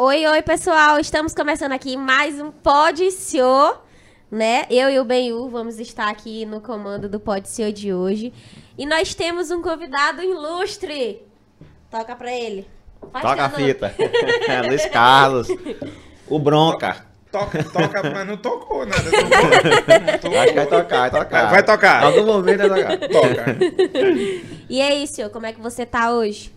Oi, 0.00 0.24
oi, 0.28 0.42
pessoal. 0.42 1.00
Estamos 1.00 1.34
começando 1.34 1.72
aqui 1.72 1.96
mais 1.96 2.40
um 2.40 2.52
Pod 2.52 3.10
Senhor, 3.10 3.82
né? 4.30 4.64
Eu 4.70 4.88
e 4.88 4.96
o 5.00 5.04
Benhu 5.04 5.48
vamos 5.48 5.80
estar 5.80 6.08
aqui 6.08 6.46
no 6.46 6.60
comando 6.60 7.08
do 7.08 7.18
Pod 7.18 7.48
Senhor 7.48 7.72
de 7.72 7.92
hoje. 7.92 8.32
E 8.78 8.86
nós 8.86 9.12
temos 9.12 9.50
um 9.50 9.60
convidado 9.60 10.22
ilustre. 10.22 11.26
Toca 11.90 12.14
pra 12.14 12.32
ele. 12.32 12.64
Faz 13.12 13.24
Toca 13.24 13.44
a 13.44 13.50
fita. 13.50 13.92
Luiz 14.68 14.86
Carlos. 14.86 15.48
O 16.28 16.38
Bronca. 16.38 17.04
Toca, 17.32 17.64
toca, 17.64 18.02
mas 18.08 18.24
não 18.24 18.36
tocou 18.36 18.86
nada. 18.86 19.02
Tocou? 20.22 20.38
Acho 20.38 20.48
que 20.52 20.54
vai 20.54 20.66
tocar, 20.66 21.10
vai 21.10 21.24
tocar. 21.24 21.50
Vai 21.50 21.62
tocar. 21.64 22.02
Algum 22.04 22.24
momento 22.24 22.68
vai 22.68 22.82
tocar. 22.84 23.08
Toca. 23.08 23.56
E 24.70 24.80
aí, 24.80 25.08
senhor, 25.08 25.28
como 25.30 25.46
é 25.46 25.52
que 25.52 25.60
você 25.60 25.84
tá 25.84 26.12
hoje? 26.12 26.56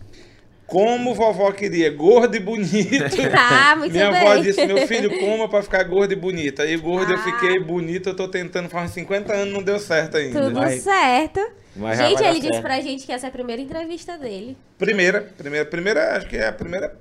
Como 0.72 1.14
vovó 1.14 1.52
queria, 1.52 1.90
gordo 1.90 2.34
e 2.34 2.40
bonito. 2.40 3.04
Ah, 3.36 3.76
muito 3.76 3.92
Minha 3.92 4.10
bem. 4.10 4.20
avó 4.20 4.36
disse, 4.36 4.64
meu 4.66 4.86
filho, 4.88 5.18
coma 5.20 5.46
pra 5.46 5.62
ficar 5.62 5.82
gordo 5.84 6.12
e 6.12 6.16
bonito. 6.16 6.62
Aí 6.62 6.74
gordo 6.78 7.12
eu 7.12 7.18
Ah. 7.18 7.22
fiquei 7.22 7.60
bonito, 7.60 8.08
eu 8.08 8.16
tô 8.16 8.26
tentando 8.26 8.70
faz 8.70 8.86
uns 8.90 8.94
50 8.94 9.34
anos, 9.34 9.52
não 9.52 9.62
deu 9.62 9.78
certo 9.78 10.16
ainda. 10.16 10.40
Tudo 10.40 10.54
Vai. 10.60 10.78
certo. 10.78 11.40
Mas 11.76 11.98
gente, 11.98 12.22
ele 12.24 12.34
disse 12.40 12.48
certo. 12.54 12.62
pra 12.62 12.80
gente 12.80 13.04
que 13.04 13.12
essa 13.12 13.26
é 13.26 13.28
a 13.28 13.32
primeira 13.32 13.60
entrevista 13.60 14.16
dele. 14.16 14.56
Primeira, 14.78 15.20
primeira, 15.36 15.66
primeira, 15.66 16.16
acho 16.16 16.26
que 16.26 16.36
é 16.38 16.48
a 16.48 16.52
primeira. 16.52 16.96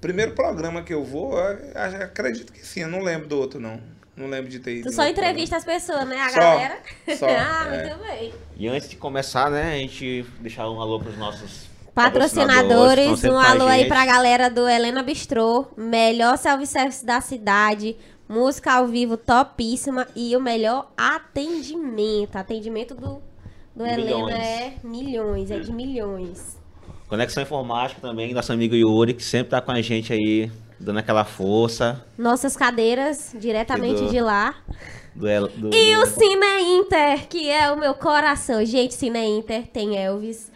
Primeiro 0.00 0.32
programa 0.32 0.82
que 0.82 0.94
eu 0.94 1.02
vou, 1.04 1.36
eu 1.36 1.58
acredito 2.04 2.52
que 2.52 2.64
sim, 2.64 2.82
eu 2.82 2.88
não 2.88 3.00
lembro 3.00 3.26
do 3.26 3.38
outro, 3.38 3.58
não. 3.58 3.80
Não 4.16 4.28
lembro 4.28 4.48
de 4.48 4.60
ter 4.60 4.76
ido. 4.76 4.88
Tu 4.88 4.94
só 4.94 5.06
entrevista 5.06 5.56
as 5.56 5.64
pessoas, 5.64 6.06
né? 6.08 6.16
A 6.18 6.30
Só, 6.30 6.38
galera. 6.40 6.78
só, 7.18 7.26
ah, 7.28 7.68
é. 7.72 7.86
muito 7.88 8.04
bem. 8.06 8.32
E 8.56 8.68
antes 8.68 8.88
de 8.88 8.96
começar, 8.96 9.50
né, 9.50 9.74
a 9.74 9.76
gente 9.78 10.24
deixar 10.40 10.70
um 10.70 10.80
alô 10.80 10.98
pros 11.00 11.18
nossos 11.18 11.65
Patrocinadores, 11.96 13.24
um 13.24 13.38
alô 13.38 13.64
aí 13.64 13.86
pra 13.88 14.04
galera 14.04 14.50
do 14.50 14.68
Helena 14.68 15.02
Bistrô, 15.02 15.64
melhor 15.78 16.36
self-service 16.36 17.02
da 17.04 17.22
cidade, 17.22 17.96
música 18.28 18.74
ao 18.74 18.86
vivo 18.86 19.16
topíssima 19.16 20.06
e 20.14 20.36
o 20.36 20.40
melhor 20.40 20.90
atendimento. 20.94 22.36
Atendimento 22.36 22.94
do, 22.94 23.22
do 23.74 23.86
Helena 23.86 24.30
é 24.30 24.74
milhões, 24.84 25.50
é 25.50 25.58
de 25.58 25.72
milhões. 25.72 26.58
Conexão 27.08 27.42
Informática 27.42 27.98
também, 28.00 28.34
nosso 28.34 28.52
amigo 28.52 28.74
Yuri, 28.74 29.14
que 29.14 29.24
sempre 29.24 29.48
tá 29.52 29.62
com 29.62 29.70
a 29.72 29.80
gente 29.80 30.12
aí, 30.12 30.50
dando 30.78 30.98
aquela 30.98 31.24
força. 31.24 32.04
Nossas 32.18 32.54
cadeiras, 32.58 33.34
diretamente 33.40 34.02
do- 34.02 34.10
de 34.10 34.20
lá. 34.20 34.54
Do, 35.14 35.48
do, 35.48 35.74
E 35.74 35.96
o 35.96 36.04
Cine 36.04 36.60
Inter, 36.78 37.26
que 37.26 37.48
é 37.48 37.72
o 37.72 37.78
meu 37.78 37.94
coração. 37.94 38.62
Gente, 38.66 38.92
Cine 38.92 39.24
Inter 39.24 39.66
tem 39.66 39.96
Elvis. 39.96 40.54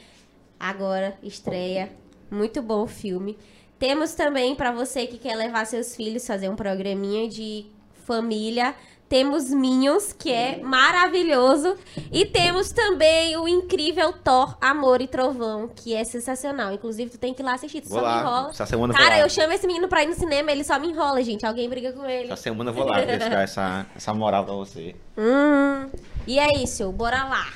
Agora 0.61 1.17
estreia. 1.23 1.91
Muito 2.31 2.61
bom 2.61 2.83
o 2.83 2.87
filme. 2.87 3.39
Temos 3.79 4.13
também 4.15 4.55
pra 4.55 4.71
você 4.71 5.07
que 5.07 5.17
quer 5.17 5.35
levar 5.35 5.65
seus 5.65 5.97
filhos 5.97 6.27
fazer 6.27 6.51
um 6.51 6.55
programinha 6.55 7.27
de 7.27 7.65
família. 8.05 8.75
Temos 9.09 9.51
Minions, 9.51 10.13
que 10.13 10.31
é 10.31 10.59
maravilhoso. 10.59 11.77
E 12.13 12.25
temos 12.27 12.71
também 12.71 13.37
o 13.37 13.49
incrível 13.49 14.13
Thor, 14.13 14.57
Amor 14.61 15.01
e 15.01 15.09
Trovão, 15.09 15.67
que 15.67 15.95
é 15.95 16.05
sensacional. 16.05 16.73
Inclusive, 16.73 17.11
tu 17.11 17.19
tem 17.19 17.35
que 17.35 17.43
ir 17.43 17.45
lá 17.45 17.55
assistir, 17.55 17.81
tu 17.81 17.89
Vou 17.89 17.99
só 17.99 18.05
lá, 18.05 18.15
me 18.17 18.21
enrola. 18.21 18.51
essa 18.51 18.67
semana 18.67 18.95
Cara, 18.95 19.19
eu 19.19 19.29
chamo 19.29 19.53
esse 19.53 19.67
menino 19.67 19.89
pra 19.89 20.05
ir 20.05 20.07
no 20.09 20.15
cinema, 20.15 20.53
ele 20.53 20.63
só 20.63 20.79
me 20.79 20.89
enrola, 20.89 21.21
gente. 21.25 21.45
Alguém 21.45 21.69
briga 21.69 21.93
com 21.93 22.05
ele. 22.05 22.27
Essa 22.27 22.37
semana 22.37 22.71
eu 22.71 22.75
vou 22.75 22.85
lá 22.85 23.01
deixar 23.01 23.33
essa, 23.43 23.87
essa 23.97 24.15
moral 24.15 24.45
pra 24.45 24.55
você. 24.55 24.95
Hum. 25.19 25.91
E 26.25 26.39
é 26.39 26.63
isso, 26.63 26.93
bora 26.93 27.25
lá. 27.25 27.47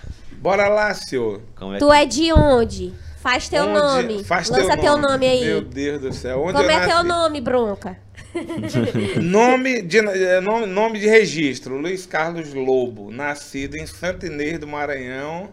Bora 0.44 0.68
lá, 0.68 0.92
senhor. 0.92 1.40
Como 1.56 1.72
é 1.72 1.78
Tu 1.78 1.90
é 1.90 2.04
de 2.04 2.30
onde? 2.30 2.92
Faz 3.22 3.48
teu 3.48 3.62
Onde- 3.64 3.72
nome. 3.78 4.24
Faz 4.24 4.50
Lança 4.50 4.76
teu 4.76 4.98
nome, 4.98 5.26
aí. 5.26 5.42
Meu 5.42 5.62
Deus 5.62 6.02
do 6.02 6.12
céu. 6.12 6.42
Onde 6.42 6.52
Como 6.52 6.70
é 6.70 6.80
teu 6.80 6.96
nasci? 6.96 7.08
nome, 7.08 7.40
bronca? 7.40 7.98
Nome 9.22 9.80
de, 9.80 9.98
eh, 10.00 10.40
nome, 10.42 10.66
nome 10.66 10.98
de 11.00 11.06
registro, 11.06 11.78
Luiz 11.78 12.04
Carlos 12.04 12.52
Lobo, 12.52 13.10
nascido 13.10 13.76
em 13.76 13.86
Santa 13.86 14.26
Inês 14.26 14.58
do 14.58 14.66
Maranhão 14.66 15.48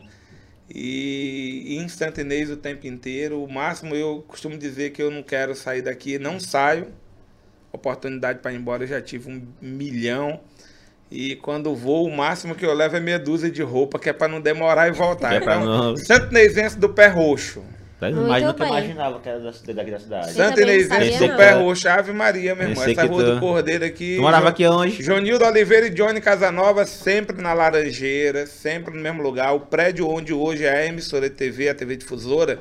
e 0.69 1.77
em 1.79 1.87
Santa 1.87 2.19
Inês 2.19 2.49
o 2.49 2.57
tempo 2.57 2.85
inteiro. 2.85 3.41
O 3.41 3.49
máximo 3.49 3.95
eu 3.95 4.25
costumo 4.27 4.57
dizer 4.57 4.89
que 4.91 5.01
eu 5.01 5.09
não 5.09 5.23
quero 5.23 5.55
sair 5.55 5.81
daqui, 5.81 6.19
não 6.19 6.37
saio. 6.37 6.87
Oportunidade 7.71 8.39
para 8.39 8.51
ir 8.51 8.57
embora 8.57 8.83
eu 8.83 8.87
já 8.87 9.01
tive 9.01 9.31
um 9.31 9.41
milhão. 9.61 10.41
E 11.11 11.35
quando 11.35 11.75
vou, 11.75 12.07
o 12.07 12.15
máximo 12.15 12.55
que 12.55 12.65
eu 12.65 12.73
levo 12.73 12.95
é 12.95 12.99
meia 13.01 13.19
dúzia 13.19 13.51
de 13.51 13.61
roupa, 13.61 13.99
que 13.99 14.09
é 14.09 14.13
para 14.13 14.29
não 14.29 14.39
demorar 14.39 14.87
e 14.87 14.91
voltar. 14.91 15.29
Que 15.31 15.35
é 15.35 15.39
pra 15.41 15.57
Então, 15.57 15.65
não- 15.91 15.97
Santo 15.97 16.27
Inesense 16.31 16.77
do 16.79 16.87
Pé 16.89 17.07
Roxo. 17.07 17.61
Mas 17.99 18.15
Muito 18.15 18.45
nunca 18.47 18.65
imaginava 18.65 19.19
que 19.19 19.29
era 19.29 19.39
da- 19.39 19.51
daqui 19.75 19.91
da 19.91 19.99
cidade. 19.99 20.31
Santo 20.33 20.59
Inesense 20.61 21.11
sabia, 21.13 21.27
do. 21.27 21.37
Pé 21.37 21.51
Roxo, 21.51 21.87
Ave 21.89 22.11
Maria, 22.13 22.55
meu 22.55 22.69
irmão. 22.69 22.83
Essa 22.83 23.05
rua 23.05 23.23
tu- 23.23 23.33
do 23.35 23.39
Cordeiro 23.39 23.85
aqui. 23.85 24.15
Tu 24.15 24.21
morava 24.21 24.49
aqui 24.49 24.65
onde? 24.65 25.03
Jonildo 25.03 25.45
Oliveira 25.45 25.85
e 25.87 25.89
Johnny 25.91 26.19
Casanova, 26.21 26.85
sempre 26.85 27.39
na 27.41 27.53
Laranjeira, 27.53 28.47
sempre 28.47 28.95
no 28.95 29.01
mesmo 29.01 29.21
lugar. 29.21 29.53
O 29.53 29.59
prédio 29.59 30.09
onde 30.09 30.33
hoje 30.33 30.63
é 30.63 30.77
a 30.77 30.85
emissora 30.87 31.29
de 31.29 31.35
TV, 31.35 31.69
a 31.69 31.75
TV 31.75 31.95
Difusora, 31.97 32.59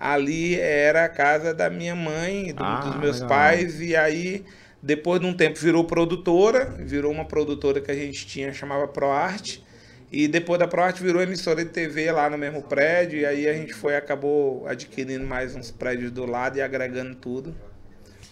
ali 0.00 0.58
era 0.58 1.04
a 1.04 1.08
casa 1.08 1.52
da 1.52 1.68
minha 1.68 1.94
mãe, 1.94 2.54
do- 2.54 2.62
Ah, 2.64 2.80
dos 2.86 2.96
meus 2.96 3.16
legal. 3.20 3.28
pais, 3.28 3.80
e 3.82 3.94
aí, 3.94 4.42
depois 4.82 5.20
de 5.20 5.26
um 5.26 5.34
tempo, 5.34 5.58
virou 5.58 5.84
produtora, 5.84 6.66
virou 6.78 7.10
uma 7.10 7.24
produtora 7.24 7.80
que 7.80 7.90
a 7.90 7.94
gente 7.94 8.26
tinha, 8.26 8.52
chamava 8.52 8.86
ProArte. 8.86 9.64
E 10.10 10.26
depois 10.26 10.58
da 10.58 10.66
ProArte 10.66 11.02
virou 11.02 11.20
emissora 11.20 11.64
de 11.64 11.70
TV 11.70 12.10
lá 12.10 12.30
no 12.30 12.38
mesmo 12.38 12.62
prédio, 12.62 13.18
e 13.20 13.26
aí 13.26 13.46
a 13.48 13.52
gente 13.52 13.74
foi, 13.74 13.94
acabou 13.94 14.66
adquirindo 14.66 15.26
mais 15.26 15.54
uns 15.54 15.70
prédios 15.70 16.10
do 16.10 16.24
lado 16.24 16.56
e 16.56 16.62
agregando 16.62 17.14
tudo. 17.16 17.54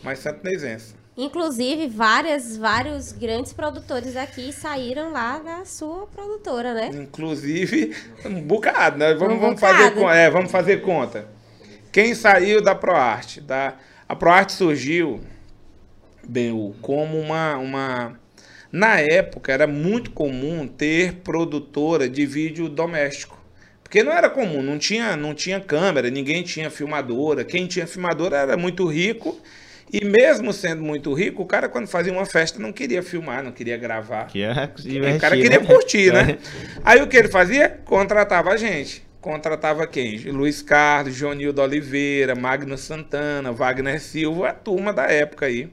Mas 0.02 0.20
Santo 0.20 0.42
Neisense. 0.42 0.94
Inclusive, 1.16 1.88
várias, 1.88 2.56
vários 2.56 3.10
grandes 3.12 3.52
produtores 3.52 4.16
aqui 4.16 4.52
saíram 4.52 5.12
lá 5.12 5.38
da 5.38 5.64
sua 5.64 6.06
produtora, 6.06 6.74
né? 6.74 6.90
Inclusive, 6.92 7.96
um 8.24 8.42
bocado, 8.42 8.98
né? 8.98 9.14
Vamos, 9.14 9.36
Um 9.36 9.40
vamos, 9.40 9.60
fazer, 9.60 9.98
é, 9.98 10.30
vamos 10.30 10.50
fazer 10.50 10.82
conta. 10.82 11.26
Quem 11.90 12.14
saiu 12.14 12.62
da 12.62 12.74
ProArte? 12.74 13.40
Da, 13.40 13.76
a 14.06 14.14
ProArte 14.14 14.52
surgiu, 14.52 15.20
bem, 16.28 16.74
como 16.80 17.18
uma, 17.18 17.56
uma... 17.56 18.20
Na 18.70 19.00
época, 19.00 19.52
era 19.52 19.66
muito 19.66 20.10
comum 20.10 20.66
ter 20.66 21.14
produtora 21.24 22.08
de 22.08 22.26
vídeo 22.26 22.68
doméstico. 22.68 23.36
Porque 23.82 24.02
não 24.02 24.12
era 24.12 24.28
comum, 24.28 24.62
não 24.62 24.78
tinha, 24.78 25.16
não 25.16 25.32
tinha 25.32 25.60
câmera, 25.60 26.10
ninguém 26.10 26.42
tinha 26.42 26.68
filmadora. 26.70 27.44
Quem 27.44 27.66
tinha 27.66 27.86
filmadora 27.86 28.36
era 28.36 28.56
muito 28.56 28.84
rico. 28.86 29.40
E 29.92 30.04
mesmo 30.04 30.52
sendo 30.52 30.82
muito 30.82 31.14
rico, 31.14 31.42
o 31.42 31.46
cara, 31.46 31.68
quando 31.68 31.86
fazia 31.86 32.12
uma 32.12 32.26
festa, 32.26 32.58
não 32.58 32.72
queria 32.72 33.02
filmar, 33.02 33.44
não 33.44 33.52
queria 33.52 33.76
gravar. 33.76 34.26
Que 34.26 34.42
é 34.42 34.70
se 34.76 35.00
O 35.00 35.20
cara 35.20 35.36
queria 35.36 35.60
né? 35.60 35.66
curtir, 35.66 36.12
né? 36.12 36.38
É. 36.76 36.80
Aí 36.84 37.02
o 37.02 37.06
que 37.06 37.16
ele 37.16 37.28
fazia? 37.28 37.80
Contratava 37.84 38.50
a 38.50 38.56
gente. 38.56 39.06
Contratava 39.20 39.86
quem? 39.86 40.18
Luiz 40.30 40.62
Carlos, 40.62 41.14
Jonildo 41.14 41.62
Oliveira, 41.62 42.34
Magno 42.34 42.76
Santana, 42.76 43.52
Wagner 43.52 44.00
Silva, 44.00 44.48
a 44.48 44.52
turma 44.52 44.92
da 44.92 45.04
época 45.04 45.46
aí. 45.46 45.68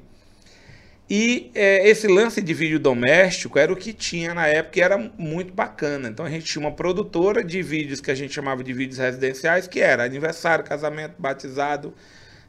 E 1.15 1.51
é, 1.53 1.87
esse 1.87 2.07
lance 2.07 2.41
de 2.41 2.55
vídeo 2.55 2.79
doméstico 2.79 3.59
era 3.59 3.71
o 3.71 3.75
que 3.75 3.93
tinha 3.93 4.33
na 4.33 4.47
época 4.47 4.79
e 4.79 4.81
era 4.81 4.97
muito 5.15 5.53
bacana. 5.53 6.09
Então 6.09 6.25
a 6.25 6.29
gente 6.31 6.43
tinha 6.43 6.59
uma 6.59 6.71
produtora 6.71 7.43
de 7.43 7.61
vídeos 7.61 8.01
que 8.01 8.09
a 8.09 8.15
gente 8.15 8.33
chamava 8.33 8.63
de 8.63 8.73
vídeos 8.73 8.97
residenciais, 8.97 9.67
que 9.67 9.79
era 9.79 10.03
aniversário, 10.03 10.65
casamento, 10.65 11.13
batizado, 11.19 11.93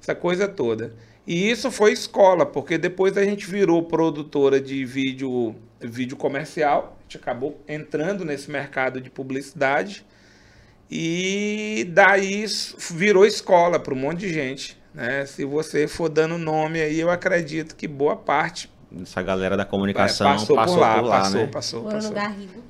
essa 0.01 0.15
coisa 0.15 0.49
toda. 0.49 0.95
E 1.27 1.51
isso 1.51 1.71
foi 1.71 1.93
escola, 1.93 2.47
porque 2.47 2.79
depois 2.79 3.19
a 3.19 3.23
gente 3.23 3.47
virou 3.47 3.83
produtora 3.83 4.59
de 4.59 4.83
vídeo, 4.87 5.55
vídeo 5.79 6.17
comercial, 6.17 6.97
a 6.99 7.03
gente 7.03 7.19
acabou 7.19 7.63
entrando 7.69 8.25
nesse 8.25 8.51
mercado 8.51 8.99
de 8.99 9.11
publicidade. 9.11 10.07
E 10.91 11.87
daí 11.91 12.47
virou 12.93 13.27
escola 13.27 13.79
para 13.79 13.93
um 13.93 13.99
monte 13.99 14.21
de 14.21 14.33
gente. 14.33 14.83
Né? 14.94 15.27
Se 15.27 15.44
você 15.44 15.88
for 15.88 16.09
dando 16.09 16.38
nome 16.38 16.81
aí, 16.81 17.00
eu 17.00 17.10
acredito 17.10 17.75
que 17.75 17.88
boa 17.88 18.14
parte 18.14 18.70
Essa 19.02 19.20
galera 19.20 19.56
da 19.56 19.64
é, 19.64 19.67
comunicação 19.67 20.31
passou, 20.32 20.56
por 20.56 20.79
lá, 20.79 21.02
passou, 21.02 21.41
né? 21.41 21.46
passou, 21.49 21.81
Bruno 21.82 21.96
passou. 21.96 22.12
Garrido. 22.12 22.64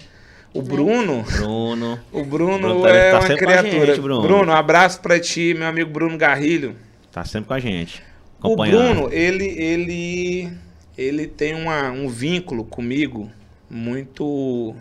O 0.54 0.62
Bruno, 0.62 1.22
Bruno. 1.24 2.00
o 2.12 2.24
Bruno 2.24 2.58
Bruno 2.58 2.82
tá- 2.82 2.88
é 2.90 3.10
tá 3.10 3.18
uma 3.18 3.36
criatura. 3.36 3.86
gente, 3.86 4.00
Bruno. 4.00 4.22
Bruno, 4.22 4.52
um 4.52 4.54
abraço 4.54 5.00
para 5.00 5.18
ti, 5.18 5.52
meu 5.52 5.66
amigo 5.66 5.90
Bruno 5.90 6.16
Garrilho. 6.16 6.76
Tá 7.10 7.24
sempre 7.24 7.48
com 7.48 7.54
a 7.54 7.60
gente. 7.60 8.00
O. 8.40 8.54
Bruno, 8.54 9.12
ele, 9.12 9.46
ele, 9.46 10.52
ele 10.96 11.26
tem 11.26 11.54
uma, 11.54 11.90
um 11.90 12.08
vínculo 12.08 12.64
comigo 12.64 13.28
muito, 13.68 14.76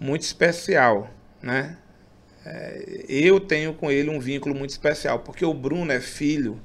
muito 0.00 0.22
especial, 0.22 1.10
né? 1.42 1.76
É, 2.44 3.04
eu 3.08 3.38
tenho 3.40 3.72
com 3.74 3.90
ele 3.90 4.10
um 4.10 4.18
vínculo 4.18 4.54
muito 4.54 4.70
especial, 4.70 5.20
porque 5.20 5.44
o 5.44 5.54
Bruno 5.54 5.92
é 5.92 6.00
filho 6.00 6.60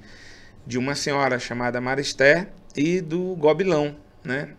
de 0.65 0.77
uma 0.77 0.95
senhora 0.95 1.37
chamada 1.39 1.79
Maristé 1.79 2.47
e 2.75 2.99
do 3.01 3.35
Gobilão, 3.35 3.95
né? 4.23 4.49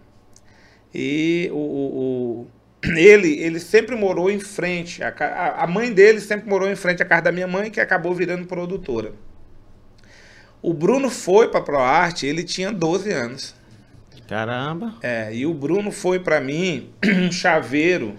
E 0.94 1.49
o, 1.53 1.56
o- 1.56 2.00
o- 2.43 2.47
ele, 2.97 3.38
ele 3.41 3.59
sempre 3.61 3.94
morou 3.97 4.31
em 4.31 4.38
frente, 4.41 5.03
a, 5.03 5.09
a- 5.09 5.65
a 5.65 5.67
mãe 5.67 5.93
dele 5.93 6.20
sempre 6.20 6.49
morou 6.49 6.70
em 6.70 6.76
frente 6.76 7.03
à 7.03 7.06
casa 7.06 7.23
da 7.23 7.32
minha 7.32 7.47
mãe, 7.47 7.71
que 7.71 7.81
acabou 7.81 8.14
virando 8.14 8.47
produtora. 8.47 9.12
O 10.62 10.73
Bruno 10.73 11.09
foi 11.11 11.49
para 11.50 11.61
ProArte, 11.61 12.26
ele 12.26 12.43
tinha 12.43 12.73
12 12.73 13.12
anos. 13.12 13.55
Caramba. 14.29 14.94
É, 15.03 15.35
e 15.35 15.47
o 15.47 15.55
Bruno 15.55 15.91
foi 15.91 16.19
para 16.19 16.41
mim 16.41 16.91
um 17.05 17.31
chaveiro, 17.31 18.14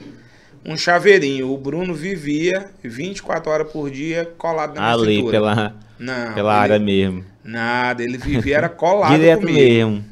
um 0.65 0.75
chaveirinho. 0.77 1.51
O 1.51 1.57
Bruno 1.57 1.93
vivia 1.93 2.69
24 2.83 3.51
horas 3.51 3.71
por 3.71 3.89
dia 3.89 4.31
colado 4.37 4.75
na 4.75 4.81
minha 4.81 4.93
Ali, 4.93 5.15
cintura. 5.17 5.31
pela, 5.31 5.75
Não, 5.97 6.33
pela 6.33 6.53
ele- 6.53 6.61
área 6.73 6.79
mesmo. 6.79 7.25
Nada, 7.43 8.03
ele 8.03 8.17
vivia 8.17 8.57
era 8.57 8.69
colado 8.69 9.11
Direto 9.15 9.41
comigo. 9.41 9.57
mesmo. 9.59 10.05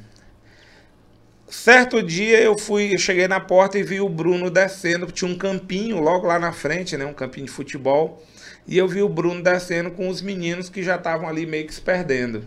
Certo 1.49 2.03
dia 2.03 2.41
eu 2.41 2.57
fui, 2.57 2.93
eu 2.93 2.97
cheguei 2.99 3.27
na 3.27 3.39
porta 3.39 3.79
e 3.79 3.83
vi 3.83 4.01
o 4.01 4.09
Bruno 4.09 4.49
descendo, 4.49 5.05
tinha 5.11 5.31
um 5.31 5.37
campinho 5.37 5.99
logo 5.99 6.27
lá 6.27 6.37
na 6.37 6.51
frente, 6.51 6.97
né, 6.97 7.05
um 7.05 7.13
campinho 7.13 7.45
de 7.45 7.51
futebol, 7.51 8.21
e 8.67 8.77
eu 8.77 8.85
vi 8.87 9.01
o 9.01 9.07
Bruno 9.07 9.41
descendo 9.41 9.91
com 9.91 10.09
os 10.09 10.21
meninos 10.21 10.69
que 10.69 10.83
já 10.83 10.95
estavam 10.95 11.27
ali 11.27 11.45
meio 11.45 11.65
que 11.65 11.73
se 11.73 11.79
perdendo. 11.81 12.43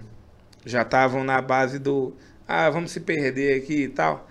Já 0.67 0.83
estavam 0.83 1.25
na 1.25 1.41
base 1.41 1.79
do, 1.79 2.15
ah, 2.47 2.69
vamos 2.69 2.91
se 2.91 3.01
perder 3.01 3.57
aqui 3.63 3.85
e 3.85 3.89
tal. 3.89 4.29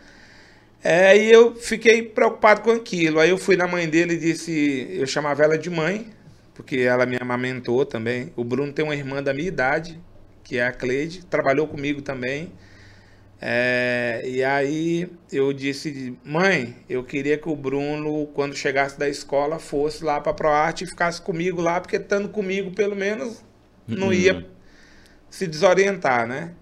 É, 0.84 1.18
e 1.18 1.32
eu 1.32 1.56
fiquei 1.56 2.02
preocupado 2.04 2.62
com 2.62 2.72
aquilo. 2.72 3.20
Aí 3.20 3.30
eu 3.30 3.38
fui 3.38 3.56
na 3.58 3.68
mãe 3.68 3.88
dele 3.90 4.14
e 4.14 4.18
disse, 4.18 4.88
eu 4.92 5.06
chamava 5.06 5.44
ela 5.44 5.58
de 5.58 5.70
mãe, 5.70 6.08
porque 6.54 6.78
ela 6.78 7.06
me 7.06 7.18
amamentou 7.18 7.86
também. 7.86 8.32
O 8.36 8.44
Bruno 8.44 8.72
tem 8.72 8.86
uma 8.86 8.96
irmã 8.96 9.22
da 9.22 9.34
minha 9.34 9.48
idade, 9.48 10.00
que 10.44 10.58
é 10.58 10.66
a 10.66 10.72
Cleide, 10.72 11.26
trabalhou 11.26 11.68
comigo 11.68 12.02
também. 12.02 12.54
É, 13.42 14.22
e 14.26 14.44
aí 14.44 15.10
eu 15.32 15.54
disse, 15.54 16.18
mãe, 16.26 16.76
eu 16.90 17.04
queria 17.04 17.38
que 17.38 17.50
o 17.50 17.56
Bruno, 17.56 18.28
quando 18.34 18.56
chegasse 18.56 19.00
da 19.00 19.08
escola, 19.10 19.60
fosse 19.60 20.04
lá 20.04 20.20
para 20.22 20.34
ProArte 20.34 20.84
e 20.84 20.88
ficasse 20.88 21.22
comigo 21.22 21.62
lá, 21.62 21.80
porque 21.82 21.96
estando 21.98 22.30
comigo, 22.30 22.72
pelo 22.72 22.96
menos, 22.96 23.44
não 23.88 24.08
Uhum. 24.08 24.14
ia 24.14 24.46
se 25.30 25.48
desorientar, 25.48 26.28
né? 26.28 26.54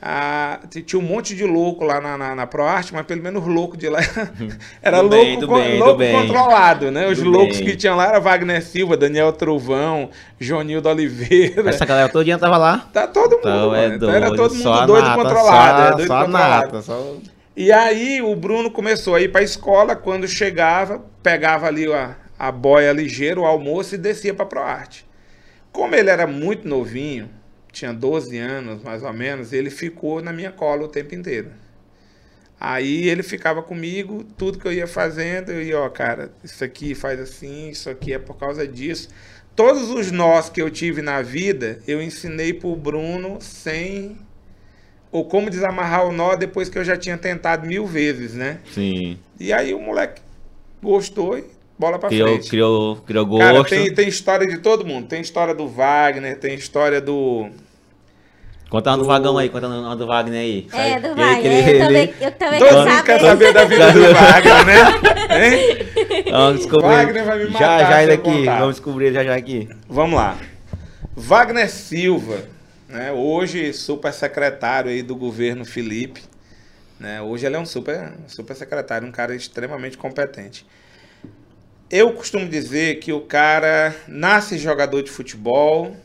Ah, 0.00 0.60
tinha 0.86 1.00
um 1.00 1.02
monte 1.04 1.34
de 1.34 1.44
louco 1.44 1.84
lá 1.84 2.00
na, 2.00 2.16
na, 2.16 2.32
na 2.34 2.46
ProArte, 2.46 2.94
mas 2.94 3.04
pelo 3.04 3.20
menos 3.20 3.44
louco 3.44 3.76
de 3.76 3.88
lá 3.88 3.98
era 4.80 4.98
Do 5.02 5.08
louco, 5.08 5.16
bem, 5.16 5.38
do 5.40 5.48
con- 5.48 5.56
bem, 5.58 5.72
do 5.78 5.84
louco 5.84 5.98
bem. 5.98 6.12
controlado, 6.14 6.90
né? 6.92 7.08
Os 7.08 7.18
Do 7.18 7.28
loucos 7.28 7.58
que 7.58 7.74
tinham 7.74 7.96
lá 7.96 8.06
era 8.06 8.20
Wagner 8.20 8.62
Silva, 8.62 8.96
Daniel 8.96 9.32
Trovão, 9.32 10.08
Jonildo 10.38 10.88
Oliveira. 10.88 11.68
Essa 11.68 11.84
galera 11.84 12.08
todo 12.08 12.24
dia 12.24 12.38
tava 12.38 12.56
lá. 12.56 12.88
Tá 12.92 13.08
todo 13.08 13.32
mundo, 13.38 13.40
Então 13.40 13.74
é. 13.74 13.86
Então 13.88 14.10
era 14.10 14.28
todo 14.36 14.52
mundo 14.54 14.62
só 14.62 14.86
doido 14.86 15.04
nata, 15.04 15.22
controlado. 15.22 15.78
Só, 15.80 15.82
é, 15.88 15.90
doido 15.96 16.06
só 16.06 16.24
controlado. 16.24 16.62
nata. 16.66 16.82
Só... 16.82 17.14
E 17.56 17.72
aí 17.72 18.22
o 18.22 18.36
Bruno 18.36 18.70
começou 18.70 19.16
a 19.16 19.20
ir 19.20 19.32
para 19.32 19.40
a 19.40 19.44
escola, 19.44 19.96
quando 19.96 20.28
chegava, 20.28 21.02
pegava 21.24 21.66
ali 21.66 21.92
a, 21.92 22.14
a 22.38 22.52
boia 22.52 22.92
ligeira, 22.92 23.40
o 23.40 23.44
almoço 23.44 23.96
e 23.96 23.98
descia 23.98 24.32
para 24.32 24.46
ProArte. 24.46 25.04
Como 25.72 25.92
ele 25.96 26.08
era 26.08 26.24
muito 26.24 26.68
novinho, 26.68 27.28
tinha 27.72 27.92
12 27.92 28.36
anos 28.38 28.82
mais 28.82 29.02
ou 29.02 29.12
menos, 29.12 29.52
ele 29.52 29.70
ficou 29.70 30.22
na 30.22 30.32
minha 30.32 30.50
cola 30.50 30.84
o 30.84 30.88
tempo 30.88 31.14
inteiro. 31.14 31.50
Aí 32.60 33.08
ele 33.08 33.22
ficava 33.22 33.62
comigo, 33.62 34.24
tudo 34.36 34.58
que 34.58 34.66
eu 34.66 34.72
ia 34.72 34.86
fazendo, 34.86 35.52
eu 35.52 35.62
ia, 35.62 35.78
ó, 35.78 35.88
cara, 35.88 36.32
isso 36.42 36.64
aqui 36.64 36.94
faz 36.94 37.20
assim, 37.20 37.70
isso 37.70 37.88
aqui 37.88 38.12
é 38.12 38.18
por 38.18 38.36
causa 38.36 38.66
disso. 38.66 39.08
Todos 39.54 39.90
os 39.90 40.10
nós 40.10 40.48
que 40.48 40.60
eu 40.60 40.70
tive 40.70 41.00
na 41.00 41.22
vida, 41.22 41.80
eu 41.86 42.02
ensinei 42.02 42.52
pro 42.52 42.74
Bruno 42.74 43.38
sem 43.40 44.16
ou 45.10 45.24
como 45.24 45.48
desamarrar 45.48 46.06
o 46.06 46.12
nó 46.12 46.36
depois 46.36 46.68
que 46.68 46.78
eu 46.78 46.84
já 46.84 46.96
tinha 46.96 47.16
tentado 47.16 47.66
mil 47.66 47.86
vezes, 47.86 48.34
né? 48.34 48.60
Sim. 48.72 49.18
E 49.38 49.52
aí 49.52 49.72
o 49.72 49.80
moleque 49.80 50.20
gostou 50.82 51.38
e 51.38 51.44
bola 51.78 51.98
pra 51.98 52.08
Criou, 52.08 52.28
frente. 52.28 52.50
criou, 52.50 52.96
criou 52.96 53.26
gosto. 53.26 53.42
Cara, 53.44 53.64
tem, 53.64 53.94
tem 53.94 54.08
história 54.08 54.46
de 54.46 54.58
todo 54.58 54.84
mundo. 54.84 55.06
Tem 55.06 55.20
história 55.20 55.54
do 55.54 55.68
Wagner, 55.68 56.38
tem 56.38 56.54
história 56.54 57.00
do. 57.00 57.48
Conta 58.68 58.90
uma 58.90 58.98
do 58.98 59.04
vagão 59.04 59.38
aí, 59.38 59.48
conta 59.48 59.66
uma 59.66 59.96
do 59.96 60.06
Wagner 60.06 60.40
aí. 60.40 60.68
É, 60.74 61.00
do 61.00 61.14
Wagner. 61.14 61.68
ele- 61.68 61.78
Eu 61.78 61.80
também, 61.86 62.02
ele- 62.02 62.14
eu 62.20 62.30
também 62.32 62.58
Todo 62.58 62.78
mundo 62.88 63.02
quer 63.04 63.20
saber. 63.20 63.52
da 63.54 63.64
vida 63.64 63.92
do 63.92 64.00
Wagner, 64.14 64.66
né? 64.66 65.46
Hein? 65.48 66.24
Vamos 66.30 66.56
descobrir. 66.58 66.86
Wagner 66.88 67.24
vai 67.24 67.38
me 67.38 67.44
já 67.46 67.52
matar 67.52 67.80
já 67.80 67.96
se 67.96 68.02
ele 68.02 68.12
aqui. 68.12 68.22
contar. 68.22 68.58
Vamos 68.58 68.74
descobrir 68.74 69.12
já 69.14 69.24
já 69.24 69.34
aqui. 69.36 69.68
Vamos 69.88 70.16
lá. 70.16 70.36
Wagner 71.16 71.70
Silva, 71.70 72.42
né? 72.88 73.10
Hoje 73.12 73.72
super 73.72 74.12
secretário 74.12 74.90
aí 74.90 75.02
do 75.02 75.16
governo 75.16 75.64
Felipe. 75.64 76.20
Né? 77.00 77.22
Hoje 77.22 77.46
ele 77.46 77.56
é 77.56 77.58
um 77.58 77.64
super, 77.66 78.12
super 78.26 78.54
secretário, 78.54 79.06
um 79.08 79.12
cara 79.12 79.34
extremamente 79.34 79.96
competente. 79.96 80.66
Eu 81.90 82.12
costumo 82.12 82.46
dizer 82.46 82.96
que 83.00 83.12
o 83.12 83.22
cara 83.22 83.94
nasce 84.06 84.58
jogador 84.58 85.02
de 85.02 85.10
futebol, 85.10 85.96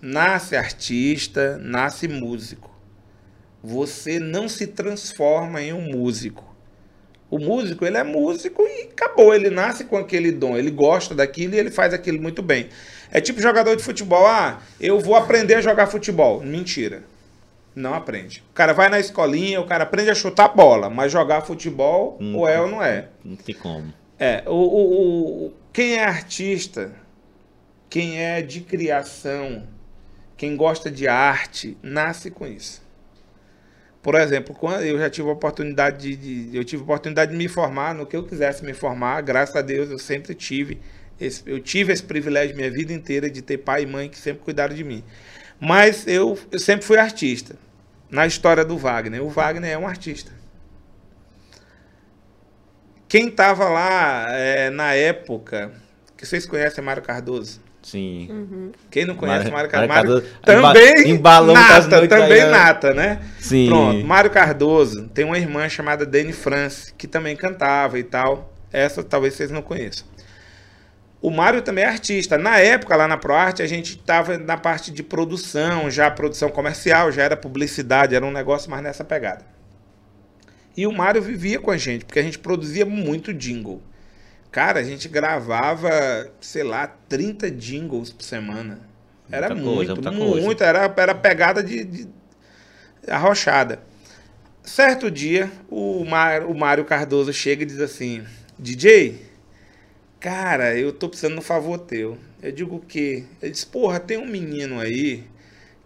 nasce 0.00 0.56
artista, 0.56 1.56
nasce 1.58 2.08
músico. 2.08 2.70
Você 3.62 4.18
não 4.18 4.48
se 4.48 4.66
transforma 4.66 5.62
em 5.62 5.72
um 5.72 5.92
músico. 5.92 6.50
O 7.30 7.38
músico, 7.38 7.86
ele 7.86 7.96
é 7.96 8.02
músico 8.02 8.62
e 8.62 8.88
acabou. 8.90 9.32
Ele 9.32 9.48
nasce 9.48 9.84
com 9.84 9.96
aquele 9.96 10.32
dom. 10.32 10.56
Ele 10.58 10.70
gosta 10.70 11.14
daquilo 11.14 11.54
e 11.54 11.58
ele 11.58 11.70
faz 11.70 11.94
aquilo 11.94 12.20
muito 12.20 12.42
bem. 12.42 12.68
É 13.10 13.20
tipo 13.20 13.40
jogador 13.40 13.76
de 13.76 13.82
futebol. 13.82 14.26
Ah, 14.26 14.60
eu 14.80 14.98
vou 14.98 15.14
aprender 15.14 15.54
a 15.54 15.60
jogar 15.60 15.86
futebol. 15.86 16.40
Mentira. 16.42 17.04
Não 17.74 17.94
aprende. 17.94 18.42
O 18.50 18.52
cara 18.52 18.74
vai 18.74 18.88
na 18.90 18.98
escolinha, 18.98 19.60
o 19.60 19.66
cara 19.66 19.84
aprende 19.84 20.10
a 20.10 20.14
chutar 20.14 20.48
bola, 20.48 20.90
mas 20.90 21.10
jogar 21.12 21.40
futebol, 21.42 22.18
Hum. 22.20 22.36
ou 22.36 22.46
é 22.46 22.60
ou 22.60 22.68
não 22.68 22.82
é. 22.82 23.08
Não 23.24 23.36
tem 23.36 23.54
como. 23.54 23.94
É, 24.18 24.44
o, 24.46 24.52
o, 24.52 25.46
o- 25.48 25.52
quem 25.72 25.94
é 25.94 26.04
artista, 26.04 26.92
quem 27.90 28.20
é 28.20 28.42
de 28.42 28.60
criação, 28.62 29.66
quem 30.36 30.56
gosta 30.56 30.90
de 30.90 31.08
arte, 31.08 31.76
nasce 31.82 32.30
com 32.30 32.46
isso. 32.46 32.82
Por 34.02 34.16
exemplo, 34.16 34.54
quando 34.54 34.82
eu 34.82 34.98
já 34.98 35.08
tive 35.08 35.28
a 35.28 35.32
oportunidade 35.32 36.16
de, 36.16 36.46
de- 36.50 36.56
eu 36.56 36.64
tive 36.64 36.82
oportunidade 36.82 37.30
de 37.32 37.36
me 37.38 37.46
formar 37.48 37.94
no 37.94 38.04
que 38.04 38.16
eu 38.16 38.24
quisesse 38.24 38.64
me 38.64 38.74
formar, 38.74 39.20
graças 39.20 39.54
a 39.54 39.62
Deus 39.62 39.90
eu 39.90 39.98
sempre 39.98 40.34
tive 40.34 40.80
esse, 41.20 41.42
eu 41.46 41.60
tive 41.60 41.92
esse 41.92 42.02
privilégio 42.02 42.56
minha 42.56 42.70
vida 42.70 42.92
inteira 42.92 43.30
de 43.30 43.40
ter 43.42 43.58
pai 43.58 43.82
e 43.82 43.86
mãe 43.86 44.08
que 44.08 44.18
sempre 44.18 44.42
cuidaram 44.42 44.74
de 44.74 44.82
mim. 44.82 45.04
Mas 45.60 46.06
eu, 46.08 46.36
eu 46.50 46.58
sempre 46.58 46.84
fui 46.84 46.98
artista. 46.98 47.56
Na 48.10 48.26
história 48.26 48.64
do 48.64 48.76
Wagner, 48.76 49.22
o 49.22 49.28
Wagner 49.28 49.70
é 49.70 49.78
um 49.78 49.86
artista. 49.86 50.32
Quem 53.12 53.28
estava 53.28 53.68
lá 53.68 54.24
é, 54.30 54.70
na 54.70 54.94
época, 54.94 55.70
que 56.16 56.24
vocês 56.24 56.46
conhecem 56.46 56.82
Mário 56.82 57.02
Cardoso? 57.02 57.60
Sim. 57.82 58.72
Quem 58.90 59.04
não 59.04 59.14
conhece 59.16 59.50
Mário- 59.50 59.70
Mário 59.70 59.70
Cardoso? 59.90 59.92
Mário 59.92 60.10
Cardoso 60.22 60.36
também 60.42 60.98
emba- 61.00 61.08
embalou 61.10 61.54
muitas 61.54 61.86
nata, 61.88 62.08
também 62.08 62.32
aí, 62.32 62.40
né? 62.40 62.50
nata, 62.50 62.94
né? 62.94 63.20
Sim. 63.38 63.66
Pronto, 63.68 64.06
Mário 64.06 64.30
Cardoso 64.30 65.08
tem 65.08 65.26
uma 65.26 65.36
irmã 65.36 65.68
chamada 65.68 66.06
Dani 66.06 66.32
France, 66.32 66.94
que 66.96 67.06
também 67.06 67.36
cantava 67.36 67.98
e 67.98 68.02
tal. 68.02 68.50
Essa 68.72 69.02
talvez 69.04 69.34
vocês 69.34 69.50
não 69.50 69.60
conheçam. 69.60 70.06
O 71.20 71.30
Mário 71.30 71.60
também 71.60 71.84
é 71.84 71.88
artista. 71.88 72.38
Na 72.38 72.60
época, 72.60 72.96
lá 72.96 73.06
na 73.06 73.18
ProArte, 73.18 73.60
a 73.60 73.66
gente 73.66 73.90
estava 73.90 74.38
na 74.38 74.56
parte 74.56 74.90
de 74.90 75.02
produção, 75.02 75.90
já 75.90 76.10
produção 76.10 76.48
comercial, 76.48 77.12
já 77.12 77.24
era 77.24 77.36
publicidade, 77.36 78.14
era 78.14 78.24
um 78.24 78.32
negócio 78.32 78.70
mais 78.70 78.82
nessa 78.82 79.04
pegada. 79.04 79.44
E 80.76 80.86
o 80.86 80.92
Mário 80.92 81.20
vivia 81.20 81.58
com 81.58 81.70
a 81.70 81.76
gente, 81.76 82.04
porque 82.04 82.18
a 82.18 82.22
gente 82.22 82.38
produzia 82.38 82.86
muito 82.86 83.32
jingle. 83.34 83.82
Cara, 84.50 84.80
a 84.80 84.84
gente 84.84 85.08
gravava, 85.08 86.30
sei 86.40 86.62
lá, 86.62 86.86
30 87.08 87.50
jingles 87.50 88.10
por 88.10 88.22
semana. 88.22 88.80
Era 89.30 89.54
Muita 89.54 89.64
coisa, 89.64 89.94
muito, 89.94 90.18
coisa. 90.30 90.46
muito. 90.46 90.64
Era, 90.64 90.94
era 90.96 91.14
pegada 91.14 91.62
de, 91.62 91.84
de 91.84 92.08
arrochada. 93.08 93.80
Certo 94.62 95.10
dia, 95.10 95.50
o, 95.68 96.04
Mar, 96.04 96.44
o 96.44 96.54
Mário 96.54 96.84
Cardoso 96.84 97.32
chega 97.32 97.62
e 97.62 97.66
diz 97.66 97.80
assim: 97.80 98.22
DJ, 98.58 99.20
cara, 100.20 100.78
eu 100.78 100.92
tô 100.92 101.08
precisando 101.08 101.34
de 101.34 101.40
um 101.40 101.42
favor 101.42 101.78
teu. 101.78 102.18
Eu 102.42 102.52
digo 102.52 102.76
o 102.76 102.80
quê? 102.80 103.24
Ele 103.40 103.52
diz: 103.52 103.64
Porra, 103.64 103.98
tem 103.98 104.18
um 104.18 104.26
menino 104.26 104.78
aí 104.78 105.24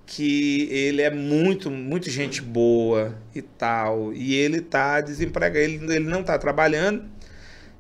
que 0.07 0.69
ele 0.71 1.03
é 1.03 1.11
muito, 1.11 1.69
muito 1.69 2.09
gente 2.09 2.41
boa 2.41 3.19
e 3.35 3.43
tal. 3.43 4.13
E 4.13 4.37
ele 4.37 4.61
tá 4.61 5.01
desempregado, 5.01 5.59
ele, 5.59 5.93
ele 5.93 6.09
não 6.09 6.23
tá 6.23 6.39
trabalhando. 6.39 7.05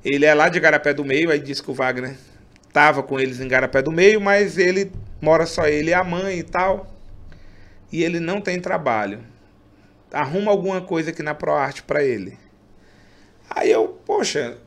Ele 0.05 0.27
é 0.27 0.35
lá 0.35 0.49
de 0.49 0.59
Garapé 0.59 0.93
do 0.93 1.05
Meio, 1.05 1.31
aí 1.31 1.39
disse 1.39 1.63
que 1.63 1.71
o 1.71 1.75
Wagner 1.75 2.17
tava 2.73 3.03
com 3.03 3.19
eles 3.19 3.41
em 3.41 3.49
Garapé 3.49 3.81
do 3.81 3.93
Meio, 3.93 4.21
mas 4.21 4.59
ele 4.59 4.93
mora 5.23 5.47
só 5.47 5.67
ele 5.67 5.91
e 5.91 5.95
a 5.95 6.03
mãe 6.03 6.41
e 6.41 6.43
tal. 6.43 6.93
E 7.93 8.03
ele 8.03 8.19
não 8.19 8.41
tem 8.41 8.61
trabalho. 8.61 9.21
Arruma 10.13 10.51
alguma 10.51 10.81
coisa 10.81 11.11
aqui 11.11 11.23
na 11.23 11.35
ProArte 11.35 11.83
para 11.85 12.03
ele. 12.03 12.37
Aí 13.49 13.71
eu, 13.71 14.01
poxa, 14.05 14.59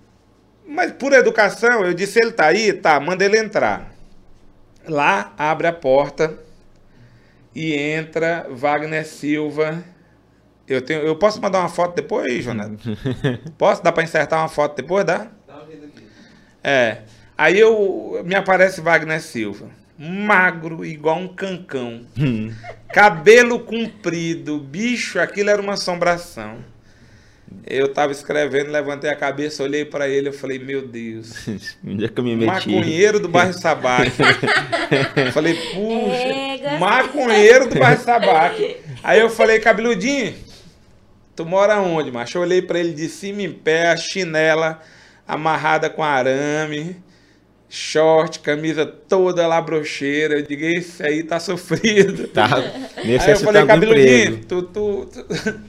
mas 0.65 0.93
por 0.93 1.11
educação, 1.11 1.85
eu 1.85 1.93
disse, 1.93 2.19
ele 2.19 2.31
tá 2.31 2.47
aí? 2.47 2.71
Tá, 2.71 2.99
manda 2.99 3.25
ele 3.25 3.37
entrar. 3.37 3.93
Lá, 4.87 5.33
abre 5.37 5.67
a 5.67 5.73
porta 5.73 6.48
e 7.53 7.73
entra 7.73 8.47
Wagner 8.49 9.05
Silva. 9.05 9.83
Eu, 10.67 10.81
tenho, 10.81 11.01
eu 11.01 11.15
posso 11.15 11.41
mandar 11.41 11.59
uma 11.59 11.69
foto 11.69 11.95
depois, 11.95 12.43
Jonathan? 12.43 12.77
Posso? 13.57 13.83
Dá 13.83 13.91
para 13.91 14.03
insertar 14.03 14.39
uma 14.39 14.47
foto 14.47 14.75
depois? 14.75 15.03
Dá? 15.03 15.27
É. 16.63 16.99
Aí 17.35 17.59
eu 17.59 18.21
me 18.23 18.35
aparece 18.35 18.79
Wagner 18.81 19.19
Silva. 19.21 19.67
magro, 19.97 20.85
igual 20.85 21.17
um 21.17 21.27
cancão. 21.27 22.05
Cabelo 22.93 23.61
comprido, 23.61 24.59
bicho, 24.59 25.19
aquilo 25.19 25.49
era 25.49 25.61
uma 25.61 25.73
assombração. 25.73 26.57
Eu 27.65 27.87
tava 27.93 28.11
escrevendo, 28.11 28.71
levantei 28.71 29.09
a 29.09 29.15
cabeça, 29.15 29.63
olhei 29.63 29.85
pra 29.85 30.07
ele, 30.07 30.29
eu 30.29 30.33
falei, 30.33 30.59
meu 30.59 30.87
Deus. 30.87 31.47
Onde 31.85 32.05
é 32.05 32.07
que 32.07 32.19
eu 32.19 32.23
me 32.23 32.35
meti? 32.35 32.47
Maconheiro 32.69 33.19
do 33.19 33.27
bairro 33.29 33.53
Sabac. 33.53 34.11
falei, 35.33 35.53
puxa, 35.55 36.77
maconheiro 36.79 37.69
do 37.69 37.79
bairro 37.79 38.01
Sabac. 38.01 38.77
Aí 39.03 39.19
eu 39.19 39.29
falei, 39.29 39.59
cabeludinho, 39.59 40.33
tu 41.35 41.45
mora 41.45 41.79
onde, 41.79 42.11
macho? 42.11 42.37
Eu 42.37 42.41
olhei 42.41 42.61
pra 42.61 42.79
ele 42.79 42.93
de 42.93 43.07
cima 43.07 43.41
em 43.41 43.51
pé, 43.51 43.87
a 43.87 43.97
chinela 43.97 44.81
amarrada 45.27 45.89
com 45.89 46.03
arame, 46.03 46.97
short, 47.69 48.39
camisa 48.39 48.85
toda 48.85 49.45
lá 49.47 49.61
brocheira. 49.61 50.35
Eu 50.35 50.41
digo, 50.41 50.65
esse 50.65 51.03
aí 51.03 51.23
tá 51.23 51.39
sofrido. 51.39 52.27
Tá 52.27 52.57
Aí 52.97 53.31
eu 53.31 53.37
falei, 53.37 53.61
de 53.61 53.67
cabeludinho, 53.67 54.37
tu, 54.45 54.63
tu, 54.63 55.05
tu, 55.05 55.59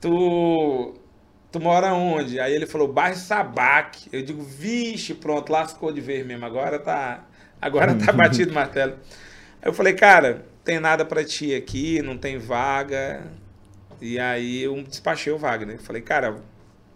tu, 0.00 0.97
tu 1.52 1.60
mora 1.60 1.92
onde? 1.94 2.38
Aí 2.40 2.52
ele 2.54 2.66
falou, 2.66 2.88
bairro 2.92 3.16
Sabac. 3.16 4.08
Eu 4.12 4.22
digo, 4.22 4.42
vixe, 4.42 5.14
pronto, 5.14 5.50
lascou 5.52 5.92
de 5.92 6.00
vez 6.00 6.24
mesmo. 6.26 6.44
Agora 6.44 6.78
tá, 6.78 7.24
agora 7.60 7.94
tá 7.94 8.12
batido 8.12 8.50
o 8.52 8.54
martelo. 8.54 8.92
Aí 9.62 9.68
eu 9.68 9.72
falei, 9.72 9.92
cara, 9.94 10.44
tem 10.64 10.78
nada 10.78 11.04
pra 11.04 11.24
ti 11.24 11.54
aqui, 11.54 12.00
não 12.02 12.16
tem 12.16 12.38
vaga. 12.38 13.22
E 14.00 14.18
aí 14.18 14.62
eu 14.62 14.80
despachei 14.82 15.32
o 15.32 15.38
Wagner. 15.38 15.76
Eu 15.76 15.82
falei, 15.82 16.02
cara, 16.02 16.36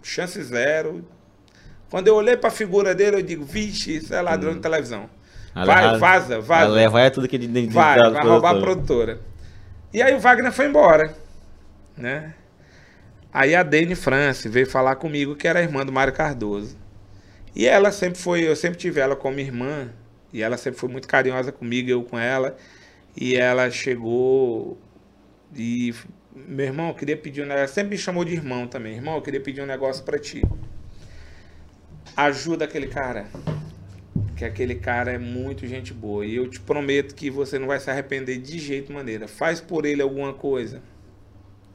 chance 0.03 0.41
zero. 0.43 1.05
Quando 1.91 2.09
eu 2.09 2.15
olhei 2.15 2.37
pra 2.37 2.51
figura 2.51 2.95
dele, 2.95 3.17
eu 3.17 3.23
digo, 3.23 3.45
vixe, 3.45 3.97
isso 3.97 4.15
é 4.15 4.21
ladrão 4.23 4.55
de 4.55 4.61
televisão. 4.61 5.11
Ela 5.55 5.67
Vai, 5.67 5.99
vaza, 5.99 6.41
vaza. 6.41 6.65
Ela 6.65 6.75
leva 6.75 7.01
é 7.01 7.11
tudo 7.11 7.29
que 7.29 7.37
de 7.37 7.47
de- 7.47 7.67
de- 7.67 7.73
Vai, 7.75 7.99
vai 7.99 8.23
roubar 8.27 8.51
a 8.51 8.55
produtora. 8.63 9.21
E 9.93 10.01
aí 10.01 10.15
o 10.15 10.19
Wagner 10.19 10.51
foi 10.53 10.67
embora, 10.67 11.15
né? 11.97 12.33
Aí 13.33 13.55
a 13.55 13.63
Dani 13.63 13.95
France 13.95 14.49
veio 14.49 14.67
falar 14.67 14.97
comigo 14.97 15.35
que 15.35 15.49
era 15.49 15.63
irmã 15.63 15.87
do 15.87 15.93
Mário 15.93 16.13
Cardoso. 16.13 16.77
E 17.55 17.67
ela 17.67 17.91
sempre 17.91 18.19
foi, 18.19 18.47
eu 18.47 18.55
sempre 18.57 18.79
tive 18.79 19.01
ela 19.01 19.17
como 19.17 19.39
irmã, 19.41 19.91
e 20.33 20.43
ela 20.43 20.57
sempre 20.57 20.79
foi 20.81 20.89
muito 20.89 21.09
carinhosa 21.09 21.53
comigo, 21.53 21.91
eu 21.91 22.03
com 22.03 22.19
ela. 22.19 22.57
E 23.17 23.37
ela 23.37 23.71
chegou 23.71 24.79
e 25.55 25.95
meu 26.35 26.65
irmão, 26.67 26.89
eu 26.89 26.95
queria 26.95 27.17
pedir 27.17 27.43
um 27.43 27.45
negócio, 27.45 27.61
ela 27.61 27.69
sempre 27.69 27.91
me 27.91 27.99
chamou 27.99 28.25
de 28.25 28.33
irmão 28.33 28.67
também. 28.67 28.95
Irmão, 28.95 29.17
eu 29.17 29.23
queria 29.23 29.41
pedir 29.41 29.63
um 29.63 29.67
negócio 29.67 30.03
pra 30.05 30.19
ti. 30.19 30.43
Ajuda 32.17 32.65
aquele 32.65 32.87
cara 32.87 33.27
que 34.37 34.45
aquele 34.45 34.75
cara 34.75 35.13
é 35.13 35.19
muito 35.19 35.67
gente 35.67 35.95
boa. 35.95 36.27
E 36.27 36.35
eu 36.37 36.49
te 36.49 36.59
prometo 36.61 37.15
que 37.15 37.31
você 37.31 37.59
não 37.59 37.69
vai 37.69 37.79
se 37.79 37.91
arrepender 37.91 38.39
de 38.39 38.59
jeito 38.59 38.93
maneira. 38.93 39.29
Faz 39.29 39.61
por 39.61 39.87
ele 39.87 40.03
alguma 40.03 40.33
coisa. 40.33 40.83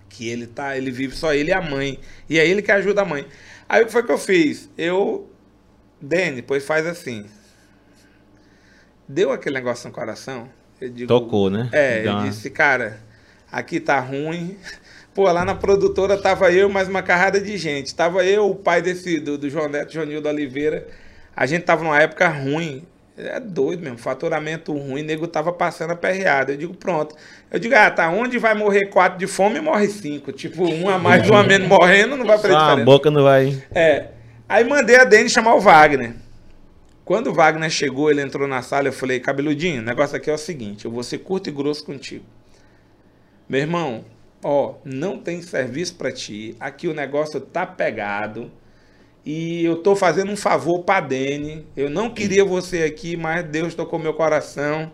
Que 0.09 0.29
ele 0.29 0.47
tá, 0.47 0.77
ele 0.77 0.91
vive 0.91 1.15
só 1.15 1.33
ele 1.33 1.49
e 1.49 1.53
a 1.53 1.61
mãe. 1.61 1.99
E 2.29 2.39
é 2.39 2.47
ele 2.47 2.61
que 2.61 2.71
ajuda 2.71 3.01
a 3.01 3.05
mãe. 3.05 3.25
Aí 3.67 3.83
o 3.83 3.85
que 3.85 3.91
foi 3.91 4.03
que 4.03 4.11
eu 4.11 4.17
fiz? 4.17 4.69
Eu, 4.77 5.29
Dani, 6.01 6.41
pois 6.41 6.65
faz 6.65 6.85
assim. 6.85 7.25
Deu 9.07 9.31
aquele 9.31 9.55
negócio 9.55 9.87
no 9.87 9.93
coração. 9.93 10.49
Eu 10.79 10.89
digo, 10.89 11.07
Tocou, 11.07 11.49
né? 11.49 11.69
é, 11.71 12.03
Deu 12.03 12.13
eu 12.13 12.21
disse, 12.23 12.49
cara, 12.49 12.99
aqui 13.51 13.79
tá 13.79 13.99
ruim. 13.99 14.57
Pô, 15.13 15.23
lá 15.31 15.43
na 15.43 15.55
produtora 15.55 16.15
tava 16.15 16.51
eu 16.51 16.69
mais 16.69 16.87
uma 16.87 17.01
carrada 17.01 17.41
de 17.41 17.57
gente. 17.57 17.95
Tava 17.95 18.23
eu, 18.23 18.51
o 18.51 18.55
pai 18.55 18.81
desse, 18.81 19.19
do, 19.19 19.37
do 19.37 19.49
João 19.49 19.67
Neto, 19.67 19.91
Joanildo 19.91 20.29
Oliveira. 20.29 20.87
A 21.35 21.45
gente 21.45 21.63
tava 21.63 21.83
numa 21.83 21.99
época 21.99 22.27
ruim. 22.27 22.85
É 23.17 23.39
doido 23.39 23.81
mesmo, 23.81 23.97
faturamento 23.97 24.71
ruim, 24.71 25.01
nego 25.01 25.27
tava 25.27 25.51
passando 25.51 25.91
aperreado. 25.91 26.51
Eu 26.51 26.57
digo, 26.57 26.73
pronto. 26.75 27.15
Eu 27.49 27.57
digo, 27.57 27.73
ah, 27.73 27.89
tá, 27.89 28.09
onde 28.09 28.37
vai 28.37 28.53
morrer 28.53 28.87
quatro 28.87 29.17
de 29.17 29.25
fome, 29.25 29.59
morre 29.59 29.87
cinco. 29.87 30.31
Tipo, 30.31 30.65
um 30.69 30.87
a 30.87 30.99
mais, 30.99 31.27
um 31.27 31.35
a 31.35 31.43
menos 31.43 31.65
morrendo, 31.67 32.15
não 32.15 32.25
vai 32.25 32.37
fazer 32.37 32.53
Só 32.53 32.59
a 32.59 32.63
diferença. 32.63 32.85
boca 32.85 33.09
não 33.09 33.23
vai. 33.23 33.59
É. 33.73 34.09
Aí 34.47 34.63
mandei 34.63 34.97
a 34.97 35.03
Dani 35.03 35.29
chamar 35.29 35.55
o 35.55 35.59
Wagner. 35.59 36.13
Quando 37.03 37.27
o 37.27 37.33
Wagner 37.33 37.69
chegou, 37.69 38.11
ele 38.11 38.21
entrou 38.21 38.47
na 38.47 38.61
sala, 38.61 38.89
eu 38.89 38.93
falei, 38.93 39.19
cabeludinho, 39.19 39.81
o 39.81 39.85
negócio 39.85 40.15
aqui 40.15 40.29
é 40.29 40.33
o 40.33 40.37
seguinte, 40.37 40.85
eu 40.85 40.91
vou 40.91 41.01
ser 41.01 41.19
curto 41.19 41.49
e 41.49 41.51
grosso 41.53 41.85
contigo. 41.85 42.25
Meu 43.49 43.61
irmão, 43.61 44.03
ó, 44.43 44.75
não 44.83 45.17
tem 45.17 45.41
serviço 45.41 45.95
pra 45.95 46.11
ti, 46.11 46.55
aqui 46.59 46.87
o 46.87 46.93
negócio 46.93 47.39
tá 47.39 47.65
pegado, 47.65 48.51
e 49.29 49.65
eu 49.65 49.75
tô 49.75 49.93
fazendo 49.93 50.31
um 50.31 50.37
favor 50.37 50.83
pra 50.83 51.01
Dani, 51.01 51.67
eu 51.75 51.89
não 51.89 52.09
queria 52.09 52.45
você 52.45 52.83
aqui, 52.83 53.17
mas 53.17 53.43
Deus 53.43 53.75
tocou 53.75 53.99
meu 53.99 54.13
coração, 54.13 54.89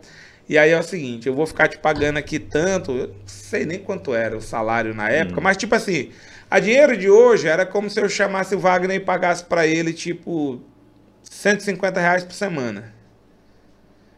e 0.49 0.57
aí 0.57 0.71
é 0.71 0.79
o 0.79 0.81
seguinte, 0.81 1.27
eu 1.27 1.35
vou 1.35 1.45
ficar 1.45 1.67
te 1.67 1.77
pagando 1.77 2.17
aqui 2.17 2.39
tanto, 2.39 2.93
eu 2.93 3.07
não 3.09 3.15
sei 3.27 3.63
nem 3.63 3.77
quanto 3.77 4.11
era 4.15 4.35
o 4.35 4.41
salário 4.41 4.91
na 4.95 5.07
época, 5.07 5.39
mas 5.39 5.55
tipo 5.55 5.75
assim, 5.75 6.09
a 6.49 6.59
dinheiro 6.59 6.97
de 6.97 7.07
hoje 7.11 7.47
era 7.47 7.63
como 7.63 7.87
se 7.91 8.01
eu 8.01 8.09
chamasse 8.09 8.55
o 8.55 8.59
Wagner 8.59 8.95
e 8.97 8.99
pagasse 8.99 9.45
pra 9.45 9.67
ele, 9.67 9.93
tipo, 9.93 10.59
150 11.21 11.99
reais 11.99 12.23
por 12.23 12.33
semana. 12.33 12.91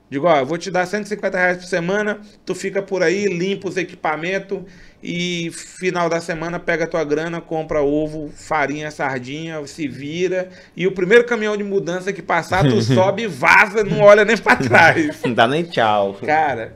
Digo, 0.10 0.28
ó, 0.28 0.38
eu 0.38 0.46
vou 0.46 0.58
te 0.58 0.70
dar 0.70 0.86
150 0.86 1.38
reais 1.38 1.58
por 1.58 1.66
semana, 1.66 2.20
tu 2.46 2.54
fica 2.54 2.82
por 2.82 3.02
aí, 3.02 3.26
limpa 3.26 3.68
os 3.68 3.76
equipamentos 3.76 4.62
e 5.02 5.52
final 5.52 6.10
da 6.10 6.22
semana 6.22 6.60
pega 6.60 6.84
a 6.84 6.88
tua 6.88 7.04
grana, 7.04 7.42
compra 7.42 7.82
ovo, 7.82 8.30
farinha, 8.30 8.92
sardinha, 8.92 9.66
se 9.66 9.88
vira. 9.88 10.50
E 10.76 10.86
o 10.86 10.92
primeiro 10.92 11.26
caminhão 11.26 11.58
de 11.58 11.64
mudança 11.64 12.14
que 12.14 12.22
passar, 12.22 12.64
tu 12.64 12.82
sobe 12.84 13.24
e 13.24 13.28
vaza, 13.28 13.84
não 13.84 14.02
olha 14.02 14.24
nem 14.24 14.38
pra 14.38 14.56
trás. 14.56 15.22
Não 15.24 15.34
dá 15.34 15.48
nem 15.48 15.64
tchau. 15.64 16.14
Cara, 16.26 16.76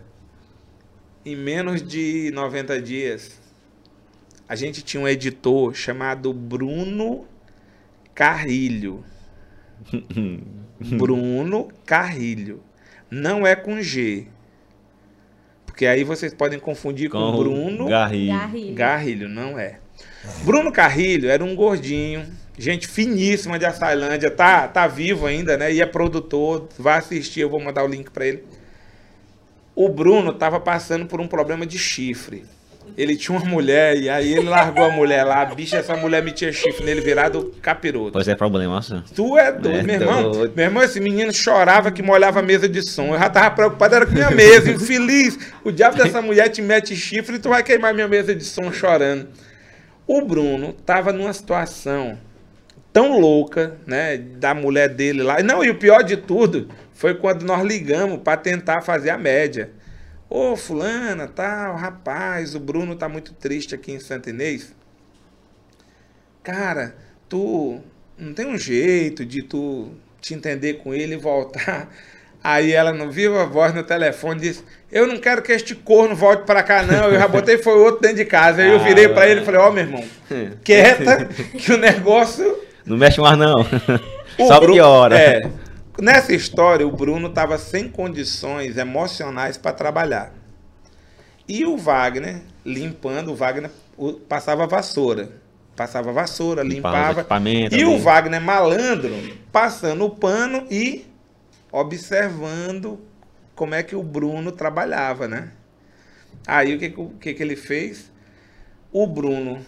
em 1.23 1.35
menos 1.35 1.81
de 1.81 2.31
90 2.33 2.81
dias, 2.81 3.39
a 4.47 4.55
gente 4.55 4.81
tinha 4.81 5.01
um 5.01 5.07
editor 5.07 5.75
chamado 5.75 6.33
Bruno 6.33 7.25
Carrilho. 8.15 9.03
Bruno 10.81 11.69
Carrilho. 11.85 12.61
Não 13.09 13.45
é 13.45 13.55
com 13.55 13.81
G. 13.81 14.27
Porque 15.65 15.85
aí 15.85 16.03
vocês 16.03 16.33
podem 16.33 16.59
confundir 16.59 17.09
com, 17.09 17.17
Com 17.17 17.37
Bruno 17.37 17.87
Garrido. 17.87 18.33
Garrido. 18.33 18.73
Garrilho, 18.75 19.29
não 19.29 19.57
é. 19.57 19.79
Bruno 20.43 20.71
Carrilho 20.71 21.29
era 21.29 21.43
um 21.43 21.55
gordinho, 21.55 22.25
gente 22.57 22.87
finíssima 22.87 23.57
de 23.57 23.65
Açailândia, 23.65 24.29
tá, 24.29 24.67
tá 24.67 24.87
vivo 24.87 25.25
ainda, 25.25 25.57
né? 25.57 25.73
E 25.73 25.81
é 25.81 25.85
produtor, 25.85 26.67
vai 26.77 26.97
assistir, 26.97 27.41
eu 27.41 27.49
vou 27.49 27.59
mandar 27.59 27.83
o 27.83 27.87
link 27.87 28.11
pra 28.11 28.25
ele. 28.25 28.43
O 29.75 29.87
Bruno 29.87 30.33
tava 30.33 30.59
passando 30.59 31.05
por 31.05 31.21
um 31.21 31.27
problema 31.27 31.65
de 31.65 31.79
chifre. 31.79 32.43
Ele 32.97 33.15
tinha 33.15 33.37
uma 33.37 33.45
mulher 33.45 33.97
e 33.97 34.09
aí 34.09 34.33
ele 34.33 34.49
largou 34.49 34.83
a 34.85 34.89
mulher 34.91 35.23
lá, 35.23 35.45
bicha, 35.45 35.77
essa 35.77 35.95
mulher 35.95 36.21
metia 36.23 36.51
chifre 36.51 36.83
nele 36.85 37.01
virado 37.01 37.53
capiroto. 37.61 38.11
Pois 38.11 38.27
é 38.27 38.35
problema, 38.35 38.75
nossa. 38.75 39.03
Tu 39.15 39.37
é 39.37 39.51
doido, 39.51 39.77
É 39.79 39.83
meu 39.83 39.95
irmão. 39.95 40.31
doido. 40.31 40.53
Meu 40.55 40.65
irmão, 40.65 40.83
esse 40.83 40.99
menino 40.99 41.31
chorava 41.33 41.91
que 41.91 42.01
molhava 42.01 42.39
a 42.39 42.43
mesa 42.43 42.67
de 42.67 42.81
som. 42.81 43.13
Eu 43.13 43.19
já 43.19 43.29
tava 43.29 43.51
preocupado, 43.51 43.95
era 43.95 44.05
com 44.05 44.13
minha 44.13 44.31
mesa, 44.31 44.69
infeliz. 44.71 45.37
O 45.63 45.71
diabo 45.71 45.97
dessa 45.97 46.21
mulher 46.21 46.49
te 46.49 46.61
mete 46.61 46.95
chifre 46.95 47.35
e 47.35 47.39
tu 47.39 47.49
vai 47.49 47.63
queimar 47.63 47.93
minha 47.93 48.07
mesa 48.07 48.35
de 48.35 48.43
som 48.43 48.71
chorando. 48.71 49.27
O 50.05 50.21
Bruno 50.21 50.73
tava 50.73 51.13
numa 51.13 51.31
situação 51.33 52.17
tão 52.91 53.19
louca, 53.19 53.77
né, 53.85 54.17
da 54.17 54.53
mulher 54.53 54.89
dele 54.89 55.21
lá. 55.21 55.41
Não, 55.43 55.63
e 55.63 55.69
o 55.69 55.75
pior 55.75 56.01
de 56.03 56.17
tudo 56.17 56.67
foi 56.93 57.13
quando 57.13 57.43
nós 57.43 57.63
ligamos 57.63 58.19
para 58.23 58.35
tentar 58.35 58.81
fazer 58.81 59.11
a 59.11 59.17
média. 59.17 59.69
Ô, 60.29 60.55
fulana, 60.55 61.27
tal, 61.27 61.75
rapaz, 61.75 62.53
o 62.53 62.59
Bruno 62.59 62.95
tá 62.95 63.09
muito 63.09 63.33
triste 63.33 63.73
aqui 63.73 63.91
em 63.91 63.99
Santa 63.99 64.29
Inês. 64.29 64.73
Cara, 66.43 66.95
tu 67.27 67.79
não 68.17 68.33
tem 68.33 68.45
um 68.47 68.57
jeito 68.57 69.25
de 69.25 69.41
tu 69.43 69.89
te 70.21 70.33
entender 70.33 70.75
com 70.75 70.93
ele 70.93 71.15
e 71.15 71.17
voltar. 71.17 71.89
Aí 72.43 72.71
ela, 72.71 72.93
no 72.93 73.11
viva 73.11 73.45
voz 73.45 73.73
no 73.73 73.83
telefone, 73.83 74.39
disse: 74.39 74.63
Eu 74.91 75.05
não 75.07 75.17
quero 75.17 75.41
que 75.41 75.51
este 75.51 75.75
corno 75.75 76.15
volte 76.15 76.43
pra 76.45 76.63
cá, 76.63 76.83
não. 76.83 77.05
Eu 77.11 77.19
já 77.19 77.27
botei 77.27 77.57
foi 77.57 77.73
outro 77.77 78.01
dentro 78.01 78.17
de 78.17 78.25
casa. 78.25 78.61
Aí 78.61 78.69
eu 78.71 78.79
virei 78.79 79.09
pra 79.09 79.27
ele 79.27 79.41
e 79.41 79.45
falei: 79.45 79.59
Ó, 79.59 79.71
meu 79.71 79.83
irmão, 79.83 80.03
quieta, 80.63 81.25
que 81.25 81.73
o 81.73 81.77
negócio 81.77 82.57
Não 82.85 82.95
mexe 82.97 83.19
mais 83.19 83.37
não. 83.37 83.55
o 84.37 84.47
Só 84.47 84.59
Bru- 84.59 84.73
piora. 84.73 85.19
É. 85.19 85.41
Nessa 86.01 86.33
história, 86.33 86.87
o 86.87 86.91
Bruno 86.91 87.27
estava 87.27 87.57
sem 87.57 87.89
condições 87.89 88.77
emocionais 88.77 89.57
para 89.57 89.73
trabalhar. 89.73 90.33
E 91.47 91.65
o 91.65 91.77
Wagner, 91.77 92.41
limpando, 92.65 93.31
o 93.31 93.35
Wagner 93.35 93.71
passava 94.27 94.67
vassoura. 94.67 95.31
Passava 95.75 96.11
vassoura, 96.11 96.61
Limpava 96.61 96.97
limpava. 96.97 97.23
E 97.71 97.81
ali. 97.81 97.85
o 97.85 97.97
Wagner 97.97 98.41
malandro, 98.41 99.11
passando 99.51 100.05
o 100.05 100.09
pano 100.09 100.65
e 100.69 101.05
observando 101.71 102.99
como 103.55 103.75
é 103.75 103.83
que 103.83 103.95
o 103.95 104.03
Bruno 104.03 104.51
trabalhava, 104.51 105.27
né? 105.27 105.51
Aí 106.45 106.75
o 106.75 106.79
que, 106.79 106.89
que, 107.19 107.33
que 107.33 107.43
ele 107.43 107.55
fez? 107.55 108.11
O 108.91 109.05
Bruno 109.05 109.65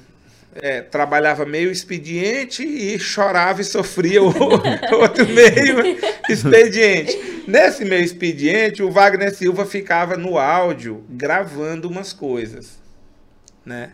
é, 0.56 0.82
trabalhava 0.82 1.46
meio 1.46 1.72
expediente 1.72 2.64
e 2.64 3.00
chorava 3.00 3.62
e 3.62 3.66
sofria 3.66 4.22
o 4.22 4.28
outro 5.00 5.28
meio 5.28 5.98
expediente. 6.30 7.44
Nesse 7.48 7.86
meu 7.86 8.00
expediente, 8.00 8.84
o 8.84 8.92
Wagner 8.92 9.34
Silva 9.34 9.66
ficava 9.66 10.18
no 10.18 10.38
áudio 10.38 11.04
gravando 11.10 11.88
umas 11.88 12.14
coisas, 12.14 12.80
né? 13.66 13.94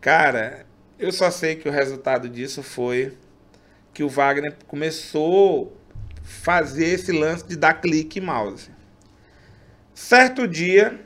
Cara, 0.00 0.66
eu 0.98 1.12
só 1.12 1.30
sei 1.30 1.56
que 1.56 1.68
o 1.68 1.72
resultado 1.72 2.28
disso 2.28 2.62
foi 2.62 3.12
que 3.92 4.02
o 4.02 4.08
Wagner 4.08 4.54
começou 4.66 5.76
a 6.16 6.20
fazer 6.22 6.86
esse 6.86 7.12
lance 7.12 7.46
de 7.46 7.56
dar 7.56 7.74
clique 7.74 8.18
em 8.18 8.22
mouse. 8.22 8.70
Certo 9.94 10.48
dia, 10.48 10.98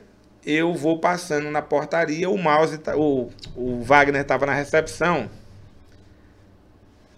eu 0.45 0.73
vou 0.73 0.99
passando 0.99 1.49
na 1.49 1.61
portaria, 1.61 2.29
o 2.29 2.37
mouse, 2.37 2.77
tá- 2.77 2.95
o, 2.95 3.31
o 3.55 3.81
Wagner 3.81 4.21
estava 4.21 4.45
na 4.45 4.53
recepção, 4.53 5.29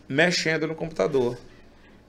mexendo 0.07 0.67
no 0.67 0.75
computador. 0.75 1.37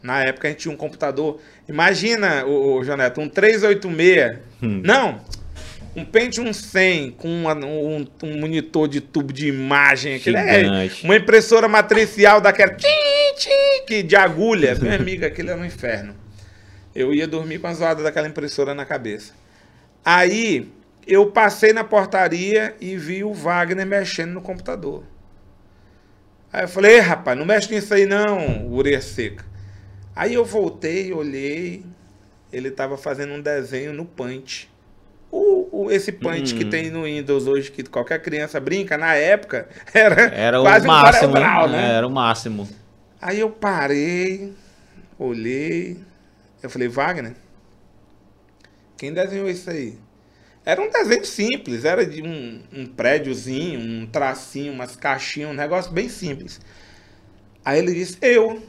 Na 0.03 0.23
época 0.25 0.47
a 0.47 0.51
gente 0.51 0.61
tinha 0.61 0.73
um 0.73 0.77
computador. 0.77 1.41
Imagina, 1.69 2.45
o, 2.47 2.77
o 2.79 2.85
Joneto, 2.85 3.21
um 3.21 3.29
386. 3.29 4.39
Não, 4.85 5.21
um 5.97 6.05
Pentium 6.05 6.53
100 6.53 7.11
com 7.13 7.29
uma- 7.29 7.55
um, 7.57 8.07
um 8.23 8.39
monitor 8.41 8.87
de 8.87 9.01
tubo 9.01 9.33
de 9.33 9.49
imagem. 9.49 10.15
Aquele 10.15 10.37
é, 10.37 10.63
uma 11.03 11.17
impressora 11.17 11.67
matricial 11.67 12.41
daquela 12.41 12.75
tchim, 12.75 12.87
tchim, 13.37 13.85
que 13.87 14.03
de 14.05 14.15
agulha. 14.15 14.77
Minha 14.77 14.95
amiga, 14.95 15.27
aquilo 15.27 15.51
era 15.51 15.61
um 15.61 15.65
inferno. 15.65 16.15
Eu 16.95 17.13
ia 17.13 17.27
dormir 17.27 17.59
com 17.59 17.67
a 17.67 17.75
zoada 17.75 18.03
daquela 18.03 18.29
impressora 18.29 18.75
na 18.75 18.85
cabeça. 18.85 19.33
Aí 20.05 20.69
eu 21.09 21.31
passei 21.33 21.73
na 21.73 21.85
portaria 21.85 22.77
e 22.81 22.97
vi 22.97 23.25
o 23.25 23.35
Wagner 23.35 23.87
mexendo 23.87 24.33
no 24.35 24.43
computador. 24.43 25.05
Aí 26.53 26.65
eu 26.65 26.69
falei, 26.69 26.95
"Ei, 26.95 27.01
rapaz, 27.01 27.37
não 27.39 27.45
mexe 27.45 27.73
nisso 27.75 27.93
aí 27.93 28.07
não, 28.07 28.67
ureia 28.69 29.01
seca. 29.01 29.45
Aí 30.17 30.35
eu 30.35 30.45
voltei, 30.45 31.13
olhei, 31.13 31.85
ele 32.53 32.69
estava 32.69 32.99
fazendo 32.99 33.35
um 33.35 33.41
desenho 33.43 33.93
no 33.93 34.05
Paint. 34.05 34.67
O, 35.31 35.87
o- 35.87 35.91
esse 35.91 36.13
que 36.13 36.65
Hum. 36.65 36.71
tem 36.71 36.91
no 36.91 37.05
Windows 37.05 37.47
hoje, 37.47 37.71
que 37.71 37.83
qualquer 37.85 38.23
criança 38.23 38.61
brinca, 38.61 38.99
na 38.99 39.15
época, 39.15 39.69
era, 39.95 40.33
Era 40.35 40.61
o 40.61 40.65
um 40.65 40.87
máximo. 40.87 41.33
CorelDRAW, 41.33 41.69
né? 41.69 41.95
Era 41.97 42.07
o 42.07 42.11
máximo. 42.11 42.69
Aí 43.21 43.41
eu 43.41 43.51
parei, 43.51 44.53
olhei, 45.19 45.99
eu 46.63 46.71
falei, 46.71 46.89
Wagner, 46.89 47.35
quem 48.97 49.13
desenhou 49.13 49.49
isso 49.49 49.71
aí? 49.71 49.99
Era 50.69 50.83
um 50.83 50.91
desenho 50.91 51.25
simples, 51.25 51.87
era 51.87 52.05
de 52.05 52.21
um, 52.23 52.63
um 52.71 52.85
prédiozinho, 52.85 53.81
um 53.81 54.07
tracinho, 54.07 54.75
umas 54.75 54.95
caixinhas, 54.97 55.49
um 55.49 55.55
negócio 55.55 55.91
bem 55.91 56.11
simples. 56.11 56.61
Aí 57.65 57.79
ele 57.79 57.95
disse, 57.95 58.19
eu. 58.21 58.63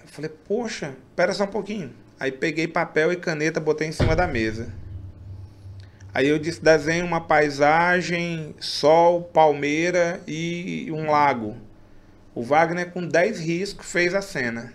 Eu 0.00 0.06
falei, 0.06 0.30
poxa, 0.46 0.94
espera 1.10 1.32
só 1.32 1.42
um 1.42 1.48
pouquinho. 1.48 1.92
Aí 2.20 2.30
peguei 2.30 2.68
papel 2.68 3.12
e 3.12 3.16
caneta, 3.16 3.58
botei 3.58 3.88
em 3.88 3.92
cima 3.92 4.14
da 4.14 4.28
mesa. 4.28 4.72
Aí 6.14 6.28
eu 6.28 6.38
disse, 6.38 6.62
desenho 6.62 7.04
uma 7.04 7.20
paisagem, 7.20 8.54
sol, 8.60 9.24
palmeira 9.24 10.20
e 10.24 10.88
um 10.92 11.10
lago. 11.10 11.56
O 12.32 12.44
Wagner, 12.44 12.92
com 12.92 13.04
10 13.04 13.40
riscos, 13.40 13.90
fez 13.90 14.14
a 14.14 14.22
cena. 14.22 14.72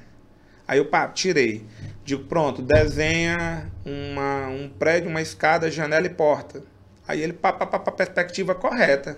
Aí 0.68 0.78
eu 0.78 0.88
pá, 0.88 1.08
tirei. 1.08 1.66
Digo, 2.06 2.24
pronto, 2.26 2.62
desenha 2.62 3.72
uma, 3.86 4.48
um 4.48 4.70
prédio, 4.70 5.10
uma 5.10 5.22
escada, 5.22 5.72
janela 5.72 6.06
e 6.06 6.10
porta. 6.10 6.62
Aí 7.08 7.22
ele, 7.22 7.34
pá, 7.34 7.54
pá, 7.54 7.66
pá, 7.66 7.80
pá, 7.80 7.92
perspectiva 7.92 8.54
correta. 8.54 9.18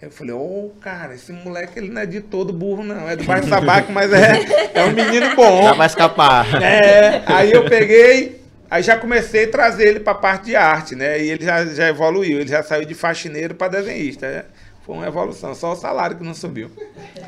Eu 0.00 0.10
falei, 0.10 0.32
ô, 0.32 0.72
cara, 0.80 1.14
esse 1.14 1.32
moleque 1.32 1.78
ele 1.78 1.90
não 1.90 2.02
é 2.02 2.06
de 2.06 2.20
todo 2.20 2.52
burro, 2.52 2.82
não. 2.82 3.08
É 3.08 3.14
do 3.14 3.24
bairro 3.24 3.46
Sabaco, 3.48 3.92
mas 3.92 4.12
é, 4.12 4.40
é 4.74 4.84
um 4.84 4.92
menino 4.92 5.36
bom. 5.36 5.64
Dá 5.64 5.74
pra 5.74 5.86
escapar. 5.86 6.62
É, 6.62 7.22
aí 7.26 7.52
eu 7.52 7.66
peguei, 7.66 8.42
aí 8.70 8.82
já 8.82 8.96
comecei 8.96 9.44
a 9.44 9.50
trazer 9.50 9.86
ele 9.86 10.00
para 10.00 10.12
a 10.12 10.16
parte 10.16 10.46
de 10.46 10.56
arte, 10.56 10.96
né? 10.96 11.22
E 11.22 11.30
ele 11.30 11.44
já, 11.44 11.64
já 11.66 11.88
evoluiu, 11.88 12.40
ele 12.40 12.48
já 12.48 12.62
saiu 12.62 12.84
de 12.84 12.94
faxineiro 12.94 13.54
para 13.54 13.68
desenhista. 13.68 14.28
né? 14.28 14.44
Foi 14.84 14.96
uma 14.96 15.06
evolução, 15.06 15.54
só 15.54 15.72
o 15.72 15.76
salário 15.76 16.16
que 16.16 16.24
não 16.24 16.34
subiu. 16.34 16.70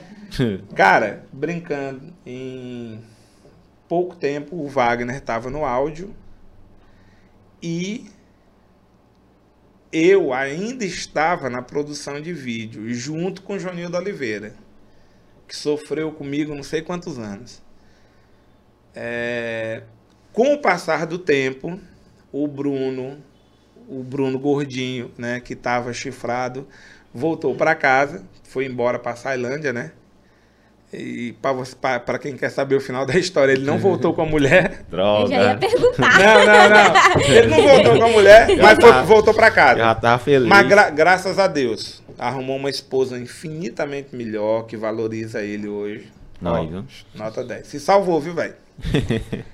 Cara, 0.74 1.22
brincando, 1.32 2.12
em 2.26 2.98
pouco 3.88 4.16
tempo 4.16 4.56
o 4.56 4.68
Wagner 4.68 5.16
estava 5.16 5.50
no 5.50 5.64
áudio 5.64 6.14
e 7.62 8.10
eu 9.92 10.32
ainda 10.32 10.84
estava 10.84 11.48
na 11.48 11.62
produção 11.62 12.20
de 12.20 12.32
vídeo, 12.32 12.92
junto 12.92 13.42
com 13.42 13.58
Jonildo 13.58 13.96
Oliveira, 13.96 14.54
que 15.46 15.56
sofreu 15.56 16.10
comigo 16.10 16.54
não 16.54 16.64
sei 16.64 16.82
quantos 16.82 17.18
anos. 17.18 17.62
É, 18.94 19.84
com 20.32 20.52
o 20.54 20.58
passar 20.58 21.06
do 21.06 21.18
tempo, 21.18 21.78
o 22.32 22.48
Bruno, 22.48 23.22
o 23.88 24.02
Bruno 24.02 24.38
gordinho, 24.38 25.12
né, 25.16 25.38
que 25.38 25.52
estava 25.52 25.92
chifrado, 25.92 26.66
voltou 27.12 27.54
para 27.54 27.74
casa, 27.76 28.26
foi 28.42 28.66
embora 28.66 28.98
para 28.98 29.14
Sailândia, 29.14 29.72
né? 29.72 29.92
E 30.96 31.34
para 32.04 32.18
quem 32.18 32.36
quer 32.36 32.50
saber 32.50 32.76
o 32.76 32.80
final 32.80 33.04
da 33.06 33.14
história, 33.18 33.52
ele 33.52 33.64
não 33.64 33.78
voltou 33.78 34.14
com 34.14 34.22
a 34.22 34.26
mulher. 34.26 34.84
Eu 34.90 35.26
já 35.28 35.34
ia 35.34 35.54
Droga. 35.54 35.58
perguntar. 35.58 36.18
Não, 36.18 36.46
não, 36.46 36.70
não. 36.70 37.20
Ele 37.34 37.46
não 37.48 37.62
voltou 37.62 37.98
com 37.98 38.04
a 38.04 38.08
mulher, 38.08 38.56
mas 38.56 38.78
foi- 38.78 39.02
voltou 39.04 39.34
para 39.34 39.50
casa. 39.50 39.78
Já 39.78 39.94
tava 39.94 40.18
feliz. 40.22 40.48
Mas 40.48 40.66
gra- 40.68 40.90
graças 40.90 41.38
a 41.38 41.46
Deus, 41.46 42.02
arrumou 42.18 42.56
uma 42.56 42.70
esposa 42.70 43.18
infinitamente 43.18 44.14
melhor, 44.14 44.66
que 44.66 44.76
valoriza 44.76 45.42
ele 45.42 45.68
hoje. 45.68 46.12
Não, 46.40 46.52
Ó? 47.14 47.18
Nota 47.18 47.42
10. 47.44 47.66
Se 47.66 47.80
salvou, 47.80 48.20
viu, 48.20 48.34
velho? 48.34 48.54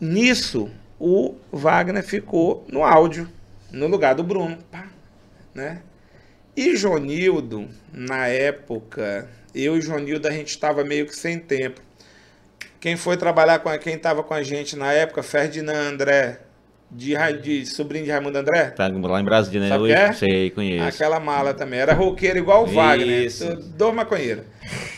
Nisso, 0.00 0.68
o 0.98 1.34
Wagner 1.52 2.02
ficou 2.02 2.64
no 2.70 2.84
áudio, 2.84 3.28
no 3.72 3.86
lugar 3.86 4.14
do 4.14 4.22
Bruno. 4.22 4.58
Pá, 4.70 4.86
né? 5.54 5.80
E 6.56 6.76
Jonildo, 6.76 7.66
na 7.92 8.26
época, 8.28 9.28
eu 9.64 9.76
e 9.76 9.80
Jonildo, 9.80 10.28
a 10.28 10.30
gente 10.30 10.48
estava 10.48 10.84
meio 10.84 11.06
que 11.06 11.16
sem 11.16 11.38
tempo. 11.38 11.80
Quem 12.80 12.96
foi 12.96 13.16
trabalhar 13.16 13.58
com 13.60 13.68
a, 13.68 13.78
quem 13.78 13.94
estava 13.94 14.22
com 14.22 14.34
a 14.34 14.42
gente 14.42 14.76
na 14.76 14.92
época, 14.92 15.22
Ferdinand 15.22 15.92
André, 15.92 16.40
de, 16.90 17.14
de 17.42 17.66
sobrinho 17.66 18.04
de 18.04 18.10
Raimundo 18.10 18.38
André, 18.38 18.66
Tá 18.70 18.86
lá 18.88 19.20
em 19.20 19.24
Brasília, 19.24 19.68
né? 19.68 19.78
Hoje, 19.78 19.94
quem 19.94 20.02
é? 20.02 20.12
Sei, 20.12 20.50
conheço. 20.50 20.84
aquela 20.84 21.18
mala 21.18 21.52
também. 21.52 21.80
Era 21.80 21.94
roqueiro 21.94 22.38
igual 22.38 22.64
o 22.64 22.66
Wagner. 22.66 23.22
Isso. 23.24 23.56
Dois 23.56 23.94
maconheiros. 23.94 24.44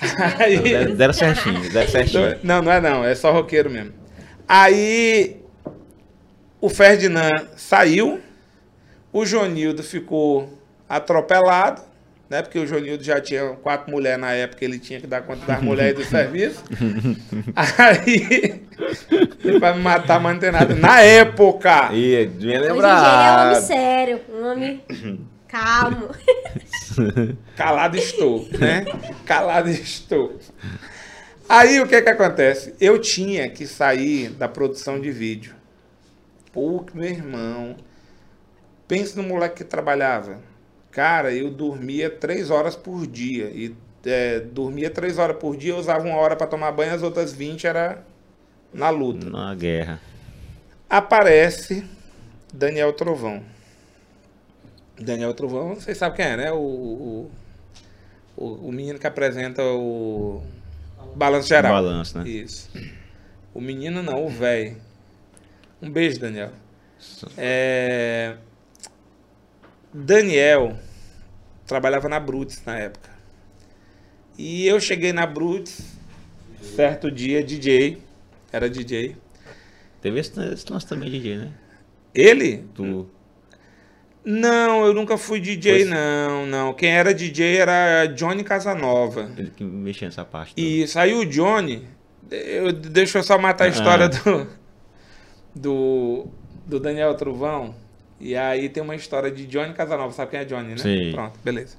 Aí- 0.38 0.59
Deram 0.59 0.94
deram 0.94 1.12
certinho, 1.14 1.73
deram 1.73 1.88
certinho. 1.88 2.38
Não, 2.42 2.61
não 2.61 2.73
é 2.73 2.81
não, 2.81 3.05
é 3.05 3.14
só 3.14 3.33
roqueiro 3.33 3.71
mesmo. 3.71 3.92
Aí 4.47 5.40
o 6.61 6.68
Ferdinand 6.68 7.47
saiu, 7.57 8.21
o 9.12 9.25
Jonildo 9.25 9.83
ficou 9.83 10.59
atropelado, 10.88 11.83
né? 12.28 12.42
Porque 12.42 12.58
o 12.58 12.66
Jonildo 12.66 13.02
já 13.02 13.20
tinha 13.20 13.50
quatro 13.62 13.90
mulheres 13.90 14.20
na 14.20 14.32
época, 14.32 14.64
ele 14.64 14.78
tinha 14.78 15.00
que 15.00 15.06
dar 15.06 15.22
conta 15.22 15.46
das 15.46 15.62
mulheres 15.62 15.94
do 15.94 16.04
serviço. 16.04 16.62
Aí, 17.56 18.62
ele 19.44 19.58
vai 19.58 19.74
me 19.74 19.82
matar, 19.82 20.20
mas 20.20 20.34
não 20.34 20.40
tem 20.40 20.52
nada. 20.52 20.74
Na 20.74 21.00
época, 21.00 21.90
Ih, 21.92 22.26
devia 22.26 22.26
Hoje 22.26 22.28
em 22.34 22.38
dia 22.38 22.54
ele 22.56 22.66
é 22.66 22.70
um 22.70 22.74
lembrar. 22.74 23.46
homem 23.48 23.62
sério, 23.62 24.20
um 24.30 24.46
homem 24.46 24.82
calmo. 25.48 26.10
calado 27.56 27.96
estou, 27.96 28.46
né? 28.58 28.84
Calado 29.24 29.70
estou. 29.70 30.38
Aí 31.48 31.80
o 31.80 31.86
que 31.86 32.02
que 32.02 32.10
acontece? 32.10 32.74
Eu 32.78 32.98
tinha 33.00 33.48
que 33.48 33.66
sair 33.66 34.28
da 34.28 34.46
produção 34.46 35.00
de 35.00 35.10
vídeo. 35.10 35.54
Pô, 36.52 36.84
meu 36.92 37.08
irmão. 37.08 37.74
Pensa 38.86 39.20
no 39.20 39.26
moleque 39.26 39.56
que 39.56 39.64
trabalhava. 39.64 40.40
Cara, 40.98 41.32
eu 41.32 41.48
dormia 41.48 42.11
três 42.11 42.50
horas 42.50 42.74
por 42.74 43.06
dia. 43.06 43.52
E 43.54 43.72
é, 44.04 44.40
dormia 44.40 44.90
três 44.90 45.16
horas 45.16 45.37
por 45.37 45.56
dia, 45.56 45.70
eu 45.70 45.76
usava 45.76 46.04
uma 46.04 46.16
hora 46.16 46.34
para 46.34 46.48
tomar 46.48 46.72
banho, 46.72 46.92
as 46.92 47.04
outras 47.04 47.32
20 47.32 47.68
era 47.68 48.04
na 48.74 48.90
luta. 48.90 49.30
Na 49.30 49.54
guerra. 49.54 50.00
Aparece 50.90 51.88
Daniel 52.52 52.92
Trovão. 52.94 53.44
Daniel 54.98 55.32
Trovão, 55.34 55.76
vocês 55.76 55.96
sabem 55.96 56.16
quem 56.16 56.26
é, 56.26 56.37
né? 56.37 56.50
O, 56.50 57.30
o, 58.37 58.44
o, 58.66 58.72
menino 58.72 58.98
que 58.98 59.06
apresenta 59.06 59.62
o 59.62 60.42
Balanço 61.14 61.46
Geral. 61.46 61.74
Balanço, 61.74 62.18
né? 62.18 62.28
Isso. 62.28 62.68
O 63.54 63.61
menino 63.61 64.02
não, 64.02 64.26
o 64.26 64.28
velho. 64.28 64.76
Um 65.80 65.88
beijo, 65.88 66.18
Daniel. 66.18 66.50
É, 67.37 68.34
Daniel 69.94 70.76
trabalhava 71.68 72.09
na 72.09 72.18
Brutus 72.18 72.61
na 72.66 72.76
época. 72.78 73.11
E 74.37 74.66
eu 74.66 74.81
cheguei 74.81 75.12
na 75.12 75.26
Brutus, 75.26 75.81
certo 76.74 77.11
dia, 77.11 77.42
DJ. 77.44 77.98
Era 78.52 78.68
DJ. 78.68 79.16
Teve 80.00 80.18
esse, 80.20 80.33
esse 80.52 80.72
lance 80.72 80.87
também, 80.87 81.11
DJ, 81.11 81.37
né? 81.37 81.50
Ele? 82.14 82.64
Tu. 82.74 83.09
Não, 84.24 84.85
eu 84.87 84.92
nunca 84.94 85.16
fui 85.16 85.40
DJ, 85.40 85.72
Pois- 85.85 85.88
não, 85.88 86.46
não. 86.46 86.72
Quem 86.74 86.90
era 86.90 87.14
DJ 87.14 87.57
era 87.59 88.07
Johnny 88.07 88.42
Casanova. 88.44 89.31
Ele 89.37 89.50
que 89.54 89.62
mexia 89.64 90.09
nessa 90.09 90.24
parte. 90.24 90.54
E 90.57 90.87
saiu 90.87 91.20
o 91.20 91.26
Johnny. 91.26 91.87
Eu, 92.31 92.72
deixa 92.72 93.18
eu 93.18 93.22
só 93.22 93.38
matar 93.38 93.64
a 93.64 93.66
Ah. 93.68 93.70
história 93.70 94.09
do. 94.09 94.46
do, 95.54 96.26
do 96.66 96.78
Daniel 96.81 97.14
Truvão. 97.14 97.74
E 98.20 98.37
aí 98.37 98.68
tem 98.68 98.83
uma 98.83 98.96
história 98.96 99.31
de 99.31 99.46
Johnny 99.46 99.72
Casanova. 99.74 100.12
Sabe 100.12 100.33
quem 100.33 100.40
é 100.40 100.44
Johnny, 100.44 100.70
né? 100.70 100.78
Sim. 100.78 101.12
Pronto, 101.12 101.38
beleza. 101.42 101.76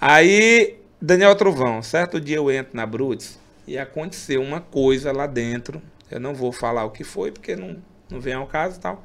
Aí, 0.00 0.78
Daniel 1.00 1.34
Truvão, 1.34 1.82
certo 1.82 2.20
dia 2.20 2.36
eu 2.36 2.50
entro 2.50 2.76
na 2.76 2.86
Brutus 2.86 3.38
e 3.66 3.78
aconteceu 3.78 4.42
uma 4.42 4.60
coisa 4.60 5.12
lá 5.12 5.26
dentro. 5.26 5.82
Eu 6.10 6.20
não 6.20 6.34
vou 6.34 6.52
falar 6.52 6.84
o 6.84 6.90
que 6.90 7.02
foi, 7.02 7.32
porque 7.32 7.56
não, 7.56 7.82
não 8.10 8.20
vem 8.20 8.34
ao 8.34 8.46
caso 8.46 8.78
e 8.78 8.80
tal. 8.80 9.02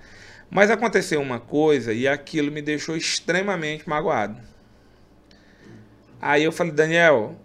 Mas 0.50 0.70
aconteceu 0.70 1.22
uma 1.22 1.39
coisa 1.39 1.94
e 1.94 2.08
aquilo 2.08 2.52
me 2.52 2.62
deixou 2.62 2.96
extremamente 2.96 3.88
magoado. 3.88 4.38
Aí 6.22 6.44
eu 6.44 6.52
falei, 6.52 6.74
Daniel, 6.74 7.36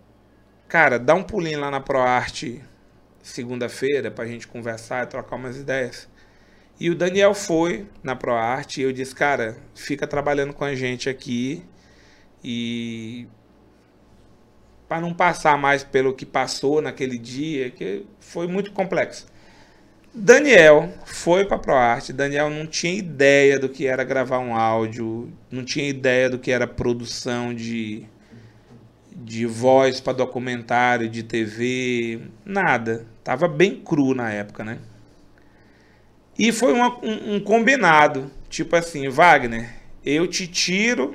cara, 0.68 0.98
dá 0.98 1.14
um 1.14 1.22
pulinho 1.22 1.60
lá 1.60 1.70
na 1.70 1.80
ProArte 1.80 2.62
segunda-feira 3.22 4.10
pra 4.10 4.26
gente 4.26 4.46
conversar 4.46 5.04
e 5.04 5.06
trocar 5.06 5.36
umas 5.36 5.56
ideias. 5.56 6.08
E 6.84 6.90
o 6.90 6.94
Daniel 6.94 7.32
foi 7.32 7.86
na 8.02 8.14
ProArte 8.14 8.78
e 8.78 8.84
eu 8.84 8.92
disse, 8.92 9.14
cara, 9.14 9.56
fica 9.74 10.06
trabalhando 10.06 10.52
com 10.52 10.64
a 10.64 10.74
gente 10.74 11.08
aqui 11.08 11.64
e 12.44 13.26
para 14.86 15.00
não 15.00 15.14
passar 15.14 15.56
mais 15.56 15.82
pelo 15.82 16.12
que 16.12 16.26
passou 16.26 16.82
naquele 16.82 17.16
dia, 17.16 17.70
que 17.70 18.04
foi 18.20 18.46
muito 18.46 18.70
complexo. 18.70 19.26
Daniel 20.12 20.92
foi 21.06 21.46
para 21.46 21.56
ProArte. 21.56 22.12
Daniel 22.12 22.50
não 22.50 22.66
tinha 22.66 22.92
ideia 22.92 23.58
do 23.58 23.70
que 23.70 23.86
era 23.86 24.04
gravar 24.04 24.40
um 24.40 24.54
áudio, 24.54 25.32
não 25.50 25.64
tinha 25.64 25.88
ideia 25.88 26.28
do 26.28 26.38
que 26.38 26.50
era 26.50 26.66
produção 26.66 27.54
de, 27.54 28.04
de 29.10 29.46
voz 29.46 30.02
para 30.02 30.12
documentário, 30.12 31.08
de 31.08 31.22
TV, 31.22 32.20
nada. 32.44 33.06
Tava 33.24 33.48
bem 33.48 33.80
cru 33.80 34.14
na 34.14 34.30
época, 34.30 34.62
né? 34.62 34.80
E 36.38 36.50
foi 36.52 36.72
uma- 36.72 36.98
um, 37.04 37.36
um 37.36 37.40
combinado, 37.40 38.30
tipo 38.48 38.74
assim, 38.74 39.08
Wagner, 39.08 39.72
eu 40.04 40.26
te 40.26 40.46
tiro 40.46 41.14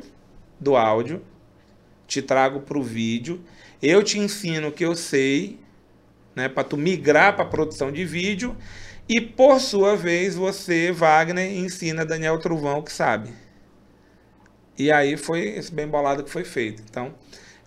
do 0.60 0.76
áudio, 0.76 1.22
te 2.08 2.22
trago 2.22 2.62
para 2.62 2.78
o 2.78 2.84
vídeo, 2.84 3.42
eu 3.82 4.02
te 4.02 4.18
ensino 4.18 4.70
o 4.70 4.72
que 4.72 4.86
eu 4.86 4.96
sei, 4.96 5.60
né, 6.36 6.48
para 6.48 6.64
tu 6.64 6.78
migrar 6.78 7.36
para 7.36 7.46
produção 7.46 7.92
de 7.92 8.06
vídeo 8.06 8.56
e 9.08 9.20
por 9.20 9.60
sua 9.60 9.96
vez 9.96 10.36
você, 10.36 10.92
Wagner, 10.92 11.52
ensina 11.52 12.06
Daniel 12.06 12.40
Truvão 12.40 12.82
que 12.82 12.92
sabe. 12.92 13.32
E 14.78 14.92
aí 14.92 15.18
foi 15.18 15.42
esse 15.42 15.74
bem 15.74 15.88
bolado 15.88 16.24
que 16.24 16.30
foi 16.30 16.46
feito. 16.46 16.82
Então, 16.90 17.14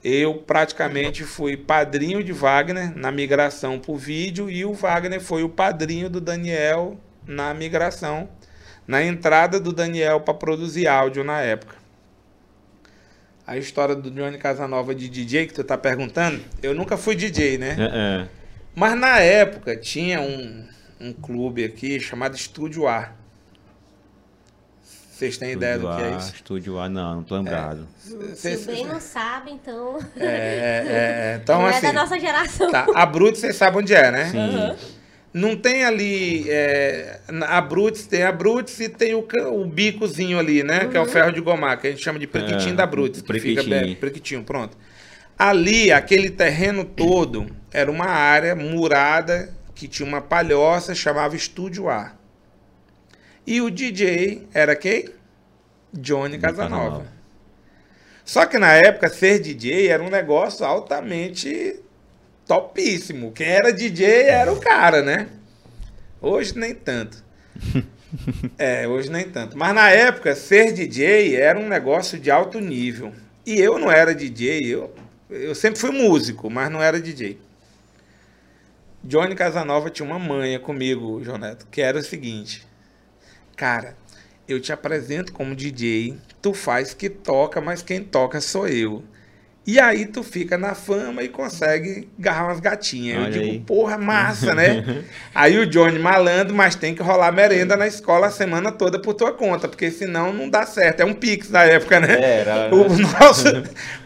eu 0.03 0.35
praticamente 0.37 1.23
fui 1.25 1.57
padrinho 1.57 2.25
de 2.25 2.33
Wagner 2.33 2.97
na 2.97 3.13
migração 3.13 3.79
para 3.79 3.93
o 3.93 3.97
vídeo 3.97 4.51
e 4.51 4.65
o 4.65 4.73
Wagner 4.73 5.21
foi 5.21 5.43
o 5.43 5.49
padrinho 5.49 6.09
do 6.09 6.21
Daniel 6.21 6.99
na 7.27 7.53
migração, 7.55 8.29
na 8.87 9.03
entrada 9.03 9.59
do 9.61 9.73
Daniel 9.73 10.21
para 10.21 10.35
produzir 10.35 10.87
áudio 10.89 11.23
na 11.25 11.41
época. 11.41 11.77
A 13.47 13.57
história 13.57 13.95
do 13.95 14.11
Johnny 14.11 14.39
Casanova 14.39 14.95
de 14.95 15.09
DJ 15.09 15.47
que 15.47 15.55
tu 15.55 15.65
tá 15.65 15.77
perguntando, 15.77 16.41
eu 16.63 16.75
nunca 16.75 16.97
fui 16.97 17.15
DJ, 17.17 17.59
né? 17.59 17.77
É, 17.79 18.23
é. 18.25 18.29
Mas 18.75 18.95
na 18.99 19.19
época 19.19 19.77
tinha 19.77 20.21
um, 20.21 20.67
um 21.01 21.13
clube 21.13 21.65
aqui 21.65 21.99
chamado 22.01 22.37
Estúdio 22.37 22.87
A. 22.89 23.11
Vocês 25.13 25.37
têm 25.37 25.53
ideia 25.53 25.79
do 25.79 25.89
que 25.95 26.03
é 26.03 26.17
isso? 26.17 26.35
Estúdio 26.35 26.79
A, 26.81 26.89
não, 26.89 27.17
não 27.17 27.23
tô 27.23 27.37
lembrado. 27.37 27.87
Cês- 28.35 28.61
Se 28.61 28.67
bem 28.67 28.87
não 28.87 29.01
sabe, 29.01 29.53
então. 29.53 29.99
É, 30.17 30.25
é, 30.25 30.85
é, 30.89 31.41
então 31.43 31.61
não 31.61 31.67
assim. 31.69 31.79
é 31.87 31.93
da 31.93 32.01
nossa 32.01 32.19
geração. 32.19 32.71
Tá, 32.71 32.87
a 32.95 33.07
Brutes, 33.07 33.41
vocês 33.41 33.55
sabem 33.55 33.81
onde 33.83 33.95
é, 33.95 34.11
né? 34.11 34.33
Aham. 34.35 34.77
Não 35.33 35.57
tem 35.57 35.85
ali. 35.85 36.45
é, 36.51 37.21
a 37.47 37.61
Brutes 37.61 38.07
tem 38.07 38.23
a 38.23 38.33
Brutes 38.33 38.79
e 38.81 38.89
tem 38.89 39.15
o, 39.15 39.27
o 39.53 39.67
bicozinho 39.67 40.39
ali, 40.39 40.63
né? 40.63 40.87
Que 40.89 40.97
é 40.97 41.01
o 41.01 41.07
ferro 41.07 41.33
de 41.33 41.41
gomar, 41.41 41.81
que 41.81 41.87
a 41.87 41.91
gente 41.91 42.03
chama 42.03 42.19
de 42.19 42.27
prequitinho 42.27 42.73
É, 42.73 42.77
da 42.77 42.87
Brutes. 42.87 43.23
Que 43.23 43.33
fica 43.41 43.65
prequitinho. 43.65 43.81
bem, 43.81 43.97
prequitinho, 43.97 44.45
pronto. 44.45 44.77
Ali, 45.39 45.91
aquele 45.91 46.31
terreno 46.31 46.85
todo, 46.85 47.47
era 47.73 47.91
uma 47.91 48.07
área 48.07 48.55
murada 48.55 49.55
que 49.75 49.89
tinha 49.89 50.07
uma 50.07 50.21
palhoça, 50.21 50.95
chamava 50.95 51.35
Estúdio 51.35 51.89
A. 51.89 52.15
E 53.47 53.61
o 53.61 53.71
DJ 53.71 54.47
era 54.53 54.77
quem? 54.77 55.09
Johnny 55.93 56.39
Casanova. 56.39 57.03
Casanova. 57.03 57.13
Só 58.25 58.47
que 58.47 58.59
na 58.59 58.73
época, 58.73 59.09
ser 59.09 59.41
DJ 59.41 59.89
era 59.89 60.03
um 60.03 60.11
negócio 60.11 60.65
altamente 60.65 61.81
topíssimo. 62.47 63.33
Quem 63.33 63.47
era 63.47 63.73
DJ 63.73 64.07
era 64.25 64.53
o 64.53 64.61
cara, 64.61 65.03
né? 65.03 65.29
Hoje 66.21 66.57
nem 66.59 66.75
tanto. 66.75 67.23
É, 68.59 68.87
hoje 68.87 69.11
nem 69.11 69.25
tanto. 69.25 69.57
Mas 69.57 69.75
na 69.75 69.89
época, 69.89 70.35
ser 70.35 70.73
DJ 70.73 71.35
era 71.35 71.59
um 71.59 71.67
negócio 71.67 72.19
de 72.19 72.31
alto 72.31 72.61
nível. 72.61 73.11
E 73.47 73.59
eu 73.59 73.79
não 73.79 73.91
era 73.91 74.15
DJ, 74.15 74.61
eu, 74.63 74.95
eu 75.31 75.55
sempre 75.55 75.81
fui 75.81 75.91
músico, 75.91 76.51
mas 76.51 76.71
não 76.71 76.83
era 76.83 77.01
DJ. 77.01 77.39
Johnny 79.03 79.35
Casanova 79.35 79.91
tinha 79.91 80.07
uma 80.07 80.19
manha 80.19 80.61
comigo, 80.61 81.25
João 81.25 81.39
Neto, 81.39 81.67
que 81.71 81.81
era 81.81 81.99
o 81.99 82.03
seguinte. 82.03 82.65
Cara, 83.57 83.97
eu 84.47 84.61
te 84.61 84.73
apresento 84.73 85.33
como 85.33 85.57
DJ, 85.57 86.17
tu 86.41 86.55
faz 86.55 86.95
que 86.95 87.09
toca, 87.09 87.61
mas 87.61 87.83
quem 87.83 88.05
toca 88.05 88.41
sou 88.41 88.69
eu. 88.69 89.03
E 89.65 89.79
aí 89.79 90.07
tu 90.07 90.25
fica 90.25 90.59
na 90.59 90.75
fama 90.75 91.23
e 91.23 91.29
consegue 91.29 92.09
agarrar 92.19 92.47
umas 92.47 92.59
gatinhas. 92.59 93.17
eu 93.17 93.23
Olha 93.23 93.31
digo, 93.31 93.45
aí. 93.45 93.61
porra, 93.61 93.97
massa, 93.97 94.55
né? 94.57 95.05
aí 95.33 95.57
o 95.57 95.67
Johnny 95.67 96.01
malandro, 96.01 96.53
mas 96.53 96.75
tem 96.75 96.95
que 96.97 97.03
rolar 97.03 97.31
merenda 97.31 97.77
na 97.77 97.87
escola 97.87 98.27
a 98.27 98.31
semana 98.31 98.73
toda 98.73 98.99
por 99.01 99.15
tua 99.15 99.33
conta, 99.33 99.69
porque 99.69 99.89
senão 99.91 100.33
não 100.33 100.51
dá 100.51 100.67
certo. 100.67 101.01
É 101.01 101.05
um 101.05 101.15
Pix 101.15 101.49
da 101.49 101.63
época, 101.63 102.01
né? 102.01 102.21
Era, 102.21 102.71
O 102.75 102.89
nosso, 102.99 103.47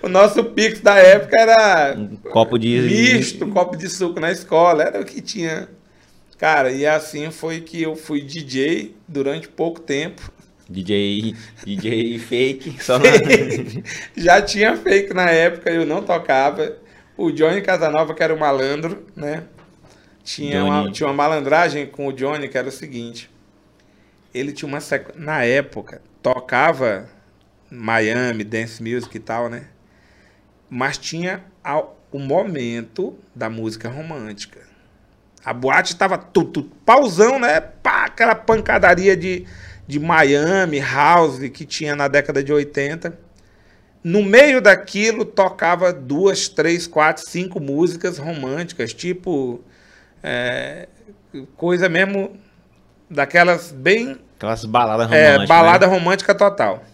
o 0.02 0.08
nosso 0.10 0.44
Pix 0.44 0.80
da 0.80 0.96
época 0.96 1.40
era 1.40 1.94
Um 1.96 2.16
copo 2.16 2.58
de. 2.58 2.78
misto, 2.82 3.46
copo 3.48 3.76
de 3.76 3.88
suco 3.88 4.20
na 4.20 4.30
escola, 4.30 4.82
era 4.82 5.00
o 5.00 5.04
que 5.06 5.22
tinha. 5.22 5.68
Cara, 6.38 6.70
e 6.70 6.86
assim 6.86 7.30
foi 7.30 7.62
que 7.62 7.82
eu 7.82 7.96
fui 7.96 8.20
DJ 8.20 8.94
durante 9.08 9.48
pouco 9.48 9.80
tempo. 9.80 10.30
DJ. 10.68 11.34
DJ 11.64 12.18
fake. 12.18 12.82
Só 12.82 12.98
na... 12.98 13.04
Já 14.16 14.42
tinha 14.42 14.76
fake 14.76 15.14
na 15.14 15.30
época, 15.30 15.70
eu 15.70 15.86
não 15.86 16.02
tocava. 16.02 16.76
O 17.16 17.30
Johnny 17.30 17.62
Casanova, 17.62 18.14
que 18.14 18.22
era 18.22 18.34
o 18.34 18.38
malandro, 18.38 19.06
né? 19.14 19.44
Tinha 20.22 20.64
uma, 20.64 20.90
tinha 20.90 21.06
uma 21.06 21.14
malandragem 21.14 21.86
com 21.86 22.08
o 22.08 22.12
Johnny, 22.12 22.48
que 22.48 22.58
era 22.58 22.68
o 22.68 22.72
seguinte. 22.72 23.30
Ele 24.34 24.52
tinha 24.52 24.68
uma 24.68 24.80
sequ... 24.80 25.12
Na 25.16 25.42
época, 25.44 26.02
tocava 26.22 27.08
Miami, 27.70 28.44
dance 28.44 28.82
music 28.82 29.16
e 29.16 29.20
tal, 29.20 29.48
né? 29.48 29.66
Mas 30.68 30.98
tinha 30.98 31.44
ao- 31.62 31.96
o 32.12 32.18
momento 32.18 33.16
da 33.34 33.48
música 33.48 33.88
romântica. 33.88 34.60
A 35.44 35.52
boate 35.52 35.96
tava 35.96 36.18
tudo, 36.18 36.50
tudo 36.50 36.70
pausão, 36.84 37.38
né? 37.38 37.60
Pá, 37.60 38.06
aquela 38.06 38.34
pancadaria 38.34 39.16
de, 39.16 39.46
de 39.86 39.98
Miami, 39.98 40.80
house 40.80 41.38
que 41.50 41.64
tinha 41.64 41.94
na 41.94 42.08
década 42.08 42.42
de 42.42 42.52
80. 42.52 43.18
No 44.02 44.22
meio 44.22 44.60
daquilo 44.60 45.24
tocava 45.24 45.92
duas, 45.92 46.48
três, 46.48 46.86
quatro, 46.86 47.24
cinco 47.26 47.60
músicas 47.60 48.18
românticas, 48.18 48.92
tipo 48.94 49.60
é, 50.22 50.88
coisa 51.56 51.88
mesmo 51.88 52.36
daquelas 53.10 53.72
bem 53.72 54.18
Aquelas 54.36 54.64
baladas 54.66 55.10
é, 55.12 55.28
românticas. 55.28 55.48
balada 55.48 55.86
né? 55.86 55.92
romântica 55.92 56.34
total. 56.34 56.84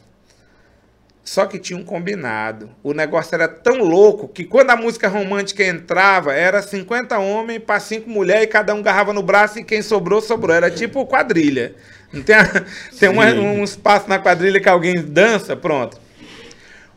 Só 1.25 1.47
que 1.47 1.59
tinha 1.59 1.79
um 1.79 1.85
combinado. 1.85 2.71
O 2.83 2.93
negócio 2.93 3.35
era 3.35 3.47
tão 3.49 3.79
louco 3.79 4.29
que 4.29 4.45
quando 4.45 4.71
a 4.71 4.77
música 4.77 5.09
romântica 5.09 5.65
entrava, 5.65 6.33
era 6.33 6.61
50 6.63 7.19
homens 7.19 7.63
para 7.65 7.79
5 7.79 8.09
mulheres 8.11 8.45
e 8.45 8.49
cada 8.49 8.75
um 8.75 8.79
agarrava 8.79 9.13
no 9.13 9.23
braço 9.23 9.59
e 9.59 9.65
quem 9.65 9.83
sobrou, 9.83 10.21
sobrou. 10.21 10.55
Era 10.55 10.71
tipo 10.71 11.07
quadrilha. 11.07 11.75
Não 12.13 12.23
tem, 12.23 12.35
a- 12.37 12.65
tem 12.99 13.09
uma- 13.09 13.27
um 13.27 13.65
espaço 13.65 14.09
na 14.09 14.19
quadrilha 14.19 14.61
que 14.61 14.69
alguém 14.69 15.01
dança, 15.03 15.57
pronto. 15.57 16.01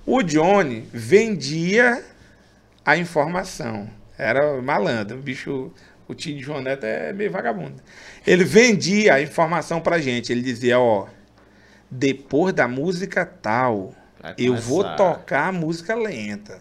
O 0.06 0.22
Johnny 0.22 0.88
vendia 0.94 2.04
a 2.86 2.96
informação. 2.98 3.90
Era 4.18 4.62
malandro. 4.62 5.18
O 5.18 5.22
bicho, 5.22 5.72
o 6.08 6.14
tio 6.14 6.36
de 6.38 6.44
João 6.44 6.62
Neto 6.62 6.84
é 6.86 7.12
meio 7.12 7.32
vagabundo. 7.32 7.82
Ele 8.26 8.44
vendia 8.44 9.16
a 9.16 9.22
informação 9.22 9.82
pra 9.82 9.98
gente. 10.00 10.32
Ele 10.32 10.42
dizia, 10.42 10.80
ó, 10.80 11.08
depois 11.90 12.54
da 12.54 12.68
música 12.68 13.26
tal, 13.26 13.94
eu 14.38 14.56
vou 14.56 14.84
tocar 14.96 15.48
a 15.48 15.52
música 15.52 15.96
lenta. 15.96 16.60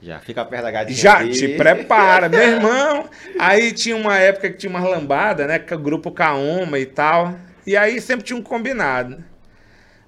Já 0.00 0.20
fica 0.20 0.44
perto 0.44 0.62
da 0.64 0.70
gatinha. 0.70 0.96
Já 0.96 1.16
ali. 1.18 1.32
te 1.32 1.48
prepara, 1.56 2.28
meu 2.28 2.38
irmão. 2.46 3.08
Aí 3.38 3.72
tinha 3.72 3.96
uma 3.96 4.16
época 4.16 4.48
que 4.50 4.56
tinha 4.58 4.70
umas 4.70 4.84
lambadas, 4.84 5.48
né? 5.48 5.58
Grupo 5.58 6.12
Kaoma 6.12 6.78
e 6.78 6.86
tal. 6.86 7.34
E 7.68 7.76
aí 7.76 8.00
sempre 8.00 8.24
tinha 8.24 8.38
um 8.38 8.42
combinado. 8.42 9.22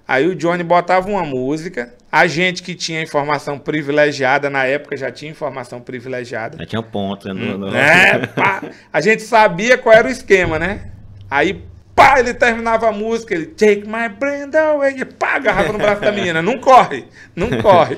Aí 0.07 0.25
o 0.27 0.33
Johnny 0.35 0.63
botava 0.63 1.07
uma 1.07 1.23
música. 1.23 1.93
A 2.11 2.25
gente 2.25 2.63
que 2.63 2.73
tinha 2.73 3.03
informação 3.03 3.59
privilegiada, 3.59 4.49
na 4.49 4.65
época 4.65 4.97
já 4.97 5.11
tinha 5.11 5.29
informação 5.29 5.79
privilegiada. 5.79 6.57
Já 6.57 6.65
tinha 6.65 6.81
ponto, 6.81 7.27
né? 7.27 7.33
no- 7.35 7.57
no- 7.59 7.75
É, 7.77 8.25
pá. 8.27 8.63
A 8.91 8.99
gente 8.99 9.21
sabia 9.21 9.77
qual 9.77 9.93
era 9.95 10.07
o 10.07 10.11
esquema, 10.11 10.57
né? 10.57 10.89
Aí, 11.29 11.63
pá, 11.95 12.19
ele 12.19 12.33
terminava 12.33 12.89
a 12.89 12.91
música, 12.91 13.35
ele 13.35 13.45
take 13.45 13.83
my 13.87 14.09
brand 14.09 14.53
away, 14.55 15.05
pá, 15.05 15.35
agarrava 15.35 15.71
no 15.71 15.77
braço 15.77 16.01
da 16.01 16.11
menina, 16.11 16.41
não 16.41 16.57
corre, 16.57 17.05
não 17.35 17.61
corre. 17.61 17.95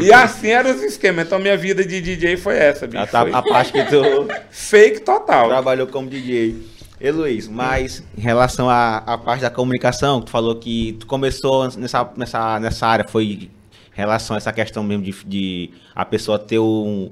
E 0.00 0.10
assim 0.12 0.48
eram 0.48 0.70
os 0.74 0.82
esquemas. 0.82 1.26
Então 1.26 1.38
minha 1.38 1.58
vida 1.58 1.84
de 1.84 2.00
DJ 2.00 2.38
foi 2.38 2.56
essa, 2.56 2.86
bicho. 2.86 3.02
A, 3.02 3.06
tá- 3.06 3.20
Foi 3.22 3.32
a 3.34 3.42
parte 3.42 3.70
que 3.72 3.84
tu 3.84 4.26
fake 4.50 5.00
total. 5.02 5.48
trabalhou 5.50 5.86
como 5.86 6.08
DJ. 6.08 6.56
E 7.00 7.10
Luiz, 7.10 7.46
mas 7.46 8.02
em 8.16 8.20
relação 8.20 8.68
à, 8.68 8.98
à 8.98 9.16
parte 9.16 9.40
da 9.40 9.50
comunicação, 9.50 10.20
tu 10.20 10.30
falou 10.30 10.56
que 10.56 10.96
tu 10.98 11.06
começou 11.06 11.70
nessa, 11.76 12.10
nessa, 12.16 12.60
nessa 12.60 12.86
área, 12.86 13.06
foi 13.06 13.24
em 13.24 13.50
relação 13.92 14.34
a 14.34 14.38
essa 14.38 14.52
questão 14.52 14.82
mesmo 14.82 15.04
de, 15.04 15.12
de 15.24 15.70
a 15.94 16.04
pessoa 16.04 16.38
ter 16.38 16.58
um, 16.58 17.10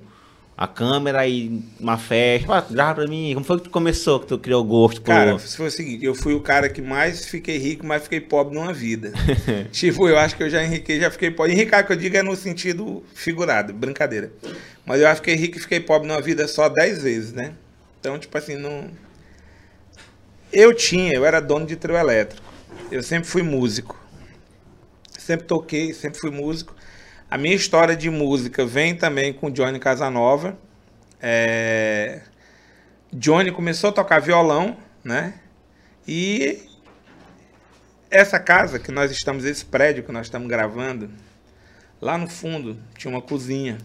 a 0.56 0.66
câmera 0.66 1.26
e 1.28 1.62
uma 1.78 1.98
festa. 1.98 2.52
Ah, 2.52 2.64
grava 2.68 2.94
pra 3.02 3.06
mim. 3.06 3.32
Como 3.34 3.44
foi 3.44 3.58
que 3.58 3.64
tu 3.64 3.70
começou, 3.70 4.18
que 4.20 4.26
tu 4.26 4.38
criou 4.38 4.64
gosto 4.64 5.02
por... 5.02 5.08
Cara, 5.08 5.38
foi 5.38 5.66
o 5.66 5.70
seguinte, 5.70 6.04
eu 6.04 6.14
fui 6.14 6.32
o 6.32 6.40
cara 6.40 6.68
que 6.68 6.80
mais 6.80 7.26
fiquei 7.26 7.58
rico, 7.58 7.84
mas 7.86 8.04
fiquei 8.04 8.20
pobre 8.20 8.54
numa 8.54 8.72
vida. 8.72 9.12
tipo, 9.70 10.08
eu 10.08 10.18
acho 10.18 10.34
que 10.34 10.42
eu 10.42 10.48
já 10.48 10.64
enriquei, 10.64 10.98
já 10.98 11.10
fiquei 11.10 11.30
pobre. 11.30 11.52
Enricar 11.52 11.86
que 11.86 11.92
eu 11.92 11.96
digo 11.96 12.16
é 12.16 12.22
no 12.22 12.34
sentido 12.34 13.04
figurado, 13.14 13.74
brincadeira. 13.74 14.32
Mas 14.86 15.00
eu 15.00 15.08
acho 15.08 15.20
que 15.20 15.30
fiquei 15.30 15.46
rico 15.46 15.58
e 15.58 15.60
fiquei 15.60 15.80
pobre 15.80 16.08
numa 16.08 16.22
vida 16.22 16.48
só 16.48 16.68
dez 16.68 17.02
vezes, 17.02 17.32
né? 17.32 17.52
Então, 18.00 18.18
tipo 18.18 18.36
assim, 18.38 18.56
não... 18.56 18.90
Eu 20.52 20.74
tinha, 20.74 21.12
eu 21.12 21.24
era 21.24 21.40
dono 21.40 21.66
de 21.66 21.76
trio 21.76 21.96
elétrico. 21.96 22.46
Eu 22.90 23.02
sempre 23.02 23.28
fui 23.28 23.42
músico. 23.42 23.98
Sempre 25.18 25.46
toquei, 25.46 25.92
sempre 25.92 26.20
fui 26.20 26.30
músico. 26.30 26.74
A 27.28 27.36
minha 27.36 27.54
história 27.54 27.96
de 27.96 28.08
música 28.08 28.64
vem 28.64 28.94
também 28.94 29.32
com 29.32 29.50
Johnny 29.50 29.80
Casanova. 29.80 30.56
É... 31.20 32.20
Johnny 33.12 33.50
começou 33.50 33.90
a 33.90 33.92
tocar 33.92 34.20
violão, 34.20 34.76
né? 35.02 35.34
E 36.06 36.68
essa 38.10 38.38
casa 38.38 38.78
que 38.78 38.92
nós 38.92 39.10
estamos, 39.10 39.44
esse 39.44 39.64
prédio 39.64 40.04
que 40.04 40.12
nós 40.12 40.26
estamos 40.26 40.48
gravando, 40.48 41.10
lá 42.00 42.16
no 42.16 42.28
fundo 42.28 42.78
tinha 42.96 43.10
uma 43.10 43.22
cozinha. 43.22 43.78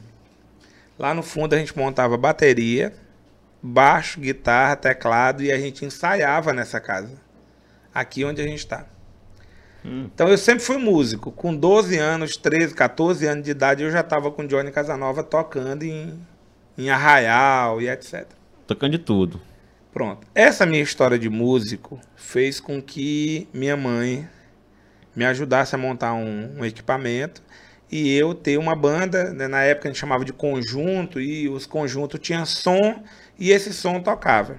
Lá 0.99 1.13
no 1.13 1.23
fundo 1.23 1.55
a 1.55 1.57
gente 1.57 1.75
montava 1.75 2.15
bateria, 2.17 2.93
baixo, 3.61 4.19
guitarra, 4.19 4.75
teclado 4.75 5.43
e 5.43 5.51
a 5.51 5.59
gente 5.59 5.85
ensaiava 5.85 6.53
nessa 6.53 6.79
casa. 6.79 7.21
Aqui 7.93 8.23
onde 8.23 8.41
a 8.41 8.45
gente 8.45 8.59
está. 8.59 8.85
Então 9.83 10.27
eu 10.27 10.37
sempre 10.37 10.63
fui 10.63 10.77
músico. 10.77 11.31
Com 11.31 11.55
12 11.55 11.97
anos, 11.97 12.37
13, 12.37 12.73
14 12.73 13.25
anos 13.25 13.43
de 13.43 13.51
idade, 13.51 13.83
eu 13.83 13.91
já 13.91 14.01
estava 14.01 14.31
com 14.31 14.45
Johnny 14.45 14.71
Casanova 14.71 15.23
tocando 15.23 15.83
em, 15.83 16.19
em 16.77 16.89
Arraial 16.89 17.81
e 17.81 17.89
etc. 17.89 18.27
Tocando 18.67 18.91
de 18.91 18.99
tudo. 18.99 19.41
Pronto. 19.91 20.25
Essa 20.33 20.65
minha 20.65 20.81
história 20.81 21.19
de 21.19 21.29
músico 21.29 21.99
fez 22.15 22.59
com 22.59 22.81
que 22.81 23.47
minha 23.53 23.75
mãe 23.75 24.27
me 25.15 25.25
ajudasse 25.25 25.75
a 25.75 25.77
montar 25.77 26.13
um, 26.13 26.59
um 26.59 26.65
equipamento 26.65 27.41
e 27.91 28.15
eu 28.15 28.33
ter 28.33 28.57
uma 28.57 28.75
banda. 28.75 29.33
né, 29.33 29.47
Na 29.47 29.61
época 29.61 29.89
a 29.89 29.91
gente 29.91 29.99
chamava 29.99 30.23
de 30.23 30.31
conjunto 30.31 31.19
e 31.19 31.49
os 31.49 31.65
conjuntos 31.65 32.19
tinham 32.19 32.45
som 32.45 33.03
e 33.37 33.51
esse 33.51 33.73
som 33.73 33.99
tocava. 33.99 34.57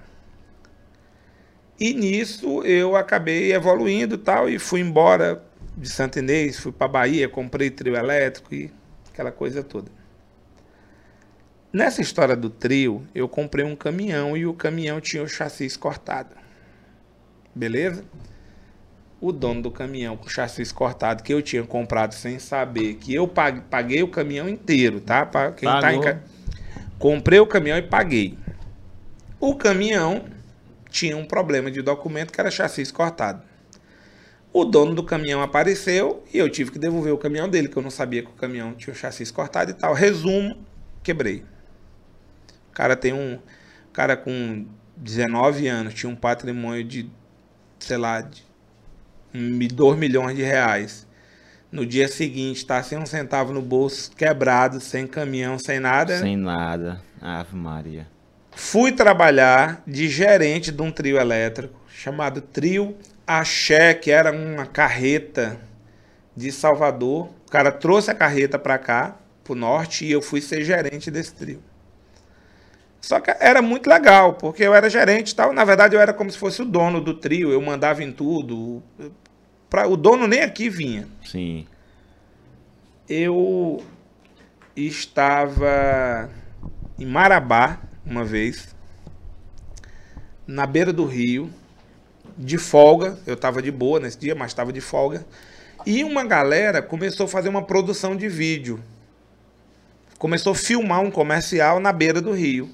E 1.80 1.94
nisso 1.94 2.62
eu 2.64 2.94
acabei 2.94 3.52
evoluindo 3.52 4.18
tal 4.18 4.48
e 4.48 4.58
fui 4.58 4.80
embora 4.80 5.42
de 5.76 5.88
Santa 5.88 6.18
Inês, 6.18 6.58
fui 6.58 6.70
para 6.70 6.86
Bahia, 6.86 7.28
comprei 7.28 7.70
trio 7.70 7.96
elétrico 7.96 8.54
e 8.54 8.70
aquela 9.10 9.32
coisa 9.32 9.64
toda. 9.64 9.90
Nessa 11.72 12.02
história 12.02 12.36
do 12.36 12.50
trio, 12.50 13.06
eu 13.14 13.26
comprei 13.26 13.64
um 13.64 13.74
caminhão 13.74 14.36
e 14.36 14.44
o 14.44 14.52
caminhão 14.52 15.00
tinha 15.00 15.22
o 15.22 15.28
chassi 15.28 15.66
cortado. 15.78 16.36
Beleza? 17.54 18.04
O 19.22 19.30
dono 19.32 19.62
do 19.62 19.70
caminhão 19.70 20.16
com 20.16 20.26
o 20.26 20.28
chassi 20.28 20.62
cortado 20.74 21.22
que 21.22 21.32
eu 21.32 21.40
tinha 21.40 21.62
comprado 21.62 22.12
sem 22.12 22.38
saber 22.40 22.94
que 22.94 23.14
eu 23.14 23.28
pag- 23.28 23.62
paguei 23.70 24.02
o 24.02 24.08
caminhão 24.08 24.48
inteiro, 24.48 25.00
tá? 25.00 25.24
Pra 25.24 25.52
quem 25.52 25.68
tá 25.68 25.94
em 25.94 26.00
Pagou. 26.00 26.02
ca... 26.02 26.20
Comprei 26.98 27.38
o 27.38 27.46
caminhão 27.46 27.78
e 27.78 27.82
paguei. 27.82 28.36
O 29.38 29.54
caminhão 29.54 30.24
tinha 30.90 31.16
um 31.16 31.24
problema 31.24 31.70
de 31.70 31.80
documento 31.82 32.32
que 32.32 32.40
era 32.40 32.50
chassi 32.50 32.92
cortado. 32.92 33.42
O 34.52 34.64
dono 34.64 34.92
do 34.94 35.02
caminhão 35.04 35.40
apareceu 35.40 36.22
e 36.34 36.38
eu 36.38 36.50
tive 36.50 36.72
que 36.72 36.78
devolver 36.78 37.12
o 37.12 37.18
caminhão 37.18 37.48
dele, 37.48 37.68
que 37.68 37.76
eu 37.76 37.82
não 37.82 37.90
sabia 37.90 38.22
que 38.22 38.28
o 38.28 38.34
caminhão 38.34 38.74
tinha 38.74 38.92
o 38.92 38.96
chassi 38.96 39.32
cortado 39.32 39.70
e 39.70 39.74
tal. 39.74 39.94
Resumo, 39.94 40.58
quebrei. 41.02 41.44
O 42.70 42.72
cara 42.74 42.96
tem 42.96 43.12
um. 43.12 43.36
O 43.36 43.92
cara 43.92 44.16
com 44.16 44.66
19 44.96 45.68
anos 45.68 45.94
tinha 45.94 46.10
um 46.10 46.16
patrimônio 46.16 46.84
de, 46.84 47.08
sei 47.78 47.96
lá, 47.96 48.20
de 48.20 48.44
2 49.32 49.98
milhões 49.98 50.36
de 50.36 50.42
reais. 50.42 51.06
No 51.70 51.86
dia 51.86 52.06
seguinte, 52.06 52.66
tá 52.66 52.82
sem 52.82 52.98
um 52.98 53.06
centavo 53.06 53.52
no 53.52 53.62
bolso, 53.62 54.10
quebrado, 54.14 54.78
sem 54.78 55.06
caminhão, 55.06 55.58
sem 55.58 55.80
nada. 55.80 56.18
Sem 56.18 56.36
nada. 56.36 57.00
Ave 57.20 57.56
Maria. 57.56 58.06
Fui 58.54 58.92
trabalhar 58.92 59.82
de 59.86 60.08
gerente 60.08 60.70
de 60.70 60.82
um 60.82 60.90
trio 60.90 61.18
elétrico 61.18 61.80
chamado 61.88 62.42
Trio 62.42 62.94
Axé, 63.26 63.94
que 63.94 64.10
era 64.10 64.30
uma 64.30 64.66
carreta 64.66 65.58
de 66.36 66.52
Salvador. 66.52 67.30
O 67.46 67.50
cara 67.50 67.72
trouxe 67.72 68.10
a 68.10 68.14
carreta 68.14 68.58
para 68.58 68.76
cá, 68.76 69.16
pro 69.42 69.54
norte, 69.54 70.04
e 70.04 70.12
eu 70.12 70.20
fui 70.20 70.42
ser 70.42 70.62
gerente 70.64 71.10
desse 71.10 71.34
trio. 71.34 71.62
Só 73.00 73.18
que 73.18 73.34
era 73.40 73.60
muito 73.60 73.88
legal, 73.88 74.34
porque 74.34 74.62
eu 74.62 74.74
era 74.74 74.88
gerente 74.88 75.30
e 75.30 75.34
tal. 75.34 75.52
Na 75.52 75.64
verdade, 75.64 75.96
eu 75.96 76.00
era 76.00 76.12
como 76.12 76.30
se 76.30 76.38
fosse 76.38 76.62
o 76.62 76.64
dono 76.64 77.00
do 77.00 77.14
trio, 77.14 77.50
eu 77.50 77.60
mandava 77.60 78.02
em 78.04 78.12
tudo. 78.12 78.82
Pra, 79.72 79.88
o 79.88 79.96
dono 79.96 80.26
nem 80.26 80.42
aqui 80.42 80.68
vinha. 80.68 81.08
Sim. 81.24 81.66
Eu 83.08 83.82
estava 84.76 86.28
em 86.98 87.06
Marabá 87.06 87.80
uma 88.04 88.22
vez, 88.22 88.76
na 90.46 90.66
beira 90.66 90.92
do 90.92 91.06
rio, 91.06 91.50
de 92.36 92.58
folga. 92.58 93.18
Eu 93.26 93.32
estava 93.32 93.62
de 93.62 93.70
boa 93.70 93.98
nesse 93.98 94.18
dia, 94.18 94.34
mas 94.34 94.50
estava 94.50 94.74
de 94.74 94.80
folga. 94.82 95.24
E 95.86 96.04
uma 96.04 96.22
galera 96.22 96.82
começou 96.82 97.24
a 97.24 97.28
fazer 97.30 97.48
uma 97.48 97.62
produção 97.62 98.14
de 98.14 98.28
vídeo. 98.28 98.78
Começou 100.18 100.52
a 100.52 100.54
filmar 100.54 101.00
um 101.00 101.10
comercial 101.10 101.80
na 101.80 101.94
beira 101.94 102.20
do 102.20 102.32
rio. 102.32 102.70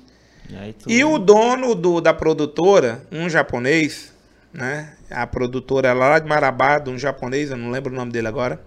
E, 0.50 0.72
tu... 0.72 0.90
E 0.90 1.04
o 1.04 1.16
dono 1.16 1.76
do, 1.76 2.00
da 2.00 2.12
produtora, 2.12 3.06
um 3.12 3.30
japonês, 3.30 4.12
né? 4.52 4.97
A 5.10 5.26
produtora 5.26 5.92
lá 5.92 6.18
de 6.18 6.28
Marabá, 6.28 6.78
de 6.78 6.90
um 6.90 6.98
japonês, 6.98 7.50
eu 7.50 7.56
não 7.56 7.70
lembro 7.70 7.92
o 7.92 7.96
nome 7.96 8.12
dele 8.12 8.28
agora, 8.28 8.62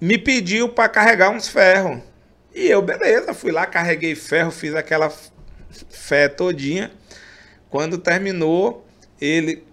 me 0.00 0.18
pediu 0.18 0.68
para 0.68 0.88
carregar 0.88 1.30
uns 1.30 1.48
ferros. 1.48 2.00
E 2.54 2.68
eu, 2.68 2.80
beleza, 2.80 3.34
fui 3.34 3.50
lá, 3.50 3.66
carreguei 3.66 4.14
ferro, 4.14 4.50
fiz 4.50 4.74
aquela 4.74 5.12
fé 5.90 6.28
todinha. 6.28 6.90
Quando 7.68 7.98
terminou, 7.98 8.86
ele 9.20 9.64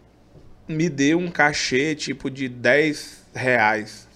me 0.67 0.89
deu 0.89 1.19
um 1.19 1.29
cachê 1.29 1.93
tipo 1.93 2.29
de 2.29 2.49
10 2.49 3.25
reais. 3.33 4.07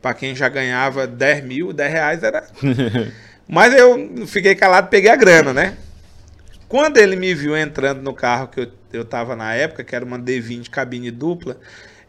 Para 0.00 0.14
quem 0.14 0.36
já 0.36 0.48
ganhava 0.48 1.06
10 1.06 1.44
mil, 1.44 1.72
10 1.72 1.92
reais 1.92 2.22
era. 2.22 2.46
Mas 3.48 3.74
eu 3.74 4.26
fiquei 4.26 4.54
calado, 4.54 4.88
peguei 4.88 5.10
a 5.10 5.16
grana, 5.16 5.52
né? 5.52 5.76
Quando 6.68 6.98
ele 6.98 7.16
me 7.16 7.34
viu 7.34 7.56
entrando 7.56 8.02
no 8.02 8.12
carro 8.12 8.48
que 8.48 8.60
eu, 8.60 8.72
eu 8.96 9.04
tava 9.04 9.36
na 9.36 9.54
época, 9.54 9.84
que 9.84 9.94
era 9.94 10.04
uma 10.04 10.18
D20 10.18 10.70
cabine 10.70 11.10
dupla, 11.10 11.58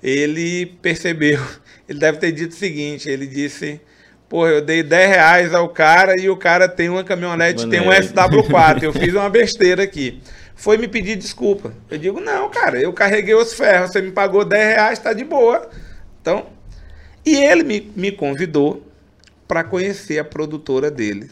ele 0.01 0.65
percebeu. 0.81 1.41
Ele 1.87 1.99
deve 1.99 2.17
ter 2.17 2.33
dito 2.33 2.51
o 2.51 2.55
seguinte: 2.55 3.09
ele 3.09 3.25
disse. 3.25 3.79
Pô, 4.27 4.45
eu 4.45 4.61
dei 4.61 4.83
10 4.83 5.09
reais 5.09 5.53
ao 5.53 5.69
cara 5.69 6.19
e 6.19 6.29
o 6.29 6.35
cara 6.35 6.67
tem 6.67 6.89
uma 6.89 7.01
caminhonete, 7.01 7.65
tem 7.69 7.79
um 7.79 7.85
Maneiro. 7.85 8.07
SW4. 8.07 8.83
Eu 8.83 8.91
fiz 8.91 9.13
uma 9.13 9.29
besteira 9.29 9.83
aqui. 9.83 10.21
Foi 10.53 10.77
me 10.77 10.85
pedir 10.85 11.15
desculpa. 11.15 11.73
Eu 11.89 11.97
digo, 11.97 12.19
não, 12.19 12.49
cara, 12.49 12.77
eu 12.77 12.91
carreguei 12.91 13.33
os 13.35 13.53
ferros, 13.53 13.91
você 13.91 14.01
me 14.01 14.11
pagou 14.11 14.43
10 14.43 14.67
reais, 14.67 14.99
tá 14.99 15.13
de 15.13 15.23
boa. 15.23 15.69
Então, 16.21 16.47
e 17.25 17.35
ele 17.37 17.63
me, 17.63 17.91
me 17.95 18.11
convidou 18.11 18.85
para 19.47 19.63
conhecer 19.63 20.19
a 20.19 20.25
produtora 20.25 20.91
dele. 20.91 21.31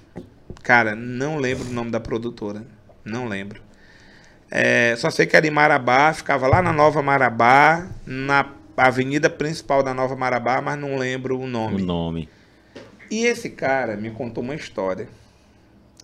Cara, 0.64 0.96
não 0.96 1.38
lembro 1.38 1.68
o 1.68 1.74
nome 1.74 1.92
da 1.92 2.00
produtora. 2.00 2.66
Não 3.04 3.28
lembro. 3.28 3.65
É, 4.50 4.96
só 4.98 5.10
sei 5.10 5.26
que 5.26 5.36
era 5.36 5.46
em 5.48 5.52
Marabá, 5.52 6.14
ficava 6.14 6.48
lá 6.48 6.62
na 6.62 6.72
Nova 6.72 7.02
Marabá, 7.02 7.88
na 8.06 8.46
avenida 8.78 9.30
principal 9.30 9.82
da 9.84 9.94
Nova 9.94 10.16
Marabá, 10.16 10.62
mas 10.62 10.78
não 10.80 10.98
lembro 10.98 11.38
o 11.38 11.44
O 11.44 11.48
nome. 11.48 11.82
nome. 11.82 12.30
E 13.10 13.26
esse 13.26 13.50
cara 13.50 13.96
me 13.96 14.12
contou 14.12 14.44
uma 14.44 14.56
história. 14.56 15.08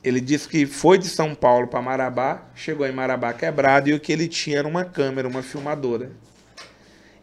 Ele 0.04 0.20
disse 0.20 0.48
que 0.48 0.66
foi 0.66 0.98
de 0.98 1.08
São 1.08 1.36
Paulo 1.36 1.68
para 1.68 1.82
Marabá, 1.82 2.44
chegou 2.56 2.88
em 2.88 2.92
Marabá 2.92 3.34
quebrado 3.34 3.90
e 3.90 3.94
o 3.94 4.00
que 4.00 4.12
ele 4.12 4.28
tinha 4.28 4.58
era 4.60 4.68
uma 4.68 4.84
câmera, 4.84 5.28
uma 5.28 5.44
filmadora. 5.44 6.12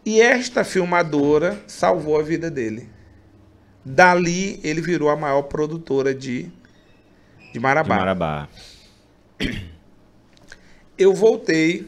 E 0.07 0.21
esta 0.21 0.65
filmadora 0.65 1.61
salvou 1.67 2.19
a 2.19 2.23
vida 2.23 2.51
dele. 2.51 2.89
Dali 3.85 4.61
ele 4.63 4.81
virou 4.81 5.09
a 5.11 5.17
maior 5.17 5.43
produtora 5.43 6.15
de, 6.15 6.51
de 7.53 7.59
De 7.83 7.89
Marabá. 7.89 8.49
Eu 10.99 11.15
voltei 11.15 11.87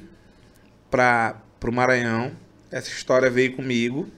para 0.90 1.40
pro 1.58 1.72
Maranhão. 1.72 2.32
Essa 2.70 2.88
história 2.88 3.28
veio 3.28 3.54
comigo. 3.56 4.08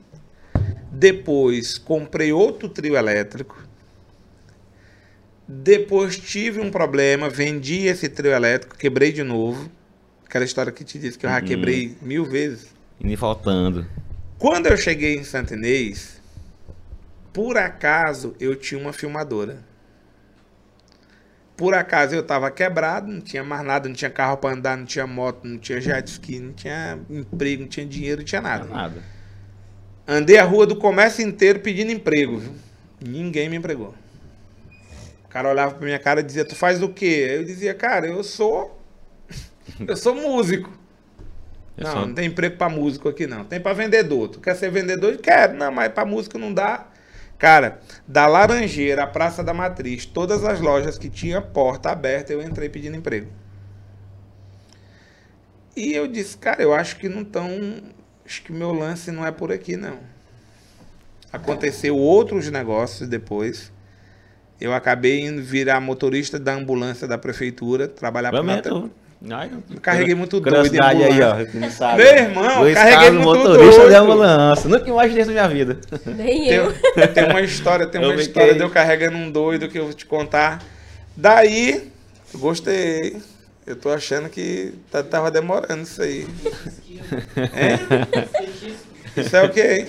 Depois 0.91 1.79
comprei 1.79 2.33
outro 2.33 2.69
trio 2.69 2.97
elétrico. 2.97 3.63
Depois 5.49 6.17
tive 6.19 6.61
um 6.61 6.71
problema, 6.71 7.29
vendi 7.29 7.87
esse 7.87 8.09
trio 8.09 8.33
elétrico, 8.33 8.77
quebrei 8.77 9.11
de 9.13 9.23
novo. 9.23 9.71
Aquela 10.25 10.45
história 10.45 10.71
que 10.73 10.85
te 10.85 10.99
disse 10.99 11.19
que 11.19 11.27
eu 11.27 11.31
já 11.31 11.39
Uhum. 11.41 11.45
quebrei 11.45 11.97
mil 12.01 12.25
vezes. 12.25 12.69
E 13.01 13.07
me 13.07 13.17
faltando. 13.17 13.87
Quando 14.39 14.67
eu 14.67 14.77
cheguei 14.77 15.17
em 15.17 15.25
Santa 15.25 15.55
Inês, 15.55 16.21
por 17.33 17.57
acaso 17.57 18.35
eu 18.39 18.55
tinha 18.57 18.81
uma 18.81 18.93
filmadora. 18.93 19.59
Por 21.63 21.75
acaso 21.75 22.13
eu 22.13 22.25
tava 22.25 22.51
quebrado, 22.51 23.07
não 23.07 23.21
tinha 23.21 23.45
mais 23.45 23.65
nada, 23.65 23.89
não 23.89 23.95
tinha 23.95 24.11
carro 24.11 24.37
para 24.37 24.53
andar, 24.53 24.77
não 24.77 24.85
tinha 24.85 25.07
moto, 25.07 25.47
não 25.47 25.57
tinha 25.59 25.81
jet 25.81 26.09
ski, 26.11 26.41
não 26.41 26.53
tinha 26.53 26.99
emprego, 27.09 27.63
não 27.63 27.69
tinha 27.69 27.87
dinheiro, 27.87 28.19
não 28.19 28.25
tinha 28.25 28.41
nada. 28.41 28.65
Nada. 28.65 29.01
Andei 30.05 30.39
a 30.39 30.43
rua 30.43 30.67
do 30.67 30.75
comércio 30.75 31.25
inteiro 31.25 31.61
pedindo 31.61 31.93
emprego, 31.93 32.37
viu? 32.39 32.53
Ninguém 33.01 33.49
me 33.49 33.55
empregou. 33.59 33.95
O 35.25 35.29
cara 35.29 35.49
olhava 35.49 35.75
pra 35.75 35.85
minha 35.85 36.01
cara 36.01 36.19
e 36.19 36.25
dizia, 36.25 36.45
tu 36.45 36.57
faz 36.57 36.83
o 36.83 36.89
quê? 36.89 37.29
Eu 37.39 37.45
dizia, 37.45 37.73
cara, 37.75 38.09
eu 38.09 38.25
sou. 38.25 38.81
Eu 39.87 39.97
sou 39.97 40.17
músico. 40.17 40.69
Eu 41.77 41.85
não, 41.85 41.93
sou- 41.93 42.07
não 42.09 42.15
tem 42.15 42.27
emprego 42.27 42.57
pra 42.57 42.69
músico 42.69 43.09
aqui, 43.09 43.25
não. 43.29 43.45
Tem 43.45 43.61
pra 43.61 43.73
vendedor. 43.73 44.31
Tu 44.31 44.41
quer 44.41 44.57
ser 44.57 44.69
vendedor? 44.69 45.17
Quero. 45.19 45.55
Não, 45.55 45.71
mas 45.71 45.93
pra 45.93 46.05
músico 46.05 46.39
não 46.39 46.53
dá. 46.53 46.89
Cara, 47.43 47.81
da 48.07 48.25
Laranjeira 48.29 49.03
à 49.03 49.07
Praça 49.09 49.43
da 49.43 49.53
Matriz, 49.53 50.07
todas 50.07 50.45
as 50.45 50.61
lojas 50.61 50.97
que 50.97 51.11
tinha 51.11 51.43
porta 51.43 51.91
aberta, 51.91 52.33
eu 52.33 52.41
entrei 52.41 52.69
pedindo 52.69 52.97
emprego. 52.97 53.33
E 55.77 55.93
eu 55.93 56.07
disse, 56.07 56.39
cara, 56.39 56.63
eu 56.63 56.73
acho 56.73 56.99
que 56.99 57.09
não 57.09 57.23
estão. 57.23 57.49
Acho 58.25 58.45
que 58.45 58.53
meu 58.53 58.73
lance 58.73 59.11
não 59.11 59.27
é 59.27 59.33
por 59.33 59.51
aqui, 59.51 59.77
não. 59.77 59.99
Aconteceu 61.33 61.99
outros 61.99 62.49
negócios 62.49 63.09
depois. 63.09 63.73
Eu 64.61 64.73
acabei 64.73 65.23
indo 65.23 65.43
virar 65.43 65.81
motorista 65.81 66.39
da 66.39 66.55
ambulância 66.55 67.09
da 67.09 67.19
prefeitura, 67.19 67.89
trabalhar 67.89 68.31
pra 68.31 68.39
Lamento. 68.39 68.89
Ai, 69.31 69.51
Eu 69.73 69.81
carreguei 69.81 70.15
muito 70.17 70.41
doido 70.41 70.83
aí, 70.83 71.21
ó. 71.23 71.37
não 71.59 71.71
sabe. 71.71 72.03
Meu 72.03 72.13
irmão, 72.13 72.63
Luiz 72.63 72.75
carreguei 72.75 72.99
Carlos, 73.05 73.25
muito 73.25 73.39
motorista 73.39 73.77
doido. 73.81 73.89
de 73.91 73.95
ambulância. 73.97 74.69
Nunca 74.71 74.89
imaginei 74.91 75.23
isso 75.23 75.31
na 75.33 75.47
minha 75.49 75.65
vida. 75.65 75.79
Nem 76.07 76.49
eu. 76.49 76.73
Tem, 76.95 77.07
tem 77.09 77.25
uma 77.25 77.41
história, 77.41 77.87
tem 77.87 78.01
Eu 78.03 78.09
uma 78.09 78.13
fiquei- 78.19 78.27
história 78.27 78.55
de 78.55 78.61
eu 78.61 78.71
carregando 78.71 79.17
um 79.17 79.31
doido 79.31 79.69
que 79.69 79.79
eu 79.79 79.85
vou 79.85 79.93
te 79.95 80.05
contar. 80.07 80.61
Daí, 81.17 81.89
eu 82.35 82.41
gostei. 82.41 83.17
Eu 83.65 83.77
tô 83.77 83.91
achando 83.91 84.29
que 84.29 84.75
tá- 84.91 85.05
tava 85.05 85.31
demorando 85.31 85.83
isso 85.85 86.03
aí. 86.03 86.27
É? 87.37 89.21
Isso 89.21 89.37
é 89.37 89.43
o 89.45 89.51
quê? 89.51 89.87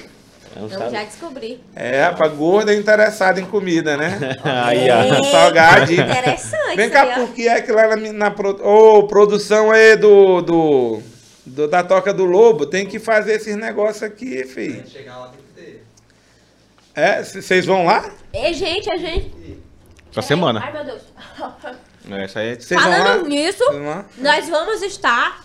É 0.55 0.59
um 0.59 0.63
Eu 0.69 0.91
já 0.91 1.03
descobri. 1.03 1.63
É, 1.75 2.03
rapaz, 2.03 2.33
gorda 2.33 2.73
é 2.73 2.77
interessada 2.77 3.39
em 3.39 3.45
comida, 3.45 3.97
né? 3.97 4.37
Aí, 4.43 4.87
ó. 4.89 5.23
Salgadinho. 5.23 6.03
Interessante. 6.03 6.75
Vem 6.75 6.89
cá, 6.89 7.03
aí, 7.03 7.13
por 7.15 7.33
que 7.33 7.47
é 7.47 7.61
que 7.61 7.71
lá 7.71 7.95
na, 7.95 8.13
na 8.13 8.31
pro- 8.31 8.59
Ô, 8.65 9.07
produção 9.07 9.71
aí 9.71 9.95
do, 9.95 10.41
do, 10.41 11.01
do- 11.45 11.67
da 11.67 11.83
Toca 11.83 12.13
do 12.13 12.25
Lobo 12.25 12.65
tem 12.65 12.85
que 12.85 12.99
fazer 12.99 13.33
esses 13.33 13.55
negócios 13.55 14.03
aqui, 14.03 14.43
filho. 14.45 14.87
Chegar 14.87 15.17
lá 15.17 15.27
tem 15.29 15.39
que 15.41 15.53
ter. 15.71 15.83
É, 16.95 17.23
vocês 17.23 17.65
vão 17.65 17.85
lá? 17.85 18.11
Ei, 18.33 18.53
gente, 18.53 18.91
a 18.91 18.97
gente. 18.97 19.31
Essa 20.11 20.21
semana. 20.21 20.61
Ai, 20.63 20.71
meu 20.73 20.83
Deus. 20.85 21.01
Essa 22.23 22.39
aí 22.41 22.49
é 22.49 22.55
vão 22.55 22.89
lá? 22.89 22.97
Falando 22.97 23.27
nisso, 23.29 23.57
Vocês 23.59 23.77
vão 23.77 23.85
lá? 23.85 24.05
nós 24.17 24.49
vamos 24.49 24.81
estar 24.81 25.41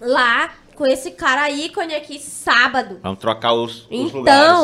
lá 0.00 0.54
com 0.76 0.86
esse 0.86 1.10
cara 1.12 1.50
ícone 1.50 1.94
aqui 1.94 2.18
sábado. 2.20 3.00
Vamos 3.02 3.18
trocar 3.18 3.52
os, 3.54 3.82
os 3.82 3.86
Então, 3.90 4.18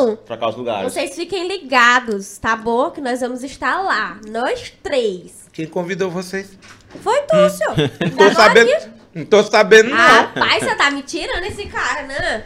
lugares. 0.05 0.19
Trocar 0.25 0.49
os 0.49 0.55
lugares. 0.55 0.93
Vocês 0.93 1.15
fiquem 1.15 1.47
ligados, 1.47 2.37
tá 2.37 2.55
bom? 2.55 2.91
Que 2.91 3.01
nós 3.01 3.19
vamos 3.21 3.43
estar 3.43 3.81
lá. 3.81 4.17
Nós 4.29 4.71
três. 4.81 5.43
Quem 5.51 5.65
convidou 5.67 6.09
vocês? 6.09 6.57
Foi 7.01 7.21
tu, 7.23 7.49
senhor. 7.49 7.75
Não 7.99 8.09
tô 8.17 8.33
sabendo, 8.35 8.71
não 9.15 9.25
tô 9.25 9.43
sabendo 9.43 9.89
não. 9.89 9.97
Rapaz, 9.97 10.63
você 10.63 10.75
tá 10.75 10.91
me 10.91 11.01
tirando 11.01 11.43
esse 11.45 11.65
cara, 11.65 12.03
né? 12.03 12.45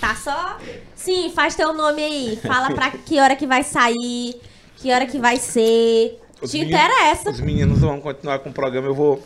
Tá 0.00 0.14
só. 0.14 0.58
Sim, 0.94 1.30
faz 1.34 1.54
teu 1.54 1.72
nome 1.72 2.02
aí. 2.02 2.38
Fala 2.46 2.70
pra 2.72 2.90
que 2.90 3.18
hora 3.20 3.34
que 3.36 3.46
vai 3.46 3.62
sair, 3.62 4.40
que 4.76 4.92
hora 4.92 5.06
que 5.06 5.18
vai 5.18 5.36
ser. 5.36 6.20
Os 6.40 6.50
Te 6.50 6.58
meninos- 6.60 6.80
interessa. 6.80 7.30
Os 7.30 7.40
meninos 7.40 7.78
vão 7.80 8.00
continuar 8.00 8.38
com 8.38 8.50
o 8.50 8.52
programa, 8.52 8.86
eu 8.86 8.94
vou... 8.94 9.22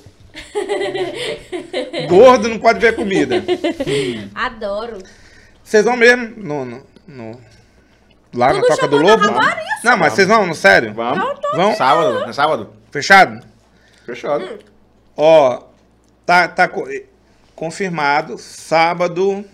Gordo 2.08 2.48
não 2.48 2.58
pode 2.58 2.78
ver 2.80 2.94
comida. 2.96 3.36
Adoro. 4.34 4.98
Vocês 5.62 5.84
vão 5.84 5.96
mesmo 5.96 6.34
no... 6.36 6.64
no, 6.64 6.86
no- 7.06 7.40
lá 8.34 8.52
na 8.52 8.60
Toca 8.62 8.86
do 8.88 8.98
Lobo? 8.98 9.24
na 9.24 9.32
Rapariga, 9.32 9.64
Não, 9.84 9.96
mas 9.96 10.12
vocês 10.12 10.28
vão, 10.28 10.46
no 10.46 10.54
sério? 10.54 10.92
Vamos. 10.94 11.40
Vão? 11.54 11.74
Sábado. 11.74 12.24
É 12.28 12.32
sábado? 12.32 12.72
Fechado? 12.90 13.44
Fechado. 14.04 14.44
Hum. 14.44 14.58
Ó, 15.16 15.62
tá, 16.26 16.46
tá 16.48 16.68
co- 16.68 16.86
confirmado, 17.54 18.38
sábado... 18.38 19.44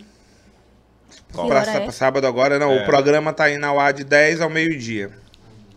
Que 1.29 1.33
Pra, 1.33 1.43
hora 1.43 1.71
é? 1.71 1.81
pra 1.81 1.91
sábado 1.93 2.27
agora, 2.29 2.61
não. 2.61 2.71
É. 2.73 2.83
O 2.83 2.87
programa 2.87 3.33
tá 3.33 3.51
indo 3.51 3.65
ao 3.67 3.81
ar 3.81 3.93
de 3.93 4.05
10 4.05 4.41
ao 4.41 4.49
meio-dia. 4.49 5.11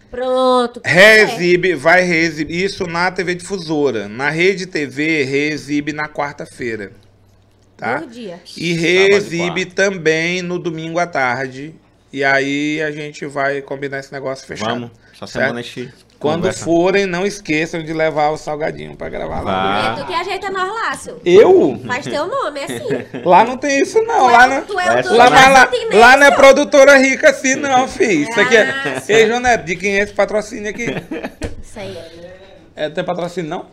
Pronto. 0.10 0.82
Reexibe, 0.86 1.76
vai 1.76 2.02
reexibir 2.04 2.64
isso 2.64 2.88
na 2.88 3.12
TV 3.12 3.36
Difusora. 3.36 4.08
Na 4.08 4.30
Rede 4.30 4.66
TV, 4.66 5.24
reexibe 5.24 5.92
na 5.94 6.08
quarta-feira. 6.08 6.92
Tá? 7.76 8.00
Bom 8.00 8.08
dia. 8.08 8.40
E 8.56 8.72
e 8.72 8.74
reexibe 8.74 9.66
também 9.66 10.42
no 10.42 10.58
domingo 10.58 10.98
à 11.00 11.06
tarde. 11.06 11.76
E 12.12 12.24
aí 12.24 12.82
a 12.82 12.90
gente 12.92 13.26
vai 13.26 13.62
combinar 13.62 14.00
esse 14.00 14.12
negócio 14.12 14.48
fechado. 14.48 14.70
Vamos. 14.74 14.92
Essa 15.14 15.28
Certo? 15.28 15.44
semana 15.44 15.60
a 15.60 15.62
gente. 15.62 15.94
Quando 16.20 16.38
conversa. 16.38 16.66
forem, 16.66 17.06
não 17.06 17.26
esqueçam 17.26 17.84
de 17.84 17.94
levar 17.94 18.30
o 18.32 18.38
salgadinho 18.38 18.96
pra 18.96 19.08
gravar 19.08 19.42
lá. 19.42 19.94
É 19.98 20.02
tu 20.02 20.08
que 20.08 20.14
ajeita 20.14 20.50
nós 20.50 20.68
lá, 20.68 20.94
senhor. 20.96 21.20
Eu? 21.24 21.80
Faz 21.86 22.06
teu 22.06 22.26
nome, 22.28 22.60
é 22.60 22.64
assim. 22.64 23.22
Lá 23.24 23.44
não 23.44 23.56
tem 23.58 23.82
isso 23.82 24.02
não. 24.02 24.28
Tu 24.28 24.32
Lá 24.32 24.44
é, 24.46 24.48
não... 24.48 24.62
tu 24.64 24.80
é 24.80 24.84
o 24.86 24.88
Lá- 24.96 25.02
dono 25.02 25.16
Lá, 25.18 25.28
lá, 25.50 25.70
lá 25.94 26.18
não 26.18 26.26
é 26.28 26.32
produtora 26.32 26.98
rica 26.98 27.30
assim, 27.30 27.56
não, 27.56 27.88
filho. 27.88 28.30
Isso 28.30 28.40
aqui 28.40 28.58
é. 28.58 28.62
Ah, 28.70 29.02
Ei, 29.08 29.28
Joneto, 29.28 29.64
de 29.66 29.76
quem 29.76 30.00
é 30.00 30.04
esse 30.04 30.14
patrocínio 30.14 30.70
aqui? 30.70 30.86
Isso 31.62 31.80
aí. 31.80 31.98
É, 32.76 32.90
tem 32.90 33.04
patrocínio 33.04 33.50
não? 33.50 33.66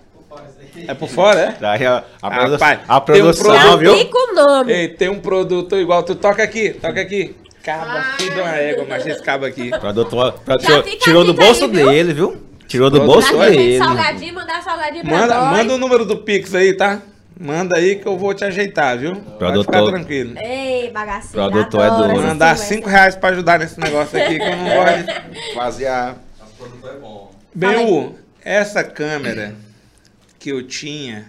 É 0.88 0.92
por 0.92 1.08
fora, 1.08 1.40
é? 1.40 1.54
Daí 1.60 1.86
a, 1.86 2.02
a, 2.20 2.30
produ- 2.30 2.52
Rapaz, 2.54 2.80
a 2.88 3.00
tem 3.00 3.14
um 3.14 3.18
produção, 3.20 3.54
produto- 3.54 3.78
viu? 3.78 3.96
Fica 3.96 4.18
o 4.18 4.34
nome. 4.34 4.72
Ei, 4.72 4.88
tem 4.88 5.08
um 5.08 5.20
produto 5.20 5.76
igual. 5.76 6.02
Tu 6.02 6.16
toca 6.16 6.42
aqui, 6.42 6.70
toca 6.70 7.00
aqui. 7.00 7.36
Caba, 7.64 8.02
filho 8.18 8.34
de 8.34 8.40
uma 8.40 8.56
égua, 8.56 8.86
mas 8.88 9.06
esse 9.06 9.22
cabo 9.22 9.46
aqui. 9.46 9.70
Produtor, 9.70 10.32
produtor 10.40 10.84
fica 10.84 10.96
a 10.96 11.00
tirou 11.00 11.24
do 11.24 11.32
bolso 11.32 11.64
aí, 11.64 11.70
dele, 11.70 12.12
viu? 12.12 12.36
Tirou 12.68 12.90
do 12.90 13.00
bolso 13.00 13.34
Pra 13.34 13.48
dele. 13.48 13.78
salgadinho, 13.78 14.34
mandar 14.34 14.62
salgadinho 14.62 15.04
pra 15.04 15.18
Manda, 15.18 15.34
nós. 15.34 15.56
manda 15.58 15.74
o 15.74 15.78
número 15.78 16.04
do 16.04 16.18
Pix 16.18 16.54
aí, 16.54 16.74
tá? 16.74 17.00
Manda 17.40 17.78
aí 17.78 17.96
que 17.96 18.06
eu 18.06 18.16
vou 18.18 18.32
te 18.34 18.44
ajeitar, 18.44 18.98
viu? 18.98 19.16
Pode 19.16 19.38
Produtor. 19.38 19.64
ficar 19.64 19.84
tranquilo. 19.86 20.34
Ei, 20.38 20.90
bagaceiro. 20.90 21.50
Produtor 21.50 21.80
é 21.80 21.86
essas 21.86 21.98
Mandar 22.08 22.32
conversas. 22.50 22.66
5 22.68 22.88
reais 22.88 23.16
pra 23.16 23.28
ajudar 23.30 23.58
nesse 23.58 23.80
negócio 23.80 24.22
aqui 24.22 24.38
que 24.38 24.44
eu 24.44 24.56
não 24.56 24.64
gosto. 24.64 25.32
de- 25.32 25.54
Fazer 25.54 25.86
a. 25.86 26.14
Nosso 26.38 26.52
produtor 26.58 26.90
é 26.94 26.98
bom. 26.98 27.34
Bem, 27.54 28.14
essa 28.44 28.84
câmera 28.84 29.54
que 30.38 30.50
eu 30.50 30.62
tinha, 30.66 31.24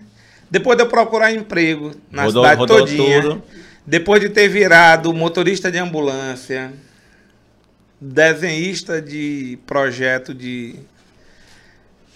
depois 0.51 0.77
de 0.77 0.83
eu 0.83 0.87
procurar 0.87 1.31
emprego 1.31 1.91
na 2.11 2.23
Rodou- 2.25 2.43
cidade 2.43 2.59
rodou 2.59 2.77
todinha, 2.79 3.21
tudo. 3.21 3.43
Depois 3.85 4.19
de 4.19 4.29
ter 4.29 4.47
virado 4.47 5.13
motorista 5.13 5.71
de 5.71 5.77
ambulância, 5.77 6.73
desenhista 7.99 9.01
de 9.01 9.59
projeto 9.65 10.33
de... 10.33 10.75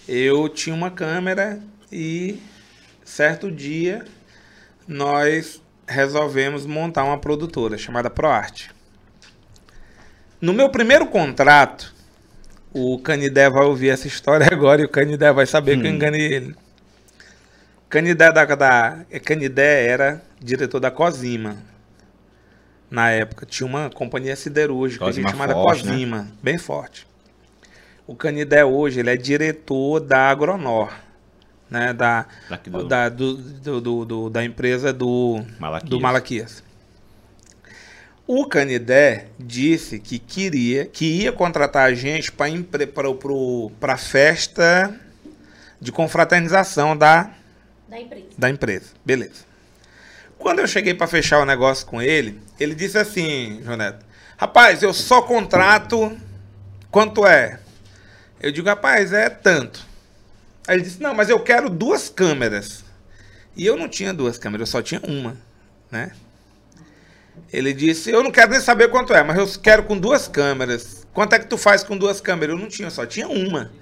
Eu 0.08 0.48
tinha 0.48 0.74
uma 0.74 0.90
câmera 0.90 1.60
e 1.92 2.40
certo 3.04 3.50
dia 3.50 4.04
nós 4.86 5.62
resolvemos 5.86 6.66
montar 6.66 7.04
uma 7.04 7.18
produtora 7.18 7.78
chamada 7.78 8.10
ProArt. 8.10 8.68
No 10.40 10.52
meu 10.52 10.68
primeiro 10.70 11.06
contrato, 11.06 11.94
o 12.72 12.98
Canidé 12.98 13.48
vai 13.50 13.64
ouvir 13.64 13.90
essa 13.90 14.08
história 14.08 14.46
agora 14.50 14.80
e 14.80 14.84
o 14.84 14.88
Canidé 14.88 15.32
vai 15.32 15.46
saber 15.46 15.78
que 15.78 15.86
eu 15.86 15.90
enganei 15.90 16.32
ele. 16.32 16.56
Canidé, 17.90 18.32
da, 18.32 18.44
da, 18.44 19.04
Canidé 19.24 19.86
era 19.86 20.22
diretor 20.40 20.80
da 20.80 20.90
Cosima. 20.90 21.56
Na 22.90 23.10
época. 23.10 23.44
Tinha 23.46 23.66
uma 23.66 23.90
companhia 23.90 24.34
siderúrgica 24.34 25.04
Cosima 25.04 25.28
chamada 25.30 25.52
forte, 25.52 25.84
né? 25.84 25.92
Cosima. 25.92 26.28
Bem 26.42 26.56
forte. 26.56 27.06
O 28.06 28.14
Canidé 28.16 28.64
hoje 28.64 29.00
ele 29.00 29.10
é 29.10 29.16
diretor 29.16 30.00
da 30.00 30.28
Agronor. 30.30 30.92
Né, 31.70 31.92
da, 31.92 32.26
do- 32.66 32.88
da, 32.88 33.08
do, 33.08 33.36
do, 33.36 33.80
do- 33.80 34.04
do- 34.04 34.30
da 34.30 34.44
empresa 34.44 34.92
do 34.92 35.40
Malaquias. 35.60 35.88
do 35.90 36.00
Malaquias. 36.00 36.64
O 38.26 38.44
Canidé 38.46 39.26
disse 39.38 40.00
que 40.00 40.18
queria, 40.18 40.86
que 40.86 41.04
ia 41.22 41.30
contratar 41.30 41.86
a 41.88 41.94
gente 41.94 42.32
para 42.32 43.92
a 43.92 43.96
festa 43.96 44.92
de 45.80 45.92
confraternização 45.92 46.96
da, 46.96 47.30
Da 47.90 48.00
empresa. 48.00 48.26
da 48.38 48.48
empresa. 48.48 48.86
Beleza. 49.04 49.50
Quando 50.38 50.60
eu 50.60 50.66
cheguei 50.66 50.94
para 50.94 51.06
fechar 51.06 51.40
o 51.40 51.44
negócio 51.44 51.86
com 51.86 52.00
ele, 52.00 52.40
ele 52.58 52.74
disse 52.74 52.96
assim, 52.96 53.60
Joneto, 53.64 54.06
rapaz, 54.38 54.82
eu 54.82 54.94
só 54.94 55.20
contrato 55.20 56.16
quanto 56.90 57.26
é? 57.26 57.60
Eu 58.40 58.50
digo, 58.52 58.68
rapaz, 58.68 59.12
é 59.12 59.28
tanto. 59.28 59.84
Aí 60.66 60.76
ele 60.76 60.84
disse, 60.84 61.02
não, 61.02 61.14
mas 61.14 61.28
eu 61.28 61.40
quero 61.40 61.68
duas 61.68 62.08
câmeras. 62.08 62.84
E 63.56 63.66
eu 63.66 63.76
não 63.76 63.88
tinha 63.88 64.14
duas 64.14 64.38
câmeras, 64.38 64.68
eu 64.68 64.72
só 64.72 64.80
tinha 64.80 65.00
uma, 65.04 65.36
né? 65.90 66.12
Ele 67.52 67.72
disse, 67.72 68.10
eu 68.10 68.22
não 68.22 68.30
quero 68.30 68.52
nem 68.52 68.60
saber 68.60 68.88
quanto 68.88 69.12
é, 69.12 69.22
mas 69.22 69.36
eu 69.36 69.60
quero 69.60 69.82
com 69.82 69.98
duas 69.98 70.28
câmeras. 70.28 71.06
Quanto 71.12 71.34
é 71.34 71.38
que 71.38 71.46
tu 71.46 71.58
faz 71.58 71.82
com 71.82 71.98
duas 71.98 72.20
câmeras? 72.20 72.54
Eu 72.54 72.62
não 72.62 72.68
tinha, 72.68 72.88
só 72.88 73.04
tinha 73.04 73.28
uma. 73.28 73.72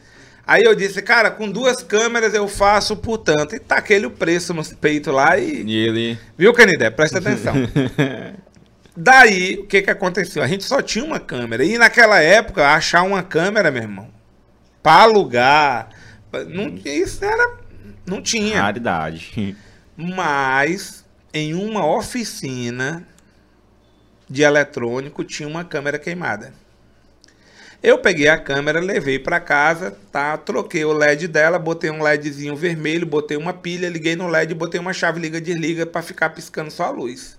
Aí 0.49 0.63
eu 0.63 0.75
disse, 0.75 1.03
cara, 1.03 1.31
com 1.31 1.51
duas 1.51 1.83
câmeras 1.83 2.33
eu 2.33 2.49
faço 2.49 2.97
por 2.97 3.19
tanto. 3.19 3.55
E 3.55 3.61
taquei 3.61 4.03
o 4.07 4.11
preço 4.11 4.55
no 4.55 4.65
peito 4.77 5.13
lá 5.13 5.37
e... 5.37 5.63
E 5.63 5.77
ele. 5.77 6.19
Viu, 6.39 6.55
Canidé? 6.55 6.89
Presta 6.89 7.19
atenção. 7.19 7.53
Daí, 8.97 9.57
o 9.57 9.67
que 9.67 9.83
que 9.83 9.91
aconteceu? 9.91 10.43
A 10.43 10.47
gente 10.47 10.65
só 10.65 10.81
tinha 10.81 11.05
uma 11.05 11.21
câmera. 11.21 11.63
E 11.63 11.77
naquela 11.77 12.19
época, 12.21 12.67
achar 12.67 13.03
uma 13.03 13.23
câmera, 13.23 13.71
meu 13.71 13.83
irmão, 13.83 14.09
pra 14.83 15.03
alugar, 15.03 15.91
não, 16.49 16.75
isso 16.83 17.23
era, 17.23 17.59
não 18.07 18.23
tinha. 18.23 18.63
Raridade. 18.63 19.55
Mas, 19.95 21.05
em 21.31 21.53
uma 21.53 21.85
oficina 21.85 23.07
de 24.27 24.43
eletrônico, 24.45 25.23
tinha 25.25 25.47
uma 25.47 25.63
câmera 25.63 25.99
queimada. 25.99 26.55
Eu 27.83 27.99
peguei 27.99 28.29
a 28.29 28.37
câmera, 28.37 28.81
levei 28.81 29.19
para 29.21 29.39
casa, 29.39 29.97
tá? 30.11 30.37
Troquei 30.37 30.85
o 30.85 30.93
LED 30.93 31.29
dela, 31.29 31.59
botei 31.59 31.91
um 31.91 32.03
LEDzinho 32.03 32.57
vermelho, 32.57 33.07
botei 33.07 33.37
uma 33.37 33.53
pilha, 33.53 33.89
liguei 33.89 34.17
no 34.17 34.27
LED, 34.27 34.53
botei 34.55 34.81
uma 34.81 34.93
chave 34.93 35.21
liga-desliga 35.21 35.87
para 35.87 36.03
ficar 36.03 36.31
piscando 36.31 36.71
só 36.73 36.85
a 36.87 36.91
luz. 36.91 37.37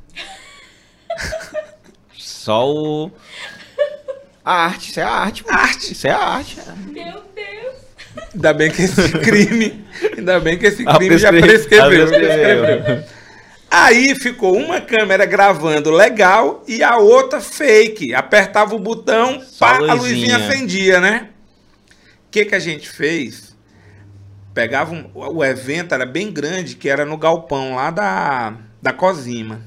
Só 2.18 2.70
o. 2.70 3.12
A 4.44 4.66
arte, 4.66 4.90
isso 4.92 5.00
é 5.00 5.04
arte. 5.04 5.44
pô. 5.44 5.52
Arte. 5.52 5.94
Isso 5.94 6.08
é 6.08 6.12
arte. 6.12 6.58
Meu 6.88 7.22
Deus. 7.36 7.76
Ainda 8.34 8.54
bem 8.54 8.72
que 8.72 8.82
esse 8.84 9.12
crime, 9.20 9.86
ainda 10.18 10.40
bem 10.40 10.58
que 10.58 10.66
esse 10.66 10.84
crime 10.86 11.18
já 11.18 11.30
prescre- 11.30 11.78
prescreveu. 11.78 12.08
prescreveu. 12.08 13.04
Aí 13.72 14.16
ficou 14.16 14.58
uma 14.58 14.82
câmera 14.82 15.26
gravando 15.26 15.92
legal 15.92 16.64
e 16.68 16.82
a 16.84 16.98
outra 16.98 17.40
fake. 17.40 18.14
Apertava 18.16 18.76
o 18.76 18.80
botão, 18.80 19.44
pá, 19.60 19.74
a 19.88 19.92
a 19.92 19.94
luzinha 19.94 20.38
acendia, 20.38 21.00
né? 21.00 21.30
O 22.28 22.32
que, 22.32 22.46
que 22.46 22.56
a 22.56 22.60
gente 22.60 22.90
fez? 22.90 23.56
Pegava 24.54 24.94
um- 24.94 25.10
o 25.14 25.44
evento, 25.44 25.94
era 25.94 26.06
bem 26.06 26.32
grande, 26.32 26.76
que 26.76 26.90
era 26.90 27.06
no 27.06 27.18
galpão 27.18 27.76
lá 27.76 27.92
da, 27.92 28.56
da 28.82 28.92
Cosima. 28.94 29.62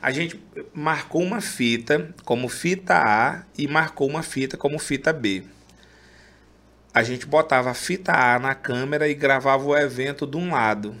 A 0.00 0.12
gente 0.12 0.40
marcou 0.72 1.22
uma 1.22 1.40
fita 1.40 2.14
como 2.24 2.48
fita 2.48 2.94
A 2.96 3.42
e 3.58 3.66
marcou 3.66 4.08
uma 4.08 4.22
fita 4.22 4.56
como 4.56 4.78
fita 4.78 5.12
B. 5.12 5.42
A 6.94 7.02
gente 7.02 7.26
botava 7.26 7.70
a 7.70 7.74
fita 7.74 8.12
A 8.12 8.38
na 8.38 8.54
câmera 8.54 9.08
e 9.08 9.14
gravava 9.14 9.64
o 9.64 9.76
evento 9.76 10.26
de 10.26 10.36
um 10.36 10.52
lado. 10.52 10.96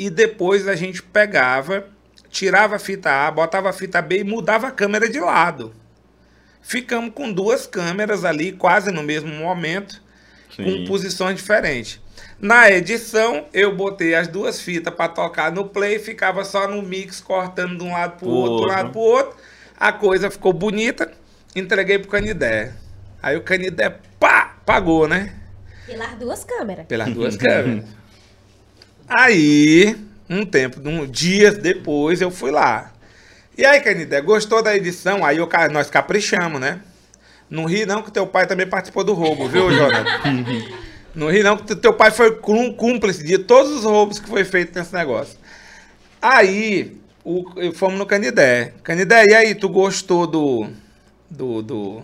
E 0.00 0.08
depois 0.08 0.66
a 0.66 0.74
gente 0.74 1.02
pegava, 1.02 1.86
tirava 2.30 2.76
a 2.76 2.78
fita 2.78 3.10
A, 3.10 3.30
botava 3.30 3.68
a 3.68 3.72
fita 3.72 4.00
B 4.00 4.20
e 4.20 4.24
mudava 4.24 4.68
a 4.68 4.70
câmera 4.70 5.06
de 5.10 5.20
lado. 5.20 5.74
Ficamos 6.62 7.12
com 7.12 7.30
duas 7.30 7.66
câmeras 7.66 8.24
ali, 8.24 8.50
quase 8.50 8.90
no 8.90 9.02
mesmo 9.02 9.28
momento, 9.28 10.02
com 10.56 10.64
Sim. 10.64 10.86
posições 10.86 11.36
diferentes. 11.36 12.00
Na 12.40 12.70
edição, 12.70 13.44
eu 13.52 13.76
botei 13.76 14.14
as 14.14 14.26
duas 14.26 14.58
fitas 14.58 14.94
para 14.94 15.06
tocar 15.06 15.52
no 15.52 15.68
play, 15.68 15.98
ficava 15.98 16.46
só 16.46 16.66
no 16.66 16.80
mix, 16.80 17.20
cortando 17.20 17.76
de 17.76 17.84
um 17.84 17.92
lado 17.92 18.16
para 18.16 18.26
o 18.26 18.30
Pro 18.30 18.30
outro, 18.30 18.56
de 18.56 18.72
um 18.72 18.74
lado 18.74 18.90
para 18.92 18.98
o 18.98 19.04
outro. 19.04 19.36
A 19.78 19.92
coisa 19.92 20.30
ficou 20.30 20.54
bonita, 20.54 21.12
entreguei 21.54 21.98
pro 21.98 22.08
Canidé. 22.08 22.72
Aí 23.22 23.36
o 23.36 23.42
Canidé, 23.42 23.98
pá, 24.18 24.56
pagou, 24.64 25.06
né? 25.06 25.34
Pelas 25.84 26.14
duas 26.14 26.42
câmeras. 26.42 26.86
Pelas 26.86 27.12
duas 27.12 27.36
câmeras. 27.36 27.84
Aí, 29.10 29.96
um 30.28 30.46
tempo, 30.46 30.80
um, 30.88 31.04
dias 31.04 31.58
depois, 31.58 32.20
eu 32.20 32.30
fui 32.30 32.52
lá. 32.52 32.92
E 33.58 33.64
aí, 33.64 33.80
Canidé, 33.80 34.20
gostou 34.20 34.62
da 34.62 34.76
edição? 34.76 35.24
Aí 35.24 35.38
eu 35.38 35.48
nós 35.72 35.90
caprichamos, 35.90 36.60
né? 36.60 36.80
Não 37.50 37.64
ri 37.64 37.84
não 37.84 38.02
que 38.02 38.12
teu 38.12 38.24
pai 38.24 38.46
também 38.46 38.68
participou 38.68 39.02
do 39.02 39.12
roubo, 39.12 39.48
viu, 39.48 39.72
Jonathan? 39.72 40.44
não 41.12 41.28
ri 41.28 41.42
não 41.42 41.56
que 41.56 41.74
teu 41.74 41.92
pai 41.92 42.12
foi 42.12 42.36
cúmplice 42.76 43.24
de 43.24 43.36
todos 43.38 43.72
os 43.72 43.82
roubos 43.82 44.20
que 44.20 44.28
foi 44.28 44.44
feito 44.44 44.78
nesse 44.78 44.94
negócio. 44.94 45.36
Aí, 46.22 46.96
o, 47.24 47.44
fomos 47.74 47.98
no 47.98 48.06
Canidé. 48.06 48.74
Canidé, 48.84 49.24
e 49.28 49.34
aí, 49.34 49.54
tu 49.56 49.68
gostou 49.68 50.24
do... 50.24 50.68
do, 51.28 51.62
do 51.62 52.02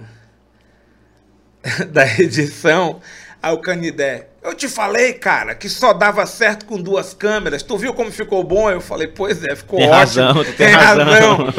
da 1.88 2.04
edição? 2.20 3.00
Aí 3.40 3.54
o 3.54 3.61
Canidé, 3.61 4.26
eu 4.47 4.55
te 4.55 4.68
falei, 4.68 5.14
cara, 5.14 5.55
que 5.55 5.68
só 5.68 5.92
dava 5.92 6.24
certo 6.26 6.64
com 6.66 6.80
duas 6.80 7.12
câmeras. 7.14 7.62
Tu 7.62 7.76
viu 7.76 7.92
como 7.94 8.11
ficou 8.12 8.42
bom? 8.44 8.70
Eu 8.70 8.80
falei, 8.80 9.09
pois 9.09 9.42
é, 9.44 9.55
ficou 9.57 9.78
Tem 9.78 9.88
ótimo. 9.88 9.97
razão, 10.24 10.44
tu 10.44 10.53
tem 10.55 10.68
razão. 10.72 11.55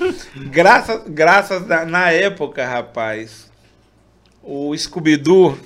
graças, 0.50 1.02
graças 1.08 1.70
a- 1.70 1.84
na 1.84 2.10
época, 2.10 2.66
rapaz, 2.66 3.50
o 4.42 4.76
Scooby-Doo, 4.76 5.58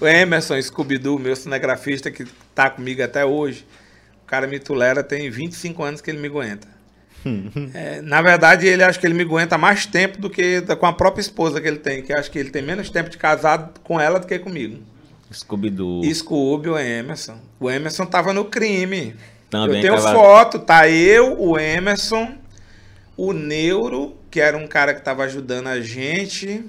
o 0.00 0.06
Emerson 0.06 0.60
Scooby-Doo, 0.60 1.18
meu 1.18 1.34
cinegrafista 1.36 2.10
que 2.10 2.24
tá 2.54 2.70
comigo 2.70 3.02
até 3.02 3.24
hoje, 3.24 3.66
o 4.22 4.26
cara 4.26 4.46
me 4.46 4.58
tolera, 4.58 5.02
tem 5.02 5.30
25 5.30 5.82
anos 5.82 6.00
que 6.00 6.10
ele 6.10 6.18
me 6.18 6.28
aguenta. 6.28 6.68
É, 7.74 8.00
na 8.00 8.22
verdade, 8.22 8.66
ele 8.66 8.82
acho 8.82 8.98
que 8.98 9.06
ele 9.06 9.12
me 9.12 9.22
aguenta 9.24 9.58
mais 9.58 9.84
tempo 9.84 10.18
do 10.18 10.30
que 10.30 10.62
com 10.78 10.86
a 10.86 10.92
própria 10.92 11.20
esposa 11.20 11.60
que 11.60 11.68
ele 11.68 11.76
tem, 11.78 12.02
que 12.02 12.14
acho 12.14 12.30
que 12.30 12.38
ele 12.38 12.48
tem 12.50 12.62
menos 12.62 12.88
tempo 12.88 13.10
de 13.10 13.18
casado 13.18 13.78
com 13.84 14.00
ela 14.00 14.18
do 14.18 14.26
que 14.26 14.38
comigo. 14.38 14.82
Scooby-Doo. 15.32 16.02
Scooby, 16.14 16.68
o 16.70 16.78
Emerson. 16.78 17.38
O 17.58 17.70
Emerson 17.70 18.06
tava 18.06 18.32
no 18.32 18.44
crime. 18.46 19.14
Também 19.48 19.76
eu 19.76 19.82
tenho 19.82 19.94
tava- 19.96 20.12
foto, 20.14 20.58
tá 20.58 20.88
eu, 20.88 21.40
o 21.40 21.58
Emerson, 21.58 22.34
o 23.16 23.32
Neuro, 23.32 24.16
que 24.30 24.40
era 24.40 24.56
um 24.56 24.66
cara 24.66 24.94
que 24.94 25.02
tava 25.02 25.24
ajudando 25.24 25.66
a 25.68 25.80
gente. 25.80 26.64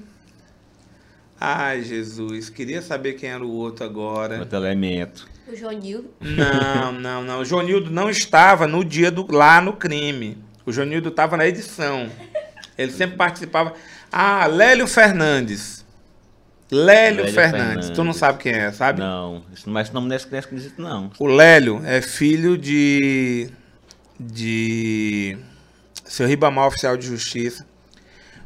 Ai, 1.40 1.82
Jesus, 1.82 2.50
queria 2.50 2.82
saber 2.82 3.14
quem 3.14 3.30
era 3.30 3.44
o 3.44 3.52
outro 3.52 3.84
agora. 3.86 4.40
Outro 4.40 4.58
elemento. 4.58 5.28
O 5.52 5.56
Jonil. 5.56 6.14
Não, 6.20 6.92
não, 7.00 7.24
não. 7.24 7.40
O 7.42 7.46
Jonildo 7.46 7.90
não 7.90 8.10
estava 8.10 8.68
no 8.68 8.86
dia 8.86 9.10
do 9.10 9.26
lá 9.32 9.60
no 9.60 9.74
crime. 9.74 10.38
O 10.66 10.72
Jonildo 10.72 11.10
estava 11.10 11.36
na 11.36 11.48
edição. 11.48 12.10
Ele 12.78 12.92
sempre 12.92 13.16
participava. 13.18 13.74
Ah, 14.12 14.46
Lélio 14.46 14.88
Fernandes. 14.88 15.81
Lélio, 16.72 17.26
Lélio 17.26 17.34
Fernandes. 17.34 17.90
Tu 17.90 18.04
não 18.04 18.14
Fernandes. 18.14 18.18
sabe 18.18 18.38
quem 18.40 18.54
é, 18.54 18.72
sabe? 18.72 19.00
Não, 19.00 19.44
não 19.66 19.78
é 19.78 19.82
esse 19.82 19.94
nome 19.94 20.10
desse 20.10 20.26
criança 20.26 20.48
que 20.48 20.56
existe, 20.56 20.80
não. 20.80 21.12
O 21.20 21.28
Lélio 21.28 21.82
é 21.86 22.02
filho 22.02 22.58
de. 22.58 23.50
de. 24.18 25.38
Seu 26.06 26.26
Ribamar 26.26 26.68
Oficial 26.68 26.96
de 26.96 27.06
Justiça. 27.06 27.66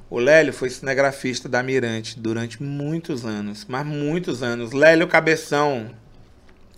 O 0.09 0.19
Lélio 0.19 0.53
foi 0.53 0.69
cinegrafista 0.69 1.49
da 1.49 1.61
Mirante 1.63 2.19
durante 2.19 2.61
muitos 2.61 3.25
anos, 3.25 3.65
mas 3.67 3.85
muitos 3.85 4.41
anos. 4.43 4.71
Lélio 4.71 5.07
Cabeção, 5.07 5.91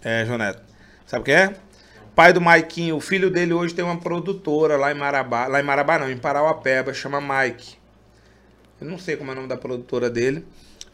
é, 0.01 0.25
Joneto, 0.25 0.61
sabe 1.05 1.25
quem 1.25 1.33
é? 1.33 1.55
Pai 2.15 2.33
do 2.33 2.41
Maiquinho, 2.41 2.95
o 2.95 2.99
filho 3.01 3.29
dele 3.29 3.53
hoje 3.53 3.75
tem 3.75 3.85
uma 3.85 3.99
produtora 3.99 4.75
lá 4.75 4.91
em 4.91 4.95
Marabá, 4.95 5.45
lá 5.45 5.59
em 5.59 5.63
Marabá 5.63 5.99
não, 5.99 6.09
em 6.09 6.17
Parauapeba, 6.17 6.93
chama 6.93 7.21
Mike. 7.21 7.75
Eu 8.81 8.87
não 8.87 8.97
sei 8.97 9.15
como 9.15 9.29
é 9.29 9.33
o 9.33 9.35
nome 9.35 9.47
da 9.47 9.57
produtora 9.57 10.09
dele, 10.09 10.43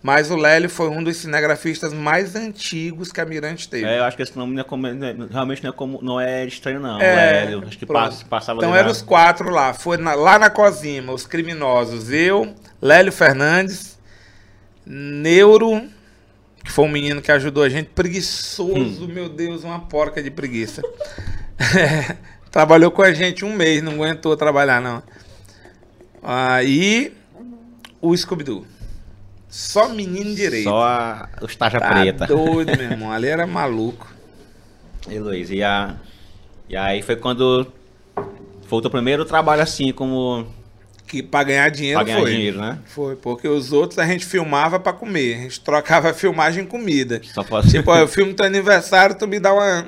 mas 0.04 0.30
o 0.30 0.36
Lélio 0.36 0.70
foi 0.70 0.90
um 0.90 1.02
dos 1.02 1.16
cinegrafistas 1.16 1.94
mais 1.94 2.36
antigos 2.36 3.10
que 3.12 3.22
a 3.22 3.26
Mirante 3.26 3.70
teve. 3.70 3.86
É, 3.86 4.00
eu 4.00 4.04
acho 4.04 4.18
que 4.18 4.22
esse 4.24 4.38
nome 4.38 4.54
não 4.54 4.60
é 4.60 4.64
como, 4.66 4.86
não 4.94 5.08
é- 5.08 5.16
realmente 5.32 5.64
não 5.64 5.70
é, 5.70 5.74
como, 5.74 6.00
não 6.02 6.20
é 6.20 6.46
estranho, 6.46 6.82
não. 6.82 7.00
É, 7.00 7.46
Lélio. 7.46 7.64
Acho 7.66 7.78
que 7.80 7.86
pronto. 7.86 8.04
passa, 8.10 8.26
passava 8.26 8.60
Então 8.60 8.76
eram 8.76 8.92
os 8.92 9.02
quatro 9.02 9.50
lá. 9.50 9.74
Foi 9.74 9.96
na- 9.96 10.14
lá 10.14 10.38
na 10.38 10.50
Cosima, 10.50 11.14
os 11.14 11.26
criminosos. 11.26 12.12
Eu, 12.12 12.54
Lélio 12.82 13.14
Fernandes, 13.14 13.98
Neuro, 14.86 15.82
que 16.66 16.72
foi 16.72 16.84
um 16.84 16.90
menino 16.92 17.22
que 17.22 17.32
ajudou 17.32 17.64
a 17.64 17.70
gente, 17.70 17.90
preguiçoso, 17.92 19.08
meu 19.08 19.30
Deus, 19.30 19.64
uma 19.64 19.80
porca 19.80 20.22
de 20.22 20.30
preguiça. 20.30 20.82
É, 21.78 22.18
trabalhou 22.52 22.92
com 22.92 23.02
a 23.02 23.14
gente 23.14 23.46
um 23.46 23.54
mês, 23.56 23.82
não 23.82 23.94
aguentou 23.94 24.36
trabalhar, 24.36 24.82
não. 24.82 25.02
Aí, 26.22 27.14
o 28.02 28.16
Scooby-Doo. 28.16 28.66
Só 29.56 29.88
menino 29.88 30.34
direito. 30.34 30.64
Só 30.64 30.82
a, 30.84 31.30
os 31.40 31.56
taja 31.56 31.80
Tá 31.80 31.90
preta. 31.92 32.26
doido, 32.26 32.76
meu 32.76 32.90
irmão. 32.90 33.12
Ali 33.12 33.28
era 33.28 33.46
maluco. 33.46 34.12
E 35.08 35.20
Luiz, 35.20 35.52
e, 35.52 35.62
a, 35.62 35.96
e 36.68 36.76
aí 36.76 37.04
foi 37.04 37.16
quando 37.16 37.68
foi 38.66 38.80
o 38.80 38.82
teu 38.82 38.90
primeiro 38.90 39.26
trabalho 39.26 39.62
assim, 39.62 39.92
como 39.94 40.48
Que 41.06 41.22
pra 41.22 41.44
ganhar 41.44 41.70
dinheiro 41.70 42.00
pra 42.00 42.06
ganhar 42.06 42.22
foi. 42.22 42.32
dinheiro, 42.32 42.60
né? 42.60 42.80
Foi, 42.86 43.16
porque 43.16 43.48
os 43.48 43.72
outros 43.72 44.00
a 44.00 44.08
gente 44.08 44.26
filmava 44.26 44.80
pra 44.80 44.92
comer. 44.92 45.36
A 45.36 45.42
gente 45.42 45.60
trocava 45.60 46.10
a 46.10 46.14
filmagem 46.16 46.64
em 46.64 46.68
comida. 46.68 47.22
Só 47.24 47.44
fosse 47.44 47.70
Tipo, 47.70 47.92
ó, 47.92 47.98
eu 48.00 48.08
filmo 48.08 48.34
teu 48.34 48.46
aniversário, 48.48 49.16
tu 49.16 49.28
me 49.28 49.40
dá 49.40 49.54
uma. 49.54 49.86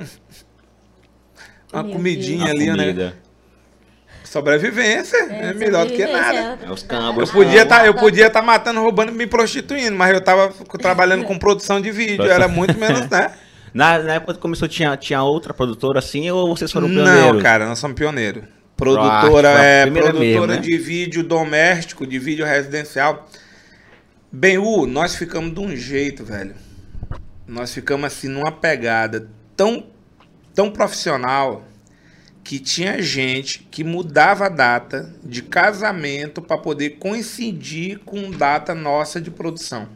Uma 1.72 1.82
comidinha 1.84 2.46
a 2.46 2.50
ali, 2.50 2.70
né? 2.70 3.12
Sobrevivência 4.28 5.16
é, 5.30 5.54
melhor 5.54 5.86
do 5.86 5.92
que 5.92 6.04
nada. 6.06 6.58
É 6.62 6.70
os 6.70 6.82
Eu 6.82 6.88
cambos. 6.88 7.30
podia 7.30 7.62
estar 7.62 7.86
eu 7.86 7.94
podia 7.94 8.28
tá 8.28 8.42
matando, 8.42 8.80
roubando 8.80 9.12
e 9.12 9.14
me 9.14 9.26
prostituindo, 9.26 9.96
mas 9.96 10.12
eu 10.12 10.20
tava 10.20 10.52
trabalhando 10.78 11.24
com 11.24 11.38
produção 11.38 11.80
de 11.80 11.90
vídeo, 11.90 12.24
era 12.24 12.48
muito 12.48 12.76
menos, 12.78 13.08
né? 13.08 13.32
Na, 13.74 13.98
na 13.98 14.14
época 14.14 14.32
que 14.32 14.40
começou, 14.40 14.66
tinha, 14.66 14.96
tinha 14.96 15.22
outra 15.22 15.52
produtora 15.52 15.98
assim 15.98 16.30
ou 16.30 16.56
vocês 16.56 16.72
foram 16.72 16.88
Não, 16.88 17.04
pioneiros? 17.04 17.42
cara, 17.42 17.66
nós 17.66 17.78
somos 17.78 17.94
pioneiros. 17.94 18.42
Proarte, 18.74 19.20
Produtora 19.20 19.52
foi 19.52 19.60
a 19.60 19.64
é 19.64 19.86
produtora 19.86 20.18
mesmo, 20.18 20.46
né? 20.46 20.56
de 20.58 20.78
vídeo 20.78 21.22
doméstico, 21.22 22.06
de 22.06 22.18
vídeo 22.18 22.46
residencial. 22.46 23.28
Bem, 24.32 24.56
U, 24.56 24.86
nós 24.86 25.14
ficamos 25.14 25.52
de 25.52 25.60
um 25.60 25.76
jeito, 25.76 26.24
velho. 26.24 26.54
Nós 27.46 27.72
ficamos 27.74 28.06
assim 28.06 28.28
numa 28.28 28.50
pegada 28.50 29.28
tão 29.54 29.84
tão 30.54 30.70
profissional 30.70 31.62
que 32.46 32.60
tinha 32.60 33.02
gente 33.02 33.66
que 33.72 33.82
mudava 33.82 34.46
a 34.46 34.48
data 34.48 35.12
de 35.24 35.42
casamento 35.42 36.40
para 36.40 36.56
poder 36.56 36.90
coincidir 36.90 37.98
com 38.04 38.30
data 38.30 38.72
nossa 38.72 39.20
de 39.20 39.32
produção. 39.32 39.88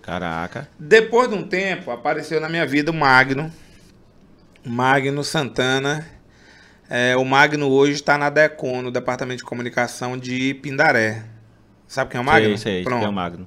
Caraca. 0.00 0.66
Depois 0.78 1.28
de 1.28 1.34
um 1.34 1.46
tempo, 1.46 1.90
apareceu 1.90 2.40
na 2.40 2.48
minha 2.48 2.66
vida 2.66 2.90
o 2.90 2.94
Magno. 2.94 3.52
Magno 4.64 5.22
Santana. 5.22 6.06
É, 6.88 7.14
o 7.14 7.26
Magno 7.26 7.68
hoje 7.68 7.92
está 7.92 8.16
na 8.16 8.30
DECON, 8.30 8.80
no 8.80 8.90
Departamento 8.90 9.40
de 9.40 9.44
Comunicação 9.44 10.16
de 10.16 10.54
Pindaré. 10.54 11.24
Sabe 11.86 12.12
quem 12.12 12.18
é 12.18 12.22
o 12.22 12.24
Magno? 12.24 12.56
Sei, 12.56 12.76
sei, 12.76 12.84
Pronto. 12.84 13.04
é 13.04 13.08
o 13.10 13.12
Magno. 13.12 13.46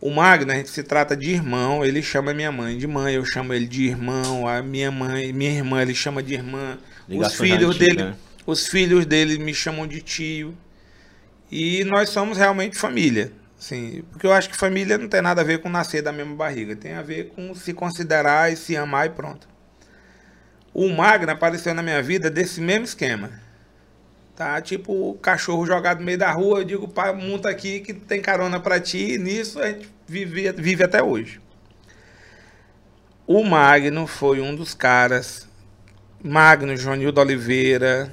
O 0.00 0.10
Magno, 0.10 0.50
a 0.50 0.56
gente 0.56 0.70
se 0.70 0.82
trata 0.82 1.16
de 1.16 1.30
irmão, 1.30 1.84
ele 1.84 2.02
chama 2.02 2.34
minha 2.34 2.50
mãe 2.50 2.76
de 2.76 2.88
mãe, 2.88 3.14
eu 3.14 3.24
chamo 3.24 3.54
ele 3.54 3.68
de 3.68 3.84
irmão, 3.84 4.48
a 4.48 4.60
minha 4.60 4.90
mãe, 4.90 5.32
minha 5.32 5.52
irmã, 5.52 5.80
ele 5.80 5.94
chama 5.94 6.24
de 6.24 6.34
irmã. 6.34 6.76
Os 7.08 7.34
filhos 7.34 7.78
dele, 7.78 8.02
né? 8.02 8.14
os 8.46 8.66
filhos 8.66 9.06
dele 9.06 9.38
me 9.38 9.54
chamam 9.54 9.86
de 9.86 10.00
tio. 10.00 10.56
E 11.50 11.84
nós 11.84 12.08
somos 12.08 12.38
realmente 12.38 12.76
família. 12.76 13.32
Assim, 13.58 14.02
porque 14.10 14.26
eu 14.26 14.32
acho 14.32 14.50
que 14.50 14.56
família 14.56 14.98
não 14.98 15.08
tem 15.08 15.22
nada 15.22 15.40
a 15.40 15.44
ver 15.44 15.60
com 15.60 15.68
nascer 15.68 16.02
da 16.02 16.12
mesma 16.12 16.34
barriga, 16.34 16.76
tem 16.76 16.94
a 16.94 17.02
ver 17.02 17.28
com 17.28 17.54
se 17.54 17.72
considerar 17.72 18.52
e 18.52 18.56
se 18.56 18.76
amar 18.76 19.06
e 19.06 19.10
pronto. 19.10 19.48
O 20.72 20.88
Magno 20.88 21.30
apareceu 21.30 21.72
na 21.72 21.82
minha 21.82 22.02
vida 22.02 22.28
desse 22.28 22.60
mesmo 22.60 22.84
esquema. 22.84 23.30
Tá? 24.34 24.60
Tipo 24.60 25.10
o 25.10 25.14
cachorro 25.14 25.64
jogado 25.64 26.00
no 26.00 26.04
meio 26.04 26.18
da 26.18 26.30
rua, 26.32 26.58
eu 26.58 26.64
digo, 26.64 26.88
pai, 26.88 27.14
monta 27.14 27.48
aqui 27.48 27.80
que 27.80 27.94
tem 27.94 28.20
carona 28.20 28.58
pra 28.58 28.80
ti, 28.80 29.14
e 29.14 29.18
nisso 29.18 29.60
a 29.60 29.68
gente 29.68 29.88
vive, 30.06 30.50
vive 30.52 30.82
até 30.82 31.02
hoje. 31.02 31.40
O 33.26 33.42
Magno 33.44 34.06
foi 34.06 34.40
um 34.40 34.54
dos 34.54 34.74
caras. 34.74 35.48
Magno, 36.28 36.74
Joanildo 36.74 37.20
Oliveira, 37.20 38.10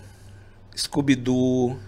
Scooby-Doo. 0.75 1.79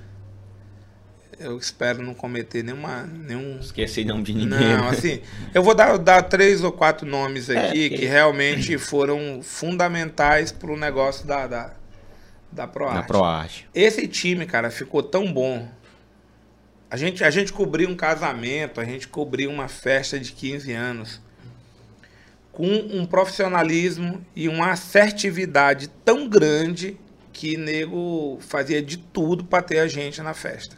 Eu 1.39 1.57
espero 1.57 2.01
não 2.01 2.13
cometer 2.13 2.63
nenhuma, 2.63 3.03
nenhum 3.03 3.59
Esqueci 3.59 4.05
não 4.05 4.23
de 4.23 4.33
ninguém. 4.33 4.49
não, 4.77 4.83
né? 4.85 4.89
assim, 4.89 5.19
eu 5.53 5.61
vou 5.61 5.75
dar, 5.75 5.97
dar 5.97 6.21
três 6.23 6.63
ou 6.63 6.71
quatro 6.71 7.05
nomes 7.05 7.49
aqui 7.49 7.85
É, 7.85 7.89
que 7.89 7.97
que- 7.97 8.05
realmente 8.05 8.77
foram 8.77 9.41
fundamentais 9.43 10.51
pro 10.53 10.77
negócio 10.77 11.27
da, 11.27 11.45
da, 11.45 11.73
da 12.51 12.67
ProArt. 12.67 12.95
Na 12.95 13.03
ProArt. 13.03 13.63
Esse 13.75 14.07
time, 14.07 14.45
cara, 14.45 14.71
ficou 14.71 15.03
tão 15.03 15.33
bom. 15.33 15.67
A 16.89 16.95
gente, 16.95 17.23
a 17.23 17.29
gente 17.31 17.51
cobriu 17.51 17.89
um 17.89 17.95
casamento, 17.95 18.79
a 18.79 18.85
gente 18.85 19.07
cobriu 19.09 19.49
uma 19.49 19.67
festa 19.67 20.17
de 20.17 20.31
15 20.31 20.71
anos 20.71 21.19
com 22.53 22.67
um 22.67 23.05
profissionalismo 23.05 24.23
e 24.35 24.47
uma 24.47 24.71
assertividade 24.71 25.89
tão 26.05 26.29
grande 26.29 26.95
que 27.33 27.57
nego 27.57 28.37
fazia 28.41 28.81
de 28.81 28.95
tudo 28.97 29.43
para 29.43 29.61
ter 29.63 29.79
a 29.79 29.87
gente 29.87 30.21
na 30.21 30.33
festa. 30.35 30.77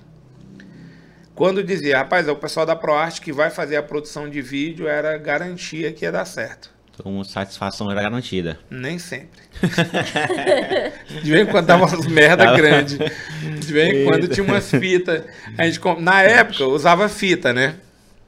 Quando 1.35 1.61
dizia, 1.61 1.97
rapaz, 1.97 2.29
é 2.29 2.31
o 2.31 2.35
pessoal 2.37 2.65
da 2.65 2.77
ProArt 2.77 3.19
que 3.19 3.33
vai 3.33 3.49
fazer 3.49 3.75
a 3.75 3.83
produção 3.83 4.29
de 4.29 4.41
vídeo, 4.41 4.87
era 4.87 5.17
garantia 5.17 5.91
que 5.91 6.05
ia 6.05 6.11
dar 6.13 6.23
certo. 6.23 6.73
Então, 6.97 7.21
satisfação 7.25 7.91
era 7.91 8.01
garantida. 8.03 8.57
Nem 8.69 8.97
sempre. 8.97 9.41
De 11.21 11.29
vez 11.29 11.45
em 11.45 11.51
quando 11.51 11.65
dava 11.65 11.85
umas 11.85 12.07
merda 12.07 12.45
Tava- 12.45 12.55
grande. 12.55 12.97
De 13.59 13.73
vez 13.73 13.93
em 13.93 14.05
quando 14.05 14.29
tinha 14.29 14.45
umas 14.45 14.69
fitas. 14.71 15.23
A 15.57 15.65
gente, 15.67 15.79
na 15.99 16.21
época, 16.21 16.65
usava 16.65 17.09
fita, 17.09 17.51
né? 17.51 17.75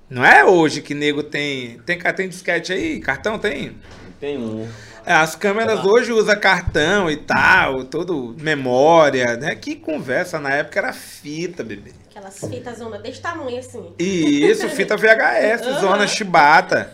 Não 0.10 0.26
é 0.26 0.46
hoje 0.46 0.82
que 0.82 0.94
nego 0.94 1.22
tem. 1.22 1.80
Tem, 1.80 2.00
tem 2.00 2.30
disquete 2.30 2.72
aí? 2.72 3.00
Cartão 3.00 3.38
tem? 3.38 3.76
Tem 4.20 4.38
um. 4.38 4.68
É, 5.06 5.14
as 5.14 5.36
câmeras 5.36 5.86
hoje 5.86 6.12
usam 6.12 6.38
cartão 6.38 7.10
e 7.10 7.16
tal, 7.16 7.86
todo 7.86 8.36
memória, 8.40 9.38
né? 9.38 9.56
Que 9.56 9.76
conversa 9.76 10.38
na 10.38 10.54
época 10.54 10.80
era 10.80 10.92
fita, 10.92 11.64
bebê. 11.64 11.94
Aquelas 12.10 12.40
fitas 12.40 12.78
zona 12.78 13.00
desse 13.00 13.22
tamanho 13.22 13.58
assim. 13.58 13.94
E 13.98 14.46
isso, 14.46 14.68
fita 14.70 14.98
VHS, 14.98 15.62
zona 15.80 16.06
chibata. 16.08 16.92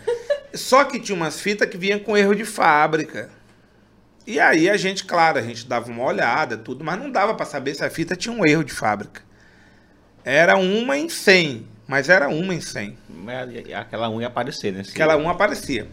Só 0.53 0.83
que 0.83 0.99
tinha 0.99 1.15
umas 1.15 1.39
fitas 1.39 1.67
que 1.67 1.77
vinham 1.77 1.99
com 1.99 2.15
erro 2.15 2.35
de 2.35 2.45
fábrica. 2.45 3.31
E 4.27 4.39
aí 4.39 4.69
a 4.69 4.77
gente, 4.77 5.03
claro, 5.05 5.39
a 5.39 5.41
gente 5.41 5.67
dava 5.67 5.89
uma 5.89 6.03
olhada, 6.03 6.55
tudo, 6.55 6.83
mas 6.83 6.99
não 6.99 7.11
dava 7.11 7.33
pra 7.33 7.45
saber 7.45 7.73
se 7.73 7.83
a 7.83 7.89
fita 7.89 8.15
tinha 8.15 8.33
um 8.33 8.45
erro 8.45 8.63
de 8.63 8.73
fábrica. 8.73 9.21
Era 10.23 10.55
uma 10.55 10.97
em 10.97 11.09
100, 11.09 11.67
mas 11.87 12.09
era 12.09 12.29
uma 12.29 12.53
em 12.53 12.61
100. 12.61 12.97
É, 13.67 13.75
Aquela 13.75 14.09
um 14.09 14.21
ia 14.21 14.27
aparecer, 14.27 14.71
né? 14.73 14.83
Aquela 14.87 15.15
uma 15.15 15.31
aparecia. 15.31 15.87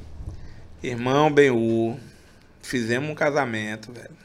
Irmão 0.83 1.31
Benhu, 1.31 1.99
fizemos 2.63 3.11
um 3.11 3.15
casamento, 3.15 3.93
velho. 3.93 4.17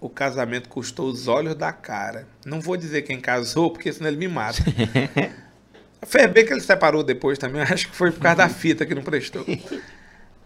O 0.00 0.08
casamento 0.08 0.68
custou 0.68 1.08
os 1.08 1.26
olhos 1.26 1.56
da 1.56 1.72
cara. 1.72 2.26
Não 2.44 2.60
vou 2.60 2.76
dizer 2.76 3.02
quem 3.02 3.20
casou, 3.20 3.70
porque 3.70 3.92
senão 3.92 4.08
ele 4.08 4.16
me 4.16 4.28
mata. 4.28 4.62
Fez 6.06 6.30
bem 6.30 6.46
que 6.46 6.52
ele 6.52 6.60
separou 6.60 7.02
depois 7.02 7.38
também. 7.38 7.62
Acho 7.68 7.88
que 7.88 7.96
foi 7.96 8.12
por 8.12 8.20
causa 8.20 8.38
da 8.38 8.48
fita 8.48 8.86
que 8.86 8.94
não 8.94 9.02
prestou. 9.02 9.44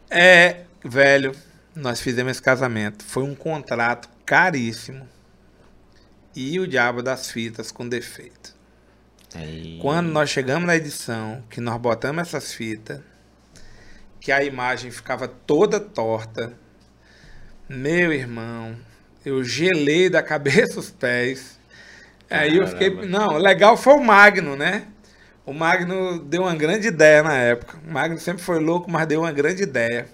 É, 0.08 0.62
velho, 0.82 1.32
nós 1.74 2.00
fizemos 2.00 2.32
esse 2.32 2.42
casamento. 2.42 3.04
Foi 3.04 3.22
um 3.22 3.34
contrato 3.34 4.08
caríssimo. 4.24 5.06
E 6.34 6.58
o 6.58 6.66
diabo 6.66 7.02
das 7.02 7.30
fitas 7.30 7.70
com 7.70 7.86
defeito. 7.86 8.41
Aí- 9.34 9.78
Quando 9.80 10.08
nós 10.08 10.30
chegamos 10.30 10.66
na 10.66 10.76
edição, 10.76 11.42
que 11.50 11.60
nós 11.60 11.80
botamos 11.80 12.22
essas 12.22 12.52
fitas, 12.52 13.00
que 14.20 14.30
a 14.30 14.42
imagem 14.44 14.90
ficava 14.90 15.26
toda 15.26 15.80
torta, 15.80 16.52
meu 17.68 18.12
irmão, 18.12 18.76
eu 19.24 19.42
gelei 19.42 20.08
da 20.10 20.22
cabeça 20.22 20.76
aos 20.78 20.90
pés. 20.90 21.58
Aí 22.30 22.56
eu 22.56 22.66
fiquei. 22.66 22.90
Não, 23.06 23.36
legal 23.36 23.76
foi 23.76 23.94
o 23.94 24.02
Magno, 24.04 24.56
né? 24.56 24.86
O 25.44 25.52
Magno 25.52 26.18
deu 26.20 26.42
uma 26.42 26.54
grande 26.54 26.88
ideia 26.88 27.22
na 27.22 27.34
época. 27.36 27.78
O 27.86 27.92
Magno 27.92 28.18
sempre 28.18 28.42
foi 28.42 28.60
louco, 28.60 28.90
mas 28.90 29.06
deu 29.06 29.20
uma 29.22 29.32
grande 29.32 29.62
ideia. 29.64 30.06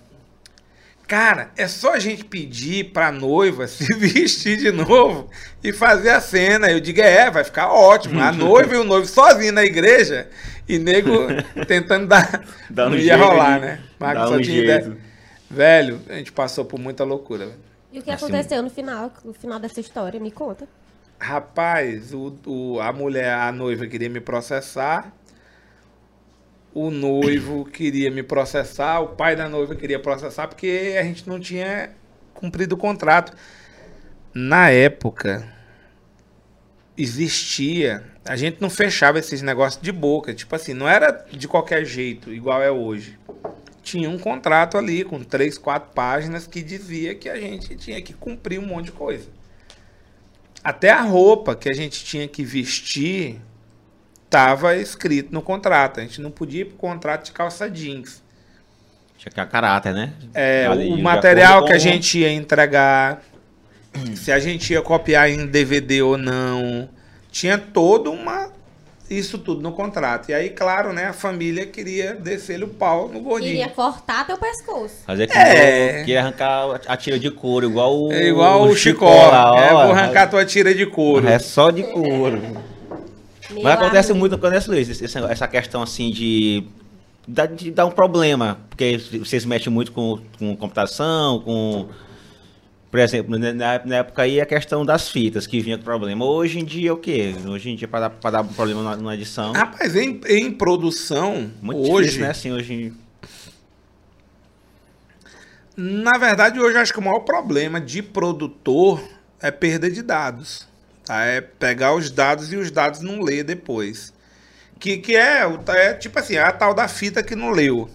Cara, 1.09 1.51
é 1.57 1.67
só 1.67 1.95
a 1.95 1.99
gente 1.99 2.23
pedir 2.25 2.93
pra 2.93 3.11
noiva 3.11 3.67
se 3.67 3.93
vestir 3.95 4.59
de 4.59 4.71
novo 4.71 5.29
e 5.65 5.73
fazer 5.73 6.11
a 6.11 6.21
cena. 6.21 6.71
Eu 6.71 6.79
digo, 6.81 7.01
é, 7.01 7.31
vai 7.31 7.43
ficar 7.43 7.73
ótimo. 7.73 8.21
A 8.21 8.31
noiva 8.33 8.75
e 8.75 8.79
o 8.79 8.85
noivo 8.85 9.07
sozinho 9.07 9.53
na 9.53 9.65
igreja 9.65 10.29
e 10.69 10.79
nego 10.79 11.27
tentando 11.67 12.07
dar. 12.07 12.45
Dá 12.69 12.87
um 12.87 12.91
não 12.91 12.97
ia 12.99 13.17
jeito 13.17 13.25
rolar, 13.25 13.59
de- 13.59 13.67
né? 13.67 13.81
Magno 13.99 14.21
dá 14.23 14.29
só 14.29 14.35
um 14.37 14.41
tinha 14.43 14.63
ideia. 14.63 14.83
jeito. 14.83 14.97
Velho, 15.51 16.01
a 16.11 16.15
gente 16.15 16.31
passou 16.31 16.65
por 16.67 16.79
muita 16.79 17.05
loucura. 17.05 17.47
velho. 17.47 17.59
E 17.91 18.01
o 18.01 18.03
que 18.03 18.11
Assim- 18.11 18.27
aconteceu 18.27 18.63
no 18.63 18.69
final, 18.69 19.11
no 19.25 19.33
final 19.33 19.59
dessa 19.59 19.81
história? 19.81 20.21
Me 20.21 20.31
conta. 20.31 20.69
Rapaz, 21.19 22.13
o, 22.13 22.37
o- 22.47 22.81
a 22.81 22.93
mulher, 22.93 23.33
a 23.33 23.51
noiva 23.51 23.87
queria 23.87 24.11
me 24.11 24.21
processar. 24.21 25.11
O 26.75 26.91
noivo 26.91 27.65
queria 27.65 28.11
me 28.11 28.23
processar. 28.23 29.01
O 29.01 29.09
pai 29.09 29.35
da 29.35 29.49
noiva 29.49 29.75
queria 29.75 29.99
processar 29.99 30.47
porque 30.49 30.97
a 30.99 31.03
gente 31.03 31.29
não 31.29 31.41
tinha 31.41 31.91
cumprido 32.35 32.75
o 32.75 32.79
contrato. 32.79 33.37
Na 34.35 34.71
época, 34.71 35.47
existia. 36.97 38.05
A 38.25 38.37
gente 38.37 38.61
não 38.61 38.69
fechava 38.69 39.19
esses 39.19 39.41
negócios 39.43 39.83
de 39.83 39.91
boca. 39.91 40.35
Tipo 40.35 40.55
assim, 40.55 40.75
não 40.75 40.89
era 40.89 41.27
de 41.31 41.49
qualquer 41.49 41.85
jeito, 41.85 42.33
igual 42.33 42.63
é 42.63 42.71
hoje. 42.71 43.19
Tinha 43.83 44.11
um 44.11 44.19
contrato 44.19 44.77
ali 44.77 45.03
com 45.03 45.25
três, 45.25 45.57
quatro 45.57 45.93
páginas 45.95 46.47
que 46.47 46.63
dizia 46.63 47.15
que 47.15 47.29
a 47.29 47.41
gente 47.41 47.75
tinha 47.77 48.03
que 48.03 48.13
cumprir 48.13 48.61
um 48.61 48.67
monte 48.67 48.87
de 48.87 48.93
coisa. 48.93 49.29
Até 50.63 50.91
a 50.91 51.01
roupa 51.01 51.57
que 51.57 51.71
a 51.71 51.73
gente 51.73 52.05
tinha 52.05 52.29
que 52.29 52.45
vestir 52.45 53.41
estava 54.29 54.77
escrito 54.77 55.33
no 55.33 55.41
contrato. 55.41 56.01
A 56.01 56.03
gente 56.03 56.21
não 56.21 56.31
podia 56.31 56.61
ir 56.61 56.67
pro 56.67 56.77
contrato 56.77 57.25
de 57.25 57.33
calça 57.33 57.69
jeans. 57.69 58.23
Tinha 59.17 59.33
que 59.33 59.41
a 59.41 59.47
caráter, 59.47 59.93
né? 59.95 60.13
É, 60.33 60.67
Ali, 60.67 60.93
o 60.93 60.99
material 60.99 61.65
que 61.65 61.73
a 61.73 61.79
gente 61.79 62.19
ia 62.19 62.31
entregar, 62.31 63.23
se 64.15 64.31
a 64.31 64.39
gente 64.39 64.73
ia 64.73 64.83
copiar 64.83 65.29
em 65.29 65.47
DVD 65.47 66.03
ou 66.03 66.17
não, 66.17 66.89
tinha 67.33 67.59
toda 67.59 68.11
uma 68.11 68.57
isso 69.11 69.39
tudo 69.39 69.63
no 69.63 69.73
contrato. 69.73 70.29
E 70.29 70.35
aí, 70.35 70.51
claro, 70.51 70.93
né, 70.93 71.07
a 71.07 71.15
família 71.15 71.65
queria 71.65 72.15
descer 72.15 72.63
o 72.63 72.69
pau 72.69 73.09
no 73.09 73.21
gordinho. 73.21 73.53
Queria 73.53 73.69
cortar 73.71 74.27
teu 74.27 74.37
pescoço. 74.37 74.97
Fazer 75.07 75.27
que 75.27 75.37
É. 75.37 76.05
que 76.05 76.15
arrancar 76.15 76.79
a 76.87 76.97
tira 76.97 77.19
de 77.19 77.31
couro, 77.31 77.67
igual 77.67 77.99
o. 77.99 78.13
É 78.13 78.29
igual 78.29 78.63
o 78.65 78.77
Chicó. 78.77 79.31
lá, 79.31 79.59
é, 79.59 79.71
vou 79.71 79.81
arrancar 79.93 80.29
tua 80.29 80.45
tira 80.45 80.75
de 80.75 80.85
couro. 80.85 81.27
É 81.27 81.39
só 81.39 81.71
de 81.71 81.83
couro. 81.85 82.43
Meu 83.51 83.63
Mas 83.63 83.75
acontece 83.75 84.11
amigo. 84.11 84.19
muito, 84.21 84.35
acontece, 84.35 84.69
Luiz, 84.69 85.03
essa 85.03 85.49
questão 85.49 85.83
assim 85.83 86.11
de. 86.11 86.65
dá- 87.27 87.47
de 87.47 87.71
dar 87.71 87.87
um 87.87 87.91
problema. 87.91 88.59
Porque 88.69 88.99
vocês 89.19 89.45
mexem 89.45 89.73
muito 89.73 89.93
com, 89.93 90.19
com 90.39 90.57
computação, 90.57 91.41
com. 91.41 91.89
Por 92.91 93.01
exemplo, 93.01 93.39
né, 93.39 93.53
na, 93.53 93.85
na 93.85 93.97
época 93.97 94.23
aí 94.23 94.41
a 94.41 94.47
questão 94.47 94.85
das 94.85 95.11
fitas 95.11 95.47
que 95.47 95.61
vinha 95.61 95.77
com 95.77 95.85
problema. 95.85 96.25
Hoje 96.25 96.59
em 96.59 96.65
dia 96.65 96.89
é 96.91 96.93
o 96.93 96.97
quê? 96.97 97.35
Hoje 97.47 97.71
em 97.71 97.77
dia, 97.77 97.87
para 97.87 98.01
dar, 98.09 98.11
pra 98.11 98.31
dar 98.31 98.41
um 98.43 98.49
problema 98.49 98.83
na, 98.83 98.97
na 98.97 99.15
edição. 99.15 99.53
Rapaz, 99.53 99.95
em, 99.95 100.21
em 100.27 100.51
produção, 100.53 101.51
muito 101.61 101.81
hoje, 101.91 102.05
difícil, 102.07 102.21
né? 102.23 102.31
Assim, 102.31 102.51
hoje. 102.53 102.93
na 105.77 106.19
verdade, 106.19 106.59
hoje 106.61 106.77
eu 106.77 106.81
acho 106.81 106.93
que 106.93 106.99
o 106.99 107.03
maior 107.03 107.21
problema 107.21 107.81
de 107.81 108.03
produtor 108.03 109.03
é 109.41 109.51
perda 109.51 109.91
de 109.91 110.03
dados. 110.03 110.68
Tá? 111.09 111.25
É 111.25 111.41
pegar 111.41 111.95
os 111.95 112.11
dados 112.11 112.53
e 112.53 112.57
os 112.57 112.71
dados 112.71 113.01
não 113.01 113.21
ler 113.21 113.43
depois. 113.43 114.13
Que, 114.79 114.99
que 114.99 115.17
é, 115.17 115.43
é 115.69 115.95
tipo 115.95 116.19
assim, 116.19 116.37
é 116.37 116.43
a 116.43 116.53
tal 116.53 116.75
da 116.75 116.87
fita 116.87 117.23
que 117.23 117.35
não 117.35 117.51
leu. 117.51 117.91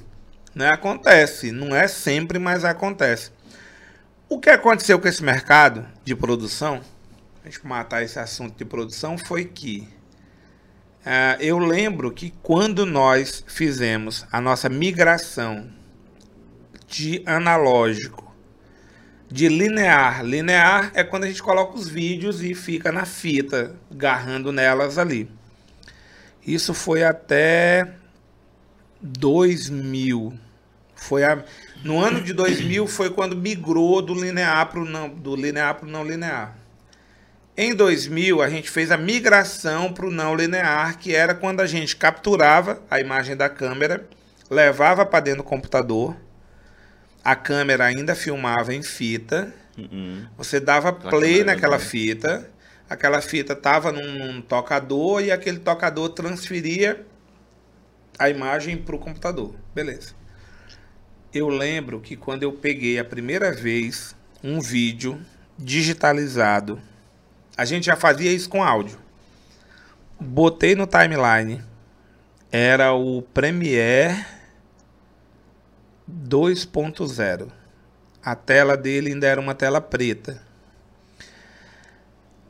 Né? 0.53 0.69
Acontece. 0.69 1.51
Não 1.51 1.75
é 1.75 1.87
sempre, 1.87 2.39
mas 2.39 2.65
acontece. 2.65 3.31
O 4.27 4.39
que 4.39 4.49
aconteceu 4.49 4.99
com 4.99 5.07
esse 5.07 5.23
mercado 5.23 5.85
de 6.03 6.15
produção, 6.15 6.81
a 7.43 7.49
gente 7.49 7.65
matar 7.65 8.01
esse 8.01 8.17
assunto 8.17 8.57
de 8.57 8.65
produção, 8.65 9.15
foi 9.15 9.45
que 9.45 9.87
ah, 11.05 11.37
eu 11.39 11.59
lembro 11.59 12.11
que 12.11 12.33
quando 12.41 12.85
nós 12.85 13.43
fizemos 13.45 14.25
a 14.31 14.41
nossa 14.41 14.69
migração 14.69 15.69
de 16.87 17.21
analógico, 17.25 18.22
de 19.33 19.49
linear. 19.49 20.23
Linear 20.23 20.91
é 20.93 21.03
quando 21.03 21.23
a 21.23 21.27
gente 21.27 21.41
coloca 21.41 21.75
os 21.75 21.87
vídeos 21.87 22.43
e 22.43 22.53
fica 22.53 22.91
na 22.91 23.03
fita, 23.03 23.75
garrando 23.89 24.51
nelas 24.51 24.99
ali. 24.99 25.27
Isso 26.45 26.71
foi 26.71 27.03
até 27.03 27.93
2000. 29.01 30.37
Foi 30.95 31.23
a, 31.23 31.43
no 31.83 31.99
ano 31.99 32.21
de 32.21 32.31
2000 32.31 32.85
foi 32.85 33.09
quando 33.09 33.35
migrou 33.35 34.03
do 34.03 34.13
linear 34.13 34.67
para 34.67 34.81
não 34.81 35.09
do 35.09 35.35
linear 35.35 35.73
para 35.79 35.89
não 35.89 36.05
linear. 36.05 36.55
Em 37.57 37.73
2000 37.73 38.39
a 38.39 38.47
gente 38.47 38.69
fez 38.69 38.91
a 38.91 38.97
migração 38.97 39.91
para 39.91 40.05
o 40.05 40.11
não 40.11 40.35
linear, 40.35 40.99
que 40.99 41.15
era 41.15 41.33
quando 41.33 41.59
a 41.59 41.65
gente 41.65 41.95
capturava 41.95 42.83
a 42.87 42.99
imagem 42.99 43.35
da 43.35 43.49
câmera, 43.49 44.07
levava 44.47 45.03
para 45.03 45.21
dentro 45.21 45.41
do 45.41 45.49
computador, 45.49 46.15
a 47.23 47.35
câmera 47.35 47.85
ainda 47.85 48.15
filmava 48.15 48.73
em 48.73 48.83
fita, 48.83 49.53
Uhum. 49.77 50.27
você 50.37 50.59
dava 50.59 50.89
Aquela 50.89 51.09
play 51.09 51.43
naquela 51.43 51.77
grande. 51.77 51.89
fita, 51.89 52.49
aquela 52.87 53.21
fita 53.21 53.55
tava 53.55 53.91
num, 53.91 54.19
num 54.33 54.41
tocador 54.41 55.21
e 55.23 55.31
aquele 55.31 55.57
tocador 55.59 56.09
transferia 56.09 57.03
a 58.19 58.29
imagem 58.29 58.77
para 58.77 58.95
o 58.95 58.99
computador. 58.99 59.55
Beleza. 59.73 60.13
Eu 61.33 61.47
lembro 61.47 61.99
que 61.99 62.15
quando 62.15 62.43
eu 62.43 62.51
peguei 62.51 62.99
a 62.99 63.03
primeira 63.03 63.51
vez 63.51 64.15
um 64.43 64.61
vídeo 64.61 65.19
digitalizado, 65.57 66.79
a 67.57 67.65
gente 67.65 67.87
já 67.87 67.95
fazia 67.95 68.31
isso 68.31 68.49
com 68.49 68.63
áudio. 68.63 68.99
Botei 70.19 70.75
no 70.75 70.85
timeline. 70.85 71.63
Era 72.51 72.93
o 72.93 73.23
Premiere 73.23 74.23
2.0. 76.09 77.47
A 78.23 78.35
tela 78.35 78.77
dele 78.77 79.11
ainda 79.11 79.27
era 79.27 79.39
uma 79.39 79.53
tela 79.53 79.81
preta. 79.81 80.41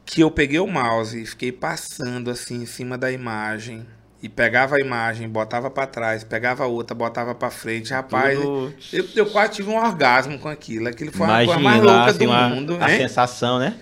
Que 0.06 0.22
eu 0.22 0.30
peguei 0.30 0.60
o 0.60 0.68
mouse 0.68 1.22
e 1.22 1.26
fiquei 1.26 1.51
passando 1.51 2.30
assim 2.30 2.62
em 2.62 2.66
cima 2.66 2.97
da 2.97 3.12
imagem. 3.12 3.86
E 4.22 4.30
pegava 4.30 4.78
a 4.78 4.80
imagem, 4.80 5.28
botava 5.28 5.70
pra 5.70 5.86
trás, 5.86 6.24
pegava 6.24 6.66
outra, 6.66 6.95
botava 6.95 7.36
pra 7.36 7.49
frente. 7.49 7.91
Rapaz, 7.91 8.39
Tudo- 8.39 8.74
eu, 8.93 9.06
eu 9.16 9.26
quase 9.26 9.54
tive 9.54 9.70
um 9.70 9.76
orgasmo 9.78 10.39
com 10.39 10.47
aquilo. 10.47 10.88
Aquilo 10.88 11.12
foi 11.12 11.26
uma 11.28 11.36
coisa 11.43 11.60
Imagina 11.60 11.70
mais 11.70 11.84
louca 11.84 12.12
assim, 12.12 12.20
do 12.20 12.32
uma- 12.32 12.49
mundo. 12.49 12.78
a 12.80 12.89
hein? 12.91 12.97
sensação, 12.99 13.60
né? 13.60 13.76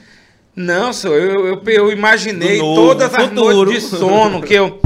Não, 0.55 0.91
senhor, 0.91 1.15
eu, 1.15 1.45
eu, 1.47 1.61
eu 1.65 1.91
imaginei 1.91 2.57
novo, 2.57 2.75
todas 2.87 3.13
as 3.13 3.23
futuro. 3.27 3.65
noites 3.65 3.83
de 3.91 3.97
sono 3.97 4.41
que 4.41 4.53
eu. 4.53 4.81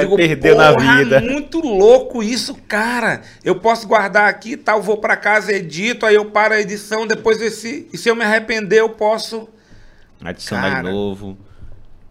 Digo, 0.00 0.16
perder 0.16 0.56
na 0.56 0.72
"Porra, 0.72 0.96
vida." 0.96 1.20
muito 1.20 1.60
louco 1.60 2.22
isso, 2.22 2.54
cara. 2.66 3.22
Eu 3.44 3.56
posso 3.56 3.86
guardar 3.86 4.28
aqui, 4.28 4.56
tal, 4.56 4.82
vou 4.82 4.96
pra 4.98 5.16
casa, 5.16 5.52
edito, 5.52 6.06
aí 6.06 6.14
eu 6.14 6.26
paro 6.26 6.54
a 6.54 6.60
edição, 6.60 7.06
depois 7.06 7.40
esse, 7.40 7.88
e 7.92 7.98
se 7.98 8.08
eu 8.08 8.16
me 8.16 8.24
arrepender, 8.24 8.80
eu 8.80 8.88
posso. 8.90 9.48
Adicionar 10.22 10.82
de 10.82 10.90
novo. 10.90 11.36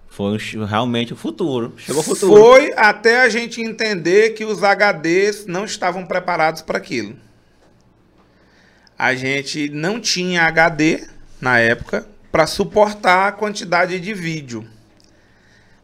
Foi 0.10 0.38
realmente 0.68 1.14
o 1.14 1.16
futuro. 1.16 1.74
Chegou 1.78 2.02
o 2.02 2.04
futuro. 2.04 2.36
Foi 2.36 2.74
até 2.76 3.22
a 3.22 3.30
gente 3.30 3.62
entender 3.62 4.32
que 4.32 4.44
os 4.44 4.60
HDs 4.62 5.46
não 5.46 5.64
estavam 5.64 6.06
preparados 6.06 6.62
para 6.62 6.78
aquilo. 6.78 7.16
A 9.00 9.16
gente 9.16 9.70
não 9.70 10.00
tinha 10.00 10.44
HD 10.44 11.08
na 11.40 11.60
época 11.60 12.06
para 12.32 12.46
suportar 12.46 13.30
a 13.30 13.32
quantidade 13.32 14.00
de 14.00 14.14
vídeo. 14.14 14.68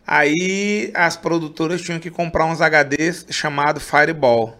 Aí 0.07 0.89
as 0.93 1.17
produtoras 1.17 1.81
tinham 1.81 1.99
que 1.99 2.09
comprar 2.09 2.45
uns 2.45 2.61
HDs 2.61 3.25
chamado 3.29 3.81
Fireball, 3.81 4.57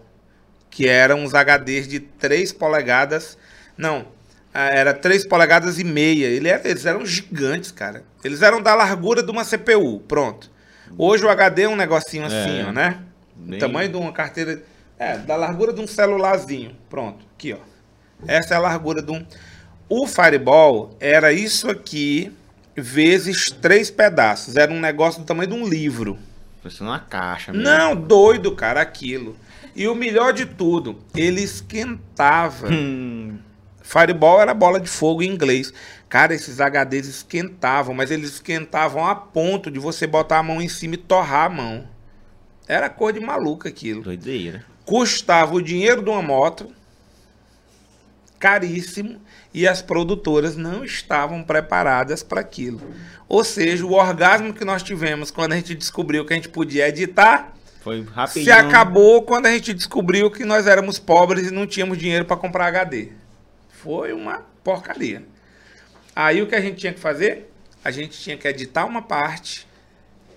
que 0.68 0.86
eram 0.86 1.20
uns 1.24 1.32
HDs 1.32 1.88
de 1.88 2.00
3 2.00 2.52
polegadas. 2.52 3.38
Não, 3.76 4.04
ah, 4.52 4.68
era 4.68 4.92
3 4.92 5.26
polegadas 5.26 5.78
e 5.78 5.84
meia. 5.84 6.26
Ele 6.26 6.48
era- 6.48 6.68
eles 6.68 6.84
eram 6.84 7.06
gigantes, 7.06 7.70
cara. 7.72 8.04
Eles 8.22 8.42
eram 8.42 8.60
da 8.60 8.74
largura 8.74 9.22
de 9.22 9.30
uma 9.30 9.42
CPU, 9.42 10.00
pronto. 10.00 10.50
Hoje 10.98 11.24
o 11.24 11.30
HD 11.30 11.62
é 11.62 11.68
um 11.68 11.76
negocinho 11.76 12.26
assim, 12.26 12.60
É. 12.60 12.64
ó, 12.68 12.72
né? 12.72 12.98
O 13.34 13.42
Bem- 13.48 13.58
tamanho 13.58 13.88
de 13.88 13.96
uma 13.96 14.12
carteira. 14.12 14.62
É, 14.98 15.16
da 15.16 15.36
largura 15.36 15.72
de 15.72 15.80
um 15.80 15.86
celularzinho. 15.86 16.76
Pronto, 16.90 17.24
aqui, 17.34 17.54
ó. 17.54 17.58
Essa 18.26 18.54
é 18.54 18.56
a 18.56 18.60
largura 18.60 19.00
de 19.00 19.12
um. 19.12 19.24
O 19.88 20.06
Fireball 20.06 20.94
era 20.98 21.32
isso 21.32 21.70
aqui, 21.70 22.32
vezes 22.80 23.50
três 23.50 23.90
pedaços. 23.90 24.56
Era 24.56 24.72
um 24.72 24.80
negócio 24.80 25.20
do 25.20 25.26
tamanho 25.26 25.50
de 25.50 25.54
um 25.54 25.66
livro. 25.66 26.18
Parecendo 26.62 26.90
uma 26.90 26.98
caixa 27.00 27.52
mesmo. 27.52 27.64
Não, 27.64 27.94
doido, 27.94 28.52
cara, 28.54 28.80
aquilo. 28.80 29.36
E 29.74 29.86
o 29.86 29.94
melhor 29.94 30.32
de 30.32 30.44
tudo, 30.44 30.98
ele 31.14 31.40
esquentava. 31.40 32.68
Hum, 32.68 33.38
Fireball 33.82 34.40
era 34.40 34.52
bola 34.52 34.80
de 34.80 34.88
fogo 34.88 35.22
em 35.22 35.30
inglês. 35.30 35.72
Cara, 36.08 36.34
esses 36.34 36.58
HDs 36.58 37.06
esquentavam, 37.06 37.94
mas 37.94 38.10
eles 38.10 38.32
esquentavam 38.34 39.06
a 39.06 39.14
ponto 39.14 39.70
de 39.70 39.78
você 39.78 40.06
botar 40.06 40.38
a 40.38 40.42
mão 40.42 40.60
em 40.60 40.68
cima 40.68 40.94
e 40.94 40.98
torrar 40.98 41.46
a 41.46 41.48
mão. 41.48 41.88
Era 42.66 42.90
cor 42.90 43.12
de 43.12 43.20
maluco 43.20 43.66
aquilo. 43.68 44.02
doideira. 44.02 44.64
Custava 44.84 45.54
o 45.54 45.62
dinheiro 45.62 46.02
de 46.02 46.10
uma 46.10 46.22
moto, 46.22 46.70
caríssimo, 48.38 49.20
e 49.52 49.66
as 49.66 49.80
produtoras 49.82 50.56
não 50.56 50.84
estavam 50.84 51.42
preparadas 51.42 52.22
para 52.22 52.40
aquilo. 52.40 52.80
Ou 53.28 53.44
seja, 53.44 53.84
o 53.84 53.92
orgasmo 53.92 54.52
que 54.52 54.64
nós 54.64 54.82
tivemos 54.82 55.30
quando 55.30 55.52
a 55.52 55.56
gente 55.56 55.74
descobriu 55.74 56.24
que 56.24 56.32
a 56.32 56.36
gente 56.36 56.48
podia 56.48 56.88
editar 56.88 57.52
Foi 57.80 58.02
rapidinho. 58.04 58.44
se 58.44 58.50
acabou 58.50 59.22
quando 59.22 59.46
a 59.46 59.50
gente 59.50 59.74
descobriu 59.74 60.30
que 60.30 60.44
nós 60.44 60.66
éramos 60.66 60.98
pobres 60.98 61.48
e 61.48 61.50
não 61.50 61.66
tínhamos 61.66 61.98
dinheiro 61.98 62.24
para 62.24 62.36
comprar 62.36 62.66
HD. 62.66 63.08
Foi 63.68 64.12
uma 64.12 64.42
porcaria. 64.62 65.24
Aí 66.14 66.42
o 66.42 66.46
que 66.46 66.54
a 66.54 66.60
gente 66.60 66.76
tinha 66.76 66.92
que 66.92 67.00
fazer? 67.00 67.50
A 67.84 67.90
gente 67.90 68.18
tinha 68.18 68.36
que 68.36 68.48
editar 68.48 68.84
uma 68.84 69.00
parte, 69.00 69.66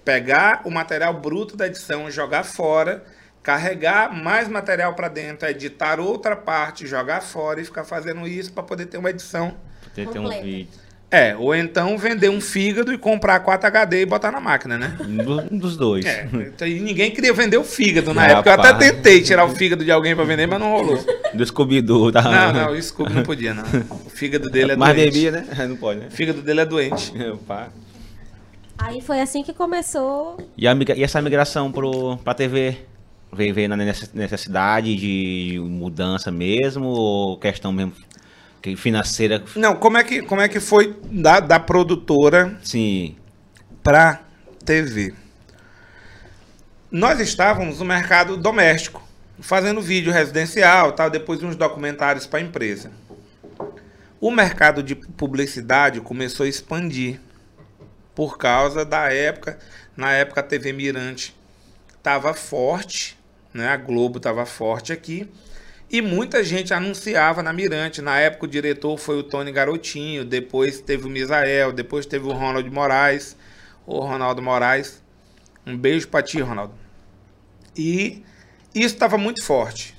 pegar 0.05 0.61
o 0.63 0.69
material 0.69 1.13
bruto 1.13 1.57
da 1.57 1.67
edição, 1.67 2.09
jogar 2.09 2.43
fora, 2.43 3.03
carregar 3.43 4.13
mais 4.13 4.47
material 4.47 4.93
para 4.93 5.07
dentro, 5.07 5.47
editar 5.47 5.99
outra 5.99 6.35
parte, 6.35 6.85
jogar 6.87 7.21
fora 7.21 7.59
e 7.61 7.65
ficar 7.65 7.83
fazendo 7.83 8.27
isso 8.27 8.53
para 8.53 8.63
poder 8.63 8.85
ter 8.85 8.97
uma 8.97 9.09
edição. 9.09 9.55
Tem, 9.95 10.05
tem 10.07 10.21
um 10.21 10.29
vídeo. 10.29 10.67
É, 11.13 11.35
ou 11.35 11.53
então 11.53 11.97
vender 11.97 12.29
um 12.29 12.39
fígado 12.39 12.93
e 12.93 12.97
comprar 12.97 13.41
4 13.41 13.67
HD 13.67 14.03
e 14.03 14.05
botar 14.05 14.31
na 14.31 14.39
máquina, 14.39 14.77
né? 14.77 14.95
Um 15.01 15.17
do- 15.17 15.41
dos 15.59 15.75
dois. 15.75 16.05
É, 16.05 16.25
então, 16.33 16.65
e 16.65 16.79
ninguém 16.79 17.11
queria 17.11 17.33
vender 17.33 17.57
o 17.57 17.65
fígado 17.65 18.13
na 18.13 18.21
Rapaz. 18.21 18.37
época. 18.47 18.49
Eu 18.69 18.75
até 18.75 18.91
tentei 18.93 19.21
tirar 19.21 19.43
o 19.43 19.49
fígado 19.49 19.83
de 19.83 19.91
alguém 19.91 20.15
pra 20.15 20.23
vender, 20.23 20.47
mas 20.47 20.57
não 20.57 20.71
rolou. 20.71 21.03
Do 21.33 21.45
Scooby-Doo. 21.45 22.13
Tá? 22.13 22.21
Não, 22.21 22.53
não, 22.53 22.71
o 22.71 22.81
Scooby 22.81 23.11
não 23.11 23.23
podia, 23.23 23.53
não. 23.53 23.63
O 24.05 24.09
fígado 24.09 24.49
dele 24.49 24.71
é 24.71 24.75
Mas 24.77 24.95
doente. 24.95 25.11
bebia, 25.11 25.31
né? 25.31 25.47
Não 25.67 25.75
pode, 25.75 25.99
né? 25.99 26.07
O 26.07 26.11
fígado 26.11 26.41
dele 26.41 26.61
é 26.61 26.65
doente. 26.65 27.11
Pá. 27.45 27.67
Aí 28.77 29.01
foi 29.01 29.19
assim 29.19 29.43
que 29.43 29.51
começou. 29.53 30.37
E, 30.57 30.65
a 30.65 30.73
e 30.95 31.03
essa 31.03 31.21
migração 31.21 31.71
pro, 31.73 32.15
pra 32.23 32.33
TV? 32.33 32.77
Veio, 33.33 33.53
veio 33.53 33.69
na 33.69 33.77
necess- 33.77 34.13
necessidade 34.13 34.95
de 34.95 35.57
mudança 35.59 36.31
mesmo? 36.31 36.87
Ou 36.87 37.37
questão 37.39 37.71
mesmo 37.71 37.93
financeira? 38.77 39.43
Não, 39.55 39.75
como 39.75 39.97
é 39.97 40.03
que, 40.03 40.21
como 40.21 40.41
é 40.41 40.47
que 40.47 40.59
foi 40.59 40.95
da, 41.11 41.39
da 41.39 41.59
produtora 41.59 42.57
Sim. 42.63 43.15
pra 43.81 44.21
TV? 44.65 45.13
nós 46.91 47.21
estávamos 47.21 47.79
no 47.79 47.85
mercado 47.85 48.35
doméstico, 48.35 49.01
fazendo 49.39 49.81
vídeo 49.81 50.11
residencial, 50.11 50.91
tal, 50.91 51.09
depois 51.09 51.41
uns 51.41 51.55
documentários 51.55 52.27
para 52.27 52.39
a 52.39 52.41
empresa. 52.41 52.91
O 54.19 54.29
mercado 54.29 54.83
de 54.83 54.93
publicidade 54.93 56.01
começou 56.01 56.45
a 56.45 56.49
expandir 56.49 57.21
por 58.13 58.37
causa 58.37 58.83
da 58.83 59.11
época, 59.11 59.57
na 59.95 60.11
época 60.11 60.41
a 60.41 60.43
TV 60.43 60.73
Mirante 60.73 61.33
estava 61.97 62.33
forte, 62.33 63.17
né? 63.53 63.67
A 63.67 63.77
Globo 63.77 64.17
estava 64.17 64.45
forte 64.45 64.93
aqui. 64.93 65.29
E 65.89 66.01
muita 66.01 66.43
gente 66.43 66.73
anunciava 66.73 67.43
na 67.43 67.51
Mirante. 67.51 68.01
Na 68.01 68.17
época 68.17 68.45
o 68.45 68.49
diretor 68.49 68.97
foi 68.97 69.19
o 69.19 69.23
Tony 69.23 69.51
Garotinho, 69.51 70.23
depois 70.23 70.79
teve 70.79 71.05
o 71.05 71.09
Misael, 71.09 71.73
depois 71.73 72.05
teve 72.05 72.25
o 72.25 72.31
Ronald 72.31 72.69
Moraes, 72.69 73.35
o 73.85 73.99
Ronaldo 73.99 74.41
Moraes. 74.41 75.03
Um 75.65 75.77
beijo 75.77 76.07
para 76.07 76.23
ti, 76.23 76.39
Ronaldo. 76.39 76.73
E 77.75 78.23
isso 78.73 78.93
estava 78.95 79.17
muito 79.17 79.43
forte. 79.43 79.95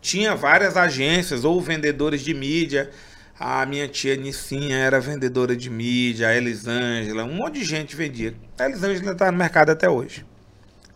Tinha 0.00 0.34
várias 0.34 0.76
agências 0.76 1.44
ou 1.44 1.60
vendedores 1.60 2.22
de 2.22 2.34
mídia. 2.34 2.90
A 3.38 3.64
minha 3.64 3.86
tia 3.86 4.16
Nicinha 4.16 4.76
era 4.76 4.98
vendedora 4.98 5.54
de 5.54 5.70
mídia, 5.70 6.28
a 6.28 6.36
Elisângela, 6.36 7.22
um 7.22 7.34
monte 7.34 7.60
de 7.60 7.64
gente 7.64 7.94
vendia. 7.94 8.34
A 8.58 8.64
Elisângela 8.64 9.12
está 9.12 9.30
no 9.30 9.38
mercado 9.38 9.70
até 9.70 9.88
hoje. 9.88 10.26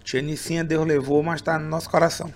Tia 0.03 0.21
Nicinha 0.21 0.65
Deus 0.65 0.87
levou, 0.87 1.23
mas 1.23 1.41
está 1.41 1.59
no 1.59 1.69
nosso 1.69 1.89
coração. 1.89 2.33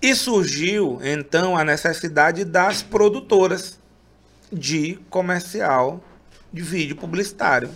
E 0.00 0.14
surgiu 0.14 1.00
então 1.02 1.56
a 1.56 1.64
necessidade 1.64 2.44
das 2.44 2.82
produtoras 2.82 3.78
de 4.52 4.98
comercial 5.10 6.02
de 6.52 6.62
vídeo 6.62 6.96
publicitário. 6.96 7.70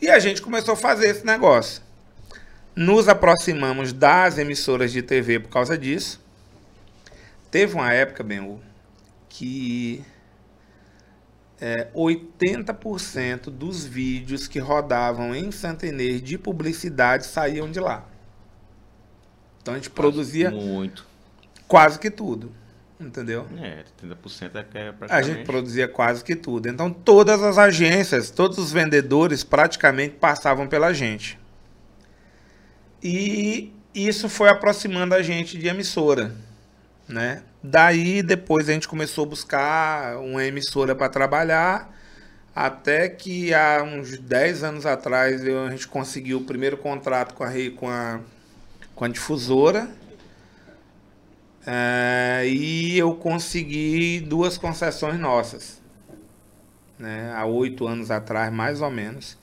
E 0.00 0.10
a 0.10 0.18
gente 0.18 0.42
começou 0.42 0.74
a 0.74 0.76
fazer 0.76 1.08
esse 1.08 1.24
negócio. 1.24 1.82
Nos 2.74 3.08
aproximamos 3.08 3.92
das 3.92 4.38
emissoras 4.38 4.92
de 4.92 5.02
TV 5.02 5.40
por 5.40 5.48
causa 5.48 5.76
disso. 5.76 6.20
Teve 7.50 7.74
uma 7.74 7.92
época, 7.92 8.22
bem, 8.22 8.60
que 9.28 10.04
é, 11.62 11.86
80% 11.94 13.44
dos 13.44 13.84
vídeos 13.84 14.48
que 14.48 14.58
rodavam 14.58 15.32
em 15.32 15.52
Santa 15.52 15.86
Inês 15.86 16.20
de 16.20 16.36
publicidade 16.36 17.24
saíam 17.24 17.70
de 17.70 17.78
lá. 17.78 18.04
Então 19.62 19.74
a 19.74 19.76
gente 19.76 19.88
produzia 19.88 20.50
Muito. 20.50 21.06
quase 21.68 22.00
que 22.00 22.10
tudo. 22.10 22.50
Entendeu? 22.98 23.46
É, 23.60 23.84
30% 24.04 24.56
é 24.56 24.64
que 24.64 24.76
é 24.76 24.88
A 24.88 24.92
praticamente. 24.92 25.28
gente 25.28 25.46
produzia 25.46 25.86
quase 25.86 26.24
que 26.24 26.34
tudo. 26.34 26.68
Então 26.68 26.92
todas 26.92 27.40
as 27.40 27.56
agências, 27.58 28.28
todos 28.28 28.58
os 28.58 28.72
vendedores 28.72 29.44
praticamente 29.44 30.16
passavam 30.16 30.66
pela 30.66 30.92
gente. 30.92 31.38
E 33.00 33.72
isso 33.94 34.28
foi 34.28 34.48
aproximando 34.48 35.14
a 35.14 35.22
gente 35.22 35.56
de 35.56 35.68
emissora, 35.68 36.34
né? 37.08 37.42
Daí 37.62 38.22
depois 38.22 38.68
a 38.68 38.72
gente 38.72 38.88
começou 38.88 39.24
a 39.24 39.28
buscar 39.28 40.18
uma 40.18 40.44
emissora 40.44 40.94
para 40.94 41.08
trabalhar, 41.08 41.92
até 42.54 43.08
que 43.08 43.54
há 43.54 43.82
uns 43.82 44.18
10 44.18 44.62
anos 44.64 44.86
atrás 44.86 45.44
eu- 45.44 45.66
a 45.66 45.70
gente 45.70 45.88
conseguiu 45.88 46.38
o 46.38 46.44
primeiro 46.44 46.76
contrato 46.78 47.34
com 47.34 47.44
a, 47.44 47.50
com 47.76 47.88
a, 47.90 48.20
com 48.94 49.04
a 49.04 49.08
difusora. 49.08 49.88
É, 51.66 52.42
e 52.46 52.98
eu 52.98 53.14
consegui 53.14 54.20
duas 54.20 54.58
concessões 54.58 55.18
nossas, 55.18 55.80
né? 56.98 57.32
Há 57.34 57.44
oito 57.46 57.86
anos 57.86 58.10
atrás, 58.10 58.52
mais 58.52 58.80
ou 58.80 58.90
menos. 58.90 59.36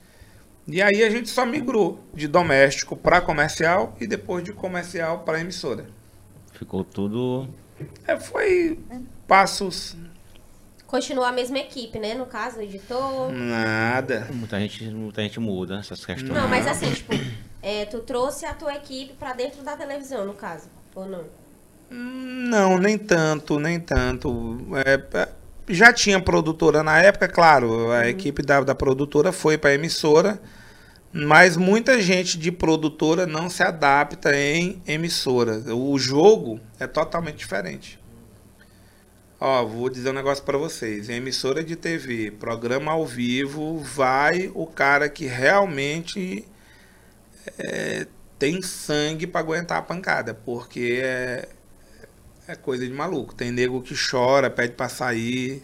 E 0.68 0.82
aí 0.82 1.04
a 1.04 1.10
gente 1.10 1.28
só 1.28 1.46
migrou 1.46 2.00
de 2.14 2.28
doméstico 2.28 2.96
para 2.96 3.20
comercial 3.20 3.96
e 4.00 4.06
depois 4.06 4.44
de 4.44 4.52
comercial 4.52 5.20
para 5.20 5.40
emissora. 5.40 5.86
Ficou 6.60 6.84
tudo. 6.84 7.48
É, 8.06 8.20
foi 8.20 8.78
passos 9.26 9.96
Continua 10.86 11.28
a 11.28 11.32
mesma 11.32 11.58
equipe, 11.58 11.98
né? 11.98 12.12
No 12.12 12.26
caso, 12.26 12.58
o 12.58 12.62
editor. 12.62 13.32
nada. 13.32 14.28
Muita 14.30 14.60
gente, 14.60 14.84
muita 14.90 15.22
gente 15.22 15.40
muda 15.40 15.78
essas 15.78 16.04
questões. 16.04 16.32
Não, 16.32 16.46
mas 16.48 16.66
assim, 16.66 16.92
tipo, 16.92 17.12
é, 17.62 17.86
tu 17.86 18.00
trouxe 18.00 18.44
a 18.44 18.52
tua 18.52 18.74
equipe 18.74 19.14
pra 19.14 19.32
dentro 19.32 19.62
da 19.62 19.74
televisão, 19.74 20.26
no 20.26 20.34
caso, 20.34 20.68
ou 20.94 21.06
não? 21.06 21.24
Não, 21.88 22.76
nem 22.76 22.98
tanto, 22.98 23.58
nem 23.58 23.80
tanto. 23.80 24.58
É, 24.84 25.18
é, 25.20 25.28
já 25.66 25.94
tinha 25.94 26.20
produtora 26.20 26.82
na 26.82 27.00
época, 27.00 27.26
claro, 27.26 27.90
a 27.90 28.06
equipe 28.06 28.42
da, 28.42 28.60
da 28.60 28.74
produtora 28.74 29.32
foi 29.32 29.56
para 29.56 29.72
emissora, 29.72 30.38
mas 31.12 31.56
muita 31.56 32.00
gente 32.00 32.38
de 32.38 32.52
produtora 32.52 33.26
não 33.26 33.50
se 33.50 33.62
adapta 33.62 34.34
em 34.36 34.80
emissora. 34.86 35.74
O 35.74 35.98
jogo 35.98 36.60
é 36.78 36.86
totalmente 36.86 37.38
diferente. 37.38 37.98
Ó, 39.40 39.64
vou 39.64 39.88
dizer 39.88 40.10
um 40.10 40.14
negócio 40.14 40.44
para 40.44 40.58
vocês. 40.58 41.08
Em 41.08 41.14
emissora 41.14 41.64
de 41.64 41.74
TV, 41.74 42.30
programa 42.30 42.92
ao 42.92 43.06
vivo, 43.06 43.78
vai 43.78 44.50
o 44.54 44.66
cara 44.66 45.08
que 45.08 45.24
realmente 45.26 46.46
é, 47.58 48.06
tem 48.38 48.60
sangue 48.62 49.26
para 49.26 49.40
aguentar 49.40 49.78
a 49.78 49.82
pancada, 49.82 50.34
porque 50.34 51.00
é, 51.02 51.48
é 52.46 52.54
coisa 52.54 52.86
de 52.86 52.92
maluco. 52.92 53.34
Tem 53.34 53.50
nego 53.50 53.82
que 53.82 53.94
chora, 53.94 54.50
pede 54.50 54.74
pra 54.74 54.88
sair. 54.88 55.62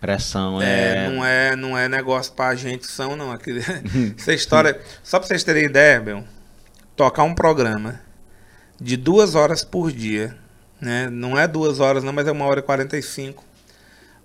Pressão 0.00 0.62
É, 0.62 1.06
é. 1.06 1.10
não 1.10 1.24
é, 1.24 1.56
não 1.56 1.78
é 1.78 1.88
negócio 1.88 2.32
pra 2.32 2.54
gente 2.54 2.86
são, 2.86 3.16
não. 3.16 3.30
Aquele, 3.30 3.60
essa 4.16 4.32
história. 4.32 4.80
Só 5.02 5.18
pra 5.18 5.28
vocês 5.28 5.44
terem 5.44 5.64
ideia, 5.64 6.00
Bel, 6.00 6.24
tocar 6.96 7.22
um 7.24 7.34
programa 7.34 8.00
de 8.80 8.96
duas 8.96 9.34
horas 9.34 9.62
por 9.62 9.92
dia, 9.92 10.36
né? 10.80 11.08
Não 11.10 11.38
é 11.38 11.46
duas 11.46 11.80
horas, 11.80 12.02
não, 12.02 12.12
mas 12.12 12.26
é 12.26 12.32
uma 12.32 12.46
hora 12.46 12.60
e 12.60 12.62
quarenta 12.62 12.96
e 12.96 13.02
cinco. 13.02 13.44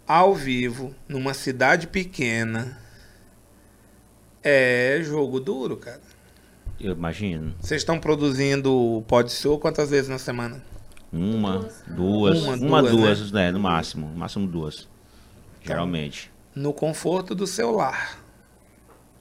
Ao 0.08 0.34
vivo, 0.34 0.96
numa 1.10 1.34
cidade 1.34 1.88
pequena. 1.88 2.78
É 4.42 5.02
jogo 5.04 5.40
duro, 5.40 5.76
cara. 5.76 6.02
Eu 6.80 6.92
imagino. 6.92 7.56
Vocês 7.60 7.82
estão 7.82 8.00
produzindo 8.00 8.72
o 8.72 9.02
Pode 9.02 9.32
Show 9.32 9.58
quantas 9.60 9.90
vezes 9.90 10.08
na 10.08 10.20
semana? 10.20 10.62
Uma, 11.12 11.68
duas. 11.88 12.42
Uma, 12.44 12.56
Uma, 12.56 12.82
duas, 12.84 13.18
duas, 13.20 13.32
né? 13.32 13.52
No 13.52 13.60
máximo. 13.60 14.08
No 14.08 14.18
máximo 14.18 14.48
duas. 14.48 14.88
Geralmente. 15.66 16.32
no 16.56 16.72
conforto 16.74 17.34
do 17.36 17.46
seu 17.48 17.72
lar. 17.72 18.18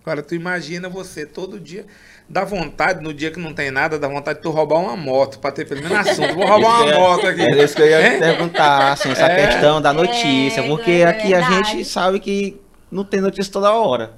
Agora 0.02 0.22
tu 0.22 0.34
imagina 0.34 0.86
você 0.88 1.24
todo 1.24 1.58
dia, 1.58 1.86
dá 2.28 2.44
vontade 2.44 3.02
no 3.02 3.12
dia 3.14 3.30
que 3.30 3.40
não 3.40 3.54
tem 3.54 3.70
nada, 3.70 3.98
dá 3.98 4.06
vontade 4.06 4.38
de 4.38 4.42
tu 4.42 4.50
roubar 4.50 4.78
uma 4.78 4.94
moto 4.96 5.38
para 5.38 5.50
ter 5.50 5.66
pelo 5.66 5.82
menos 5.82 5.96
assunto. 6.06 6.34
Vou 6.34 6.46
roubar 6.46 6.82
uma 6.82 6.92
é- 6.92 6.98
moto 6.98 7.26
aqui. 7.26 7.40
É 7.40 7.64
isso 7.64 7.74
que 7.74 7.80
eu 7.82 7.88
ia 7.88 8.12
Hein? 8.14 8.18
perguntar, 8.18 8.92
assim, 8.92 9.10
essa 9.10 9.24
É. 9.26 9.46
questão 9.46 9.80
da 9.80 9.92
notícia, 9.94 10.60
É, 10.60 10.68
porque 10.68 10.90
é 10.90 11.04
aqui 11.06 11.32
a 11.34 11.40
gente 11.40 11.84
sabe 11.86 12.20
que 12.20 12.60
não 12.90 13.02
tem 13.02 13.20
notícia 13.20 13.50
toda 13.52 13.72
hora. 13.72 14.12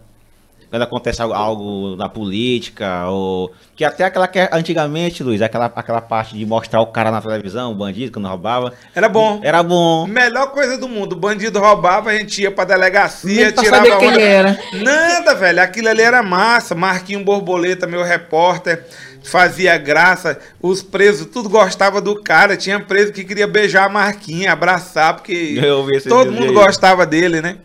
Quando 0.69 0.83
acontece 0.83 1.23
algo, 1.23 1.35
algo 1.35 1.97
na 1.97 2.09
política, 2.09 3.07
ou. 3.09 3.53
Que 3.77 3.85
até 3.85 4.05
aquela 4.05 4.27
que 4.27 4.39
antigamente, 4.51 5.23
Luiz, 5.23 5.41
aquela, 5.41 5.67
aquela 5.67 6.01
parte 6.01 6.37
de 6.37 6.45
mostrar 6.45 6.81
o 6.81 6.87
cara 6.87 7.11
na 7.11 7.21
televisão, 7.23 7.71
o 7.71 7.75
bandido, 7.75 8.13
quando 8.13 8.27
roubava. 8.27 8.73
Era 8.95 9.09
bom. 9.09 9.41
Era 9.43 9.63
bom. 9.63 10.07
Melhor 10.07 10.51
coisa 10.51 10.77
do 10.77 10.89
mundo. 10.89 11.13
O 11.13 11.17
bandido 11.17 11.61
roubava, 11.61 12.11
a 12.11 12.15
gente 12.19 12.43
ia 12.43 12.51
pra 12.51 12.65
delegacia, 12.65 13.45
Nem 13.45 13.53
pra 13.53 13.63
tirava 13.63 13.87
saber 13.87 13.99
quem 13.99 14.09
onda. 14.09 14.21
era. 14.21 14.59
Nada, 14.73 15.35
velho. 15.35 15.63
Aquilo 15.63 15.89
ali 15.89 16.03
era 16.03 16.23
massa. 16.23 16.75
Marquinho 16.75 17.23
Borboleta, 17.23 17.87
meu 17.87 18.03
repórter, 18.03 18.85
fazia 19.23 19.77
graça. 19.79 20.39
Os 20.61 20.83
presos, 20.83 21.27
tudo 21.27 21.49
gostava 21.49 22.01
do 22.01 22.21
cara. 22.23 22.57
Tinha 22.57 22.81
preso 22.81 23.13
que 23.13 23.25
queria 23.25 23.47
beijar 23.47 23.85
a 23.85 23.89
Marquinha, 23.89 24.53
abraçar, 24.53 25.15
porque 25.15 25.61
todo 26.09 26.33
mundo 26.33 26.59
aí. 26.59 26.67
gostava 26.67 27.07
dele, 27.07 27.41
né? 27.41 27.59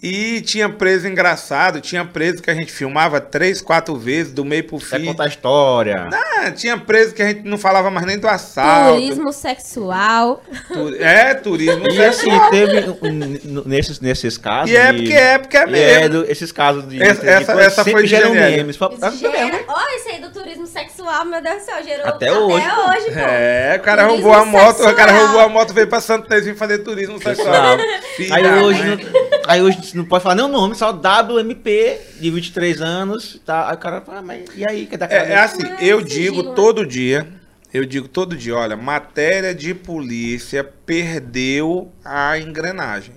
E 0.00 0.40
tinha 0.42 0.68
preso 0.68 1.08
engraçado, 1.08 1.80
tinha 1.80 2.04
preso 2.04 2.40
que 2.40 2.48
a 2.48 2.54
gente 2.54 2.70
filmava 2.70 3.20
três, 3.20 3.60
quatro 3.60 3.96
vezes, 3.96 4.32
do 4.32 4.44
meio 4.44 4.62
pro 4.62 4.78
Você 4.78 4.96
fim. 4.98 5.06
contar 5.06 5.24
a 5.24 5.26
história. 5.26 6.08
Ah, 6.12 6.52
tinha 6.52 6.78
preso 6.78 7.12
que 7.12 7.20
a 7.20 7.26
gente 7.28 7.42
não 7.42 7.58
falava 7.58 7.90
mais 7.90 8.06
nem 8.06 8.16
do 8.16 8.28
assalto. 8.28 8.94
Turismo 9.00 9.32
sexual. 9.32 10.40
Tu- 10.68 10.94
É, 11.00 11.34
turismo 11.34 11.84
E 11.90 12.00
assim, 12.04 12.30
sexual. 12.30 12.50
teve 12.50 12.96
um, 13.02 13.06
n- 13.08 13.40
nesses, 13.66 13.98
nesses 14.00 14.38
casos. 14.38 14.70
E 14.70 14.76
é 14.76 14.92
porque 14.92 15.12
é, 15.12 15.38
porque 15.38 15.56
é 15.56 15.62
e 15.64 15.70
mesmo. 15.70 16.04
é 16.04 16.08
do- 16.08 16.30
esses 16.30 16.52
casos 16.52 16.88
de. 16.88 17.02
Essa- 17.02 17.20
de 17.22 17.28
essa- 17.28 17.52
essa 17.60 17.70
sempre 17.82 17.92
foi 17.92 18.02
de 18.04 18.08
geram 18.08 18.32
memes. 18.34 18.76
Gera- 18.76 19.64
Olha 19.66 19.96
isso 19.96 20.08
aí 20.10 20.20
do 20.20 20.30
turismo 20.30 20.66
sexual, 20.66 20.97
meu 21.24 21.42
Deus 21.42 21.56
do 21.56 21.64
céu, 21.64 21.82
gerou 21.82 22.06
Até 22.06 22.32
hoje, 22.32 22.66
pô. 22.68 22.90
hoje, 22.90 23.04
pô. 23.06 23.18
É, 23.20 23.76
o 23.78 23.82
cara 23.82 24.06
Turismo 24.06 24.30
roubou 24.30 24.40
a 24.40 24.44
moto, 24.44 24.80
o 24.80 24.94
cara 24.94 25.12
sexual. 25.12 25.26
roubou 25.26 25.40
a 25.40 25.48
moto, 25.48 25.74
veio 25.74 25.86
pra 25.88 26.00
Santo 26.00 26.28
Terezinha 26.28 26.54
fazer 26.54 26.78
turismo 26.78 27.20
sexual. 27.22 27.78
Filha 28.16 28.34
Aí 28.36 28.62
hoje, 28.62 28.82
não, 28.84 28.98
aí 29.46 29.62
hoje 29.62 29.96
não 29.96 30.04
pode 30.04 30.22
falar 30.22 30.34
nem 30.34 30.44
o 30.44 30.48
nome, 30.48 30.74
só 30.74 30.90
WMP 30.90 32.00
de 32.20 32.30
23 32.30 32.80
anos. 32.80 33.40
Tá, 33.44 33.68
aí 33.68 33.74
o 33.74 33.78
cara 33.78 34.00
fala, 34.00 34.22
mas 34.22 34.44
e 34.54 34.64
aí? 34.68 34.86
Cadê 34.86 35.06
É, 35.14 35.32
é 35.32 35.38
assim, 35.38 35.62
Mas 35.62 35.82
eu 35.82 36.00
digo 36.02 36.54
todo 36.54 36.86
dia, 36.86 37.26
eu 37.72 37.84
digo 37.84 38.08
todo 38.08 38.36
dia, 38.36 38.56
olha, 38.56 38.76
matéria 38.76 39.54
de 39.54 39.74
polícia 39.74 40.64
perdeu 40.64 41.92
a 42.04 42.38
engrenagem. 42.38 43.14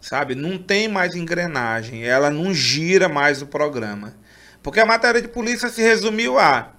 Sabe? 0.00 0.34
Não 0.34 0.56
tem 0.56 0.88
mais 0.88 1.14
engrenagem, 1.14 2.04
ela 2.06 2.30
não 2.30 2.54
gira 2.54 3.06
mais 3.08 3.42
o 3.42 3.46
programa. 3.46 4.14
Porque 4.62 4.80
a 4.80 4.86
matéria 4.86 5.20
de 5.20 5.28
polícia 5.28 5.68
se 5.68 5.82
resumiu 5.82 6.38
a, 6.38 6.70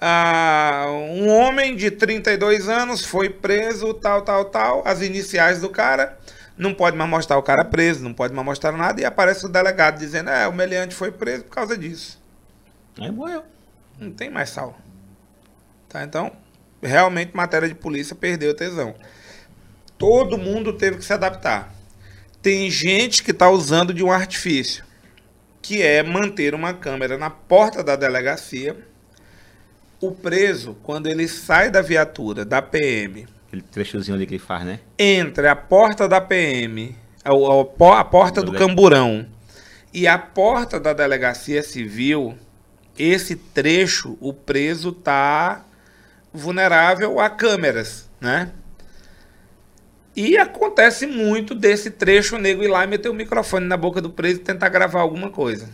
a 0.00 0.86
um 0.88 1.28
homem 1.28 1.74
de 1.76 1.90
32 1.90 2.68
anos 2.68 3.04
foi 3.04 3.30
preso, 3.30 3.94
tal, 3.94 4.22
tal, 4.22 4.44
tal, 4.46 4.82
as 4.86 5.00
iniciais 5.00 5.60
do 5.60 5.70
cara, 5.70 6.18
não 6.56 6.74
pode 6.74 6.96
mais 6.96 7.08
mostrar 7.10 7.38
o 7.38 7.42
cara 7.42 7.64
preso, 7.64 8.02
não 8.02 8.12
pode 8.12 8.34
mais 8.34 8.44
mostrar 8.44 8.72
nada, 8.72 9.00
e 9.00 9.04
aparece 9.04 9.46
o 9.46 9.48
delegado 9.48 9.98
dizendo, 9.98 10.30
é, 10.30 10.46
o 10.46 10.52
meliante 10.52 10.94
foi 10.94 11.10
preso 11.10 11.44
por 11.44 11.50
causa 11.50 11.76
disso. 11.76 12.22
Aí 13.00 13.10
morreu. 13.10 13.42
Não 13.98 14.12
tem 14.12 14.30
mais 14.30 14.50
sal. 14.50 14.78
Tá? 15.88 16.02
Então, 16.02 16.32
realmente, 16.82 17.34
matéria 17.34 17.68
de 17.68 17.74
polícia 17.74 18.14
perdeu 18.14 18.50
o 18.50 18.54
tesão. 18.54 18.94
Todo 19.96 20.38
mundo 20.38 20.72
teve 20.72 20.98
que 20.98 21.04
se 21.04 21.12
adaptar. 21.12 21.72
Tem 22.42 22.70
gente 22.70 23.22
que 23.22 23.30
está 23.30 23.48
usando 23.48 23.94
de 23.94 24.04
um 24.04 24.12
artifício, 24.12 24.84
que 25.62 25.80
é 25.82 26.02
manter 26.02 26.54
uma 26.54 26.74
câmera 26.74 27.16
na 27.16 27.30
porta 27.30 27.82
da 27.82 27.96
delegacia. 27.96 28.76
O 30.04 30.12
preso, 30.12 30.76
quando 30.82 31.06
ele 31.06 31.26
sai 31.26 31.70
da 31.70 31.80
viatura, 31.80 32.44
da 32.44 32.60
PM, 32.60 33.26
Aquele 33.46 33.62
trechozinho 33.62 34.16
ali 34.16 34.26
que 34.26 34.34
ele 34.34 34.38
faz, 34.38 34.64
né? 34.64 34.80
entre 34.98 35.48
a 35.48 35.56
porta 35.56 36.06
da 36.06 36.20
PM, 36.20 36.94
a, 37.24 37.30
a 37.30 38.00
a 38.00 38.04
porta 38.04 38.42
do 38.42 38.52
camburão 38.52 39.26
e 39.94 40.06
a 40.06 40.18
porta 40.18 40.78
da 40.78 40.92
delegacia 40.92 41.62
civil, 41.62 42.36
esse 42.98 43.34
trecho, 43.34 44.18
o 44.20 44.34
preso 44.34 44.92
tá 44.92 45.64
vulnerável 46.32 47.18
a 47.18 47.30
câmeras, 47.30 48.10
né? 48.20 48.50
E 50.14 50.36
acontece 50.36 51.06
muito 51.06 51.54
desse 51.54 51.90
trecho 51.90 52.36
o 52.36 52.38
nego 52.38 52.62
ir 52.62 52.68
lá 52.68 52.84
e 52.84 52.88
meter 52.88 53.08
o 53.08 53.14
microfone 53.14 53.66
na 53.66 53.76
boca 53.76 54.02
do 54.02 54.10
preso 54.10 54.40
e 54.40 54.44
tentar 54.44 54.68
gravar 54.68 55.00
alguma 55.00 55.30
coisa. 55.30 55.68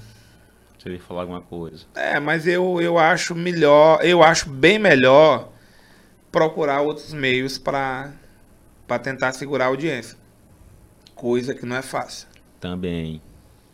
Se 0.80 0.88
ele 0.88 0.98
falar 0.98 1.22
alguma 1.22 1.42
coisa. 1.42 1.84
É, 1.94 2.18
mas 2.18 2.46
eu, 2.46 2.80
eu 2.80 2.98
acho 2.98 3.34
melhor, 3.34 4.02
eu 4.02 4.22
acho 4.22 4.48
bem 4.48 4.78
melhor 4.78 5.52
procurar 6.32 6.80
outros 6.80 7.12
meios 7.12 7.58
para 7.58 8.12
tentar 9.02 9.32
segurar 9.32 9.66
a 9.66 9.68
audiência. 9.68 10.16
Coisa 11.14 11.54
que 11.54 11.66
não 11.66 11.76
é 11.76 11.82
fácil. 11.82 12.28
Também. 12.58 13.20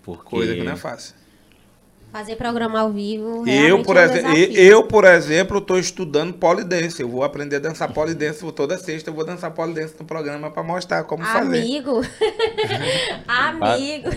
Porque... 0.02 0.28
Coisa 0.28 0.54
que 0.54 0.64
não 0.64 0.72
é 0.72 0.76
fácil. 0.76 1.14
Fazer 2.10 2.34
programa 2.34 2.80
ao 2.80 2.92
vivo. 2.92 3.48
Eu, 3.48 3.82
por, 3.84 3.96
é 3.96 4.06
um 4.06 4.34
eu, 4.34 4.84
por 4.84 5.04
exemplo, 5.04 5.58
estou 5.58 5.78
estudando 5.78 6.34
polidense. 6.34 7.02
Eu 7.02 7.08
vou 7.08 7.22
aprender 7.22 7.56
a 7.56 7.60
dançar 7.60 7.92
polidense 7.92 8.50
toda 8.52 8.78
sexta. 8.78 9.10
Eu 9.10 9.14
vou 9.14 9.24
dançar 9.24 9.52
polidense 9.52 9.94
no 9.98 10.04
programa 10.04 10.50
para 10.50 10.62
mostrar 10.62 11.04
como 11.04 11.24
fazer. 11.24 11.60
Amigo. 11.60 12.00
Amigo. 13.28 14.10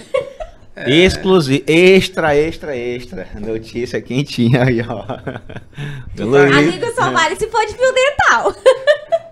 É. 0.79 0.89
Exclusivo, 0.89 1.63
extra, 1.67 2.35
extra, 2.35 2.75
extra. 2.75 3.27
Notícia 3.35 4.01
quentinha 4.01 4.63
aí, 4.63 4.81
ó. 4.81 5.03
Pelo 6.15 6.31
tá- 6.33 6.45
visto. 6.45 6.57
Amigo 6.57 6.93
só 6.95 7.11
vale 7.11 7.35
se 7.35 7.47
for 7.49 7.65
de 7.65 7.73
fio 7.73 7.93
dental. 7.93 8.55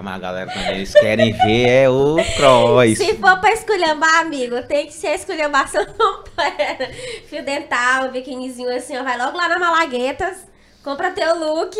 Mas 0.00 0.14
a 0.14 0.18
galera 0.18 0.48
também, 0.48 0.76
eles 0.76 0.92
querem 0.92 1.32
ver 1.32 1.68
é 1.68 1.90
o 1.90 2.14
cross. 2.36 2.96
Se 2.96 3.16
for 3.16 3.40
pra 3.40 3.52
esculhambar, 3.52 4.20
amigo, 4.20 4.62
tem 4.62 4.86
que 4.86 4.92
ser 4.92 5.08
esculhambação 5.14 5.84
completa. 5.86 6.88
Fio 7.28 7.44
dental, 7.44 8.08
biquinizinho 8.12 8.72
assim, 8.72 8.96
ó. 8.96 9.02
Vai 9.02 9.18
logo 9.18 9.36
lá 9.36 9.48
na 9.48 9.58
Malaguetas. 9.58 10.46
Compra 10.88 11.10
teu 11.10 11.34
look. 11.38 11.76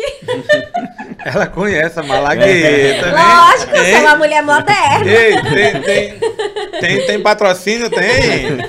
Ela 1.25 1.47
conhece 1.47 1.99
a 1.99 2.03
malagueta, 2.03 3.07
né? 3.07 3.23
Lógico, 3.23 3.75
eu 3.75 3.85
sou 3.85 4.01
uma 4.01 4.15
mulher 4.17 4.43
moderna. 4.43 5.03
Ei, 5.11 5.41
tem, 5.41 5.81
tem, 5.81 6.19
tem, 6.79 7.05
tem 7.07 7.19
patrocínio? 7.23 7.89
Tem. 7.89 8.59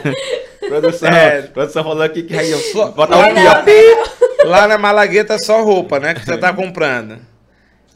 Produção, 0.66 1.10
É. 1.10 1.42
produção 1.42 1.84
falou 1.84 2.02
aqui 2.02 2.22
que 2.22 2.34
aí 2.34 2.50
eu 2.50 2.58
Só- 2.58 2.86
botar 2.90 3.16
lá, 3.16 3.28
o 3.28 3.34
Não, 3.34 3.64
pior. 3.64 4.10
lá 4.46 4.66
na 4.66 4.78
Malagueta 4.78 5.36
só 5.38 5.62
roupa, 5.62 6.00
né? 6.00 6.14
Que 6.14 6.24
você 6.24 6.38
tá 6.38 6.54
comprando. 6.54 7.18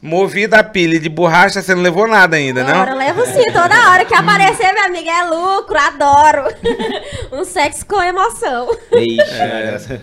Movida 0.06 0.58
a 0.58 0.62
pilha 0.62 1.00
de 1.00 1.08
borracha, 1.08 1.62
você 1.62 1.74
não 1.74 1.80
levou 1.80 2.06
nada 2.06 2.36
ainda, 2.36 2.60
Agora 2.60 2.90
eu 2.90 2.94
não? 2.94 2.98
levo 2.98 3.24
sim, 3.24 3.42
toda 3.50 3.90
hora 3.90 4.04
que 4.04 4.14
aparecer, 4.14 4.70
minha 4.74 4.84
amiga, 4.84 5.10
é 5.10 5.22
lucro, 5.24 5.78
adoro. 5.78 6.44
um 7.32 7.42
sexo 7.42 7.86
com 7.86 8.02
emoção. 8.02 8.68
Ixi, 8.92 9.40
essa- 9.40 10.00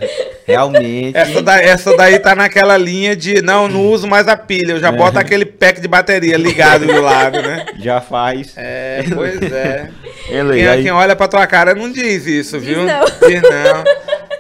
realmente. 0.47 1.15
Essa, 1.15 1.41
da, 1.43 1.61
essa 1.61 1.95
daí 1.95 2.17
tá 2.17 2.33
naquela 2.33 2.77
linha 2.77 3.15
de 3.15 3.43
não, 3.43 3.67
não 3.67 3.85
uso 3.91 4.07
mais 4.07 4.27
a 4.27 4.35
pilha, 4.35 4.71
eu 4.71 4.79
já 4.79 4.91
boto 4.91 5.19
aquele 5.19 5.45
pack 5.45 5.79
de 5.79 5.87
bateria 5.87 6.35
ligado 6.35 6.87
do 6.87 6.99
lado, 6.99 7.39
né? 7.39 7.67
Já 7.77 8.01
faz. 8.01 8.53
É, 8.57 9.03
pois 9.13 9.39
é. 9.39 9.87
Luiz? 10.41 10.61
Quem, 10.61 10.67
Aí- 10.67 10.81
quem 10.81 10.91
olha 10.91 11.15
pra 11.15 11.27
tua 11.27 11.45
cara 11.45 11.75
não 11.75 11.91
diz 11.91 12.25
isso, 12.25 12.57
Diz 12.59 12.67
viu? 12.69 12.83
não. 12.85 13.05
Diz 13.05 13.41
não. 13.43 13.83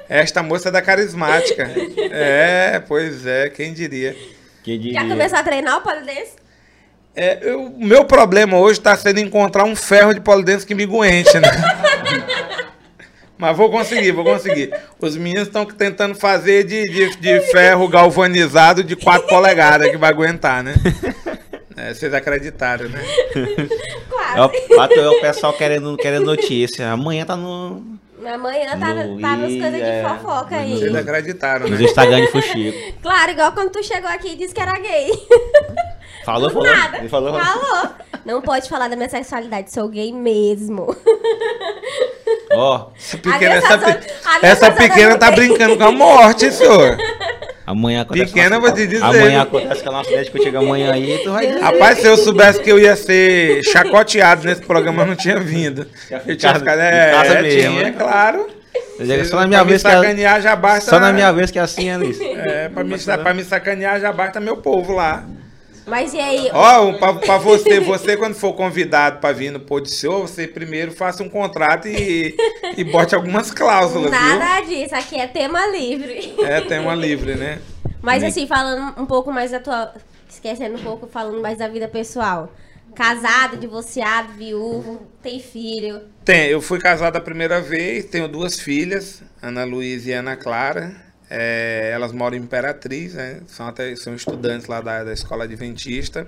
Esta 0.09 0.41
moça 0.41 0.69
é 0.69 0.71
da 0.71 0.81
carismática. 0.81 1.69
É, 2.13 2.81
pois 2.87 3.25
é, 3.25 3.49
quem 3.49 3.73
diria. 3.73 4.13
Diria? 4.63 5.07
começou 5.07 5.39
a 5.39 5.43
treinar 5.43 5.77
o 5.77 5.81
polidense? 5.81 6.35
É, 7.15 7.53
o 7.55 7.77
meu 7.77 8.05
problema 8.05 8.57
hoje 8.57 8.79
está 8.79 8.95
sendo 8.95 9.19
encontrar 9.19 9.65
um 9.65 9.75
ferro 9.75 10.13
de 10.13 10.21
polidense 10.21 10.65
que 10.65 10.73
me 10.73 10.83
aguente, 10.83 11.37
né? 11.39 11.49
Mas 13.37 13.57
vou 13.57 13.71
conseguir, 13.71 14.11
vou 14.11 14.23
conseguir. 14.23 14.71
Os 14.99 15.17
meninos 15.17 15.47
estão 15.47 15.65
tentando 15.65 16.13
fazer 16.13 16.63
de, 16.63 16.85
de, 16.87 17.15
de 17.17 17.41
ferro 17.51 17.87
galvanizado 17.87 18.83
de 18.83 18.95
4 18.95 19.27
polegadas 19.27 19.89
que 19.89 19.97
vai 19.97 20.11
aguentar, 20.11 20.63
né? 20.63 20.75
É, 21.75 21.91
vocês 21.91 22.13
acreditaram, 22.13 22.87
né? 22.87 23.01
Quase. 24.07 24.37
É 24.37 24.41
o, 24.41 24.77
bateu 24.77 25.11
o 25.11 25.21
pessoal 25.21 25.53
querendo, 25.53 25.97
querendo 25.97 26.25
notícia. 26.25 26.91
Amanhã 26.91 27.25
tá 27.25 27.35
no, 27.35 27.83
Amanhã 28.25 28.77
tá, 28.79 28.93
No 28.93 29.19
tá 29.19 29.35
nas 29.35 29.51
coisas 29.51 29.73
de 29.73 29.81
é, 29.81 30.03
fofoca 30.07 30.55
aí. 30.55 30.77
Vocês 30.77 30.95
acreditaram, 30.95 31.67
nos 31.67 31.79
né? 31.79 31.85
Instagram 31.85 32.21
de 32.21 32.27
Fuxico. 32.31 32.93
Claro, 33.01 33.31
igual 33.31 33.51
quando 33.53 33.71
tu 33.71 33.83
chegou 33.83 34.09
aqui 34.09 34.29
e 34.33 34.35
disse 34.35 34.53
que 34.53 34.61
era 34.61 34.77
gay. 34.79 35.11
Falou, 36.23 36.49
Do 36.49 36.53
falou. 36.53 36.69
nada. 36.71 37.09
Falou, 37.09 37.33
falou. 37.33 37.41
Falou. 37.41 37.89
Não 38.23 38.41
pode 38.43 38.69
falar 38.69 38.87
da 38.87 38.95
minha 38.95 39.09
sexualidade, 39.09 39.73
sou 39.73 39.87
gay 39.89 40.13
mesmo. 40.13 40.95
Ó, 42.53 42.89
Essa 42.95 43.17
pequena, 43.17 43.55
essa, 43.55 43.77
minha 43.77 43.89
minha 43.89 44.03
essa 44.43 44.65
sazona 44.67 44.75
pequena 44.75 45.17
tá 45.17 45.31
brincando 45.31 45.77
com 45.77 45.83
a 45.83 45.91
morte, 45.91 46.51
senhor. 46.51 46.95
amanhã 47.71 48.01
acontece. 48.01 48.33
Pequena, 48.33 48.59
vou 48.59 48.71
te 48.71 48.87
dizer. 48.87 49.03
Amanhã 49.03 49.41
acontece 49.41 49.81
que 49.81 49.89
a 49.89 49.91
nossa 49.91 50.09
ideia 50.09 50.25
de 50.25 50.31
que 50.31 50.43
chega 50.43 50.59
amanhã 50.59 50.93
aí, 50.93 51.19
tu 51.23 51.31
vai. 51.31 51.47
Rapaz, 51.59 51.99
se 51.99 52.07
eu 52.07 52.17
soubesse 52.17 52.61
que 52.61 52.71
eu 52.71 52.79
ia 52.79 52.95
ser 52.95 53.63
chacoteado 53.63 54.45
nesse 54.45 54.61
programa, 54.61 55.03
eu 55.03 55.07
não 55.07 55.15
tinha 55.15 55.39
vindo. 55.39 55.87
Eu 56.25 56.37
tinha 56.37 56.53
ficado, 56.55 56.79
é, 56.79 57.11
casa 57.11 57.41
mesmo, 57.41 57.71
tinha, 57.71 57.83
né? 57.83 57.95
claro. 57.97 58.47
Eu 58.99 59.05
digo, 59.05 59.25
Só 59.25 59.37
na 59.37 59.47
minha 59.47 59.63
vez 59.63 59.81
que 59.81 59.87
é, 59.87 59.91
sacanear 59.91 60.41
já 60.41 60.55
basta. 60.55 60.89
só 60.89 60.99
na 60.99 61.11
minha 61.11 61.31
vez 61.31 61.49
que 61.49 61.57
é 61.57 61.61
assim, 61.61 61.89
é 61.89 61.97
Luiz. 61.97 62.19
É, 62.21 62.69
pra 62.69 62.83
me, 62.83 62.97
pra 62.97 63.33
me 63.33 63.43
sacanear 63.43 63.99
já 63.99 64.11
basta 64.11 64.39
meu 64.39 64.57
povo 64.57 64.93
lá. 64.93 65.25
Mas 65.85 66.13
e 66.13 66.19
aí? 66.19 66.49
Ó, 66.53 66.93
pra, 66.93 67.13
pra 67.15 67.37
você, 67.37 67.79
você 67.79 68.15
quando 68.15 68.35
for 68.35 68.53
convidado 68.53 69.19
pra 69.19 69.31
vir 69.31 69.51
no 69.51 69.59
Pôr 69.59 69.81
de 69.81 69.91
Show, 69.91 70.27
você 70.27 70.47
primeiro 70.47 70.91
faça 70.91 71.23
um 71.23 71.29
contrato 71.29 71.87
e, 71.87 72.35
e 72.77 72.83
bote 72.83 73.15
algumas 73.15 73.51
cláusulas, 73.51 74.11
Nada 74.11 74.61
disso, 74.61 74.95
aqui 74.95 75.19
é 75.19 75.27
tema 75.27 75.65
livre. 75.67 76.33
viu? 76.35 76.45
É, 76.45 76.61
tem 76.61 76.79
uma 76.79 76.95
livre, 76.95 77.35
né? 77.35 77.59
Mas 78.01 78.23
assim, 78.23 78.47
falando 78.47 78.99
um 79.01 79.05
pouco 79.05 79.31
mais 79.31 79.51
da 79.51 79.59
tua. 79.59 79.93
Esquecendo 80.29 80.77
um 80.77 80.83
pouco, 80.83 81.07
falando 81.07 81.41
mais 81.41 81.57
da 81.57 81.67
vida 81.67 81.87
pessoal. 81.87 82.51
Casado, 82.95 83.57
divorciado, 83.57 84.33
viúvo, 84.33 85.01
tem 85.21 85.39
filho. 85.39 86.01
Tem, 86.25 86.47
eu 86.47 86.61
fui 86.61 86.79
casado 86.79 87.15
a 87.15 87.21
primeira 87.21 87.61
vez, 87.61 88.05
tenho 88.05 88.27
duas 88.27 88.59
filhas, 88.59 89.21
Ana 89.41 89.63
Luísa 89.63 90.09
e 90.09 90.13
Ana 90.13 90.35
Clara. 90.35 90.95
É, 91.33 91.91
elas 91.93 92.11
moram 92.11 92.35
em 92.35 92.41
Imperatriz, 92.41 93.13
né? 93.13 93.39
são, 93.47 93.65
até, 93.67 93.95
são 93.95 94.13
estudantes 94.13 94.67
lá 94.67 94.81
da, 94.81 95.03
da 95.05 95.13
escola 95.13 95.45
adventista. 95.45 96.27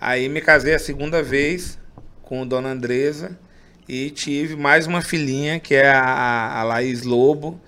Aí 0.00 0.28
me 0.28 0.40
casei 0.40 0.74
a 0.74 0.78
segunda 0.78 1.22
vez 1.22 1.78
com 2.22 2.44
Dona 2.46 2.70
Andresa 2.70 3.38
e 3.88 4.10
tive 4.10 4.56
mais 4.56 4.86
uma 4.86 5.00
filhinha, 5.02 5.60
que 5.60 5.74
é 5.74 5.88
a, 5.88 6.58
a 6.58 6.62
Laís 6.64 7.02
Lobo. 7.04 7.60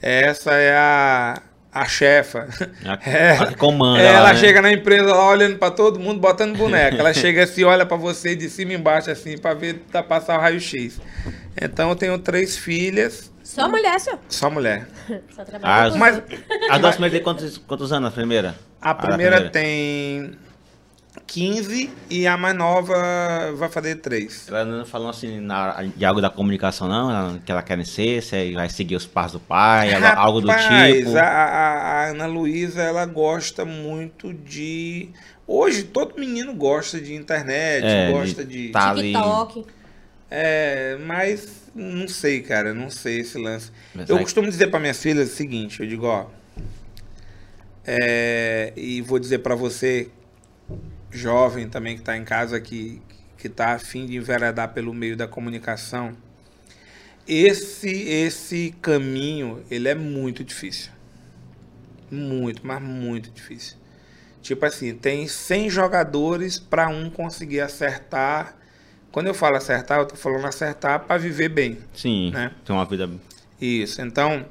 Essa 0.00 0.52
é 0.54 0.74
a, 0.74 1.42
a 1.72 1.84
chefa. 1.86 2.48
A- 2.84 2.94
a 3.42 3.46
que 3.48 3.56
comanda 3.56 4.00
É, 4.00 4.12
lá, 4.12 4.18
ela 4.20 4.32
né? 4.32 4.38
chega 4.38 4.62
na 4.62 4.72
empresa 4.72 5.04
lá 5.12 5.28
olhando 5.28 5.58
pra 5.58 5.70
todo 5.70 5.98
mundo, 6.00 6.18
botando 6.20 6.56
boneca. 6.56 6.96
Ela 6.96 7.12
chega 7.12 7.42
assim, 7.44 7.64
olha 7.64 7.84
pra 7.84 7.96
você 7.98 8.34
de 8.34 8.48
cima 8.48 8.72
e 8.72 8.76
embaixo 8.76 9.10
assim, 9.10 9.36
pra 9.36 9.52
ver, 9.52 9.82
pra 9.90 10.02
passar 10.02 10.38
o 10.38 10.40
raio-x. 10.40 10.98
Então 11.60 11.90
eu 11.90 11.96
tenho 11.96 12.16
três 12.18 12.56
filhas, 12.56 13.30
Só 13.54 13.68
mulher, 13.68 13.98
só. 14.00 14.18
só 14.28 14.50
mulher. 14.50 14.88
Só 15.34 15.44
trabalha 15.44 15.90
com 15.90 15.98
Mas 15.98 16.22
A 16.70 16.78
duas 16.78 16.94
primeiras 16.94 17.12
tem 17.12 17.22
quantos, 17.22 17.58
quantos 17.58 17.92
anos 17.92 18.08
a 18.10 18.12
primeira? 18.12 18.54
a 18.80 18.94
primeira 18.94 19.50
tem 19.50 20.32
15 21.26 21.90
e 22.08 22.26
a 22.26 22.36
mais 22.36 22.56
nova 22.56 22.94
vai 23.56 23.68
fazer 23.68 23.96
3. 23.96 24.48
Ela 24.48 24.64
não 24.64 24.86
falou 24.86 25.10
assim 25.10 25.40
na, 25.40 25.82
de 25.96 26.04
algo 26.04 26.20
da 26.20 26.30
comunicação, 26.30 26.88
não? 26.88 27.10
Ela- 27.10 27.38
que 27.44 27.50
ela 27.50 27.62
quer 27.62 27.84
ser, 27.84 28.22
se 28.22 28.52
vai 28.52 28.68
seguir 28.68 28.96
os 28.96 29.06
passos 29.06 29.32
do 29.32 29.40
pai, 29.40 29.92
ela- 29.92 30.14
algo 30.14 30.40
do 30.40 30.48
tipo. 30.48 31.16
A, 31.18 31.22
a- 31.22 31.82
a 32.04 32.06
Ana 32.10 32.26
Luísa, 32.26 32.82
ela 32.82 33.04
gosta 33.06 33.64
muito 33.64 34.32
de. 34.32 35.10
Hoje 35.46 35.82
todo 35.82 36.18
menino 36.18 36.54
gosta 36.54 37.00
de 37.00 37.14
internet, 37.14 37.84
É, 37.84 38.10
gosta 38.12 38.44
de 38.44 38.66
de. 38.66 38.72
tá. 38.72 38.94
TikTok. 38.94 39.66
É, 40.30 40.96
mas 41.04 41.59
não 41.74 42.08
sei, 42.08 42.42
cara, 42.42 42.74
não 42.74 42.90
sei 42.90 43.20
esse 43.20 43.38
lance. 43.38 43.70
Mas 43.94 44.08
eu 44.08 44.16
aí- 44.16 44.22
costumo 44.22 44.48
dizer 44.48 44.68
para 44.68 44.80
minhas 44.80 45.00
filhas 45.00 45.30
o 45.32 45.34
seguinte, 45.34 45.80
eu 45.80 45.86
digo, 45.88 46.06
ó, 46.06 46.26
é, 47.84 48.72
e 48.76 49.00
vou 49.02 49.18
dizer 49.18 49.38
para 49.38 49.54
você, 49.54 50.08
jovem 51.10 51.68
também 51.68 51.94
que 51.94 52.02
está 52.02 52.16
em 52.16 52.24
casa, 52.24 52.60
que 52.60 53.00
que 53.36 53.46
está 53.46 53.72
afim 53.72 54.04
de 54.04 54.16
enveredar 54.16 54.74
pelo 54.74 54.92
meio 54.92 55.16
da 55.16 55.26
comunicação, 55.26 56.14
esse 57.26 57.88
esse 57.88 58.74
caminho 58.82 59.64
ele 59.70 59.88
é 59.88 59.94
muito 59.94 60.44
difícil, 60.44 60.90
muito, 62.10 62.60
mas 62.66 62.82
muito 62.82 63.30
difícil. 63.30 63.76
Tipo 64.42 64.66
assim, 64.66 64.94
tem 64.94 65.26
100 65.26 65.70
jogadores 65.70 66.58
para 66.58 66.88
um 66.88 67.08
conseguir 67.10 67.60
acertar. 67.60 68.56
Quando 69.12 69.26
eu 69.26 69.34
falo 69.34 69.56
acertar, 69.56 69.98
eu 69.98 70.06
tô 70.06 70.14
falando 70.16 70.46
acertar 70.46 71.00
para 71.00 71.18
viver 71.18 71.48
bem. 71.48 71.78
Sim, 71.94 72.30
Né? 72.30 72.52
tem 72.64 72.74
uma 72.74 72.84
vida. 72.84 73.10
Isso. 73.60 74.00
Então, 74.00 74.46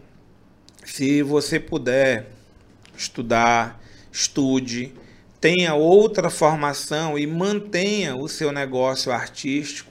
se 0.84 1.24
você 1.24 1.60
puder 1.60 2.28
estudar, 2.97 3.82
estude, 4.12 4.93
tenha 5.39 5.74
outra 5.76 6.30
formação 6.30 7.18
e 7.18 7.26
mantenha 7.26 8.16
o 8.16 8.28
seu 8.28 8.51
negócio 8.51 9.12
artístico 9.12 9.89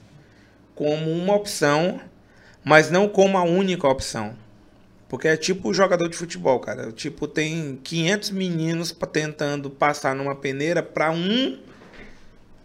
como 0.75 1.11
uma 1.11 1.35
opção, 1.35 2.01
mas 2.63 2.91
não 2.91 3.09
como 3.09 3.39
a 3.39 3.43
única 3.43 3.89
opção. 3.89 4.37
Porque 5.09 5.27
é 5.27 5.37
tipo 5.39 5.71
o 5.71 5.75
jogador 5.75 6.09
de 6.09 6.17
futebol, 6.17 6.61
cara. 6.61 6.93
Tipo, 6.93 7.27
tem 7.27 7.81
500 7.83 8.31
meninos 8.31 8.95
tentando 9.11 9.71
passar 9.71 10.15
numa 10.15 10.35
peneira 10.37 10.83
para 10.83 11.11
um 11.11 11.59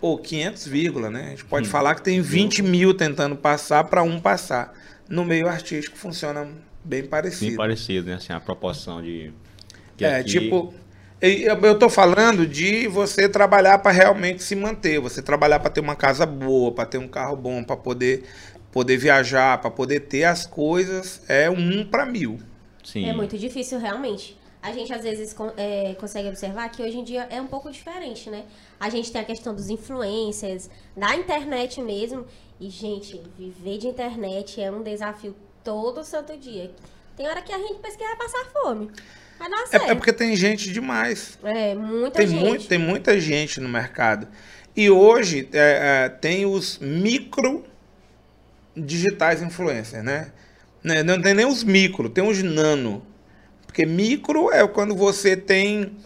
ou 0.03 0.17
500, 0.17 0.67
vírgula, 0.67 1.09
né? 1.09 1.27
A 1.27 1.29
gente 1.29 1.45
pode 1.45 1.65
falar 1.69 1.95
que 1.95 2.01
tem 2.03 2.19
20 2.19 2.61
mil 2.61 2.93
tentando 2.93 3.37
passar 3.37 3.85
para 3.85 4.03
um 4.03 4.19
passar. 4.19 4.73
No 5.07 5.23
meio 5.23 5.47
artístico 5.47 5.97
funciona 5.97 6.45
bem 6.83 7.03
parecido. 7.05 7.51
Bem 7.51 7.55
parecido, 7.55 8.07
né? 8.09 8.15
Assim, 8.15 8.33
a 8.33 8.39
proporção 8.41 9.01
de. 9.01 9.31
que 9.95 10.03
É, 10.03 10.17
aqui- 10.17 10.29
tipo, 10.41 10.73
e- 11.21 11.43
eu 11.43 11.55
eu 11.61 11.79
tô 11.79 11.87
falando 11.87 12.45
de 12.45 12.85
você 12.89 13.29
trabalhar 13.29 13.79
para 13.79 13.93
realmente 13.93 14.43
se 14.43 14.57
manter, 14.57 14.99
você 14.99 15.21
trabalhar 15.21 15.59
para 15.61 15.69
ter 15.69 15.79
uma 15.79 15.95
casa 15.95 16.25
boa, 16.25 16.73
para 16.73 16.85
ter 16.85 16.97
um 16.97 17.07
carro 17.07 17.37
bom, 17.37 17.63
para 17.63 17.77
poder 17.77 18.23
poder 18.73 18.97
viajar, 18.97 19.59
para 19.61 19.71
poder 19.71 20.01
ter 20.01 20.25
as 20.25 20.45
coisas, 20.45 21.21
é 21.29 21.49
um 21.49 21.85
para 21.85 22.05
mil. 22.05 22.39
Sim. 22.83 23.07
É 23.07 23.13
muito 23.13 23.37
difícil, 23.37 23.79
realmente. 23.79 24.37
A 24.63 24.71
gente 24.71 24.93
às 24.93 25.03
vezes 25.03 25.35
é, 25.57 25.93
consegue 25.99 26.29
observar 26.29 26.69
que 26.69 26.81
hoje 26.81 26.97
em 26.97 27.03
dia 27.03 27.27
é 27.29 27.41
um 27.41 27.47
pouco 27.47 27.69
diferente, 27.69 28.29
né? 28.29 28.45
A 28.79 28.89
gente 28.89 29.11
tem 29.11 29.19
a 29.19 29.25
questão 29.25 29.53
dos 29.53 29.69
influencers, 29.69 30.69
da 30.95 31.13
internet 31.15 31.81
mesmo. 31.81 32.25
E, 32.61 32.69
gente, 32.69 33.21
viver 33.37 33.77
de 33.77 33.87
internet 33.87 34.61
é 34.61 34.71
um 34.71 34.81
desafio 34.81 35.35
todo 35.65 36.01
santo 36.05 36.37
dia. 36.37 36.71
Tem 37.17 37.27
hora 37.27 37.41
que 37.41 37.51
a 37.51 37.57
gente 37.57 37.75
pensa 37.79 37.97
que 37.97 38.05
vai 38.05 38.15
passar 38.15 38.45
fome. 38.53 38.89
Mas 39.37 39.49
não 39.49 39.57
É, 39.81 39.91
é 39.91 39.95
porque 39.95 40.13
tem 40.13 40.33
gente 40.33 40.71
demais. 40.71 41.37
É, 41.43 41.75
muita 41.75 42.19
Tem, 42.19 42.27
gente. 42.27 42.39
muito, 42.39 42.67
tem 42.67 42.77
muita 42.77 43.19
gente 43.19 43.59
no 43.59 43.67
mercado. 43.67 44.29
E 44.73 44.89
hoje 44.89 45.49
é, 45.51 46.05
é, 46.05 46.09
tem 46.09 46.45
os 46.45 46.79
micro 46.79 47.65
digitais 48.77 49.41
influencers, 49.41 50.05
né? 50.05 50.31
Né, 50.81 51.03
Não 51.03 51.21
tem 51.21 51.33
nem 51.33 51.45
os 51.45 51.65
micro, 51.65 52.07
tem 52.09 52.25
os 52.25 52.41
nano. 52.41 53.05
Porque 53.73 53.87
micro 53.87 54.51
é 54.51 54.67
quando 54.67 54.95
você 54.95 55.35
tem 55.35 55.97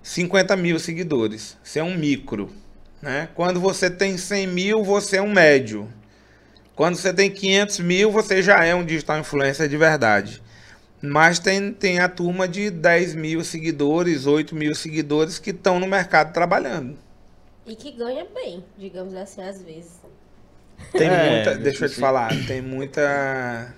50 0.00 0.54
mil 0.54 0.78
seguidores. 0.78 1.56
Você 1.60 1.80
é 1.80 1.82
um 1.82 1.96
micro. 1.96 2.52
Né? 3.02 3.28
Quando 3.34 3.58
você 3.58 3.90
tem 3.90 4.16
100 4.16 4.46
mil, 4.46 4.84
você 4.84 5.16
é 5.16 5.22
um 5.22 5.32
médio. 5.32 5.92
Quando 6.76 6.96
você 6.96 7.12
tem 7.12 7.30
500 7.32 7.80
mil, 7.80 8.12
você 8.12 8.40
já 8.42 8.64
é 8.64 8.72
um 8.76 8.84
digital 8.84 9.18
influencer 9.18 9.68
de 9.68 9.76
verdade. 9.76 10.40
Mas 11.02 11.40
tem, 11.40 11.72
tem 11.72 11.98
a 11.98 12.08
turma 12.08 12.46
de 12.46 12.70
10 12.70 13.16
mil 13.16 13.44
seguidores, 13.44 14.26
8 14.26 14.54
mil 14.54 14.74
seguidores 14.76 15.38
que 15.40 15.50
estão 15.50 15.80
no 15.80 15.88
mercado 15.88 16.32
trabalhando. 16.32 16.96
E 17.66 17.76
que 17.76 17.90
ganha 17.92 18.24
bem, 18.24 18.64
digamos 18.78 19.14
assim, 19.14 19.42
às 19.42 19.60
vezes. 19.62 20.00
Tem 20.96 21.08
É, 21.08 21.16
muita, 21.16 21.56
deixa 21.58 21.84
eu 21.86 21.88
te 21.88 21.96
falar, 21.96 22.42
tem 22.46 22.60
muita 22.62 23.74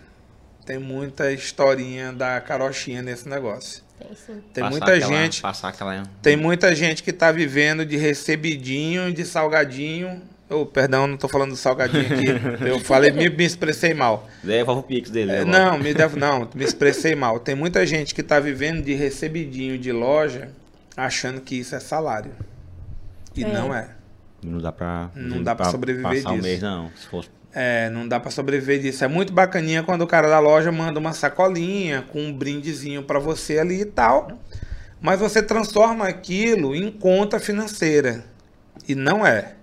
tem 0.66 0.78
muita 0.78 1.32
historinha 1.32 2.12
da 2.12 2.40
carochinha 2.40 3.00
nesse 3.00 3.26
negócio. 3.28 3.82
Tem 3.98 4.14
sim. 4.14 4.42
Tem 4.52 4.62
passar 4.64 4.70
muita 4.70 4.92
aquela- 4.94 5.12
gente, 5.22 5.40
Passar 5.40 5.68
aquela. 5.68 6.02
tem 6.20 6.36
muita 6.36 6.74
gente 6.74 7.02
que 7.02 7.12
tá 7.12 7.32
vivendo 7.32 7.86
de 7.86 7.96
recebidinho, 7.96 9.10
de 9.12 9.24
salgadinho. 9.24 10.20
Oh, 10.48 10.64
perdão, 10.66 11.06
não 11.08 11.16
tô 11.16 11.26
falando 11.28 11.50
do 11.50 11.56
salgadinho 11.56 12.04
aqui. 12.04 12.26
Eu 12.68 12.78
falei, 12.80 13.10
me, 13.10 13.28
me 13.30 13.44
expressei 13.44 13.94
mal. 13.94 14.28
Devolve 14.44 14.80
o 14.80 14.82
pix 14.84 15.10
dele. 15.10 15.32
É, 15.32 15.44
não, 15.44 15.78
me 15.78 15.92
deve, 15.94 16.18
não, 16.18 16.48
me 16.54 16.64
expressei 16.64 17.14
mal. 17.16 17.40
Tem 17.40 17.54
muita 17.54 17.84
gente 17.86 18.14
que 18.14 18.22
tá 18.22 18.38
vivendo 18.38 18.82
de 18.82 18.94
recebidinho 18.94 19.76
de 19.78 19.90
loja, 19.90 20.50
achando 20.96 21.40
que 21.40 21.56
isso 21.56 21.74
é 21.74 21.80
salário. 21.80 22.30
E 23.34 23.42
É. 23.44 23.48
não 23.48 23.74
é. 23.74 23.88
Não 24.42 24.58
dá 24.60 24.70
pra. 24.70 25.10
Não 25.16 25.42
dá 25.42 25.54
pra 25.54 25.70
sobreviver 25.70 26.08
passar 26.22 26.30
um 26.30 26.34
disso. 26.36 26.46
mês, 26.46 26.62
não. 26.62 26.90
Se 26.94 27.06
fosse. 27.08 27.28
É, 27.58 27.88
não 27.88 28.06
dá 28.06 28.20
pra 28.20 28.30
sobreviver 28.30 28.80
disso. 28.80 29.02
É 29.02 29.08
muito 29.08 29.32
bacaninha 29.32 29.82
quando 29.82 30.02
o 30.02 30.06
cara 30.06 30.28
da 30.28 30.38
loja 30.38 30.70
manda 30.70 31.00
uma 31.00 31.14
sacolinha 31.14 32.02
com 32.02 32.20
um 32.20 32.30
brindezinho 32.30 33.02
pra 33.02 33.18
você 33.18 33.58
ali 33.58 33.80
e 33.80 33.86
tal. 33.86 34.28
Mas 35.00 35.18
você 35.18 35.42
transforma 35.42 36.06
aquilo 36.06 36.76
em 36.76 36.90
conta 36.90 37.40
financeira. 37.40 38.26
E 38.86 38.94
não 38.94 39.26
é. 39.26 39.54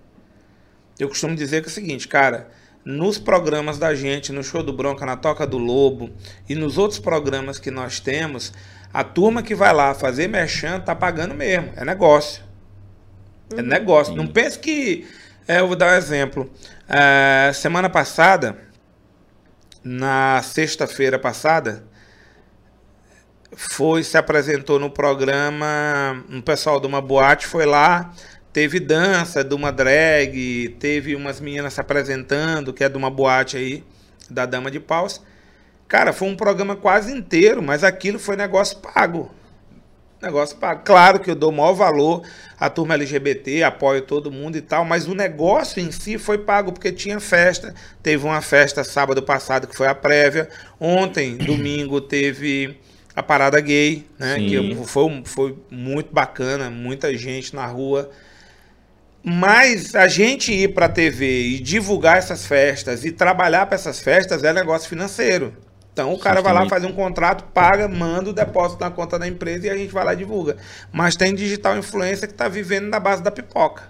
Eu 1.00 1.08
costumo 1.08 1.36
dizer 1.36 1.62
que 1.62 1.68
é 1.68 1.70
o 1.70 1.74
seguinte, 1.74 2.08
cara, 2.08 2.50
nos 2.84 3.20
programas 3.20 3.78
da 3.78 3.94
gente, 3.94 4.32
no 4.32 4.44
show 4.44 4.64
do 4.64 4.74
Bronca, 4.74 5.06
na 5.06 5.16
Toca 5.16 5.46
do 5.46 5.60
Lobo 5.60 6.10
e 6.50 6.56
nos 6.56 6.80
outros 6.80 7.00
programas 7.00 7.60
que 7.60 7.70
nós 7.70 8.00
temos, 8.00 8.54
a 8.92 9.04
turma 9.04 9.44
que 9.44 9.54
vai 9.54 9.72
lá 9.72 9.94
fazer 9.94 10.28
merchan 10.28 10.80
tá 10.80 10.96
pagando 10.96 11.36
mesmo. 11.36 11.72
É 11.76 11.86
negócio. 11.86 12.44
É 13.56 13.62
negócio. 13.62 14.16
Não 14.16 14.26
pense 14.26 14.58
que. 14.58 15.06
É, 15.48 15.60
eu 15.60 15.68
vou 15.68 15.76
dar 15.76 15.94
um 15.94 15.98
exemplo. 15.98 16.50
É, 16.88 17.52
semana 17.54 17.90
passada, 17.90 18.58
na 19.84 20.42
sexta-feira 20.42 21.20
passada, 21.20 21.84
foi, 23.56 24.04
se 24.04 24.18
apresentou 24.18 24.80
no 24.80 24.90
programa, 24.90 26.24
um 26.30 26.42
pessoal 26.42 26.80
de 26.80 26.88
uma 26.88 27.02
boate 27.02 27.46
foi 27.46 27.66
lá, 27.66 28.14
teve 28.52 28.80
dança 28.80 29.44
de 29.44 29.54
uma 29.54 29.72
drag, 29.72 30.76
teve 30.80 31.16
umas 31.16 31.40
meninas 31.40 31.74
se 31.74 31.82
apresentando, 31.82 32.74
que 32.74 32.84
é 32.84 32.90
de 32.90 32.98
uma 32.98 33.10
boate 33.10 33.58
aí, 33.58 33.84
da 34.30 34.46
Dama 34.46 34.72
de 34.72 34.80
Paus. 34.80 35.22
Cara, 35.88 36.14
foi 36.14 36.28
um 36.28 36.36
programa 36.36 36.76
quase 36.76 37.12
inteiro, 37.12 37.62
mas 37.62 37.84
aquilo 37.84 38.18
foi 38.18 38.36
negócio 38.36 38.80
pago. 38.80 39.34
Negócio 40.24 40.56
pago. 40.56 40.84
Claro 40.86 41.20
que 41.20 41.30
eu 41.30 41.36
dou 41.36 41.52
maior 41.52 41.74
valor 41.74 42.24
à 42.58 42.70
turma 42.70 42.94
LGBT, 42.94 43.64
apoio 43.64 44.02
todo 44.02 44.32
mundo 44.32 44.56
e 44.56 44.62
tal, 44.62 44.86
mas 44.86 45.06
o 45.06 45.14
negócio 45.14 45.82
em 45.82 45.92
si 45.92 46.18
foi 46.18 46.38
pago 46.38 46.72
porque 46.72 46.94
tinha 46.94 47.20
festa. 47.20 47.76
Teve 48.02 48.24
uma 48.24 48.42
festa 48.42 48.86
sábado 48.86 49.22
passado 49.22 49.68
que 49.68 49.76
foi 49.76 49.86
a 49.86 49.94
prévia. 49.94 50.48
Ontem, 50.80 51.36
domingo, 51.46 52.00
teve 52.00 52.80
a 53.14 53.22
parada 53.22 53.60
gay, 53.60 54.08
né? 54.18 54.36
Sim. 54.36 54.48
Que 54.48 54.86
foi, 54.86 55.24
foi 55.26 55.58
muito 55.70 56.14
bacana, 56.14 56.70
muita 56.70 57.16
gente 57.18 57.54
na 57.54 57.66
rua. 57.66 58.10
Mas 59.22 59.94
a 59.94 60.08
gente 60.08 60.54
ir 60.54 60.74
para 60.74 60.86
a 60.86 60.90
TV 60.90 61.50
e 61.50 61.60
divulgar 61.60 62.18
essas 62.18 62.46
festas 62.46 63.04
e 63.04 63.12
trabalhar 63.12 63.66
para 63.66 63.76
essas 63.76 64.00
festas 64.00 64.42
é 64.42 64.54
negócio 64.54 64.88
financeiro. 64.88 65.54
Então 65.94 66.12
o 66.12 66.18
cara 66.18 66.42
vai 66.42 66.52
lá, 66.52 66.62
Justamente. 66.64 66.82
faz 66.82 66.92
um 66.92 66.96
contrato, 66.96 67.44
paga, 67.54 67.88
manda 67.88 68.32
o 68.32 68.34
depósito 68.34 68.82
na 68.84 68.90
conta 68.90 69.20
da 69.20 69.28
empresa 69.28 69.68
e 69.68 69.70
a 69.70 69.78
gente 69.78 69.94
vai 69.94 70.04
lá 70.04 70.14
e 70.14 70.18
divulga. 70.18 70.58
Mas 70.92 71.16
tem 71.16 71.36
digital 71.36 71.78
influencer 71.78 72.28
que 72.28 72.34
está 72.34 72.48
vivendo 72.48 72.88
na 72.90 73.00
base 73.00 73.22
da 73.22 73.30
pipoca. 73.30 73.84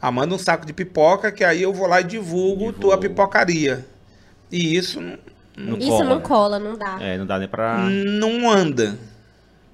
Ah, 0.00 0.10
manda 0.10 0.34
um 0.34 0.38
saco 0.38 0.64
de 0.64 0.72
pipoca 0.72 1.30
que 1.30 1.44
aí 1.44 1.62
eu 1.62 1.72
vou 1.72 1.86
lá 1.86 2.00
e 2.00 2.04
divulgo 2.04 2.56
Divulgo. 2.66 2.78
tua 2.80 2.96
pipocaria. 2.98 3.84
E 4.50 4.74
isso 4.76 5.00
não, 5.00 5.18
Não 5.56 5.76
Isso 5.78 5.88
cola. 5.90 6.04
não 6.04 6.20
cola, 6.20 6.58
não 6.58 6.76
dá. 6.78 6.96
É, 6.98 7.18
não 7.18 7.26
dá 7.26 7.38
nem 7.38 7.46
pra. 7.46 7.76
não 7.78 8.50
anda. 8.50 8.96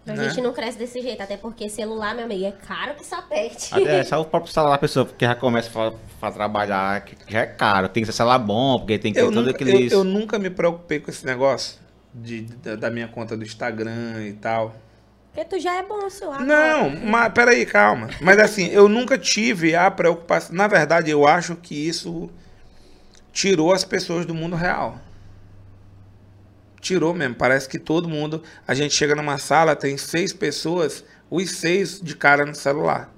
A 0.08 0.14
né? 0.14 0.28
gente 0.28 0.40
não 0.40 0.52
cresce 0.52 0.78
desse 0.78 1.00
jeito, 1.00 1.22
até 1.22 1.36
porque 1.36 1.68
celular, 1.68 2.14
meu 2.14 2.24
amigo, 2.24 2.44
é 2.44 2.52
caro 2.52 2.94
que 2.94 3.04
sapete. 3.04 3.74
Até 3.74 4.02
só 4.04 4.20
o 4.20 4.24
próprio 4.24 4.52
celular 4.52 4.72
da 4.72 4.78
pessoa, 4.78 5.04
porque 5.04 5.24
já 5.24 5.34
começa 5.34 5.70
a, 5.78 6.26
a 6.26 6.30
trabalhar, 6.30 7.04
que 7.04 7.16
já 7.26 7.40
é 7.40 7.46
caro. 7.46 7.88
Tem 7.88 8.02
que 8.02 8.06
ser 8.06 8.16
celular 8.16 8.38
bom, 8.38 8.78
porque 8.78 8.98
tem 8.98 9.12
que 9.12 9.18
ter 9.18 9.24
Eu 9.24 9.32
todo 9.32 9.46
nunca, 9.46 9.64
eu, 9.64 9.88
eu 9.88 10.04
nunca 10.04 10.38
me 10.38 10.50
preocupei 10.50 11.00
com 11.00 11.10
esse 11.10 11.24
negócio 11.26 11.78
de, 12.14 12.42
da, 12.42 12.76
da 12.76 12.90
minha 12.90 13.08
conta 13.08 13.36
do 13.36 13.44
Instagram 13.44 14.26
e 14.26 14.32
tal. 14.32 14.74
Porque 15.32 15.44
tu 15.44 15.60
já 15.60 15.76
é 15.76 15.82
bom, 15.82 16.08
seu 16.10 16.32
agora. 16.32 16.44
Não, 16.44 16.90
mas 17.06 17.32
peraí, 17.32 17.64
calma. 17.64 18.08
Mas 18.20 18.38
assim, 18.38 18.68
eu 18.68 18.88
nunca 18.88 19.16
tive 19.16 19.74
a 19.74 19.90
preocupação. 19.90 20.56
Na 20.56 20.66
verdade, 20.66 21.10
eu 21.10 21.26
acho 21.26 21.54
que 21.54 21.74
isso 21.74 22.28
tirou 23.32 23.72
as 23.72 23.84
pessoas 23.84 24.26
do 24.26 24.34
mundo 24.34 24.56
real. 24.56 24.98
Tirou 26.80 27.14
mesmo. 27.14 27.34
Parece 27.34 27.68
que 27.68 27.78
todo 27.78 28.08
mundo. 28.08 28.42
A 28.66 28.74
gente 28.74 28.94
chega 28.94 29.14
numa 29.14 29.38
sala, 29.38 29.74
tem 29.74 29.96
seis 29.96 30.32
pessoas, 30.32 31.04
os 31.30 31.50
seis 31.50 32.00
de 32.00 32.14
cara 32.16 32.44
no 32.44 32.54
celular. 32.54 33.12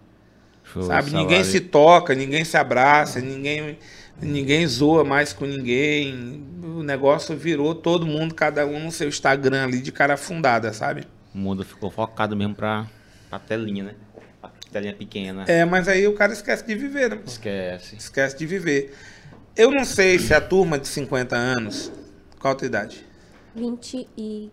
O 0.75 0.83
sabe? 0.83 1.11
salário. 1.11 1.13
Ninguém 1.13 1.45
se 1.45 1.61
toca, 1.61 2.15
ninguém 2.15 2.45
se 2.45 2.57
abraça, 2.57 3.21
ninguém, 3.21 3.79
ninguém 4.21 4.67
zoa 4.67 5.05
mais 5.05 5.33
com 5.33 5.45
ninguém. 5.45 6.45
O 6.63 6.83
negócio 6.83 7.37
virou 7.37 7.75
todo 7.75 8.07
mundo, 8.07 8.35
cada 8.35 8.67
um 8.67 8.85
no 8.85 8.93
seu 8.93 9.09
Instagram 9.09 9.65
ali 9.65 9.81
de 9.81 9.93
cara 9.93 10.15
afundada, 10.15 10.73
sabe? 10.73 11.05
O 11.35 11.39
mundo 11.39 11.65
ficou 11.65 11.91
focado 11.91 12.37
mesmo 12.37 12.55
pra, 12.55 12.87
pra 13.29 13.39
telinha, 13.39 13.85
né? 13.85 13.95
Pra 14.41 14.51
telinha 14.73 14.95
pequena. 14.95 15.45
É, 15.47 15.65
mas 15.65 15.89
aí 15.89 16.07
o 16.07 16.15
cara 16.15 16.33
esquece 16.33 16.65
de 16.65 16.75
viver, 16.75 17.11
né? 17.11 17.19
Esquece. 17.27 17.97
Esquece 17.97 18.39
de 18.39 18.47
viver. 18.47 18.95
Eu 19.57 19.71
não 19.71 19.85
sei 19.85 20.19
se 20.19 20.33
a 20.33 20.41
turma 20.41 20.79
de 20.79 20.89
50 20.89 21.37
anos. 21.37 21.93
Qual 22.39 22.53
a 22.53 22.57
tua 22.57 22.67
idade? 22.67 23.10
20 23.55 24.09
e... 24.17 24.51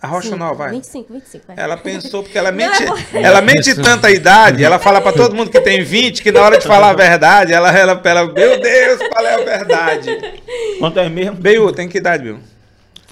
A 0.00 0.08
Rocha 0.08 0.28
cinco, 0.28 0.38
Nova, 0.38 0.54
vai. 0.54 0.72
25, 0.72 1.12
25. 1.12 1.44
vai. 1.46 1.56
Ela 1.56 1.76
pensou, 1.76 2.24
porque 2.24 2.36
ela 2.36 2.50
Não, 2.52 2.56
mente, 2.56 2.82
é 3.14 3.22
ela 3.22 3.40
mente 3.40 3.74
tanta 3.76 4.10
idade, 4.10 4.64
ela 4.64 4.78
fala 4.80 5.00
pra 5.00 5.12
todo 5.12 5.34
mundo 5.34 5.48
que 5.48 5.60
tem 5.60 5.84
20, 5.84 6.22
que 6.22 6.32
na 6.32 6.40
hora 6.40 6.58
de 6.58 6.66
falar 6.66 6.90
a 6.90 6.94
verdade, 6.94 7.52
ela, 7.52 7.70
ela, 7.70 8.00
ela 8.04 8.32
meu 8.32 8.60
Deus, 8.60 8.98
qual 9.08 9.24
é 9.24 9.34
a 9.34 9.44
verdade? 9.44 10.40
Quanto 10.80 10.98
é 10.98 11.08
mesmo? 11.08 11.36
Beiu, 11.36 11.72
tem 11.72 11.88
que 11.88 11.98
idade, 11.98 12.24
Bill? 12.24 12.40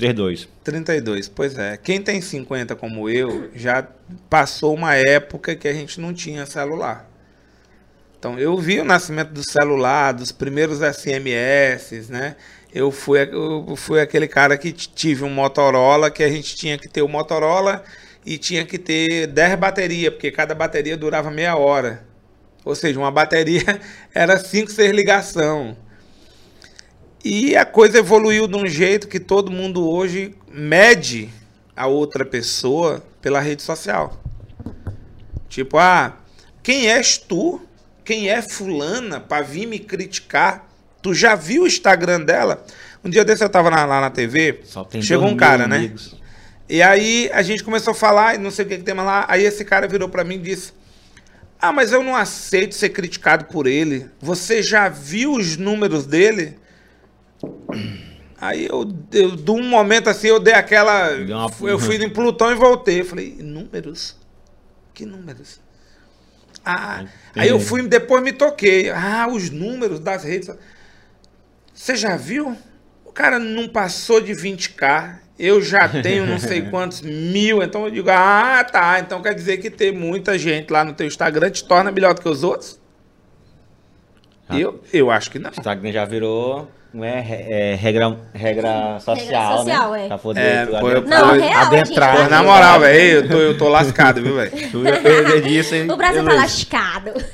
3-2. 0.00 0.48
32, 0.64 1.28
pois 1.28 1.58
é. 1.58 1.76
Quem 1.76 2.00
tem 2.00 2.20
50 2.20 2.74
como 2.74 3.08
eu, 3.08 3.50
já 3.54 3.86
passou 4.28 4.74
uma 4.74 4.94
época 4.94 5.54
que 5.54 5.68
a 5.68 5.72
gente 5.72 6.00
não 6.00 6.14
tinha 6.14 6.46
celular. 6.46 7.08
Então, 8.18 8.38
eu 8.38 8.56
vi 8.56 8.80
o 8.80 8.84
nascimento 8.84 9.30
do 9.30 9.42
celular, 9.42 10.12
dos 10.12 10.32
primeiros 10.32 10.80
SMS, 10.80 12.08
né? 12.08 12.36
Eu 12.73 12.93
fui, 12.93 13.21
eu 13.21 13.75
fui 13.75 14.01
aquele 14.01 14.29
cara 14.29 14.57
que 14.57 14.73
tive 14.73 15.25
um 15.25 15.31
Motorola, 15.31 16.11
que 16.11 16.23
a 16.23 16.29
gente 16.29 16.55
tinha 16.55 16.79
que 16.79 16.89
ter 16.89 17.03
o 17.03 17.09
Motorola 17.09 17.83
e 18.25 18.39
tinha 18.39 18.64
que 18.64 18.79
ter 18.79 19.27
10 19.27 19.59
baterias, 19.59 20.12
porque 20.12 20.31
cada 20.31 20.55
bateria 20.55 20.97
durava 20.97 21.31
meia 21.31 21.57
hora. 21.57 22.07
Ou 22.64 22.75
seja, 22.75 22.99
uma 22.99 23.11
bateria 23.11 23.81
era 24.14 24.39
5, 24.39 24.71
6 24.71 24.93
ligação. 24.93 25.77
E 27.25 27.57
a 27.57 27.64
coisa 27.64 27.99
evoluiu 27.99 28.47
de 28.47 28.57
um 28.57 28.66
jeito 28.66 29.09
que 29.09 29.18
todo 29.18 29.51
mundo 29.51 29.89
hoje 29.91 30.35
mede 30.49 31.29
a 31.77 31.87
outra 31.87 32.25
pessoa 32.25 33.03
pela 33.21 33.41
rede 33.41 33.62
social. 33.62 34.18
Tipo, 35.49 35.77
ah, 35.77 36.16
quem 36.62 36.89
és 36.89 37.18
tu? 37.18 37.61
Quem 38.05 38.31
é 38.31 38.41
fulana 38.41 39.21
para 39.21 39.43
vir 39.45 39.66
me 39.66 39.79
criticar? 39.79 40.70
Tu 41.03 41.14
já 41.14 41.34
viu 41.34 41.62
o 41.62 41.66
Instagram 41.66 42.20
dela? 42.22 42.64
Um 43.05 43.09
dia 43.09 43.24
desse 43.24 43.42
eu 43.42 43.48
tava 43.48 43.70
na- 43.70 43.84
lá 43.86 44.01
na 44.01 44.11
TV, 44.11 44.61
chegou 45.03 45.26
um 45.26 45.36
cara, 45.36 45.66
né? 45.66 45.76
amigos. 45.78 46.16
E 46.68 46.82
aí 46.82 47.30
a 47.32 47.42
gente 47.42 47.64
começou 47.64 47.92
a 47.92 47.94
falar, 47.94 48.34
e 48.34 48.38
não 48.38 48.51
sei 48.51 48.64
o 48.64 48.68
que, 48.68 48.76
que 48.76 48.82
tem 48.84 48.94
mais 48.94 49.09
lá. 49.09 49.24
Aí 49.28 49.42
esse 49.44 49.64
cara 49.64 49.88
virou 49.88 50.09
pra 50.09 50.22
mim 50.22 50.34
e 50.36 50.38
disse: 50.38 50.72
Ah, 51.61 51.72
mas 51.72 51.90
eu 51.92 52.03
não 52.03 52.14
aceito 52.14 52.74
ser 52.74 52.90
criticado 52.90 53.46
por 53.46 53.66
ele. 53.66 54.07
Você 54.20 54.62
já 54.62 54.88
viu 54.88 55.32
os 55.32 55.57
números 55.57 56.07
dele? 56.07 56.57
Aí 58.40 58.66
eu, 58.66 58.90
eu 59.12 59.36
de 59.36 59.51
um 59.51 59.62
momento 59.62 60.09
assim, 60.09 60.28
eu 60.28 60.40
dei 60.40 60.55
aquela. 60.55 61.11
Eu 61.70 61.78
fui 61.78 61.96
em 61.96 62.09
Plutão 62.09 62.51
e 62.51 62.55
voltei. 62.55 63.05
Falei, 63.05 63.36
números? 63.40 64.16
Que 64.94 65.05
números? 65.05 65.61
Ah, 66.64 67.05
aí 67.34 67.48
eu 67.48 67.59
fui, 67.61 67.82
depois 67.86 68.22
me 68.22 68.32
toquei. 68.32 68.90
Ah, 68.90 69.26
os 69.30 69.51
números 69.51 70.01
das 70.01 70.24
redes. 70.24 70.51
Você 71.81 71.97
já 71.97 72.14
viu? 72.14 72.55
O 73.07 73.11
cara 73.11 73.39
não 73.39 73.66
passou 73.66 74.20
de 74.20 74.33
20k. 74.35 75.14
Eu 75.39 75.62
já 75.62 75.89
tenho 76.03 76.26
não 76.26 76.39
sei 76.39 76.61
quantos 76.61 77.01
mil. 77.01 77.62
Então 77.62 77.87
eu 77.87 77.91
digo, 77.91 78.11
ah, 78.11 78.62
tá. 78.70 79.01
Então 79.01 79.22
quer 79.22 79.33
dizer 79.35 79.57
que 79.57 79.70
ter 79.70 79.91
muita 79.91 80.39
gente 80.39 80.70
lá 80.70 80.85
no 80.85 80.93
teu 80.93 81.07
Instagram 81.07 81.49
te 81.49 81.64
torna 81.64 81.91
melhor 81.91 82.12
do 82.12 82.20
que 82.20 82.28
os 82.28 82.45
outros? 82.45 82.78
Já- 84.51 84.59
Eu, 84.59 84.85
eu 84.93 85.11
acho 85.11 85.31
que 85.31 85.39
não. 85.39 85.49
O 85.49 85.55
Instagram 85.59 85.91
já 85.91 86.05
virou 86.05 86.70
não 86.93 87.03
é, 87.03 87.24
é, 87.72 87.74
regra, 87.76 88.14
regra 88.35 89.01
social, 89.01 89.59
social, 89.59 89.93
né? 89.93 90.05
é. 90.05 90.09
Pra 90.09 90.18
poder 90.18 90.41
É, 90.41 90.66
pô, 90.66 90.76
adentrar- 90.76 90.93
eu- 90.97 91.03
Não, 91.09 91.33
real, 91.41 91.62
adentrar. 91.62 92.16
gente, 92.16 92.24
Pô, 92.24 92.31
na 92.31 92.43
moral, 92.43 92.81
velho, 92.81 93.01
eu 93.20 93.28
tô, 93.28 93.37
eu 93.39 93.57
tô 93.57 93.68
lascado, 93.70 94.22
viu, 94.22 94.35
velho? 94.37 94.51
Tu 94.70 94.85
ia 94.85 95.01
perder 95.01 95.41
disso, 95.43 95.74
hein? 95.74 95.91
O 95.91 95.97
Brasil 95.97 96.22
tá 96.22 96.35
lascado. 96.35 97.12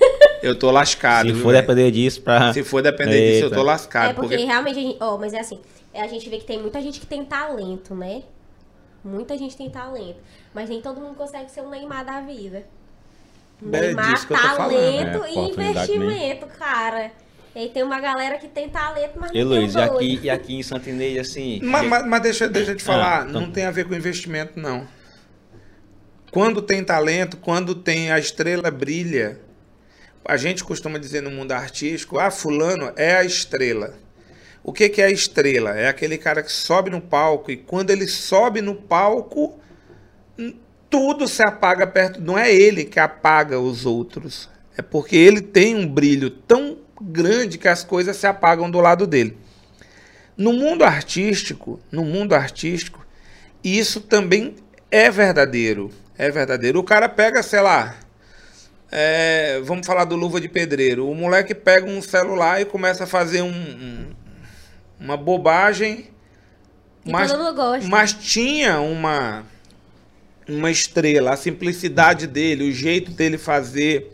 Eu 0.47 0.59
tô 0.59 0.71
lascado. 0.71 1.27
Se 1.27 1.33
viu, 1.33 1.43
for 1.43 1.53
velho? 1.53 1.67
depender 1.67 1.91
disso, 1.91 2.21
pra... 2.23 2.53
Se 2.53 2.63
for 2.63 2.83
depender 2.83 3.33
disso, 3.33 3.45
eu 3.47 3.51
tô 3.51 3.57
Eita. 3.57 3.67
lascado. 3.67 4.11
é 4.11 4.15
porque, 4.15 4.29
porque 4.37 4.45
realmente 4.45 4.75
gente. 4.81 4.97
Ó, 5.01 5.17
mas 5.19 5.33
é 5.35 5.41
assim, 5.41 5.61
é, 5.93 6.03
a 6.03 6.07
gente 6.07 6.29
vê 6.29 6.39
que 6.39 6.45
tem 6.45 6.59
muita 6.61 6.81
gente 6.81 7.01
que 7.01 7.07
tem 7.07 7.25
talento, 7.25 7.95
né? 7.95 8.23
Muita 9.05 9.37
gente 9.39 9.57
tem 9.57 9.71
talento. 9.71 10.19
Mas 10.55 10.69
nem 10.69 10.81
todo 10.81 11.01
mundo 11.01 11.15
consegue 11.17 11.51
ser 11.51 11.61
um 11.61 11.71
Neymar 11.71 12.05
da 12.05 12.21
vida. 12.21 12.65
É 13.63 13.65
Neymar, 13.81 14.13
disso 14.13 14.27
que 14.27 14.33
eu 14.33 14.37
tô 14.37 14.43
falando. 14.43 14.59
talento 14.71 15.25
É, 15.25 15.33
e 15.33 15.39
investimento, 15.51 16.47
cara. 16.59 17.11
E 17.55 17.69
tem 17.69 17.83
uma 17.83 17.99
galera 17.99 18.37
que 18.37 18.49
tem 18.49 18.69
talento, 18.69 19.13
mas 19.19 19.31
não 19.33 19.41
E 19.41 19.43
Luiz, 19.43 19.73
e 19.73 19.77
tem 19.79 19.89
o 19.89 19.93
aqui, 19.95 20.21
e 20.25 20.29
aqui 20.31 20.55
em 20.57 20.63
Santinês, 20.63 21.19
assim... 21.19 21.59
Mas, 21.65 21.87
mas- 21.89 22.07
mas 22.07 22.21
deixa, 22.23 22.47
deixa 22.49 22.73
eu 22.73 22.77
te 22.77 22.83
falar, 22.85 23.23
Ah, 23.23 23.27
então. 23.29 23.41
não 23.41 23.51
tem 23.51 23.65
a 23.65 23.71
ver 23.71 23.87
com 23.89 23.95
investimento, 23.95 24.61
não. 24.61 24.87
Quando 26.31 26.61
tem 26.61 26.85
talento, 26.85 27.39
quando 27.39 27.75
tem 27.75 28.11
a 28.13 28.19
estrela 28.19 28.71
brilha, 28.71 29.41
a 30.29 30.37
gente 30.37 30.65
costuma 30.65 30.99
dizer 30.99 31.23
no 31.23 31.31
mundo 31.31 31.53
artístico, 31.53 32.19
ah, 32.19 32.31
fulano 32.31 32.93
é 32.97 33.17
a 33.17 33.25
estrela. 33.25 33.95
O 34.63 34.73
que, 34.73 34.89
que 34.89 35.01
é 35.01 35.07
a 35.07 35.11
estrela? 35.11 35.71
É 35.71 35.89
aquele 35.89 36.19
cara 36.19 36.43
que 36.43 36.51
sobe 36.51 36.91
no 36.91 37.01
palco 37.01 37.51
e 37.51 37.57
quando 37.57 37.91
ele 37.91 38.07
sobe 38.07 38.61
no 38.61 38.75
palco, 38.75 39.59
hum, 40.39 40.55
tudo 40.91 41.29
se 41.29 41.43
apaga 41.43 41.87
perto. 41.87 42.21
Não 42.21 42.37
é 42.37 42.53
ele 42.53 42.85
que 42.85 42.99
apaga 42.99 43.61
os 43.61 43.87
outros. 43.87 44.49
É 44.77 44.83
porque 44.83 45.15
ele 45.15 45.41
tem 45.41 45.77
um 45.77 45.87
brilho 45.87 46.31
tão 46.31 46.79
grande 47.01 47.59
que 47.59 47.69
as 47.69 47.85
coisas 47.85 48.17
se 48.17 48.27
apagam 48.27 48.71
do 48.71 48.81
lado 48.81 49.07
dele. 49.07 49.39
No 50.37 50.53
mundo 50.53 50.83
artístico, 50.83 51.81
no 51.91 52.05
mundo 52.05 52.35
artístico, 52.35 53.07
isso 53.63 54.01
também 54.01 54.57
é 54.91 55.11
verdadeiro. 55.11 55.91
É 56.19 56.31
verdadeiro. 56.31 56.81
O 56.81 56.85
cara 56.85 57.09
pega, 57.09 57.43
sei 57.43 57.61
lá, 57.61 57.95
é, 58.91 59.61
vamos 59.65 59.87
falar 59.87 60.05
do 60.05 60.17
Luva 60.17 60.41
de 60.41 60.49
Pedreiro. 60.49 61.09
O 61.09 61.15
moleque 61.15 61.55
pega 61.55 61.87
um 61.91 62.01
celular 62.03 62.61
e 62.61 62.65
começa 62.65 63.05
a 63.05 63.07
fazer 63.07 63.43
um- 63.43 63.49
um- 63.51 64.15
uma 65.01 65.17
bobagem, 65.17 66.09
E 67.05 67.11
mas, 67.11 67.31
todo 67.31 67.43
mundo 67.45 67.55
gosta. 67.55 67.89
mas 67.89 68.13
tinha 68.13 68.81
uma, 68.81 69.45
uma 70.49 70.71
estrela, 70.71 71.33
a 71.33 71.37
simplicidade 71.37 72.27
dele, 72.27 72.69
o 72.69 72.73
jeito 72.73 73.11
dele 73.11 73.39
fazer. 73.39 74.13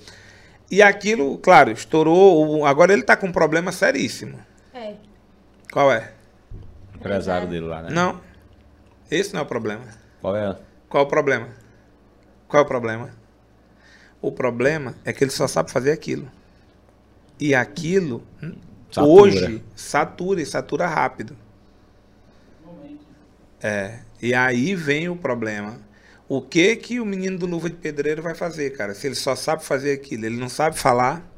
E 0.71 0.81
aquilo, 0.83 1.37
claro, 1.39 1.71
estourou. 1.71 2.65
Agora 2.65 2.93
ele 2.95 3.03
tá 3.03 3.15
com 3.17 3.27
um 3.27 3.33
problema 3.33 3.71
seríssimo. 3.73 4.39
É. 4.73 4.95
Qual 5.71 5.93
é? 5.93 6.13
O 6.95 6.97
empresário 6.97 7.47
dele 7.47 7.67
lá, 7.67 7.83
né? 7.83 7.91
Não. 7.91 8.21
Esse 9.11 9.35
não 9.35 9.41
é 9.41 9.43
o 9.43 9.47
problema. 9.47 9.83
Qual 10.23 10.35
é? 10.35 10.57
Qual 10.89 11.03
é 11.03 11.07
o 11.07 11.09
problema? 11.09 11.49
Qual 12.49 12.63
é 12.63 12.65
o 12.65 12.69
problema? 12.69 13.11
O 14.23 14.31
problema 14.31 14.95
é 15.05 15.13
que 15.13 15.25
ele 15.25 15.33
só 15.33 15.49
sabe 15.49 15.73
fazer 15.73 15.91
aquilo. 15.91 16.31
E 17.41 17.57
aquilo, 17.57 18.23
Satura. 18.91 19.11
hoje, 19.11 19.65
satura 19.75 20.41
e 20.41 20.47
satura 20.47 20.87
rápido. 20.87 21.37
É. 23.61 23.99
E 24.21 24.33
aí 24.33 24.77
vem 24.77 25.09
o 25.09 25.17
problema. 25.17 25.81
O 26.29 26.41
que 26.41 26.77
que 26.77 27.01
o 27.01 27.05
menino 27.05 27.37
do 27.37 27.47
Luva 27.47 27.69
de 27.69 27.77
Pedreiro 27.77 28.23
vai 28.23 28.35
fazer, 28.35 28.71
cara? 28.71 28.95
Se 28.95 29.09
ele 29.09 29.17
só 29.17 29.35
sabe 29.35 29.65
fazer 29.65 29.93
aquilo, 29.93 30.25
ele 30.25 30.37
não 30.37 30.49
sabe 30.49 30.79
falar, 30.79 31.29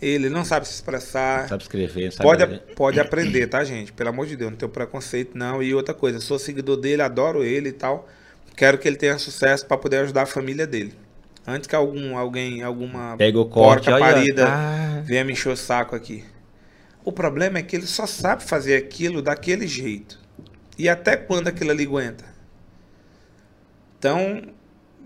ele 0.00 0.30
não 0.30 0.44
sabe 0.44 0.66
se 0.66 0.74
expressar, 0.74 1.48
Sabe 1.48 1.62
escrever, 1.62 2.12
sabe... 2.12 2.22
Pode, 2.22 2.58
pode 2.74 2.98
aprender, 3.00 3.46
tá, 3.46 3.62
gente? 3.62 3.92
Pelo 3.92 4.08
amor 4.08 4.26
de 4.26 4.36
Deus, 4.36 4.50
não 4.50 4.58
tenho 4.58 4.72
preconceito, 4.72 5.36
não. 5.36 5.62
E 5.62 5.74
outra 5.74 5.94
coisa, 5.94 6.18
sou 6.18 6.38
seguidor 6.38 6.78
dele, 6.78 7.02
adoro 7.02 7.44
ele 7.44 7.68
e 7.68 7.72
tal. 7.72 8.08
Quero 8.56 8.78
que 8.78 8.88
ele 8.88 8.96
tenha 8.96 9.18
sucesso 9.18 9.66
para 9.66 9.76
poder 9.76 9.98
ajudar 9.98 10.22
a 10.22 10.26
família 10.26 10.66
dele. 10.66 10.94
Antes 11.46 11.68
que 11.68 11.76
algum, 11.76 12.16
alguém, 12.16 12.62
alguma 12.62 13.16
Pega 13.16 13.38
o 13.38 13.46
corte, 13.46 13.84
porca 13.84 13.94
olha, 13.94 14.14
parida 14.14 14.48
ah. 14.48 15.02
venha 15.04 15.24
me 15.24 15.32
encher 15.32 15.52
o 15.52 15.56
saco 15.56 15.94
aqui. 15.94 16.24
O 17.04 17.12
problema 17.12 17.58
é 17.58 17.62
que 17.62 17.76
ele 17.76 17.86
só 17.86 18.04
sabe 18.04 18.42
fazer 18.42 18.76
aquilo 18.76 19.22
daquele 19.22 19.66
jeito. 19.66 20.18
E 20.76 20.88
até 20.88 21.16
quando 21.16 21.48
aquilo 21.48 21.70
ali 21.70 21.84
aguenta? 21.84 22.24
Então, 23.96 24.42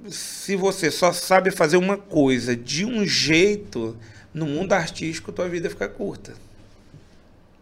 se 0.09 0.57
você 0.57 0.91
só 0.91 1.13
sabe 1.13 1.51
fazer 1.51 1.77
uma 1.77 1.99
coisa 1.99 2.57
de 2.57 2.87
um 2.87 3.07
jeito, 3.07 3.97
no 4.33 4.47
mundo 4.47 4.73
artístico, 4.73 5.33
tua 5.33 5.49
vida 5.49 5.69
fica 5.69 5.89
curta. 5.89 6.33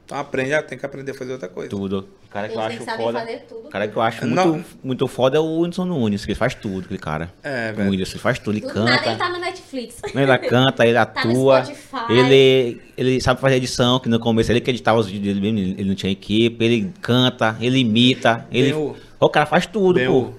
Então 0.08 0.16
aprende, 0.18 0.54
ah, 0.54 0.62
tem 0.62 0.78
que 0.78 0.86
aprender 0.86 1.10
a 1.10 1.14
fazer 1.14 1.32
outra 1.32 1.50
coisa. 1.50 1.68
Tudo. 1.68 2.08
O 2.24 2.28
cara 2.30 2.48
que 2.48 2.54
eu 2.56 2.60
acho 2.62 2.78
foda... 2.82 3.26
tudo. 3.46 3.66
O 3.66 3.68
cara 3.68 3.86
que 3.86 3.94
eu 3.94 4.00
acho 4.00 4.26
Não. 4.26 4.48
muito, 4.54 4.66
muito 4.82 5.06
foda 5.06 5.36
é 5.36 5.40
o 5.40 5.60
Whindersson 5.60 5.84
Nunes, 5.84 6.24
que 6.24 6.30
ele 6.30 6.38
faz 6.38 6.54
tudo, 6.54 6.86
aquele 6.86 6.98
cara. 6.98 7.30
É, 7.42 7.72
O 7.72 7.76
velho. 7.76 7.90
Whindersson 7.90 8.12
ele 8.14 8.20
faz 8.22 8.38
tudo, 8.38 8.56
ele 8.56 8.66
Do 8.66 8.72
nada 8.74 8.90
ele 8.92 8.98
canta. 9.04 9.18
tá 9.18 9.28
no 9.28 9.38
Netflix. 9.38 9.96
Ele 10.14 10.38
canta, 10.48 10.86
ele 10.86 10.94
Tá 11.04 11.24
no 11.26 11.30
atua. 11.50 11.62
Spotify. 11.62 12.12
ele, 12.12 12.80
ele 12.96 13.20
sabe 13.20 13.38
fazer 13.38 13.56
edição, 13.56 14.00
que 14.00 14.08
no 14.08 14.18
começo 14.18 14.50
ele 14.50 14.62
que 14.62 14.70
editava 14.70 14.98
os 14.98 15.08
vídeos 15.08 15.34
dele 15.36 15.52
mesmo, 15.52 15.74
ele 15.78 15.88
não 15.90 15.94
tinha 15.94 16.10
equipe, 16.10 16.64
ele 16.64 16.90
canta, 17.02 17.54
ele 17.60 17.78
imita, 17.78 18.46
ele. 18.50 18.72
O- 18.72 18.96
O 19.20 19.28
cara 19.28 19.44
faz 19.44 19.66
tudo, 19.66 19.96
Bem 19.96 20.06
pô. 20.06 20.20
o- 20.20 20.34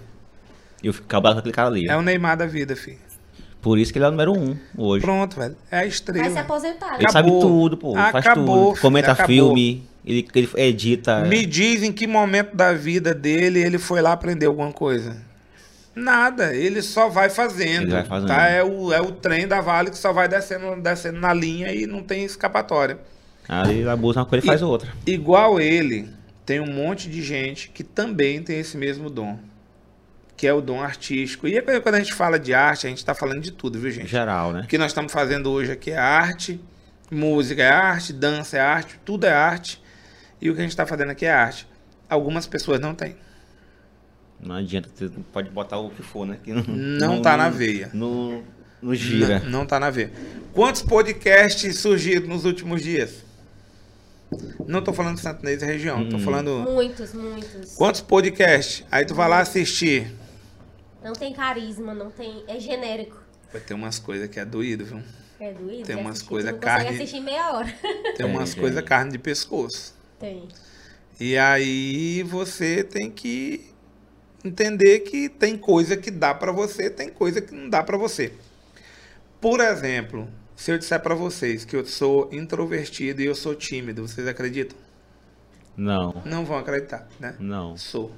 E 0.81 0.87
eu 0.87 0.93
fico 0.95 1.05
cabado 1.05 1.35
com 1.35 1.39
aquele 1.41 1.53
cara 1.53 1.67
ali. 1.67 1.87
É 1.87 1.95
o 1.95 2.01
Neymar 2.01 2.35
da 2.37 2.47
vida, 2.47 2.75
filho. 2.75 2.97
Por 3.61 3.77
isso 3.77 3.91
que 3.91 3.97
ele 3.97 4.05
é 4.05 4.07
o 4.07 4.11
número 4.11 4.31
um 4.31 4.55
hoje. 4.77 5.03
Pronto, 5.03 5.37
velho. 5.37 5.55
É 5.69 5.75
a 5.75 5.79
Vai 5.79 5.89
se 5.89 5.95
estrela. 5.95 6.39
aposentar. 6.39 6.95
Ele 6.95 7.03
né? 7.03 7.09
sabe 7.11 7.29
Acabou. 7.29 7.41
tudo, 7.41 7.77
pô. 7.77 7.91
Ele 7.97 8.11
faz 8.11 8.25
Acabou, 8.25 8.69
tudo. 8.69 8.81
Comenta 8.81 9.11
acabou. 9.11 9.27
filme, 9.27 9.83
ele, 10.05 10.27
ele 10.33 10.49
edita. 10.55 11.21
Me 11.21 11.45
diz 11.45 11.83
em 11.83 11.91
que 11.91 12.07
momento 12.07 12.55
da 12.55 12.73
vida 12.73 13.13
dele 13.13 13.59
ele 13.59 13.77
foi 13.77 14.01
lá 14.01 14.13
aprender 14.13 14.45
alguma 14.45 14.71
coisa. 14.71 15.17
Nada, 15.93 16.55
ele 16.55 16.81
só 16.81 17.09
vai 17.09 17.29
fazendo. 17.29 17.83
Ele 17.83 17.91
vai 17.91 18.05
fazendo. 18.05 18.27
Tá? 18.29 18.47
É, 18.47 18.63
o, 18.63 18.93
é 18.93 19.01
o 19.01 19.11
trem 19.11 19.47
da 19.47 19.59
Vale 19.59 19.89
que 19.89 19.97
só 19.97 20.13
vai 20.13 20.29
descendo, 20.29 20.81
descendo 20.81 21.19
na 21.19 21.33
linha 21.33 21.73
e 21.73 21.85
não 21.85 22.01
tem 22.01 22.23
escapatória. 22.23 22.97
Aí 23.47 23.79
ele 23.79 23.89
abusa 23.89 24.19
uma 24.19 24.25
coisa 24.25 24.45
e 24.45 24.47
faz 24.47 24.61
outra. 24.61 24.89
Igual 25.05 25.59
ele, 25.59 26.07
tem 26.45 26.59
um 26.59 26.71
monte 26.71 27.09
de 27.09 27.21
gente 27.21 27.69
que 27.69 27.83
também 27.83 28.41
tem 28.41 28.59
esse 28.59 28.77
mesmo 28.77 29.09
dom. 29.09 29.37
Que 30.39 30.47
é 30.47 30.53
o 30.53 30.61
dom 30.61 30.81
artístico. 30.81 31.49
E 31.49 31.57
aí, 31.57 31.81
quando 31.81 31.95
a 31.95 31.99
gente 31.99 32.13
fala 32.13 32.39
de 32.39 32.53
arte, 32.53 32.87
a 32.87 32.89
gente 32.89 33.03
tá 33.03 33.13
falando 33.13 33.41
de 33.41 33.51
tudo, 33.51 33.77
viu, 33.77 33.91
gente? 33.91 34.07
geral, 34.07 34.53
né? 34.53 34.61
O 34.61 34.67
que 34.67 34.77
nós 34.77 34.87
estamos 34.91 35.11
fazendo 35.11 35.51
hoje 35.51 35.69
aqui 35.69 35.91
é 35.91 35.97
arte, 35.97 36.61
música 37.11 37.61
é 37.61 37.69
arte, 37.69 38.13
dança 38.13 38.55
é 38.55 38.61
arte, 38.61 38.97
tudo 39.03 39.25
é 39.25 39.33
arte. 39.33 39.83
E 40.41 40.49
o 40.49 40.53
que 40.53 40.59
a 40.59 40.61
gente 40.61 40.71
está 40.71 40.85
fazendo 40.85 41.09
aqui 41.09 41.25
é 41.25 41.31
arte. 41.33 41.67
Algumas 42.09 42.47
pessoas 42.47 42.79
não 42.79 42.95
têm. 42.95 43.17
Não 44.39 44.55
adianta, 44.55 44.87
você 44.95 45.09
pode 45.33 45.49
botar 45.49 45.77
o 45.77 45.89
que 45.89 46.01
for, 46.01 46.25
né? 46.25 46.37
Que 46.41 46.53
Não 46.53 47.21
tá 47.21 47.35
na 47.35 47.49
veia. 47.49 47.89
Não, 47.93 48.41
não 48.81 48.95
gira. 48.95 49.39
Não, 49.39 49.49
não 49.49 49.65
tá 49.65 49.77
na 49.77 49.89
veia. 49.89 50.09
Quantos 50.53 50.81
podcasts 50.81 51.79
surgiram 51.79 52.27
nos 52.27 52.45
últimos 52.45 52.81
dias? 52.81 53.25
Não 54.65 54.81
tô 54.81 54.93
falando 54.93 55.15
de 55.15 55.21
Santo 55.21 55.41
Inês 55.43 55.61
e 55.61 55.65
região, 55.65 56.07
tô 56.07 56.15
Hum. 56.15 56.19
falando... 56.19 56.59
Muitos, 56.59 57.13
muitos. 57.13 57.73
Quantos 57.75 57.99
podcasts? 57.99 58.85
Aí 58.89 59.03
tu 59.03 59.13
vai 59.13 59.27
lá 59.27 59.39
assistir. 59.41 60.13
Não 61.03 61.13
tem 61.13 61.33
carisma, 61.33 61.93
não 61.93 62.09
tem. 62.11 62.43
É 62.47 62.59
genérico. 62.59 63.21
Vai 63.51 63.61
ter 63.61 63.73
umas 63.73 63.97
coisas 63.99 64.27
que 64.29 64.39
é 64.39 64.45
doído, 64.45 64.85
viu? 64.85 65.01
É 65.39 65.53
doído. 65.53 65.85
Tem 65.85 65.95
umas 65.95 66.21
coisas 66.21 66.51
carne- 66.59 66.83
consegue 66.85 67.03
assistir 67.03 67.21
meia 67.21 67.53
hora. 67.53 67.73
Tem 68.17 68.25
umas 68.25 68.53
coisas 68.53 68.83
carne 68.83 69.11
de 69.11 69.17
pescoço. 69.17 69.95
Tem. 70.19 70.47
E 71.19 71.37
aí 71.37 72.23
você 72.23 72.83
tem 72.83 73.09
que 73.09 73.69
entender 74.43 74.99
que 74.99 75.27
tem 75.29 75.57
coisa 75.57 75.95
que 75.97 76.09
dá 76.11 76.33
pra 76.33 76.51
você, 76.51 76.89
tem 76.89 77.09
coisa 77.09 77.41
que 77.41 77.53
não 77.53 77.69
dá 77.69 77.81
pra 77.83 77.97
você. 77.97 78.33
Por 79.41 79.59
exemplo, 79.61 80.27
se 80.55 80.71
eu 80.71 80.77
disser 80.77 80.99
pra 81.01 81.15
vocês 81.15 81.63
que 81.65 81.75
eu 81.75 81.85
sou 81.85 82.29
introvertido 82.31 83.21
e 83.21 83.25
eu 83.25 83.35
sou 83.35 83.55
tímido, 83.55 84.05
vocês 84.07 84.27
acreditam? 84.27 84.77
Não, 85.75 86.21
Não 86.25 86.45
vão 86.45 86.57
acreditar, 86.57 87.07
né? 87.19 87.35
não. 87.39 87.77
Sou. 87.77 88.11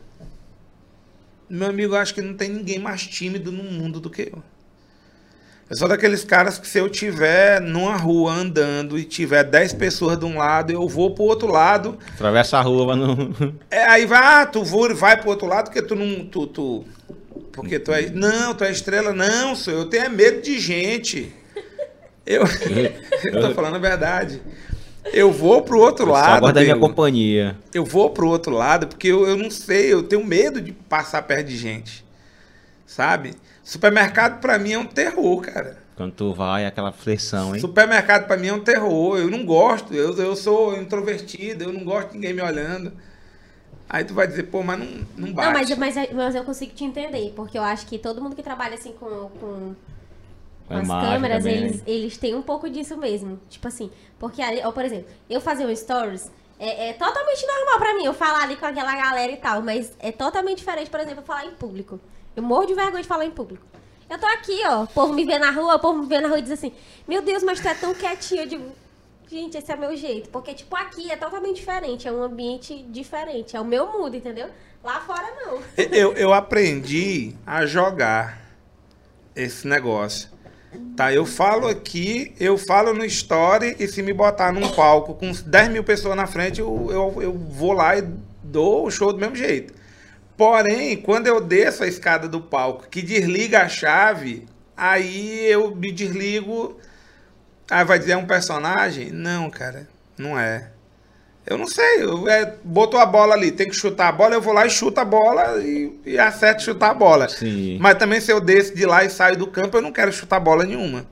Meu 1.51 1.67
amigo, 1.67 1.95
acho 1.97 2.13
que 2.13 2.21
não 2.21 2.33
tem 2.33 2.47
ninguém 2.47 2.79
mais 2.79 3.05
tímido 3.05 3.51
no 3.51 3.61
mundo 3.61 3.99
do 3.99 4.09
que 4.09 4.21
eu. 4.21 4.41
Eu 5.69 5.75
sou 5.75 5.85
daqueles 5.85 6.23
caras 6.23 6.57
que 6.57 6.65
se 6.65 6.77
eu 6.77 6.87
tiver 6.87 7.59
numa 7.59 7.97
rua 7.97 8.31
andando 8.31 8.97
e 8.97 9.03
tiver 9.03 9.43
10 9.43 9.73
pessoas 9.73 10.17
de 10.17 10.23
um 10.23 10.37
lado, 10.37 10.71
eu 10.71 10.87
vou 10.87 11.13
pro 11.13 11.25
outro 11.25 11.49
lado 11.49 11.99
Atravessa 12.13 12.57
a 12.57 12.61
rua, 12.61 12.87
mas 12.87 12.97
não. 12.97 13.53
É, 13.69 13.83
aí 13.83 14.05
vai, 14.05 14.19
ah, 14.19 14.45
tu 14.45 14.63
vai 14.63 15.19
pro 15.19 15.29
outro 15.29 15.45
lado 15.45 15.65
porque 15.65 15.81
tu 15.81 15.93
não. 15.93 16.23
Tu, 16.25 16.47
tu, 16.47 16.85
porque 17.51 17.79
tu 17.79 17.91
é. 17.91 18.09
Não, 18.09 18.53
tu 18.53 18.63
é 18.63 18.71
estrela. 18.71 19.11
Não, 19.11 19.53
senhor, 19.53 19.79
eu 19.79 19.85
tenho 19.89 20.05
é 20.05 20.09
medo 20.09 20.41
de 20.41 20.57
gente. 20.57 21.35
Eu, 22.25 22.43
eu 23.25 23.41
tô 23.41 23.53
falando 23.53 23.75
a 23.75 23.79
verdade. 23.79 24.41
Eu 25.05 25.31
vou 25.31 25.61
pro 25.61 25.79
outro 25.79 26.05
Eu 26.05 26.11
lado. 26.11 26.51
Da 26.53 26.61
minha 26.61 26.77
companhia. 26.77 27.57
Eu 27.73 27.83
vou 27.83 28.09
pro 28.09 28.27
outro 28.27 28.53
lado 28.53 28.87
porque 28.87 29.07
eu, 29.07 29.27
eu 29.27 29.35
não 29.35 29.49
sei, 29.49 29.91
eu 29.91 30.03
tenho 30.03 30.23
medo 30.25 30.61
de 30.61 30.71
passar 30.71 31.21
perto 31.23 31.47
de 31.47 31.57
gente. 31.57 32.05
Sabe? 32.85 33.33
Supermercado 33.63 34.39
pra 34.39 34.59
mim 34.59 34.73
é 34.73 34.79
um 34.79 34.85
terror, 34.85 35.41
cara. 35.41 35.77
Quando 35.95 36.13
tu 36.13 36.33
vai, 36.33 36.65
aquela 36.65 36.91
flexão, 36.91 37.53
hein? 37.53 37.61
Supermercado 37.61 38.25
pra 38.25 38.37
mim 38.37 38.47
é 38.47 38.53
um 38.53 38.63
terror. 38.63 39.17
Eu 39.17 39.29
não 39.29 39.45
gosto. 39.45 39.93
Eu, 39.93 40.13
eu 40.17 40.35
sou 40.35 40.75
introvertido, 40.75 41.63
eu 41.63 41.73
não 41.73 41.83
gosto 41.83 42.09
de 42.09 42.15
ninguém 42.15 42.33
me 42.33 42.41
olhando. 42.41 42.91
Aí 43.89 44.05
tu 44.05 44.13
vai 44.13 44.25
dizer, 44.25 44.43
pô, 44.43 44.63
mas 44.63 44.79
não, 44.79 44.87
não 45.17 45.33
bate. 45.33 45.47
Não, 45.47 45.77
mas, 45.77 45.95
mas, 45.95 46.13
mas 46.13 46.35
eu 46.35 46.43
consigo 46.43 46.73
te 46.73 46.83
entender, 46.83 47.33
porque 47.35 47.57
eu 47.57 47.63
acho 47.63 47.85
que 47.85 47.97
todo 47.99 48.21
mundo 48.21 48.35
que 48.35 48.41
trabalha 48.41 48.75
assim 48.75 48.93
Com 48.93 49.29
com 49.39 49.75
as 50.77 50.85
imagem 50.85 51.11
câmeras, 51.11 51.43
também. 51.43 51.57
eles, 51.57 51.83
eles 51.85 52.17
têm 52.17 52.35
um 52.35 52.41
pouco 52.41 52.69
disso 52.69 52.97
mesmo. 52.97 53.39
Tipo 53.49 53.67
assim, 53.67 53.91
porque, 54.19 54.41
ali- 54.41 54.61
ó, 54.63 54.71
por 54.71 54.83
exemplo, 54.85 55.07
eu 55.29 55.39
fazer 55.41 55.65
um 55.65 55.75
stories 55.75 56.31
é, 56.59 56.89
é 56.89 56.93
totalmente 56.93 57.45
normal 57.45 57.79
pra 57.79 57.93
mim, 57.95 58.05
eu 58.05 58.13
falar 58.13 58.43
ali 58.43 58.55
com 58.55 58.65
aquela 58.65 58.95
galera 58.95 59.31
e 59.31 59.37
tal, 59.37 59.61
mas 59.61 59.93
é 59.99 60.11
totalmente 60.11 60.59
diferente, 60.59 60.89
por 60.89 60.99
exemplo, 60.99 61.19
eu 61.21 61.25
falar 61.25 61.45
em 61.45 61.51
público. 61.51 61.99
Eu 62.35 62.43
morro 62.43 62.65
de 62.65 62.73
vergonha 62.73 63.01
de 63.01 63.07
falar 63.07 63.25
em 63.25 63.31
público. 63.31 63.65
Eu 64.09 64.19
tô 64.19 64.25
aqui, 64.27 64.61
ó, 64.67 64.83
o 64.83 64.87
povo 64.87 65.13
me 65.13 65.25
vê 65.25 65.39
na 65.39 65.51
rua, 65.51 65.75
o 65.75 65.79
povo 65.79 65.99
me 65.99 66.05
vê 66.07 66.19
na 66.19 66.27
rua 66.27 66.39
e 66.39 66.41
diz 66.41 66.51
assim, 66.51 66.73
meu 67.07 67.21
Deus, 67.21 67.41
mas 67.43 67.59
tu 67.59 67.67
é 67.67 67.73
tão 67.73 67.93
quietinho. 67.95 68.41
Eu 68.41 68.47
digo, 68.47 68.65
gente, 69.29 69.57
esse 69.57 69.71
é 69.71 69.75
meu 69.77 69.95
jeito. 69.95 70.29
Porque, 70.29 70.53
tipo, 70.53 70.75
aqui 70.75 71.09
é 71.11 71.15
totalmente 71.15 71.55
diferente, 71.55 72.07
é 72.07 72.11
um 72.11 72.21
ambiente 72.21 72.83
diferente, 72.89 73.55
é 73.55 73.61
o 73.61 73.65
meu 73.65 73.87
mundo, 73.91 74.15
entendeu? 74.15 74.49
Lá 74.83 74.99
fora, 75.01 75.25
não. 75.45 75.59
Eu, 75.77 76.13
eu 76.13 76.33
aprendi 76.33 77.33
a 77.45 77.65
jogar 77.65 78.39
esse 79.35 79.65
negócio. 79.67 80.29
Tá, 80.95 81.13
eu 81.13 81.25
falo 81.25 81.67
aqui, 81.67 82.33
eu 82.39 82.57
falo 82.57 82.93
no 82.93 83.03
story 83.05 83.75
e 83.79 83.87
se 83.87 84.01
me 84.01 84.13
botar 84.13 84.53
num 84.53 84.69
palco 84.69 85.13
com 85.15 85.31
10 85.31 85.69
mil 85.69 85.83
pessoas 85.83 86.15
na 86.15 86.27
frente, 86.27 86.61
eu, 86.61 86.87
eu, 86.89 87.21
eu 87.21 87.33
vou 87.33 87.73
lá 87.73 87.97
e 87.97 88.07
dou 88.43 88.85
o 88.85 88.91
show 88.91 89.11
do 89.11 89.19
mesmo 89.19 89.35
jeito. 89.35 89.73
Porém, 90.37 90.97
quando 90.97 91.27
eu 91.27 91.41
desço 91.41 91.83
a 91.83 91.87
escada 91.87 92.27
do 92.27 92.41
palco, 92.41 92.87
que 92.89 93.01
desliga 93.01 93.61
a 93.61 93.69
chave, 93.69 94.47
aí 94.75 95.45
eu 95.45 95.75
me 95.75 95.91
desligo. 95.91 96.79
Aí 97.69 97.85
vai 97.85 97.99
dizer 97.99 98.13
é 98.13 98.17
um 98.17 98.25
personagem? 98.25 99.11
Não, 99.11 99.49
cara, 99.49 99.87
não 100.17 100.39
é. 100.39 100.71
Eu 101.45 101.57
não 101.57 101.65
sei, 101.65 102.03
eu, 102.03 102.29
é, 102.29 102.53
botou 102.63 102.99
a 102.99 103.05
bola 103.05 103.33
ali, 103.33 103.51
tem 103.51 103.67
que 103.67 103.75
chutar 103.75 104.09
a 104.09 104.11
bola, 104.11 104.35
eu 104.35 104.41
vou 104.41 104.53
lá 104.53 104.65
e 104.65 104.69
chuto 104.69 104.99
a 104.99 105.05
bola 105.05 105.57
e, 105.61 105.99
e 106.05 106.19
acerto 106.19 106.61
chutar 106.61 106.91
a 106.91 106.93
bola. 106.93 107.27
Sim. 107.27 107.77
Mas 107.79 107.95
também 107.97 108.21
se 108.21 108.31
eu 108.31 108.39
desço 108.39 108.75
de 108.75 108.85
lá 108.85 109.03
e 109.03 109.09
saio 109.09 109.35
do 109.37 109.47
campo, 109.47 109.75
eu 109.77 109.81
não 109.81 109.91
quero 109.91 110.11
chutar 110.13 110.39
bola 110.39 110.63
nenhuma. 110.65 111.03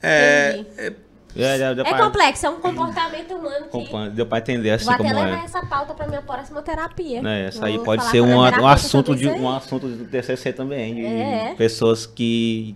É, 0.00 0.64
é, 0.78 0.92
É, 1.36 1.58
deu, 1.58 1.74
deu 1.74 1.84
É 1.84 1.88
pra- 1.90 2.04
complexo, 2.06 2.46
é 2.46 2.50
um 2.50 2.60
comportamento 2.60 3.34
humano 3.34 3.66
que... 3.68 4.10
deu 4.10 4.26
pra 4.26 4.38
entender 4.38 4.70
assim 4.70 4.84
Vou 4.86 4.94
até 4.94 5.02
como 5.04 5.14
levar 5.24 5.40
é. 5.42 5.44
essa 5.44 5.66
pauta 5.66 5.92
pra 5.92 6.06
minha 6.06 6.22
próxima 6.22 6.62
terapia. 6.62 7.20
Né, 7.20 7.48
Isso 7.48 7.64
aí 7.64 7.76
Vou 7.76 7.84
pode 7.84 8.04
ser 8.04 8.20
um, 8.20 8.36
um 8.38 8.66
assunto 8.66 9.14
de 9.16 9.28
um 9.28 9.48
assunto 9.50 9.88
do 9.88 10.04
TCC 10.04 10.52
também, 10.52 10.94
de 10.94 11.04
É. 11.04 11.54
pessoas 11.56 12.06
que 12.06 12.74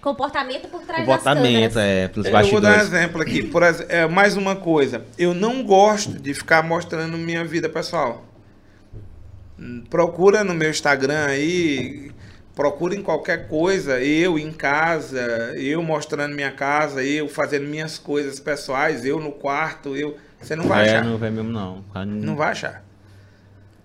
Comportamento 0.00 0.68
por 0.68 0.80
trás 0.82 1.04
comportamento 1.04 1.74
das 1.74 1.74
câmeras. 1.74 1.76
é 1.76 2.08
pelos 2.08 2.26
eu 2.26 2.32
vou 2.32 2.60
dar 2.60 2.68
um 2.68 2.72
bastidores. 2.72 2.82
exemplo 2.82 3.22
aqui. 3.22 3.42
Por 3.42 3.62
é, 3.62 4.08
mais 4.08 4.36
uma 4.36 4.56
coisa. 4.56 5.04
Eu 5.18 5.34
não 5.34 5.62
gosto 5.62 6.18
de 6.18 6.32
ficar 6.32 6.62
mostrando 6.62 7.18
minha 7.18 7.44
vida 7.44 7.68
pessoal. 7.68 8.24
Hum, 9.58 9.84
Procura 9.90 10.42
no 10.42 10.54
meu 10.54 10.70
Instagram 10.70 11.26
aí, 11.26 12.10
procura 12.54 12.94
em 12.94 13.02
qualquer 13.02 13.46
coisa, 13.46 14.00
eu 14.02 14.38
em 14.38 14.50
casa, 14.52 15.20
eu 15.56 15.82
mostrando 15.82 16.34
minha 16.34 16.50
casa, 16.50 17.02
eu 17.04 17.28
fazendo 17.28 17.66
minhas 17.66 17.98
coisas 17.98 18.40
pessoais, 18.40 19.04
eu 19.04 19.20
no 19.20 19.32
quarto, 19.32 19.94
eu. 19.96 20.16
Você 20.40 20.56
não 20.56 20.64
vai 20.64 20.88
é, 20.88 20.92
achar. 20.92 21.04
não 21.04 21.18
vai 21.18 21.30
mesmo 21.30 21.50
não. 21.50 21.84
Não 22.06 22.34
vai 22.36 22.52
achar. 22.52 22.82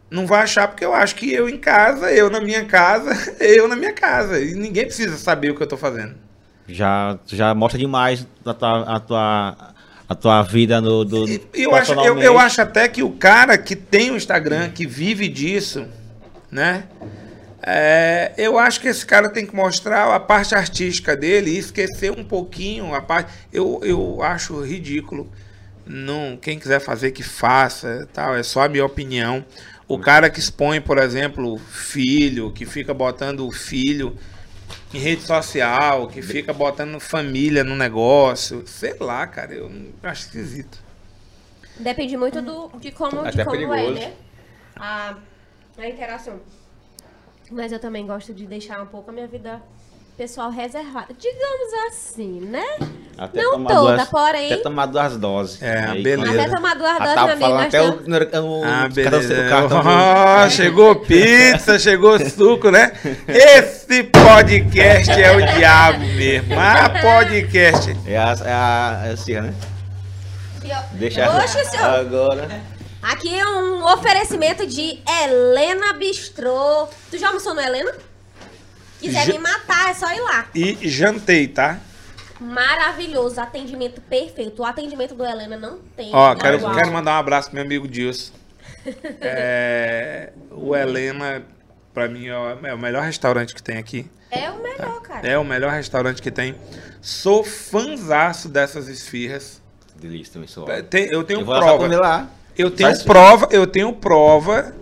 Não 0.09 0.27
vai 0.27 0.43
achar 0.43 0.67
porque 0.67 0.85
eu 0.85 0.93
acho 0.93 1.15
que 1.15 1.31
eu 1.31 1.49
em 1.49 1.57
casa, 1.57 2.11
eu 2.11 2.29
na 2.29 2.39
minha 2.39 2.63
casa, 2.65 3.11
eu 3.39 3.67
na 3.67 3.75
minha 3.75 3.93
casa. 3.93 4.39
E 4.39 4.53
ninguém 4.53 4.85
precisa 4.85 5.17
saber 5.17 5.51
o 5.51 5.55
que 5.55 5.63
eu 5.63 5.67
tô 5.67 5.77
fazendo. 5.77 6.15
Já 6.67 7.17
já 7.27 7.53
mostra 7.53 7.79
demais 7.79 8.25
a 8.45 8.53
tua 8.53 8.95
a 8.95 8.99
tua, 8.99 9.57
a 10.09 10.15
tua 10.15 10.41
vida 10.43 10.81
no 10.81 11.05
do 11.05 11.27
E 11.27 11.41
eu 11.53 11.75
acho, 11.75 11.93
eu, 11.93 12.19
eu 12.19 12.39
acho 12.39 12.61
até 12.61 12.87
que 12.87 13.03
o 13.03 13.11
cara 13.11 13.57
que 13.57 13.75
tem 13.75 14.11
o 14.11 14.15
Instagram, 14.15 14.69
que 14.69 14.85
vive 14.85 15.27
disso, 15.27 15.85
né? 16.51 16.85
é, 17.67 18.31
eu 18.37 18.59
acho 18.59 18.79
que 18.79 18.87
esse 18.87 19.03
cara 19.03 19.27
tem 19.27 19.43
que 19.43 19.55
mostrar 19.55 20.13
a 20.13 20.19
parte 20.19 20.53
artística 20.53 21.17
dele 21.17 21.49
e 21.49 21.57
esquecer 21.57 22.11
um 22.11 22.23
pouquinho 22.23 22.93
a 22.93 23.01
parte. 23.01 23.33
Eu, 23.51 23.81
eu 23.83 24.21
acho 24.21 24.61
ridículo. 24.61 25.31
Não, 25.83 26.37
quem 26.37 26.59
quiser 26.59 26.79
fazer 26.79 27.09
que 27.11 27.23
faça, 27.23 28.07
tal. 28.13 28.35
É 28.35 28.43
só 28.43 28.63
a 28.63 28.69
minha 28.69 28.85
opinião. 28.85 29.43
O 29.87 29.99
cara 29.99 30.29
que 30.29 30.39
expõe, 30.39 30.81
por 30.81 30.97
exemplo, 30.97 31.57
filho, 31.57 32.51
que 32.51 32.65
fica 32.65 32.93
botando 32.93 33.47
o 33.47 33.51
filho 33.51 34.17
em 34.93 34.97
rede 34.97 35.21
social, 35.21 36.07
que 36.07 36.21
fica 36.21 36.51
botando 36.53 36.99
família 36.99 37.63
no 37.63 37.75
negócio, 37.75 38.65
sei 38.65 38.95
lá, 38.99 39.27
cara, 39.27 39.53
eu 39.53 39.71
acho 40.01 40.23
esquisito. 40.23 40.83
Depende 41.79 42.17
muito 42.17 42.41
do, 42.41 42.69
de 42.79 42.91
como, 42.91 43.21
de 43.23 43.41
Até 43.41 43.43
como 43.43 43.55
é, 43.57 43.67
perigoso. 43.67 43.93
né? 43.93 44.13
A, 44.75 45.17
a 45.77 45.87
interação. 45.87 46.39
Mas 47.51 47.71
eu 47.71 47.79
também 47.79 48.07
gosto 48.07 48.33
de 48.33 48.47
deixar 48.47 48.81
um 48.81 48.87
pouco 48.87 49.11
a 49.11 49.13
minha 49.13 49.27
vida 49.27 49.61
pessoal 50.17 50.49
reservada. 50.49 51.07
Digamos 51.19 51.73
assim, 51.89 52.39
né? 52.39 52.65
Até 53.17 53.41
Não 53.41 53.51
tomar 53.53 53.69
toda, 53.75 53.95
duas, 53.97 54.09
porém- 54.09 54.53
Até 54.53 54.57
tomar 54.63 54.85
duas 54.87 55.17
doses. 55.17 55.61
É, 55.61 55.85
Aí, 55.85 56.03
beleza. 56.03 56.41
Até 56.41 56.55
tomar 56.55 56.75
duas 56.75 56.91
Ah, 56.91 56.99
doses, 56.99 57.37
meu 57.37 57.47
amigo, 57.47 57.61
até 57.67 57.81
o, 57.81 57.91
temos- 57.93 58.33
o, 58.33 58.63
Ah, 58.65 58.87
o 58.89 58.93
beleza. 58.93 59.35
cartão- 59.35 59.45
o 59.45 59.49
cartão 59.71 59.81
do- 59.83 59.89
Ó, 59.89 60.49
chegou 60.49 60.95
pizza, 60.97 61.79
chegou 61.79 62.19
suco, 62.29 62.69
né? 62.71 62.91
Esse 63.27 64.03
podcast 64.03 65.11
é 65.11 65.35
o 65.35 65.45
diabo 65.57 65.99
mesmo. 65.99 66.53
Ah, 66.59 66.89
podcast. 67.01 67.95
É 68.05 68.17
a, 68.17 68.35
é 68.45 68.51
a, 68.53 69.01
é 69.05 69.11
a 69.13 69.17
Cirra, 69.17 69.41
né? 69.43 69.53
Deixa 70.93 71.29
Oxe, 71.37 71.63
senhor. 71.65 71.85
agora. 71.99 72.61
Aqui 73.03 73.37
é 73.37 73.45
um 73.47 73.85
oferecimento 73.93 74.65
de 74.65 74.99
Helena 75.07 75.93
Bistrô. 75.93 76.87
Tu 77.11 77.17
já 77.19 77.27
almoçou 77.27 77.53
no 77.53 77.61
Helena? 77.61 77.93
Quiser 79.07 79.27
me 79.33 79.39
matar, 79.39 79.89
é 79.91 79.93
só 79.93 80.11
ir 80.13 80.21
lá. 80.21 80.47
E 80.53 80.89
jantei, 80.89 81.47
tá? 81.47 81.79
Maravilhoso, 82.39 83.39
atendimento 83.39 84.01
perfeito. 84.01 84.61
O 84.61 84.65
atendimento 84.65 85.15
do 85.15 85.25
Helena 85.25 85.57
não 85.57 85.79
tem. 85.95 86.09
Ó, 86.13 86.35
quero, 86.35 86.59
quero 86.73 86.91
mandar 86.91 87.15
um 87.15 87.19
abraço 87.19 87.47
pro 87.49 87.55
meu 87.55 87.65
amigo 87.65 87.87
Dilson. 87.87 88.31
É, 89.21 90.31
o 90.51 90.75
Helena, 90.75 91.43
pra 91.93 92.07
mim, 92.07 92.27
é 92.27 92.37
o- 92.37 92.65
é 92.67 92.73
o 92.73 92.77
melhor 92.77 93.03
restaurante 93.03 93.53
que 93.55 93.61
tem 93.63 93.77
aqui. 93.77 94.07
É 94.29 94.49
o 94.51 94.61
melhor, 94.61 95.01
cara. 95.01 95.27
É 95.27 95.37
o 95.37 95.43
melhor 95.43 95.71
restaurante 95.71 96.21
que 96.21 96.29
tem. 96.29 96.55
Sou 97.01 97.43
fanzaço 97.43 98.47
dessas 98.49 98.87
esfirras. 98.87 99.61
Delícia 99.99 100.33
também, 100.33 100.47
sou. 100.47 100.69
É, 100.69 100.81
tem- 100.81 101.07
eu 101.11 101.23
tenho 101.23 101.39
Eu 101.41 101.45
prova. 101.45 101.87
lá. 101.97 102.29
Eu 102.57 102.69
tenho 102.71 102.89
Faz- 102.89 103.03
prova, 103.03 103.47
eu 103.51 103.65
tenho 103.65 103.91
prova 103.93 104.73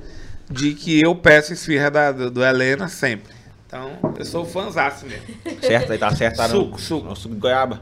de 0.49 0.73
que 0.73 1.01
eu 1.01 1.15
peço 1.15 1.53
esfirra 1.53 1.89
da- 1.89 2.11
do, 2.11 2.29
do 2.31 2.43
Helena 2.43 2.87
sempre. 2.87 3.33
Então, 3.75 4.13
eu 4.19 4.23
sou 4.25 4.45
fanzaço 4.45 5.03
mesmo. 5.07 5.25
Certo, 5.59 5.91
aí 5.91 5.97
tá 5.97 6.15
certo. 6.15 6.37
tá 6.37 6.47
no- 6.47 6.53
Suco, 6.53 6.79
suco. 6.79 7.07
no 7.07 7.15
suco 7.15 7.33
de 7.33 7.41
goiaba. 7.41 7.81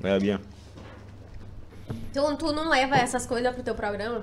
Goiabinha. 0.00 0.40
Tu, 2.14 2.36
tu 2.36 2.52
não 2.52 2.68
leva 2.68 2.94
essas 2.96 3.26
coisas 3.26 3.52
pro 3.52 3.62
teu 3.64 3.74
programa? 3.74 4.22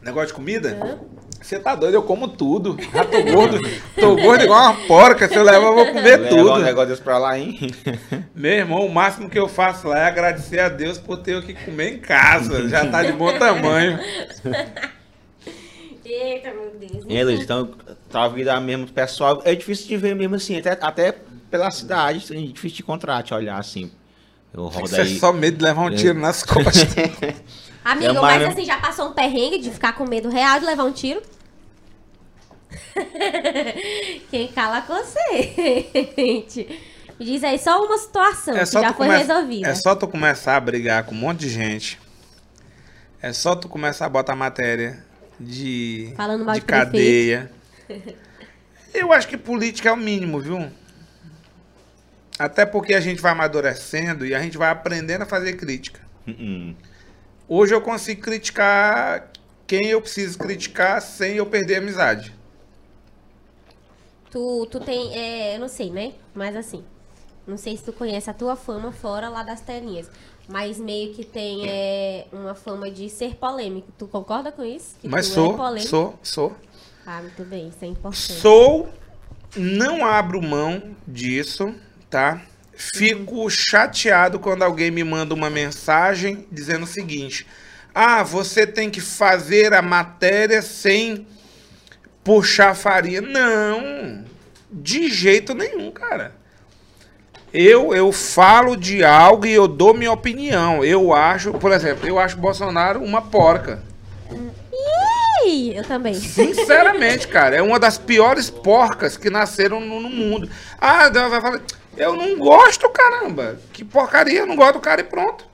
Negócio 0.00 0.28
de 0.28 0.34
comida? 0.34 1.00
Você 1.42 1.58
tá 1.58 1.74
doido, 1.74 1.94
eu 1.94 2.02
como 2.04 2.28
tudo. 2.28 2.76
Já 2.92 3.04
tô 3.04 3.22
gordo. 3.24 3.58
tô 3.98 4.14
gordo 4.14 4.44
igual 4.44 4.60
uma 4.72 4.86
porca. 4.86 5.26
Se 5.28 5.34
eu 5.34 5.42
levar, 5.42 5.66
eu 5.66 5.74
vou 5.74 5.86
comer 5.86 6.16
Levar 6.20 6.28
tudo. 6.28 6.52
um 6.52 6.58
negócio 6.58 6.90
desse 6.90 7.02
pra 7.02 7.18
lá, 7.18 7.36
hein? 7.36 7.58
Meu 8.36 8.52
irmão, 8.52 8.86
o 8.86 8.92
máximo 8.94 9.28
que 9.28 9.38
eu 9.38 9.48
faço 9.48 9.88
lá 9.88 9.98
é 9.98 10.04
agradecer 10.06 10.60
a 10.60 10.68
Deus 10.68 10.96
por 10.96 11.16
ter 11.18 11.34
o 11.36 11.42
que 11.42 11.54
comer 11.54 11.94
em 11.94 11.98
casa. 11.98 12.68
Já 12.68 12.86
tá 12.88 13.02
de 13.02 13.12
bom 13.12 13.36
tamanho. 13.36 13.98
Eita, 16.08 16.52
meu 16.52 16.70
Deus. 16.78 17.04
É, 17.08 17.24
Luiz, 17.24 17.40
então, 17.40 17.74
tá 18.10 18.28
vida 18.28 18.58
mesmo, 18.60 18.86
pessoal, 18.88 19.42
é 19.44 19.54
difícil 19.54 19.86
de 19.88 19.96
ver 19.96 20.14
mesmo 20.14 20.36
assim, 20.36 20.56
até, 20.58 20.70
até 20.80 21.12
pela 21.50 21.70
cidade, 21.70 22.24
é 22.32 22.40
difícil 22.46 22.76
de 22.76 22.82
encontrar, 22.82 23.22
te 23.22 23.34
olhar 23.34 23.58
assim. 23.58 23.90
Eu 24.54 24.66
rodo 24.66 24.86
Isso 24.86 24.96
é 24.96 25.02
aí. 25.02 25.18
só 25.18 25.32
medo 25.32 25.58
de 25.58 25.64
levar 25.64 25.82
um 25.82 25.94
tiro 25.94 26.18
nas 26.18 26.42
costas. 26.44 26.86
Amigo, 27.84 28.16
É 28.16 28.20
mas 28.20 28.42
assim, 28.44 28.64
já 28.64 28.78
passou 28.78 29.08
um 29.08 29.12
perrengue 29.12 29.58
de 29.58 29.70
ficar 29.70 29.92
com 29.94 30.06
medo 30.08 30.28
real 30.28 30.58
de 30.60 30.66
levar 30.66 30.84
um 30.84 30.92
tiro? 30.92 31.20
Quem 34.30 34.48
cala 34.48 34.82
com 34.82 34.94
você, 34.94 35.86
gente. 36.16 36.80
Me 37.18 37.24
diz 37.24 37.42
aí 37.44 37.58
só 37.58 37.82
uma 37.84 37.96
situação 37.96 38.54
É 38.54 38.64
que 38.64 38.72
já 38.72 38.92
foi 38.92 39.06
come- 39.06 39.18
resolvida. 39.18 39.68
é 39.68 39.74
só 39.74 39.94
tu 39.94 40.06
começar 40.06 40.56
a 40.56 40.60
brigar 40.60 41.04
com 41.04 41.14
um 41.14 41.18
monte 41.18 41.40
de 41.40 41.48
gente. 41.48 41.98
É 43.22 43.32
só 43.32 43.56
tu 43.56 43.68
começar 43.68 44.06
a 44.06 44.08
botar 44.08 44.36
matéria 44.36 45.02
de, 45.38 46.12
Falando 46.16 46.44
mal 46.44 46.54
de 46.54 46.60
de 46.60 46.66
cadeia. 46.66 47.50
Eu 48.94 49.12
acho 49.12 49.28
que 49.28 49.36
política 49.36 49.90
é 49.90 49.92
o 49.92 49.96
mínimo, 49.96 50.40
viu? 50.40 50.70
Até 52.38 52.64
porque 52.64 52.94
a 52.94 53.00
gente 53.00 53.20
vai 53.20 53.32
amadurecendo 53.32 54.24
e 54.26 54.34
a 54.34 54.40
gente 54.40 54.56
vai 54.56 54.70
aprendendo 54.70 55.22
a 55.22 55.26
fazer 55.26 55.54
crítica. 55.54 56.00
Hum, 56.26 56.74
Hoje 57.48 57.72
eu 57.74 57.80
consigo 57.80 58.22
criticar 58.22 59.30
quem 59.66 59.86
eu 59.86 60.00
preciso 60.00 60.36
criticar 60.38 61.00
sem 61.00 61.36
eu 61.36 61.46
perder 61.46 61.76
a 61.76 61.78
amizade. 61.78 62.34
Tu, 64.30 64.66
tu 64.70 64.80
tem, 64.80 65.14
é, 65.16 65.56
eu 65.56 65.60
não 65.60 65.68
sei, 65.68 65.90
né? 65.90 66.14
Mas 66.34 66.56
assim, 66.56 66.84
não 67.46 67.56
sei 67.56 67.76
se 67.76 67.84
tu 67.84 67.92
conhece 67.92 68.28
a 68.28 68.34
tua 68.34 68.56
fama 68.56 68.90
fora 68.90 69.28
lá 69.28 69.44
das 69.44 69.60
telinhas. 69.60 70.10
Mas 70.48 70.78
meio 70.78 71.12
que 71.12 71.24
tem 71.24 71.68
é, 71.68 72.26
uma 72.32 72.54
fama 72.54 72.90
de 72.90 73.10
ser 73.10 73.34
polêmico. 73.34 73.88
Tu 73.98 74.06
concorda 74.06 74.52
com 74.52 74.64
isso? 74.64 74.94
Que 75.00 75.08
Mas 75.08 75.28
tu 75.28 75.34
sou, 75.34 75.54
é 75.54 75.56
polêmico? 75.56 75.88
sou, 75.88 76.18
sou. 76.22 76.56
Ah, 77.04 77.20
muito 77.20 77.44
bem, 77.44 77.68
isso 77.68 77.84
é 77.84 77.88
importante. 77.88 78.40
Sou, 78.40 78.88
não 79.56 80.04
abro 80.04 80.40
mão 80.40 80.94
disso, 81.06 81.74
tá? 82.08 82.42
Fico 82.76 83.48
chateado 83.48 84.38
quando 84.38 84.62
alguém 84.62 84.90
me 84.90 85.02
manda 85.02 85.34
uma 85.34 85.48
mensagem 85.48 86.46
dizendo 86.52 86.84
o 86.84 86.86
seguinte: 86.86 87.46
Ah, 87.94 88.22
você 88.22 88.66
tem 88.66 88.90
que 88.90 89.00
fazer 89.00 89.72
a 89.72 89.80
matéria 89.80 90.60
sem 90.60 91.26
puxar 92.22 92.74
farinha. 92.74 93.22
Não, 93.22 94.24
de 94.70 95.08
jeito 95.08 95.54
nenhum, 95.54 95.90
cara. 95.90 96.35
Eu, 97.58 97.94
eu 97.94 98.12
falo 98.12 98.76
de 98.76 99.02
algo 99.02 99.46
e 99.46 99.52
eu 99.54 99.66
dou 99.66 99.94
minha 99.94 100.12
opinião. 100.12 100.84
Eu 100.84 101.14
acho, 101.14 101.54
por 101.54 101.72
exemplo, 101.72 102.06
eu 102.06 102.18
acho 102.18 102.36
Bolsonaro 102.36 103.02
uma 103.02 103.22
porca. 103.22 103.82
Ih, 105.46 105.74
eu 105.74 105.82
também. 105.82 106.12
Sinceramente, 106.12 107.26
cara, 107.26 107.56
é 107.56 107.62
uma 107.62 107.78
das 107.78 107.96
piores 107.96 108.50
porcas 108.50 109.16
que 109.16 109.30
nasceram 109.30 109.80
no, 109.80 110.02
no 110.02 110.10
mundo. 110.10 110.50
Ah, 110.78 111.08
vai 111.08 111.40
falar, 111.40 111.62
eu 111.96 112.14
não 112.14 112.36
gosto, 112.36 112.90
caramba. 112.90 113.58
Que 113.72 113.82
porcaria, 113.82 114.40
eu 114.40 114.46
não 114.46 114.54
gosto 114.54 114.74
do 114.74 114.80
cara 114.80 115.00
e 115.00 115.04
pronto. 115.04 115.45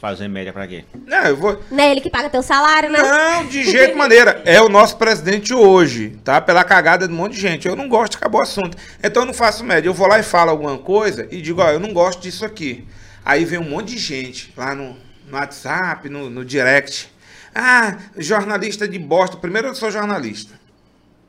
Fazer 0.00 0.28
média 0.28 0.52
pra 0.52 0.66
quê? 0.66 0.84
Não, 1.06 1.24
eu 1.24 1.36
vou. 1.36 1.62
Não 1.70 1.84
é 1.84 1.90
ele 1.90 2.00
que 2.00 2.08
paga 2.08 2.30
teu 2.30 2.42
salário, 2.42 2.90
não? 2.90 3.02
Não, 3.02 3.46
de 3.46 3.62
jeito 3.62 3.96
maneira. 3.96 4.40
É 4.50 4.60
o 4.60 4.68
nosso 4.68 4.96
presidente 4.96 5.52
hoje, 5.52 6.18
tá? 6.24 6.40
Pela 6.40 6.64
cagada 6.64 7.06
de 7.06 7.12
um 7.12 7.16
monte 7.16 7.34
de 7.34 7.40
gente. 7.40 7.68
Eu 7.68 7.76
não 7.76 7.88
gosto, 7.88 8.16
acabou 8.16 8.40
o 8.40 8.42
assunto. 8.42 8.76
Então 9.02 9.22
eu 9.22 9.26
não 9.26 9.34
faço 9.34 9.62
média. 9.62 9.88
Eu 9.88 9.94
vou 9.94 10.08
lá 10.08 10.18
e 10.18 10.22
falo 10.22 10.50
alguma 10.50 10.78
coisa 10.78 11.28
e 11.30 11.42
digo, 11.42 11.60
ó, 11.60 11.70
eu 11.70 11.78
não 11.78 11.92
gosto 11.92 12.22
disso 12.22 12.44
aqui. 12.44 12.86
Aí 13.24 13.44
vem 13.44 13.58
um 13.58 13.68
monte 13.68 13.94
de 13.94 13.98
gente 13.98 14.52
lá 14.56 14.74
no, 14.74 14.96
no 15.28 15.36
WhatsApp, 15.36 16.08
no, 16.08 16.30
no 16.30 16.44
direct. 16.44 17.12
Ah, 17.54 17.98
jornalista 18.16 18.88
de 18.88 18.98
bosta. 18.98 19.36
Primeiro 19.36 19.68
eu 19.68 19.74
sou 19.74 19.90
jornalista, 19.90 20.58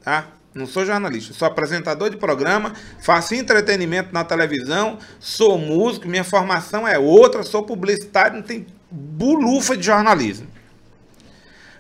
tá? 0.04 0.28
Não 0.54 0.66
sou 0.66 0.86
jornalista, 0.86 1.34
sou 1.34 1.48
apresentador 1.48 2.10
de 2.10 2.18
programa, 2.18 2.74
faço 3.00 3.34
entretenimento 3.34 4.14
na 4.14 4.26
televisão, 4.26 4.98
sou 5.18 5.58
músico, 5.58 6.10
minha 6.10 6.26
formação 6.26 6.86
é 6.86 7.00
outra, 7.00 7.42
sou 7.42 7.64
publicitário, 7.64 8.36
não 8.36 8.44
tem 8.44 8.68
bulufa 8.92 9.78
de 9.78 9.86
jornalismo. 9.86 10.48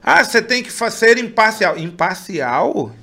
Ah, 0.02 0.24
você 0.24 0.42
tem 0.42 0.64
que 0.64 0.72
ser 0.72 1.18
imparcial. 1.18 1.78
Imparcial? 1.78 2.96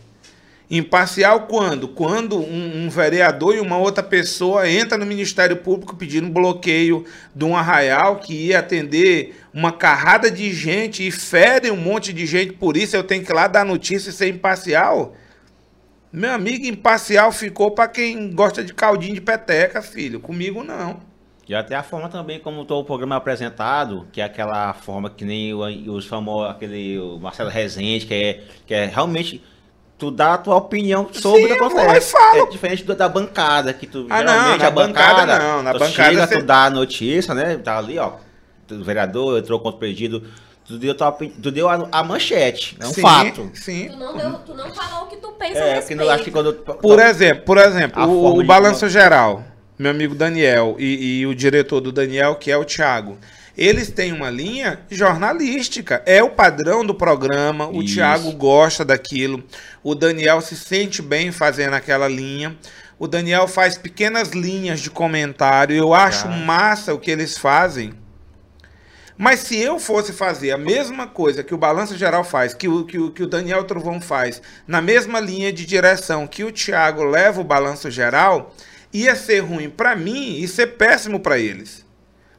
Imparcial 0.70 1.47
quando? 1.47 1.86
Quando 1.89 2.39
um, 2.39 2.85
um 2.85 2.90
vereador 2.90 3.55
e 3.55 3.61
uma 3.61 3.78
outra 3.78 4.03
pessoa 4.03 4.69
entra 4.69 4.99
no 4.99 5.07
Ministério 5.07 5.59
Público 5.59 5.95
pedindo 5.95 6.28
bloqueio 6.28 7.05
de 7.35 7.45
um 7.45 7.57
arraial 7.57 8.16
que 8.16 8.35
ia 8.35 8.59
atender 8.59 9.39
uma 9.53 9.70
carrada 9.70 10.31
de 10.31 10.53
gente 10.53 11.07
e 11.07 11.11
fere 11.11 11.70
um 11.70 11.77
monte 11.77 12.12
de 12.12 12.27
gente, 12.27 12.55
por 12.55 12.77
isso 12.77 12.97
eu 12.97 13.05
tenho 13.05 13.24
que 13.24 13.31
ir 13.31 13.35
lá 13.35 13.47
dar 13.47 13.65
notícia 13.65 14.11
e 14.11 14.12
ser 14.12 14.28
imparcial? 14.28 15.15
Meu 16.12 16.32
amigo, 16.32 16.64
imparcial 16.66 17.30
ficou 17.32 17.70
para 17.70 17.89
quem 17.89 18.30
gosta 18.32 18.64
de 18.64 18.72
caldinho 18.72 19.14
de 19.14 19.20
peteca, 19.20 19.82
filho. 19.82 20.20
Comigo 20.20 20.62
não. 20.62 21.01
E 21.48 21.55
até 21.55 21.74
a 21.74 21.82
forma 21.82 22.09
também 22.09 22.39
como 22.39 22.60
o 22.62 22.85
programa 22.85 23.14
é 23.14 23.18
apresentado, 23.18 24.06
que 24.12 24.20
é 24.20 24.24
aquela 24.24 24.72
forma 24.74 25.09
que 25.09 25.24
nem 25.24 25.55
os 25.55 26.06
famosos, 26.06 26.51
aquele 26.51 26.98
o 26.98 27.18
Marcelo 27.18 27.48
Rezende, 27.48 28.05
que 28.06 28.14
é, 28.14 28.40
que 28.66 28.74
é 28.74 28.85
realmente 28.86 29.43
tu 29.97 30.10
dá 30.10 30.35
a 30.35 30.39
tua 30.39 30.56
opinião 30.56 31.09
sobre 31.12 31.40
Sim, 31.40 31.44
o 31.44 31.48
que 31.48 31.52
acontece. 31.55 32.14
É 32.35 32.47
diferente 32.47 32.85
da 32.85 33.09
bancada, 33.09 33.72
que 33.72 33.86
tu 33.86 34.06
Ah, 34.10 34.22
não, 34.22 34.32
geralmente 34.32 34.60
na 34.60 34.66
a 34.66 34.70
bancada 34.70 35.39
não, 35.39 35.62
na 35.62 35.72
tu 35.72 35.78
bancada 35.78 35.90
chega, 36.10 36.26
você- 36.26 36.39
tu 36.39 36.44
dá 36.44 36.64
a 36.66 36.70
notícia, 36.70 37.35
né? 37.35 37.56
Tá 37.56 37.78
ali, 37.78 37.98
ó. 37.98 38.12
O 38.70 38.85
vereador 38.85 39.39
entrou 39.39 39.59
contra 39.59 39.76
o 39.76 39.80
pedido, 39.80 40.22
tu 40.69 40.78
deu, 40.78 40.95
tua 40.95 41.11
tu 41.12 41.51
deu 41.51 41.69
a, 41.69 41.89
a 41.90 42.05
manchete, 42.05 42.77
é 42.78 42.86
um 42.86 42.93
Sim, 42.93 43.01
fato. 43.01 43.51
Sim. 43.55 43.89
Tu 43.90 43.97
não, 43.97 44.16
deu, 44.16 44.32
tu 44.40 44.55
não 44.55 44.73
falou 44.73 45.07
o 45.07 45.09
que 45.09 45.16
tu 45.16 45.32
pensa 45.32 45.59
É, 45.59 45.81
que 45.81 45.95
não 45.95 46.09
acho 46.09 46.24
que 46.24 46.31
quando 46.31 46.53
Por 46.53 47.01
exemplo, 47.01 47.45
por 47.45 47.59
exemplo, 47.59 48.05
o, 48.05 48.36
o 48.36 48.43
de- 48.43 48.47
Balanço 48.47 48.89
Geral, 48.89 49.43
meu 49.78 49.90
amigo 49.90 50.15
Daniel 50.15 50.77
e, 50.78 51.20
e 51.20 51.27
o 51.27 51.35
diretor 51.35 51.81
do 51.81 51.90
Daniel, 51.90 52.36
que 52.36 52.51
é 52.51 52.57
o 52.57 52.65
Thiago, 52.65 53.16
eles 53.57 53.90
têm 53.90 54.12
uma 54.12 54.31
linha 54.31 54.78
jornalística. 54.89 56.01
É 56.07 56.23
o 56.23 56.31
padrão 56.31 56.85
do 56.86 56.95
programa. 56.95 57.66
O 57.69 57.82
Isso. 57.82 57.95
Thiago 57.95 58.31
gosta 58.32 58.85
daquilo. 58.85 59.43
O 59.82 59.97
Daniel 59.97 60.40
se 60.40 60.55
sente 60.55 61.03
bem 61.03 61.32
fazendo 61.32 61.74
aquela 61.74 62.07
linha. 62.07 62.57
O 63.01 63.09
Daniel 63.09 63.49
faz 63.49 63.77
pequenas 63.77 64.31
linhas 64.31 64.78
de 64.81 64.90
comentário. 64.90 65.74
Eu 65.74 65.93
acho 65.93 66.28
massa 66.28 66.95
o 66.95 66.99
que 67.01 67.11
eles 67.11 67.36
fazem. 67.36 67.93
Mas 69.19 69.40
se 69.40 69.59
eu 69.59 69.81
fosse 69.81 70.12
fazer 70.12 70.53
a 70.53 70.57
mesma 70.57 71.09
coisa 71.09 71.43
que 71.43 71.53
o 71.53 71.59
Balanço 71.59 71.97
Geral 71.97 72.23
faz, 72.23 72.55
que 72.55 72.69
o, 72.69 72.85
que 72.85 72.99
o, 72.99 73.11
que 73.11 73.24
o 73.24 73.27
Daniel 73.27 73.65
Trovão 73.65 74.01
faz, 74.01 74.40
na 74.65 74.81
mesma 74.81 75.19
linha 75.19 75.53
de 75.53 75.66
direção 75.66 76.24
que 76.24 76.45
o 76.45 76.53
Thiago 76.53 77.03
leva 77.03 77.40
o 77.40 77.45
Balanço 77.45 77.90
Geral, 77.90 78.55
ia 78.93 79.16
ser 79.16 79.40
ruim 79.40 79.69
para 79.69 79.97
mim 79.97 80.39
e 80.39 80.47
ser 80.47 80.69
péssimo 80.78 81.19
para 81.19 81.36
eles. 81.36 81.85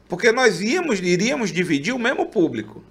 Porque 0.08 0.32
nós 0.32 0.62
íamos, 0.62 1.00
iríamos 1.00 1.52
dividir 1.52 1.94
o 1.94 1.98
mesmo 1.98 2.24
público. 2.24 2.82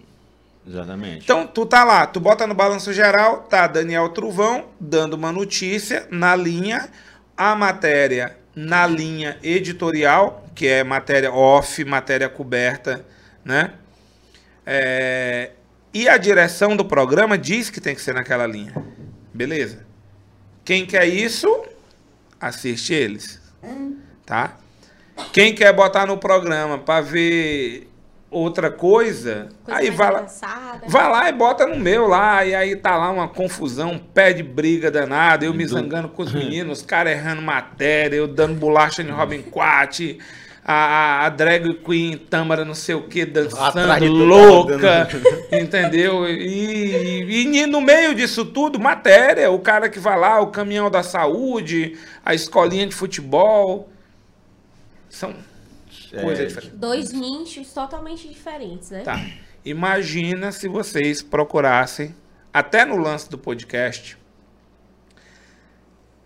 Exatamente. 0.67 1.23
Então, 1.23 1.47
tu 1.47 1.65
tá 1.65 1.83
lá, 1.83 2.05
tu 2.05 2.19
bota 2.19 2.45
no 2.45 2.53
balanço 2.53 2.93
geral, 2.93 3.39
tá 3.49 3.65
Daniel 3.65 4.09
Truvão 4.09 4.65
dando 4.79 5.15
uma 5.15 5.31
notícia 5.31 6.07
na 6.11 6.35
linha, 6.35 6.89
a 7.35 7.55
matéria 7.55 8.37
na 8.55 8.85
linha 8.85 9.37
editorial, 9.41 10.45
que 10.53 10.67
é 10.67 10.83
matéria 10.83 11.31
off, 11.31 11.83
matéria 11.83 12.29
coberta, 12.29 13.03
né? 13.43 13.71
É, 14.65 15.51
e 15.93 16.07
a 16.07 16.17
direção 16.17 16.75
do 16.75 16.85
programa 16.85 17.37
diz 17.37 17.69
que 17.69 17.81
tem 17.81 17.95
que 17.95 18.01
ser 18.01 18.13
naquela 18.13 18.45
linha. 18.45 18.73
Beleza? 19.33 19.85
Quem 20.63 20.85
quer 20.85 21.05
isso, 21.07 21.63
assiste 22.39 22.93
eles. 22.93 23.41
Tá? 24.25 24.57
Quem 25.33 25.53
quer 25.55 25.73
botar 25.73 26.05
no 26.05 26.17
programa 26.17 26.77
para 26.77 27.01
ver 27.01 27.89
outra 28.29 28.69
coisa, 28.69 29.49
Coisa 29.63 29.79
aí 29.79 29.89
vai 29.89 30.11
lá, 30.11 30.27
vai 30.87 31.09
lá 31.11 31.29
e 31.29 31.33
bota 31.33 31.65
no 31.65 31.75
meu 31.75 32.07
lá, 32.07 32.45
e 32.45 32.53
aí 32.53 32.75
tá 32.75 32.95
lá 32.95 33.09
uma 33.09 33.27
confusão, 33.27 33.93
um 33.93 33.97
pé 33.97 34.31
de 34.31 34.43
briga 34.43 34.91
danado, 34.91 35.43
eu 35.43 35.51
me 35.53 35.65
Do- 35.65 35.71
zangando 35.71 36.09
com 36.09 36.21
os 36.21 36.31
meninos, 36.31 36.79
os 36.79 36.85
caras 36.85 37.13
errando 37.13 37.41
matéria, 37.41 38.15
eu 38.15 38.27
dando 38.27 38.53
bolacha 38.53 39.01
em 39.01 39.09
Robin 39.09 39.41
Quat, 39.49 40.19
a, 40.71 41.25
a, 41.25 41.29
drag 41.29 41.73
queen 41.83 42.15
Tâmara 42.15 42.63
não 42.63 42.75
sei 42.75 42.93
o 42.93 43.07
que, 43.07 43.25
dançando 43.25 44.05
louca, 44.05 44.77
dando- 44.77 45.47
entendeu? 45.51 46.29
E, 46.29 47.23
e, 47.23 47.57
e 47.57 47.65
no 47.65 47.81
meio 47.81 48.13
disso 48.13 48.45
tudo, 48.45 48.79
matéria, 48.79 49.49
o 49.49 49.57
cara 49.57 49.89
que 49.89 49.97
vai 49.97 50.15
lá, 50.19 50.39
o 50.39 50.51
caminhão 50.51 50.91
da 50.91 51.01
saúde, 51.01 51.97
a 52.23 52.35
escolinha 52.35 52.85
de 52.85 52.93
futebol, 52.93 53.89
são 55.09 55.33
É, 56.13 56.21
coisas 56.21 56.47
diferentes. 56.49 56.77
Dois 56.77 57.11
nichos 57.13 57.73
totalmente 57.73 58.27
diferentes, 58.29 58.91
né? 58.91 59.01
Tá. 59.01 59.19
Imagina 59.65 60.51
se 60.51 60.67
vocês 60.67 61.23
procurassem, 61.23 62.15
até 62.53 62.85
no 62.85 62.95
lance 62.95 63.27
do 63.27 63.39
podcast, 63.39 64.15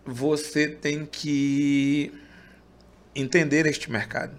você 0.06 0.68
tem 0.68 1.06
que 1.06 2.12
entender 3.16 3.66
este 3.66 3.92
mercado. 3.92 4.38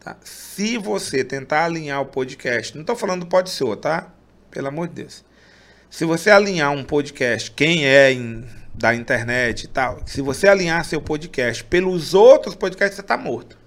Tá? 0.00 0.16
Se 0.22 0.78
você 0.78 1.24
tentar 1.24 1.64
alinhar 1.64 2.00
o 2.00 2.06
podcast, 2.06 2.74
não 2.74 2.82
estou 2.82 2.96
falando 2.96 3.20
do 3.20 3.26
Pode 3.26 3.50
Ser, 3.50 3.76
tá? 3.76 4.10
Pelo 4.50 4.68
amor 4.68 4.88
de 4.88 4.94
Deus. 4.94 5.24
Se 5.90 6.04
você 6.04 6.30
alinhar 6.30 6.70
um 6.72 6.84
podcast, 6.84 7.50
quem 7.50 7.86
é 7.86 8.12
em- 8.12 8.44
da 8.74 8.94
internet 8.94 9.64
e 9.64 9.68
tal, 9.68 10.00
se 10.06 10.20
você 10.20 10.46
alinhar 10.46 10.84
seu 10.84 11.00
podcast 11.02 11.64
pelos 11.64 12.14
outros 12.14 12.54
podcasts, 12.54 12.94
você 12.96 13.00
está 13.00 13.16
morto. 13.16 13.58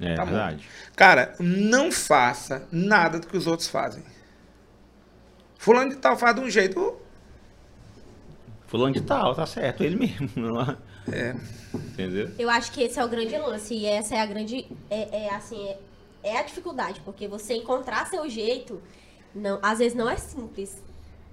É 0.00 0.14
Tá 0.14 0.24
verdade. 0.24 0.68
Cara, 0.94 1.34
não 1.38 1.90
faça 1.90 2.66
nada 2.70 3.18
do 3.18 3.26
que 3.26 3.36
os 3.36 3.46
outros 3.46 3.68
fazem. 3.68 4.02
Fulano 5.56 5.90
de 5.90 5.96
tal 5.96 6.18
faz 6.18 6.34
de 6.34 6.40
um 6.42 6.50
jeito. 6.50 7.00
Fulano 8.66 8.92
de 8.92 9.00
tal, 9.00 9.34
tá 9.34 9.46
certo, 9.46 9.82
ele 9.84 9.96
mesmo. 9.96 10.28
é? 11.10 11.18
É, 11.18 11.34
Entendeu? 11.74 12.30
Eu 12.38 12.50
acho 12.50 12.70
que 12.72 12.82
esse 12.82 12.98
é 12.98 13.04
o 13.04 13.08
grande 13.08 13.36
lance. 13.38 13.74
E 13.74 13.86
essa 13.86 14.14
é 14.14 14.20
a 14.20 14.26
grande. 14.26 14.66
É, 14.90 15.24
é, 15.26 15.34
assim, 15.34 15.66
é, 15.68 15.78
é 16.22 16.38
a 16.38 16.42
dificuldade. 16.42 17.00
Porque 17.04 17.26
você 17.26 17.54
encontrar 17.54 18.06
seu 18.08 18.28
jeito, 18.28 18.80
não, 19.34 19.58
às 19.62 19.78
vezes 19.78 19.94
não 19.96 20.08
é 20.08 20.16
simples. 20.16 20.82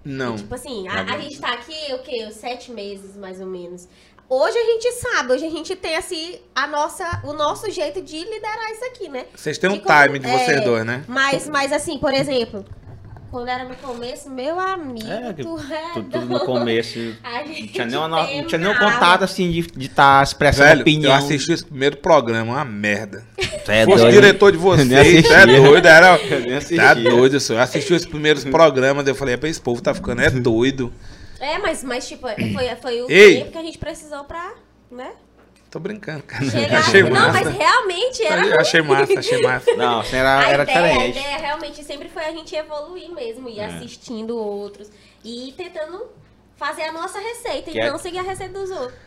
não. 0.06 0.38
Tipo 0.38 0.56
assim, 0.56 0.88
É 0.88 0.92
a, 0.92 0.94
a 0.94 0.96
verdade. 1.04 1.24
gente 1.24 1.40
tá 1.42 1.54
aqui, 1.54 1.94
o 1.94 2.00
quê? 2.00 2.32
Sete 2.32 2.72
meses, 2.72 3.16
mais 3.18 3.42
ou 3.42 3.48
menos. 3.48 3.88
Hoje 4.30 4.58
a 4.58 4.64
gente 4.64 4.92
sabe, 4.92 5.34
hoje 5.34 5.46
a 5.46 5.50
gente 5.50 5.76
tem, 5.76 5.96
assim, 5.96 6.40
a 6.54 6.68
nossa, 6.68 7.20
o 7.26 7.34
nosso 7.34 7.70
jeito 7.72 8.00
de 8.00 8.20
liderar 8.24 8.72
isso 8.72 8.86
aqui, 8.86 9.10
né? 9.10 9.26
Vocês 9.36 9.58
têm 9.58 9.70
um 9.72 9.74
De 9.74 9.80
como- 9.80 10.04
time 10.04 10.20
de 10.20 10.28
vocês 10.28 10.50
é, 10.50 10.62
dois, 10.62 10.86
né? 10.86 11.04
Mas, 11.08 11.50
mas 11.50 11.74
assim, 11.74 11.98
por 11.98 12.14
exemplo, 12.14 12.64
quando 13.30 13.48
era 13.48 13.64
no 13.64 13.76
começo, 13.76 14.30
meu 14.30 14.60
amigo, 14.60 15.08
É, 15.08 15.34
tu 15.34 15.60
é 15.72 15.94
tudo, 15.94 16.10
tudo 16.10 16.26
no 16.26 16.40
começo. 16.42 16.98
A 17.24 17.40
Não 17.40 17.48
gente 17.48 17.68
tinha 17.68 17.86
nem, 17.86 17.98
uma, 17.98 18.08
não 18.08 18.44
tinha 18.46 18.60
nem 18.60 18.70
um 18.70 18.76
contato 18.78 19.24
assim 19.24 19.50
de 19.52 19.60
estar 19.86 20.18
tá 20.18 20.24
expressando 20.24 20.68
Velho, 20.70 20.82
opinião. 20.82 21.12
eu 21.12 21.18
assisti 21.18 21.52
esse 21.54 21.66
primeiro 21.66 21.98
programa, 21.98 22.54
uma 22.54 22.66
merda. 22.66 23.24
Tu 23.38 23.72
é 23.72 23.80
Se 23.82 23.86
fosse 23.86 24.04
doido. 24.04 24.12
diretor 24.14 24.52
de 24.52 24.58
vocês, 24.60 24.88
Nem 24.88 25.22
você 25.22 25.34
é 25.34 25.46
doido, 25.46 25.86
era. 25.88 26.18
Eu 26.18 26.40
nem 26.42 26.54
assistia. 26.56 26.82
Tá 26.82 26.94
doido, 26.94 27.40
senhor. 27.40 27.60
Eu 27.60 27.64
assisti 27.64 27.94
os 27.94 28.06
primeiros 28.06 28.44
programas, 28.46 29.06
eu 29.08 29.16
falei, 29.16 29.36
"Rapaz, 29.36 29.52
esse 29.52 29.62
povo 29.62 29.82
tá 29.82 29.94
ficando 29.94 30.22
é 30.22 30.30
doido. 30.30 30.92
É, 31.40 31.58
mas, 31.58 31.84
mas 31.84 32.08
tipo, 32.08 32.28
foi, 32.28 32.76
foi 32.82 33.02
o 33.02 33.10
Ei. 33.10 33.38
tempo 33.40 33.52
que 33.52 33.58
a 33.58 33.62
gente 33.64 33.78
precisou 33.78 34.24
pra, 34.26 34.54
né? 34.92 35.12
Tô 35.70 35.80
brincando, 35.80 36.24
cara. 36.24 36.44
Achei 36.80 37.04
não, 37.04 37.12
massa. 37.12 37.32
mas 37.44 37.56
realmente 37.56 38.24
era. 38.24 38.62
Achei 38.62 38.82
massa, 38.82 39.20
achei 39.20 39.42
massa. 39.42 39.76
Não, 39.76 40.00
assim, 40.00 40.16
era, 40.16 40.40
a 40.40 40.50
era 40.50 40.64
ideia, 40.64 40.80
a 40.80 40.88
diferente. 40.90 41.20
ideia 41.20 41.38
realmente 41.38 41.84
sempre 41.84 42.10
foi 42.10 42.26
a 42.26 42.32
gente 42.32 42.56
evoluir 42.56 43.12
mesmo, 43.12 43.48
ir 43.48 43.60
É. 43.60 43.66
assistindo 43.66 44.36
outros 44.38 44.90
e 45.24 45.50
ir 45.50 45.52
tentando 45.54 46.08
fazer 46.56 46.84
a 46.84 46.92
nossa 46.92 47.20
receita 47.20 47.70
Que 47.72 47.78
e 47.78 47.82
é- 47.82 47.90
não 47.92 48.00
seguir 48.00 48.18
a 48.20 48.24
receita 48.24 48.54
dos 48.60 48.72
outros. 48.72 48.98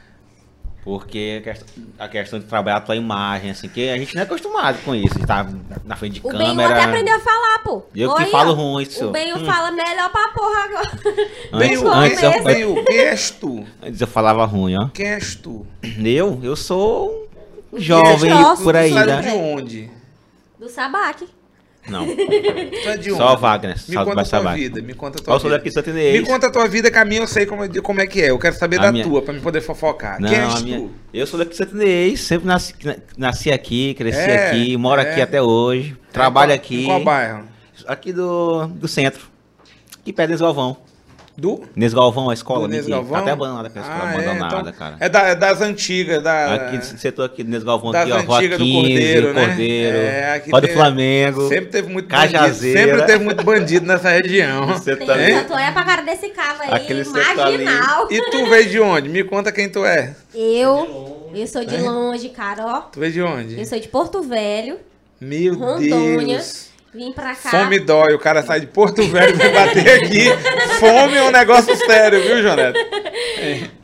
Porque 0.85 1.39
a 1.41 1.43
questão, 1.45 1.85
a 1.97 2.09
questão 2.09 2.39
de 2.41 2.45
trabalhar 2.47 2.79
a 2.79 2.81
tua 2.81 2.97
imagem, 2.97 3.53
assim, 3.53 3.69
que 3.69 3.89
a 3.89 3.97
gente 3.97 4.15
não 4.17 4.23
é 4.23 4.25
acostumado 4.25 4.79
com 4.85 4.93
isso, 4.95 5.17
estar 5.17 5.49
na 5.85 5.95
frente 5.95 6.15
de 6.15 6.27
O 6.27 6.31
Benho 6.31 6.45
câmera. 6.47 6.71
até 6.75 6.85
aprendeu 6.85 7.17
a 7.17 7.21
falar, 7.21 7.59
pô. 7.61 7.83
Eu 7.95 8.13
que 8.17 8.27
falo 8.27 8.53
ruim, 8.53 8.83
isso. 8.83 9.07
O 9.07 9.11
Benho 9.13 9.37
Hum. 9.37 9.45
fala 9.45 9.71
melhor 9.71 10.11
pra 10.11 10.29
porra 10.31 10.65
agora. 10.65 10.91
Antes, 11.53 11.83
No 11.83 11.93
antes, 11.93 12.23
eu, 12.23 12.85
és 12.91 13.31
tu? 13.31 13.65
antes 13.81 14.01
eu 14.01 14.07
falava 14.09 14.45
ruim, 14.45 14.75
ó. 14.77 14.89
Tu? 15.41 15.65
Eu? 16.05 16.41
Eu 16.43 16.57
sou 16.57 17.29
um 17.73 17.79
jovem 17.79 18.31
Jovem. 18.31 18.65
por 18.65 18.75
aí, 18.77 18.93
né? 18.93 19.21
de 19.23 19.29
onde? 19.29 19.91
Do 20.59 20.69
Sabaque. 20.69 21.29
Não, 21.89 22.07
é 22.07 23.03
só 23.03 23.35
Wagner. 23.37 23.75
Me 23.89 23.95
Salve 23.95 24.11
conta 24.15 24.23
a 24.37 24.41
tua 24.41 24.55
vida, 24.55 24.81
me 24.83 24.95
conta 24.95 25.19
a 25.19 25.23
tua 25.25 25.35
Eu 25.35 25.41
sou 25.41 25.51
vida. 25.51 25.59
daqui 25.59 25.71
Santinês. 25.73 26.21
Me 26.21 26.27
conta 26.27 26.47
a 26.47 26.51
tua 26.51 26.69
vida, 26.69 26.91
que 26.91 26.99
a 26.99 27.05
minha 27.05 27.21
eu 27.23 27.27
sei 27.27 27.45
como, 27.45 27.83
como 27.83 28.01
é 28.01 28.07
que 28.07 28.23
é. 28.23 28.31
Eu 28.31 28.39
quero 28.39 28.55
saber 28.55 28.79
A 28.79 28.83
da 28.85 28.93
minha- 28.93 29.05
tua, 29.05 29.21
pra 29.21 29.33
me 29.35 29.41
poder 29.41 29.61
fofocar. 29.61 30.21
Não, 30.21 30.29
Quem 30.29 30.39
és 30.39 30.53
a 30.55 30.57
tu? 30.59 30.63
minha... 30.65 30.89
Eu 31.13 31.27
sou 31.27 31.39
daqui 31.39 31.51
de 31.51 31.57
Santinês, 31.57 32.21
sempre 32.21 32.47
nasci, 32.47 32.75
nasci 33.19 33.51
aqui, 33.51 33.95
cresci 33.95 34.19
É, 34.21 34.51
aqui, 34.51 34.77
moro 34.77 35.01
é. 35.01 35.11
aqui 35.11 35.21
até 35.21 35.43
hoje, 35.43 35.97
trabalho 36.13 36.53
Em 36.53 36.55
aqui. 36.55 36.85
qual 36.85 37.03
bairro? 37.03 37.45
Aqui 37.87 38.13
do, 38.13 38.67
do 38.69 38.87
centro. 38.87 39.27
Aqui 40.01 40.13
perto 40.13 40.33
do 40.33 40.39
Galvão. 40.39 40.77
Do? 41.37 41.63
Nes 41.75 41.95
Galvão, 41.95 42.29
a 42.29 42.35
escola. 42.35 42.69
do. 42.69 42.75
Nes 42.75 42.87
Galvão? 42.87 43.13
Tá 43.13 43.19
até 43.21 43.31
abandonada, 43.31 43.69
a 43.75 43.81
escola 43.81 44.01
Ah, 44.03 44.07
é, 44.13 44.15
abandonada, 44.29 44.61
então, 44.61 44.73
cara. 44.75 44.97
É, 45.01 45.09
da- 45.09 45.23
é 45.29 45.35
das 45.35 45.61
antigas, 45.63 46.23
da... 46.23 46.55
Aqui 46.55 46.77
nesse 46.77 46.99
setor 46.99 47.25
aqui 47.25 47.43
do 47.43 47.49
Nes 47.51 47.65
Galvão, 47.65 47.91
Das 47.91 48.03
aqui, 48.03 48.13
ó, 48.13 48.21
Rua 48.21 48.37
antigas 48.39 48.59
do 48.59 48.65
15, 48.65 48.81
Cordeiro, 48.83 49.33
né? 49.33 49.47
Cordeiro, 49.47 49.97
É, 49.97 50.43
Rua 50.51 50.61
do 50.61 50.69
Flamengo. 50.69 51.49
Sempre 51.49 51.67
teve 51.71 51.89
muito 51.91 52.09
bandido. 52.09 52.33
Cajazeira. 52.35 52.81
Sempre 52.81 53.07
teve 53.07 53.25
muito 53.25 53.45
bandido 53.45 53.87
nessa 53.87 54.11
região. 54.11 54.67
Você 54.77 54.95
Tem 54.95 55.07
tá 55.07 55.23
Hein? 55.23 55.35
tanto 55.37 55.55
é 55.55 55.71
pra 55.73 55.85
cara 55.85 56.03
desse 56.03 56.29
cabo 56.29 56.63
aí, 56.63 56.69
Aquele 56.71 57.05
marginal. 57.05 58.09
E 58.11 58.31
tu 58.31 58.47
veio 58.47 58.69
de 58.69 58.81
onde? 58.81 59.09
Me 59.09 59.25
conta 59.25 59.51
quem 59.51 59.71
tu 59.71 59.85
é. 59.87 60.15
Eu, 60.35 61.31
eu 61.35 61.47
sou 61.47 61.63
É? 61.63 61.65
de 61.65 61.79
longe, 61.79 62.29
cara, 62.29 62.67
ó. 62.67 62.81
Tu 62.83 63.01
veio 63.01 63.13
de 63.13 63.23
onde? 63.23 63.59
Eu 63.59 63.65
sou 63.65 63.81
de 63.81 63.89
Porto 63.89 64.23
Velho, 64.23 64.77
Meu 65.21 65.55
Rondônia. 65.55 66.37
Deus. 66.37 66.72
Vim 66.95 67.13
pra 67.13 67.35
cá. 67.35 67.51
Fome 67.51 67.79
dói, 67.79 68.15
o 68.15 68.19
cara 68.19 68.43
sai 68.43 68.61
de 68.61 68.67
Porto 68.67 69.03
Velho 69.03 69.37
pra 69.37 69.51
bater 69.51 70.03
aqui. 70.03 70.27
Fome 70.79 71.17
é 71.17 71.23
um 71.23 71.31
negócio 71.31 71.75
sério, 71.77 72.21
viu, 72.23 72.43
Jonete? 72.43 72.79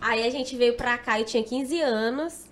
Aí 0.01 0.27
a 0.27 0.31
gente 0.31 0.57
veio 0.57 0.75
pra 0.75 0.99
cá, 0.99 1.19
eu 1.19 1.25
tinha 1.25 1.43
15 1.43 1.81
anos. 1.81 2.45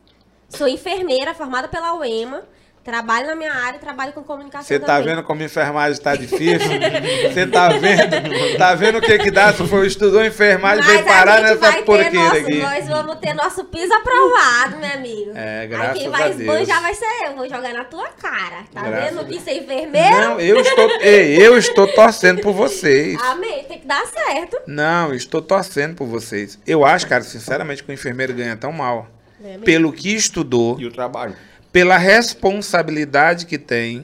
Sou 0.48 0.68
enfermeira, 0.68 1.34
formada 1.34 1.68
pela 1.68 1.94
UEMA. 1.94 2.44
Trabalho 2.86 3.26
na 3.26 3.34
minha 3.34 3.52
área, 3.52 3.80
trabalho 3.80 4.12
com 4.12 4.22
comunicação 4.22 4.64
Você 4.64 4.78
tá 4.78 4.98
também. 4.98 5.16
vendo 5.16 5.24
como 5.24 5.42
enfermagem 5.42 6.00
tá 6.00 6.14
difícil? 6.14 6.70
Você 7.34 7.44
tá 7.48 7.68
vendo? 7.70 8.56
Tá 8.56 8.74
vendo 8.76 8.98
o 8.98 9.00
que 9.00 9.18
que 9.18 9.28
dá 9.32 9.52
se 9.52 9.66
for 9.66 9.84
estudou 9.84 10.24
enfermagem 10.24 10.84
e 10.84 10.86
Mas 10.86 10.94
veio 10.94 11.04
parar 11.04 11.42
nessa 11.42 11.72
porqueira 11.82 12.10
nosso, 12.12 12.36
aqui? 12.36 12.58
nós 12.60 12.88
vamos 12.88 13.16
ter 13.16 13.34
nosso 13.34 13.64
piso 13.64 13.92
aprovado, 13.92 14.76
meu 14.78 14.88
amigo. 14.94 15.32
É, 15.34 15.62
Aí 15.62 15.66
graças 15.66 15.98
quem 15.98 16.06
a 16.06 16.10
vai 16.10 16.32
Deus. 16.32 16.40
esbanjar 16.40 16.80
vai 16.82 16.94
ser 16.94 17.06
eu, 17.26 17.34
vou 17.34 17.48
jogar 17.48 17.72
na 17.72 17.84
tua 17.84 18.08
cara. 18.10 18.62
Tá 18.72 18.82
Graças 18.82 19.16
vendo 19.16 19.26
que 19.26 19.40
ser 19.40 19.54
enfermeiro? 19.54 20.20
Não, 20.20 20.38
eu 20.40 20.60
estou, 20.60 20.88
ei, 21.00 21.44
eu 21.44 21.58
estou 21.58 21.88
torcendo 21.88 22.40
por 22.40 22.52
vocês. 22.52 23.20
Amém, 23.20 23.64
tem 23.64 23.80
que 23.80 23.86
dar 23.88 24.06
certo. 24.06 24.58
Não, 24.64 25.08
eu 25.08 25.16
estou 25.16 25.42
torcendo 25.42 25.96
por 25.96 26.06
vocês. 26.06 26.56
Eu 26.64 26.84
acho, 26.84 27.04
cara, 27.08 27.24
sinceramente, 27.24 27.82
que 27.82 27.90
o 27.90 27.92
enfermeiro 27.92 28.32
ganha 28.32 28.56
tão 28.56 28.70
mal. 28.70 29.08
É? 29.44 29.58
Pelo 29.58 29.92
que 29.92 30.14
estudou, 30.14 30.80
E 30.80 30.86
o 30.86 30.92
trabalho. 30.92 31.34
Pela 31.76 31.98
responsabilidade 31.98 33.44
que 33.44 33.58
tem. 33.58 34.02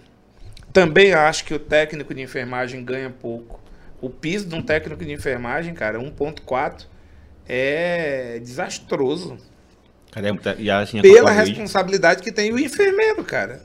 Também 0.75 1.15
acho 1.15 1.43
que 1.47 1.55
o 1.55 1.59
técnico 1.59 2.13
de 2.13 2.21
enfermagem 2.21 2.85
ganha 2.85 3.09
pouco. 3.09 3.59
O 3.99 4.11
piso 4.11 4.47
de 4.47 4.55
um 4.55 4.61
técnico 4.61 5.03
de 5.03 5.11
enfermagem, 5.11 5.73
cara, 5.73 5.99
1.4 5.99 6.85
é 7.49 8.39
desastroso. 8.43 9.39
Cara, 10.11 10.29
é 10.29 10.33
muita... 10.33 10.55
E, 10.59 10.71
assim, 10.71 10.99
a 10.99 11.03
Pela 11.03 11.31
responsabilidade 11.31 12.23
que 12.23 12.31
tem 12.31 12.53
o 12.53 12.59
enfermeiro, 12.59 13.25
cara. 13.25 13.63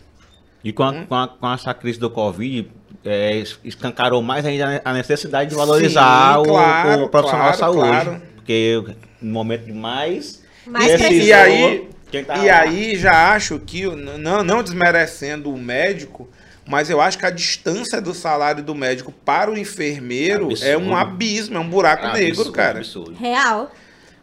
E 0.64 0.72
com, 0.72 0.84
a, 0.84 0.92
Hum? 0.92 1.06
com, 1.06 1.16
a- 1.16 1.28
com 1.28 1.54
essa 1.54 1.74
crise 1.74 2.00
do 2.00 2.10
Covid, 2.10 2.72
é, 3.04 3.36
es- 3.36 3.60
escancarou 3.62 4.22
mais 4.22 4.46
ainda 4.46 4.82
a 4.86 4.94
necessidade 4.94 5.50
de 5.50 5.56
valorizar 5.58 6.36
Sim, 6.36 6.40
o- 6.40 6.44
claro, 6.46 7.04
o, 7.04 7.10
profissional 7.10 7.54
claro, 7.54 7.58
da 7.58 7.58
saúde. 7.84 7.90
claro. 8.06 8.22
Porque 8.36 8.84
no 9.22 9.34
momento 9.34 9.66
de 9.66 9.74
mais. 9.74 10.42
Mais 10.66 10.94
necessitou- 10.94 11.26
E 11.28 11.34
aí, 11.34 11.90
tá 12.24 12.38
E 12.38 12.48
lá? 12.48 12.60
aí 12.62 12.96
já 12.98 13.34
acho 13.34 13.60
que, 13.60 13.84
não, 13.86 14.44
não 14.44 14.64
desmerecendo 14.64 15.54
o 15.54 15.58
médico, 15.58 16.30
mas 16.66 16.90
eu 16.90 17.00
acho 17.02 17.18
que 17.18 17.26
a 17.26 17.30
distância 17.30 18.02
do 18.02 18.14
salário 18.14 18.64
do 18.64 18.74
médico 18.76 19.12
para 19.12 19.50
o 19.52 19.58
enfermeiro 19.58 20.48
Absurdo. 20.48 20.70
é 20.70 20.78
um 20.78 20.96
abismo, 20.96 21.58
é 21.58 21.60
um 21.60 21.70
buraco 21.70 22.06
Ah, 22.08 22.14
negro, 22.14 22.30
absurdo, 22.42 22.52
cara. 22.52 22.78
absurdo. 22.80 23.14
Real. 23.16 23.72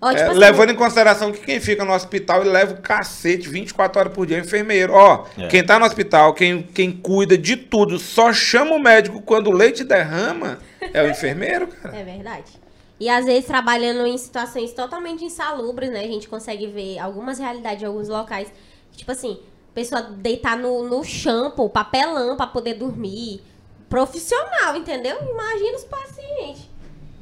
Ó, 0.00 0.10
É, 0.10 0.14
tipo 0.16 0.30
assim, 0.32 0.38
levando 0.38 0.70
em 0.70 0.74
consideração 0.74 1.32
que 1.32 1.40
quem 1.40 1.58
fica 1.60 1.82
no 1.82 1.92
hospital 1.94 2.44
e 2.44 2.48
leva 2.48 2.74
o 2.74 2.82
cacete 2.82 3.48
24 3.48 3.98
horas 4.00 4.12
por 4.12 4.26
dia 4.26 4.36
é 4.36 4.40
o 4.40 4.44
enfermeiro. 4.44 4.92
Ó, 4.92 5.24
É. 5.38 5.46
quem 5.46 5.64
tá 5.64 5.78
no 5.78 5.86
hospital, 5.86 6.34
quem, 6.34 6.62
quem 6.62 6.92
cuida 6.92 7.38
de 7.38 7.56
tudo, 7.56 7.98
só 7.98 8.30
chama 8.30 8.72
o 8.74 8.78
médico 8.82 9.22
quando 9.22 9.46
o 9.48 9.52
leite 9.52 9.82
derrama, 9.82 10.58
é 10.92 11.02
o 11.02 11.08
enfermeiro, 11.08 11.68
cara. 11.68 11.96
É 11.96 12.04
verdade. 12.04 12.52
E 13.00 13.08
às 13.08 13.24
vezes 13.24 13.44
trabalhando 13.46 14.06
em 14.06 14.16
situações 14.16 14.72
totalmente 14.72 15.24
insalubres, 15.24 15.90
né? 15.90 16.00
A 16.00 16.06
gente 16.08 16.28
consegue 16.28 16.66
ver 16.68 16.98
algumas 16.98 17.38
realidades 17.38 17.82
em 17.82 17.86
alguns 17.86 18.08
locais. 18.08 18.52
Tipo 18.96 19.10
assim, 19.10 19.40
pessoa 19.74 20.00
deitar 20.02 20.56
no, 20.56 20.88
no 20.88 21.02
chão, 21.02 21.50
pô, 21.50 21.68
papelão 21.68 22.36
pra 22.36 22.46
poder 22.46 22.74
dormir. 22.74 23.42
Profissional, 23.88 24.76
entendeu? 24.76 25.16
Imagina 25.28 25.76
os 25.76 25.84
pacientes. 25.84 26.68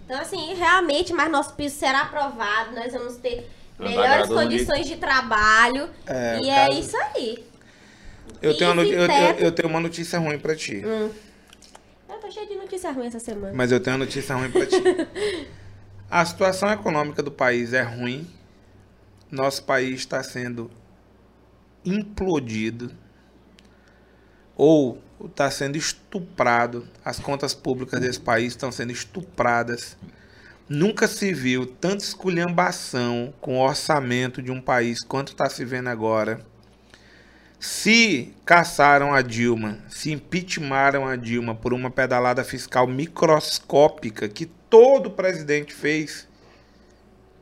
Então, 0.04 0.20
assim, 0.20 0.52
realmente, 0.54 1.12
mas 1.12 1.30
nosso 1.30 1.54
piso 1.54 1.74
será 1.76 2.02
aprovado, 2.02 2.74
nós 2.74 2.92
vamos 2.92 3.16
ter 3.16 3.48
melhores 3.78 4.28
condições 4.28 4.86
de 4.86 4.96
trabalho. 4.96 5.88
É, 6.06 6.38
e 6.42 6.50
é 6.50 6.66
caso- 6.66 6.78
isso 6.80 6.96
aí. 7.14 7.44
Eu 8.42 8.56
tenho, 8.56 8.72
eu, 8.80 9.06
eu- 9.06 9.34
eu 9.38 9.52
tenho 9.52 9.68
uma 9.68 9.80
notícia 9.80 10.18
ruim 10.18 10.38
pra 10.38 10.54
ti. 10.54 10.82
Eu 10.84 12.16
tô 12.20 12.30
cheio 12.30 12.46
de 12.46 12.56
notícia 12.56 12.90
ruim 12.92 13.06
essa 13.06 13.18
semana. 13.20 13.52
Mas 13.54 13.72
eu 13.72 13.80
tenho 13.80 13.96
uma 13.96 14.04
notícia 14.04 14.34
ruim 14.36 14.50
pra 14.50 14.66
ti. 14.66 14.76
A 16.14 16.26
situação 16.26 16.70
econômica 16.70 17.22
do 17.22 17.30
país 17.30 17.72
é 17.72 17.80
ruim. 17.80 18.28
Nosso 19.30 19.64
país 19.64 20.00
está 20.00 20.22
sendo 20.22 20.70
implodido. 21.86 22.90
Ou 24.54 25.02
está 25.24 25.50
sendo 25.50 25.78
estuprado. 25.78 26.86
As 27.02 27.18
contas 27.18 27.54
públicas 27.54 27.98
desse 27.98 28.20
país 28.20 28.48
estão 28.48 28.70
sendo 28.70 28.92
estupradas. 28.92 29.96
Nunca 30.68 31.08
se 31.08 31.32
viu 31.32 31.64
tanta 31.64 32.04
esculhambação 32.04 33.32
com 33.40 33.56
o 33.56 33.66
orçamento 33.66 34.42
de 34.42 34.50
um 34.50 34.60
país 34.60 35.02
quanto 35.02 35.32
está 35.32 35.48
se 35.48 35.64
vendo 35.64 35.88
agora. 35.88 36.44
Se 37.58 38.34
caçaram 38.44 39.14
a 39.14 39.22
Dilma, 39.22 39.78
se 39.88 40.12
impeachmaram 40.12 41.08
a 41.08 41.16
Dilma 41.16 41.54
por 41.54 41.72
uma 41.72 41.90
pedalada 41.90 42.44
fiscal 42.44 42.86
microscópica 42.86 44.28
que 44.28 44.50
todo 44.72 45.10
presidente 45.10 45.74
fez, 45.74 46.26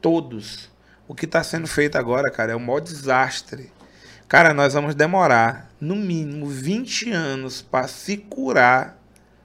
todos. 0.01 0.69
O 1.07 1.15
que 1.15 1.27
está 1.27 1.45
sendo 1.45 1.69
feito 1.69 1.97
agora, 1.97 2.29
cara, 2.29 2.51
é 2.53 2.57
o 2.57 2.61
maior 2.61 2.81
desastre. 2.81 3.73
Cara, 4.27 4.53
nós 4.53 4.75
vamos 4.75 4.97
demorar, 4.97 5.71
no 5.81 5.95
mínimo, 5.95 6.49
20 6.49 7.13
anos 7.13 7.63
para 7.63 7.87
se 7.87 8.17
curar 8.17 8.99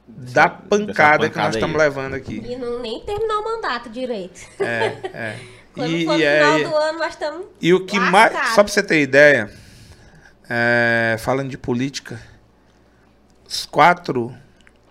da 0.08 0.50
pancada, 0.50 1.28
que 1.30 1.36
pancada 1.36 1.46
nós 1.46 1.56
estamos 1.56 1.78
levando 1.78 2.16
aqui. 2.16 2.38
E 2.44 2.56
não 2.56 2.80
nem 2.82 3.02
terminar 3.02 3.38
o 3.38 3.44
mandato 3.44 3.88
direito. 3.92 4.42
É, 4.60 4.86
é. 5.14 5.40
Quando 5.76 5.92
E, 5.92 6.06
for 6.06 6.14
no 6.14 6.20
e 6.20 6.24
é- 6.24 6.40
final 6.40 6.60
e- 6.60 6.64
do 6.64 6.76
ano, 6.76 7.00
nós 7.00 7.14
estamos. 7.14 7.46
e 7.62 7.72
o 7.74 7.86
que 7.86 8.00
mais. 8.00 8.32
Só 8.56 8.64
pra 8.64 8.68
você 8.74 8.82
ter 8.82 9.00
ideia, 9.02 9.52
é, 10.50 11.18
falando 11.20 11.50
de 11.50 11.58
política, 11.58 12.20
os 13.48 13.64
quatro, 13.68 14.36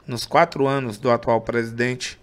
nos 0.06 0.24
quatro 0.26 0.66
anos 0.68 0.96
do 0.96 1.10
atual 1.10 1.40
presidente, 1.40 2.20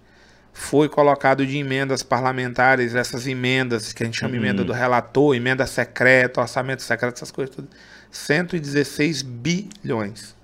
foi 0.54 0.90
colocado 0.90 1.46
de 1.46 1.58
emendas 1.58 2.04
parlamentares, 2.04 2.94
essas 2.96 3.26
emendas 3.26 3.94
que 3.94 4.04
a 4.04 4.06
gente 4.06 4.20
chama 4.20 4.36
Uhum. 4.36 4.42
emenda 4.42 4.64
do 4.64 4.74
relator, 4.74 5.36
emenda 5.36 5.66
secreta, 5.66 6.42
orçamento 6.42 6.82
secreto, 6.82 7.16
essas 7.16 7.32
coisas 7.32 7.56
tudo. 7.56 7.68
116 8.12 9.22
bilhões. 9.22 10.36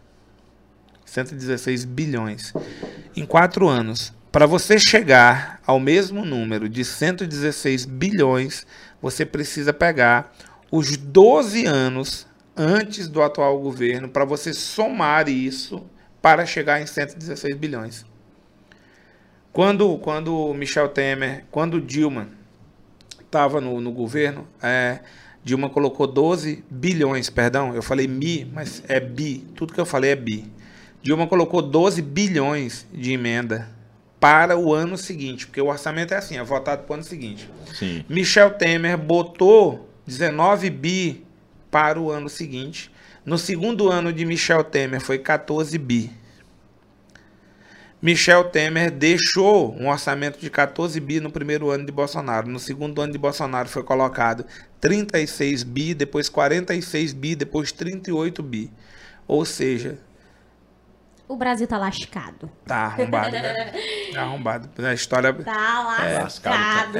116 1.06 1.86
bilhões. 1.86 2.54
Em 3.16 3.26
quatro 3.26 3.68
anos. 3.68 4.14
Para 4.32 4.46
você 4.46 4.78
chegar 4.78 5.60
ao 5.66 5.80
mesmo 5.80 6.24
número 6.24 6.70
de 6.70 6.86
116 6.86 7.86
bilhões, 7.86 8.68
você 9.02 9.26
precisa 9.26 9.74
pegar 9.74 10.34
os 10.72 10.96
12 10.96 11.66
anos 11.66 12.28
antes 12.56 13.08
do 13.08 13.22
atual 13.22 13.60
governo 13.60 14.10
para 14.10 14.26
você 14.26 14.54
somar 14.54 15.30
isso 15.30 15.86
para 16.22 16.46
chegar 16.46 16.82
em 16.82 16.86
116 16.86 17.56
bilhões. 17.56 18.06
Quando, 19.58 19.98
quando 19.98 20.54
Michel 20.54 20.88
Temer, 20.88 21.46
quando 21.50 21.82
Dilma 21.82 22.30
estava 23.20 23.60
no, 23.60 23.82
no 23.82 23.92
governo, 23.92 24.48
é, 24.62 25.00
Dilma 25.44 25.68
colocou 25.68 26.06
12 26.06 26.64
bilhões, 26.70 27.28
perdão, 27.32 27.74
eu 27.74 27.82
falei 27.82 28.08
mi, 28.08 28.46
mas 28.54 28.84
é 28.88 29.00
bi, 29.00 29.40
tudo 29.56 29.74
que 29.74 29.82
eu 29.82 29.86
falei 29.86 30.12
é 30.12 30.16
bi. 30.16 30.46
Dilma 31.02 31.26
colocou 31.26 31.60
12 31.60 32.04
bilhões 32.04 32.86
de 32.94 33.14
emenda 33.14 33.68
para 34.20 34.56
o 34.56 34.76
ano 34.76 34.96
seguinte, 34.96 35.48
porque 35.48 35.60
o 35.60 35.70
orçamento 35.70 36.14
é 36.14 36.18
assim, 36.18 36.38
é 36.38 36.44
votado 36.44 36.84
para 36.84 36.92
o 36.92 36.94
ano 36.94 37.04
seguinte. 37.04 37.50
Sim. 37.74 38.06
Michel 38.08 38.52
Temer 38.52 38.96
botou 38.96 39.90
19 40.06 40.70
bi 40.70 41.26
para 41.72 42.00
o 42.00 42.12
ano 42.12 42.30
seguinte. 42.30 42.92
No 43.26 43.40
segundo 43.40 43.90
ano 43.90 44.14
de 44.14 44.24
Michel 44.24 44.64
Temer 44.64 45.02
foi 45.02 45.18
14 45.18 45.76
bi. 45.80 46.12
Michel 48.02 48.44
Temer 48.46 48.92
deixou 48.92 49.74
um 49.76 49.90
orçamento 49.90 50.40
de 50.40 50.50
14 50.50 51.00
bi 51.00 51.20
no 51.20 51.32
primeiro 51.32 51.70
ano 51.72 51.86
de 51.86 51.92
Bolsonaro. 51.92 52.48
No 52.48 52.60
segundo 52.60 53.02
ano 53.02 53.12
de 53.12 53.18
Bolsonaro 53.18 53.68
foi 53.68 53.84
colocado 53.84 54.46
36 54.80 55.64
bi, 55.64 55.94
depois 55.96 56.30
46 56.30 57.14
bi, 57.14 57.36
depois 57.36 57.72
38 57.72 58.44
bi. 58.44 58.72
Ou 59.28 59.44
seja, 59.44 59.98
O 61.28 61.36
Brasil 61.36 61.68
tá 61.68 61.78
lascado. 61.78 62.50
tá 62.66 62.76
arrombado, 62.86 63.32
né? 63.32 63.74
Tá 64.14 64.22
arrombado. 64.22 64.70
A 64.86 64.94
história 64.94 65.34
Tá 65.34 65.98
É, 66.08 66.20
lascado. 66.20 67.00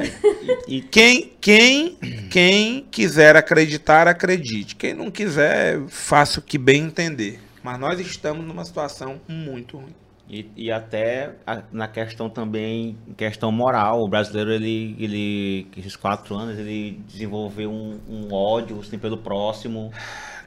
E, 0.66 0.82
Quem, 0.82 1.32
quem, 1.40 1.96
quem 2.28 2.86
quiser 2.90 3.36
acreditar, 3.36 4.06
acredite. 4.08 4.74
Quem 4.74 4.92
não 4.94 5.10
quiser, 5.12 5.80
faça 5.88 6.40
o 6.40 6.42
que 6.42 6.58
bem 6.58 6.82
entender. 6.84 7.40
Mas 7.62 7.78
nós 7.78 7.98
estamos 8.00 8.44
numa 8.44 8.64
situação 8.64 9.20
muito 9.28 9.78
ruim. 9.78 9.94
E, 10.28 10.50
e 10.56 10.70
até 10.70 11.32
a- 11.46 11.62
na 11.72 11.88
questão 11.88 12.28
também, 12.28 12.96
questão 13.16 13.50
moral, 13.50 14.02
o 14.02 14.08
brasileiro, 14.08 14.50
ele, 14.52 14.94
ele 14.98 15.66
esses 15.76 15.96
quatro 15.96 16.34
anos, 16.36 16.58
ele 16.58 17.00
desenvolveu 17.08 17.70
um, 17.70 17.98
um 18.08 18.32
ódio 18.34 18.78
assim, 18.80 18.98
pelo 18.98 19.16
próximo, 19.16 19.90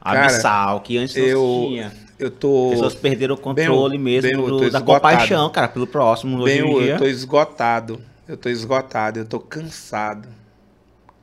Cara, 0.01 0.25
abissal, 0.25 0.81
que 0.81 0.97
antes 0.97 1.15
não 1.15 1.23
eu- 1.25 1.61
se 1.63 1.67
tinha. 1.69 1.91
Eu 2.19 2.29
tô. 2.29 2.65
As 2.67 2.71
pessoas 2.73 2.95
perderam 2.95 3.33
o 3.33 3.37
bem, 3.37 3.43
controle 3.65 3.97
bem, 3.97 4.21
mesmo 4.21 4.29
eu 4.43 4.47
do- 4.47 4.59
da 4.59 4.65
esgotado. 4.79 4.85
compaixão, 4.85 5.49
cara, 5.49 5.67
pelo 5.67 5.87
próximo. 5.87 6.37
Hoje 6.39 6.61
Bem, 6.61 6.71
em 6.71 6.83
eu 6.89 6.97
tô 6.97 7.05
esgotado. 7.05 7.99
Eu 8.27 8.37
tô 8.37 8.47
esgotado, 8.49 9.19
eu 9.19 9.25
tô 9.25 9.39
cansado. 9.39 10.27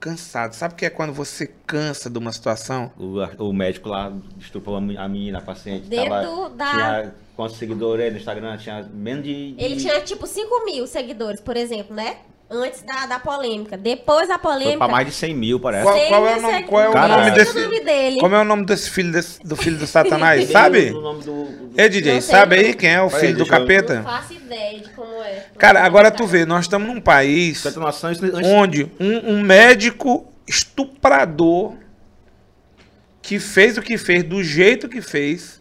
Cansado. 0.01 0.55
Sabe 0.55 0.75
o 0.75 0.77
que 0.77 0.87
é 0.87 0.91
quando 0.91 1.13
você 1.13 1.47
cansa 1.67 2.09
de 2.09 2.19
uma 2.19 2.33
situação? 2.33 2.93
o, 2.99 3.19
o 3.49 3.53
médico 3.53 3.89
lá 3.89 4.13
estuprou 4.39 4.77
a 4.77 4.81
me- 4.81 4.97
a 4.97 5.09
menina, 5.09 5.39
a 5.39 5.43
paciente. 5.43 5.87
Dentro 5.89 6.11
tava, 6.11 6.51
da- 6.51 6.71
Tinha 6.71 7.15
quantos 7.37 7.57
seguidores 7.57 8.05
aí 8.05 8.11
no 8.13 8.17
Instagram? 8.19 8.57
Tinha 8.59 8.83
menos 8.93 9.25
de... 9.25 9.55
Ele 9.59 9.77
tinha 9.77 10.01
tipo 10.03 10.27
5 10.27 10.65
mil 10.65 10.87
seguidores, 10.87 11.41
por 11.41 11.57
exemplo, 11.57 11.95
né? 11.95 12.19
Antes 12.51 12.81
da, 12.81 13.05
da 13.05 13.19
polêmica. 13.21 13.77
Depois 13.77 14.27
da 14.27 14.39
Foi 14.39 14.53
polêmica. 14.53 14.79
pra 14.79 14.89
mais 14.89 15.07
de 15.07 15.13
100 15.13 15.35
mil, 15.35 15.61
parece. 15.61 15.83
Qual- 15.85 15.95
100 15.99 16.09
qual 16.09 16.27
é 16.27 16.37
o 16.37 16.41
nome- 16.41 16.63
qual 16.65 16.83
é 16.83 16.89
o 16.89 16.95
nome 17.09 17.27
Esse 17.29 17.35
desse- 17.37 17.59
o 17.59 17.63
nome 17.63 17.81
dele. 17.81 18.21
Como 18.21 18.35
é 18.35 18.41
o 18.41 18.45
nome 18.45 18.65
desse 18.65 18.91
filho 18.91 19.13
desse- 19.13 19.39
do 19.45 19.55
filho 19.55 19.77
do 19.77 19.87
Satanás? 19.87 20.49
Sabe? 20.51 20.91
do- 20.91 21.13
do- 21.21 21.71
Ei, 21.77 21.89
DJ, 21.91 22.21
sabe 22.23 22.57
aí 22.57 22.75
quem 22.75 22.91
é 22.91 23.03
o 23.03 23.11
filho 23.11 23.35
do 23.37 23.45
deixa 23.45 23.55
eu- 23.55 23.59
Não 23.59 23.67
capeta? 23.67 24.03
faço 24.03 24.33
ideia 24.33 24.79
de 24.81 24.89
como 24.91 25.23
é. 25.23 25.45
Cara, 25.59 25.85
agora 25.85 26.11
tu 26.11 26.27
vê, 26.27 26.47
nós 26.47 26.65
estamos 26.65 26.89
num 26.89 27.01
país 27.01 27.63
noção, 27.77 28.09
antes- 28.11 28.23
onde 28.45 28.91
um, 28.99 29.35
um 29.35 29.43
médico 29.43 30.27
estuprador 30.47 31.75
que 33.21 33.39
fez 33.39 33.77
o 33.77 33.83
que 33.83 33.99
fez 33.99 34.25
do 34.25 34.43
jeito 34.43 34.89
que 34.89 35.03
fez 35.03 35.61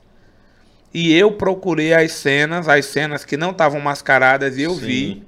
e 0.94 1.14
eu 1.14 1.34
procurei 1.34 1.94
as 1.94 2.14
cenas, 2.14 2.70
as 2.70 2.86
cenas 2.86 3.26
que 3.26 3.36
não 3.36 3.52
estavam 3.52 3.82
mascaradas 3.82 4.58
e 4.58 4.62
eu 4.62 4.74
Sim. 4.76 4.80
vi 4.80 5.27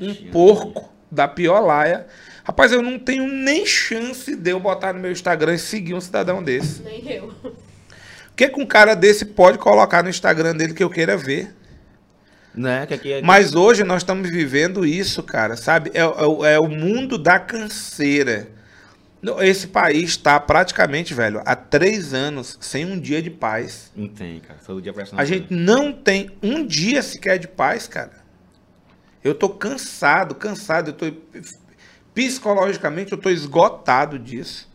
um 0.00 0.12
Tinha- 0.12 0.30
porco 0.32 0.92
da 1.10 1.26
pior 1.28 1.60
laia. 1.60 2.06
Rapaz, 2.44 2.70
eu 2.72 2.82
não 2.82 2.98
tenho 2.98 3.26
nem 3.26 3.66
chance 3.66 4.36
de 4.36 4.50
eu 4.50 4.60
botar 4.60 4.92
no 4.92 5.00
meu 5.00 5.10
Instagram 5.10 5.54
e 5.54 5.58
seguir 5.58 5.94
um 5.94 6.00
cidadão 6.00 6.42
desse. 6.42 6.82
Nem 6.82 7.10
eu. 7.10 7.28
O 7.42 8.36
que, 8.36 8.48
que 8.48 8.60
um 8.60 8.66
cara 8.66 8.94
desse 8.94 9.24
pode 9.24 9.58
colocar 9.58 10.02
no 10.02 10.10
Instagram 10.10 10.54
dele 10.54 10.74
que 10.74 10.84
eu 10.84 10.90
queira 10.90 11.16
ver? 11.16 11.54
Né? 12.54 12.86
Que 12.86 12.94
aqui 12.94 13.12
é... 13.14 13.22
Mas 13.22 13.54
hoje 13.54 13.82
nós 13.84 14.02
estamos 14.02 14.30
vivendo 14.30 14.86
isso, 14.86 15.22
cara, 15.22 15.56
sabe? 15.56 15.90
É, 15.94 16.00
é 16.00 16.04
o- 16.06 16.44
é 16.44 16.58
o 16.58 16.68
mundo 16.68 17.18
da 17.18 17.38
canseira. 17.38 18.48
No- 19.20 19.42
Esse 19.42 19.66
país 19.66 20.10
está 20.10 20.38
praticamente, 20.38 21.12
velho, 21.14 21.42
há 21.44 21.56
três 21.56 22.14
anos 22.14 22.56
sem 22.60 22.84
um 22.84 22.98
dia 22.98 23.20
de 23.20 23.30
paz. 23.30 23.90
Não 23.96 24.08
tem, 24.08 24.40
cara. 24.40 24.58
Todo 24.64 24.80
dia 24.80 24.92
parece 24.92 25.12
A 25.16 25.24
gente 25.24 25.52
não 25.52 25.92
tem 25.92 26.30
um 26.42 26.64
dia 26.66 27.02
sequer 27.02 27.38
de 27.38 27.48
paz, 27.48 27.86
cara. 27.88 28.12
Eu 29.26 29.34
tô 29.34 29.48
cansado, 29.48 30.34
cansado. 30.34 30.90
Eu 30.90 30.94
tô 30.94 31.06
Psicologicamente 32.14 33.12
eu 33.12 33.18
tô 33.18 33.28
esgotado 33.28 34.18
disso. 34.18 34.66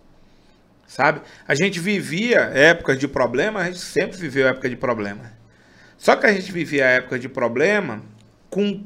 Sabe? 0.86 1.22
A 1.48 1.56
gente 1.56 1.80
vivia 1.80 2.42
épocas 2.54 3.00
de 3.00 3.08
problema, 3.08 3.62
a 3.62 3.66
gente 3.66 3.80
sempre 3.80 4.18
viveu 4.18 4.48
época 4.48 4.70
de 4.70 4.76
problema. 4.76 5.34
Só 5.98 6.16
que 6.16 6.28
a 6.28 6.34
gente 6.34 6.52
vivia 6.52 6.86
época 6.86 7.18
de 7.18 7.28
problema 7.28 8.04
com 8.50 8.84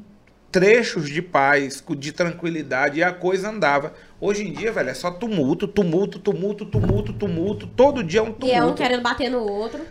trechos 0.51 1.09
de 1.09 1.21
paz, 1.21 1.83
de 1.97 2.11
tranquilidade, 2.13 2.99
e 2.99 3.03
a 3.03 3.11
coisa 3.11 3.49
andava. 3.49 3.93
Hoje 4.21 4.47
em 4.47 4.53
dia, 4.53 4.71
velho, 4.71 4.89
é 4.89 4.93
só 4.93 5.11
tumulto, 5.11 5.67
tumulto, 5.67 6.17
tumulto, 6.17 6.65
tumulto, 6.65 7.11
tumulto. 7.11 7.67
Todo 7.67 8.03
dia 8.03 8.21
é 8.21 8.23
um 8.23 8.27
E 8.27 8.51
é 8.51 8.57
um 8.57 8.61
tumulto. 8.61 8.81
querendo 8.81 9.01
bater 9.01 9.29
no 9.29 9.39
outro. 9.39 9.81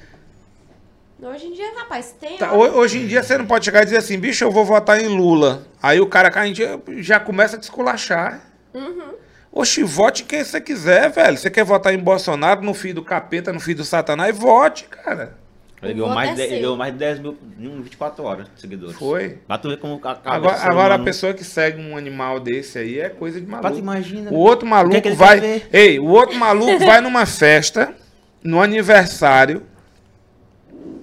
Hoje 1.24 1.46
em 1.46 1.52
dia, 1.52 1.72
rapaz, 1.78 2.14
tem. 2.20 2.36
Tá, 2.36 2.52
ho- 2.52 2.78
hoje 2.78 2.98
em 2.98 3.06
dia 3.06 3.22
você 3.22 3.38
não 3.38 3.46
pode 3.46 3.64
chegar 3.64 3.82
e 3.82 3.84
dizer 3.86 3.96
assim, 3.96 4.18
bicho, 4.18 4.44
eu 4.44 4.51
vou 4.51 4.64
votar 4.64 5.01
em 5.01 5.09
Lula. 5.09 5.66
Aí 5.82 6.01
o 6.01 6.06
cara 6.06 6.30
cai 6.30 6.48
em 6.48 6.52
dia, 6.52 6.78
já 6.98 7.18
começa 7.18 7.56
a 7.56 7.59
te 7.59 7.62
esculachar. 7.64 8.40
Uhum. 8.74 9.14
Oxi, 9.51 9.82
vote 9.82 10.24
quem 10.24 10.44
você 10.44 10.60
quiser, 10.60 11.10
velho. 11.10 11.38
Você 11.38 11.48
quer 11.51 11.64
votar 11.64 11.94
em 11.94 11.98
Bolsonaro, 11.98 12.60
no 12.62 12.74
filho 12.74 12.96
do 12.96 13.02
capeta, 13.05 13.52
no 13.52 13.60
filho 13.60 13.78
do 13.78 13.84
satanás, 13.84 14.36
vote, 14.36 14.84
cara. 14.84 15.36
Ele 15.82 15.92
ganhou 15.94 16.09
voto 16.09 16.16
mais, 16.16 16.30
é 16.30 16.34
de, 16.34 16.42
ele 16.42 16.60
ganhou 16.60 16.76
mais 16.76 16.92
de 16.92 16.98
10 16.98 17.18
mil 17.20 17.36
em 17.59 17.82
24 17.82 18.24
horas 18.24 18.46
de 18.55 18.60
seguidores. 18.60 18.96
Foi. 18.96 19.38
Pra 19.46 19.59
tu 19.59 19.68
ver 19.68 19.76
como 19.78 20.01
a 20.02 20.18
Agora, 20.24 20.56
agora 20.62 20.94
a 20.94 20.98
pessoa 20.98 21.32
que 21.34 21.44
segue 21.44 21.80
um 21.80 21.96
animal 21.96 22.40
desse 22.40 22.78
aí 22.78 22.98
é 22.98 23.09
coisa 23.10 23.38
de 23.40 23.46
Pra 23.46 23.60
maluco. 23.62 23.78
imagina. 23.80 24.30
O 24.30 24.36
outro 24.36 24.66
O 24.66 24.70
maluco 24.70 24.92
que 24.92 25.09
é 25.09 25.10
que 25.10 25.16
vai. 25.16 25.62
Ei, 25.72 25.98
o 25.98 26.06
outro 26.06 26.36
maluco 26.36 26.78
vai 26.78 27.01
numa 27.02 27.26
festa, 27.26 27.94
no 28.42 28.60
aniversário 28.62 29.62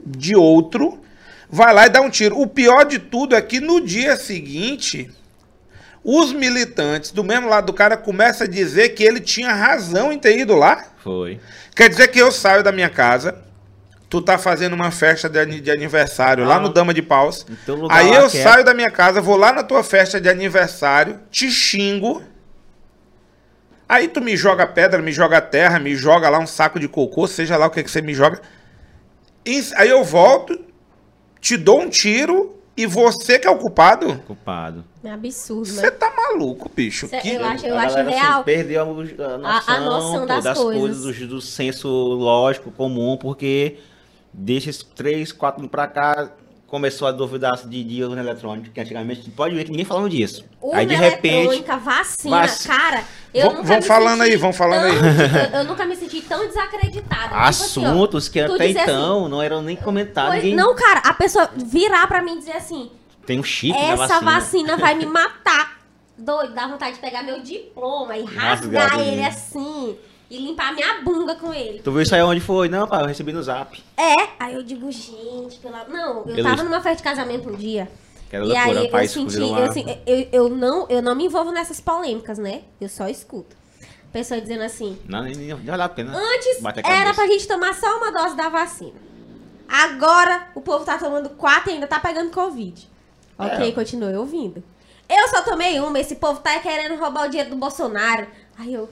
de 0.06 0.36
outro, 0.36 0.99
vai 1.49 1.73
lá 1.73 1.86
e 1.86 1.90
dá 1.90 2.02
um 2.02 2.10
tiro. 2.10 2.40
O 2.40 2.48
pior 2.48 2.86
de 2.86 2.99
tudo 2.99 3.36
é 3.36 3.41
que 3.41 3.60
no 3.60 3.82
dia 3.82 4.15
seguinte, 4.15 5.10
os 6.03 6.34
militantes 6.34 7.11
do 7.11 7.23
mesmo 7.23 7.48
lado 7.49 7.65
do 7.68 7.73
cara 7.73 7.95
começam 7.98 8.45
a 8.48 8.49
dizer 8.49 8.90
que 8.90 9.03
ele 9.03 9.19
tinha 9.19 9.53
razão 9.53 10.11
em 10.11 10.18
ter 10.19 10.38
ido 10.40 10.56
lá. 10.56 10.86
Foi. 11.03 11.40
Quer 11.76 11.90
dizer 11.90 12.07
que 12.10 12.19
eu 12.19 12.32
saio 12.32 12.64
da 12.64 12.72
minha 12.72 12.90
casa, 12.90 13.36
tu 14.10 14.22
tá 14.22 14.38
fazendo 14.38 14.73
uma 14.73 14.91
festa 14.91 15.30
de, 15.30 15.40
ani- 15.40 15.61
de 15.61 15.72
aniversário 15.72 16.44
lá 16.45 16.56
Ah, 16.56 16.60
no 16.60 16.69
Dama 16.69 16.94
de 16.94 17.02
Paus. 17.02 17.45
lugar 17.68 17.98
Aí 17.98 18.10
lá 18.11 18.18
eu 18.18 18.26
é. 18.26 18.30
saio 18.30 18.64
da 18.65 18.73
minha 18.73 18.91
casa, 18.91 19.22
vou 19.22 19.38
lá 19.38 19.53
na 19.53 19.64
tua 19.64 19.84
festa 19.84 20.19
de 20.19 20.28
aniversário, 20.28 21.19
te 21.32 21.49
xingo. 21.49 22.22
Aí 23.88 24.07
tu 24.07 24.22
me 24.22 24.38
joga 24.38 24.65
pedra, 24.65 25.02
me 25.02 25.11
joga 25.11 25.41
terra, 25.41 25.78
me 25.80 25.95
joga 25.95 26.30
lá 26.30 26.40
um 26.40 26.48
saco 26.48 26.80
de 26.80 26.88
cocô, 26.88 27.28
seja 27.28 27.57
lá 27.57 27.68
o 27.68 27.69
que, 27.69 27.84
que 27.84 27.91
você 27.91 28.02
me 28.02 28.14
joga. 28.14 28.41
Aí 29.76 29.89
eu 29.89 30.03
volto, 30.03 30.59
te 31.39 31.57
dou 31.57 31.81
um 31.81 31.89
tiro 31.89 32.55
e 32.77 32.85
você 32.85 33.38
que 33.39 33.47
é 33.47 33.51
o 33.51 33.57
culpado? 33.57 34.18
Culpado. 34.27 34.85
É 35.03 35.09
absurdo, 35.11 35.65
Você 35.65 35.81
né? 35.81 35.91
tá 35.91 36.13
maluco, 36.15 36.69
bicho. 36.73 37.07
Cê- 37.07 37.19
Que- 37.19 37.30
eu 37.34 37.43
acho, 37.45 37.65
A 37.65 37.69
eu 37.69 37.76
acho 37.77 37.95
galera, 37.95 38.09
assim, 38.09 38.19
real. 38.19 38.43
perdeu 38.43 38.81
a, 38.81 38.84
a 38.84 38.88
noção, 39.38 39.76
a 39.76 39.80
noção 39.80 40.19
pô, 40.22 40.26
das 40.27 40.43
das 40.43 40.57
coisas. 40.59 40.81
coisas, 40.81 41.18
do, 41.19 41.27
do 41.27 41.41
senso 41.41 41.88
lógico 41.89 42.72
comum, 42.72 43.18
porque 43.18 43.77
desses 44.31 44.84
três, 44.84 45.31
quatro 45.31 45.59
anos 45.61 45.72
pra 45.72 45.88
cá 45.88 46.31
começou 46.72 47.06
a 47.06 47.11
duvidar 47.11 47.52
de, 47.68 47.84
de 47.84 48.02
urna 48.02 48.22
eletrônica, 48.22 48.72
que 48.73 48.80
antigamente 48.80 49.30
pode 49.31 49.53
ver 49.53 49.65
que 49.65 49.72
ninguém 49.72 49.85
falava 49.85 50.10
disso. 50.10 50.45
Urna 50.61 50.80
Aí 50.80 50.85
de 50.85 50.95
repente. 50.95 51.35
eletrônica, 51.35 51.77
vacina, 51.77 52.38
vac- 52.48 52.64
cara. 52.65 53.03
Eu 53.34 53.41
Vão- 53.48 53.53
nunca 53.57 53.68
vão 53.68 53.81
falando 53.81 54.22
aí, 54.22 54.35
vão 54.38 54.53
falando 54.53 54.85
aí. 54.85 54.95
Eu, 55.53 55.60
eu 55.60 55.64
nunca 55.65 55.85
me 55.85 55.95
senti 55.98 56.22
tão 56.22 56.48
desacreditada. 56.48 57.27
Tipo 57.27 57.35
assim, 57.35 57.85
ó, 57.85 57.89
Assuntos 57.89 58.30
que 58.30 58.39
até 58.39 58.68
dizer 58.68 58.80
então 58.84 59.27
não 59.27 59.41
eram 59.41 59.61
nem 59.61 59.76
comentados. 59.76 60.35
Ninguém- 60.35 60.56
Não, 60.56 60.73
cara, 60.73 61.02
a 61.06 61.14
pessoa 61.14 61.49
virar 61.57 62.07
pra 62.07 62.22
mim 62.22 62.35
e 62.35 62.39
dizer 62.39 62.53
assim: 62.53 62.89
Tem 63.26 63.38
um 63.38 63.43
chip 63.43 63.73
na 63.77 63.77
essa 63.77 64.07
vacina. 64.22 64.31
vacina. 64.31 64.77
vai 64.77 64.95
me 64.95 65.06
matar. 65.07 65.81
Doido, 66.18 66.53
dá 66.53 66.68
vontade 66.68 66.95
de 66.95 67.02
pegar 67.02 67.22
meu 67.23 67.41
diploma 67.41 68.15
e 68.18 68.23
rasgar 68.23 68.98
ele 68.99 69.11
ele. 69.11 69.23
assim. 69.26 69.98
E 70.32 70.38
limpar 70.38 70.74
minha 70.74 71.02
bunda 71.02 71.36
com 71.36 71.53
ele. 71.53 71.80
Tu 71.80 71.91
viu 71.91 72.02
isso 72.02 72.16
aí 72.16 72.22
onde 72.22 72.40
foi? 72.40 72.70
Não, 72.70 72.88
pai, 72.88 73.02
eu 73.03 73.08
recebi 73.08 73.34
no 73.34 73.44
zap. 73.44 73.84
É, 73.98 74.16
aí 74.40 74.53
eu 74.56 74.64
digo, 74.64 74.90
gente, 74.90 75.58
pela... 75.62 75.84
Não, 75.90 76.20
eu 76.20 76.24
Beleza. 76.24 76.49
tava 76.49 76.64
numa 76.64 76.80
festa 76.82 76.95
de 76.98 77.03
casamento 77.03 77.49
um 77.49 77.56
dia. 77.56 77.91
Que 78.30 78.38
era 78.38 78.45
E 78.45 78.48
loucura, 78.48 78.80
aí 78.80 78.86
eu 78.86 78.91
pai, 78.91 79.08
senti, 79.10 79.26
descobriram 79.26 79.58
eu, 79.58 79.64
uma- 79.64 79.70
assim, 79.70 79.86
eu, 80.08 80.28
eu 80.32 80.49
não, 80.49 80.88
eu 80.90 81.02
não 81.02 81.14
me 81.16 81.26
envolvo 81.26 81.52
nessas 81.52 81.82
polêmicas, 81.82 82.38
né? 82.38 82.62
Eu 82.80 82.88
só 82.88 83.10
escuto. 83.10 83.58
Pessoa 84.14 84.40
dizendo 84.40 84.64
assim, 84.64 84.98
Não, 85.06 85.22
nem, 85.24 85.36
nem, 85.36 85.53
olhar, 85.53 85.90
porque 85.90 86.03
não. 86.03 86.14
antes 86.18 86.64
a 86.66 86.91
era 86.94 87.14
pra 87.14 87.28
gente 87.28 87.45
tomar 87.48 87.74
só 87.76 87.98
uma 87.98 88.10
dose 88.12 88.36
da 88.38 88.48
vacina. 88.48 88.94
Agora 89.68 90.48
o 90.56 90.62
povo 90.62 90.84
tá 90.86 90.98
tomando 90.98 91.30
quatro 91.32 91.72
e 91.72 91.74
ainda 91.74 91.88
tá 91.88 91.99
pegando 91.99 92.32
Covid. 92.32 92.90
Ok, 93.38 93.70
É. 93.70 93.72
continue 93.72 94.16
ouvindo. 94.16 94.64
Eu 95.10 95.28
só 95.30 95.41
tomei 95.41 95.80
uma, 95.80 95.99
esse 95.99 96.16
povo 96.16 96.40
tá 96.40 96.58
querendo 96.60 96.98
roubar 96.99 97.26
o 97.26 97.30
dinheiro 97.30 97.49
do 97.49 97.56
Bolsonaro. 97.58 98.28
Aí 98.58 98.74
eu. 98.74 98.90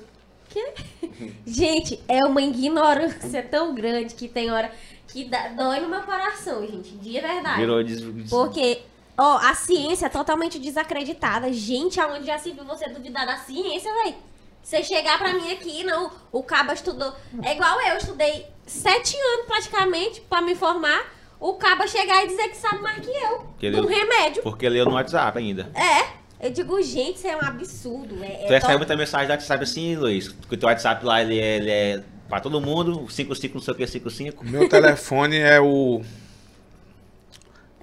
Quê? 0.50 0.74
gente, 1.46 2.00
é 2.08 2.26
uma 2.26 2.42
ignorância 2.42 3.44
tão 3.44 3.74
grande 3.76 4.16
que 4.16 4.28
tem 4.28 4.52
hora 4.52 4.72
que 5.08 5.26
dá- 5.26 5.50
dói 5.50 5.80
no 5.80 5.90
meu 5.90 6.02
coração, 6.02 6.66
gente. 6.66 6.92
De 6.98 7.20
verdade. 7.20 7.60
Virou 7.60 7.84
des... 7.84 8.30
Porque, 8.30 8.82
ó, 9.18 9.38
a 9.38 9.54
ciência 9.54 10.06
é 10.08 10.10
totalmente 10.10 10.60
desacreditada. 10.60 11.52
Gente, 11.54 12.00
aonde 12.00 12.26
já 12.26 12.38
se 12.38 12.52
viu 12.52 12.64
você 12.64 12.88
duvidar 12.90 13.26
da 13.26 13.38
ciência, 13.38 13.92
velho? 14.04 14.16
Você 14.62 14.84
chegar 14.84 15.18
pra 15.18 15.34
mim 15.34 15.52
aqui, 15.52 15.84
não, 15.84 16.12
o 16.32 16.44
Caba 16.44 16.74
estudou. 16.74 17.14
É 17.44 17.54
igual 17.54 17.80
eu, 17.82 17.98
estudei 17.98 18.46
sete 18.68 19.16
anos 19.18 19.46
praticamente 19.48 20.22
pra 20.22 20.42
me 20.42 20.54
formar. 20.54 21.02
O 21.40 21.54
Caba 21.54 21.88
chegar 21.88 22.24
e 22.24 22.28
dizer 22.28 22.50
que 22.50 22.58
sabe 22.58 22.82
mais 22.82 23.00
que 23.00 23.10
eu. 23.10 23.48
Que 23.58 23.72
de 23.72 23.80
um 23.80 23.86
remédio. 23.88 24.44
Porque 24.44 24.68
leu 24.68 24.86
no 24.86 24.92
WhatsApp 24.92 25.38
ainda. 25.40 25.72
É. 25.74 26.20
Eu 26.42 26.52
digo, 26.52 26.82
gente, 26.82 27.18
isso 27.18 27.28
é 27.28 27.36
um 27.36 27.42
absurdo. 27.42 28.24
É, 28.24 28.46
Tu 28.48 28.54
é 28.54 28.56
recebe 28.60 28.78
muita 28.78 28.96
mensagem 28.96 29.28
da 29.28 29.34
WhatsApp 29.34 29.64
assim, 29.64 29.96
Luiz. 29.96 30.30
Que 30.30 30.56
o 30.56 30.58
teu 30.58 30.68
WhatsApp 30.70 31.06
lá, 31.06 31.22
ele 31.22 31.38
é, 31.38 31.58
ele 31.58 31.70
é 31.72 32.04
pra 32.30 32.40
todo 32.40 32.62
mundo. 32.62 33.10
55, 33.12 33.56
não 33.56 33.62
sei 33.62 33.74
o 33.74 33.78
que, 33.78 33.86
55. 33.88 34.46
Meu 34.46 34.70
telefone 34.70 35.38
é 35.38 35.60
o. 35.60 36.02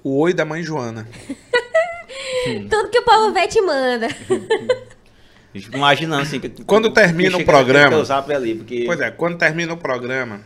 O 0.03 0.19
oi 0.21 0.33
da 0.33 0.43
mãe 0.45 0.63
Joana. 0.63 1.07
Tudo 2.69 2.89
que 2.89 2.99
o 2.99 3.03
povo 3.03 3.33
vê 3.33 3.47
te 3.47 3.61
manda. 3.61 4.07
Imaginando 5.73 6.23
assim. 6.23 6.39
Que, 6.39 6.49
Quando 6.63 6.89
que 6.89 6.95
termina 6.95 7.35
o 7.35 7.39
chega 7.39 7.51
programa- 7.51 8.03
ali, 8.35 8.55
porque... 8.55 8.83
Pois 8.85 8.99
é, 9.01 9.11
quando 9.11 9.37
termina 9.37 9.73
o 9.73 9.77
programa, 9.77 10.41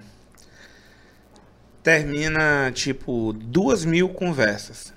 termina 1.83 2.71
tipo 2.73 3.33
duas 3.33 3.83
mil 3.85 4.09
conversas. 4.09 4.93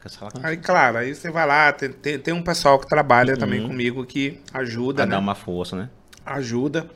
Caraca, 0.00 0.40
Aí, 0.46 0.56
claro, 0.56 0.98
aí 0.98 1.14
você 1.14 1.30
vai 1.30 1.46
lá, 1.46 1.72
tem, 1.72 1.90
tem, 1.90 2.18
tem 2.18 2.32
um 2.34 2.42
pessoal 2.42 2.78
que 2.78 2.86
trabalha 2.88 3.36
também 3.36 3.60
Uhum. 3.60 3.68
comigo 3.68 4.06
que 4.06 4.40
ajuda, 4.54 4.98
pra 4.98 5.06
né? 5.06 5.10
dar 5.12 5.18
uma 5.18 5.34
força, 5.34 5.76
né? 5.76 5.88
ajuda. 6.24 6.88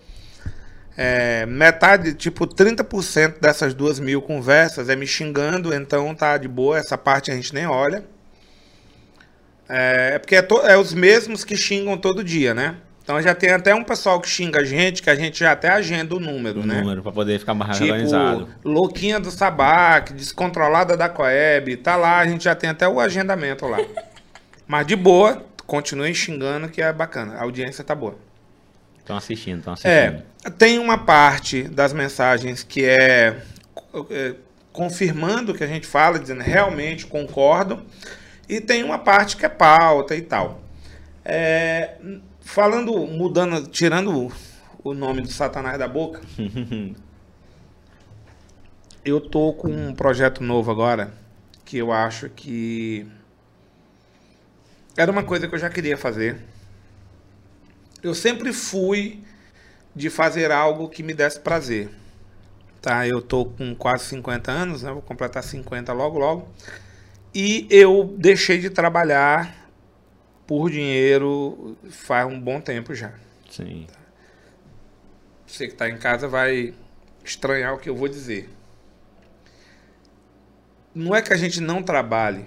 É, 0.97 1.47
metade, 1.47 2.13
tipo, 2.15 2.47
30% 2.47 3.41
dessas 3.41 3.73
duas 3.75 3.99
mil 3.99 4.21
conversas 4.21 4.89
é 4.91 4.95
me 4.97 5.07
xingando, 5.07 5.75
então 5.75 6.15
tá 6.15 6.37
de 6.37 6.47
boa, 6.47 6.79
essa 6.79 6.99
parte 6.99 7.31
a 7.31 7.35
gente 7.35 7.55
nem 7.55 7.67
olha. 7.67 8.05
É, 9.69 10.13
é 10.15 10.19
porque 10.19 10.37
é, 10.37 10.43
to- 10.43 10.61
é 10.67 10.77
os 10.77 10.93
mesmos 10.93 11.45
que 11.45 11.57
xingam 11.57 11.97
todo 11.97 12.23
dia, 12.23 12.53
né? 12.55 12.77
Então 13.03 13.21
já 13.21 13.35
tem 13.35 13.51
até 13.51 13.75
um 13.75 13.83
pessoal 13.83 14.21
que 14.21 14.29
xinga 14.29 14.61
a 14.61 14.65
gente, 14.65 15.03
que 15.03 15.11
a 15.11 15.15
gente 15.17 15.41
já 15.41 15.53
até 15.53 15.69
agenda 15.69 16.15
o 16.15 16.21
número, 16.21 16.61
O 16.61 16.67
né? 16.67 16.81
número, 16.81 17.03
pra 17.03 17.11
poder 17.11 17.39
ficar 17.39 17.53
mais 17.53 17.77
Tipo, 17.77 17.91
organizado. 17.91 18.49
louquinha 18.65 19.19
do 19.19 19.31
Sabac, 19.31 20.13
descontrolada 20.13 20.97
da 20.97 21.09
Coeb, 21.09 21.77
tá 21.79 21.97
lá, 21.97 22.19
a 22.19 22.27
gente 22.27 22.45
já 22.45 22.55
tem 22.55 22.71
até 22.71 22.89
o 22.89 23.01
agendamento 23.01 23.67
lá. 23.67 23.79
Mas 24.69 24.87
de 24.87 24.95
boa, 24.95 25.45
continuem 25.67 26.15
xingando 26.15 26.69
que 26.69 26.81
é 26.81 26.93
bacana, 26.93 27.35
a 27.35 27.43
audiência 27.43 27.83
tá 27.83 27.95
boa. 27.95 28.15
Estão 29.01 29.17
assistindo, 29.17 29.59
estão 29.59 29.73
assistindo. 29.73 30.23
É, 30.45 30.51
tem 30.57 30.79
uma 30.79 30.97
parte 30.97 31.65
das 31.65 31.93
mensagens 31.93 32.63
que 32.63 32.85
é, 32.85 33.37
é, 34.11 34.35
confirmando 34.73 35.51
o 35.51 35.55
que 35.57 35.65
a 35.65 35.67
gente 35.67 35.89
fala, 35.89 36.21
dizendo 36.21 36.41
realmente 36.41 37.05
concordo, 37.07 37.83
e 38.49 38.61
tem 38.61 38.85
uma 38.85 38.99
parte 39.01 39.37
que 39.37 39.45
é 39.45 39.49
pauta 39.49 40.15
e 40.15 40.23
tal. 40.23 40.61
É, 41.25 41.97
falando, 42.43 42.93
mudando, 43.07 43.67
tirando 43.69 44.27
o- 44.27 44.33
o 44.85 44.95
nome 44.95 45.23
do 45.23 45.29
Satanás 45.33 45.79
da 45.79 45.89
boca, 45.89 46.21
eu 49.05 49.21
tô 49.21 49.53
com 49.53 49.69
um 49.69 49.95
projeto 49.95 50.43
novo 50.43 50.71
agora 50.71 51.13
que 51.65 51.79
eu 51.79 51.93
acho 51.93 52.29
que 52.31 53.07
era 54.97 55.11
uma 55.11 55.23
coisa 55.23 55.49
que 55.49 55.55
eu 55.55 55.59
já 55.59 55.71
queria 55.71 55.97
fazer. 55.97 56.39
Eu 58.03 58.15
sempre 58.15 58.53
fui 58.53 59.23
de 59.95 60.11
fazer 60.11 60.51
algo 60.53 60.89
que 60.89 61.03
me 61.03 61.15
desse 61.15 61.41
prazer. 61.41 61.91
Tá, 62.83 63.07
eu 63.09 63.23
tô 63.23 63.47
com 63.47 63.75
quase 63.75 64.05
50 64.07 64.51
anos, 64.53 64.83
né? 64.83 64.93
Vou 64.93 65.03
completar 65.03 65.43
50 65.45 65.93
logo 65.93 66.19
logo. 66.19 66.49
E 67.35 67.67
eu 67.71 68.15
deixei 68.19 68.59
de 68.59 68.71
trabalhar 68.71 69.62
por 70.47 70.71
dinheiro 70.71 71.77
faz 71.91 72.27
um 72.27 72.41
bom 72.41 72.61
tempo 72.61 72.95
já. 72.95 73.13
Sim. 73.51 73.87
Você 75.47 75.67
que 75.67 75.75
está 75.75 75.89
em 75.89 75.99
casa 75.99 76.27
vai 76.29 76.75
estranhar 77.25 77.75
o 77.75 77.79
que 77.79 77.89
eu 77.89 77.97
vou 77.97 78.09
dizer. 78.09 78.49
Não 80.95 81.15
é 81.15 81.23
que 81.23 81.33
a 81.33 81.37
gente 81.37 81.61
não 81.61 81.83
trabalhe, 81.83 82.47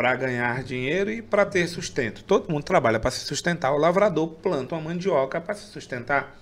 para 0.00 0.16
ganhar 0.16 0.62
dinheiro 0.62 1.10
e 1.10 1.20
para 1.20 1.44
ter 1.44 1.66
sustento. 1.68 2.24
Todo 2.24 2.50
mundo 2.50 2.62
trabalha 2.62 2.98
para 2.98 3.10
se 3.10 3.20
sustentar. 3.20 3.70
O 3.72 3.76
lavrador 3.76 4.28
planta 4.28 4.74
uma 4.74 4.80
mandioca 4.80 5.38
para 5.38 5.54
se 5.54 5.66
sustentar. 5.66 6.38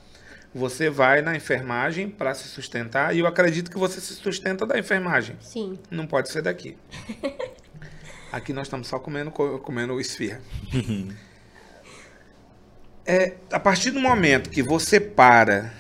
Você 0.55 0.89
vai 0.89 1.23
na 1.23 1.35
enfermagem 1.35 2.09
para 2.09 2.35
se 2.35 2.47
sustentar 2.47 3.17
e 3.17 3.19
eu 3.19 3.27
acredito 3.27 3.69
que 3.69 3.77
você 3.77 4.01
se 4.01 4.15
sustenta 4.15 4.65
da 4.65 4.79
enfermagem. 4.79 5.37
Sim. 5.41 5.77
Não 5.91 6.07
pode 6.07 6.29
ser 6.29 6.41
daqui. 6.41 6.79
Aqui 8.31 8.53
nós 8.53 8.67
estamos 8.67 8.87
só 8.89 8.99
comendo, 8.99 9.31
co- 9.31 9.59
comendo 9.59 9.99
esfirra. 10.01 10.41
É, 13.07 13.37
a 13.53 13.59
partir 13.59 13.91
do 13.91 14.01
momento 14.01 14.51
que 14.51 14.63
você 14.63 15.01
para 15.01 15.73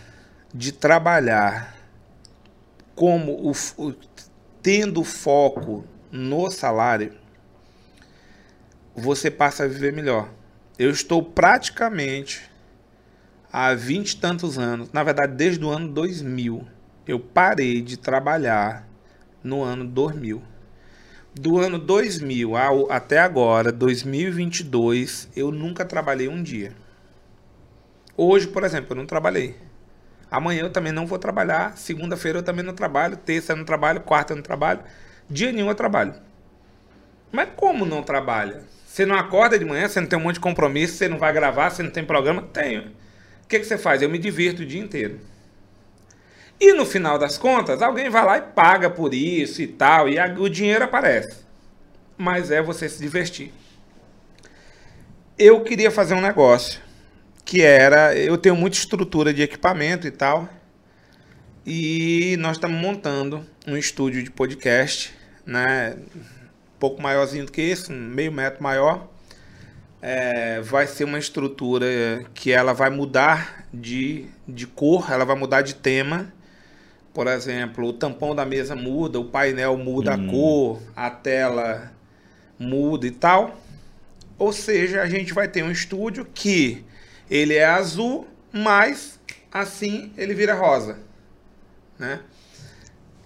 de 0.54 0.72
trabalhar 0.72 1.76
como 2.94 3.32
o, 3.32 3.52
o- 3.76 3.94
tendo 4.62 5.04
foco 5.04 5.84
no 6.10 6.50
salário, 6.50 7.14
você 8.94 9.30
passa 9.30 9.64
a 9.64 9.68
viver 9.68 9.92
melhor. 9.92 10.28
Eu 10.78 10.90
estou 10.90 11.22
praticamente 11.22 12.48
há 13.52 13.74
20 13.74 14.12
e 14.12 14.16
tantos 14.16 14.58
anos, 14.58 14.92
na 14.92 15.02
verdade 15.02 15.34
desde 15.34 15.64
o 15.64 15.70
ano 15.70 15.88
2000, 15.88 16.66
eu 17.06 17.18
parei 17.18 17.80
de 17.80 17.96
trabalhar 17.96 18.86
no 19.42 19.62
ano 19.62 19.84
2000. 19.86 20.42
Do 21.38 21.56
ano 21.56 21.78
2000 21.78 22.56
ao, 22.56 22.90
até 22.90 23.20
agora, 23.20 23.70
2022, 23.70 25.28
eu 25.36 25.52
nunca 25.52 25.84
trabalhei 25.84 26.26
um 26.26 26.42
dia. 26.42 26.72
Hoje, 28.16 28.48
por 28.48 28.64
exemplo, 28.64 28.88
eu 28.90 28.96
não 28.96 29.06
trabalhei. 29.06 29.54
Amanhã 30.28 30.62
eu 30.62 30.70
também 30.70 30.90
não 30.90 31.06
vou 31.06 31.16
trabalhar. 31.16 31.78
Segunda-feira 31.78 32.38
eu 32.38 32.42
também 32.42 32.64
não 32.64 32.74
trabalho. 32.74 33.16
Terça 33.16 33.52
eu 33.52 33.56
não 33.56 33.64
trabalho. 33.64 34.00
Quarta 34.00 34.32
eu 34.32 34.36
não 34.36 34.42
trabalho. 34.42 34.80
Dia 35.30 35.52
nenhum 35.52 35.68
eu 35.68 35.76
trabalho. 35.76 36.14
Mas 37.30 37.50
como 37.54 37.86
não 37.86 38.02
trabalha? 38.02 38.64
Você 38.84 39.06
não 39.06 39.14
acorda 39.14 39.56
de 39.56 39.64
manhã, 39.64 39.86
você 39.86 40.00
não 40.00 40.08
tem 40.08 40.18
um 40.18 40.22
monte 40.22 40.34
de 40.34 40.40
compromisso, 40.40 40.94
você 40.94 41.08
não 41.08 41.18
vai 41.18 41.32
gravar, 41.32 41.70
você 41.70 41.84
não 41.84 41.90
tem 41.92 42.04
programa? 42.04 42.42
Tenho. 42.42 42.80
O 43.44 43.46
que, 43.48 43.60
que 43.60 43.64
você 43.64 43.78
faz? 43.78 44.02
Eu 44.02 44.10
me 44.10 44.18
divirto 44.18 44.62
o 44.62 44.66
dia 44.66 44.80
inteiro. 44.80 45.20
E 46.60 46.72
no 46.72 46.84
final 46.84 47.18
das 47.18 47.38
contas, 47.38 47.82
alguém 47.82 48.10
vai 48.10 48.24
lá 48.24 48.38
e 48.38 48.42
paga 48.42 48.90
por 48.90 49.14
isso 49.14 49.62
e 49.62 49.66
tal, 49.66 50.08
e 50.08 50.18
a- 50.18 50.34
o 50.38 50.48
dinheiro 50.48 50.84
aparece. 50.84 51.44
Mas 52.16 52.50
é 52.50 52.62
você 52.62 52.88
se 52.88 53.00
divertir. 53.00 53.52
Eu 55.38 55.62
queria 55.62 55.90
fazer 55.90 56.14
um 56.14 56.20
negócio 56.20 56.80
que 57.44 57.62
era, 57.62 58.16
eu 58.16 58.36
tenho 58.38 58.56
muita 58.56 58.76
estrutura 58.76 59.32
de 59.32 59.42
equipamento 59.42 60.06
e 60.06 60.10
tal, 60.10 60.48
e 61.66 62.36
nós 62.38 62.56
estamos 62.56 62.80
montando 62.80 63.44
um 63.66 63.76
estúdio 63.76 64.22
de 64.22 64.30
podcast, 64.30 65.14
né, 65.44 65.96
um 66.14 66.78
pouco 66.78 67.02
maiorzinho 67.02 67.44
do 67.46 67.52
que 67.52 67.60
esse, 67.60 67.92
meio 67.92 68.32
metro 68.32 68.62
maior. 68.62 69.08
É, 70.00 70.60
vai 70.60 70.86
ser 70.86 71.04
uma 71.04 71.18
estrutura 71.18 72.24
que 72.34 72.52
ela 72.52 72.72
vai 72.72 72.88
mudar 72.90 73.66
de, 73.74 74.26
de 74.46 74.66
cor, 74.66 75.10
ela 75.10 75.24
vai 75.24 75.36
mudar 75.36 75.62
de 75.62 75.74
tema. 75.74 76.32
Por 77.18 77.26
exemplo, 77.26 77.88
o 77.88 77.92
tampão 77.92 78.32
da 78.32 78.44
mesa 78.44 78.76
muda, 78.76 79.18
o 79.18 79.24
painel 79.24 79.76
muda 79.76 80.14
a 80.14 80.28
cor, 80.30 80.80
a 80.94 81.10
tela 81.10 81.90
muda 82.56 83.08
e 83.08 83.10
tal. 83.10 83.58
Ou 84.38 84.52
seja, 84.52 85.02
a 85.02 85.08
gente 85.08 85.34
vai 85.34 85.48
ter 85.48 85.64
um 85.64 85.70
estúdio 85.72 86.24
que 86.24 86.84
ele 87.28 87.56
é 87.56 87.64
azul, 87.64 88.28
mas 88.52 89.18
assim 89.50 90.12
ele 90.16 90.32
vira 90.32 90.54
rosa, 90.54 91.00
né? 91.98 92.20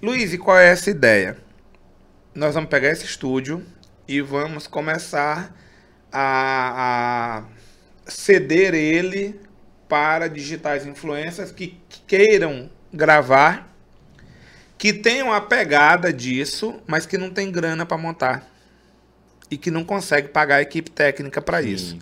Luiz, 0.01 0.32
e 0.32 0.39
qual 0.39 0.59
é 0.59 0.69
essa 0.69 0.89
ideia? 0.89 1.36
Nós 2.35 2.55
vamos 2.55 2.70
pegar 2.70 2.89
esse 2.89 3.05
estúdio 3.05 3.62
e 4.09 4.23
vamos 4.23 4.66
começar 4.66 5.55
a, 6.10 7.43
a 8.06 8.10
ceder 8.10 8.73
ele 8.73 9.39
para 9.86 10.28
digitais 10.28 10.86
influencers 10.86 11.52
que 11.52 11.78
queiram 12.06 12.70
gravar, 12.90 13.70
que 14.82 14.92
tenham 14.92 15.32
a 15.32 15.40
pegada 15.40 16.12
disso, 16.12 16.82
mas 16.88 17.06
que 17.06 17.16
não 17.16 17.30
tem 17.30 17.52
grana 17.52 17.86
para 17.86 17.96
montar 17.96 18.50
e 19.48 19.56
que 19.56 19.70
não 19.70 19.84
consegue 19.84 20.26
pagar 20.26 20.56
a 20.56 20.62
equipe 20.62 20.90
técnica 20.90 21.40
para 21.40 21.62
isso. 21.62 21.96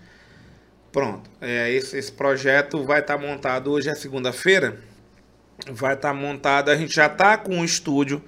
Pronto, 0.90 1.28
é, 1.43 1.70
esse, 1.70 1.98
esse 1.98 2.11
projeto 2.11 2.82
vai 2.82 3.01
estar 3.01 3.19
montado 3.19 3.70
hoje 3.70 3.90
é 3.90 3.94
segunda-feira. 3.94 4.81
Vai 5.70 5.93
estar 5.93 6.15
montado, 6.15 6.70
a 6.70 6.74
gente 6.74 6.94
já 6.94 7.05
está 7.05 7.36
com 7.36 7.61
o 7.61 7.65
estúdio 7.66 8.24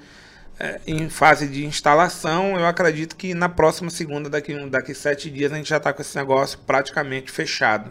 é, 0.61 0.83
em 0.87 1.09
fase 1.09 1.49
de 1.49 1.65
instalação. 1.65 2.61
Eu 2.61 2.67
acredito 2.67 3.17
que 3.17 3.33
na 3.33 3.49
próxima 3.49 3.89
segunda, 3.89 4.29
daqui, 4.29 4.55
daqui 4.69 4.93
sete 4.93 5.31
dias, 5.31 5.51
a 5.51 5.57
gente 5.57 5.71
já 5.71 5.79
está 5.79 5.95
com 5.95 6.03
esse 6.03 6.15
negócio 6.15 6.59
praticamente 6.67 7.33
fechado. 7.33 7.91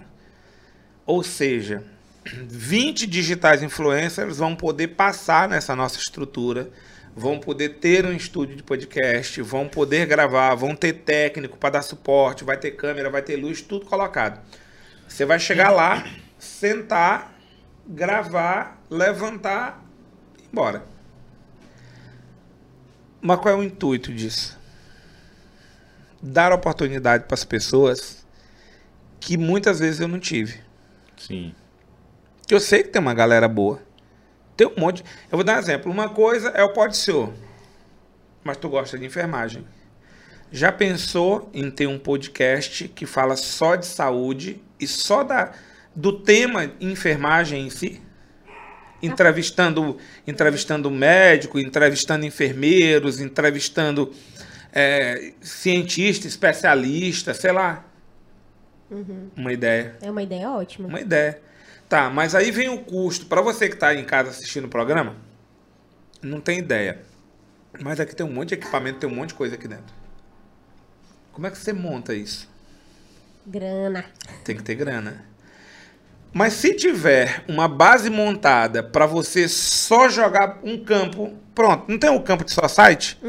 Ou 1.08 1.24
seja, 1.24 1.84
20 2.26 3.08
digitais 3.08 3.64
influencers 3.64 4.38
vão 4.38 4.56
poder 4.56 4.90
passar 4.90 5.50
nessa 5.50 5.76
nossa 5.76 5.98
estrutura, 5.98 6.70
vão 7.16 7.40
poder 7.40 7.80
ter 7.80 8.06
um 8.06 8.14
estúdio 8.14 8.56
de 8.56 8.64
podcast, 8.64 9.42
vão 9.42 9.68
poder 9.68 10.06
gravar, 10.06 10.54
vão 10.56 10.76
ter 10.76 10.94
técnico 10.94 11.58
para 11.58 11.72
dar 11.72 11.82
suporte, 11.82 12.44
vai 12.44 12.58
ter 12.58 12.72
câmera, 12.72 13.10
vai 13.10 13.22
ter 13.22 13.36
luz, 13.36 13.62
tudo 13.62 13.86
colocado. 13.86 14.40
Você 15.08 15.26
vai 15.26 15.40
chegar 15.40 15.72
lá, 15.72 16.06
sentar, 16.38 17.34
gravar, 17.88 18.82
levantar 18.90 19.84
e 20.38 20.44
ir 20.44 20.48
embora. 20.52 20.86
Mas 23.20 23.40
qual 23.40 23.56
é 23.56 23.58
o 23.58 23.64
intuito 23.64 24.14
disso? 24.14 24.60
Dar 26.22 26.54
oportunidade 26.54 27.26
para 27.26 27.34
as 27.34 27.44
pessoas 27.44 28.26
que 29.20 29.38
muitas 29.38 29.80
vezes 29.80 30.00
eu 30.00 30.08
não 30.08 30.20
tive. 30.20 30.60
Sim. 31.18 31.54
Que 32.52 32.56
eu 32.56 32.60
sei 32.60 32.84
que 32.84 32.90
tem 32.90 33.02
uma 33.02 33.14
galera 33.14 33.48
boa. 33.48 33.82
Tem 34.58 34.68
um 34.68 34.74
monte. 34.78 35.06
Eu 35.32 35.38
vou 35.38 35.44
dar 35.46 35.56
um 35.56 35.60
exemplo. 35.60 35.90
Uma 35.90 36.10
coisa 36.10 36.50
é 36.50 36.62
o 36.62 36.74
pode 36.74 36.98
ser, 36.98 37.30
mas 38.44 38.58
tu 38.58 38.68
gosta 38.68 39.00
de 39.00 39.06
enfermagem. 39.06 39.66
Já 40.52 40.70
pensou 40.70 41.50
em 41.54 41.72
ter 41.72 41.88
um 41.88 41.98
podcast 41.98 42.90
que 42.90 43.06
fala 43.06 43.38
só 43.38 43.78
de 43.78 43.86
saúde 43.86 44.62
e 44.78 44.86
só 44.86 45.24
da, 45.24 45.54
do 45.96 46.12
tema 46.12 46.70
enfermagem 46.82 47.68
em 47.68 47.70
si? 47.70 48.02
Entrevistando, 49.02 49.98
entrevistando 50.28 50.92
médico, 50.92 51.58
entrevistando 51.58 52.26
enfermeiros, 52.26 53.22
entrevistando 53.22 54.12
é, 54.74 55.32
cientista, 55.40 56.28
especialista, 56.28 57.34
sei 57.34 57.54
lá. 57.54 57.86
Uma 59.38 59.54
ideia. 59.54 59.96
É 60.02 60.12
uma 60.12 60.22
ideia 60.22 60.52
ótima. 60.52 60.90
Uma 60.90 61.00
ideia. 61.00 61.50
Tá, 61.92 62.10
mas 62.10 62.34
aí 62.34 62.52
vem 62.52 62.70
o 62.70 62.78
custo. 62.78 63.26
Para 63.26 63.42
você 63.42 63.68
que 63.68 63.74
está 63.74 63.94
em 63.94 64.06
casa 64.06 64.30
assistindo 64.30 64.64
o 64.64 64.70
programa, 64.70 65.18
não 66.22 66.40
tem 66.40 66.58
ideia. 66.58 67.02
Mas 67.82 68.00
aqui 68.00 68.16
tem 68.16 68.26
um 68.26 68.32
monte 68.32 68.48
de 68.48 68.54
equipamento, 68.54 69.00
tem 69.00 69.10
um 69.10 69.14
monte 69.14 69.30
de 69.30 69.36
coisa 69.36 69.56
aqui 69.56 69.68
dentro. 69.68 69.94
Como 71.34 71.46
é 71.46 71.52
que 71.52 71.58
você 71.58 71.74
monta 71.74 72.16
isso? 72.16 72.50
Grana. 73.46 74.06
Tem 74.46 74.56
que 74.56 74.64
ter 74.64 74.76
grana. 74.76 75.26
Mas 76.32 76.54
se 76.54 76.74
tiver 76.76 77.44
uma 77.46 77.68
base 77.68 78.10
montada 78.10 78.82
para 78.82 79.06
você 79.06 79.50
só 79.50 80.08
jogar 80.08 80.60
um 80.64 80.82
campo, 80.82 81.34
pronto, 81.54 81.92
não 81.92 82.00
tem 82.00 82.10
um 82.10 82.24
campo 82.24 82.46
de 82.46 82.54
só 82.54 82.70
site 82.70 83.20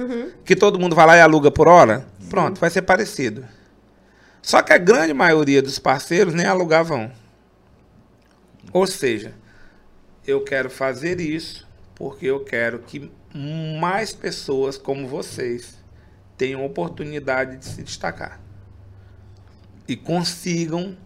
que 0.44 0.54
todo 0.54 0.78
mundo 0.78 0.94
vai 0.94 1.04
lá 1.04 1.16
e 1.16 1.20
aluga 1.20 1.50
por 1.50 1.66
hora? 1.66 2.06
Pronto, 2.30 2.60
vai 2.60 2.70
ser 2.70 2.82
parecido. 2.82 3.44
Só 4.40 4.62
que 4.62 4.72
a 4.72 4.78
grande 4.78 5.12
maioria 5.12 5.60
dos 5.60 5.80
parceiros 5.80 6.32
nem 6.32 6.46
alugar 6.46 6.84
vão. 6.84 7.10
Ou 8.72 8.86
seja, 8.86 9.34
eu 10.26 10.42
quero 10.44 10.68
fazer 10.70 11.20
isso 11.20 11.66
porque 11.94 12.26
eu 12.26 12.40
quero 12.44 12.80
que 12.80 13.10
mais 13.80 14.12
pessoas 14.12 14.76
como 14.76 15.06
vocês 15.08 15.78
tenham 16.36 16.64
oportunidade 16.64 17.56
de 17.56 17.64
se 17.64 17.82
destacar 17.82 18.40
e 19.86 19.96
consigam 19.96 20.96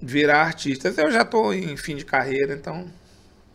virar 0.00 0.42
artistas. 0.42 0.98
Eu 0.98 1.10
já 1.10 1.22
estou 1.22 1.52
em 1.54 1.76
fim 1.76 1.96
de 1.96 2.04
carreira, 2.04 2.54
então. 2.54 2.86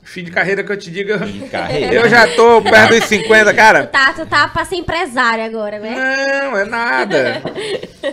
Fim 0.01 0.23
de 0.23 0.31
carreira 0.31 0.63
que 0.63 0.71
eu 0.71 0.77
te 0.77 0.89
digo. 0.89 1.17
Fim 1.19 1.39
de 1.43 1.49
carreira. 1.49 1.93
Eu 1.93 2.09
já 2.09 2.27
tô 2.35 2.61
perto 2.61 2.95
dos 2.95 3.03
50, 3.05 3.51
Tu 3.51 3.55
cara. 3.55 3.87
tá, 3.87 4.13
tu 4.13 4.25
tá 4.25 4.47
pra 4.47 4.65
ser 4.65 4.77
empresário 4.77 5.43
agora, 5.43 5.77
né? 5.79 5.95
Não, 6.43 6.57
é 6.57 6.65
nada. 6.65 7.41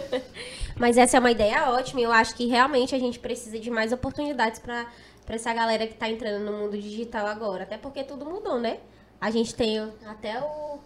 Mas 0.76 0.98
essa 0.98 1.16
é 1.16 1.20
uma 1.20 1.30
ideia 1.30 1.70
ótima 1.70 2.00
e 2.00 2.04
eu 2.04 2.12
acho 2.12 2.34
que 2.34 2.46
realmente 2.46 2.94
a 2.94 2.98
gente 2.98 3.18
precisa 3.18 3.58
de 3.58 3.70
mais 3.70 3.92
oportunidades 3.92 4.58
pra 4.60 4.86
pra 5.26 5.34
essa 5.34 5.52
galera 5.52 5.86
que 5.86 5.94
tá 5.94 6.08
entrando 6.08 6.44
no 6.44 6.52
mundo 6.56 6.78
digital 6.78 7.26
agora. 7.26 7.64
Até 7.64 7.76
porque 7.76 8.02
tudo 8.04 8.24
mudou, 8.24 8.58
né? 8.58 8.78
A 9.20 9.30
gente 9.30 9.54
tem 9.54 9.80
até 10.06 10.40
o. 10.40 10.78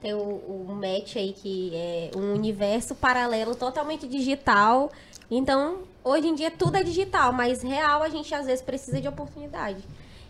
Tem 0.00 0.14
o, 0.14 0.18
o 0.18 0.66
match 0.80 1.16
aí 1.16 1.32
que 1.32 1.72
é 1.74 2.10
um 2.16 2.32
universo 2.34 2.94
paralelo 2.94 3.56
totalmente 3.56 4.06
digital. 4.06 4.92
Então, 5.28 5.78
hoje 6.04 6.28
em 6.28 6.34
dia 6.36 6.52
tudo 6.52 6.76
é 6.76 6.84
digital, 6.84 7.32
mas 7.32 7.62
real 7.62 8.02
a 8.04 8.08
gente 8.08 8.32
às 8.32 8.46
vezes 8.46 8.62
precisa 8.62 9.00
de 9.00 9.08
oportunidade. 9.08 9.82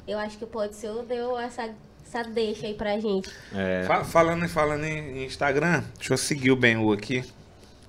Eu 0.06 0.18
acho 0.18 0.38
que 0.38 0.44
o 0.44 0.46
Pode 0.46 0.74
Ser 0.74 0.90
deu 1.02 1.38
essa, 1.38 1.68
essa 2.02 2.22
deixa 2.24 2.66
aí 2.66 2.72
pra 2.72 2.98
gente. 2.98 3.30
É, 3.54 3.84
Fa- 3.86 4.04
falando, 4.04 4.48
falando 4.48 4.84
em 4.84 5.26
Instagram, 5.26 5.84
deixa 5.98 6.14
eu 6.14 6.18
seguir 6.18 6.50
o 6.50 6.56
Ben 6.56 6.76
aqui. 6.90 7.22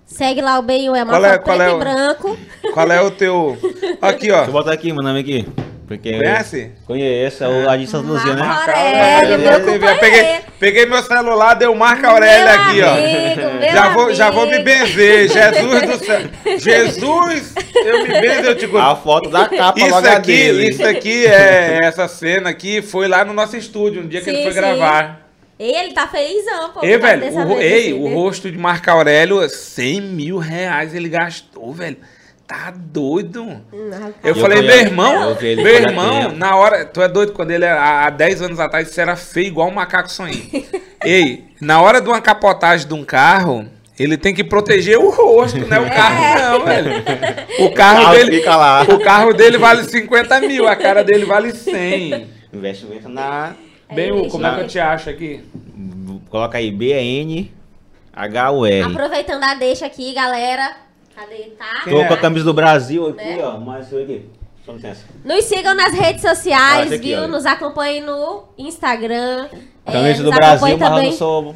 Segue 0.10 0.42
lá 0.42 0.58
o 0.60 0.62
Bem 0.64 0.88
é 0.88 0.90
uma 1.04 1.28
é- 1.28 1.38
preto 1.38 1.62
é 1.62 1.70
e 1.70 1.74
o- 1.74 1.78
branco. 1.80 2.38
Qual 2.74 2.92
é 2.92 3.02
o 3.02 3.12
teu. 3.12 3.58
Aqui, 4.02 4.28
Deixa 4.28 4.36
eu 4.44 4.50
ó. 4.50 4.52
botar 4.52 4.74
aqui 4.74 4.92
meu 4.92 5.04
nome 5.04 5.20
aqui. 5.20 5.48
Porque 5.88 6.18
Conhece? 6.18 6.72
Conheço, 6.86 7.44
é 7.44 7.48
o 7.48 7.66
Ladinho 7.66 7.88
Santa 7.90 8.08
Luzia, 8.08 8.34
né? 8.36 8.44
Marco 8.44 8.70
Aurélio, 8.70 9.02
Aurélio, 9.02 9.40
meu 9.40 9.52
eu 9.54 9.60
companheiro. 9.74 10.00
peguei, 10.00 10.40
peguei 10.60 10.86
meu 10.86 11.02
celular, 11.02 11.54
deu 11.56 11.74
Marco 11.74 12.06
Aurélio 12.06 12.46
Meu 12.46 12.54
aqui, 12.54 12.82
ó. 12.84 12.92
amigo, 12.94 13.60
meu 13.60 13.72
já, 13.72 13.90
vou, 13.90 14.14
já 14.14 14.30
vou 14.30 14.46
me 14.46 14.54
amigo. 14.54 14.66
benzer, 14.66 15.28
Jesus 15.30 15.82
do 15.88 16.06
céu. 16.06 16.22
Jesus, 16.60 17.54
eu 17.74 18.04
me 18.04 18.22
benzo, 18.22 18.50
eu 18.50 18.56
te 18.56 18.70
A 18.78 18.96
foto 18.96 19.30
da 19.32 19.48
capa 19.50 19.80
Isso 19.80 19.90
logo 19.90 20.08
aqui, 20.08 20.28
dele. 20.28 20.70
isso 20.70 20.86
aqui 20.86 21.26
é 21.26 21.80
essa 21.82 22.08
cena 22.08 22.50
aqui 22.52 22.84
foi 22.84 23.08
lá 23.08 23.26
no 23.26 23.34
nosso 23.34 23.58
estúdio, 23.58 24.04
no 24.04 24.08
dia 24.10 24.22
que 24.22 24.30
ele 24.30 24.44
foi 24.44 24.52
sim. 24.54 24.60
gravar. 24.60 25.29
Ele 25.60 25.94
tá 25.94 26.08
felizão, 26.08 26.70
pô. 26.70 26.80
Ei, 26.82 26.98
velho, 26.98 27.28
o, 27.38 27.48
vez, 27.48 27.62
ei, 27.62 27.92
assim, 27.92 27.94
o 27.94 28.08
né? 28.08 28.16
rosto 28.16 28.50
de 28.50 28.58
Marco 28.58 28.90
Aurélio, 28.90 29.48
100 29.50 30.02
mil 30.02 30.38
reais 30.38 30.96
ele 30.96 31.10
gastou, 31.10 31.74
velho. 31.74 31.98
Tá 32.48 32.74
doido. 32.74 33.44
Não, 33.44 34.14
Eu 34.24 34.30
Eu 34.30 34.36
falei, 34.36 34.62
meu 34.62 34.78
irmão, 34.78 35.38
meu 35.42 35.68
irmão, 35.68 36.32
na 36.32 36.56
hora, 36.56 36.86
tu 36.86 37.02
é 37.02 37.10
doido, 37.10 37.34
quando 37.34 37.52
ele, 37.52 37.66
há 37.66 38.06
há 38.06 38.10
10 38.10 38.42
anos 38.42 38.60
atrás, 38.60 38.90
isso 38.90 39.02
era 39.02 39.18
feio 39.18 39.48
igual 39.48 39.68
um 39.68 39.74
macaco 39.74 40.10
sonho. 40.10 40.34
Ei, 41.04 41.46
na 41.60 41.82
hora 41.82 42.00
de 42.02 42.08
uma 42.08 42.22
capotagem 42.22 42.88
de 42.88 42.94
um 42.94 43.04
carro, 43.04 43.68
ele 44.00 44.18
tem 44.18 44.34
que 44.34 44.46
proteger 44.46 44.98
o 44.98 45.10
rosto, 45.10 45.60
né? 45.60 45.78
O 45.78 45.90
carro 45.90 46.58
não, 46.58 46.66
velho. 46.66 46.92
O 47.60 47.72
carro 47.72 48.04
carro 48.04 48.16
dele, 48.16 48.38
fica 48.38 48.56
lá. 48.56 48.82
o 48.84 49.00
carro 49.00 49.34
dele 49.34 49.58
vale 49.58 49.84
50 49.84 50.40
mil, 50.40 50.68
a 50.68 50.76
cara 50.76 51.04
dele 51.04 51.26
vale 51.26 51.52
100. 51.52 52.28
Investimento 52.54 53.10
na. 53.10 53.54
Bem, 53.94 54.12
Aí, 54.12 54.22
o- 54.22 54.30
como 54.30 54.46
é 54.46 54.50
que 54.50 54.56
eu 54.56 54.62
gente. 54.62 54.72
te 54.72 54.80
acho 54.80 55.10
aqui? 55.10 55.44
Coloca 56.30 56.58
aí 56.58 56.72
B-N 56.72 57.52
H-U-R. 58.14 58.82
Aproveitando 58.84 59.44
a 59.44 59.54
deixa 59.56 59.86
aqui, 59.86 60.14
galera. 60.14 60.76
Cadê? 61.16 61.52
Tá? 61.58 61.82
Tô 61.84 62.02
é? 62.02 62.06
com 62.06 62.14
a 62.14 62.18
camisa 62.18 62.46
do 62.46 62.54
Brasil 62.54 63.10
aqui, 63.10 63.24
Né? 63.24 63.40
ó. 63.42 63.58
Mas 63.58 63.94
aqui. 63.94 64.26
Nos 65.26 65.46
sigam 65.46 65.74
nas 65.74 65.94
redes 65.94 66.22
sociais, 66.22 66.86
esse 66.88 66.96
aqui, 66.96 67.08
viu? 67.10 67.20
olha. 67.20 67.28
Nos 67.28 67.46
acompanhem 67.46 68.02
no 68.02 68.44
Instagram. 68.58 69.48
É, 69.86 69.92
Camisa 69.92 70.24
do 70.24 70.30
nos 70.30 70.38
Brasil, 70.38 70.78
mas 70.78 71.06
eu 71.06 71.12
sou. 71.14 71.56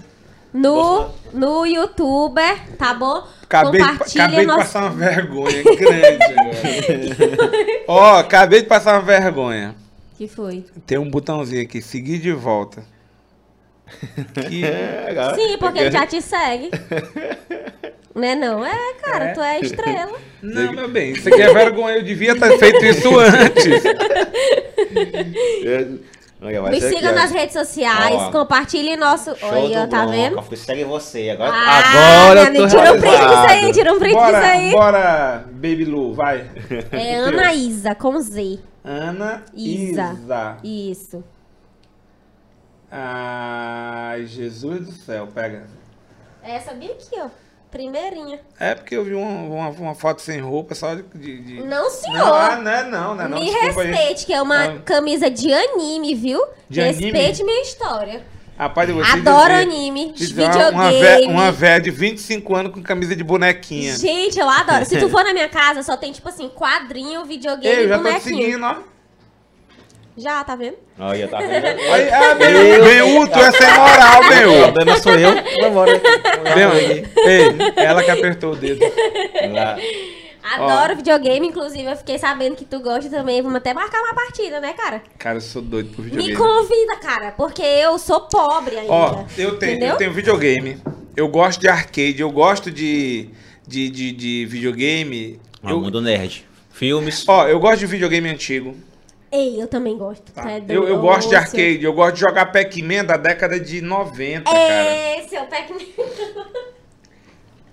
no, 0.51 1.09
no 1.31 1.65
YouTuber, 1.65 2.75
tá 2.77 2.93
bom? 2.93 3.23
Acabei, 3.43 3.81
acabei 3.81 4.39
de 4.39 4.45
nosso... 4.47 4.59
passar 4.59 4.81
uma 4.81 4.89
vergonha 4.89 5.63
grande. 5.63 7.15
Ó, 7.87 8.17
acabei 8.17 8.61
de 8.63 8.67
passar 8.67 8.93
uma 8.93 9.01
vergonha. 9.01 9.75
Que 10.17 10.27
foi? 10.27 10.65
Tem 10.85 10.97
um 10.97 11.09
botãozinho 11.09 11.61
aqui, 11.63 11.81
seguir 11.81 12.19
de 12.19 12.31
volta. 12.31 12.83
Que- 14.49 14.63
É, 14.65 15.33
Sim, 15.35 15.57
porque 15.59 15.79
ele 15.79 15.91
já 15.91 16.05
te 16.07 16.21
segue. 16.21 16.69
né 18.15 18.35
não? 18.35 18.65
É, 18.65 18.93
cara, 19.01 19.25
É. 19.25 19.33
tu 19.33 19.41
é 19.41 19.59
estrela. 19.59 20.17
Não, 20.41 20.71
meu 20.73 20.87
bem, 20.89 21.11
isso 21.13 21.27
aqui 21.29 21.41
é 21.41 21.53
vergonha. 21.53 21.97
Eu 21.97 22.03
devia 22.03 22.37
ter 22.39 22.57
feito 22.57 22.83
isso 22.85 23.09
antes. 23.19 23.83
Nos 26.71 26.79
ser 26.81 26.87
aqui, 26.87 26.95
sigam 26.97 27.15
nas 27.15 27.31
redes 27.31 27.53
sociais, 27.53 28.15
Ó. 28.15 28.31
compartilhe 28.31 28.97
nosso... 28.97 29.33
Show 29.37 29.49
Olha, 29.49 29.85
do 29.85 29.89
tá 29.89 30.05
vendo? 30.05 30.43
Segue 30.57 30.83
você. 30.83 31.29
Agora, 31.29 31.51
Ah, 31.53 32.23
agora 32.25 32.39
eu 32.47 32.51
meu 32.51 32.61
tô 32.63 32.67
Tira 32.67 32.93
um 32.93 32.99
print 32.99 33.17
disso 33.17 33.47
aí, 33.47 33.71
tira 33.71 33.93
um 33.93 33.99
print 33.99 34.13
disso 34.15 34.25
Bora, 34.31 34.47
aí. 34.47 34.71
bora, 34.71 35.45
Baby 35.53 35.85
Lu, 35.85 36.13
vai. 36.13 36.45
É 36.91 37.15
Ana 37.15 37.53
Isa, 37.53 37.95
com 37.95 38.19
Z. 38.19 38.59
Ana 38.83 39.43
Isa. 39.53 40.13
Isa. 40.13 40.57
Isso. 40.63 41.23
Ai, 42.91 44.25
Jesus 44.25 44.85
do 44.85 44.91
céu, 44.91 45.27
pega. 45.27 45.65
Essa 46.43 46.73
bem 46.73 46.91
aqui, 46.91 47.15
ó. 47.17 47.27
Primeirinha. 47.71 48.39
É 48.59 48.75
porque 48.75 48.95
eu 48.95 49.03
vi 49.03 49.15
uma, 49.15 49.27
uma, 49.29 49.69
uma 49.69 49.95
foto 49.95 50.21
sem 50.21 50.39
roupa 50.41 50.75
só 50.75 50.93
de. 50.93 51.01
de, 51.41 51.63
Não, 51.63 51.89
senhor. 51.89 52.17
Não, 52.19 52.33
ah, 52.35 52.55
não 52.57 52.71
é 52.71 52.83
não, 52.83 53.15
não 53.15 53.23
é 53.25 53.27
não. 53.27 53.39
Me 53.39 53.45
Desculpa 53.45 53.81
aí. 53.81 53.87
respeite, 53.91 54.25
que 54.27 54.33
é 54.33 54.39
uma 54.41 54.65
Ah. 54.65 54.79
camisa 54.85 55.27
de 55.31 55.51
anime, 55.51 56.13
viu? 56.13 56.45
De 56.69 56.81
anime? 56.81 57.05
respeite 57.11 57.43
minha 57.43 57.61
história. 57.63 58.21
Rapaz, 58.57 58.87
eu 58.87 58.95
vou 58.95 59.03
Adoro 59.03 59.49
dizer- 59.49 59.61
anime, 59.61 60.13
videogame. 60.15 61.25
uma 61.27 61.51
véia 61.51 61.81
de 61.81 61.89
25 61.89 62.55
anos 62.55 62.71
com 62.71 62.81
camisa 62.83 63.15
de 63.15 63.23
bonequinha. 63.23 63.95
Gente, 63.97 64.39
eu 64.39 64.47
adoro. 64.47 64.85
Se 64.85 64.97
tu 64.99 65.09
for 65.09 65.23
na 65.23 65.33
minha 65.33 65.49
casa, 65.49 65.81
só 65.81 65.97
tem, 65.97 66.11
tipo 66.11 66.29
assim, 66.29 66.47
quadrinho, 66.49 67.25
videogame 67.25 67.75
Ei, 67.75 67.81
eu 67.81 67.85
e 67.85 67.89
já 67.89 67.97
tô 67.97 68.03
te 68.03 68.09
bonequinho. 68.09 68.37
seguindo, 68.45 68.63
ó. 68.65 68.75
Já, 70.15 70.43
tá 70.43 70.55
vendo? 70.55 70.75
Olha, 70.99 71.27
tá 71.27 71.39
vendo? 71.39 71.65
Aí, 71.91 72.09
ah, 72.11 72.35
Benhu, 72.35 72.83
Benhu, 72.83 73.27
tu 73.27 73.39
é 73.39 73.51
sem 73.51 73.67
moral, 73.73 74.21
O 74.21 74.29
Benhu. 74.29 74.61
problema 74.71 74.99
sou 74.99 75.13
eu. 75.13 75.31
Vamos 75.61 75.91
Benhu, 76.53 77.07
ei, 77.25 77.55
ela 77.83 78.03
que 78.03 78.11
apertou 78.11 78.51
o 78.53 78.55
dedo. 78.55 78.79
Lá. 79.51 79.75
Adoro 80.43 80.95
videogame, 80.97 81.47
inclusive 81.47 81.83
eu 81.89 81.95
fiquei 81.95 82.19
sabendo 82.19 82.55
que 82.55 82.65
tu 82.65 82.79
gosta 82.79 83.09
também. 83.09 83.41
Vamos 83.41 83.57
até 83.57 83.73
marcar 83.73 84.01
uma 84.01 84.13
partida, 84.13 84.59
né, 84.59 84.73
cara? 84.73 85.01
Cara, 85.17 85.37
eu 85.37 85.41
sou 85.41 85.61
doido 85.61 85.95
por 85.95 86.03
Me 86.05 86.11
videogame. 86.11 86.35
convida, 86.37 86.95
cara, 86.97 87.31
porque 87.31 87.61
eu 87.61 87.97
sou 87.97 88.21
pobre 88.21 88.77
ainda. 88.77 88.91
Ó, 88.91 89.23
eu 89.37 89.57
tenho, 89.57 89.71
Entendeu? 89.73 89.89
eu 89.89 89.97
tenho 89.97 90.11
videogame. 90.13 90.77
Eu 91.15 91.27
gosto 91.27 91.59
de 91.61 91.67
arcade, 91.67 92.19
eu 92.21 92.29
gosto 92.31 92.69
de, 92.71 93.29
de, 93.67 93.89
de, 93.89 94.11
de 94.11 94.45
videogame. 94.45 95.39
Ah, 95.63 95.71
Eu, 95.71 95.79
Mundo 95.79 96.01
Nerd. 96.01 96.45
Filmes. 96.71 97.23
ó, 97.27 97.47
eu 97.47 97.59
gosto 97.59 97.79
de 97.79 97.85
videogame 97.85 98.27
antigo. 98.29 98.75
Ei, 99.31 99.61
eu 99.61 99.67
também 99.67 99.97
gosto. 99.97 100.31
tá? 100.31 100.51
É 100.51 100.61
Eu, 100.69 100.87
eu 100.87 100.99
gosto 100.99 101.29
de 101.29 101.35
arcade, 101.35 101.83
eu 101.83 101.93
gosto 101.93 102.15
de 102.15 102.19
jogar 102.21 102.51
Pac-Man 102.51 103.05
da 103.05 103.15
década 103.17 103.59
de 103.59 103.81
90, 103.81 104.49
seu- 104.49 104.59
cara. 104.59 105.19
Esse 105.19 105.35
é 105.35 105.41
o 105.41 105.45
Pac-Man. 105.47 105.79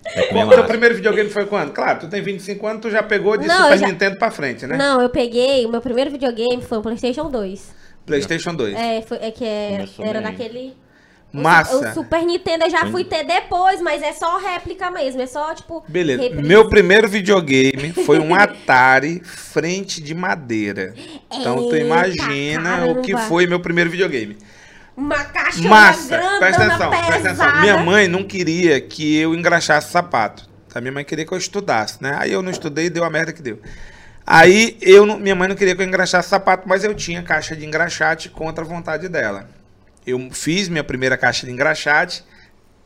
É 0.05 0.23
Qual 0.25 0.47
o 0.47 0.51
teu 0.51 0.65
primeiro 0.65 0.95
videogame 0.95 1.29
foi 1.31 1.47
quando? 1.47 1.73
Claro, 1.73 2.01
tu 2.01 2.09
tem 2.09 2.23
25 2.23 2.67
anos, 2.67 2.83
tu 2.83 2.91
já 2.91 3.03
pegou 3.03 3.37
de 3.37 3.47
Não, 3.47 3.65
Super 3.65 3.79
já- 3.79 3.87
Nintendo 3.87 4.17
pra 4.17 4.31
frente, 4.31 4.67
né? 4.67 4.77
Não, 4.77 5.01
eu 5.01 5.11
peguei, 5.11 5.67
o 5.67 5.69
meu 5.71 5.81
primeiro 5.81 6.11
videogame 6.11 6.63
foi 6.63 6.79
o 6.79 6.83
PlayStation 6.83 7.31
2. 7.31 7.75
PlayStation 8.07 8.55
2. 8.55 8.75
É, 8.77 9.03
foi, 9.03 9.19
é 9.19 9.31
que 9.31 9.45
é- 9.45 9.87
era 10.01 10.21
bem. 10.33 10.75
o 11.33 11.39
Massa. 11.41 11.91
O 11.91 11.95
Super 11.95 12.25
Nintendo 12.25 12.65
eu 12.65 12.71
já 12.71 12.87
fui 12.87 13.05
ter 13.05 13.25
depois, 13.25 13.81
mas 13.81 14.03
é 14.03 14.13
só 14.13 14.39
réplica 14.39 14.91
mesmo. 14.91 15.23
É 15.23 15.27
só, 15.27 15.55
tipo. 15.55 15.85
Beleza. 15.87 16.23
reprise. 16.23 16.49
Meu 16.49 16.69
primeiro 16.69 17.09
videogame 17.09 17.93
foi 18.05 18.19
um 18.19 18.35
Atari 18.35 19.21
frente 19.25 20.01
de 20.03 20.15
madeira. 20.15 20.95
Então 21.33 21.57
tu 21.69 21.75
Eita, 21.77 21.87
imagina 21.87 22.87
o 22.87 23.03
que 23.03 23.17
foi 23.17 23.47
meu 23.47 23.61
primeiro 23.61 23.89
videogame. 23.89 24.37
Uma 25.01 25.25
caixa 25.25 25.67
Massa, 25.67 26.19
presta 26.39 26.65
atenção, 26.67 26.91
pesada. 26.91 27.07
presta 27.07 27.29
atenção. 27.31 27.61
Minha 27.63 27.77
mãe 27.79 28.07
não 28.07 28.23
queria 28.23 28.81
que 28.81 29.17
eu 29.19 29.35
engraxasse 29.35 29.91
sapato. 29.91 30.49
A 30.75 30.81
minha 30.81 30.93
mãe 30.93 31.05
queria 31.05 31.25
que 31.25 31.33
eu 31.33 31.39
estudasse, 31.39 32.03
né? 32.03 32.15
Aí 32.19 32.31
eu 32.33 32.43
não 32.43 32.51
estudei 32.51 32.87
e 32.87 32.91
deu 32.91 33.03
a 33.03 33.09
merda 33.11 33.33
que 33.33 33.41
deu. 33.41 33.59
Aí 34.27 34.77
eu 34.81 35.07
não- 35.07 35.19
minha 35.19 35.35
mãe 35.35 35.49
não 35.49 35.57
queria 35.57 35.75
que 35.75 35.83
eu 35.83 35.87
engraxasse 35.87 36.29
sapato, 36.29 36.69
mas 36.69 36.85
eu 36.85 36.95
tinha 36.95 37.23
caixa 37.23 37.57
de 37.57 37.65
engraxate 37.65 38.29
contra 38.29 38.63
a 38.63 38.67
vontade 38.67 39.09
dela. 39.09 39.49
Eu 40.07 40.29
fiz 40.33 40.69
minha 40.69 40.85
primeira 40.85 41.17
caixa 41.17 41.47
de 41.47 41.53
engraxate, 41.53 42.23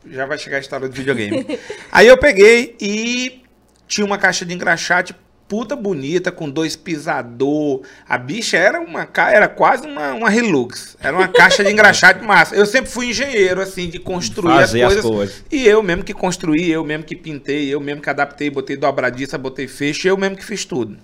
já 0.09 0.25
vai 0.25 0.37
chegar 0.37 0.57
a 0.57 0.59
história 0.61 0.87
do 0.87 0.93
videogame. 0.95 1.45
Aí 1.91 2.07
eu 2.07 2.17
peguei 2.17 2.75
e 2.79 3.43
tinha 3.87 4.05
uma 4.05 4.17
caixa 4.17 4.45
de 4.45 4.53
engraxate 4.53 5.13
puta 5.47 5.75
bonita, 5.75 6.31
com 6.31 6.49
dois 6.49 6.75
pisador. 6.75 7.81
A 8.07 8.17
bicha 8.17 8.57
era 8.57 8.79
uma 8.79 9.07
era 9.31 9.47
quase 9.47 9.87
uma, 9.87 10.13
uma 10.13 10.33
Hilux. 10.33 10.97
Era 11.01 11.15
uma 11.15 11.27
caixa 11.27 11.63
de 11.63 11.71
engraxate 11.71 12.23
massa. 12.25 12.55
Eu 12.55 12.65
sempre 12.65 12.89
fui 12.89 13.09
engenheiro, 13.09 13.61
assim, 13.61 13.89
de 13.89 13.99
construir 13.99 14.53
as 14.53 14.73
as 14.73 14.81
coisas. 14.81 15.05
coisas. 15.05 15.43
E 15.51 15.65
eu 15.65 15.81
mesmo 15.83 16.03
que 16.03 16.13
construí, 16.13 16.71
eu 16.71 16.83
mesmo 16.83 17.03
que 17.03 17.15
pintei, 17.15 17.73
eu 17.73 17.79
mesmo 17.79 18.01
que 18.01 18.09
adaptei, 18.09 18.49
botei 18.49 18.75
dobradiça, 18.75 19.37
botei 19.37 19.67
fecho, 19.67 20.07
eu 20.07 20.17
mesmo 20.17 20.35
que 20.35 20.45
fiz 20.45 20.65
tudo. 20.65 20.97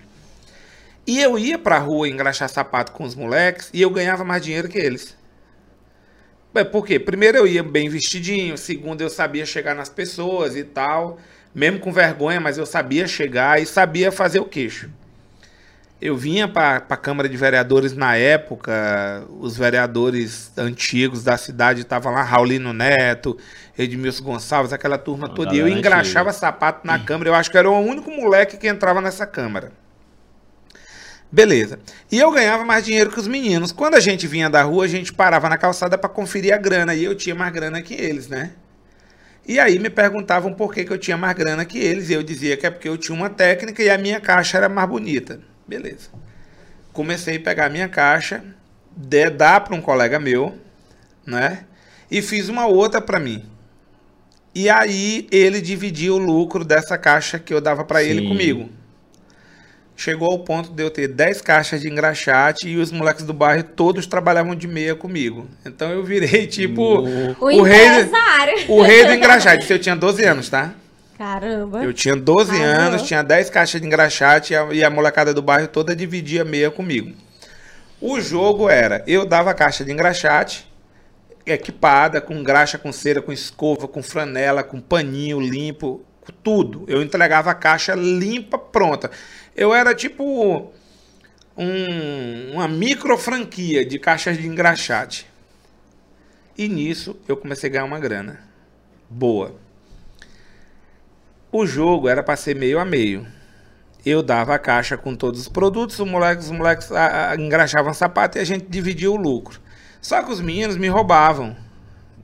E 1.05 1.19
eu 1.19 1.37
ia 1.37 1.57
pra 1.57 1.79
rua 1.79 2.07
engraxar 2.07 2.47
sapato 2.49 2.91
com 2.91 3.03
os 3.03 3.15
moleques 3.15 3.69
e 3.73 3.81
eu 3.81 3.89
ganhava 3.89 4.23
mais 4.23 4.43
dinheiro 4.43 4.69
que 4.69 4.77
eles. 4.77 5.17
Por 6.71 6.85
quê? 6.85 6.99
Primeiro 6.99 7.37
eu 7.37 7.47
ia 7.47 7.63
bem 7.63 7.87
vestidinho, 7.89 8.57
segundo 8.57 9.01
eu 9.01 9.09
sabia 9.09 9.45
chegar 9.45 9.73
nas 9.73 9.87
pessoas 9.87 10.55
e 10.55 10.63
tal, 10.65 11.17
mesmo 11.53 11.79
com 11.79 11.91
vergonha, 11.91 12.39
mas 12.39 12.57
eu 12.57 12.65
sabia 12.65 13.07
chegar 13.07 13.61
e 13.61 13.65
sabia 13.65 14.11
fazer 14.11 14.39
o 14.39 14.45
queixo. 14.45 14.89
Eu 16.01 16.17
vinha 16.17 16.47
para 16.47 16.83
a 16.89 16.97
Câmara 16.97 17.29
de 17.29 17.37
Vereadores 17.37 17.93
na 17.93 18.15
época, 18.15 19.23
os 19.39 19.55
vereadores 19.55 20.51
antigos 20.57 21.23
da 21.23 21.37
cidade 21.37 21.81
estavam 21.81 22.11
lá, 22.11 22.23
Raulino 22.23 22.73
Neto, 22.73 23.37
Edmilson 23.77 24.23
Gonçalves, 24.23 24.73
aquela 24.73 24.97
turma 24.97 25.27
Uma 25.27 25.35
toda. 25.35 25.53
E 25.53 25.59
eu 25.59 25.67
engraxava 25.67 26.33
sapato 26.33 26.87
na 26.87 26.97
Câmara, 26.97 27.29
eu 27.29 27.35
acho 27.35 27.51
que 27.51 27.57
era 27.57 27.69
o 27.69 27.79
único 27.79 28.09
moleque 28.09 28.57
que 28.57 28.67
entrava 28.67 28.99
nessa 28.99 29.27
Câmara. 29.27 29.71
Beleza. 31.31 31.79
E 32.11 32.19
eu 32.19 32.31
ganhava 32.31 32.65
mais 32.65 32.83
dinheiro 32.83 33.11
que 33.11 33.19
os 33.19 33.27
meninos. 33.27 33.71
Quando 33.71 33.95
a 33.95 33.99
gente 33.99 34.27
vinha 34.27 34.49
da 34.49 34.63
rua, 34.63 34.83
a 34.83 34.87
gente 34.87 35.13
parava 35.13 35.47
na 35.47 35.57
calçada 35.57 35.97
para 35.97 36.09
conferir 36.09 36.53
a 36.53 36.57
grana. 36.57 36.93
E 36.93 37.05
eu 37.05 37.15
tinha 37.15 37.33
mais 37.33 37.53
grana 37.53 37.81
que 37.81 37.93
eles, 37.93 38.27
né? 38.27 38.51
E 39.47 39.59
aí 39.59 39.79
me 39.79 39.89
perguntavam 39.89 40.53
por 40.53 40.73
que, 40.73 40.85
que 40.85 40.91
eu 40.91 40.97
tinha 40.97 41.17
mais 41.17 41.35
grana 41.35 41.65
que 41.65 41.79
eles. 41.79 42.09
E 42.09 42.13
eu 42.13 42.23
dizia 42.23 42.55
que 42.55 42.65
é 42.65 42.69
porque 42.69 42.87
eu 42.87 42.97
tinha 42.97 43.15
uma 43.15 43.29
técnica 43.29 43.81
e 43.81 43.89
a 43.89 43.97
minha 43.97 44.19
caixa 44.19 44.57
era 44.57 44.69
mais 44.69 44.87
bonita. 44.87 45.39
Beleza. 45.67 46.09
Comecei 46.93 47.37
a 47.37 47.39
pegar 47.39 47.65
a 47.65 47.69
minha 47.69 47.87
caixa, 47.87 48.43
de, 48.95 49.29
dar 49.29 49.61
para 49.61 49.75
um 49.75 49.81
colega 49.81 50.19
meu, 50.19 50.57
né? 51.25 51.65
E 52.09 52.21
fiz 52.21 52.49
uma 52.49 52.65
outra 52.65 53.01
para 53.01 53.19
mim. 53.19 53.45
E 54.53 54.69
aí 54.69 55.27
ele 55.31 55.61
dividia 55.61 56.13
o 56.13 56.17
lucro 56.17 56.65
dessa 56.65 56.97
caixa 56.97 57.39
que 57.39 57.53
eu 57.53 57.61
dava 57.61 57.85
pra 57.85 58.03
ele 58.03 58.27
comigo. 58.27 58.69
Chegou 60.01 60.31
ao 60.31 60.39
ponto 60.39 60.71
de 60.71 60.81
eu 60.81 60.89
ter 60.89 61.07
10 61.07 61.41
caixas 61.41 61.81
de 61.81 61.87
engraxate 61.87 62.67
e 62.67 62.75
os 62.77 62.91
moleques 62.91 63.23
do 63.23 63.35
bairro 63.35 63.61
todos 63.61 64.07
trabalhavam 64.07 64.55
de 64.55 64.67
meia 64.67 64.95
comigo. 64.95 65.47
Então 65.63 65.91
eu 65.91 66.03
virei 66.03 66.47
tipo 66.47 66.81
O, 67.39 67.59
o 67.59 67.61
rei, 67.61 67.87
o 68.67 68.81
rei 68.81 69.05
do 69.05 69.13
engraxate. 69.13 69.61
Isso 69.61 69.73
eu 69.73 69.77
tinha 69.77 69.95
12 69.95 70.23
anos, 70.23 70.49
tá? 70.49 70.73
Caramba. 71.19 71.83
Eu 71.83 71.93
tinha 71.93 72.15
12 72.15 72.49
Caramba. 72.49 72.81
anos, 72.81 73.03
tinha 73.03 73.21
10 73.21 73.51
caixas 73.51 73.79
de 73.79 73.85
engraxate 73.85 74.53
e 74.53 74.55
a, 74.55 74.73
e 74.73 74.83
a 74.83 74.89
molecada 74.89 75.35
do 75.35 75.41
bairro 75.43 75.67
toda 75.67 75.95
dividia 75.95 76.43
meia 76.43 76.71
comigo. 76.71 77.15
O 78.01 78.19
jogo 78.19 78.67
era, 78.67 79.03
eu 79.05 79.23
dava 79.23 79.51
a 79.51 79.53
caixa 79.53 79.85
de 79.85 79.91
engraxate, 79.91 80.67
equipada, 81.45 82.19
com 82.19 82.41
graxa, 82.41 82.79
com 82.79 82.91
cera, 82.91 83.21
com 83.21 83.31
escova, 83.31 83.87
com 83.87 84.01
franela, 84.01 84.63
com 84.63 84.81
paninho 84.81 85.39
limpo, 85.39 86.03
com 86.21 86.33
tudo. 86.43 86.85
Eu 86.87 87.03
entregava 87.03 87.51
a 87.51 87.53
caixa 87.53 87.93
limpa, 87.93 88.57
pronta. 88.57 89.11
Eu 89.55 89.73
era 89.73 89.93
tipo 89.93 90.71
um- 91.57 92.51
uma 92.53 92.67
micro 92.67 93.17
franquia 93.17 93.85
de 93.85 93.99
caixas 93.99 94.37
de 94.37 94.47
engraxate. 94.47 95.27
E 96.57 96.67
nisso 96.67 97.15
eu 97.27 97.35
comecei 97.37 97.69
a 97.69 97.73
ganhar 97.73 97.85
uma 97.85 97.99
grana. 97.99 98.39
Boa. 99.09 99.55
O 101.51 101.65
jogo 101.65 102.07
era 102.07 102.23
para 102.23 102.35
ser 102.37 102.55
meio 102.55 102.79
a 102.79 102.85
meio. 102.85 103.27
Eu 104.05 104.23
dava 104.23 104.55
a 104.55 104.59
caixa 104.59 104.97
com 104.97 105.15
todos 105.15 105.41
os 105.41 105.47
produtos, 105.49 105.99
os 105.99 106.07
moleques, 106.07 106.45
os 106.45 106.51
moleques 106.51 106.91
ah, 106.91 107.31
ah, 107.31 107.35
engraxavam 107.35 107.93
sapato 107.93 108.37
e 108.37 108.41
a 108.41 108.43
gente 108.43 108.65
dividia 108.67 109.11
o 109.11 109.15
lucro. 109.15 109.59
Só 110.01 110.23
que 110.23 110.31
os 110.31 110.41
meninos 110.41 110.77
me 110.77 110.87
roubavam. 110.87 111.55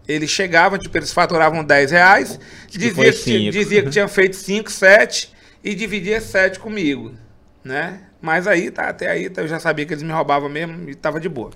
Eles 0.07 0.29
chegavam, 0.31 0.79
tipo, 0.79 0.97
eles 0.97 1.11
faturavam 1.11 1.63
10 1.63 1.91
reais, 1.91 2.39
que 2.67 2.77
dizia 2.77 2.93
que, 3.13 3.49
dizia 3.51 3.83
que 3.83 3.89
tinha 3.89 4.07
feito 4.07 4.35
5, 4.37 4.71
7 4.71 5.31
e 5.63 5.73
dividia 5.75 6.19
7 6.21 6.59
comigo, 6.59 7.13
né? 7.63 8.01
Mas 8.21 8.47
aí, 8.47 8.71
tá, 8.71 8.89
até 8.89 9.09
aí 9.09 9.29
tá, 9.29 9.41
eu 9.41 9.47
já 9.47 9.59
sabia 9.59 9.85
que 9.85 9.93
eles 9.93 10.03
me 10.03 10.11
roubavam 10.11 10.49
mesmo 10.49 10.89
e 10.89 10.95
tava 10.95 11.19
de 11.19 11.29
boa. 11.29 11.51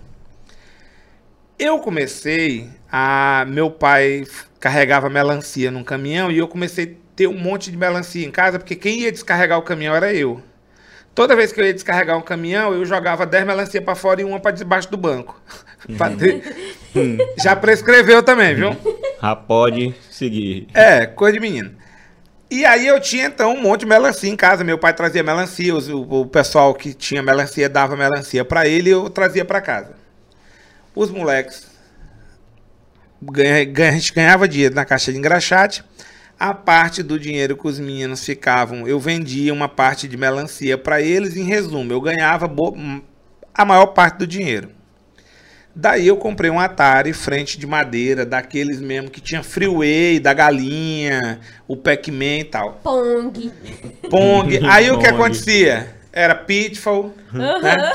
Eu 1.58 1.80
comecei 1.80 2.70
a. 2.92 3.46
Meu 3.48 3.70
pai 3.70 4.24
carregava 4.60 5.10
melancia 5.10 5.70
num 5.70 5.84
caminhão 5.84 6.32
e 6.32 6.38
eu 6.38 6.48
comecei 6.48 6.86
a 6.86 7.16
ter 7.16 7.28
um 7.28 7.38
monte 7.38 7.70
de 7.70 7.78
melancia 7.78 8.26
em 8.26 8.32
casa, 8.32 8.58
porque 8.58 8.76
quem 8.76 9.02
ia 9.02 9.12
descarregar 9.12 9.60
o 9.60 9.64
caminhão 9.64 9.96
era 9.96 10.14
eu. 10.14 10.42
Toda 11.14 11.36
vez 11.36 11.52
que 11.52 11.60
eu 11.60 11.66
ia 11.66 11.74
descarregar 11.74 12.18
um 12.18 12.22
caminhão, 12.22 12.74
eu 12.74 12.86
jogava 12.86 13.26
10 13.26 13.46
melancia 13.46 13.82
pra 13.82 13.96
fora 13.96 14.22
e 14.22 14.24
uma 14.24 14.40
pra 14.40 14.52
debaixo 14.52 14.90
do 14.90 14.98
banco. 14.98 15.40
Pra 15.98 16.12
ter- 16.12 16.44
Já 17.42 17.56
prescreveu 17.56 18.22
também, 18.22 18.54
viu? 18.54 18.70
Já 19.20 19.36
pode 19.36 19.96
seguir. 20.12 20.68
É, 20.76 21.08
coisa 21.08 21.34
de 21.34 21.40
menino. 21.40 21.72
E 22.52 22.66
aí 22.66 22.86
eu 22.86 23.00
tinha 23.00 23.28
então 23.28 23.54
um 23.56 23.62
monte 23.62 23.82
de 23.82 23.86
melancia 23.88 24.30
em 24.30 24.36
casa. 24.36 24.64
Meu 24.64 24.78
pai 24.78 24.94
trazia 24.94 25.24
melancia, 25.24 25.74
o, 25.76 26.22
o 26.22 26.26
pessoal 26.28 26.76
que 26.76 26.94
tinha 26.94 27.24
melancia 27.24 27.70
dava 27.70 27.96
melancia 27.96 28.46
pra 28.46 28.68
ele 28.68 28.90
e 28.90 28.94
eu 28.94 29.10
trazia 29.10 29.46
pra 29.46 29.62
casa. 29.62 29.96
Os 30.96 31.10
moleques 31.10 31.68
ganha, 33.22 33.64
ganha- 33.66 33.90
a 33.92 33.94
gente 33.94 34.14
ganhava 34.14 34.48
dinheiro 34.48 34.76
na 34.76 34.86
caixa 34.86 35.12
de 35.12 35.18
engraxate. 35.18 35.84
A 36.40 36.54
parte 36.54 37.04
do 37.04 37.20
dinheiro 37.20 37.56
que 37.56 37.68
os 37.68 37.80
meninos 37.80 38.26
ficavam, 38.26 38.88
eu 38.88 39.00
vendia 39.00 39.54
uma 39.54 39.70
parte 39.70 40.08
de 40.08 40.18
melancia 40.18 40.78
pra 40.78 41.00
eles. 41.02 41.36
Em 41.38 41.44
resumo, 41.44 41.94
eu 41.94 42.02
ganhava 42.02 42.52
a 43.54 43.64
maior 43.66 43.88
parte 43.88 44.18
do 44.18 44.28
dinheiro. 44.28 44.70
Daí 45.74 46.08
eu 46.08 46.18
comprei 46.18 46.52
um 46.52 46.60
Atari 46.60 47.14
frente 47.14 47.58
de 47.58 47.66
madeira, 47.66 48.26
daqueles 48.26 48.82
mesmo 48.82 49.10
que 49.10 49.22
tinha 49.22 49.42
Freeway, 49.42 50.20
da 50.20 50.34
galinha, 50.34 51.40
o 51.68 51.78
Pac-Man 51.78 52.40
e 52.40 52.44
tal. 52.44 52.74
Pong. 52.84 53.52
Pong. 54.10 54.60
Aí 54.68 54.92
o 54.92 54.98
que 54.98 55.06
Pong. 55.06 55.16
acontecia? 55.16 55.96
Era 56.12 56.36
Pitfall, 56.36 57.14
né? 57.34 57.94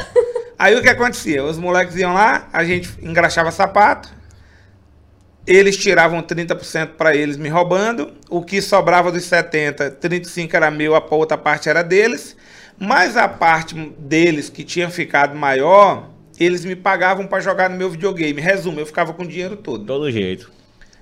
Aí 0.58 0.74
o 0.74 0.80
que 0.80 0.88
acontecia? 0.88 1.44
Os 1.44 1.58
moleques 1.58 1.96
iam 1.96 2.14
lá, 2.14 2.48
a 2.50 2.64
gente 2.64 2.90
engraxava 3.02 3.50
sapato, 3.50 4.08
eles 5.46 5.76
tiravam 5.76 6.22
30% 6.22 6.92
para 6.96 7.14
eles 7.14 7.36
me 7.36 7.50
roubando, 7.50 8.14
o 8.30 8.42
que 8.42 8.62
sobrava 8.62 9.12
dos 9.12 9.24
70, 9.24 9.90
35 9.90 10.56
era 10.56 10.70
meu, 10.70 10.96
a 10.96 11.04
outra 11.10 11.36
parte 11.36 11.68
era 11.68 11.82
deles, 11.82 12.34
mas 12.78 13.18
a 13.18 13.28
parte 13.28 13.74
deles 13.98 14.48
que 14.48 14.64
tinha 14.64 14.88
ficado 14.88 15.36
maior, 15.36 16.08
eles 16.38 16.64
me 16.64 16.76
pagavam 16.76 17.26
para 17.26 17.40
jogar 17.40 17.70
no 17.70 17.76
meu 17.76 17.90
videogame. 17.90 18.40
Resumo, 18.40 18.80
eu 18.80 18.86
ficava 18.86 19.12
com 19.12 19.22
o 19.22 19.26
dinheiro 19.26 19.56
todo. 19.56 19.84
Todo 19.84 20.10
jeito. 20.10 20.52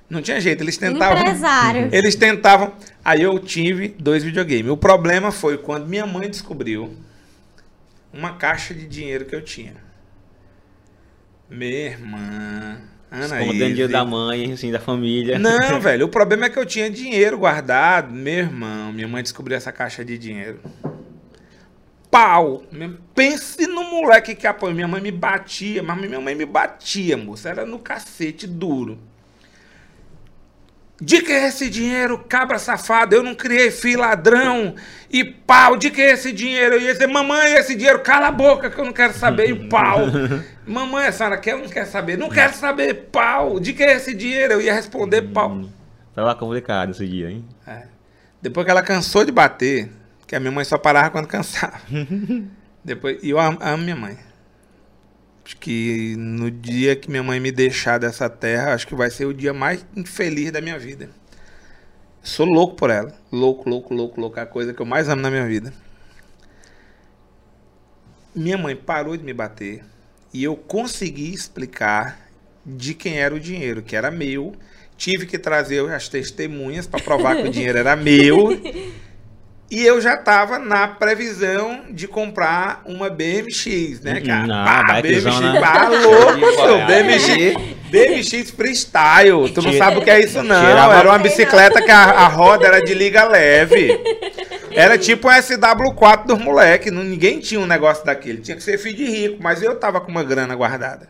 Não 0.09 0.21
tinha 0.21 0.41
jeito, 0.41 0.63
eles 0.63 0.77
tentavam. 0.77 1.19
Empresário. 1.19 1.89
Eles 1.91 2.15
tentavam. 2.15 2.73
Aí 3.05 3.23
eu 3.23 3.39
tive 3.39 3.89
dois 3.99 4.23
videogames. 4.23 4.71
O 4.71 4.77
problema 4.77 5.33
foi 5.33 5.59
quando 5.59 5.89
minha 5.89 6.07
mãe 6.07 6.29
descobriu 6.29 6.95
uma 8.13 8.35
caixa 8.35 8.73
de 8.75 8.87
dinheiro 8.87 9.25
que 9.25 9.35
eu 9.35 9.43
tinha. 9.43 9.75
Minha 11.51 11.87
irmã. 11.87 12.79
Ana 13.11 13.41
Escondendo 13.41 13.71
dinheiro 13.71 13.93
da 13.93 14.05
mãe, 14.05 14.53
assim, 14.53 14.73
da 14.73 14.81
família. 14.81 15.39
Não, 15.39 15.79
velho. 15.81 16.07
O 16.07 16.09
problema 16.09 16.47
é 16.47 16.51
que 16.51 16.59
eu 16.59 16.67
tinha 16.67 16.91
dinheiro 16.91 17.39
guardado. 17.39 18.13
Meu 18.13 18.39
irmão, 18.39 18.93
minha 18.93 19.09
mãe 19.09 19.23
descobriu 19.23 19.57
essa 19.57 19.73
caixa 19.73 20.05
de 20.05 20.19
dinheiro. 20.19 20.61
Pau! 22.15 22.63
Pense 23.13 23.67
no 23.67 23.83
moleque 23.83 24.37
que 24.37 24.47
apoia. 24.47 24.73
Minha 24.73 24.87
mãe 24.87 25.01
me 25.01 25.11
batia, 25.11 25.83
mas 25.83 25.99
minha 25.99 26.21
mãe 26.21 26.33
me 26.37 26.47
batia, 26.47 27.17
moça. 27.17 27.49
Era 27.49 27.67
no 27.67 27.81
cacete 27.81 28.47
duro. 28.47 29.01
De 31.01 31.21
que 31.23 31.33
é 31.33 31.49
esse 31.49 31.69
dinheiro, 31.69 32.17
cabra 32.29 32.57
safado? 32.61 33.17
Eu 33.17 33.23
não 33.25 33.35
criei 33.35 33.73
filho 33.73 33.99
ladrão. 33.99 34.77
E 35.11 35.25
pau, 35.25 35.77
de 35.77 35.91
que 35.91 36.01
é 36.01 36.13
esse 36.13 36.31
dinheiro? 36.31 36.77
Eu 36.77 36.83
ia 36.83 36.93
dizer, 36.93 37.09
mamãe, 37.09 37.55
esse 37.55 37.75
dinheiro, 37.75 37.99
cala 37.99 38.29
a 38.29 38.31
boca 38.31 38.71
que 38.71 38.79
eu 38.79 38.85
não 38.85 38.93
quero 38.93 39.15
saber. 39.15 39.51
E 39.51 39.69
pau. 39.69 40.03
mamãe, 40.65 41.09
a 41.09 41.13
senhora 41.13 41.37
quer 41.37 41.57
ou 41.57 41.63
não 41.63 41.69
quer 41.69 41.85
saber? 41.85 42.17
Não 42.17 42.29
quero 42.29 42.55
saber, 42.55 42.95
pau. 43.11 43.59
De 43.59 43.73
que 43.73 43.83
é 43.83 43.97
esse 43.97 44.15
dinheiro? 44.15 44.53
Eu 44.53 44.61
ia 44.61 44.73
responder, 44.73 45.23
pau. 45.23 45.63
Tava 46.15 46.33
complicado 46.37 46.93
esse 46.93 47.09
dia, 47.09 47.29
hein? 47.29 47.45
É. 47.67 47.89
Depois 48.41 48.65
que 48.65 48.71
ela 48.71 48.83
cansou 48.85 49.25
de 49.25 49.33
bater, 49.33 49.91
que 50.27 50.35
a 50.35 50.41
minha 50.41 50.53
mãe 50.53 50.65
só 50.65 50.79
parava 50.79 51.11
quando 51.11 51.27
cansava. 51.27 51.81
Depois, 52.85 53.23
e 53.23 53.31
eu 53.31 53.39
amo, 53.39 53.59
amo 53.61 53.83
minha 53.83 53.97
mãe. 53.97 54.19
Acho 55.45 55.57
que 55.59 56.17
no 56.17 56.51
dia 56.51 56.97
que 56.97 57.11
minha 57.11 57.23
mãe 57.23 57.39
me 57.39 57.53
deixar 57.53 57.99
dessa 57.99 58.31
terra, 58.31 58.73
acho 58.73 58.87
que 58.87 58.95
vai 58.95 59.11
ser 59.11 59.27
o 59.27 59.35
dia 59.35 59.53
mais 59.53 59.85
infeliz 59.95 60.51
da 60.51 60.61
minha 60.61 60.79
vida. 60.79 61.11
Sou 62.23 62.47
louco 62.47 62.75
por 62.77 62.89
ela. 62.89 63.15
Louco, 63.31 63.69
louco, 63.69 63.93
louco, 63.93 64.19
louco. 64.19 64.41
A 64.41 64.47
coisa 64.47 64.73
que 64.73 64.81
eu 64.81 64.87
mais 64.87 65.09
amo 65.11 65.21
na 65.21 65.31
minha 65.31 65.47
vida. 65.47 65.73
Minha 68.35 68.57
mãe 68.57 68.75
parou 68.75 69.17
de 69.17 69.23
me 69.23 69.35
bater 69.35 69.85
e 70.33 70.43
eu 70.43 70.57
consegui 70.57 71.33
explicar 71.33 72.29
de 72.65 72.95
quem 72.95 73.19
era 73.19 73.35
o 73.35 73.39
dinheiro, 73.39 73.83
que 73.83 73.95
era 73.95 74.11
meu. 74.11 74.55
Tive 74.97 75.27
que 75.27 75.39
trazer 75.39 75.89
as 75.93 76.09
testemunhas 76.09 76.87
para 76.87 77.03
provar 77.03 77.37
que 77.37 77.43
o 77.43 77.51
dinheiro 77.53 77.79
era 77.79 77.95
meu. 77.95 78.49
E 79.71 79.85
eu 79.85 80.01
já 80.01 80.15
estava 80.15 80.59
na 80.59 80.87
previsão 80.87 81.87
de 81.91 82.07
comprar 82.07 82.83
uma 82.85 83.09
BMX, 83.09 84.01
né, 84.03 84.21
cara? 84.21 84.47
Não, 84.47 85.03
BMX, 85.03 85.25
né? 85.25 85.61
louco, 85.89 86.53
seu. 86.55 86.87
BMX, 86.87 87.91
BMX 87.91 88.51
freestyle. 88.51 89.51
Tu 89.53 89.63
não 89.63 89.73
sabe 89.73 89.99
o 89.99 90.03
que 90.03 90.11
é 90.11 90.21
isso, 90.21 90.43
não. 90.43 90.93
Era 90.93 91.09
uma 91.09 91.19
bicicleta 91.19 91.83
que 91.83 91.91
a, 91.91 92.03
a 92.03 92.29
roda 92.29 92.67
era 92.67 92.81
de 92.83 92.95
liga 92.95 93.25
leve. 93.25 93.99
Era 94.71 94.99
tipo 94.99 95.29
um 95.29 95.31
SW4 95.31 96.27
dos 96.27 96.39
moleques. 96.39 96.93
Ninguém 96.93 97.41
tinha 97.41 97.61
um 97.61 97.67
negócio 97.67 98.05
daquele. 98.05 98.43
Tinha 98.43 98.57
que 98.57 98.63
ser 98.63 98.77
filho 98.79 98.97
de 98.97 99.07
rico, 99.07 99.43
mas 99.43 99.63
eu 99.63 99.77
tava 99.77 100.01
com 100.01 100.11
uma 100.11 100.25
grana 100.25 100.55
guardada. 100.55 101.09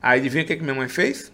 Aí 0.00 0.18
adivinha 0.18 0.42
o 0.42 0.46
que, 0.46 0.56
que 0.56 0.62
minha 0.62 0.74
mãe 0.74 0.88
fez? 0.88 1.32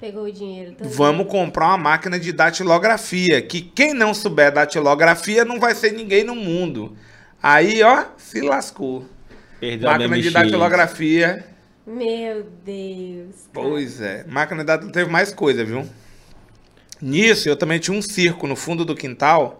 Pegou 0.00 0.24
o 0.24 0.32
dinheiro 0.32 0.72
todo. 0.72 0.88
Vamos 0.88 1.26
comprar 1.28 1.66
uma 1.66 1.76
máquina 1.76 2.18
de 2.18 2.32
datilografia. 2.32 3.42
Que 3.42 3.60
quem 3.60 3.92
não 3.92 4.14
souber 4.14 4.50
datilografia 4.50 5.44
não 5.44 5.60
vai 5.60 5.74
ser 5.74 5.92
ninguém 5.92 6.24
no 6.24 6.34
mundo. 6.34 6.96
Aí, 7.42 7.82
ó, 7.82 8.06
se 8.16 8.40
lascou. 8.40 9.04
Perdeu 9.60 9.90
a 9.90 9.92
máquina 9.92 10.18
de 10.18 10.30
datilografia. 10.30 11.44
Meu 11.86 12.46
Deus. 12.64 13.34
cara. 13.52 13.68
Pois 13.68 14.00
é. 14.00 14.24
Máquina 14.26 14.62
de 14.62 14.66
datilografia 14.68 15.02
teve 15.02 15.10
mais 15.10 15.34
coisa, 15.34 15.62
viu? 15.64 15.86
Nisso, 16.98 17.46
eu 17.48 17.56
também 17.56 17.78
tinha 17.78 17.96
um 17.96 18.00
circo 18.00 18.46
no 18.46 18.56
fundo 18.56 18.86
do 18.86 18.94
quintal. 18.94 19.59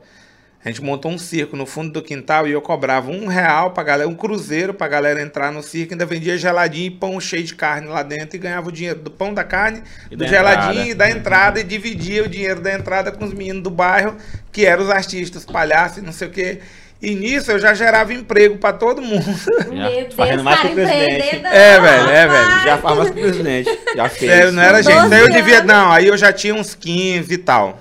A 0.63 0.69
gente 0.69 0.83
montou 0.83 1.11
um 1.11 1.17
circo 1.17 1.57
no 1.57 1.65
fundo 1.65 1.91
do 1.91 2.03
quintal 2.03 2.47
e 2.47 2.53
eu 2.53 2.61
cobrava 2.61 3.11
um 3.11 3.27
real 3.27 3.71
pra 3.71 3.83
galera, 3.83 4.07
um 4.09 4.15
cruzeiro 4.15 4.75
pra 4.75 4.87
galera 4.89 5.23
entrar 5.23 5.51
no 5.51 5.63
circo, 5.63 5.95
ainda 5.95 6.05
vendia 6.05 6.37
geladinho 6.37 6.89
e 6.89 6.91
pão 6.91 7.19
cheio 7.19 7.43
de 7.45 7.55
carne 7.55 7.89
lá 7.89 8.03
dentro 8.03 8.37
e 8.37 8.39
ganhava 8.39 8.69
o 8.69 8.73
dinheiro 8.73 9.01
do 9.01 9.11
pão 9.11 9.33
da 9.33 9.43
carne, 9.43 9.83
E 10.11 10.17
do 10.17 10.23
da 10.25 10.31
geladinho 10.31 10.83
entrada. 10.83 10.91
e 10.91 10.95
da 10.95 11.11
entrada 11.11 11.61
e 11.61 11.65
dividia 11.65 12.25
o 12.25 12.29
dinheiro 12.29 12.61
da 12.61 12.75
entrada 12.75 13.11
com 13.11 13.25
os 13.25 13.33
meninos 13.33 13.63
do 13.63 13.71
bairro, 13.71 14.17
que 14.53 14.67
eram 14.67 14.83
os 14.85 14.91
artistas, 14.91 15.47
palhaços 15.47 15.97
e 15.99 16.03
não 16.03 16.13
sei 16.13 16.29
o 16.29 16.31
quê. 16.31 16.59
E 17.01 17.15
nisso 17.15 17.51
eu 17.51 17.59
já 17.59 17.73
gerava 17.73 18.13
emprego 18.13 18.59
pra 18.59 18.75
todo 18.75 19.01
mundo. 19.01 19.25
Já 19.57 19.65
Meu 19.71 19.91
Deus, 19.91 20.15
fazendo 20.15 20.45
mais 20.45 20.61
que 20.61 20.67
o 20.67 20.75
presidente. 20.75 21.47
É, 21.47 21.81
velho, 21.81 22.11
é, 22.11 22.29
velho. 22.29 22.51
Já 22.65 22.77
faz 22.77 22.99
mais 22.99 23.11
que 23.11 23.19
o 23.19 23.23
presidente. 23.23 23.79
Já 23.97 24.09
fez. 24.11 24.31
Sério, 24.31 24.53
não 24.53 24.63
era 24.63 24.83
gente. 24.83 24.99
Aí 24.99 25.21
eu 25.21 25.27
12 25.29 25.33
devia. 25.33 25.63
Não, 25.63 25.91
aí 25.91 26.07
eu 26.09 26.19
já 26.19 26.31
tinha 26.31 26.55
uns 26.55 26.75
15 26.75 27.33
e 27.33 27.39
tal. 27.39 27.81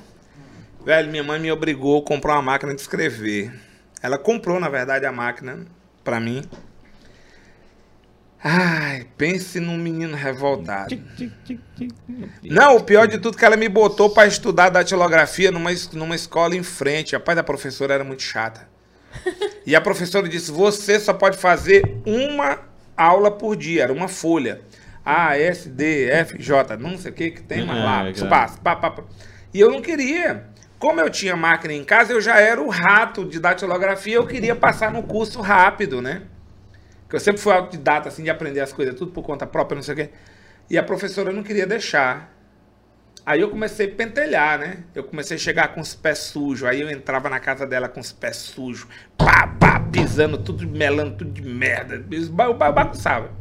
Velho, 0.90 1.12
minha 1.12 1.24
mãe 1.24 1.40
me 1.40 1.52
obrigou 1.52 2.00
a 2.00 2.04
comprar 2.04 2.34
uma 2.34 2.42
máquina 2.42 2.74
de 2.74 2.82
escrever. 2.82 3.54
Ela 4.02 4.18
comprou, 4.18 4.60
na 4.60 4.68
verdade, 4.70 5.06
a 5.06 5.12
máquina 5.12 5.68
pra 6.04 6.20
mim. 6.20 6.44
Ai, 8.44 9.06
pense 9.16 9.60
num 9.60 9.78
menino 9.78 10.16
revoltado. 10.18 11.00
Não, 12.42 12.78
o 12.78 12.84
pior 12.84 13.08
de 13.08 13.20
tudo 13.20 13.36
é 13.36 13.38
que 13.40 13.46
ela 13.46 13.56
me 13.56 13.70
botou 13.70 14.10
pra 14.10 14.26
estudar 14.26 14.70
datilografia 14.70 15.52
numa, 15.52 15.70
numa 15.94 16.16
escola 16.16 16.56
em 16.56 16.64
frente. 16.64 17.16
Rapaz, 17.16 17.38
a 17.38 17.44
professora 17.44 17.94
era 17.94 18.04
muito 18.04 18.24
chata. 18.24 18.68
E 19.68 19.76
a 19.76 19.82
professora 19.82 20.28
disse: 20.28 20.52
você 20.52 21.00
só 21.00 21.14
pode 21.14 21.38
fazer 21.38 21.84
uma 22.04 22.62
aula 22.98 23.30
por 23.30 23.56
dia, 23.56 23.84
era 23.84 23.94
uma 23.94 24.08
folha. 24.08 24.62
A, 25.06 25.38
S, 25.38 25.70
D, 25.70 26.10
F, 26.10 26.42
J, 26.42 26.78
não 26.78 26.98
sei 26.98 27.12
o 27.12 27.14
que 27.14 27.30
que 27.30 27.44
tem 27.44 27.64
mais 27.64 27.80
Ah, 27.80 28.02
lá. 28.02 28.10
Espaço, 28.10 28.60
pá, 28.62 28.76
pá, 28.76 28.90
pá. 28.90 29.04
E 29.54 29.60
eu 29.60 29.70
não 29.70 29.84
queria. 29.84 30.50
Como 30.80 31.02
eu 31.02 31.10
tinha 31.10 31.36
máquina 31.36 31.74
em 31.74 31.84
casa, 31.84 32.14
eu 32.14 32.22
já 32.22 32.40
era 32.40 32.62
o 32.62 32.70
rato 32.70 33.26
de 33.26 33.38
datilografia, 33.38 34.16
eu 34.16 34.26
queria 34.26 34.56
passar 34.56 34.90
no 34.92 35.04
curso 35.04 35.42
rápido, 35.42 36.02
né? 36.02 36.22
Porque 37.02 37.18
eu 37.18 37.20
sempre 37.20 37.42
fui 37.42 37.52
autodidata, 37.52 38.08
assim, 38.08 38.24
de 38.24 38.30
aprender 38.30 38.62
as 38.62 38.72
coisas, 38.72 38.96
tudo 38.96 39.12
por 39.12 39.22
conta 39.22 39.46
própria, 39.46 39.76
não 39.76 39.84
sei 39.84 39.94
o 39.94 39.98
quê. 39.98 40.10
E 40.70 40.78
a 40.78 40.84
professora 40.84 41.34
não 41.34 41.44
queria 41.44 41.68
deixar. 41.68 42.34
Aí 43.26 43.42
eu 43.42 43.50
comecei 43.50 43.92
a 43.92 43.96
pentelhar, 43.96 44.58
né? 44.58 44.84
Eu 44.96 45.04
comecei 45.04 45.36
a 45.36 45.40
chegar 45.40 45.68
com 45.74 45.82
os 45.82 45.94
pés 45.94 46.20
sujos. 46.20 46.68
Aí 46.68 46.80
eu 46.80 46.90
entrava 46.90 47.30
na 47.30 47.40
casa 47.40 47.68
dela 47.68 47.90
com 47.90 48.00
os 48.00 48.12
pés 48.12 48.38
sujos. 48.38 48.88
Pá, 49.18 49.48
pá, 49.60 49.80
pisando, 49.80 50.38
tudo 50.38 50.68
melando, 50.68 51.18
tudo 51.18 51.32
de 51.32 51.42
merda. 51.42 52.06
Eu 52.10 52.54
bagunçava. 52.54 53.32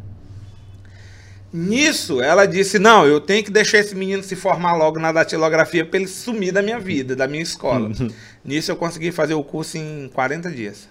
Nisso, 1.53 2.21
ela 2.21 2.47
disse: 2.47 2.79
Não, 2.79 3.07
eu 3.07 3.21
tenho 3.21 3.43
que 3.43 3.51
deixar 3.51 3.79
esse 3.79 3.95
menino 3.95 4.23
se 4.23 4.37
formar 4.37 4.75
logo 4.75 4.99
na 4.99 5.11
datilografia 5.13 5.85
para 5.85 5.99
ele 5.99 6.09
sumir 6.09 6.53
da 6.53 6.61
minha 6.63 6.79
vida, 6.79 7.17
da 7.17 7.27
minha 7.27 7.43
escola. 7.43 7.91
Nisso, 8.45 8.71
eu 8.71 8.77
consegui 8.77 9.11
fazer 9.13 9.35
o 9.35 9.43
curso 9.43 9.79
em 9.79 10.11
40 10.13 10.51
dias. 10.51 10.89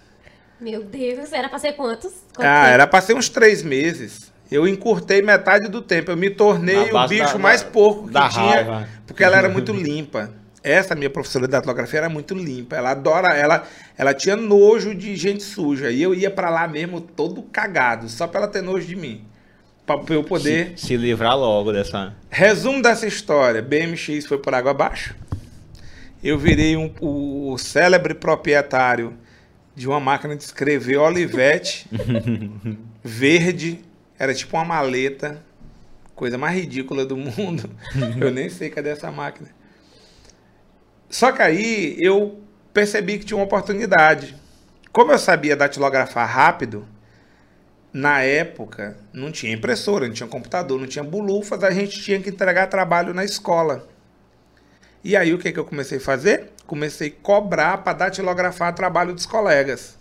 Meu 0.60 0.84
Deus, 0.84 1.32
era 1.32 1.48
pra 1.48 1.60
ser 1.60 1.74
quantos? 1.74 2.12
Quanto 2.34 2.48
Ah, 2.48 2.62
tempo? 2.64 2.74
era 2.74 2.88
pra 2.88 3.02
ser 3.02 3.14
uns 3.14 3.30
três 3.30 3.62
meses. 3.62 4.32
Eu 4.50 4.68
encurtei 4.68 5.22
metade 5.22 5.68
do 5.68 5.82
tempo. 5.82 6.10
Eu 6.10 6.18
me 6.18 6.30
tornei 6.32 6.90
o 6.92 7.08
bicho 7.08 7.34
da- 7.34 7.38
mais 7.38 7.62
porco 7.62 8.08
que 8.08 8.14
da 8.14 8.28
tinha. 8.30 8.44
raiva. 8.44 8.88
Porque 9.06 9.24
ela 9.24 9.38
era 9.38 9.50
muito 9.50 9.72
limpa. 9.74 10.32
Essa 10.64 10.96
minha 10.96 11.10
professora 11.10 11.46
de 11.46 11.52
datilografia 11.52 12.00
era 12.00 12.10
muito 12.10 12.34
limpa. 12.34 12.76
Ela 12.76 12.92
adora, 12.92 13.36
ela, 13.38 13.64
ela 13.98 14.14
tinha 14.14 14.36
nojo 14.36 14.96
de 14.96 15.16
gente 15.16 15.44
suja. 15.44 15.92
E 15.92 16.02
eu 16.02 16.16
ia 16.16 16.32
pra 16.32 16.50
lá 16.50 16.68
mesmo 16.68 17.00
todo 17.00 17.44
cagado, 17.44 18.10
só 18.10 18.26
pra 18.26 18.40
ela 18.42 18.48
ter 18.50 18.62
nojo 18.64 18.88
de 18.88 18.96
mim. 18.96 19.24
Pra 19.88 20.16
eu 20.16 20.24
poder. 20.24 20.74
Se, 20.78 20.88
se 20.88 20.98
livrar 20.98 21.36
logo 21.38 21.72
dessa. 21.72 22.14
Resumo 22.30 22.82
dessa 22.82 23.08
história: 23.08 23.62
BMX 23.62 24.26
foi 24.28 24.38
por 24.38 24.54
água 24.54 24.72
abaixo. 24.72 25.16
Eu 26.24 26.38
virei 26.38 26.76
um- 26.78 26.94
o, 27.00 27.54
o 27.54 27.58
célebre 27.58 28.14
proprietário 28.14 29.14
de 29.76 29.88
uma 29.88 30.00
máquina 30.00 30.36
de 30.36 30.44
escrever 30.44 30.98
Olivetti 30.98 31.88
verde. 33.04 33.80
Era 34.20 34.34
tipo 34.34 34.58
uma 34.58 34.66
maleta. 34.66 35.44
Coisa 36.16 36.38
mais 36.38 36.56
ridícula 36.56 37.06
do 37.06 37.16
mundo. 37.16 37.70
Eu 38.20 38.32
nem 38.32 38.50
sei 38.50 38.70
cadê 38.70 38.90
essa 38.90 39.12
máquina. 39.12 39.50
Só 41.10 41.32
que 41.32 41.42
aí 41.42 41.96
eu 42.00 42.42
percebi 42.74 43.18
que 43.20 43.26
tinha 43.26 43.38
uma 43.38 43.46
oportunidade. 43.46 44.36
Como 44.92 45.12
eu 45.14 45.18
sabia 45.20 45.56
datilografar 45.56 46.28
rápido, 46.28 46.86
na 47.94 48.22
época 48.22 48.98
não 49.14 49.32
tinha 49.32 49.54
impressora, 49.54 50.08
não 50.08 50.14
tinha 50.14 50.28
computador, 50.28 50.80
não 50.80 50.88
tinha 50.88 51.04
bulufas, 51.04 51.64
a 51.64 51.72
gente 51.72 52.02
tinha 52.02 52.20
que 52.20 52.30
entregar 52.30 52.68
trabalho 52.68 53.14
na 53.14 53.24
escola. 53.24 53.88
E 55.04 55.16
aí 55.16 55.34
o 55.34 55.40
que, 55.40 55.52
que 55.52 55.60
eu 55.60 55.66
comecei 55.66 55.98
a 55.98 56.02
fazer? 56.02 56.52
Comecei 56.66 57.10
a 57.10 57.24
cobrar 57.24 57.78
para 57.80 57.94
datilografar 57.94 58.74
trabalho 58.76 59.14
dos 59.14 59.26
colegas. 59.26 59.98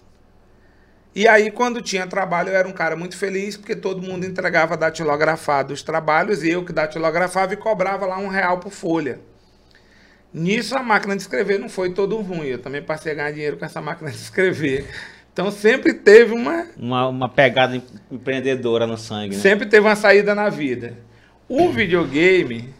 E 1.14 1.26
aí, 1.26 1.50
quando 1.50 1.80
tinha 1.80 2.06
trabalho, 2.06 2.50
eu 2.50 2.56
era 2.56 2.68
um 2.68 2.72
cara 2.72 2.94
muito 2.94 3.16
feliz, 3.16 3.56
porque 3.56 3.74
todo 3.74 4.02
mundo 4.02 4.26
entregava 4.26 4.76
datilografado 4.76 5.72
os 5.72 5.82
trabalhos, 5.82 6.42
e 6.42 6.50
eu 6.50 6.62
que 6.62 6.74
datilografava 6.74 7.54
e 7.54 7.56
cobrava 7.56 8.04
lá 8.04 8.18
um 8.18 8.28
real 8.28 8.58
por 8.58 8.70
folha. 8.70 9.18
Nisso, 10.30 10.76
a 10.76 10.82
máquina 10.82 11.16
de 11.16 11.22
escrever 11.22 11.58
não 11.58 11.70
foi 11.70 11.88
todo 11.94 12.18
ruim. 12.18 12.48
Eu 12.48 12.58
também 12.58 12.82
passei 12.82 13.12
a 13.12 13.14
ganhar 13.14 13.30
dinheiro 13.30 13.56
com 13.56 13.64
essa 13.64 13.80
máquina 13.80 14.10
de 14.10 14.18
escrever. 14.18 14.86
Então, 15.36 15.50
sempre 15.50 15.92
teve 15.92 16.32
uma, 16.32 16.66
Uma, 16.78 17.08
uma 17.08 17.28
pegada 17.28 17.76
em- 17.76 17.82
empreendedora 18.10 18.86
no 18.86 18.96
sangue, 18.96 19.36
né? 19.36 19.42
Sempre 19.42 19.66
teve 19.66 19.86
uma 19.86 19.94
saída 19.94 20.34
na 20.34 20.48
vida. 20.48 20.96
O 21.46 21.68
videogame, 21.68 22.72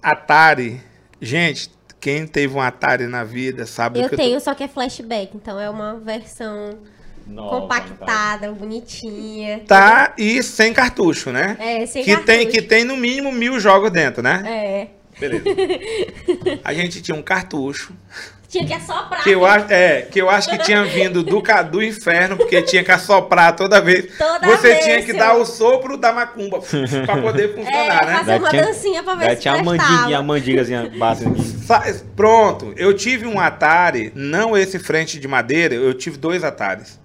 Atari, 0.00 0.80
gente, 1.20 1.68
quem 1.98 2.24
teve 2.24 2.54
um 2.54 2.60
Atari 2.60 3.08
na 3.08 3.24
vida 3.24 3.66
sabe 3.66 3.98
o 3.98 4.02
Eu 4.04 4.08
que 4.08 4.14
tenho, 4.16 4.38
só 4.38 4.54
que 4.54 4.62
é 4.62 4.68
flashback, 4.68 5.32
então 5.36 5.58
é 5.58 5.68
uma 5.68 5.96
versão 5.98 6.78
Nova, 7.26 7.62
compactada, 7.62 8.52
bonitinha. 8.52 9.54
eu 9.54 9.58
tô... 9.58 9.66
Tá 9.66 10.14
e 10.16 10.40
sem 10.40 10.72
cartucho, 10.72 11.32
né? 11.32 11.56
É, 11.58 11.84
sem 11.84 12.04
que 12.04 12.16
tem 12.18 12.44
cartucho. 12.44 12.50
que 12.52 12.62
tem 12.62 12.84
no 12.84 12.96
mínimo 12.96 13.32
mil 13.32 13.58
jogos 13.58 13.90
dentro, 13.90 14.22
né? 14.22 14.44
É. 14.46 14.88
Beleza. 15.18 15.42
A 16.62 16.72
gente 16.72 17.02
tinha 17.02 17.16
um 17.18 17.22
cartucho 17.22 17.92
Tinha 18.48 18.66
que 18.66 18.72
assoprar. 18.72 19.22
que 19.22 19.30
eu 19.30 19.44
acho, 19.44 19.66
é, 19.72 20.02
que 20.02 20.18
eu 20.20 20.30
acho 20.30 20.48
que 20.48 20.56
tinha 20.58 20.82
vindo 20.84 21.22
do, 21.22 21.42
do 21.70 21.82
inferno, 21.82 22.36
porque 22.36 22.62
tinha 22.62 22.82
que 22.82 22.90
assoprar 22.90 23.54
toda 23.54 23.78
vez. 23.80 24.16
Toda 24.16 24.46
Você 24.46 24.68
vez, 24.72 24.84
tinha 24.84 25.00
que 25.02 25.10
seu- 25.10 25.18
dar 25.18 25.34
o 25.34 25.44
sopro 25.44 25.98
da 25.98 26.12
macumba 26.12 26.60
para 27.04 27.20
poder 27.20 27.44
É, 27.50 27.52
funcionar, 27.52 28.06
né? 28.06 28.14
fazer 28.18 28.38
uma 28.38 28.48
tinha- 28.50 28.62
dancinha 28.64 29.02
pra 29.02 29.14
ver 29.16 29.30
se 29.36 29.42
tinha 29.42 29.54
a 29.54 29.56
prestava. 29.62 29.90
mandiguinha, 29.92 30.18
a 30.18 30.22
mandingazinha 30.22 30.92
básica 30.96 31.30
Pronto, 32.16 32.72
eu 32.76 32.94
tive 32.94 33.26
um 33.26 33.38
Atari, 33.38 34.10
não 34.14 34.56
esse 34.56 34.78
frente 34.78 35.20
de 35.20 35.28
madeira, 35.28 35.74
eu 35.74 35.92
tive 35.92 36.16
dois 36.16 36.42
Atares. 36.42 36.98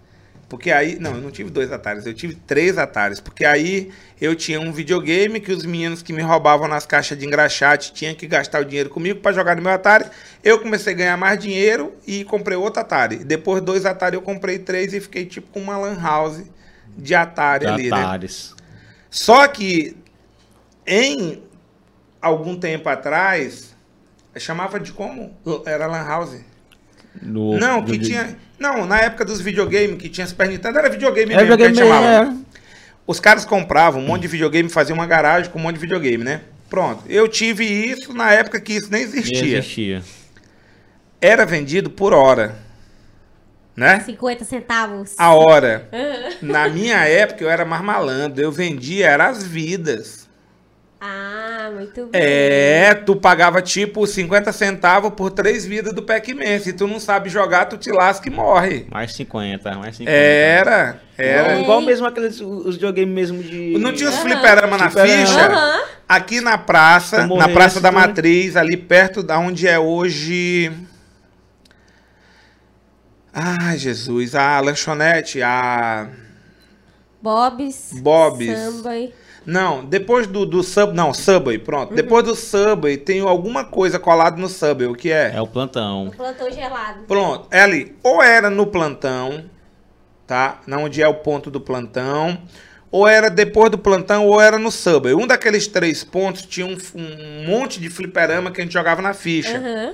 Porque 0.54 0.70
aí, 0.70 1.00
não, 1.00 1.16
eu 1.16 1.20
não 1.20 1.32
tive 1.32 1.50
dois 1.50 1.72
Atares, 1.72 2.06
eu 2.06 2.14
tive 2.14 2.36
três 2.36 2.78
Atares. 2.78 3.20
Porque 3.20 3.44
aí 3.44 3.92
eu 4.22 4.36
tinha 4.36 4.62
um 4.62 4.72
videogame 4.72 5.40
que 5.40 5.52
os 5.52 5.66
meninos 5.66 6.04
que 6.04 6.14
me 6.14 6.22
roubavam 6.22 6.68
nas 6.68 6.86
caixas 6.86 7.18
de 7.18 7.26
engraxate 7.26 7.92
tinham 7.92 8.14
que 8.14 8.28
gastar 8.28 8.62
o 8.62 8.64
dinheiro 8.64 8.88
comigo 8.88 9.20
para 9.20 9.34
jogar 9.34 9.56
no 9.56 9.64
meu 9.64 9.72
Atari. 9.72 10.06
Eu 10.44 10.60
comecei 10.60 10.94
a 10.94 10.96
ganhar 10.96 11.18
mais 11.18 11.40
dinheiro 11.40 11.92
e 12.06 12.24
comprei 12.24 12.56
outro 12.56 12.82
Atari. 12.82 13.24
Depois 13.24 13.64
dois 13.64 13.84
Atari 13.84 14.16
eu 14.16 14.22
comprei 14.22 14.60
três 14.60 14.94
e 14.94 15.02
fiquei 15.02 15.26
tipo 15.26 15.48
com 15.52 15.60
uma 15.60 15.76
lan 15.76 16.00
house 16.00 16.44
de 16.96 17.16
Atari 17.16 17.66
ali, 17.66 17.90
né? 17.90 17.98
Atares. 17.98 18.54
Só 19.10 19.48
que 19.48 19.98
em 20.86 21.42
algum 22.22 22.60
tempo 22.60 22.88
atrás, 22.90 23.76
chamava 24.38 24.80
de 24.80 24.94
como? 24.94 25.36
Era 25.66 25.88
Lan 25.88 26.06
House. 26.06 26.42
No, 27.20 27.58
Não, 27.58 27.84
que 27.84 27.98
tinha. 27.98 28.38
Não, 28.64 28.86
na 28.86 29.00
época 29.02 29.26
dos 29.26 29.42
videogames 29.42 29.98
que 29.98 30.08
tinha 30.08 30.26
Super 30.26 30.48
Nintendo, 30.48 30.80
era 30.80 30.90
videogame 30.90 31.34
É, 31.34 31.38
mesmo 31.38 31.58
que 31.58 31.64
a 31.64 31.68
gente 31.68 31.76
videogame, 31.76 32.06
chamava. 32.06 32.32
é. 32.32 32.44
Os 33.06 33.20
caras 33.20 33.44
compravam 33.44 34.02
um 34.02 34.06
monte 34.08 34.22
de 34.22 34.30
videogame, 34.30 34.70
faziam 34.70 34.96
uma 34.96 35.06
garagem 35.06 35.52
com 35.52 35.60
um 35.60 35.62
monte 35.64 35.76
de 35.76 35.82
videogame, 35.82 36.24
né? 36.24 36.42
Pronto. 36.70 37.04
Eu 37.10 37.28
tive 37.28 37.66
isso 37.66 38.14
na 38.14 38.32
época 38.32 38.62
que 38.62 38.72
isso 38.74 38.90
nem 38.90 39.02
Nem 39.06 39.10
existia. 39.20 39.58
existia. 39.58 40.02
Era 41.20 41.46
vendido 41.46 41.90
por 41.90 42.14
hora. 42.14 42.56
Né? 43.76 44.00
50 44.02 44.46
centavos. 44.46 45.16
A 45.18 45.34
hora. 45.34 45.90
Na 46.42 46.70
minha 46.70 46.98
época 47.06 47.44
eu 47.44 47.50
era 47.50 47.66
mais 47.66 47.82
malandro. 47.84 48.42
Eu 48.42 48.52
vendia, 48.52 49.08
era 49.10 49.28
as 49.28 49.44
vidas. 49.44 50.30
Ah, 51.02 51.43
muito 51.72 52.08
bem. 52.08 52.22
É, 52.22 52.94
tu 52.94 53.16
pagava 53.16 53.62
tipo 53.62 54.06
50 54.08 54.52
centavos 54.52 55.12
por 55.14 55.30
três 55.32 55.66
vidas 55.66 55.94
do 55.94 56.04
Pac-Man. 56.04 56.60
Se 56.60 56.74
tu 56.74 56.88
não 56.88 57.00
sabe 57.00 57.30
jogar, 57.30 57.66
tu 57.66 57.78
te 57.78 57.92
lasca 57.92 58.28
e 58.28 58.32
morre. 58.32 58.88
Mais 58.92 59.14
50, 59.14 59.76
mais 59.76 59.96
50. 59.98 60.12
Era, 60.12 61.02
era. 61.18 61.42
Igual, 61.52 61.62
igual 61.62 61.82
mesmo 61.82 62.06
aqueles 62.08 62.40
os 62.42 62.76
videogames 62.76 63.14
mesmo 63.14 63.44
de. 63.44 63.78
Não 63.80 63.94
tinha 63.94 64.10
os 64.10 64.16
Aham. 64.16 64.24
fliperama 64.24 64.78
na 64.78 64.90
Fliperama. 64.90 65.26
ficha? 65.26 65.48
Aham. 65.48 65.82
Aqui 66.08 66.42
na 66.42 66.58
praça, 66.58 67.26
na 67.26 67.48
Praça 67.50 67.80
da. 67.80 67.92
Matriz, 67.92 68.56
ali 68.56 68.76
perto 68.78 69.24
da 69.24 69.40
onde 69.40 69.68
é 69.68 69.80
hoje. 69.80 70.72
Ai, 73.34 73.78
Jesus, 73.78 74.36
a 74.36 74.60
lanchonete, 74.60 75.42
a. 75.42 76.08
Bob's. 77.22 77.92
Bob's. 77.94 78.46
Subway. 78.60 79.14
Não, 79.46 79.84
depois 79.84 80.28
do, 80.28 80.46
do 80.46 80.64
sub. 80.64 80.94
Não, 80.94 81.14
Subway, 81.14 81.58
pronto. 81.58 81.90
Uhum. 81.90 81.96
Depois 81.96 82.24
do 82.24 82.36
Subway 82.36 82.98
tem 82.98 83.20
alguma 83.22 83.66
coisa 83.66 84.00
colada 84.00 84.38
no 84.38 84.48
Subway, 84.48 84.88
o 84.88 84.96
que 84.96 85.12
é? 85.12 85.34
É 85.36 85.42
o 85.42 85.48
plantão. 85.48 86.12
Plantou 86.16 86.52
gelado. 86.52 87.04
Pronto, 87.08 87.48
é 87.52 87.62
ali. 87.62 87.96
Ou 88.04 88.22
era 88.22 88.50
no 88.50 88.68
plantão, 88.68 89.46
tá? 90.26 90.62
Na 90.66 90.78
onde 90.78 91.02
é 91.02 91.08
o 91.08 91.16
ponto 91.16 91.52
do 91.52 91.60
plantão. 91.60 92.38
Ou 92.92 93.08
era 93.08 93.30
depois 93.30 93.72
do 93.72 93.78
plantão, 93.78 94.28
ou 94.28 94.40
era 94.40 94.60
no 94.60 94.72
Subway. 94.72 95.16
Um 95.16 95.26
daqueles 95.26 95.68
três 95.68 96.04
pontos 96.04 96.44
tinha 96.46 96.66
um, 96.66 96.78
um 96.96 97.48
monte 97.48 97.80
de 97.80 97.90
fliperama 97.90 98.52
que 98.52 98.62
a 98.62 98.64
gente 98.64 98.74
jogava 98.74 99.02
na 99.02 99.14
ficha. 99.14 99.58
Aham. 99.58 99.94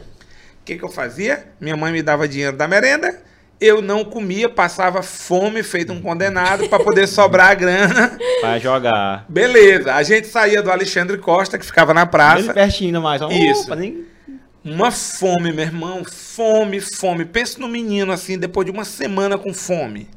O 0.61 0.65
que, 0.65 0.77
que 0.77 0.83
eu 0.83 0.89
fazia? 0.89 1.47
Minha 1.59 1.77
mãe 1.77 1.91
me 1.91 2.03
dava 2.03 2.27
dinheiro 2.27 2.55
da 2.55 2.67
merenda. 2.67 3.28
Eu 3.59 3.81
não 3.81 4.03
comia, 4.05 4.47
passava 4.49 5.01
fome, 5.01 5.61
feito 5.63 5.91
um 5.93 6.01
condenado, 6.01 6.67
para 6.69 6.83
poder 6.83 7.07
sobrar 7.07 7.51
a 7.51 7.53
grana. 7.55 8.17
Pra 8.41 8.57
jogar. 8.59 9.25
Beleza, 9.27 9.93
a 9.93 10.03
gente 10.03 10.27
saía 10.27 10.61
do 10.61 10.71
Alexandre 10.71 11.17
Costa, 11.17 11.57
que 11.57 11.65
ficava 11.65 11.93
na 11.93 12.05
Bem 12.05 12.11
praça. 12.11 12.53
pertinho 12.53 13.01
mais. 13.01 13.21
Ó, 13.21 13.29
Isso. 13.29 13.63
opa, 13.63 13.75
nem- 13.75 14.05
Uma 14.63 14.91
fome, 14.91 15.51
meu 15.53 15.63
irmão, 15.65 16.03
fome, 16.05 16.79
fome. 16.81 17.25
Pensa 17.25 17.59
no 17.59 17.67
menino 17.67 18.11
assim, 18.11 18.37
depois 18.37 18.65
de 18.65 18.71
uma 18.71 18.83
semana 18.85 19.37
com 19.37 19.53
fome. 19.53 20.07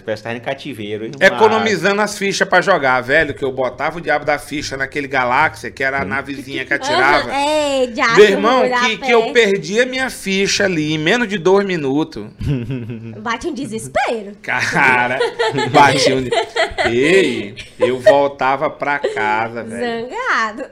Parece 0.00 0.22
que 0.22 0.28
tá 0.28 0.34
em 0.34 0.40
cativeiro, 0.40 1.04
hein? 1.04 1.12
Economizando 1.20 2.00
as 2.00 2.16
fichas 2.16 2.48
pra 2.48 2.60
jogar, 2.60 3.00
velho, 3.00 3.34
que 3.34 3.44
eu 3.44 3.52
botava 3.52 3.98
o 3.98 4.00
diabo 4.00 4.24
da 4.24 4.38
ficha 4.38 4.76
naquele 4.76 5.08
Galáxia, 5.08 5.70
que 5.70 5.82
era 5.82 6.00
a 6.00 6.04
navezinha 6.04 6.64
que 6.64 6.72
atirava. 6.72 7.32
É, 7.32 7.86
diabo, 7.86 8.16
Meu 8.16 8.24
irmão, 8.24 8.62
que, 8.84 8.96
que 8.98 9.10
eu 9.10 9.32
perdi 9.32 9.80
a 9.80 9.86
minha 9.86 10.08
ficha 10.08 10.64
ali 10.64 10.94
em 10.94 10.98
menos 10.98 11.28
de 11.28 11.38
dois 11.38 11.66
minutos. 11.66 12.26
Bate 13.20 13.48
um 13.48 13.54
desespero. 13.54 14.32
Cara, 14.42 15.18
bati 15.70 16.12
um... 16.12 16.28
Ei, 16.90 17.54
eu 17.78 17.98
voltava 17.98 18.70
pra 18.70 18.98
casa, 18.98 19.62
velho. 19.62 20.08
Zangado. 20.08 20.64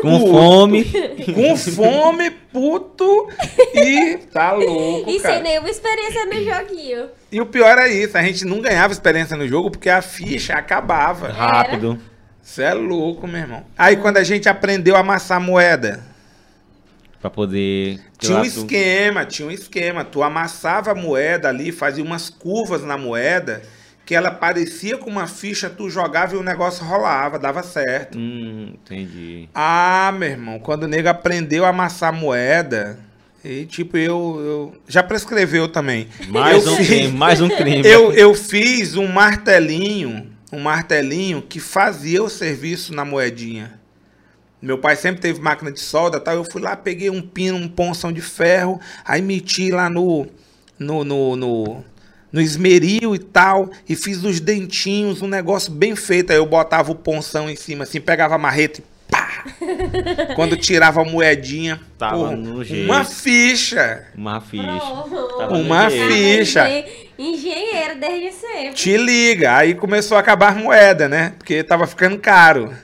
Com 0.00 0.20
fome. 0.20 0.84
Com 1.34 1.56
fome, 1.56 2.30
puto, 2.56 3.28
e 3.74 4.16
tá 4.32 4.52
louco, 4.52 5.10
E 5.10 5.20
cara. 5.20 5.34
sem 5.34 5.42
nenhuma 5.42 5.68
experiência 5.68 6.24
no 6.24 6.32
joguinho. 6.42 7.08
E 7.30 7.38
o 7.38 7.44
pior 7.44 7.76
é 7.76 7.88
isso, 7.88 8.16
a 8.16 8.22
gente 8.22 8.46
não 8.46 8.62
ganhava 8.62 8.94
experiência 8.94 9.36
no 9.36 9.46
jogo 9.46 9.70
porque 9.70 9.90
a 9.90 10.00
ficha 10.00 10.54
acabava. 10.54 11.28
Rápido. 11.28 12.00
Você 12.40 12.62
é 12.62 12.72
louco, 12.72 13.26
meu 13.28 13.40
irmão. 13.40 13.62
Aí 13.76 13.96
quando 13.98 14.16
a 14.16 14.24
gente 14.24 14.48
aprendeu 14.48 14.96
a 14.96 15.00
amassar 15.00 15.38
moeda, 15.38 16.02
Pra 17.20 17.28
poder. 17.28 18.00
tinha 18.18 18.38
um 18.38 18.44
esquema, 18.44 19.26
tinha 19.26 19.48
um 19.48 19.50
esquema. 19.50 20.02
Tu 20.04 20.22
amassava 20.22 20.92
a 20.92 20.94
moeda 20.94 21.48
ali, 21.50 21.72
fazia 21.72 22.02
umas 22.04 22.30
curvas 22.30 22.82
na 22.84 22.96
moeda, 22.96 23.62
que 24.06 24.14
ela 24.14 24.30
parecia 24.30 24.96
com 24.96 25.10
uma 25.10 25.26
ficha, 25.26 25.68
tu 25.68 25.90
jogava 25.90 26.34
e 26.34 26.38
o 26.38 26.42
negócio 26.42 26.84
rolava, 26.86 27.40
dava 27.40 27.62
certo. 27.64 28.16
Hum, 28.16 28.70
entendi. 28.74 29.48
Ah, 29.52 30.14
meu 30.16 30.28
irmão, 30.30 30.60
quando 30.60 30.84
o 30.84 30.88
nego 30.88 31.08
aprendeu 31.08 31.64
a 31.64 31.70
amassar 31.70 32.12
moeda, 32.12 33.00
e 33.44 33.66
tipo, 33.66 33.96
eu, 33.96 34.36
eu 34.40 34.80
já 34.86 35.02
prescreveu 35.02 35.66
também. 35.68 36.06
Mais 36.28 36.64
eu 36.64 36.72
um 36.72 36.76
fiz- 36.76 36.86
crime, 36.86 37.12
mais 37.18 37.40
um 37.40 37.48
crime. 37.48 37.82
Eu, 37.86 38.12
eu 38.12 38.32
fiz 38.32 38.96
um 38.96 39.08
martelinho, 39.08 40.28
um 40.52 40.60
martelinho 40.60 41.42
que 41.42 41.58
fazia 41.58 42.22
o 42.22 42.28
serviço 42.30 42.94
na 42.94 43.04
moedinha. 43.04 43.74
Meu 44.62 44.78
pai 44.78 44.94
sempre 44.96 45.20
teve 45.20 45.40
máquina 45.40 45.70
de 45.70 45.80
solda, 45.80 46.18
tal. 46.20 46.34
Eu 46.34 46.44
fui 46.44 46.62
lá, 46.62 46.76
peguei 46.76 47.10
um 47.10 47.20
pino, 47.20 47.56
um 47.56 47.68
ponção 47.68 48.12
de 48.12 48.20
ferro, 48.20 48.80
aí 49.04 49.20
meti 49.20 49.70
lá 49.70 49.90
no 49.90 50.26
no, 50.78 51.04
no, 51.04 51.36
no, 51.36 51.84
no 52.36 52.42
esmeril 52.42 53.14
e 53.14 53.18
tal, 53.18 53.70
e 53.88 53.96
fiz 53.96 54.22
os 54.22 54.38
dentinhos, 54.38 55.22
um 55.22 55.26
negócio 55.26 55.72
bem 55.72 55.96
feito. 55.96 56.30
Aí 56.30 56.36
eu 56.36 56.46
botava 56.46 56.92
o 56.92 56.94
ponção 56.94 57.48
em 57.50 57.56
cima, 57.56 57.84
assim, 57.84 58.00
pegava 58.00 58.34
a 58.34 58.38
marreta 58.38 58.80
e 58.80 58.84
pá! 59.10 59.44
Quando 60.36 60.56
tirava 60.56 61.00
a 61.00 61.04
moedinha, 61.04 61.80
Tava 61.98 62.16
porra, 62.16 62.36
no 62.36 62.62
jeito. 62.62 62.84
uma 62.84 63.04
ficha. 63.04 64.04
Uma 64.14 64.40
ficha. 64.40 64.64
Uma 65.50 65.88
ficha. 65.90 66.68
Engen- 66.68 67.06
Engenheiro 67.18 67.98
desde 67.98 68.32
sempre. 68.32 68.74
Te 68.74 68.96
liga. 68.98 69.56
Aí 69.56 69.74
começou 69.74 70.16
a 70.18 70.20
acabar 70.20 70.50
as 70.54 70.62
moedas, 70.62 71.08
né? 71.08 71.32
Porque 71.38 71.62
tava 71.64 71.86
ficando 71.86 72.18
caro. 72.18 72.74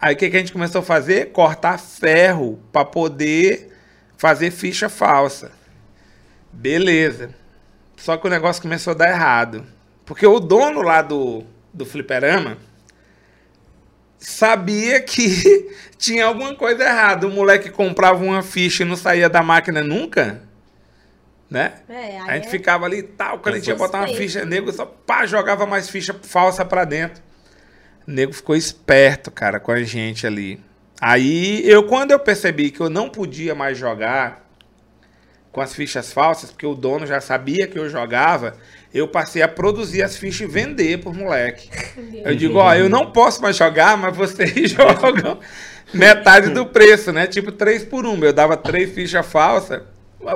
Aí 0.00 0.14
o 0.14 0.16
que, 0.18 0.28
que 0.28 0.36
a 0.36 0.40
gente 0.40 0.52
começou 0.52 0.80
a 0.80 0.84
fazer? 0.84 1.32
Cortar 1.32 1.78
ferro 1.78 2.58
para 2.70 2.84
poder 2.84 3.72
fazer 4.18 4.50
ficha 4.50 4.88
falsa. 4.90 5.50
Beleza. 6.52 7.30
Só 7.98 8.16
que 8.16 8.26
o 8.26 8.30
negócio 8.30 8.62
começou 8.62 8.92
a 8.92 8.94
dar 8.94 9.10
errado. 9.10 9.66
Porque 10.06 10.26
o 10.26 10.40
dono 10.40 10.80
lá 10.80 11.02
do, 11.02 11.44
do 11.74 11.84
fliperama 11.84 12.56
sabia 14.18 15.00
que 15.00 15.68
tinha 15.98 16.26
alguma 16.26 16.54
coisa 16.54 16.84
errada. 16.84 17.26
O 17.26 17.30
moleque 17.30 17.70
comprava 17.70 18.22
uma 18.24 18.42
ficha 18.42 18.82
e 18.82 18.86
não 18.86 18.96
saía 18.96 19.28
da 19.28 19.42
máquina 19.42 19.82
nunca, 19.82 20.42
né? 21.50 21.74
É, 21.88 22.18
A 22.20 22.34
gente 22.36 22.46
é- 22.46 22.50
ficava 22.50 22.86
ali 22.86 22.98
e 22.98 23.02
tal, 23.02 23.38
quando 23.40 23.56
a 23.56 23.58
gente 23.58 23.68
ia 23.68 23.74
botar 23.76 23.98
uma 23.98 24.08
ficha, 24.08 24.44
nego 24.44 24.72
só 24.72 24.86
pá, 24.86 25.26
jogava 25.26 25.66
mais 25.66 25.90
ficha 25.90 26.14
falsa 26.22 26.64
pra 26.64 26.84
dentro. 26.84 27.22
O 28.06 28.10
nego 28.10 28.32
ficou 28.32 28.56
esperto, 28.56 29.30
cara, 29.30 29.60
com 29.60 29.70
a 29.72 29.82
gente 29.82 30.26
ali. 30.26 30.60
Aí, 31.00 31.62
eu 31.68 31.84
quando 31.84 32.10
eu 32.12 32.18
percebi 32.18 32.70
que 32.70 32.80
eu 32.80 32.88
não 32.90 33.08
podia 33.08 33.54
mais 33.54 33.76
jogar 33.76 34.47
com 35.52 35.60
as 35.60 35.74
fichas 35.74 36.12
falsas, 36.12 36.50
porque 36.50 36.66
o 36.66 36.74
dono 36.74 37.06
já 37.06 37.20
sabia 37.20 37.66
que 37.66 37.78
eu 37.78 37.88
jogava, 37.88 38.54
eu 38.92 39.08
passei 39.08 39.42
a 39.42 39.48
produzir 39.48 40.02
as 40.02 40.16
fichas 40.16 40.48
e 40.48 40.52
vender 40.52 40.98
pros 40.98 41.16
moleque. 41.16 41.70
Eu 42.24 42.34
digo, 42.34 42.58
ó, 42.58 42.74
eu 42.74 42.88
não 42.88 43.10
posso 43.10 43.42
mais 43.42 43.56
jogar, 43.56 43.96
mas 43.96 44.16
vocês 44.16 44.52
jogam 44.70 45.38
metade 45.92 46.50
do 46.50 46.66
preço, 46.66 47.12
né? 47.12 47.26
Tipo 47.26 47.52
3 47.52 47.84
por 47.84 48.06
1. 48.06 48.24
Eu 48.24 48.32
dava 48.32 48.56
três 48.56 48.92
fichas 48.92 49.26
falsas 49.26 49.82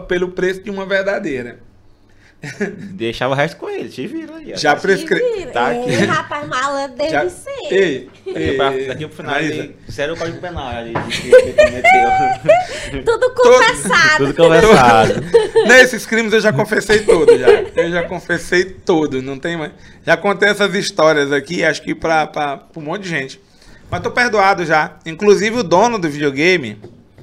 pelo 0.09 0.31
preço 0.31 0.63
de 0.63 0.71
uma 0.71 0.87
verdadeira. 0.87 1.59
Deixava 2.95 3.35
o 3.35 3.37
resto 3.37 3.57
com 3.57 3.69
ele, 3.69 3.89
te 3.89 4.07
vira 4.07 4.35
aí. 4.37 4.53
Já 4.57 4.75
prescreveu. 4.75 5.51
Tá 5.53 5.73
É, 5.73 5.81
aqui. 5.81 5.93
rapaz, 6.05 6.49
malandro 6.49 6.97
desde 6.97 7.15
Já... 7.15 7.29
sempre. 7.31 7.77
Ei, 7.77 8.11
ei, 8.27 8.87
Daqui 8.89 9.07
pro 9.07 9.17
final, 9.17 9.41
ele- 9.41 9.77
sério 9.89 10.15
o 10.15 10.17
código 10.17 10.41
penal 10.41 10.67
ali. 10.69 10.93
Tudo 13.05 13.35
conversado. 13.35 14.27
Tudo 14.27 14.35
conversado. 14.35 15.15
Nesses 15.67 16.07
crimes 16.07 16.33
eu 16.33 16.41
já 16.41 16.53
confessei 16.53 17.01
tudo, 17.01 17.37
já. 17.39 17.49
Eu 17.49 17.91
já 17.91 18.03
confessei 18.05 18.65
tudo, 18.65 19.23
não 19.23 19.39
tem 19.39 19.57
mais. 19.57 19.73
Já 20.05 20.17
contei 20.17 20.49
essas 20.49 20.75
histórias 20.75 21.33
aqui, 21.33 21.65
acho 21.65 21.83
que 21.83 21.95
pra, 21.95 22.27
pra, 22.27 22.57
pra 22.57 22.81
um 22.81 22.85
monte 22.85 23.03
de 23.03 23.09
gente. 23.09 23.41
Mas 23.91 24.01
tô 24.01 24.11
perdoado 24.11 24.65
já. 24.65 24.97
Inclusive 25.07 25.59
o 25.59 25.63
dono 25.63 25.99
do 25.99 26.09
videogame, 26.09 26.79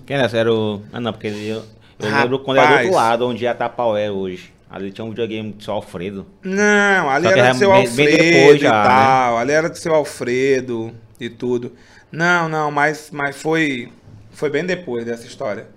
Quem 0.06 0.16
era? 0.18 0.38
Era 0.38 0.54
o. 0.54 0.82
Ah, 0.94 1.00
não, 1.00 1.12
porque 1.12 1.28
ele, 1.28 1.48
eu, 1.50 1.64
eu 2.00 2.10
lembro 2.10 2.40
quando 2.40 2.58
era 2.60 2.68
do 2.68 2.74
outro 2.84 2.94
lado, 2.96 3.28
onde 3.28 3.44
ia 3.44 3.54
Tapaué 3.54 4.10
hoje. 4.12 4.52
Ali 4.70 4.92
tinha 4.92 5.04
um 5.04 5.10
videogame 5.10 5.52
do 5.54 5.64
seu 5.64 5.74
Alfredo. 5.74 6.26
Não, 6.44 7.10
ali 7.10 7.28
era 7.28 7.40
era 7.40 7.52
do 7.54 7.58
seu 7.58 7.72
bem- 7.72 7.80
Alfredo 7.82 8.56
e 8.56 8.60
já, 8.60 8.72
né? 8.84 8.84
tal. 8.90 9.38
Ali 9.38 9.52
era 9.52 9.70
do 9.70 9.78
seu 9.78 9.96
Alfredo 9.96 10.94
e 11.20 11.28
tudo. 11.30 11.74
Não, 12.12 12.48
não, 12.48 12.70
mas, 12.72 13.10
mas 13.12 13.42
foi, 13.42 13.90
foi 14.32 14.50
bem 14.50 14.64
depois 14.66 15.06
dessa 15.06 15.26
história. 15.26 15.68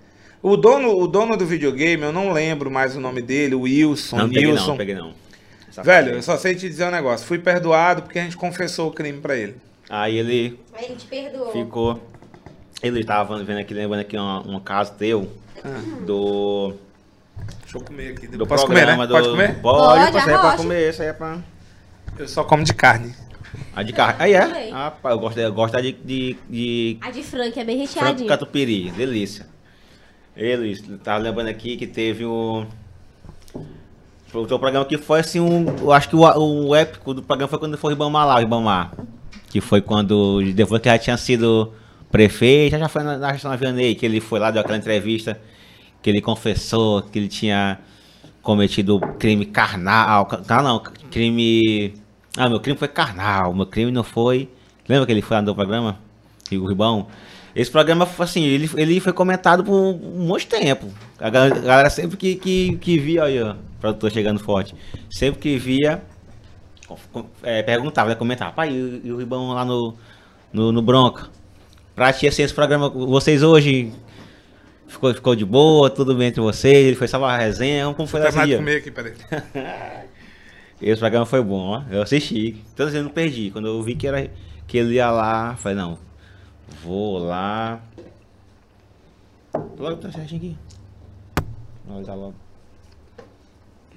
O 0.41 0.55
dono, 0.57 0.95
o 0.99 1.07
dono 1.07 1.35
do 1.37 1.45
videogame, 1.45 2.03
eu 2.03 2.11
não 2.11 2.31
lembro 2.31 2.69
mais 2.69 2.95
o 2.95 2.99
nome 2.99 3.21
dele, 3.21 3.55
o 3.55 3.61
Wilson, 3.61 4.17
Não, 4.17 4.23
não 4.27 4.33
peguei 4.33 4.53
não, 4.53 4.77
peguei 4.77 4.95
não. 4.95 5.13
Essa 5.69 5.81
Velho, 5.81 6.11
eu 6.13 6.21
só 6.21 6.37
sei 6.37 6.53
te 6.53 6.69
dizer 6.69 6.85
um 6.85 6.91
negócio. 6.91 7.25
Fui 7.25 7.39
perdoado 7.39 8.03
porque 8.03 8.19
a 8.19 8.23
gente 8.23 8.37
confessou 8.37 8.89
o 8.89 8.91
crime 8.91 9.19
pra 9.19 9.35
ele. 9.35 9.55
Aí 9.89 10.17
ele 10.17 10.59
Aí 10.73 10.85
ele 10.85 10.95
te 10.95 11.05
perdoou. 11.07 11.51
ficou. 11.51 12.09
Ele 12.81 13.03
tava 13.03 13.41
vendo 13.43 13.59
aqui, 13.59 13.73
lembrando 13.73 14.01
aqui 14.01 14.17
um, 14.17 14.55
um 14.55 14.59
caso 14.59 14.93
teu 14.93 15.29
Ah. 15.63 15.69
do. 16.05 16.73
Deixa 17.73 17.77
eu 17.77 17.81
comer 17.81 18.09
aqui. 18.11 18.27
do 18.27 18.45
Posso 18.47 18.65
comer, 18.67 18.85
né? 18.85 19.07
do- 19.07 19.13
Pode 19.13 19.29
comer? 19.29 19.55
Pode, 19.61 19.61
Pode, 19.61 20.11
pode, 20.11 20.17
isso 20.17 20.29
aí 20.29 20.33
é 20.33 20.37
pra 20.39 20.57
comer, 20.57 20.89
isso 20.89 21.01
aí 21.01 21.07
é 21.07 21.13
pra. 21.13 21.37
Eu 22.19 22.27
só 22.27 22.43
como 22.43 22.63
de 22.63 22.73
carne. 22.73 23.13
A 23.75 23.81
de 23.83 23.91
carne. 23.93 24.15
Aí 24.19 24.33
é? 24.33 24.69
Ah, 24.71 24.91
pá, 24.91 25.11
eu 25.11 25.19
gosto, 25.19 25.37
eu 25.39 25.51
gosto 25.53 25.81
de, 25.81 25.91
de, 25.93 26.37
de 26.49 26.97
A 27.01 27.09
de 27.11 27.23
frango 27.23 27.59
é 27.59 27.63
bem 27.63 27.85
frango 27.87 27.99
recheadinho. 28.01 28.27
catupiry, 28.29 28.91
delícia. 28.91 29.47
Ele 30.35 30.75
tava 31.03 31.19
lembrando 31.19 31.47
aqui 31.49 31.75
que 31.77 31.85
teve 31.87 32.25
um. 32.25 32.65
O 34.33 34.47
teu 34.47 34.57
programa 34.57 34.83
que 34.85 34.97
foi 34.97 35.19
assim, 35.19 35.39
um, 35.39 35.65
eu 35.79 35.91
acho 35.91 36.09
que 36.09 36.15
o, 36.15 36.21
o 36.67 36.75
épico 36.75 37.13
do 37.13 37.21
programa 37.21 37.47
foi 37.47 37.59
quando 37.59 37.77
foi 37.77 37.91
o 37.91 37.93
Ribamar 37.93 38.25
lá, 38.27 38.35
o 38.35 38.39
Ribamar. 38.39 38.91
Que 39.49 39.61
foi 39.61 39.79
quando, 39.79 40.41
depois 40.53 40.81
que 40.81 40.89
já 40.89 40.97
tinha 40.97 41.17
sido 41.17 41.71
prefeito, 42.11 42.71
já, 42.71 42.79
já 42.79 42.89
foi 42.89 43.03
na, 43.03 43.17
na 43.17 43.31
gestão 43.33 43.51
da 43.51 43.57
Vianney, 43.57 43.93
que 43.93 44.03
ele 44.05 44.19
foi 44.19 44.39
lá, 44.39 44.49
deu 44.49 44.61
aquela 44.61 44.77
entrevista, 44.77 45.39
que 46.03 46.11
ele 46.11 46.21
confessou 46.21 47.03
que 47.03 47.19
ele 47.19 47.29
tinha 47.29 47.79
cometido 48.43 48.99
crime 49.19 49.45
carnal, 49.45 50.25
ca- 50.27 50.37
carnal 50.39 50.75
não, 50.75 50.93
crime... 51.11 51.95
Ah, 52.37 52.49
meu 52.49 52.59
crime 52.59 52.77
foi 52.77 52.87
carnal, 52.89 53.53
meu 53.53 53.65
crime 53.65 53.91
não 53.91 54.03
foi... 54.03 54.49
Lembra 54.89 55.05
que 55.05 55.11
ele 55.13 55.21
foi 55.21 55.37
lá 55.37 55.41
no 55.43 55.55
programa? 55.55 55.99
O 56.51 56.67
Ribão? 56.67 57.07
Esse 57.55 57.71
programa, 57.71 58.07
assim, 58.19 58.43
ele, 58.43 58.69
ele 58.75 58.99
foi 58.99 59.13
comentado 59.13 59.63
por 59.63 59.73
um 59.73 60.25
monte 60.27 60.41
de 60.41 60.47
tempo. 60.47 60.87
A 61.19 61.29
gal- 61.29 61.45
a 61.45 61.49
galera 61.49 61.89
sempre 61.89 62.17
que, 62.17 62.35
que, 62.35 62.77
que 62.77 62.99
via, 62.99 63.23
aí, 63.25 63.41
ó, 63.41 63.55
produtor 63.79 64.11
chegando 64.11 64.39
forte, 64.39 64.75
sempre 65.09 65.39
que 65.39 65.57
via, 65.57 66.01
é, 67.41 67.61
perguntava, 67.63 68.09
né, 68.09 68.15
comentava, 68.15 68.51
pai, 68.51 68.69
e, 68.71 69.01
e 69.05 69.11
o 69.11 69.17
Ribão 69.17 69.49
lá 69.53 69.65
no, 69.65 69.93
no, 70.51 70.71
no 70.71 70.81
Bronca? 70.81 71.29
Pra 71.95 72.13
ti, 72.13 72.27
assim, 72.27 72.43
esse 72.43 72.53
programa, 72.53 72.89
vocês 72.89 73.43
hoje, 73.43 73.93
Ficou, 74.93 75.11
ficou 75.11 75.35
de 75.35 75.43
boa, 75.43 75.89
tudo 75.89 76.13
bem 76.13 76.27
entre 76.27 76.39
vocês? 76.39 76.85
Ele 76.85 76.95
foi 76.95 77.07
só 77.07 77.17
uma 77.17 77.35
resenha? 77.35 77.91
Como 77.95 78.07
foi 78.07 78.21
essa 78.21 78.45
dia? 78.45 78.57
comer 78.57 78.77
aqui, 78.77 78.91
peraí. 78.91 79.13
Esse 80.79 80.99
programa 80.99 81.25
foi 81.25 81.41
bom, 81.41 81.69
ó. 81.69 81.83
Eu 81.89 82.03
assisti. 82.03 82.63
Então 82.71 82.87
eu 82.87 83.03
não 83.03 83.09
perdi. 83.09 83.49
Quando 83.49 83.67
eu 83.67 83.81
vi 83.81 83.95
que, 83.95 84.05
era, 84.05 84.29
que 84.67 84.77
ele 84.77 84.93
ia 84.93 85.09
lá, 85.09 85.55
falei, 85.55 85.75
não. 85.75 85.97
Vou 86.83 87.17
lá. 87.17 87.81
Logo 89.79 89.97
tá 89.97 90.11
certinho 90.11 90.41
aqui. 90.41 90.57
Vamos 91.87 92.05
tá 92.05 92.13
logo. 92.13 92.35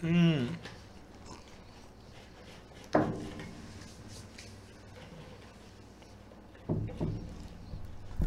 Hum. 0.02 0.46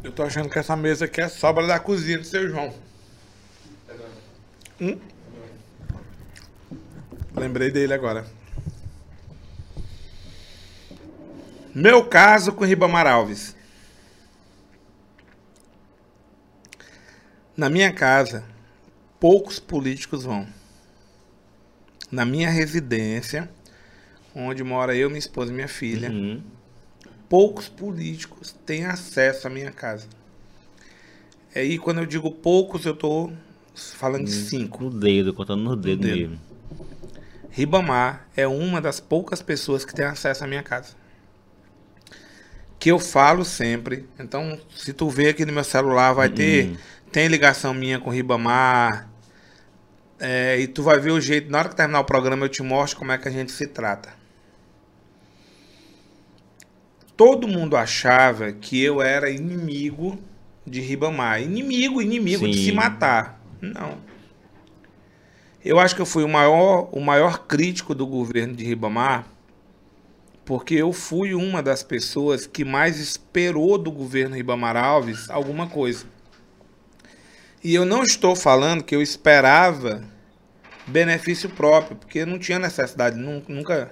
Eu 0.04 0.12
tô 0.12 0.24
achando 0.24 0.50
que 0.50 0.58
essa 0.58 0.76
mesa 0.76 1.06
aqui 1.06 1.22
é 1.22 1.28
sobra 1.28 1.68
da 1.68 1.80
cozinha 1.80 2.18
do 2.18 2.24
seu 2.24 2.48
João. 2.48 2.74
Hum? 4.80 4.98
Lembrei 7.36 7.70
dele 7.70 7.94
agora. 7.94 8.26
Meu 11.76 12.06
caso 12.06 12.54
com 12.54 12.66
Ribamar 12.66 13.06
Alves. 13.06 13.56
Na 17.56 17.70
minha 17.70 17.92
casa, 17.94 18.46
poucos 19.20 19.60
políticos 19.60 20.24
vão. 20.24 20.48
Na 22.10 22.26
minha 22.26 22.50
residência, 22.50 23.50
onde 24.34 24.64
mora 24.64 24.96
eu, 24.96 25.10
minha 25.10 25.20
esposa 25.20 25.52
e 25.52 25.56
minha 25.56 25.68
filha, 25.68 26.10
Uhum. 26.10 26.42
Poucos 27.30 27.70
políticos 27.70 28.56
têm 28.66 28.86
acesso 28.86 29.48
à 29.48 29.50
minha 29.50 29.72
casa. 29.72 30.08
É 31.54 31.62
aí 31.62 31.78
quando 31.78 32.00
eu 32.00 32.06
digo 32.06 32.32
poucos, 32.32 32.86
eu 32.86 32.96
tô 32.96 33.32
falando 33.76 34.26
de 34.26 34.32
cinco. 34.32 34.84
No 34.84 34.90
dedo, 34.90 35.34
contando 35.34 35.64
no 35.64 35.76
dedo, 35.76 36.02
dedo. 36.02 36.18
mesmo. 36.18 36.40
Ribamar 37.52 38.28
é 38.36 38.48
uma 38.48 38.82
das 38.82 39.00
poucas 39.00 39.42
pessoas 39.42 39.86
que 39.86 39.94
tem 39.94 40.06
acesso 40.06 40.44
à 40.44 40.48
minha 40.48 40.64
casa. 40.64 40.96
Que 42.80 42.92
eu 42.92 43.00
falo 43.00 43.44
sempre. 43.44 44.08
Então, 44.18 44.60
se 44.76 44.94
tu 44.94 45.10
vê 45.10 45.30
aqui 45.30 45.46
no 45.46 45.52
meu 45.52 45.64
celular, 45.64 46.14
vai 46.14 46.30
ter. 46.30 46.78
Tem 47.12 47.28
ligação 47.28 47.74
minha 47.74 48.00
com 48.00 48.10
Ribamar. 48.10 49.10
É, 50.20 50.60
e 50.60 50.68
tu 50.68 50.84
vai 50.84 51.00
ver 51.00 51.12
o 51.12 51.20
jeito. 51.20 51.52
Na 51.52 51.60
hora 51.60 51.70
que 51.70 51.76
terminar 51.76 52.00
o 52.00 52.06
programa, 52.06 52.46
eu 52.46 52.50
te 52.50 52.62
mostro 52.62 53.00
como 53.00 53.12
é 53.12 53.18
que 53.18 53.28
a 53.28 53.32
gente 53.32 53.52
se 53.52 53.68
trata. 53.68 54.19
Todo 57.20 57.50
mundo 57.50 57.76
achava 57.76 58.54
que 58.54 58.82
eu 58.82 59.02
era 59.02 59.30
inimigo 59.30 60.18
de 60.66 60.80
Ribamar. 60.80 61.42
Inimigo, 61.42 62.02
inimigo 62.02 62.48
de 62.48 62.58
Sim. 62.58 62.64
se 62.68 62.72
matar. 62.72 63.44
Não. 63.60 63.98
Eu 65.62 65.78
acho 65.82 65.94
que 65.94 66.02
eu 66.02 66.06
fui 66.06 66.24
o 66.24 66.30
maior, 66.30 66.88
o 66.94 67.02
maior 67.02 67.46
crítico 67.46 67.94
do 67.94 68.08
governo 68.08 68.56
de 68.56 68.64
Ribamar, 68.64 69.26
porque 70.46 70.76
eu 70.76 70.94
fui 70.94 71.34
uma 71.34 71.62
das 71.62 71.84
pessoas 71.84 72.48
que 72.48 72.64
mais 72.64 72.98
esperou 73.02 73.78
do 73.78 73.92
governo 73.92 74.38
Ribamar 74.38 74.78
Alves 74.78 75.30
alguma 75.30 75.68
coisa. 75.68 76.06
E 77.62 77.76
eu 77.76 77.84
não 77.84 78.02
estou 78.02 78.34
falando 78.34 78.82
que 78.82 78.96
eu 78.96 79.02
esperava 79.02 80.06
benefício 80.88 81.50
próprio, 81.50 81.98
porque 81.98 82.26
não 82.26 82.40
tinha 82.40 82.58
necessidade, 82.60 83.18
nu- 83.18 83.44
nunca 83.50 83.92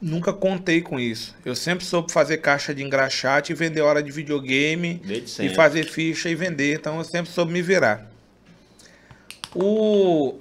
nunca 0.00 0.32
contei 0.32 0.80
com 0.80 0.98
isso. 0.98 1.34
Eu 1.44 1.54
sempre 1.54 1.84
soube 1.84 2.12
fazer 2.12 2.38
caixa 2.38 2.74
de 2.74 2.82
engraxate 2.82 3.52
e 3.52 3.54
vender 3.54 3.80
hora 3.80 4.02
de 4.02 4.10
videogame 4.10 5.00
e 5.38 5.48
fazer 5.50 5.84
ficha 5.84 6.28
e 6.28 6.34
vender, 6.34 6.74
então 6.74 6.98
eu 6.98 7.04
sempre 7.04 7.30
soube 7.30 7.52
me 7.52 7.62
virar. 7.62 8.10
O 9.54 10.38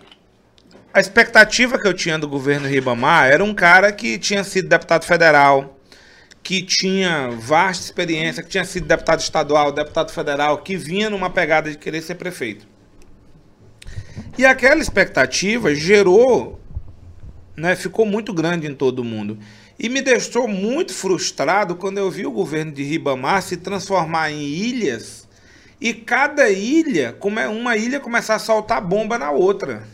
a 0.91 0.99
expectativa 0.99 1.77
que 1.77 1.87
eu 1.87 1.93
tinha 1.93 2.17
do 2.17 2.27
governo 2.27 2.67
Ribamar 2.67 3.29
era 3.29 3.43
um 3.43 3.53
cara 3.53 3.91
que 3.91 4.17
tinha 4.17 4.43
sido 4.43 4.67
deputado 4.67 5.05
federal, 5.05 5.77
que 6.41 6.63
tinha 6.63 7.29
vasta 7.29 7.85
experiência, 7.85 8.41
que 8.41 8.49
tinha 8.49 8.65
sido 8.65 8.87
deputado 8.87 9.19
estadual, 9.19 9.71
deputado 9.71 10.11
federal, 10.11 10.57
que 10.57 10.75
vinha 10.75 11.09
numa 11.09 11.29
pegada 11.29 11.69
de 11.69 11.77
querer 11.77 12.01
ser 12.01 12.15
prefeito. 12.15 12.65
E 14.35 14.45
aquela 14.45 14.81
expectativa 14.81 15.75
gerou, 15.75 16.59
né, 17.59 17.75
ficou 17.75 18.05
muito 18.05 18.33
grande 18.33 18.67
em 18.67 18.73
todo 18.73 19.03
mundo. 19.03 19.37
E 19.77 19.87
me 19.89 20.01
deixou 20.01 20.47
muito 20.47 20.93
frustrado 20.93 21.75
quando 21.75 21.97
eu 21.97 22.09
vi 22.09 22.25
o 22.25 22.31
governo 22.31 22.71
de 22.71 22.83
Ribamar 22.83 23.41
se 23.41 23.57
transformar 23.57 24.31
em 24.31 24.41
ilhas 24.41 25.27
e 25.79 25.93
cada 25.93 26.49
ilha, 26.49 27.13
como 27.13 27.39
é 27.39 27.47
uma 27.47 27.77
ilha 27.77 27.99
começar 27.99 28.35
a 28.35 28.39
soltar 28.39 28.81
bomba 28.81 29.17
na 29.17 29.31
outra. 29.31 29.87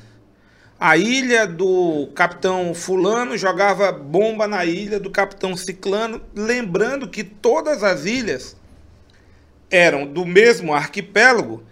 A 0.80 0.98
ilha 0.98 1.46
do 1.46 2.10
capitão 2.16 2.74
fulano 2.74 3.38
jogava 3.38 3.92
bomba 3.92 4.48
na 4.48 4.66
ilha 4.66 5.00
do 5.00 5.12
capitão 5.12 5.56
ciclano, 5.56 6.22
lembrando 6.36 7.08
que 7.08 7.24
todas 7.24 7.84
as 7.84 8.06
ilhas 8.06 8.58
eram 9.70 10.08
do 10.08 10.26
mesmo 10.26 10.74
arquipélago 10.74 11.64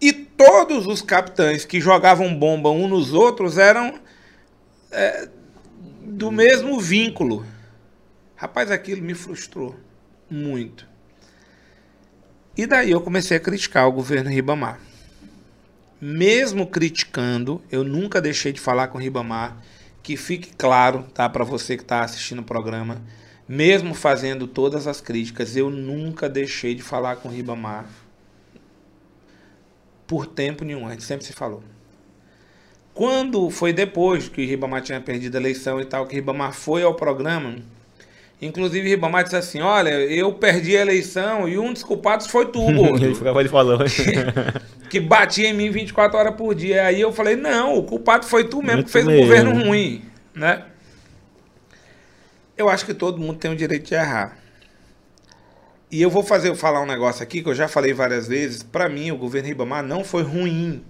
e 0.00 0.12
todos 0.12 0.86
os 0.86 1.02
capitães 1.02 1.64
que 1.64 1.80
jogavam 1.80 2.34
bomba 2.34 2.70
um 2.70 2.88
nos 2.88 3.12
outros 3.12 3.58
eram 3.58 4.00
é, 4.92 5.28
do 6.02 6.30
mesmo 6.30 6.80
vínculo. 6.80 7.44
Rapaz, 8.36 8.70
aquilo 8.70 9.02
me 9.02 9.14
frustrou 9.14 9.76
muito. 10.30 10.86
E 12.56 12.66
daí 12.66 12.90
eu 12.90 13.00
comecei 13.00 13.36
a 13.36 13.40
criticar 13.40 13.88
o 13.88 13.92
governo 13.92 14.30
Ribamar. 14.30 14.78
Mesmo 16.00 16.66
criticando, 16.66 17.62
eu 17.70 17.84
nunca 17.84 18.20
deixei 18.20 18.52
de 18.52 18.60
falar 18.60 18.88
com 18.88 18.98
o 18.98 19.00
Ribamar. 19.00 19.56
Que 20.02 20.16
fique 20.16 20.52
claro, 20.56 21.04
tá, 21.14 21.28
para 21.28 21.44
você 21.44 21.76
que 21.76 21.82
está 21.82 22.02
assistindo 22.02 22.40
o 22.40 22.44
programa. 22.44 23.00
Mesmo 23.48 23.94
fazendo 23.94 24.46
todas 24.46 24.86
as 24.86 25.00
críticas, 25.00 25.56
eu 25.56 25.70
nunca 25.70 26.28
deixei 26.28 26.74
de 26.74 26.82
falar 26.82 27.16
com 27.16 27.28
o 27.28 27.32
Ribamar 27.32 27.86
por 30.06 30.26
tempo 30.26 30.64
nenhum. 30.64 30.86
A 30.86 30.90
gente 30.90 31.04
sempre 31.04 31.24
se 31.24 31.32
falou. 31.32 31.62
Quando 32.94 33.48
foi 33.48 33.72
depois 33.72 34.28
que 34.28 34.42
o 34.42 34.46
Ribamar 34.46 34.82
tinha 34.82 35.00
perdido 35.00 35.36
a 35.36 35.40
eleição 35.40 35.80
e 35.80 35.84
tal, 35.84 36.06
que 36.06 36.12
o 36.12 36.16
Ribamar 36.16 36.52
foi 36.52 36.82
ao 36.82 36.94
programa, 36.94 37.56
inclusive 38.40 38.86
o 38.86 38.90
Ribamar 38.90 39.24
disse 39.24 39.36
assim: 39.36 39.60
Olha, 39.60 39.90
eu 39.90 40.32
perdi 40.34 40.76
a 40.76 40.82
eleição 40.82 41.48
e 41.48 41.58
um 41.58 41.72
dos 41.72 41.82
culpados 41.82 42.26
foi 42.26 42.46
tu, 42.46 42.60
Ele 42.68 42.74
gordo, 42.74 43.14
ficava 43.14 43.40
ele 43.40 43.48
falando. 43.48 43.84
que 44.90 45.00
batia 45.00 45.48
em 45.48 45.54
mim 45.54 45.70
24 45.70 46.18
horas 46.18 46.34
por 46.36 46.54
dia. 46.54 46.84
Aí 46.84 47.00
eu 47.00 47.12
falei: 47.12 47.34
Não, 47.34 47.78
o 47.78 47.82
culpado 47.82 48.26
foi 48.26 48.44
tu 48.44 48.58
mesmo 48.58 48.74
Muito 48.74 48.86
que 48.86 48.92
fez 48.92 49.06
mesmo. 49.06 49.20
um 49.20 49.26
governo 49.26 49.64
ruim, 49.64 50.02
né? 50.34 50.64
Eu 52.56 52.68
acho 52.68 52.84
que 52.84 52.92
todo 52.92 53.18
mundo 53.18 53.38
tem 53.38 53.50
o 53.50 53.56
direito 53.56 53.88
de 53.88 53.94
errar. 53.94 54.36
E 55.90 56.00
eu 56.00 56.10
vou 56.10 56.22
fazer 56.22 56.54
falar 56.54 56.82
um 56.82 56.86
negócio 56.86 57.22
aqui 57.22 57.42
que 57.42 57.48
eu 57.48 57.54
já 57.54 57.68
falei 57.68 57.92
várias 57.92 58.28
vezes. 58.28 58.62
Para 58.62 58.88
mim, 58.88 59.10
o 59.10 59.16
governo 59.16 59.48
Ribamar 59.48 59.82
não 59.82 60.04
foi 60.04 60.22
ruim. 60.22 60.82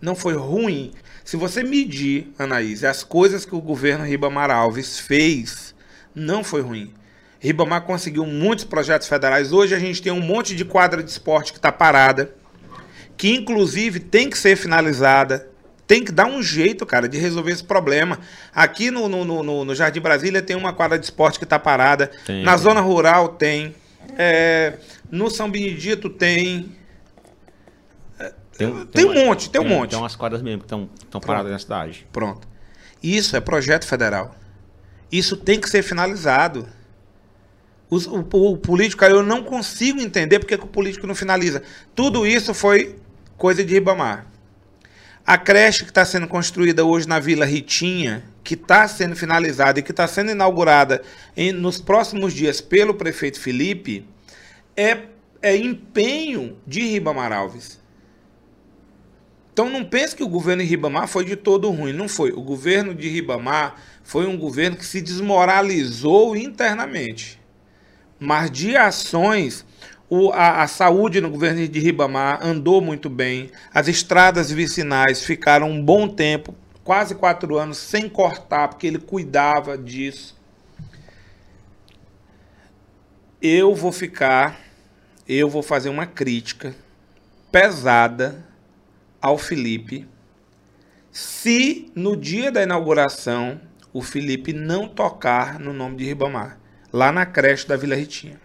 Não 0.00 0.14
foi 0.14 0.34
ruim. 0.34 0.92
Se 1.24 1.36
você 1.36 1.62
medir, 1.62 2.32
Anaís, 2.38 2.84
as 2.84 3.02
coisas 3.02 3.44
que 3.44 3.54
o 3.54 3.60
governo 3.60 4.04
Ribamar 4.04 4.50
Alves 4.50 4.98
fez, 4.98 5.74
não 6.14 6.42
foi 6.42 6.60
ruim. 6.60 6.92
Ribamar 7.38 7.82
conseguiu 7.82 8.26
muitos 8.26 8.64
projetos 8.64 9.08
federais. 9.08 9.52
Hoje 9.52 9.74
a 9.74 9.78
gente 9.78 10.02
tem 10.02 10.12
um 10.12 10.20
monte 10.20 10.54
de 10.54 10.64
quadra 10.64 11.02
de 11.02 11.10
esporte 11.10 11.52
que 11.52 11.58
está 11.58 11.72
parada, 11.72 12.34
que 13.16 13.34
inclusive 13.34 13.98
tem 13.98 14.28
que 14.28 14.36
ser 14.36 14.56
finalizada. 14.56 15.48
Tem 15.86 16.04
que 16.04 16.12
dar 16.12 16.26
um 16.26 16.40
jeito, 16.42 16.86
cara, 16.86 17.08
de 17.08 17.18
resolver 17.18 17.50
esse 17.50 17.64
problema. 17.64 18.20
Aqui 18.54 18.90
no, 18.90 19.08
no, 19.08 19.24
no, 19.24 19.64
no 19.64 19.74
Jardim 19.74 20.00
Brasília 20.00 20.40
tem 20.40 20.54
uma 20.54 20.72
quadra 20.72 20.98
de 20.98 21.04
esporte 21.04 21.38
que 21.38 21.44
está 21.44 21.58
parada. 21.58 22.10
Tem. 22.24 22.44
Na 22.44 22.56
zona 22.56 22.80
rural 22.80 23.30
tem. 23.30 23.74
É, 24.16 24.74
no 25.10 25.28
São 25.30 25.50
Benedito 25.50 26.08
tem. 26.08 26.76
Tem 28.92 29.04
um 29.04 29.14
monte, 29.26 29.50
tem 29.50 29.60
um 29.60 29.64
monte. 29.68 29.90
Tem 29.90 29.98
umas 29.98 30.16
quadras 30.16 30.42
mesmo 30.42 30.60
que 30.60 30.66
estão 30.66 30.88
paradas 31.20 31.50
na 31.52 31.58
cidade. 31.58 32.06
Pronto. 32.12 32.46
Isso 33.02 33.36
é 33.36 33.40
projeto 33.40 33.86
federal. 33.86 34.34
Isso 35.10 35.36
tem 35.36 35.60
que 35.60 35.68
ser 35.68 35.82
finalizado. 35.82 36.68
Os- 37.88 38.06
o, 38.06 38.20
o 38.32 38.56
político, 38.56 39.04
eu 39.04 39.22
não 39.22 39.42
consigo 39.42 40.00
entender 40.00 40.38
porque 40.38 40.56
que 40.56 40.64
o 40.64 40.68
político 40.68 41.06
não 41.06 41.14
finaliza. 41.14 41.62
Tudo 41.94 42.26
isso 42.26 42.54
foi 42.54 42.96
coisa 43.36 43.64
de 43.64 43.72
Ribamar. 43.74 44.26
A 45.26 45.36
creche 45.36 45.84
que 45.84 45.90
está 45.90 46.04
sendo 46.04 46.26
construída 46.28 46.84
hoje 46.84 47.06
na 47.08 47.18
Vila 47.18 47.44
Ritinha, 47.44 48.22
que 48.44 48.54
está 48.54 48.86
sendo 48.88 49.14
finalizada 49.16 49.78
e 49.78 49.82
que 49.82 49.90
está 49.90 50.06
sendo 50.06 50.30
inaugurada 50.30 51.02
em- 51.36 51.52
nos 51.52 51.80
próximos 51.80 52.32
dias 52.32 52.60
pelo 52.60 52.94
prefeito 52.94 53.40
Felipe, 53.40 54.06
é, 54.76 54.98
é 55.42 55.56
empenho 55.56 56.56
de 56.66 56.80
Ribamar 56.82 57.32
Alves. 57.32 57.79
Então 59.52 59.68
não 59.68 59.84
pense 59.84 60.14
que 60.16 60.22
o 60.22 60.28
governo 60.28 60.62
de 60.62 60.68
Ribamar 60.68 61.08
foi 61.08 61.24
de 61.24 61.36
todo 61.36 61.70
ruim. 61.70 61.92
Não 61.92 62.08
foi. 62.08 62.30
O 62.32 62.40
governo 62.42 62.94
de 62.94 63.08
Ribamar 63.08 63.76
foi 64.02 64.26
um 64.26 64.36
governo 64.38 64.76
que 64.76 64.86
se 64.86 65.00
desmoralizou 65.00 66.36
internamente. 66.36 67.38
Mas 68.18 68.50
de 68.50 68.76
ações, 68.76 69.64
o- 70.08 70.30
a, 70.32 70.62
a 70.62 70.68
saúde 70.68 71.20
no 71.20 71.30
governo 71.30 71.66
de 71.66 71.80
Ribamar 71.80 72.44
andou 72.44 72.80
muito 72.80 73.10
bem. 73.10 73.50
As 73.72 73.88
estradas 73.88 74.50
vicinais 74.50 75.24
ficaram 75.24 75.70
um 75.70 75.82
bom 75.84 76.08
tempo, 76.08 76.54
quase 76.84 77.14
quatro 77.14 77.56
anos, 77.58 77.78
sem 77.78 78.08
cortar, 78.08 78.68
porque 78.68 78.86
ele 78.86 78.98
cuidava 78.98 79.76
disso. 79.78 80.36
Eu 83.40 83.74
vou 83.74 83.90
ficar, 83.92 84.60
eu 85.28 85.48
vou 85.48 85.62
fazer 85.62 85.88
uma 85.88 86.06
crítica 86.06 86.74
pesada 87.50 88.44
ao 89.20 89.36
Felipe 89.36 90.06
se 91.10 91.90
no 91.94 92.16
dia 92.16 92.52
da 92.52 92.62
inauguração 92.62 93.60
o 93.92 94.00
Felipe 94.00 94.52
não 94.52 94.86
tocar 94.86 95.58
no 95.58 95.72
nome 95.72 95.96
de 95.96 96.04
Ribamar, 96.04 96.58
lá 96.92 97.10
na 97.10 97.26
creche 97.26 97.66
da 97.66 97.76
Vila 97.76 97.96
Ritinha. 97.96 98.40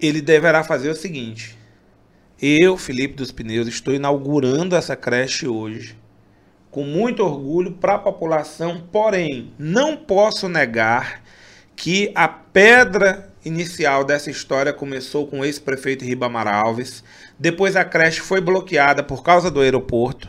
ele 0.00 0.20
deverá 0.20 0.64
fazer 0.64 0.88
o 0.88 0.94
seguinte: 0.94 1.58
eu, 2.40 2.76
Felipe 2.76 3.14
dos 3.14 3.30
Pneus, 3.30 3.68
estou 3.68 3.94
inaugurando 3.94 4.74
essa 4.74 4.96
creche 4.96 5.46
hoje, 5.46 5.96
com 6.70 6.84
muito 6.84 7.22
orgulho 7.22 7.72
para 7.72 7.94
a 7.94 7.98
população, 7.98 8.82
porém, 8.90 9.52
não 9.58 9.96
posso 9.96 10.48
negar 10.48 11.22
que 11.76 12.10
a 12.14 12.28
pedra 12.28 13.32
inicial 13.44 14.04
dessa 14.04 14.30
história 14.30 14.72
começou 14.72 15.26
com 15.26 15.40
o 15.40 15.44
ex-prefeito 15.44 16.04
Ribamar 16.04 16.48
Alves, 16.48 17.04
depois 17.38 17.76
a 17.76 17.84
creche 17.84 18.20
foi 18.20 18.40
bloqueada 18.40 19.02
por 19.02 19.22
causa 19.22 19.50
do 19.50 19.60
aeroporto. 19.60 20.28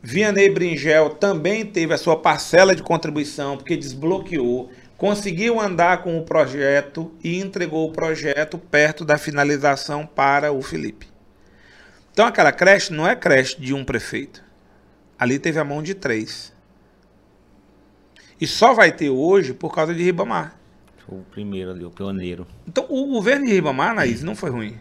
Vianney 0.00 0.48
Bringel 0.48 1.10
também 1.10 1.66
teve 1.66 1.92
a 1.92 1.98
sua 1.98 2.16
parcela 2.16 2.74
de 2.74 2.82
contribuição, 2.82 3.56
porque 3.56 3.76
desbloqueou, 3.76 4.70
conseguiu 4.96 5.60
andar 5.60 6.02
com 6.02 6.16
o 6.16 6.24
projeto 6.24 7.12
e 7.22 7.40
entregou 7.40 7.88
o 7.88 7.92
projeto 7.92 8.58
perto 8.58 9.04
da 9.04 9.18
finalização 9.18 10.06
para 10.06 10.52
o 10.52 10.62
Felipe. 10.62 11.08
Então 12.12 12.26
aquela 12.26 12.52
creche 12.52 12.92
não 12.92 13.06
é 13.06 13.14
creche 13.14 13.60
de 13.60 13.74
um 13.74 13.84
prefeito. 13.84 14.42
Ali 15.18 15.38
teve 15.38 15.58
a 15.58 15.64
mão 15.64 15.82
de 15.82 15.94
três. 15.94 16.52
E 18.40 18.46
só 18.46 18.72
vai 18.72 18.92
ter 18.92 19.10
hoje 19.10 19.52
por 19.52 19.74
causa 19.74 19.92
de 19.92 20.02
Ribamar. 20.02 20.56
Foi 21.06 21.18
o 21.18 21.22
primeiro 21.22 21.72
ali, 21.72 21.84
o 21.84 21.90
pioneiro. 21.90 22.46
Então 22.66 22.86
o 22.88 23.06
governo 23.06 23.46
de 23.46 23.52
Ribamar, 23.52 23.90
Anaís, 23.90 24.22
não 24.22 24.36
foi 24.36 24.50
ruim. 24.50 24.78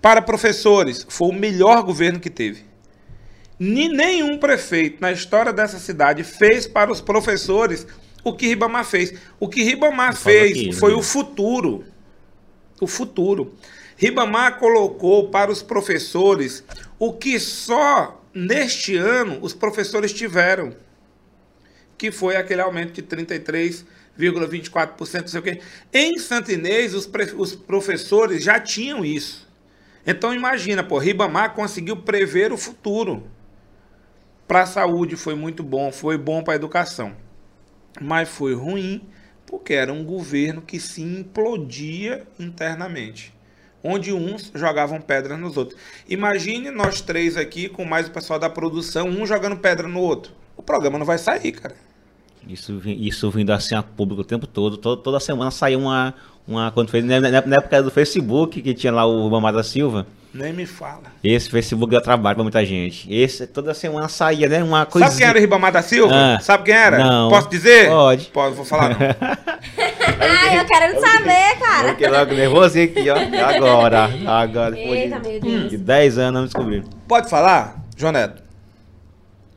Para 0.00 0.22
professores, 0.22 1.04
foi 1.08 1.28
o 1.28 1.32
melhor 1.32 1.82
governo 1.82 2.20
que 2.20 2.30
teve. 2.30 2.64
Nenhum 3.58 4.38
prefeito 4.38 5.00
na 5.00 5.10
história 5.10 5.52
dessa 5.52 5.78
cidade 5.78 6.22
fez 6.22 6.66
para 6.66 6.92
os 6.92 7.00
professores 7.00 7.86
o 8.22 8.32
que 8.32 8.46
Ribamar 8.46 8.84
fez. 8.84 9.14
O 9.40 9.48
que 9.48 9.62
Ribamar 9.62 10.14
fez 10.14 10.52
aqui, 10.52 10.72
foi 10.72 10.92
né? 10.92 10.96
o 10.96 11.02
futuro. 11.02 11.84
O 12.80 12.86
futuro. 12.86 13.54
Ribamar 13.96 14.58
colocou 14.58 15.28
para 15.28 15.50
os 15.50 15.60
professores 15.60 16.62
o 16.98 17.12
que 17.12 17.40
só 17.40 18.22
neste 18.32 18.96
ano 18.96 19.38
os 19.42 19.52
professores 19.52 20.12
tiveram 20.12 20.72
que 21.98 22.10
foi 22.12 22.36
aquele 22.36 22.60
aumento 22.60 22.92
de 22.92 23.02
33,24%, 23.02 25.22
não 25.22 25.26
sei 25.26 25.40
o 25.40 25.42
quê. 25.42 25.60
Em 25.92 26.16
Santo 26.18 26.52
Inês, 26.52 26.94
os, 26.94 27.10
os 27.36 27.56
professores 27.56 28.44
já 28.44 28.60
tinham 28.60 29.04
isso. 29.04 29.47
Então 30.10 30.32
imagina, 30.32 30.82
pô, 30.82 30.96
Ribamar 30.96 31.52
conseguiu 31.52 31.94
prever 31.94 32.50
o 32.50 32.56
futuro. 32.56 33.24
Para 34.46 34.62
a 34.62 34.66
saúde 34.66 35.16
foi 35.16 35.34
muito 35.34 35.62
bom, 35.62 35.92
foi 35.92 36.16
bom 36.16 36.42
para 36.42 36.54
a 36.54 36.56
educação. 36.56 37.14
Mas 38.00 38.26
foi 38.26 38.54
ruim 38.54 39.02
porque 39.44 39.74
era 39.74 39.92
um 39.92 40.02
governo 40.02 40.62
que 40.62 40.80
se 40.80 41.02
implodia 41.02 42.26
internamente. 42.40 43.34
Onde 43.84 44.10
uns 44.10 44.50
jogavam 44.54 44.98
pedra 44.98 45.36
nos 45.36 45.58
outros. 45.58 45.78
Imagine 46.08 46.70
nós 46.70 47.02
três 47.02 47.36
aqui, 47.36 47.68
com 47.68 47.84
mais 47.84 48.08
o 48.08 48.10
pessoal 48.10 48.38
da 48.38 48.48
produção, 48.48 49.06
um 49.10 49.26
jogando 49.26 49.58
pedra 49.58 49.86
no 49.86 50.00
outro. 50.00 50.32
O 50.56 50.62
programa 50.62 50.98
não 50.98 51.04
vai 51.04 51.18
sair, 51.18 51.52
cara. 51.52 51.76
Isso, 52.48 52.80
isso 52.86 53.30
vindo 53.30 53.52
assim 53.52 53.74
a 53.74 53.82
público 53.82 54.22
o 54.22 54.24
tempo 54.24 54.46
todo. 54.46 54.78
Toda, 54.78 55.02
toda 55.02 55.20
semana 55.20 55.50
saía 55.50 55.78
uma. 55.78 56.14
Uma 56.48 56.70
quando 56.72 56.90
foi, 56.90 57.02
na, 57.02 57.20
na- 57.20 57.42
na 57.46 57.56
época 57.56 57.82
do 57.82 57.90
Facebook, 57.90 58.60
que 58.62 58.74
tinha 58.74 58.92
lá 58.92 59.04
o 59.06 59.28
Mamar 59.30 59.52
da 59.52 59.62
Silva. 59.62 60.06
Nem 60.32 60.52
me 60.52 60.66
fala. 60.66 61.04
Esse 61.24 61.48
Facebook 61.50 61.90
deu 61.90 62.00
trabalho 62.02 62.34
pra 62.36 62.42
muita 62.42 62.64
gente. 62.64 63.12
Esse 63.12 63.46
toda 63.46 63.72
semana 63.72 64.08
saía, 64.08 64.46
né? 64.48 64.62
Uma 64.62 64.84
coisa. 64.84 65.06
Sabe 65.08 65.18
quem 65.18 65.26
era 65.26 65.38
o 65.38 65.40
Ribamar 65.40 65.72
da 65.72 65.80
Silva? 65.82 66.12
Ah, 66.14 66.38
Sabe 66.40 66.64
quem 66.64 66.74
era? 66.74 66.98
não. 66.98 67.30
Posso 67.30 67.48
dizer? 67.48 67.88
Pode. 67.88 68.26
Pode, 68.26 68.54
vou 68.54 68.64
falar 68.64 68.90
não. 68.90 68.96
Ai, 70.20 70.58
eu 70.60 70.64
quero 70.66 71.00
saber, 71.00 71.58
cara. 71.58 71.88
Fiquei 71.90 72.08
logo 72.08 72.34
nervoso 72.34 72.78
aqui, 72.78 73.08
ó. 73.10 73.16
Agora. 73.16 74.10
Agora. 74.26 74.70
depois 74.72 75.00
Eita, 75.00 75.18
de- 75.20 75.28
meu 75.28 75.40
Deus. 75.40 75.70
De 75.70 75.76
10 75.78 76.18
anos, 76.18 76.34
não 76.34 76.44
descobri. 76.44 76.84
Pode 77.08 77.28
falar, 77.30 77.76
João 77.96 78.12
Neto? 78.12 78.42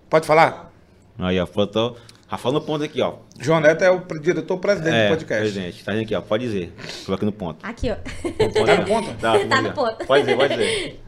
Pode 0.10 0.26
falar? 0.26 0.72
Aí, 1.20 1.40
ó. 1.40 1.46
Faltou. 1.46 1.98
Rafael 2.32 2.54
no 2.54 2.62
ponto 2.62 2.82
aqui, 2.82 3.02
ó. 3.02 3.16
João 3.42 3.60
Neto 3.60 3.84
é 3.84 3.92
o 3.92 4.00
diretor-presidente 4.22 4.96
É, 4.96 5.06
do 5.08 5.10
podcast. 5.10 5.42
presidente. 5.52 5.84
Tá 5.84 5.92
aqui, 5.92 6.16
ó. 6.16 6.22
Pode 6.22 6.46
dizer. 6.46 6.74
Coloca 7.06 7.26
no 7.26 7.32
ponto. 7.34 7.60
Aqui, 7.62 7.92
ó. 7.92 7.96
Ponto, 7.96 8.66
Tá 8.66 8.78
no 8.78 8.86
ponto? 8.86 9.14
Tá, 9.20 9.40
Tá 9.50 9.62
no 9.62 9.68
lá. 9.68 9.74
ponto. 9.74 10.06
Pode 10.06 10.24
dizer, 10.24 10.38
pode 10.38 10.54
dizer. 10.56 11.02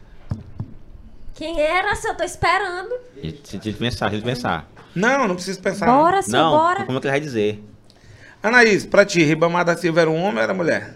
Quem 1.34 1.58
era? 1.60 1.94
Se 1.94 2.06
eu 2.08 2.14
tô 2.14 2.22
esperando. 2.24 2.94
Se 3.42 3.58
te 3.58 3.72
pensar, 3.72 4.10
se 4.10 4.18
te 4.18 4.22
pensar. 4.22 4.68
Não, 4.94 5.26
não 5.26 5.34
preciso 5.34 5.60
pensar. 5.62 5.86
Bora, 5.86 6.20
senhor, 6.20 6.42
Não, 6.42 6.50
bora. 6.58 6.84
como 6.84 6.98
é 6.98 7.00
que 7.00 7.06
ele 7.06 7.12
vai 7.12 7.20
dizer? 7.20 7.64
Anaís, 8.42 8.84
pra 8.84 9.06
ti, 9.06 9.22
Ribamar 9.24 9.64
da 9.64 9.74
Silva 9.76 10.02
era 10.02 10.10
um 10.10 10.16
homem 10.20 10.36
ou 10.36 10.42
era 10.42 10.52
mulher? 10.52 10.94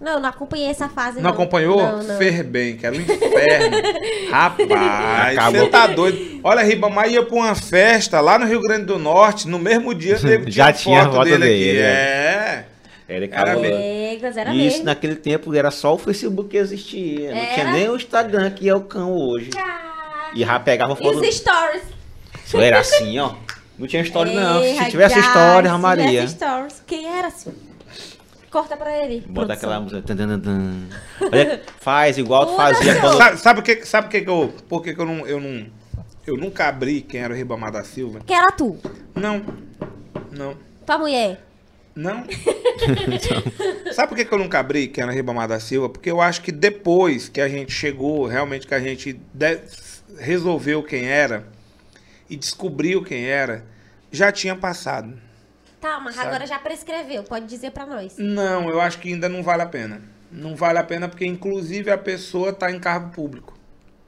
Não, 0.00 0.20
não 0.20 0.28
acompanhei 0.28 0.68
essa 0.68 0.88
fase. 0.88 1.20
Não, 1.20 1.30
acompanhou? 1.30 1.78
Não, 1.80 2.02
não. 2.02 2.18
Fer 2.18 2.42
bem, 2.44 2.76
que 2.76 2.84
era 2.84 2.94
um 2.94 3.00
inferno. 3.00 3.76
Rapaz, 4.30 5.38
Acabou. 5.38 5.60
você 5.60 5.66
tá 5.70 5.86
doido. 5.86 6.40
Olha, 6.44 6.62
Ribamar 6.62 7.08
ia 7.08 7.22
pra 7.24 7.34
uma 7.34 7.54
festa 7.54 8.20
lá 8.20 8.38
no 8.38 8.44
Rio 8.46 8.60
Grande 8.60 8.84
do 8.84 8.98
Norte, 8.98 9.48
no 9.48 9.58
mesmo 9.58 9.94
dia 9.94 10.18
nego 10.22 10.50
Já 10.50 10.72
tinha 10.72 11.04
foto, 11.04 11.14
foto 11.16 11.24
dele, 11.24 11.38
dele, 11.46 11.70
aqui. 11.70 11.78
é. 11.80 12.64
É. 13.08 13.14
Ele 13.16 13.30
Era 13.32 13.56
mesmo. 13.56 13.78
Egos, 13.80 14.36
era 14.36 14.50
Isso 14.52 14.58
mesmo. 14.64 14.84
naquele 14.84 15.14
tempo 15.14 15.54
era 15.54 15.70
só 15.70 15.94
o 15.94 15.98
Facebook 15.98 16.50
que 16.50 16.56
existia. 16.56 17.30
Não 17.34 17.40
tinha 17.46 17.60
Era? 17.60 17.72
nem 17.72 17.88
o 17.88 17.96
Instagram 17.96 18.50
que 18.50 18.68
é 18.68 18.74
o 18.74 18.80
cão 18.80 19.12
hoje. 19.16 19.50
Caraca. 19.50 20.32
E 20.34 20.44
já 20.44 20.58
pegava 20.58 20.92
E 20.94 20.96
foto. 20.96 21.20
os 21.20 21.34
stories? 21.36 21.82
Isso 22.44 22.60
era 22.60 22.80
assim, 22.80 23.18
ó. 23.20 23.34
Não 23.78 23.86
tinha 23.86 24.02
história, 24.02 24.32
não. 24.32 24.60
Ei, 24.64 24.76
Se 24.76 24.90
tivesse 24.90 25.18
história, 25.20 25.70
se 25.72 25.78
Maria. 25.78 26.06
tivesse 26.08 26.34
stories. 26.34 26.82
Quem 26.86 27.06
era, 27.18 27.30
senhor? 27.30 27.56
Corta 28.56 28.74
pra 28.74 29.04
ele. 29.04 29.20
Bota 29.20 29.54
produção. 29.54 29.54
aquela 29.54 29.80
música. 29.80 30.14
Olha, 31.30 31.62
faz 31.78 32.16
igual 32.16 32.46
tu 32.46 32.56
fazia 32.56 32.98
quando. 32.98 33.18
Sabe, 33.18 33.36
sabe 33.38 33.60
o 33.60 33.62
que, 33.62 33.84
sabe 33.84 34.06
o 34.06 34.10
que, 34.10 34.22
que 34.22 34.30
eu. 34.30 34.54
Por 34.66 34.82
que, 34.82 34.94
que 34.94 34.98
eu 35.00 35.04
não. 35.04 35.26
Eu 35.26 35.38
não. 35.38 35.66
Eu 36.26 36.38
nunca 36.38 36.66
abri 36.66 37.02
quem 37.02 37.20
era 37.20 37.34
o 37.34 37.36
Ribamar 37.36 37.70
da 37.70 37.84
Silva. 37.84 38.20
Quem 38.26 38.34
era 38.34 38.50
tu? 38.52 38.78
Não. 39.14 39.44
Não. 40.32 40.56
Tua 40.86 40.96
mulher? 40.96 41.44
Não. 41.94 42.24
Sabe 43.92 44.08
por 44.08 44.16
que, 44.16 44.24
que 44.24 44.32
eu 44.32 44.38
nunca 44.38 44.58
abri 44.58 44.88
quem 44.88 45.02
era 45.04 45.12
Ribamar 45.12 45.46
da 45.48 45.60
Silva? 45.60 45.90
Porque 45.90 46.10
eu 46.10 46.22
acho 46.22 46.40
que 46.40 46.50
depois 46.50 47.28
que 47.28 47.42
a 47.42 47.48
gente 47.50 47.72
chegou, 47.72 48.26
realmente 48.26 48.66
que 48.66 48.74
a 48.74 48.80
gente 48.80 49.20
de- 49.34 49.60
resolveu 50.18 50.82
quem 50.82 51.04
era 51.06 51.46
e 52.30 52.36
descobriu 52.36 53.02
quem 53.02 53.26
era, 53.26 53.66
já 54.10 54.32
tinha 54.32 54.56
passado. 54.56 55.25
Tá, 55.86 56.00
mas 56.00 56.16
Sabe? 56.16 56.26
agora 56.28 56.46
já 56.46 56.58
prescreveu. 56.58 57.22
Pode 57.22 57.46
dizer 57.46 57.70
pra 57.70 57.86
nós. 57.86 58.14
Não, 58.18 58.68
eu 58.68 58.80
acho 58.80 58.98
que 58.98 59.08
ainda 59.12 59.28
não 59.28 59.40
vale 59.42 59.62
a 59.62 59.66
pena. 59.66 60.02
Não 60.32 60.56
vale 60.56 60.78
a 60.78 60.82
pena 60.82 61.08
porque, 61.08 61.24
inclusive, 61.24 61.90
a 61.92 61.96
pessoa 61.96 62.50
está 62.50 62.72
em 62.72 62.80
cargo 62.80 63.10
público. 63.10 63.56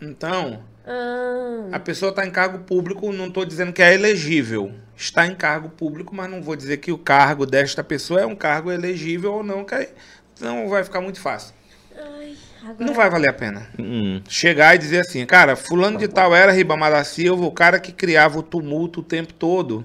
Então, 0.02 0.62
Ah, 0.84 1.68
a 1.76 1.78
pessoa 1.78 2.10
está 2.10 2.26
em 2.26 2.30
cargo 2.30 2.60
público, 2.60 3.12
não 3.12 3.26
estou 3.26 3.44
dizendo 3.44 3.72
que 3.72 3.80
é 3.82 3.94
elegível. 3.94 4.72
Está 4.96 5.24
em 5.26 5.34
cargo 5.36 5.68
público, 5.68 6.14
mas 6.14 6.28
não 6.30 6.42
vou 6.42 6.56
dizer 6.56 6.78
que 6.78 6.90
o 6.90 6.98
cargo 6.98 7.46
desta 7.46 7.84
pessoa 7.84 8.20
é 8.22 8.26
um 8.26 8.34
cargo 8.34 8.72
elegível 8.72 9.34
ou 9.34 9.44
não, 9.44 9.64
que 9.64 9.74
aí- 9.74 9.88
então 10.34 10.68
vai 10.68 10.82
ficar 10.82 11.00
muito 11.00 11.20
fácil. 11.20 11.54
ai, 11.96 12.34
agora... 12.62 12.84
Não 12.86 12.94
vai 12.94 13.08
valer 13.10 13.28
a 13.28 13.32
pena. 13.34 13.68
Hum, 13.78 14.20
Chegar 14.28 14.74
e 14.74 14.78
dizer 14.78 15.00
assim, 15.00 15.24
cara, 15.26 15.54
fulano 15.56 15.98
de 15.98 16.08
tal 16.08 16.34
era 16.34 16.50
Ribamar 16.52 16.90
da 16.90 17.04
Silva, 17.04 17.44
o 17.44 17.52
cara 17.52 17.78
que 17.78 17.92
criava 17.92 18.38
o 18.38 18.42
tumulto 18.42 19.00
o 19.00 19.04
tempo 19.04 19.32
todo. 19.34 19.84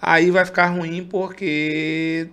Aí 0.00 0.30
vai 0.30 0.44
ficar 0.44 0.66
ruim 0.66 1.04
porque 1.04 2.28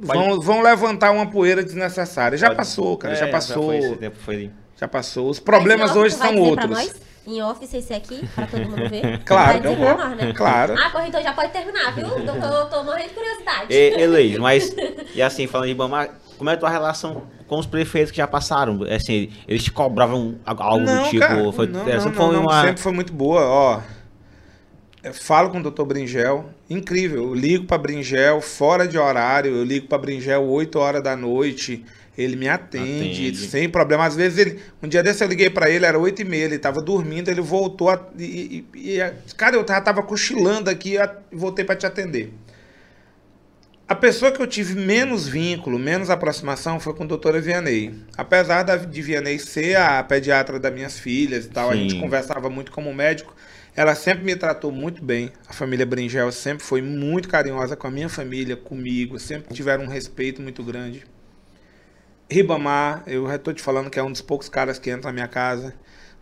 vão, 0.00 0.40
vão 0.40 0.60
levantar 0.62 1.10
uma 1.10 1.26
poeira 1.26 1.62
desnecessária. 1.62 2.36
Já 2.38 2.46
Pode- 2.48 2.56
passou, 2.58 2.96
cara, 2.96 3.14
é, 3.14 3.16
já 3.16 3.28
passou. 3.28 3.64
foi 3.64 3.78
esse 3.78 3.96
tempo, 3.96 4.16
foi- 4.20 4.50
Já 4.80 4.88
passou. 4.88 5.30
Os 5.30 5.38
problemas 5.38 5.90
Mas 5.90 5.96
em 5.96 5.98
off, 6.00 6.06
hoje 6.06 6.14
são 6.16 6.36
outros. 6.38 6.92
Em 7.26 7.40
off, 7.40 7.66
sem 7.66 7.80
ser 7.80 7.94
aqui, 7.94 8.28
pra 8.34 8.46
todo 8.46 8.60
mundo 8.68 8.88
ver? 8.88 9.18
Claro 9.24 9.62
Vai 9.62 9.72
eu 9.72 9.76
vou. 9.76 9.96
nós, 9.96 10.16
né? 10.16 10.32
Claro. 10.34 10.74
Ah, 10.76 11.06
então 11.08 11.22
já 11.22 11.32
pode 11.32 11.52
terminar, 11.52 11.94
viu? 11.94 12.06
Eu 12.06 12.24
tô, 12.26 12.32
eu 12.32 12.66
tô 12.66 12.82
morrendo 12.84 13.08
de 13.08 13.14
curiosidade. 13.14 13.66
E, 13.70 14.36
mas, 14.38 14.74
e 15.14 15.22
assim, 15.22 15.46
falando 15.46 15.66
de 15.66 15.72
Ibama, 15.72 16.08
como 16.36 16.50
é 16.50 16.54
a 16.54 16.56
tua 16.56 16.68
relação 16.68 17.22
com 17.46 17.58
os 17.58 17.66
prefeitos 17.66 18.10
que 18.10 18.18
já 18.18 18.26
passaram? 18.26 18.80
Assim, 18.94 19.30
eles 19.48 19.62
te 19.64 19.70
cobravam 19.72 20.34
algo 20.44 20.84
do 20.84 20.92
Não, 20.92 21.04
tipo? 21.04 21.20
cara, 21.20 21.52
foi, 21.52 21.66
não, 21.68 21.88
é, 21.88 21.94
não, 21.94 22.00
sempre 22.02 22.18
não, 22.18 22.26
foi 22.26 22.34
não, 22.36 22.42
uma. 22.42 22.62
sempre 22.62 22.82
foi 22.82 22.92
muito 22.92 23.12
boa, 23.12 23.42
ó. 23.46 23.80
Falo 25.12 25.50
com 25.50 25.58
o 25.60 25.70
Dr. 25.70 25.84
Bringel, 25.84 26.48
incrível. 26.68 27.24
Eu 27.24 27.34
ligo 27.34 27.66
para 27.66 27.76
Bringel 27.78 28.40
fora 28.40 28.88
de 28.88 28.96
horário, 28.96 29.54
eu 29.54 29.64
ligo 29.64 29.86
para 29.86 29.98
Bringel 29.98 30.42
8 30.44 30.78
horas 30.78 31.02
da 31.02 31.14
noite, 31.14 31.84
ele 32.16 32.36
me 32.36 32.48
atende, 32.48 33.28
Atende. 33.28 33.36
sem 33.36 33.68
problema. 33.68 34.06
Às 34.06 34.16
vezes 34.16 34.38
ele, 34.38 34.60
um 34.82 34.88
dia 34.88 35.02
desse 35.02 35.22
eu 35.22 35.28
liguei 35.28 35.50
para 35.50 35.68
ele, 35.68 35.84
era 35.84 35.98
8 35.98 36.22
e 36.22 36.24
meia, 36.24 36.44
ele 36.44 36.58
tava 36.58 36.80
dormindo, 36.80 37.28
ele 37.28 37.40
voltou 37.42 37.90
a, 37.90 38.00
e, 38.18 38.64
e- 38.74 38.96
e- 38.98 39.12
cara, 39.36 39.56
eu 39.56 39.66
já 39.66 39.80
tava 39.80 40.02
cochilando 40.02 40.70
aqui 40.70 40.96
e 40.96 41.36
voltei 41.36 41.64
para 41.64 41.76
te 41.76 41.84
atender. 41.86 42.32
A 43.86 43.94
pessoa 43.94 44.32
que 44.32 44.40
eu 44.40 44.46
tive 44.46 44.74
menos 44.74 45.28
vínculo, 45.28 45.78
menos 45.78 46.08
aproximação 46.08 46.80
foi 46.80 46.94
com 46.94 47.04
a 47.04 47.06
doutora 47.06 47.38
Vianney. 47.38 47.94
Apesar 48.16 48.62
da, 48.62 48.76
de 48.76 49.02
Vianney 49.02 49.38
ser 49.38 49.76
a 49.76 50.02
pediatra 50.02 50.58
das 50.58 50.72
minhas 50.72 50.98
filhas 50.98 51.44
e 51.44 51.48
tal, 51.50 51.68
a 51.68 51.74
Sim. 51.74 51.80
gente 51.90 52.00
conversava 52.00 52.48
muito 52.48 52.72
como 52.72 52.94
médico, 52.94 53.36
ela 53.76 53.94
sempre 53.94 54.24
me 54.24 54.36
tratou 54.36 54.70
muito 54.70 55.02
bem. 55.02 55.32
A 55.48 55.52
família 55.52 55.84
Bringel 55.84 56.30
sempre 56.30 56.64
foi 56.64 56.80
muito 56.80 57.28
carinhosa 57.28 57.74
com 57.74 57.86
a 57.86 57.90
minha 57.90 58.08
família, 58.08 58.56
comigo, 58.56 59.18
sempre 59.18 59.52
tiveram 59.52 59.84
um 59.84 59.88
respeito 59.88 60.40
muito 60.40 60.62
grande. 60.62 61.04
Ribamar, 62.30 63.02
eu 63.06 63.26
já 63.26 63.38
tô 63.38 63.52
te 63.52 63.60
falando 63.60 63.90
que 63.90 63.98
é 63.98 64.02
um 64.02 64.12
dos 64.12 64.22
poucos 64.22 64.48
caras 64.48 64.78
que 64.78 64.90
entra 64.90 65.08
na 65.08 65.12
minha 65.12 65.28
casa. 65.28 65.74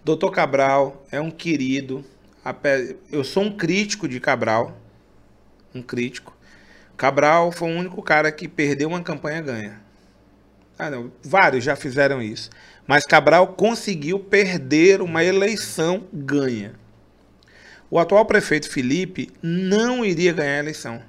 Doutor 0.04 0.30
Cabral 0.30 1.04
é 1.12 1.20
um 1.20 1.30
querido. 1.30 2.04
Eu 3.10 3.22
sou 3.22 3.44
um 3.44 3.56
crítico 3.56 4.08
de 4.08 4.18
Cabral. 4.18 4.76
Um 5.74 5.82
crítico. 5.82 6.36
Cabral 6.96 7.52
foi 7.52 7.70
o 7.70 7.78
único 7.78 8.02
cara 8.02 8.32
que 8.32 8.48
perdeu 8.48 8.88
uma 8.88 9.02
campanha 9.02 9.40
ganha. 9.40 9.80
Ah, 10.78 10.90
não. 10.90 11.12
Vários 11.22 11.62
já 11.62 11.76
fizeram 11.76 12.20
isso. 12.20 12.50
Mas 12.86 13.04
Cabral 13.04 13.48
conseguiu 13.48 14.18
perder 14.18 15.00
uma 15.00 15.22
eleição 15.22 16.08
ganha. 16.12 16.81
O 17.92 17.98
atual 17.98 18.24
prefeito 18.24 18.70
Felipe 18.70 19.28
não 19.42 20.02
iria 20.02 20.32
ganhar 20.32 20.54
a 20.54 20.60
eleição. 20.60 21.02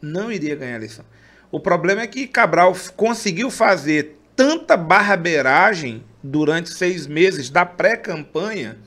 Não 0.00 0.32
iria 0.32 0.56
ganhar 0.56 0.72
a 0.72 0.76
eleição. 0.76 1.04
O 1.52 1.60
problema 1.60 2.00
é 2.00 2.06
que 2.06 2.26
Cabral 2.26 2.74
conseguiu 2.96 3.50
fazer 3.50 4.16
tanta 4.34 4.78
barbeiragem 4.78 6.02
durante 6.22 6.70
seis 6.70 7.06
meses 7.06 7.50
da 7.50 7.66
pré-campanha 7.66 8.78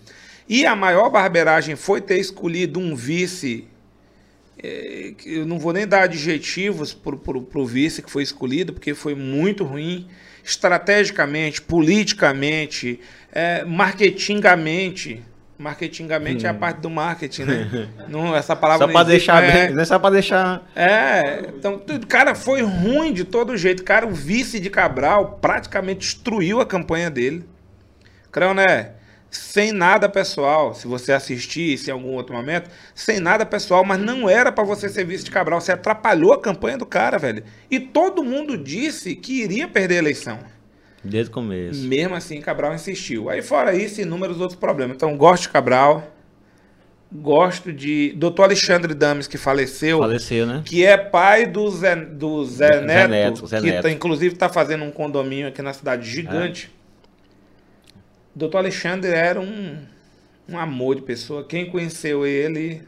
e 0.48 0.66
a 0.66 0.76
maior 0.76 1.12
barbeiragem 1.12 1.76
foi 1.76 2.02
ter 2.02 2.18
escolhido 2.18 2.80
um 2.80 2.96
vice. 2.96 3.68
que 4.58 5.16
Eu 5.28 5.46
não 5.46 5.60
vou 5.60 5.72
nem 5.72 5.88
dar 5.88 6.06
adjetivos 6.06 6.96
para 6.96 7.60
o 7.60 7.66
vice 7.68 8.02
que 8.02 8.10
foi 8.10 8.24
escolhido, 8.24 8.74
porque 8.74 8.96
foi 8.96 9.14
muito 9.14 9.64
ruim, 9.64 10.08
estrategicamente, 10.44 11.62
politicamente, 11.62 13.00
eh, 13.32 13.64
marketingamente. 13.66 15.22
Marketingamente 15.60 16.46
é 16.46 16.50
a 16.50 16.54
parte 16.54 16.78
do 16.80 16.90
marketing, 16.90 17.44
né? 17.44 17.90
Não, 18.08 18.34
essa 18.34 18.56
palavra 18.56 18.88
Só 18.88 18.92
existe, 18.94 19.10
deixar 19.10 19.44
é- 19.44 19.52
bem, 19.68 19.76
não 19.76 19.82
é 19.82 19.86
só 19.86 20.00
pra 20.00 20.10
deixar. 20.10 20.66
é, 20.74 21.52
então, 21.54 21.82
cara, 22.08 22.34
foi 22.34 22.62
ruim 22.62 23.12
de 23.12 23.26
todo 23.26 23.58
jeito. 23.58 23.84
Cara, 23.84 24.08
o 24.08 24.12
vice 24.12 24.58
de 24.58 24.70
Cabral 24.70 25.38
praticamente 25.42 26.00
destruiu 26.00 26.62
a 26.62 26.66
campanha 26.66 27.10
dele. 27.10 27.44
Creoné, 28.32 28.94
sem 29.30 29.74
nada 29.74 30.08
pessoal, 30.08 30.74
se 30.74 30.88
você 30.88 31.12
assistisse 31.12 31.90
em 31.90 31.94
algum 31.94 32.14
outro 32.14 32.34
momento, 32.34 32.70
sem 32.96 33.20
nada 33.20 33.46
pessoal, 33.46 33.84
mas 33.84 34.00
não 34.00 34.30
era 34.30 34.54
pra 34.54 34.64
você 34.64 34.88
ser 34.88 35.04
vice 35.04 35.26
de 35.26 35.32
Cabral, 35.32 35.60
você 35.60 35.74
atrapalhou 35.74 36.32
a 36.32 36.40
campanha 36.42 36.78
do 36.78 36.86
cara, 36.86 37.18
velho. 37.18 37.44
E 37.70 37.82
todo 37.82 38.24
mundo 38.24 38.58
disse 38.58 39.14
que 39.14 39.44
iria 39.44 39.68
perder 39.68 39.96
a 39.96 40.00
eleição. 40.00 40.40
Desde 41.04 41.30
o 41.30 41.34
começo. 41.34 41.88
Mesmo 41.88 42.16
assim, 42.16 42.42
Cabral 42.42 42.74
insistiu. 42.74 43.30
Aí, 43.30 43.42
fora 43.42 43.76
isso, 43.76 44.02
inúmeros 44.02 44.40
outros 44.40 44.60
problemas. 44.60 44.96
Então, 44.96 45.16
gosto 45.18 45.44
de 45.44 45.50
Cabral. 45.50 46.12
Gosto 47.12 47.74
de. 47.74 48.14
Doutor 48.16 48.44
Alexandre 48.44 48.94
Dames, 48.94 49.28
que 49.28 49.38
faleceu 49.38 50.00
Faleceu, 50.00 50.46
né? 50.46 50.62
que 50.64 50.86
é 50.86 50.96
pai 50.96 51.48
do 51.48 51.68
Zé, 51.72 51.96
do 51.96 52.46
Zé, 52.46 52.68
Zé 52.68 52.82
Neto, 52.82 53.10
Neto, 53.10 53.48
Zé 53.48 53.60
que 53.60 53.66
Neto. 53.66 53.84
tá, 53.84 53.90
inclusive 53.90 54.36
está 54.36 54.48
fazendo 54.48 54.84
um 54.84 54.92
condomínio 54.92 55.48
aqui 55.48 55.62
na 55.62 55.74
cidade 55.74 56.08
gigante. 56.08 56.72
Doutor 58.36 58.60
Alexandre 58.60 59.10
era 59.12 59.42
um, 59.42 59.78
um 60.48 60.60
amor 60.60 60.98
de 60.98 61.02
pessoa. 61.02 61.44
Quem 61.44 61.66
conheceu 61.66 62.28
ele. 62.28 62.84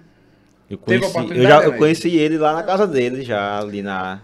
Eu 0.69 0.77
Teve 0.77 1.09
conheci, 1.09 1.37
eu 1.37 1.43
já 1.43 1.63
eu 1.63 1.73
conheci 1.73 2.15
ele 2.15 2.37
lá 2.37 2.53
na 2.53 2.63
casa 2.63 2.85
dele, 2.87 3.23
já 3.23 3.59
ali 3.59 3.81
na, 3.81 4.21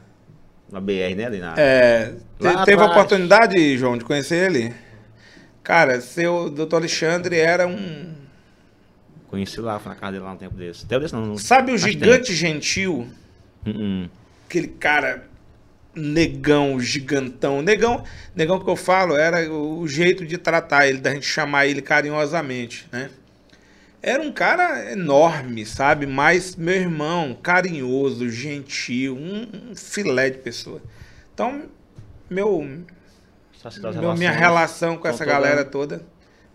na 0.71 0.79
BR, 0.79 1.15
né? 1.15 1.25
Ali 1.25 1.39
na, 1.39 1.53
É, 1.57 2.13
Lá 2.39 2.63
teve 2.65 2.81
a 2.81 2.85
atrás. 2.85 2.91
oportunidade, 2.91 3.77
João, 3.77 3.97
de 3.97 4.03
conhecer 4.05 4.51
ele? 4.51 4.73
Cara, 5.63 5.99
seu 6.01 6.49
doutor 6.49 6.77
Alexandre 6.77 7.37
era 7.37 7.67
um. 7.67 8.13
Conheci 9.29 9.59
lá, 9.59 9.79
fui 9.79 9.89
na 9.89 9.95
casa 9.95 10.13
dele 10.13 10.23
lá 10.23 10.31
um 10.31 10.37
tempo 10.37 10.55
desse. 10.55 10.85
Tempo 10.85 11.01
desse 11.01 11.13
não. 11.13 11.25
não 11.25 11.37
Sabe 11.37 11.71
o 11.71 11.77
gigante 11.77 12.33
gentil? 12.33 13.07
tempo. 13.65 13.77
Uh 13.77 13.81
-uh. 14.05 14.09
aquele 14.47 14.67
cara 14.69 15.27
negão, 15.93 16.79
gigantão. 16.79 17.61
Negão, 17.61 18.03
negão 18.35 18.59
que 18.59 18.69
eu 18.69 18.75
falo 18.75 19.15
era 19.17 19.51
o 19.51 19.85
jeito 19.87 20.25
de 20.25 20.37
tratar 20.37 20.87
ele, 20.87 20.99
da 20.99 21.13
gente 21.13 21.25
chamar 21.25 21.65
ele 21.65 21.81
carinhosamente, 21.81 22.87
né? 22.91 23.09
Era 24.01 24.21
um 24.21 24.31
cara 24.31 24.91
enorme, 24.91 25.65
sabe? 25.65 26.05
Mas 26.05 26.55
meu 26.55 26.75
irmão, 26.75 27.35
carinhoso, 27.41 28.29
gentil, 28.29 29.15
um, 29.17 29.71
um 29.71 29.75
filé 29.75 30.29
de 30.29 30.37
pessoa. 30.37 30.81
Então, 31.33 31.63
meu, 32.29 32.67
Só 33.53 33.69
meu- 33.99 34.13
minha 34.15 34.31
relação 34.31 34.97
com 34.97 35.07
essa 35.07 35.19
toda- 35.19 35.31
galera 35.31 35.65
toda, 35.65 36.01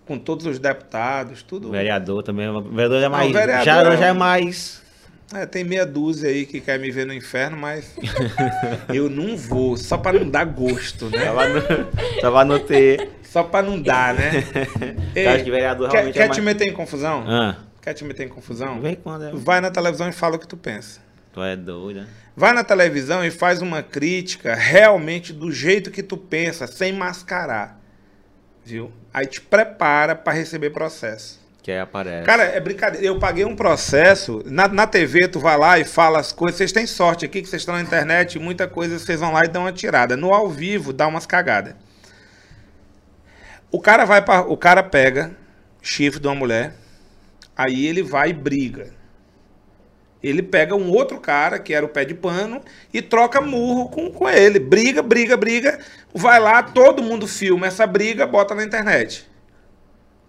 com 0.06 0.18
todos 0.18 0.46
os 0.46 0.58
deputados, 0.58 1.42
tudo. 1.42 1.68
O 1.68 1.72
vereador 1.72 2.22
também. 2.22 2.48
O 2.48 2.60
vereador 2.62 3.02
é 3.02 3.08
mais. 3.08 3.32
vereador 3.32 3.64
já, 3.64 3.92
é- 3.92 3.96
já 3.96 4.06
é 4.06 4.12
mais. 4.12 4.82
É, 5.34 5.46
tem 5.46 5.64
meia 5.64 5.86
dúzia 5.86 6.28
aí 6.28 6.44
que 6.44 6.60
quer 6.60 6.78
me 6.78 6.90
ver 6.90 7.06
no 7.06 7.14
inferno, 7.14 7.56
mas 7.56 7.94
eu 8.92 9.08
não 9.08 9.34
vou, 9.36 9.76
só 9.78 9.96
pra 9.96 10.12
não 10.12 10.28
dar 10.28 10.44
gosto, 10.44 11.08
né? 11.08 11.24
Tava 11.24 11.48
no, 11.48 11.60
tava 12.20 12.44
no 12.44 12.58
T. 12.60 13.08
Só 13.32 13.42
pra 13.42 13.62
não 13.62 13.80
dar, 13.80 14.12
né? 14.14 14.30
Ei, 15.16 15.26
Eu 15.26 15.30
acho 15.30 15.44
que 15.44 15.50
vereador 15.50 15.88
quer, 15.88 15.96
realmente 15.96 16.14
quer 16.14 16.20
é 16.24 16.28
te 16.28 16.40
mais- 16.42 16.44
meter 16.44 16.68
em 16.68 16.72
confusão? 16.74 17.24
Ah, 17.26 17.56
Quer 17.80 17.94
te 17.94 18.04
meter 18.04 18.26
em 18.26 18.28
confusão? 18.28 18.78
vem 18.80 18.94
quando 18.94 19.24
é. 19.24 19.30
Vai 19.32 19.60
na 19.60 19.70
televisão 19.70 20.08
e 20.08 20.12
fala 20.12 20.36
o 20.36 20.38
que 20.38 20.46
tu 20.46 20.56
pensa. 20.56 21.00
Tu 21.32 21.42
é 21.42 21.56
doida. 21.56 22.06
Vai 22.36 22.52
na 22.52 22.62
televisão 22.62 23.24
e 23.24 23.30
faz 23.30 23.62
uma 23.62 23.82
crítica 23.82 24.54
realmente 24.54 25.32
do 25.32 25.50
jeito 25.50 25.90
que 25.90 26.02
tu 26.02 26.16
pensa, 26.16 26.66
sem 26.66 26.92
mascarar. 26.92 27.80
Viu? 28.64 28.92
Aí 29.14 29.26
te 29.26 29.40
prepara 29.40 30.14
pra 30.14 30.32
receber 30.32 30.70
processo. 30.70 31.40
Que 31.62 31.70
aí 31.72 31.78
aparece. 31.78 32.26
Cara, 32.26 32.42
é 32.42 32.60
brincadeira. 32.60 33.06
Eu 33.06 33.18
paguei 33.18 33.44
um 33.46 33.56
processo. 33.56 34.42
Na, 34.46 34.68
na 34.68 34.86
TV, 34.86 35.26
tu 35.28 35.40
vai 35.40 35.56
lá 35.56 35.78
e 35.78 35.84
fala 35.84 36.18
as 36.18 36.32
coisas. 36.32 36.58
Vocês 36.58 36.72
têm 36.72 36.86
sorte 36.86 37.24
aqui 37.24 37.40
que 37.40 37.48
vocês 37.48 37.62
estão 37.62 37.74
na 37.74 37.80
internet. 37.80 38.38
Muita 38.38 38.68
coisa 38.68 38.98
vocês 38.98 39.20
vão 39.20 39.32
lá 39.32 39.40
e 39.44 39.48
dão 39.48 39.62
uma 39.62 39.72
tirada. 39.72 40.16
No 40.16 40.34
ao 40.34 40.50
vivo, 40.50 40.92
dá 40.92 41.06
umas 41.06 41.24
cagadas. 41.24 41.74
O 43.72 43.80
cara 43.80 44.04
vai 44.04 44.22
para, 44.22 44.46
o 44.46 44.56
cara 44.56 44.82
pega 44.82 45.34
chifre 45.80 46.20
de 46.20 46.28
uma 46.28 46.34
mulher. 46.34 46.74
Aí 47.56 47.86
ele 47.86 48.02
vai 48.02 48.30
e 48.30 48.34
briga. 48.34 48.90
Ele 50.22 50.42
pega 50.42 50.76
um 50.76 50.88
outro 50.90 51.18
cara, 51.18 51.58
que 51.58 51.74
era 51.74 51.84
o 51.84 51.88
pé 51.88 52.04
de 52.04 52.14
pano, 52.14 52.62
e 52.94 53.02
troca 53.02 53.40
murro 53.40 53.88
com, 53.88 54.10
com 54.10 54.28
ele. 54.28 54.60
Briga, 54.60 55.02
briga, 55.02 55.36
briga. 55.36 55.80
Vai 56.14 56.38
lá, 56.38 56.62
todo 56.62 57.02
mundo 57.02 57.26
filma 57.26 57.66
essa 57.66 57.86
briga, 57.86 58.24
bota 58.24 58.54
na 58.54 58.62
internet. 58.62 59.28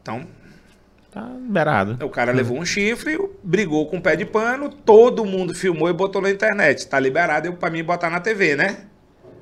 Então, 0.01 0.25
Tá 1.11 1.29
liberado. 1.39 2.03
o 2.03 2.09
cara 2.09 2.31
levou 2.31 2.57
um 2.57 2.65
chifre, 2.65 3.19
brigou 3.43 3.85
com 3.85 3.97
o 3.97 4.01
pé 4.01 4.15
de 4.15 4.25
pano, 4.25 4.67
todo 4.69 5.23
mundo 5.23 5.53
filmou 5.53 5.87
e 5.87 5.93
botou 5.93 6.19
na 6.23 6.31
internet. 6.31 6.87
Tá 6.87 6.99
liberado 6.99 7.47
eu, 7.47 7.53
pra 7.53 7.69
mim 7.69 7.83
botar 7.83 8.09
na 8.09 8.19
TV, 8.19 8.55
né? 8.55 8.77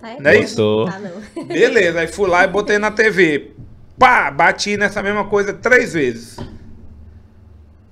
Tá 0.02 0.18
Não 0.20 0.32
é 0.32 0.38
isso? 0.38 0.86
Tá 0.86 1.00
não. 1.00 1.46
Beleza, 1.46 2.02
aí 2.02 2.08
fui 2.08 2.30
lá 2.30 2.44
e 2.44 2.48
botei 2.50 2.78
na 2.78 2.92
TV. 2.92 3.52
Pá, 4.02 4.32
bati 4.32 4.78
nessa 4.78 5.04
mesma 5.04 5.26
coisa 5.26 5.54
três 5.54 5.94
vezes. 5.94 6.36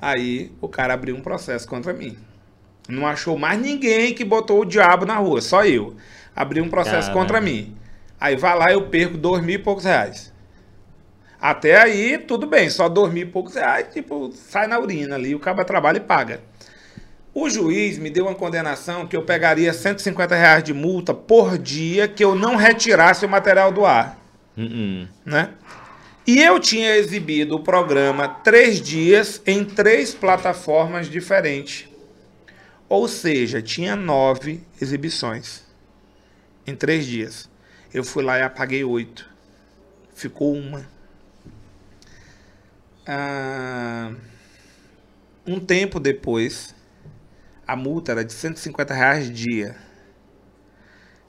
Aí 0.02 0.52
o 0.60 0.68
cara 0.68 0.96
abriu 0.96 1.16
um 1.16 1.22
processo 1.22 1.68
contra 1.68 1.94
mim. 1.94 2.18
Não 2.88 3.06
achou 3.06 3.38
mais 3.38 3.62
ninguém 3.62 4.16
que 4.16 4.26
botou 4.26 4.62
o 4.62 4.66
diabo 4.66 5.06
na 5.06 5.18
rua, 5.18 5.40
só 5.40 5.64
eu. 5.64 5.96
Abriu 6.36 6.64
um 6.64 6.70
processo 6.70 7.10
Caramba. 7.10 7.14
contra 7.14 7.40
mim. 7.40 7.76
Aí 8.20 8.36
vai 8.36 8.58
lá 8.58 8.72
eu 8.72 8.88
perco 8.88 9.20
dois 9.20 9.44
mil 9.44 9.54
e 9.54 9.60
poucos 9.60 9.84
reais. 9.86 10.34
Até 11.40 11.80
aí, 11.80 12.18
tudo 12.18 12.48
bem, 12.48 12.72
só 12.72 12.90
dois 12.90 13.14
mil 13.14 13.28
e 13.28 13.30
poucos 13.30 13.54
reais, 13.54 13.94
tipo, 13.94 14.32
sai 14.34 14.66
na 14.66 14.80
urina 14.80 15.14
ali, 15.14 15.36
o 15.36 15.40
cara 15.40 15.64
trabalha 15.64 15.98
e 15.98 16.02
paga. 16.02 16.42
O 17.36 17.48
juiz 17.52 18.00
me 18.00 18.10
deu 18.10 18.26
uma 18.26 18.34
condenação 18.34 19.06
que 19.06 19.16
eu 19.16 19.22
pegaria 19.22 19.72
150 19.72 20.36
reais 20.36 20.64
de 20.64 20.74
multa 20.74 21.14
por 21.14 21.56
dia 21.56 22.08
que 22.08 22.26
eu 22.26 22.34
não 22.34 22.56
retirasse 22.56 23.28
o 23.28 23.30
material 23.30 23.72
do 23.72 23.86
ar, 23.86 24.18
Uh 24.58 24.62
-uh. 24.62 25.08
né? 25.24 25.50
E 26.30 26.44
eu 26.44 26.60
tinha 26.60 26.96
exibido 26.96 27.56
o 27.56 27.64
programa 27.64 28.28
três 28.28 28.80
dias 28.80 29.42
em 29.48 29.66
três 29.66 30.14
plataformas 30.14 31.10
diferentes. 31.10 31.90
Ou 32.88 33.08
seja, 33.08 33.64
tinha 33.64 33.96
nove 33.96 34.64
exibições 34.80 35.64
em 36.68 36.76
três 36.76 37.08
dias. 37.08 37.50
Eu 37.92 38.04
fui 38.04 38.24
lá 38.24 38.38
e 38.38 38.44
apaguei 38.44 38.84
oito. 38.84 39.28
Ficou 40.14 40.54
uma. 40.54 40.88
Ah, 43.08 44.14
um 45.48 45.60
tempo 45.60 46.00
depois, 46.00 46.76
a 47.66 47.76
multa 47.76 48.12
era 48.12 48.24
de 48.24 48.34
150 48.34 48.94
reais 48.94 49.32
dia. 49.32 49.76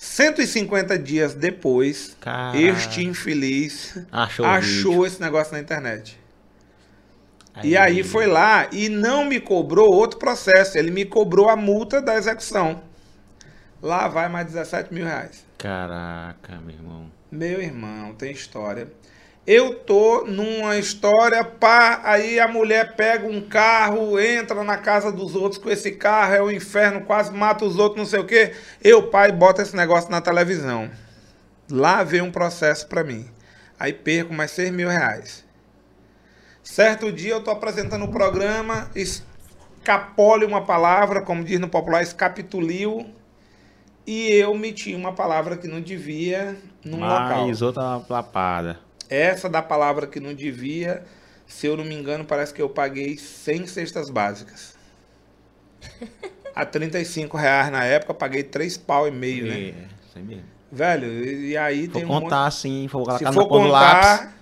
150 0.02 0.98
dias 0.98 1.34
depois, 1.34 2.16
Caraca. 2.18 2.58
este 2.58 3.04
infeliz 3.04 3.98
Achou, 4.10 4.46
achou 4.46 5.06
esse 5.06 5.20
negócio 5.20 5.52
na 5.52 5.60
internet. 5.60 6.18
E 7.62 7.76
aí 7.76 8.02
foi 8.02 8.26
lá 8.26 8.66
e 8.72 8.88
não 8.88 9.26
me 9.26 9.38
cobrou 9.38 9.92
outro 9.92 10.18
processo. 10.18 10.78
Ele 10.78 10.90
me 10.90 11.04
cobrou 11.04 11.50
a 11.50 11.56
multa 11.56 12.00
da 12.00 12.14
execução. 12.14 12.82
Lá 13.82 14.08
vai 14.08 14.26
mais 14.30 14.46
17 14.46 14.94
mil 14.94 15.04
reais. 15.04 15.44
Caraca, 15.58 16.58
meu 16.64 16.76
irmão. 16.76 17.12
Meu 17.30 17.60
irmão, 17.60 18.14
tem 18.14 18.32
história. 18.32 18.90
Eu 19.46 19.74
tô 19.74 20.24
numa 20.26 20.76
história, 20.76 21.42
pá, 21.42 22.00
aí 22.04 22.38
a 22.38 22.46
mulher 22.46 22.94
pega 22.94 23.26
um 23.26 23.40
carro, 23.40 24.20
entra 24.20 24.62
na 24.62 24.76
casa 24.76 25.10
dos 25.10 25.34
outros 25.34 25.60
com 25.60 25.70
esse 25.70 25.92
carro, 25.92 26.34
é 26.34 26.42
o 26.42 26.50
inferno, 26.50 27.00
quase 27.00 27.32
mata 27.32 27.64
os 27.64 27.78
outros, 27.78 27.98
não 27.98 28.06
sei 28.06 28.20
o 28.20 28.26
quê. 28.26 28.52
Eu, 28.82 29.08
pai, 29.08 29.32
bota 29.32 29.62
esse 29.62 29.74
negócio 29.74 30.10
na 30.10 30.20
televisão. 30.20 30.90
Lá 31.70 32.04
veio 32.04 32.24
um 32.24 32.30
processo 32.30 32.86
para 32.86 33.02
mim. 33.02 33.28
Aí 33.78 33.92
perco 33.92 34.34
mais 34.34 34.50
6 34.50 34.70
mil 34.70 34.88
reais. 34.88 35.44
Certo 36.62 37.10
dia 37.10 37.32
eu 37.32 37.42
tô 37.42 37.50
apresentando 37.50 38.04
o 38.04 38.12
programa, 38.12 38.90
escapole 38.94 40.44
uma 40.44 40.64
palavra, 40.64 41.22
como 41.22 41.42
diz 41.42 41.58
no 41.58 41.68
popular, 41.68 42.02
escapituliu, 42.02 43.06
e 44.06 44.28
eu 44.32 44.54
meti 44.54 44.94
uma 44.94 45.12
palavra 45.12 45.56
que 45.56 45.66
não 45.66 45.80
devia 45.80 46.56
num 46.84 47.00
local. 47.00 47.46
Mais 47.46 47.62
outra 47.62 48.02
lapada. 48.08 48.89
Essa 49.10 49.48
da 49.48 49.60
palavra 49.60 50.06
que 50.06 50.20
não 50.20 50.32
devia, 50.32 51.02
se 51.46 51.66
eu 51.66 51.76
não 51.76 51.84
me 51.84 51.94
engano, 51.94 52.24
parece 52.24 52.54
que 52.54 52.62
eu 52.62 52.68
paguei 52.70 53.16
100 53.18 53.66
cestas 53.66 54.08
básicas. 54.08 54.74
A 56.54 56.64
35 56.64 57.36
reais 57.36 57.70
na 57.70 57.84
época, 57.84 58.12
eu 58.12 58.16
paguei 58.16 58.42
3 58.42 58.76
pau 58.76 59.06
e 59.06 59.10
meio, 59.10 59.46
né? 59.46 59.54
É, 59.54 59.68
isso 60.06 60.16
aí 60.18 60.22
mesmo. 60.22 60.44
Velho, 60.72 61.06
e 61.24 61.50
e 61.50 61.56
aí 61.56 61.86
Vou 61.86 61.94
tem 61.94 62.04
um 62.04 62.08
monte- 62.08 62.22
contar 62.24 62.46
assim, 62.46 62.86
vou 62.86 63.04
colocar 63.04 63.18
Se 63.18 63.32
for 63.34 63.66
lápis. 63.66 64.08
contar, 64.10 64.36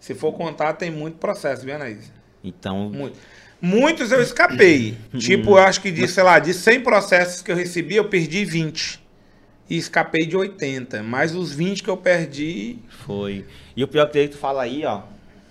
se 0.00 0.14
for 0.14 0.32
contar, 0.32 0.72
tem 0.74 0.90
muito 0.90 1.18
processo, 1.18 1.64
viu, 1.64 1.74
Anaís? 1.74 2.10
Então, 2.42 2.90
Muito. 2.90 3.18
Muitos 3.60 4.12
eu 4.12 4.20
escapei. 4.20 4.96
tipo, 5.18 5.50
eu 5.52 5.58
acho 5.58 5.80
que 5.80 5.90
de, 5.90 6.06
sei 6.06 6.22
lá, 6.22 6.38
de 6.38 6.52
100 6.52 6.82
processos 6.82 7.40
que 7.40 7.50
eu 7.50 7.56
recebi, 7.56 7.96
eu 7.96 8.08
perdi 8.10 8.44
20. 8.44 9.02
E 9.70 9.78
escapei 9.78 10.26
de 10.26 10.36
80. 10.36 11.02
Mas 11.02 11.34
os 11.34 11.50
20 11.52 11.82
que 11.82 11.88
eu 11.88 11.96
perdi, 11.96 12.78
foi. 13.06 13.46
E 13.76 13.82
o 13.82 13.88
pior 13.88 14.08
que 14.08 14.28
tu 14.28 14.36
fala 14.36 14.62
aí, 14.62 14.84
ó, 14.84 15.00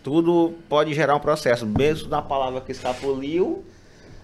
tudo 0.04 0.54
pode 0.70 0.94
gerar 0.94 1.16
um 1.16 1.20
processo. 1.20 1.66
Mesmo 1.66 2.10
da 2.10 2.22
palavra 2.22 2.62
que 2.62 2.72
escapuliu, 2.72 3.64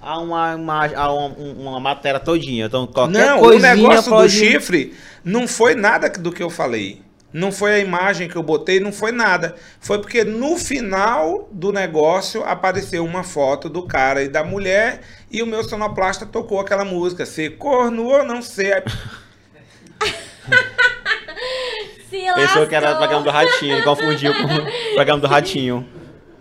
a 0.02 0.20
uma, 0.20 0.56
uma, 0.56 0.96
a 0.96 1.14
uma, 1.14 1.36
uma 1.36 1.80
matéria 1.80 2.20
todinha. 2.20 2.66
Então, 2.66 2.88
qualquer 2.88 3.26
não, 3.26 3.42
o 3.42 3.60
negócio 3.60 4.12
pode... 4.12 4.28
do 4.28 4.32
chifre 4.32 4.94
não 5.24 5.48
foi 5.48 5.76
nada 5.76 6.10
do 6.10 6.32
que 6.32 6.42
eu 6.42 6.50
falei. 6.50 7.02
Não 7.32 7.52
foi 7.52 7.74
a 7.74 7.80
imagem 7.80 8.28
que 8.28 8.36
eu 8.36 8.42
botei, 8.42 8.80
não 8.80 8.92
foi 8.92 9.12
nada. 9.12 9.56
Foi 9.80 10.00
porque 10.00 10.24
no 10.24 10.58
final 10.58 11.48
do 11.52 11.72
negócio 11.72 12.44
apareceu 12.44 13.06
uma 13.06 13.24
foto 13.24 13.70
do 13.70 13.84
cara 13.84 14.24
e 14.24 14.28
da 14.28 14.44
mulher 14.44 15.02
e 15.30 15.44
o 15.44 15.46
meu 15.46 15.64
sonoplasta 15.64 16.26
tocou 16.26 16.60
aquela 16.60 16.84
música. 16.84 17.28
Ser 17.28 17.58
corno 17.58 18.06
ou 18.06 18.24
não 18.24 18.42
ser. 18.42 18.84
Se 22.10 22.18
Pensou 22.36 22.66
que 22.68 22.76
era 22.76 22.94
o 22.94 22.98
programa 22.98 23.24
do 23.24 23.30
Ratinho, 23.30 23.74
ele 23.76 23.84
confundiu 23.84 24.34
com 24.34 24.44
o 24.92 24.94
programa 24.96 25.22
do 25.22 25.28
Ratinho. 25.28 25.88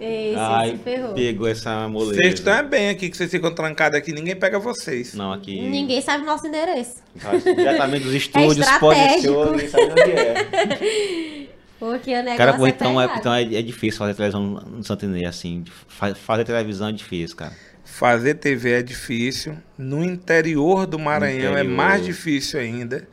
Esse, 0.00 0.36
Aí 0.38 0.70
se 0.72 0.78
ferrou. 0.78 1.12
pegou 1.14 1.48
essa 1.48 1.88
moleza. 1.88 2.14
Vocês 2.22 2.34
estão 2.34 2.54
é 2.54 2.62
bem 2.62 2.88
aqui, 2.88 3.08
que 3.10 3.16
vocês 3.16 3.28
ficam 3.30 3.52
trancados 3.52 3.98
aqui, 3.98 4.12
ninguém 4.12 4.36
pega 4.36 4.56
vocês. 4.58 5.12
Não, 5.14 5.32
aqui. 5.32 5.60
Ninguém 5.60 6.00
sabe 6.00 6.22
o 6.22 6.26
nosso 6.26 6.46
endereço. 6.46 7.02
Diretamente 7.44 8.04
dos 8.04 8.14
estúdios, 8.14 8.58
estratégico. 8.58 9.34
posiciona, 9.34 9.50
ninguém 9.50 9.68
sabe 9.68 9.84
onde 9.90 10.00
é. 10.12 11.48
Porque 11.80 12.10
o 12.12 12.16
negócio 12.16 12.36
Cara, 12.38 12.54
pô, 12.54 12.66
é 12.66 12.70
então, 12.70 13.00
é, 13.00 13.04
então 13.16 13.34
é, 13.34 13.42
é 13.42 13.62
difícil 13.62 13.98
fazer 13.98 14.14
televisão 14.14 14.42
no 14.42 14.82
Santinê, 14.84 15.24
assim. 15.24 15.64
fa- 15.88 16.14
Fazer 16.14 16.44
televisão 16.44 16.88
é 16.88 16.92
difícil, 16.92 17.36
cara. 17.36 17.52
Fazer 17.84 18.34
TV 18.34 18.72
é 18.72 18.82
difícil. 18.82 19.56
No 19.76 20.04
interior 20.04 20.86
do 20.86 20.98
Maranhão 20.98 21.56
é 21.56 21.60
interior. 21.60 21.76
mais 21.76 22.04
difícil 22.04 22.58
ainda. 22.60 23.06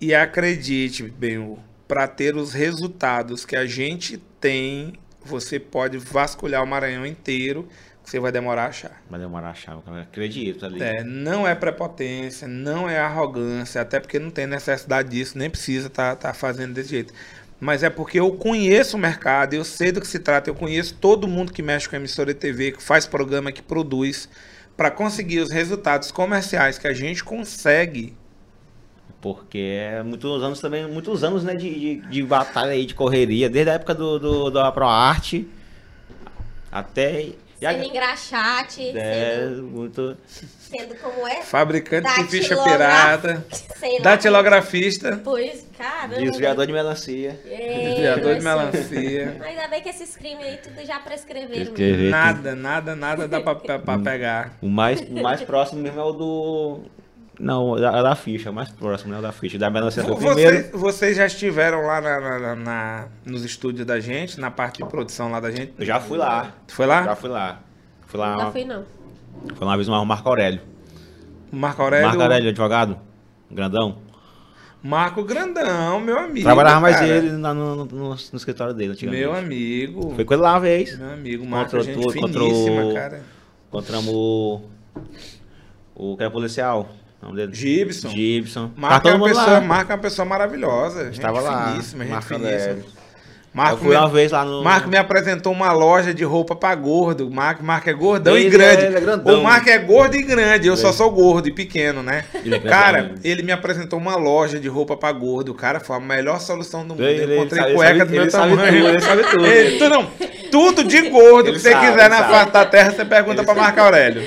E 0.00 0.14
acredite, 0.14 1.02
bem, 1.04 1.56
para 1.90 2.06
ter 2.06 2.36
os 2.36 2.52
resultados 2.52 3.44
que 3.44 3.56
a 3.56 3.66
gente 3.66 4.16
tem, 4.40 4.92
você 5.24 5.58
pode 5.58 5.98
vasculhar 5.98 6.62
o 6.62 6.66
Maranhão 6.66 7.04
inteiro, 7.04 7.66
que 8.04 8.08
você 8.08 8.20
vai 8.20 8.30
demorar 8.30 8.66
a 8.66 8.68
achar. 8.68 9.02
Vai 9.10 9.18
demorar 9.18 9.48
a 9.48 9.50
achar, 9.50 9.72
eu 9.72 9.94
acredito 9.94 10.64
ali. 10.64 10.80
É, 10.80 11.02
não 11.02 11.48
é 11.48 11.52
prepotência, 11.52 12.46
não 12.46 12.88
é 12.88 13.00
arrogância, 13.00 13.80
até 13.80 13.98
porque 13.98 14.20
não 14.20 14.30
tem 14.30 14.46
necessidade 14.46 15.08
disso, 15.08 15.36
nem 15.36 15.50
precisa 15.50 15.88
estar 15.88 16.32
fazendo 16.32 16.74
desse 16.74 16.90
jeito. 16.90 17.12
Mas 17.58 17.82
é 17.82 17.90
porque 17.90 18.20
eu 18.20 18.30
conheço 18.36 18.96
o 18.96 19.00
mercado, 19.00 19.54
eu 19.54 19.64
sei 19.64 19.90
do 19.90 20.00
que 20.00 20.06
se 20.06 20.20
trata, 20.20 20.48
eu 20.48 20.54
conheço 20.54 20.94
todo 20.94 21.26
mundo 21.26 21.52
que 21.52 21.60
mexe 21.60 21.88
com 21.88 21.96
emissora 21.96 22.32
de 22.32 22.38
TV, 22.38 22.70
que 22.70 22.80
faz 22.80 23.04
programa, 23.04 23.50
que 23.50 23.62
produz, 23.62 24.28
para 24.76 24.92
conseguir 24.92 25.40
os 25.40 25.50
resultados 25.50 26.12
comerciais 26.12 26.78
que 26.78 26.86
a 26.86 26.94
gente 26.94 27.24
consegue. 27.24 28.16
Porque 29.20 29.76
é 29.78 30.02
muitos 30.02 30.42
anos 30.42 30.60
também, 30.60 30.86
muitos 30.86 31.22
anos, 31.22 31.44
né, 31.44 31.54
de, 31.54 31.68
de, 31.78 31.96
de 32.08 32.22
batalha 32.22 32.70
aí, 32.72 32.86
de 32.86 32.94
correria, 32.94 33.50
desde 33.50 33.70
a 33.70 33.74
época 33.74 33.94
do, 33.94 34.18
do, 34.18 34.50
da 34.50 34.72
ProArte 34.72 35.46
até. 36.72 37.28
Sendo 37.60 37.84
engraxate, 37.84 38.96
é, 38.96 39.40
sendo, 39.50 39.62
muito. 39.64 40.16
sendo 40.26 40.94
como 40.94 41.28
é. 41.28 41.42
Fabricante 41.42 42.08
de 42.22 42.28
ficha 42.30 42.56
pirata, 42.56 43.44
Sei 43.76 43.98
lá. 43.98 44.04
datilografista, 44.04 45.20
Pois, 45.22 45.66
caramba. 45.76 46.16
Desviador 46.16 46.66
de 46.66 46.72
melancia. 46.72 47.38
Ei, 47.44 47.88
desviador 47.90 48.34
de 48.36 48.40
melancia. 48.42 49.36
Ainda 49.44 49.68
bem 49.68 49.82
que 49.82 49.90
esses 49.90 50.16
crimes 50.16 50.42
aí 50.46 50.56
tudo 50.56 50.82
já 50.86 50.98
prescreveram. 51.00 51.62
Escrever. 51.64 52.10
Nada, 52.10 52.54
nada, 52.54 52.96
nada 52.96 53.28
dá 53.28 53.42
pra, 53.42 53.54
pra- 53.54 53.78
pra 53.78 53.98
pegar. 54.00 54.56
O 54.62 54.68
mais, 54.70 54.98
o 55.02 55.22
mais 55.22 55.42
próximo 55.42 55.82
mesmo 55.82 56.00
é 56.00 56.04
o 56.04 56.12
do. 56.12 56.80
Não, 57.42 57.74
é 57.78 58.02
da 58.02 58.14
ficha, 58.14 58.50
o 58.50 58.52
mais 58.52 58.68
próximo, 58.70 59.14
né? 59.14 59.20
Da 59.22 59.32
ficha. 59.32 59.56
Da 59.58 59.70
melancia 59.70 60.02
foi 60.04 60.12
o 60.12 60.16
primeiro. 60.16 60.76
Vocês, 60.78 61.16
já 61.16 61.24
estiveram 61.24 61.86
lá 61.86 61.98
na- 62.00 62.20
na- 62.38 62.54
na- 62.56 63.08
nos 63.24 63.44
estúdios 63.44 63.86
da 63.86 63.98
gente, 63.98 64.38
na 64.38 64.50
parte 64.50 64.82
de 64.82 64.88
produção 64.88 65.30
lá 65.30 65.40
da 65.40 65.50
gente? 65.50 65.72
Eu 65.78 65.86
já 65.86 65.98
fui 65.98 66.18
lá. 66.18 66.52
Tu 66.66 66.74
foi 66.74 66.84
lá? 66.86 67.02
Já 67.04 67.16
fui 67.16 67.30
lá. 67.30 67.60
Fui 68.06 68.20
lá, 68.20 68.34
Nunca 68.34 68.50
fui, 68.50 68.64
não. 68.64 68.84
fui 69.54 69.60
lá 69.60 69.66
uma 69.68 69.76
vez 69.76 69.88
o 69.88 70.04
Marco 70.04 70.28
Aurélio. 70.28 70.60
Marco 71.50 71.82
Aurélio. 71.82 72.06
Marco 72.08 72.22
Aurélio, 72.22 72.50
advogado. 72.50 72.98
Grandão. 73.50 73.98
Marco 74.82 75.22
Grandão, 75.24 76.00
meu 76.00 76.18
amigo. 76.18 76.42
Trabalhava 76.44 76.80
mais 76.80 76.96
cara. 76.96 77.08
ele 77.08 77.30
no, 77.32 77.54
no, 77.54 77.84
no- 77.84 78.08
no 78.10 78.14
escritório 78.14 78.72
dele, 78.74 78.92
antigamente. 78.92 79.22
Meu 79.22 79.34
amigo. 79.34 80.14
Foi 80.14 80.24
com 80.24 80.34
ele 80.34 80.42
lá 80.42 80.52
uma 80.54 80.60
vez. 80.60 80.98
Meu 80.98 81.10
amigo, 81.12 81.46
Marco, 81.46 81.70
Contra 81.70 81.80
é 81.80 81.94
gente 81.94 82.06
tu- 82.06 82.20
contra 82.20 82.40
finíssima, 82.40 82.84
o- 82.84 82.94
cara. 82.94 83.22
Encontramos 83.68 84.12
o. 84.14 84.60
O 85.94 86.16
que 86.16 86.22
era 86.22 86.30
policial. 86.30 86.88
Dele? 87.34 87.54
Gibson. 87.54 88.08
Gibson. 88.08 88.70
Marco, 88.76 89.08
Tá 89.08 89.14
uma 89.14 89.28
pessoa, 89.28 89.46
lá. 89.46 89.56
É 89.90 89.94
uma 89.94 89.98
pessoa 89.98 90.26
maravilhosa. 90.26 91.04
Gente 91.04 91.14
Estava 91.14 91.40
lá. 91.40 91.70
finíssima, 91.72 92.04
gente 92.04 92.24
finíssima. 92.24 92.99
Aurélio. 93.52 93.54
Eu 93.54 93.56
Marco 93.56 93.76
fui 93.78 93.88
me, 93.90 93.96
uma 93.96 94.08
vez 94.08 94.30
lá 94.32 94.44
no. 94.44 94.62
Marco 94.62 94.88
me 94.88 94.96
apresentou 94.96 95.52
uma 95.52 95.72
loja 95.72 96.14
de 96.14 96.22
roupa 96.24 96.54
pra 96.54 96.72
gordo. 96.74 97.28
Marco, 97.30 97.64
Marco 97.64 97.90
é 97.90 97.92
gordão 97.92 98.36
e 98.38 98.42
Ele 98.42 98.50
grande. 98.50 98.82
é- 98.82 98.86
ele 98.86 98.96
é 98.96 99.00
grandão. 99.00 99.40
o 99.40 99.42
Marco 99.42 99.68
é 99.68 99.78
gordo 99.78 100.14
e 100.16 100.22
grande. 100.22 100.68
Eu 100.68 100.76
só 100.76 100.92
sou 100.92 101.10
gordo 101.10 101.48
e 101.48 101.52
pequeno, 101.52 102.02
né? 102.02 102.24
Ele 102.44 102.54
é 102.54 102.58
cara, 102.60 103.12
ele 103.24 103.42
me 103.42 103.50
apresentou 103.50 103.98
uma 103.98 104.14
loja 104.16 104.58
de 104.60 104.68
roupa 104.68 104.96
pra 104.96 105.10
gordo. 105.12 105.52
Cara, 105.54 105.80
foi 105.80 105.96
a 105.96 106.00
melhor 106.00 106.40
solução 106.40 106.82
do 106.86 106.94
mundo. 106.94 107.02
Ele- 107.04 107.18
eu 107.20 107.24
ele 107.24 107.36
encontrei 107.38 107.62
sabe- 107.62 107.74
cueca 107.74 107.94
ele 107.96 108.04
do 108.04 108.10
meu 108.12 108.30
sabe- 108.30 108.52
ele 108.52 108.56
sabe 108.56 108.66
tamanho. 108.66 108.82
tudo, 108.84 108.88
ele 108.88 109.00
sabe 109.00 109.22
tudo. 109.30 109.46
Ele- 109.46 109.78
tu 109.78 109.88
não, 109.88 110.06
tudo 110.50 110.84
de 110.84 111.02
gordo 111.10 111.48
Ele 111.48 111.56
que 111.56 111.62
você 111.62 111.72
sabe, 111.72 111.86
quiser 111.86 112.00
ele 112.00 112.08
na 112.08 112.16
sabe. 112.18 112.32
face 112.32 112.50
da 112.52 112.64
terra, 112.66 112.90
você 112.92 113.04
pergunta 113.04 113.36
Ele 113.40 113.44
pra 113.46 113.54
sabe. 113.54 113.60
Marco 113.60 113.80
Aurélio. 113.80 114.22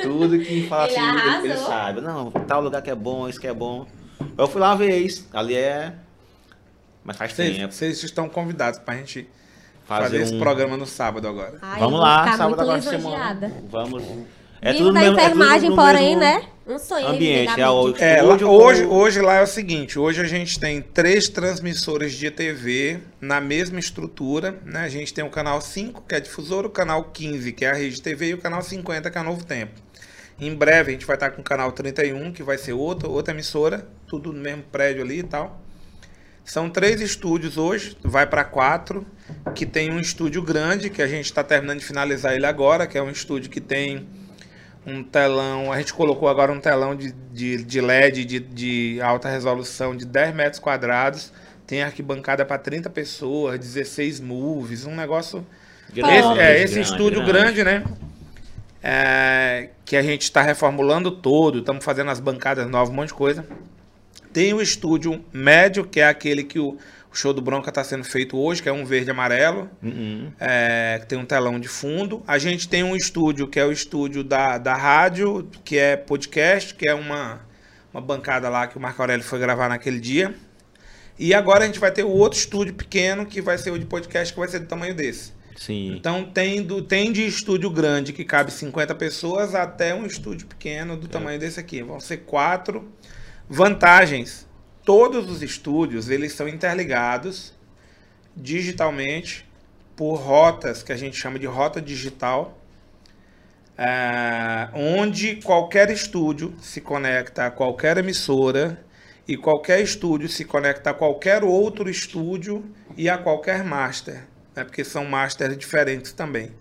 Tudo 0.00 0.38
que 0.38 0.66
fala 0.68 0.88
Ele 0.88 0.96
assim, 0.98 1.08
ele, 1.38 1.48
ele 1.52 1.56
sabe. 1.58 2.00
Não, 2.00 2.30
tal 2.30 2.60
lugar 2.62 2.80
que 2.82 2.90
é 2.90 2.94
bom, 2.94 3.28
isso 3.28 3.40
que 3.40 3.46
é 3.46 3.54
bom. 3.54 3.86
Eu 4.38 4.46
fui 4.48 4.60
lá 4.60 4.70
uma 4.70 4.76
vez. 4.76 5.26
Ali 5.32 5.54
é. 5.54 5.92
Mas 7.04 7.16
faz 7.16 7.32
Vocês, 7.32 7.56
tempo. 7.56 7.72
vocês 7.74 8.02
estão 8.02 8.28
convidados 8.28 8.78
pra 8.80 8.96
gente 8.96 9.28
fazer, 9.86 10.02
Fazer 10.04 10.20
esse 10.22 10.34
um- 10.34 10.38
programa 10.38 10.76
no 10.76 10.86
sábado 10.86 11.28
agora. 11.28 11.58
Ai, 11.60 11.78
Vamos 11.78 12.00
lá, 12.00 12.36
sábado 12.36 12.60
agora 12.60 12.80
semana. 12.80 13.52
Vamos. 13.68 14.02
Vivo 14.02 14.92
da 14.92 15.00
mesmo- 15.00 15.18
é 15.18 15.20
tudo 15.20 15.20
enfermagem, 15.20 15.68
no 15.70 15.76
porém, 15.76 16.16
mesmo 16.16 16.20
né? 16.20 16.42
Um 16.66 16.78
sonho. 16.78 17.06
Ambiente, 17.08 17.60
é 17.60 17.68
o- 17.68 17.94
É, 17.98 18.22
hoje, 18.22 18.44
com- 18.86 18.94
hoje 18.94 19.20
lá 19.20 19.34
é 19.34 19.42
o 19.42 19.46
seguinte, 19.46 19.98
hoje 19.98 20.22
a 20.22 20.24
gente 20.24 20.58
tem 20.58 20.80
três 20.80 21.28
transmissores 21.28 22.14
de 22.14 22.30
TV 22.30 23.00
na 23.20 23.38
mesma 23.42 23.78
estrutura, 23.78 24.58
né? 24.64 24.80
A 24.80 24.88
gente 24.88 25.12
tem 25.12 25.22
o 25.22 25.28
canal 25.28 25.60
5, 25.60 26.02
que 26.08 26.14
é 26.14 26.16
a 26.16 26.20
difusora, 26.22 26.66
o 26.66 26.70
canal 26.70 27.04
15, 27.12 27.52
que 27.52 27.66
é 27.66 27.70
a 27.70 27.74
rede 27.74 28.00
TV, 28.00 28.28
e 28.28 28.34
o 28.34 28.38
canal 28.38 28.62
50, 28.62 29.10
que 29.10 29.18
é 29.18 29.20
a 29.20 29.24
Novo 29.24 29.44
Tempo. 29.44 29.74
Em 30.40 30.54
breve 30.54 30.90
a 30.90 30.94
gente 30.94 31.04
vai 31.04 31.16
estar 31.16 31.30
com 31.32 31.42
o 31.42 31.44
canal 31.44 31.70
31, 31.70 32.32
que 32.32 32.42
vai 32.42 32.56
ser 32.56 32.72
outra, 32.72 33.06
outra 33.06 33.34
emissora, 33.34 33.86
tudo 34.08 34.32
no 34.32 34.40
mesmo 34.40 34.62
prédio 34.72 35.02
ali 35.02 35.18
e 35.18 35.22
tal. 35.22 35.60
São 36.44 36.68
três 36.68 37.00
estúdios 37.00 37.56
hoje, 37.56 37.96
vai 38.02 38.26
para 38.26 38.44
quatro, 38.44 39.06
que 39.54 39.64
tem 39.64 39.90
um 39.90 39.98
estúdio 39.98 40.42
grande, 40.42 40.90
que 40.90 41.00
a 41.00 41.08
gente 41.08 41.24
está 41.24 41.42
terminando 41.42 41.78
de 41.78 41.86
finalizar 41.86 42.34
ele 42.34 42.44
agora, 42.44 42.86
que 42.86 42.98
é 42.98 43.02
um 43.02 43.10
estúdio 43.10 43.50
que 43.50 43.62
tem 43.62 44.06
um 44.86 45.02
telão, 45.02 45.72
a 45.72 45.78
gente 45.78 45.94
colocou 45.94 46.28
agora 46.28 46.52
um 46.52 46.60
telão 46.60 46.94
de, 46.94 47.12
de, 47.32 47.64
de 47.64 47.80
LED 47.80 48.26
de, 48.26 48.40
de 48.40 49.00
alta 49.00 49.30
resolução 49.30 49.96
de 49.96 50.04
10 50.04 50.34
metros 50.34 50.60
quadrados, 50.60 51.32
tem 51.66 51.82
arquibancada 51.82 52.44
para 52.44 52.58
30 52.58 52.90
pessoas, 52.90 53.58
16 53.58 54.20
movies, 54.20 54.84
um 54.84 54.94
negócio... 54.94 55.46
Grande, 55.94 56.14
esse, 56.14 56.38
é, 56.38 56.62
esse 56.62 56.74
grande, 56.74 56.90
estúdio 56.90 57.24
grande, 57.24 57.64
né? 57.64 57.84
É, 58.82 59.70
que 59.84 59.96
a 59.96 60.02
gente 60.02 60.22
está 60.22 60.42
reformulando 60.42 61.10
todo, 61.10 61.60
estamos 61.60 61.82
fazendo 61.82 62.10
as 62.10 62.20
bancadas 62.20 62.68
novas, 62.68 62.90
um 62.90 62.92
monte 62.92 63.08
de 63.08 63.14
coisa. 63.14 63.46
Tem 64.34 64.52
o 64.52 64.60
estúdio 64.60 65.24
médio, 65.32 65.84
que 65.84 66.00
é 66.00 66.06
aquele 66.08 66.44
que 66.44 66.58
o, 66.58 66.76
o 67.10 67.14
show 67.14 67.32
do 67.32 67.40
Bronca 67.40 67.70
está 67.70 67.82
sendo 67.82 68.04
feito 68.04 68.36
hoje, 68.36 68.62
que 68.62 68.68
é 68.68 68.72
um 68.72 68.84
verde 68.84 69.08
e 69.08 69.12
amarelo, 69.12 69.70
Uhum. 69.82 70.30
é, 70.38 70.98
que 71.00 71.06
tem 71.06 71.16
um 71.18 71.24
telão 71.24 71.58
de 71.58 71.68
fundo. 71.68 72.22
A 72.26 72.36
gente 72.36 72.68
tem 72.68 72.82
um 72.82 72.94
estúdio, 72.96 73.46
que 73.48 73.58
é 73.58 73.64
o 73.64 73.72
estúdio 73.72 74.22
da, 74.24 74.58
da 74.58 74.74
rádio, 74.74 75.48
que 75.64 75.78
é 75.78 75.96
podcast, 75.96 76.74
que 76.74 76.86
é 76.88 76.94
uma, 76.94 77.40
uma 77.92 78.00
bancada 78.02 78.48
lá 78.48 78.66
que 78.66 78.76
o 78.76 78.80
Marco 78.80 79.00
Aurélio 79.00 79.24
foi 79.24 79.38
gravar 79.38 79.68
naquele 79.68 80.00
dia. 80.00 80.34
E 81.16 81.32
agora 81.32 81.62
a 81.62 81.66
gente 81.66 81.78
vai 81.78 81.92
ter 81.92 82.02
o 82.02 82.10
outro 82.10 82.36
estúdio 82.38 82.74
pequeno, 82.74 83.24
que 83.24 83.40
vai 83.40 83.56
ser 83.56 83.70
o 83.70 83.78
de 83.78 83.86
podcast, 83.86 84.34
que 84.34 84.38
vai 84.40 84.48
ser 84.48 84.58
do 84.58 84.66
tamanho 84.66 84.94
desse. 84.96 85.32
Sim. 85.56 85.94
Então 85.96 86.24
tem, 86.24 86.60
do, 86.60 86.82
tem 86.82 87.12
de 87.12 87.24
estúdio 87.24 87.70
grande 87.70 88.12
que 88.12 88.24
cabe 88.24 88.50
50 88.52 88.92
pessoas 88.96 89.54
até 89.54 89.94
um 89.94 90.04
estúdio 90.04 90.48
pequeno 90.48 90.96
do 90.96 91.06
tamanho 91.06 91.38
desse 91.38 91.60
aqui. 91.60 91.80
Vão 91.84 92.00
ser 92.00 92.18
quatro. 92.18 92.92
Vantagens. 93.48 94.46
Todos 94.84 95.30
os 95.30 95.42
estúdios 95.42 96.10
eles 96.10 96.32
são 96.32 96.48
interligados 96.48 97.54
digitalmente 98.36 99.46
por 99.96 100.16
rotas 100.16 100.82
que 100.82 100.92
a 100.92 100.96
gente 100.96 101.16
chama 101.16 101.38
de 101.38 101.46
rota 101.46 101.80
digital, 101.80 102.58
é, 103.76 104.68
onde 104.72 105.36
qualquer 105.36 105.90
estúdio 105.90 106.54
se 106.60 106.80
conecta 106.80 107.46
a 107.46 107.50
qualquer 107.50 107.96
emissora 107.98 108.82
e 109.26 109.36
qualquer 109.36 109.80
estúdio 109.80 110.28
se 110.28 110.44
conecta 110.44 110.90
a 110.90 110.94
qualquer 110.94 111.42
outro 111.44 111.88
estúdio 111.88 112.64
e 112.96 113.08
a 113.08 113.16
qualquer 113.16 113.64
master, 113.64 114.26
né? 114.54 114.64
porque 114.64 114.84
são 114.84 115.04
masters 115.04 115.56
diferentes 115.56 116.12
também, 116.12 116.52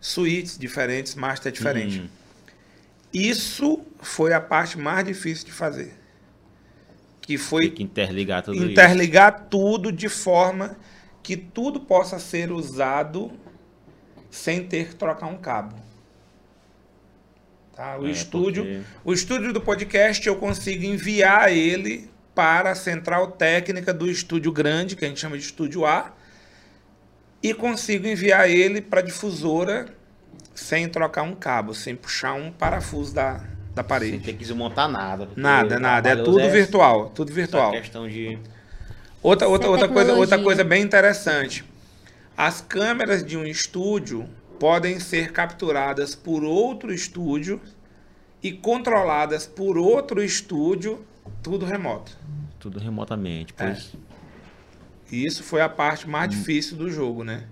suítes 0.00 0.58
diferentes, 0.58 1.14
master 1.14 1.52
diferente. 1.52 2.00
Hum. 2.00 2.08
Isso 3.12 3.80
foi 4.00 4.32
a 4.32 4.40
parte 4.40 4.78
mais 4.78 5.06
difícil 5.06 5.46
de 5.46 5.52
fazer, 5.52 5.94
que 7.28 7.36
foi 7.36 7.64
Tem 7.66 7.70
que 7.72 7.82
interligar 7.82 8.42
tudo 8.42 8.56
isso. 8.56 8.70
interligar 8.70 9.48
tudo 9.50 9.92
de 9.92 10.08
forma 10.08 10.78
que 11.22 11.36
tudo 11.36 11.78
possa 11.80 12.18
ser 12.18 12.50
usado 12.50 13.30
sem 14.30 14.64
ter 14.66 14.88
que 14.88 14.94
trocar 14.94 15.26
um 15.26 15.36
cabo. 15.36 15.76
Tá? 17.76 17.98
O 17.98 18.06
É, 18.06 18.10
estúdio, 18.10 18.64
porque- 18.64 18.80
o 19.04 19.12
estúdio 19.12 19.52
do 19.52 19.60
podcast 19.60 20.26
eu 20.26 20.36
consigo 20.36 20.86
enviar 20.86 21.52
ele 21.52 22.10
para 22.34 22.70
a 22.70 22.74
central 22.74 23.32
técnica 23.32 23.92
do 23.92 24.10
estúdio 24.10 24.50
grande, 24.50 24.96
que 24.96 25.04
a 25.04 25.08
gente 25.08 25.20
chama 25.20 25.36
de 25.36 25.44
estúdio 25.44 25.84
A, 25.84 26.14
e 27.42 27.52
consigo 27.52 28.06
enviar 28.06 28.48
ele 28.48 28.80
para 28.80 29.00
a 29.00 29.02
difusora 29.02 29.94
sem 30.54 30.88
trocar 30.88 31.24
um 31.24 31.34
cabo, 31.34 31.74
sem 31.74 31.94
puxar 31.94 32.32
um 32.32 32.50
parafuso 32.50 33.12
da, 33.14 33.44
da 33.78 33.82
Sem 33.82 33.88
parede. 33.88 34.18
ter 34.18 34.32
que 34.32 34.38
desmontar 34.38 34.88
nada. 34.88 35.28
Nada, 35.36 35.78
nada, 35.78 36.10
é 36.10 36.16
tudo 36.16 36.40
é 36.40 36.48
virtual, 36.48 37.10
tudo 37.10 37.32
virtual. 37.32 37.70
questão 37.70 38.08
de... 38.08 38.38
Outra, 39.22 39.48
outra, 39.48 39.70
outra, 39.70 39.88
coisa, 39.88 40.14
outra 40.14 40.42
coisa 40.42 40.64
bem 40.64 40.82
interessante. 40.82 41.64
As 42.36 42.60
câmeras 42.60 43.24
de 43.24 43.36
um 43.36 43.44
estúdio 43.44 44.28
podem 44.60 45.00
ser 45.00 45.32
capturadas 45.32 46.14
por 46.14 46.44
outro 46.44 46.92
estúdio 46.92 47.60
e 48.42 48.52
controladas 48.52 49.46
por 49.46 49.76
outro 49.76 50.22
estúdio, 50.22 51.04
tudo 51.42 51.66
remoto. 51.66 52.16
Tudo 52.60 52.78
remotamente. 52.78 53.54
É. 53.58 53.66
Pois... 53.66 53.92
E 55.10 55.24
isso 55.24 55.42
foi 55.42 55.60
a 55.60 55.68
parte 55.68 56.08
mais 56.08 56.30
difícil 56.30 56.76
do 56.76 56.90
jogo, 56.90 57.24
né? 57.24 57.44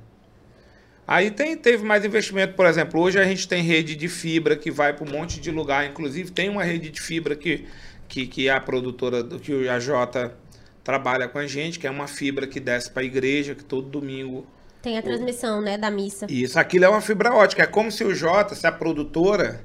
Aí 1.07 1.31
tem, 1.31 1.57
teve 1.57 1.85
mais 1.85 2.05
investimento, 2.05 2.55
por 2.55 2.67
exemplo, 2.67 3.01
hoje 3.01 3.19
a 3.19 3.25
gente 3.25 3.47
tem 3.47 3.63
rede 3.63 3.95
de 3.95 4.09
fibra 4.09 4.57
que 4.57 4.71
vai 4.71 4.93
para 4.93 5.07
um 5.07 5.11
monte 5.11 5.41
de 5.41 5.51
lugar, 5.51 5.87
inclusive 5.87 6.31
tem 6.33 6.49
uma 6.49 6.65
rede 6.65 6.91
de 6.91 7.01
fibra 7.01 7.37
que, 7.37 7.65
que, 8.09 8.27
que 8.27 8.49
a 8.49 8.61
produtora, 8.61 9.23
do- 9.23 9.39
que 9.39 9.69
a 9.69 9.79
Jota 9.79 10.35
trabalha 10.83 11.29
com 11.29 11.39
a 11.39 11.47
gente, 11.47 11.79
que 11.79 11.87
é 11.87 11.91
uma 11.91 12.09
fibra 12.09 12.47
que 12.47 12.59
desce 12.59 12.91
para 12.91 13.03
a 13.03 13.07
igreja, 13.07 13.55
que 13.55 13.65
todo 13.65 13.89
domingo 13.89 14.45
Tem 14.83 14.99
a 14.99 15.03
transmissão, 15.03 15.61
né, 15.61 15.79
da 15.79 15.91
missa. 15.91 16.27
Isso, 16.29 16.59
aquilo 16.59 16.85
é 16.85 16.89
uma 16.89 17.01
fibra 17.01 17.33
ótica. 17.33 17.63
É 17.63 17.67
como 17.67 17.91
se 17.93 18.03
o 18.05 18.13
Jota, 18.15 18.55
se 18.57 18.67
a 18.67 18.73
produtora 18.73 19.65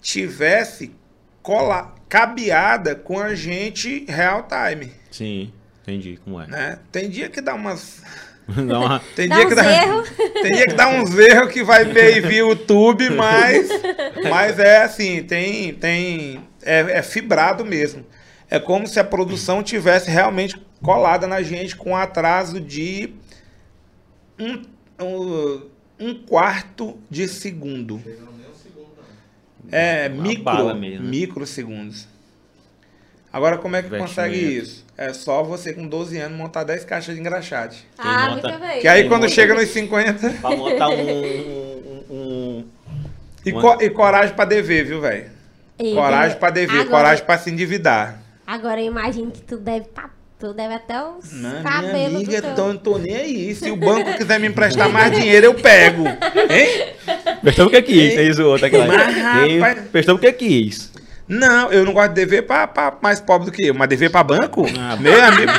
tivesse 0.00 0.92
cola, 1.42 1.94
cabeada 2.08 2.94
com 2.94 3.18
a 3.18 3.34
gente 3.34 4.04
real 4.08 4.46
time, 4.48 4.92
Sim, 5.10 5.52
entendi 5.82 6.18
como 6.24 6.40
é. 6.40 6.46
né? 6.46 6.78
Tem 6.92 7.08
dia 7.08 7.28
que 7.28 7.40
dá 7.40 7.54
umas 7.54 8.02
uma... 8.56 9.00
tem 9.16 9.28
dia 9.28 9.46
que 9.46 9.54
dá 9.54 9.72
erros. 9.72 10.08
tem 10.16 10.52
dia 10.52 10.66
que 10.66 10.74
dá 10.74 10.88
uns 10.88 11.16
erros 11.18 11.52
que 11.52 11.62
vai 11.62 11.84
ver 11.84 12.20
via 12.26 12.38
YouTube, 12.40 13.10
mas 13.10 13.68
mas 14.28 14.58
é 14.58 14.82
assim, 14.82 15.22
tem 15.22 15.74
tem 15.74 16.40
é, 16.62 16.98
é 16.98 17.02
fibrado 17.02 17.64
mesmo. 17.64 18.04
É 18.48 18.58
como 18.58 18.86
se 18.86 18.98
a 18.98 19.04
produção 19.04 19.62
tivesse 19.62 20.10
realmente 20.10 20.60
colada 20.82 21.26
na 21.26 21.40
gente 21.42 21.76
com 21.76 21.96
atraso 21.96 22.60
de 22.60 23.14
um, 24.38 24.62
um, 25.00 25.62
um 26.00 26.14
quarto 26.14 26.98
de 27.08 27.28
segundo. 27.28 28.02
É, 29.70 30.08
Uma 30.08 30.22
micro, 30.22 30.44
bala 30.44 30.74
mesmo, 30.74 31.04
né? 31.04 31.10
microsegundos. 31.10 32.08
Agora, 33.32 33.58
como 33.58 33.76
é 33.76 33.82
que 33.82 33.88
consegue 33.96 34.36
isso? 34.36 34.84
É 34.98 35.12
só 35.12 35.42
você 35.42 35.72
com 35.72 35.86
12 35.86 36.18
anos 36.18 36.36
montar 36.36 36.64
10 36.64 36.84
caixas 36.84 37.14
de 37.14 37.20
engraxate. 37.20 37.86
Ah, 37.96 38.30
muito 38.30 38.58
bem. 38.58 38.80
Que 38.80 38.88
aí 38.88 39.08
quando 39.08 39.22
nota- 39.22 39.32
chega 39.34 39.54
nos 39.54 39.68
50... 39.68 40.30
Pra 40.40 40.50
montar 40.50 40.88
um... 40.88 40.94
um, 41.00 42.04
um- 42.10 42.64
E, 43.46 43.52
co- 43.52 43.78
e 43.80 43.88
coragem 43.90 44.34
pra 44.34 44.44
dever, 44.44 44.84
viu, 44.84 45.00
velho? 45.00 45.26
E- 45.78 45.94
Coragem 45.94 46.36
pra 46.38 46.50
dever, 46.50 46.80
Agora- 46.80 46.90
coragem 46.90 47.24
pra 47.24 47.38
se 47.38 47.50
endividar. 47.50 48.20
Agora 48.46 48.80
eu 48.80 48.86
imagino 48.86 49.30
que 49.30 49.40
tu 49.40 49.56
deve 49.56 49.86
tá, 49.86 50.10
tu 50.38 50.52
deve 50.52 50.74
até 50.74 51.02
os 51.02 51.32
Não, 51.32 51.50
minha 51.50 51.62
cabelos 51.62 52.16
amiga, 52.16 52.42
do 52.42 52.54
teu... 52.54 52.54
tô, 52.54 52.74
tô 52.92 52.98
nem 52.98 53.14
aí. 53.16 53.54
Se 53.54 53.70
o 53.70 53.76
banco 53.76 54.12
quiser 54.18 54.38
me 54.40 54.48
emprestar 54.48 54.88
mais 54.92 55.12
dinheiro, 55.16 55.46
eu 55.46 55.54
pego. 55.54 56.02
Hein? 56.06 56.94
Prestou 57.40 57.66
porque 57.66 57.80
quis, 57.82 58.12
fez 58.14 58.38
o 58.38 58.46
outro 58.48 58.66
aquela. 58.66 58.86
Mas, 58.86 59.16
rapaz- 59.16 59.88
Prestou 59.90 60.16
porque 60.18 60.32
quis. 60.32 60.89
Não, 61.30 61.70
eu 61.70 61.84
não 61.84 61.92
gosto 61.92 62.08
de 62.08 62.14
dever 62.16 62.42
pra, 62.42 62.66
pra 62.66 62.98
mais 63.00 63.20
pobre 63.20 63.46
do 63.46 63.52
que 63.52 63.68
eu, 63.68 63.72
mas 63.72 63.88
dever 63.88 64.10
pra 64.10 64.24
banco? 64.24 64.66
Ah, 64.76 64.96
Meu 64.96 65.22
amigo. 65.24 65.52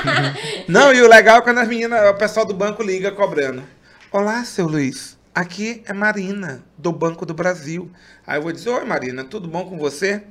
Não, 0.68 0.94
e 0.94 1.02
o 1.02 1.08
legal 1.08 1.38
é 1.38 1.42
quando 1.42 1.60
as 1.60 1.68
meninas, 1.70 2.10
o 2.10 2.14
pessoal 2.16 2.46
do 2.46 2.54
banco 2.54 2.84
liga 2.84 3.10
cobrando. 3.10 3.64
Olá, 4.12 4.44
seu 4.44 4.68
Luiz. 4.68 5.18
Aqui 5.34 5.82
é 5.86 5.94
Marina, 5.94 6.62
do 6.78 6.92
Banco 6.92 7.26
do 7.26 7.34
Brasil. 7.34 7.90
Aí 8.28 8.38
eu 8.38 8.42
vou 8.42 8.52
dizer, 8.52 8.70
oi 8.70 8.84
Marina, 8.84 9.24
tudo 9.24 9.48
bom 9.48 9.64
com 9.64 9.78
você? 9.78 10.22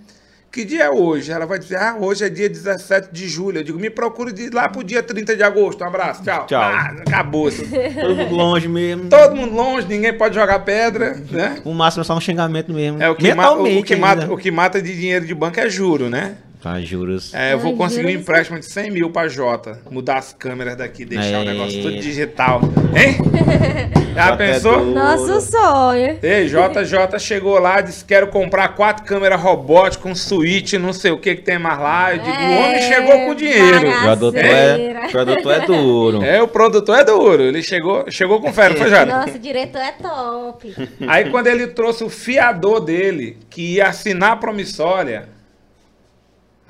Que 0.52 0.64
dia 0.64 0.84
é 0.84 0.90
hoje? 0.90 1.30
Ela 1.30 1.46
vai 1.46 1.60
dizer, 1.60 1.76
ah, 1.76 1.96
hoje 2.00 2.24
é 2.24 2.28
dia 2.28 2.48
17 2.48 3.10
de 3.12 3.28
julho. 3.28 3.58
Eu 3.58 3.62
digo, 3.62 3.78
me 3.78 3.88
procure 3.88 4.32
de 4.32 4.50
lá 4.50 4.68
pro 4.68 4.82
dia 4.82 5.00
30 5.00 5.36
de 5.36 5.42
agosto. 5.44 5.84
Um 5.84 5.86
abraço, 5.86 6.24
tchau. 6.24 6.44
Tchau. 6.46 6.60
Ah, 6.60 6.92
acabou. 7.06 7.48
Todo 7.52 8.16
mundo 8.16 8.34
longe 8.34 8.66
mesmo. 8.66 9.08
Todo 9.08 9.36
mundo 9.36 9.54
longe, 9.54 9.86
ninguém 9.86 10.12
pode 10.12 10.34
jogar 10.34 10.58
pedra, 10.60 11.16
né? 11.30 11.60
O 11.64 11.72
máximo 11.72 12.00
é 12.00 12.04
só 12.04 12.16
um 12.16 12.20
xingamento 12.20 12.72
mesmo. 12.72 13.00
É 13.00 13.08
o 13.08 13.14
que, 13.14 13.32
ma- 13.32 13.52
o, 13.52 13.62
Mentalmente 13.62 13.86
que 13.86 13.94
mata, 13.96 14.32
o 14.32 14.36
que 14.36 14.50
mata 14.50 14.82
de 14.82 14.92
dinheiro 14.92 15.24
de 15.24 15.34
banco 15.36 15.60
é 15.60 15.68
juro, 15.70 16.10
né? 16.10 16.34
Tá, 16.62 16.78
juros. 16.82 17.32
É, 17.32 17.54
eu 17.54 17.58
vou 17.58 17.70
Ai, 17.72 17.76
conseguir 17.78 18.06
um 18.08 18.20
empréstimo 18.20 18.58
de 18.60 18.66
100 18.66 18.90
mil 18.90 19.10
pra 19.10 19.28
Jota. 19.28 19.78
Mudar 19.90 20.18
as 20.18 20.34
câmeras 20.34 20.76
daqui, 20.76 21.06
deixar 21.06 21.38
o 21.38 21.42
É. 21.42 21.44
negócio 21.46 21.80
tudo 21.80 21.96
digital. 21.98 22.60
Hein? 22.94 23.16
Já 24.14 24.32
é 24.32 24.36
pensou? 24.36 24.84
Nosso 24.84 25.40
sonho. 25.40 26.18
Ei, 26.22 26.46
JJ 26.48 27.18
chegou 27.18 27.58
lá, 27.58 27.80
disse 27.80 28.04
quero 28.04 28.26
comprar 28.26 28.68
quatro 28.74 29.06
câmeras 29.06 29.40
robóticas, 29.40 30.10
um 30.10 30.14
suíte, 30.14 30.76
não 30.76 30.92
sei 30.92 31.12
o 31.12 31.18
que 31.18 31.36
que 31.36 31.40
tem 31.42 31.58
mais 31.58 31.78
lá. 31.78 32.12
Eu 32.14 32.18
digo, 32.18 32.36
o 32.36 32.58
homem 32.58 32.74
É, 32.74 32.82
chegou 32.82 33.12
com 33.24 33.34
dinheiro. 33.34 33.88
O 33.88 34.00
produtor 34.02 34.44
é, 34.44 35.00
o 35.06 35.10
produtor 35.10 35.52
é 35.52 35.60
duro. 35.64 36.22
É, 36.22 36.42
o 36.42 36.48
produtor 36.48 36.98
é 36.98 37.04
duro. 37.04 37.42
Ele 37.42 37.62
chegou, 37.62 38.04
chegou 38.10 38.38
com 38.38 38.52
fé, 38.52 38.68
não 38.68 38.76
foi, 38.76 38.90
Jota? 38.90 39.06
Nosso 39.06 39.38
diretor 39.38 39.80
é 39.80 39.92
top. 39.92 40.74
Aí 41.08 41.30
quando 41.30 41.46
ele 41.46 41.68
trouxe 41.68 42.04
o 42.04 42.10
fiador 42.10 42.80
dele, 42.80 43.38
que 43.48 43.76
ia 43.76 43.86
assinar 43.86 44.32
a 44.32 44.36
promissória, 44.36 45.29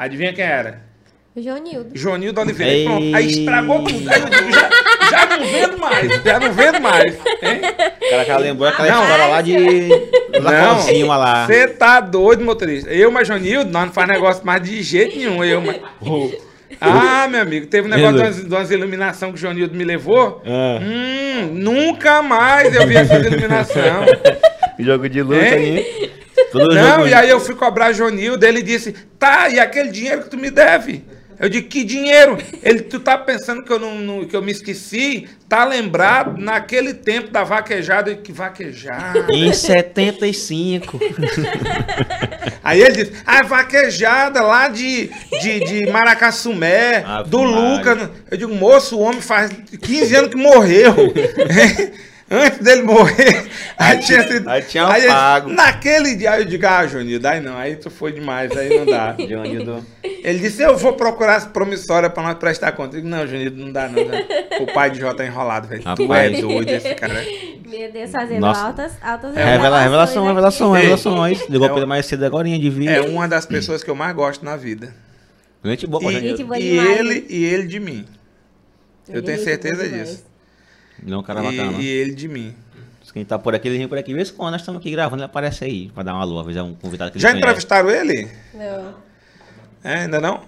adivinha 0.04 0.32
quem 0.32 0.44
era? 0.44 0.90
Jonildo. 1.36 1.90
Joanildo 1.94 2.40
Oliveira. 2.40 2.72
Ei. 2.72 2.84
Pronto, 2.84 3.16
aí 3.16 3.26
estragou 3.26 3.84
tudo. 3.84 4.10
Aí 4.10 4.20
eu 4.20 4.52
já, 4.52 4.70
já 5.10 5.26
não 5.36 5.46
vendo 5.46 5.78
mais, 5.78 6.22
já 6.24 6.40
não 6.40 6.52
vendo 6.52 6.80
mais. 6.80 7.14
Hein? 7.14 7.60
O 8.06 8.10
cara 8.10 8.24
já 8.24 8.36
lembrou 8.36 8.68
aquela 8.68 8.88
Não. 8.88 9.02
história 9.02 9.26
lá 9.26 9.40
de. 9.40 9.88
Cima 10.82 11.16
lá. 11.16 11.46
Você 11.46 11.68
tá 11.68 12.00
doido, 12.00 12.44
motorista. 12.44 12.90
Eu, 12.90 13.12
mas 13.12 13.28
Joanildo, 13.28 13.70
nós 13.70 13.86
não 13.86 13.92
faz 13.92 14.08
negócio 14.08 14.44
mais 14.44 14.60
de 14.62 14.82
jeito 14.82 15.16
nenhum. 15.16 15.42
Eu, 15.44 15.60
mas... 15.60 15.76
Ah, 16.80 17.28
meu 17.28 17.42
amigo, 17.42 17.66
teve 17.66 17.86
um 17.86 17.90
negócio 17.90 18.16
de 18.16 18.22
umas, 18.22 18.36
de 18.44 18.54
umas 18.54 18.70
iluminação 18.70 19.30
que 19.30 19.36
o 19.36 19.40
Joanildo 19.40 19.74
me 19.76 19.84
levou. 19.84 20.42
Ah, 20.46 20.78
Hum, 20.82 21.50
nunca 21.52 22.22
mais 22.22 22.74
eu 22.74 22.86
vi 22.86 22.96
essas 22.96 23.24
iluminação. 23.24 24.04
Jogo 24.84 25.08
de 25.08 25.22
luta 25.22 25.44
Hein? 25.44 25.76
aí. 25.78 26.10
Todo 26.52 26.74
Não, 26.74 27.06
e 27.06 27.14
aí 27.14 27.28
eu 27.30 27.38
fui 27.40 27.54
cobrar 27.54 27.92
Jonildo, 27.92 28.44
ele 28.44 28.62
disse, 28.62 28.92
tá, 29.18 29.48
e 29.48 29.60
aquele 29.60 29.90
dinheiro 29.90 30.22
que 30.22 30.30
tu 30.30 30.36
me 30.36 30.50
deve? 30.50 31.04
Eu 31.38 31.48
digo, 31.48 31.68
que 31.68 31.84
dinheiro? 31.84 32.36
Ele, 32.62 32.82
tu 32.82 33.00
tá 33.00 33.16
pensando 33.16 33.62
que 33.62 33.72
eu, 33.72 33.78
não, 33.78 33.94
não- 33.98 34.24
que 34.26 34.36
eu 34.36 34.42
me 34.42 34.52
esqueci? 34.52 35.26
Tá 35.48 35.64
lembrado 35.64 36.38
naquele 36.38 36.92
tempo 36.92 37.30
da 37.30 37.42
vaquejada? 37.44 38.10
Eu 38.10 38.14
digo, 38.14 38.24
que 38.26 38.32
vaquejada? 38.32 39.26
Em 39.32 39.50
75. 39.50 41.00
Aí 42.62 42.80
ele 42.82 42.92
disse, 43.04 43.12
a 43.26 43.42
vaquejada 43.42 44.42
lá 44.42 44.68
de, 44.68 45.10
de, 45.40 45.60
de 45.60 45.86
Maracassumé, 45.90 47.02
Ave 47.06 47.30
do. 47.30 47.42
Lucas. 47.42 48.10
Eu 48.30 48.36
digo, 48.36 48.54
moço, 48.54 48.98
o 48.98 49.00
homem 49.00 49.22
faz 49.22 49.50
15 49.80 50.14
anos 50.14 50.30
que 50.30 50.36
morreu. 50.36 50.94
Antes 52.32 52.60
dele 52.60 52.82
morrer, 52.82 53.48
aí 53.76 53.98
tinha 53.98 54.22
sido. 54.28 54.48
aí 54.48 54.62
tinha 54.62 54.86
aí 54.86 55.02
ele- 55.02 55.10
pago. 55.12 55.50
naquele 55.50 56.14
dia, 56.14 56.30
aí 56.30 56.42
eu 56.42 56.44
digo, 56.46 56.64
ah, 56.64 56.86
Jonildo, 56.86 57.26
aí 57.26 57.40
não, 57.40 57.56
aí 57.58 57.74
tu 57.74 57.90
foi 57.90 58.12
demais, 58.12 58.56
aí 58.56 58.78
não 58.78 58.86
dá. 58.86 59.16
Jonildo. 59.18 59.84
Ele 60.04 60.38
disse, 60.38 60.62
eu 60.62 60.76
vou 60.76 60.92
procurar 60.92 61.34
as 61.36 61.46
promissórias 61.46 62.12
pra 62.12 62.22
nós 62.22 62.34
prestar 62.38 62.70
conta. 62.72 62.96
Eu 62.96 63.00
digo, 63.02 63.08
não, 63.12 63.26
Jonildo, 63.26 63.56
não 63.64 63.72
dá 63.72 63.88
não. 63.88 64.04
né? 64.04 64.24
O 64.60 64.66
pai 64.72 64.90
de 64.92 65.00
Jó 65.00 65.12
tá 65.12 65.26
enrolado, 65.26 65.66
velho. 65.66 65.82
Tu 65.82 66.02
é 66.02 66.06
Rapaz. 66.06 66.40
doido 66.40 66.68
esse 66.70 66.94
cara. 66.94 67.24
Meu 67.66 67.90
Deus, 67.92 68.10
fazendo 68.12 68.40
Nossa. 68.40 68.60
altas, 68.66 68.92
altas 69.02 69.34
Revela, 69.34 69.80
revelação, 69.82 70.22
aqui. 70.22 70.28
revelação, 70.28 70.76
Ei. 70.76 70.82
revelações. 70.82 71.48
Ligou 71.48 71.66
É 71.66 71.68
pra 71.68 71.76
o- 71.76 71.78
ele 71.80 71.86
mais 71.86 72.06
cedo 72.06 72.24
agora 72.24 72.48
de 72.48 72.70
vir. 72.70 72.88
É 72.90 73.00
uma 73.00 73.26
das 73.26 73.44
pessoas 73.44 73.82
que 73.82 73.90
eu 73.90 73.94
mais 73.96 74.14
gosto 74.14 74.44
na 74.44 74.56
vida. 74.56 74.94
Gente 75.64 75.86
boa, 75.86 76.12
E. 76.12 76.20
Gente 76.20 76.44
boa 76.44 76.58
e 76.58 76.78
ele, 76.78 77.26
e 77.28 77.44
ele 77.44 77.66
de 77.66 77.80
mim. 77.80 78.06
Eu 79.08 79.16
Ele 79.16 79.22
tenho 79.22 79.40
é 79.40 79.42
certeza 79.44 79.82
demais. 79.88 80.08
disso. 80.10 80.29
Ele 81.02 81.14
é 81.14 81.16
um 81.16 81.22
cara 81.22 81.42
bacana. 81.42 81.72
E, 81.78 81.82
e 81.82 81.86
ele 81.88 82.14
de 82.14 82.28
mim. 82.28 82.54
Quem 83.12 83.24
tá 83.24 83.36
por 83.38 83.54
aqui, 83.54 83.66
ele 83.66 83.78
vem 83.78 83.88
por 83.88 83.98
aqui. 83.98 84.14
Vê 84.14 84.24
se 84.24 84.32
quando 84.32 84.52
nós 84.52 84.60
estamos 84.60 84.80
aqui 84.80 84.90
gravando, 84.92 85.22
ele 85.22 85.26
aparece 85.26 85.64
aí. 85.64 85.90
Pra 85.92 86.02
dar 86.04 86.14
uma 86.14 86.22
lua, 86.24 86.42
avisar 86.42 86.64
um 86.64 86.74
convidado 86.74 87.10
que 87.10 87.18
ele 87.18 87.22
Já 87.22 87.30
conhece. 87.30 87.44
entrevistaram 87.44 87.90
ele? 87.90 88.28
Não. 88.54 88.94
É, 89.82 89.94
ainda 90.02 90.20
não? 90.20 90.42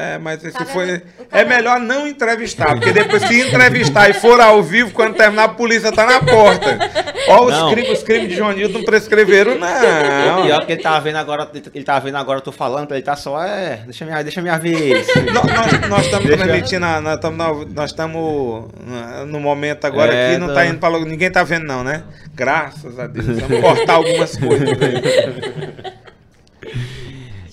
É, 0.00 0.16
mas 0.16 0.44
esse 0.44 0.64
foi. 0.66 0.86
O 0.92 0.92
É 0.92 1.02
cara- 1.28 1.48
melhor 1.48 1.80
não 1.80 2.06
entrevistar, 2.06 2.68
porque 2.76 2.92
depois 2.92 3.20
se 3.24 3.40
entrevistar 3.40 4.08
e 4.08 4.14
for 4.14 4.40
ao 4.40 4.62
vivo, 4.62 4.92
quando 4.92 5.16
terminar, 5.16 5.42
a 5.42 5.48
polícia 5.48 5.90
tá 5.90 6.06
na 6.06 6.20
porta. 6.20 6.78
Ó, 7.26 7.46
os, 7.46 7.50
Não. 7.50 7.70
crimes, 7.72 7.98
os 7.98 8.04
crimes 8.04 8.28
de 8.28 8.36
Joanildo 8.36 8.74
não 8.78 8.84
prescreveram, 8.84 9.56
O 9.56 9.58
não. 9.58 10.42
pior 10.44 10.64
que 10.64 10.72
ele 10.72 10.82
tava 10.82 11.00
vendo 11.00 11.16
agora, 11.16 11.50
ele 11.74 11.84
tava 11.84 11.98
vendo 11.98 12.16
agora, 12.16 12.38
eu 12.38 12.42
tô 12.42 12.52
falando, 12.52 12.92
ele 12.92 13.02
tá 13.02 13.16
só, 13.16 13.42
é, 13.42 13.80
deixa 13.86 14.04
minha, 14.04 14.22
deixa 14.22 14.40
minha 14.40 14.56
vez. 14.56 15.04
Nó- 15.34 15.42
Nós, 15.42 15.88
nós 15.88 16.04
estamos 16.04 16.26
transmitindo, 16.30 16.86
nós 17.02 17.14
estamos 17.16 17.36
na- 17.38 17.64
nós 17.74 17.90
estamos 17.90 18.64
na- 18.86 19.24
no 19.26 19.40
momento 19.40 19.84
agora 19.84 20.14
É, 20.14 20.30
aqui, 20.30 20.38
não 20.38 20.46
tá. 20.46 20.54
tá 20.54 20.66
indo 20.66 20.78
pra 20.78 20.88
logo, 20.90 21.04
ninguém 21.06 21.28
tá 21.28 21.42
vendo 21.42 21.64
não, 21.66 21.82
né? 21.82 22.04
Graças 22.36 23.00
a 23.00 23.08
Deus. 23.08 23.26
Vamos 23.40 23.60
cortar 23.60 23.94
algumas 23.94 24.36
coisas 24.36 24.68
aí. 24.68 25.92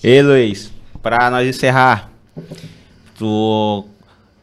Ei, 0.04 0.22
Luiz, 0.22 0.70
pra 1.02 1.28
nós 1.30 1.46
encerrar, 1.48 2.10
tu, 3.16 3.84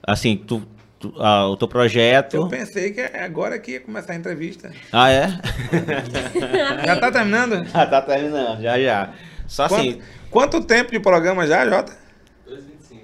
assim, 0.05 0.37
tu, 0.37 0.61
tu- 0.99 1.13
ah, 1.19 1.47
o 1.47 1.55
teu 1.57 1.65
Eu 1.65 1.69
projeto... 1.69 2.47
pensei 2.47 2.91
que 2.91 3.01
é 3.01 3.23
agora 3.23 3.57
que 3.59 3.71
ia 3.73 3.79
começar 3.79 4.13
a 4.13 4.15
entrevista. 4.15 4.71
Ah, 4.91 5.11
é? 5.11 5.27
Já 6.85 6.99
tá 6.99 7.11
terminando? 7.11 7.67
ah, 7.73 7.85
tá 7.85 8.01
terminando, 8.01 8.61
já, 8.61 8.79
já. 8.79 9.13
Só 9.47 9.65
assim... 9.65 10.01
Quanto, 10.29 10.59
quanto 10.59 10.67
tempo 10.67 10.91
de 10.91 10.99
programa 10.99 11.45
já, 11.47 11.67
Jota? 11.69 11.93
2,25. 12.49 12.97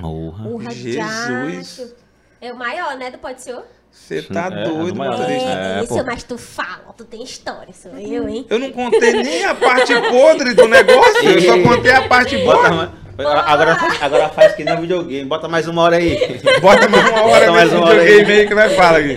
Porra. 0.00 0.70
Jesus. 0.70 1.94
É 2.40 2.52
o 2.52 2.56
maior, 2.56 2.96
né, 2.96 3.10
do 3.10 3.18
Pode 3.18 3.42
Ser? 3.42 3.58
Você 3.90 4.22
tá 4.22 4.46
É, 4.52 4.64
doido, 4.64 4.94
é 4.94 4.98
maior. 4.98 5.18
motorista. 5.18 5.48
É, 5.48 5.78
É, 5.80 5.84
isso, 5.84 6.04
mas 6.06 6.22
tu 6.22 6.36
fala, 6.38 6.92
tu 6.96 7.04
tem 7.04 7.22
história, 7.22 7.72
sou 7.72 7.92
eu, 7.98 8.28
hein? 8.28 8.46
Eu 8.48 8.58
não 8.58 8.70
contei 8.70 9.12
nem 9.22 9.44
a 9.44 9.54
parte 9.54 9.92
podre 10.10 10.54
do 10.54 10.68
negócio, 10.68 11.24
eu 11.28 11.40
só 11.40 11.58
contei 11.68 11.90
a 11.92 12.06
parte 12.06 12.36
Bota 12.44 12.68
boa. 12.70 12.92
Ma- 13.24 13.42
agora, 13.42 13.76
agora 14.00 14.28
faz 14.28 14.54
que 14.54 14.64
nem 14.64 14.80
videogame, 14.80 15.24
bota 15.24 15.48
mais 15.48 15.66
uma 15.68 15.82
hora 15.82 15.96
aí. 15.96 16.40
Bota 16.60 16.88
mais 16.88 17.10
uma 17.10 17.22
hora 17.22 17.40
Bota 17.46 17.52
mais 17.52 17.72
uma 17.72 17.86
hora 17.86 18.00
aí. 18.00 18.06
videogame 18.08 18.40
aí 18.40 18.46
que 18.48 18.54
nós 18.54 18.72
fala 18.74 18.98
aqui. 18.98 19.16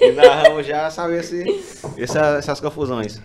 E 0.00 0.12
narramos 0.12 0.66
já 0.66 0.90
saber 0.90 1.20
esse, 1.20 1.44
essa- 1.98 2.36
essas 2.38 2.60
confusões. 2.60 3.20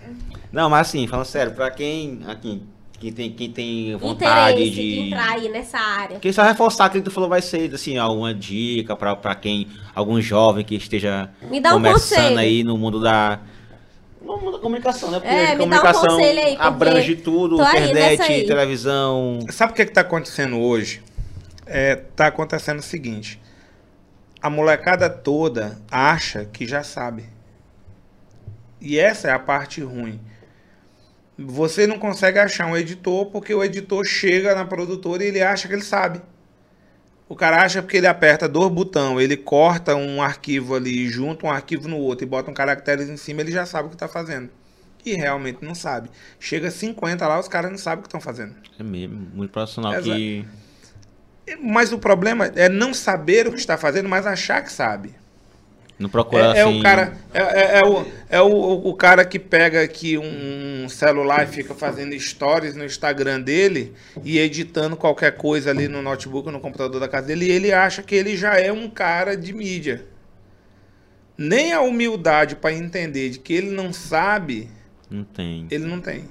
Não, 0.52 0.68
mas 0.70 0.88
assim, 0.88 1.06
falando 1.06 1.26
sério, 1.26 1.52
pra 1.52 1.70
quem, 1.70 2.20
aqui, 2.26 2.62
quem 2.98 3.12
tem, 3.12 3.30
quem 3.32 3.50
tem 3.50 3.96
vontade 3.96 4.52
Interesse 4.62 4.70
de 4.74 4.94
de... 4.94 5.00
entrar 5.08 5.30
aí 5.32 5.48
nessa 5.48 5.78
área. 5.78 6.18
Quem 6.18 6.32
só 6.32 6.42
reforçar 6.42 6.86
aquilo 6.86 7.02
que 7.02 7.10
tu 7.10 7.14
falou 7.14 7.28
vai 7.28 7.42
ser, 7.42 7.72
assim, 7.74 7.98
alguma 7.98 8.32
dica 8.32 8.94
pra, 8.96 9.14
pra 9.16 9.34
quem, 9.34 9.66
algum 9.94 10.20
jovem 10.20 10.64
que 10.64 10.74
esteja 10.76 11.28
Me 11.50 11.60
dá 11.60 11.70
um 11.70 11.72
começando 11.74 12.18
conselho. 12.20 12.38
aí 12.38 12.62
no 12.64 12.76
mundo 12.78 13.00
da... 13.00 13.40
Mundo 14.26 14.52
da 14.52 14.58
comunicação, 14.58 15.10
né? 15.10 15.20
Porque 15.20 15.34
É, 15.34 15.52
a 15.52 15.54
me 15.54 15.58
dá 15.58 15.64
um 15.64 15.68
comunicação 15.68 16.08
conselho 16.08 16.38
aí, 16.40 16.56
porque 16.56 16.66
abrange 16.66 17.16
tudo, 17.16 17.62
internet, 17.62 18.46
televisão... 18.46 19.40
Sabe 19.50 19.72
o 19.72 19.74
que 19.74 19.82
está 19.82 20.00
acontecendo 20.00 20.58
hoje? 20.58 21.02
É, 21.66 21.96
tá 21.96 22.26
acontecendo 22.26 22.78
o 22.78 22.82
seguinte. 22.82 23.40
A 24.40 24.48
molecada 24.48 25.08
toda 25.10 25.78
acha 25.90 26.44
que 26.44 26.66
já 26.66 26.82
sabe. 26.82 27.24
E 28.80 28.98
essa 28.98 29.28
é 29.28 29.32
a 29.32 29.38
parte 29.38 29.80
ruim. 29.80 30.20
Você 31.38 31.86
não 31.86 31.98
consegue 31.98 32.38
achar 32.38 32.66
um 32.66 32.76
editor 32.76 33.26
porque 33.26 33.54
o 33.54 33.62
editor 33.62 34.04
chega 34.04 34.54
na 34.54 34.64
produtora 34.64 35.24
e 35.24 35.28
ele 35.28 35.42
acha 35.42 35.68
que 35.68 35.74
ele 35.74 35.82
sabe. 35.82 36.22
O 37.28 37.34
cara 37.34 37.62
acha 37.62 37.82
porque 37.82 37.96
ele 37.96 38.06
aperta 38.06 38.48
dois 38.48 38.70
botões, 38.72 39.22
ele 39.22 39.36
corta 39.36 39.96
um 39.96 40.22
arquivo 40.22 40.76
ali, 40.76 41.08
junta 41.08 41.46
um 41.46 41.50
arquivo 41.50 41.88
no 41.88 41.96
outro 41.98 42.24
e 42.24 42.28
bota 42.28 42.50
um 42.50 42.54
caracteres 42.54 43.08
em 43.08 43.16
cima, 43.16 43.40
ele 43.40 43.50
já 43.50 43.66
sabe 43.66 43.86
o 43.86 43.90
que 43.90 43.96
está 43.96 44.06
fazendo. 44.06 44.48
E 45.04 45.14
realmente 45.14 45.64
não 45.64 45.74
sabe. 45.74 46.08
Chega 46.38 46.70
50 46.70 47.26
lá, 47.26 47.38
os 47.38 47.48
caras 47.48 47.70
não 47.70 47.78
sabem 47.78 48.00
o 48.00 48.02
que 48.02 48.08
estão 48.08 48.20
fazendo. 48.20 48.54
É 48.78 48.82
mesmo, 48.82 49.28
muito 49.34 49.50
profissional 49.50 49.94
Exato. 49.94 50.16
que... 50.16 50.44
Mas 51.60 51.92
o 51.92 51.98
problema 51.98 52.46
é 52.56 52.68
não 52.68 52.92
saber 52.92 53.46
o 53.46 53.52
que 53.52 53.58
está 53.58 53.76
fazendo, 53.76 54.08
mas 54.08 54.26
achar 54.26 54.62
que 54.62 54.72
sabe. 54.72 55.14
Não 55.98 56.10
procura 56.10 56.54
É, 56.54 56.58
é 56.58 56.62
assim... 56.62 56.78
o 56.78 56.82
cara, 56.82 57.16
é, 57.32 57.40
é- 57.40 57.78
é 57.78 57.82
o, 57.86 58.06
é 58.28 58.40
o, 58.42 58.88
o 58.88 58.94
cara 58.94 59.24
que 59.24 59.38
pega 59.38 59.80
aqui 59.82 60.18
um 60.18 60.86
celular 60.90 61.44
e 61.44 61.46
fica 61.46 61.74
fazendo 61.74 62.18
stories 62.20 62.76
no 62.76 62.84
Instagram 62.84 63.40
dele 63.40 63.94
e 64.22 64.38
editando 64.38 64.94
qualquer 64.94 65.36
coisa 65.36 65.70
ali 65.70 65.88
no 65.88 66.02
notebook, 66.02 66.50
no 66.50 66.60
computador 66.60 67.00
da 67.00 67.08
casa 67.08 67.28
dele, 67.28 67.46
e 67.46 67.50
ele 67.50 67.72
acha 67.72 68.02
que 68.02 68.14
ele 68.14 68.36
já 68.36 68.58
é 68.60 68.70
um 68.70 68.90
cara 68.90 69.34
de 69.36 69.54
mídia. 69.54 70.04
Nem 71.38 71.72
a 71.72 71.80
humildade 71.80 72.56
para 72.56 72.72
entender 72.74 73.30
de 73.30 73.38
que 73.38 73.52
ele 73.52 73.70
não 73.70 73.92
sabe, 73.92 74.68
Não 75.10 75.24
tem. 75.24 75.66
ele 75.70 75.84
não 75.86 76.00
tem. 76.00 76.24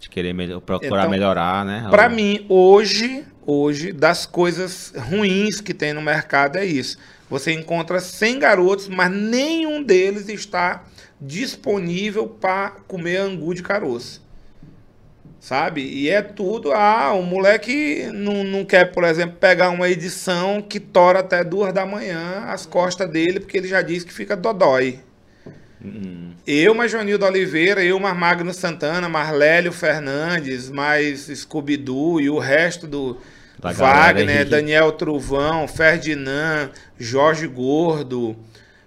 De 0.00 0.08
querer 0.08 0.32
melhor, 0.32 0.60
procurar 0.60 1.00
Então, 1.02 1.10
melhorar, 1.10 1.64
né? 1.64 1.86
Pra 1.90 2.04
Ou- 2.08 2.10
mim, 2.10 2.44
hoje, 2.48 3.24
hoje, 3.46 3.92
das 3.92 4.26
coisas 4.26 4.92
ruins 4.96 5.60
que 5.60 5.72
tem 5.72 5.92
no 5.92 6.02
mercado 6.02 6.56
é 6.56 6.64
isso. 6.64 6.98
Você 7.32 7.50
encontra 7.50 7.98
100 7.98 8.38
garotos, 8.40 8.88
mas 8.88 9.10
nenhum 9.10 9.82
deles 9.82 10.28
está 10.28 10.84
disponível 11.18 12.26
para 12.28 12.72
comer 12.86 13.16
angu 13.16 13.54
de 13.54 13.62
caroço. 13.62 14.22
Sabe? 15.40 15.80
E 15.80 16.10
é 16.10 16.20
tudo. 16.20 16.72
Ah, 16.72 17.14
o 17.14 17.22
moleque 17.22 18.06
não, 18.12 18.44
não 18.44 18.66
quer, 18.66 18.92
por 18.92 19.02
exemplo, 19.04 19.38
pegar 19.40 19.70
uma 19.70 19.88
edição 19.88 20.60
que 20.60 20.78
tora 20.78 21.20
até 21.20 21.42
duas 21.42 21.72
da 21.72 21.86
manhã 21.86 22.44
as 22.48 22.66
costas 22.66 23.08
dele, 23.08 23.40
porque 23.40 23.56
ele 23.56 23.66
já 23.66 23.80
disse 23.80 24.04
que 24.04 24.12
fica 24.12 24.36
dodói. 24.36 25.00
Hum, 25.82 26.34
Eu, 26.46 26.74
mais 26.74 26.92
Joanildo 26.92 27.24
Oliveira, 27.24 27.82
eu, 27.82 27.98
mais 27.98 28.14
Magno 28.14 28.52
Santana, 28.52 29.08
mais 29.08 29.32
Lélio 29.32 29.72
Fernandes, 29.72 30.68
mais 30.68 31.28
Scooby-Doo 31.28 32.20
e 32.20 32.28
o 32.28 32.38
resto 32.38 32.86
do 32.86 33.18
Da 33.58 33.72
Wagner, 33.72 34.40
aí. 34.40 34.44
Daniel 34.44 34.92
Truvão, 34.92 35.68
Ferdinand, 35.68 36.70
Jorge 36.98 37.46
Gordo, 37.46 38.36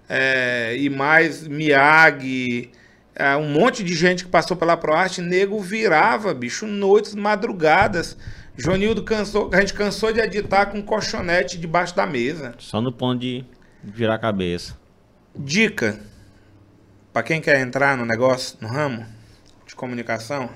é, 0.08 0.76
e 0.76 0.90
mais 0.90 1.46
Miyagi, 1.46 2.70
é, 3.14 3.34
um 3.36 3.48
monte 3.48 3.82
de 3.82 3.94
gente 3.94 4.24
que 4.24 4.30
passou 4.30 4.56
pela 4.56 4.76
ProArte, 4.76 5.22
nego 5.22 5.58
virava, 5.60 6.34
bicho, 6.34 6.66
noites, 6.66 7.14
madrugadas. 7.14 8.16
Joanildo 8.56 9.02
cansou, 9.02 9.50
a 9.52 9.60
gente 9.60 9.74
cansou 9.74 10.12
de 10.12 10.20
editar 10.20 10.66
com 10.66 10.82
colchonete 10.82 11.58
debaixo 11.58 11.94
da 11.94 12.06
mesa. 12.06 12.54
Só 12.58 12.80
no 12.80 12.92
ponto 12.92 13.20
de 13.20 13.44
virar 13.82 14.14
a 14.14 14.18
cabeça. 14.18 14.76
Dica 15.34 15.98
para 17.16 17.22
quem 17.22 17.40
quer 17.40 17.58
entrar 17.60 17.96
no 17.96 18.04
negócio, 18.04 18.58
no 18.60 18.68
ramo 18.68 19.06
de 19.66 19.74
comunicação. 19.74 20.50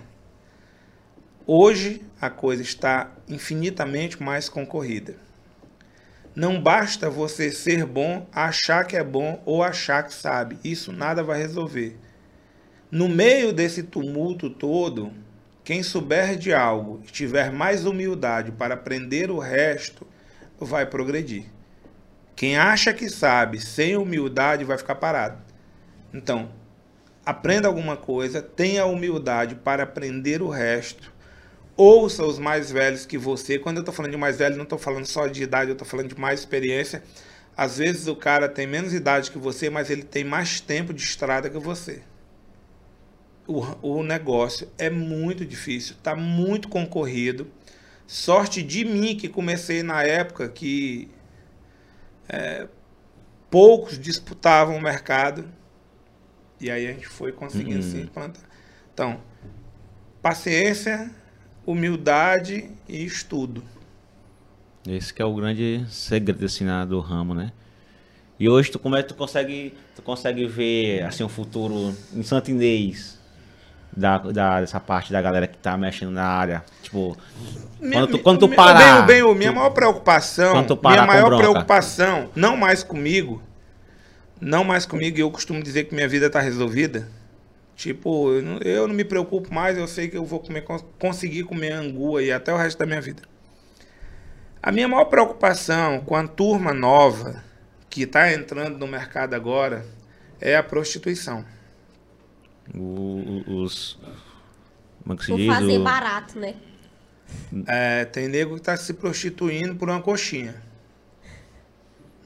Hoje 1.47 2.02
a 2.20 2.28
coisa 2.28 2.62
está 2.62 3.10
infinitamente 3.27 4.23
mais 4.23 4.49
concorrida. 4.49 5.17
Não 6.35 6.60
basta 6.60 7.10
você 7.10 7.51
ser 7.51 7.85
bom, 7.85 8.27
achar 8.33 8.86
que 8.86 8.97
é 8.97 9.02
bom 9.02 9.43
ou 9.44 9.62
achar 9.62 10.05
que 10.05 10.15
sabe. 10.15 10.59
Isso 10.62 10.93
nada 10.93 11.25
vai 11.25 11.39
resolver. 11.39 11.99
No 12.91 13.09
meio 13.09 13.52
desse 13.52 13.83
tumulto 13.83 14.51
todo, 14.51 15.12
quem 15.65 15.83
souber 15.83 16.36
de 16.36 16.52
algo 16.52 17.01
e 17.05 17.10
tiver 17.10 17.51
mais 17.51 17.86
humildade 17.86 18.52
para 18.52 18.75
aprender 18.75 19.31
o 19.31 19.39
resto, 19.39 20.07
vai 20.59 20.85
progredir. 20.85 21.47
Quem 22.36 22.57
acha 22.57 22.93
que 22.93 23.09
sabe 23.09 23.60
sem 23.60 23.97
humildade 23.97 24.65
vai 24.65 24.77
ficar 24.77 24.97
parado. 24.97 25.39
Então, 26.12 26.51
aprenda 27.25 27.69
alguma 27.69 27.97
coisa, 27.97 28.43
tenha 28.43 28.86
humildade 28.86 29.55
para 29.55 29.85
aprender 29.85 30.43
o 30.43 30.49
resto. 30.49 31.12
Ouça 31.77 32.25
os 32.25 32.39
mais 32.39 32.71
velhos 32.71 33.07
que 33.07 33.17
você. 33.19 33.59
Quando 33.59 33.79
eu 33.79 33.81
estou 33.81 33.95
falando 33.95 34.13
de 34.13 34.19
mais 34.19 34.39
velho, 34.39 34.57
não 34.57 34.65
estou 34.65 34.79
falando 34.79 35.07
só 35.07 35.27
de 35.27 35.43
idade, 35.43 35.71
eu 35.71 35.73
estou 35.75 35.87
falando 35.89 36.09
de 36.09 36.21
mais 36.21 36.41
experiência. 36.41 37.03
Às 37.57 37.79
vezes 37.79 38.07
o 38.07 38.17
cara 38.17 38.49
tem 38.49 38.67
menos 38.67 38.93
idade 38.95 39.31
que 39.31 39.39
você, 39.39 39.71
mas 39.71 39.91
ele 39.91 40.03
tem 40.03 40.25
mais 40.25 40.61
tempo 40.61 40.93
de 40.95 41.03
estrada 41.03 41.49
que 41.51 41.59
você. 41.59 42.03
O, 43.47 43.63
o 43.99 44.03
negócio 44.03 44.69
é 44.79 44.89
muito 44.91 45.45
difícil, 45.45 45.95
está 45.97 46.15
muito 46.15 46.69
concorrido. 46.69 47.51
Sorte 48.07 48.63
de 48.63 48.85
mim 48.85 49.17
que 49.17 49.29
comecei 49.29 49.83
na 49.83 50.03
época 50.05 50.49
que 50.49 51.11
poucos 53.51 53.99
disputavam 53.99 54.77
o 54.77 54.81
mercado. 54.81 55.49
E 56.61 56.71
aí 56.71 56.87
a 56.87 56.93
gente 56.93 57.07
foi 57.09 57.33
conseguindo 57.33 57.83
Uhum. 57.85 57.91
se 57.91 57.97
implantar. 57.99 58.45
Então, 58.93 59.21
paciência, 60.23 61.11
humildade 61.71 62.71
e 62.89 63.05
estudo. 63.05 63.63
Esse 64.89 65.13
que 65.13 65.21
é 65.21 65.25
o 65.25 65.35
grande 65.35 65.85
segredo 65.89 66.45
assim, 66.45 66.65
do 66.89 67.01
ramo, 67.01 67.35
né? 67.35 67.53
E 68.39 68.49
hoje 68.49 68.71
tu 68.71 68.79
como 68.79 68.97
é 68.97 69.03
que 69.03 69.09
tu 69.11 69.15
consegue, 69.15 69.75
tu 69.95 70.01
consegue 70.03 70.47
ver 70.47 71.03
assim 71.03 71.23
um 71.23 71.29
futuro 71.29 71.95
em 72.15 72.23
Santo 72.23 72.51
Inês 72.51 73.19
da, 73.95 74.17
da 74.19 74.61
dessa 74.61 74.81
parte 74.81 75.13
da 75.13 75.21
galera 75.21 75.47
que 75.47 75.59
tá 75.59 75.77
mexendo 75.77 76.13
na 76.13 76.25
área, 76.25 76.65
tipo, 76.83 77.17
quando 77.79 78.07
tu, 78.07 78.19
quando 78.21 78.39
tu 78.39 78.47
Minha- 78.47 78.57
parar, 78.57 79.03
Bem, 79.07 79.23
bem, 79.23 79.35
minha 79.35 79.51
tu- 79.53 79.57
maior 79.57 79.71
preocupação, 79.71 80.55
minha 80.55 81.07
maior 81.07 81.37
preocupação, 81.37 82.31
não 82.35 82.57
mais 82.57 82.83
comigo, 82.83 83.43
não 84.41 84.65
mais 84.65 84.87
comigo, 84.87 85.19
e 85.19 85.21
eu 85.21 85.31
costumo 85.31 85.63
dizer 85.63 85.85
que 85.85 85.95
minha 85.95 86.09
vida 86.09 86.31
tá 86.31 86.41
resolvida. 86.41 87.07
Tipo, 87.81 88.33
eu 88.34 88.42
não, 88.42 88.59
eu 88.59 88.86
não 88.89 88.94
me 88.94 89.05
preocupo 89.05 89.52
mais, 89.55 89.78
eu 89.78 89.89
sei 89.89 90.09
que 90.09 90.17
eu 90.17 90.25
vou 90.25 90.41
comer, 90.41 90.62
cons- 90.62 90.84
conseguir 90.99 91.44
comer 91.44 91.73
angu 91.73 92.17
aí 92.18 92.31
até 92.31 92.52
o 92.52 92.57
resto 92.57 92.78
da 92.78 92.86
minha 92.86 93.00
vida. 93.00 93.23
A 94.62 94.70
minha 94.73 94.89
maior 94.89 95.05
preocupação 95.07 96.00
com 96.00 96.15
a 96.17 96.26
turma 96.26 96.73
nova 96.73 97.42
que 97.89 98.02
está 98.02 98.33
entrando 98.33 98.78
no 98.78 98.86
mercado 98.86 99.34
agora 99.34 99.84
é 100.41 100.57
a 100.57 100.62
prostituição. 100.62 101.44
o- 102.75 103.62
os 103.62 103.99
como 105.02 105.15
é 105.15 105.17
que 105.17 105.25
se 105.25 105.33
diz? 105.33 105.47
fazer 105.47 105.78
O- 105.78 105.84
barato, 105.84 106.39
né? 106.39 106.55
É, 107.67 108.05
tem 108.07 108.28
nego 108.28 108.55
que 108.55 108.60
está 108.60 108.76
se 108.76 108.92
prostituindo 108.94 109.75
por 109.76 109.89
uma 109.89 110.00
coxinha. 110.02 110.62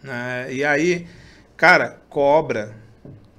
Né? 0.03 0.53
E 0.55 0.65
aí, 0.65 1.07
cara, 1.57 2.01
cobra. 2.09 2.75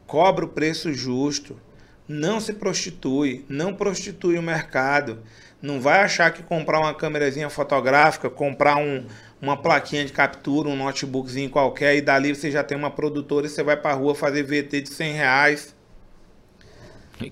Cobra 0.08 0.46
o 0.46 0.50
preço 0.50 0.94
justo. 0.94 1.60
Não 2.08 2.40
se 2.40 2.54
prostitui. 2.54 3.46
Não 3.50 3.74
prostitui 3.74 4.38
o 4.38 4.42
mercado. 4.42 5.20
Não 5.62 5.82
vai 5.82 6.02
achar 6.02 6.32
que 6.32 6.44
comprar 6.44 6.80
uma 6.80 6.94
câmerazinha 6.94 7.50
fotográfica, 7.50 8.30
comprar 8.30 8.78
um, 8.78 9.06
uma 9.42 9.58
plaquinha 9.58 10.06
de 10.06 10.14
captura, 10.14 10.70
um 10.70 10.76
notebookzinho 10.76 11.50
qualquer, 11.50 11.96
e 11.96 12.02
dali 12.02 12.36
você 12.36 12.52
já 12.52 12.64
tem 12.64 12.78
uma 12.78 12.92
produtora 12.92 13.48
e 13.48 13.50
você 13.50 13.64
vai 13.64 13.76
pra 13.76 13.94
rua 13.94 14.14
fazer 14.14 14.44
VT 14.44 14.82
de 14.82 14.90
100 14.90 15.14
reais. 15.14 15.76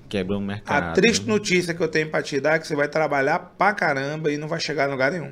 quebra 0.09 0.37
o 0.37 0.41
mercado. 0.41 0.83
A 0.83 0.91
triste 0.93 1.27
notícia 1.27 1.73
que 1.73 1.81
eu 1.81 1.87
tenho 1.87 2.09
pra 2.09 2.23
te 2.23 2.39
dar 2.39 2.55
é 2.55 2.59
que 2.59 2.67
você 2.67 2.75
vai 2.75 2.87
trabalhar 2.87 3.37
pra 3.57 3.73
caramba 3.73 4.31
e 4.31 4.37
não 4.37 4.47
vai 4.47 4.59
chegar 4.59 4.87
em 4.87 4.91
lugar 4.91 5.11
nenhum. 5.11 5.31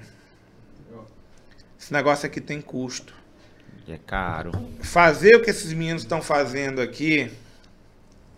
Esse 1.80 1.92
negócio 1.92 2.28
aqui 2.28 2.40
tem 2.40 2.62
custo. 2.62 3.16
É 3.88 3.98
caro. 3.98 4.52
Fazer 4.82 5.36
o 5.36 5.42
que 5.42 5.50
esses 5.50 5.74
meninos 5.74 6.04
estão 6.04 6.22
fazendo 6.22 6.80
aqui 6.80 7.32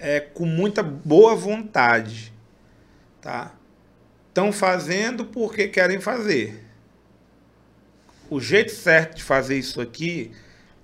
é 0.03 0.19
com 0.19 0.45
muita 0.45 0.83
boa 0.83 1.33
vontade, 1.33 2.33
tá? 3.21 3.53
Estão 4.27 4.51
fazendo 4.51 5.23
porque 5.23 5.69
querem 5.69 6.01
fazer. 6.01 6.61
O 8.29 8.41
jeito 8.41 8.73
certo 8.73 9.15
de 9.15 9.23
fazer 9.23 9.57
isso 9.57 9.79
aqui 9.79 10.31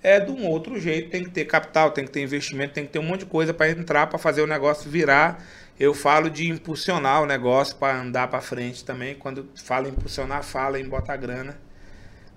é 0.02 0.22
de 0.22 0.32
um 0.32 0.48
outro 0.48 0.80
jeito. 0.80 1.10
Tem 1.10 1.22
que 1.22 1.32
ter 1.32 1.44
capital, 1.44 1.92
tem 1.92 2.06
que 2.06 2.12
ter 2.12 2.22
investimento, 2.22 2.74
tem 2.74 2.86
que 2.86 2.94
ter 2.94 3.00
um 3.00 3.04
monte 3.04 3.22
de 3.22 3.26
coisa 3.26 3.54
para 3.54 3.70
entrar, 3.70 4.08
para 4.08 4.18
fazer 4.18 4.42
o 4.42 4.48
negócio 4.48 4.90
virar. 4.90 5.44
Eu 5.78 5.94
falo 5.94 6.30
de 6.30 6.48
impulsionar 6.48 7.22
o 7.22 7.26
negócio 7.26 7.76
para 7.76 8.00
andar 8.00 8.30
para 8.30 8.40
frente 8.40 8.86
também. 8.86 9.16
Quando 9.16 9.50
falo 9.56 9.88
em 9.88 9.92
impulsionar, 9.92 10.44
fala 10.44 10.80
em 10.80 10.88
botar 10.88 11.18
grana. 11.18 11.60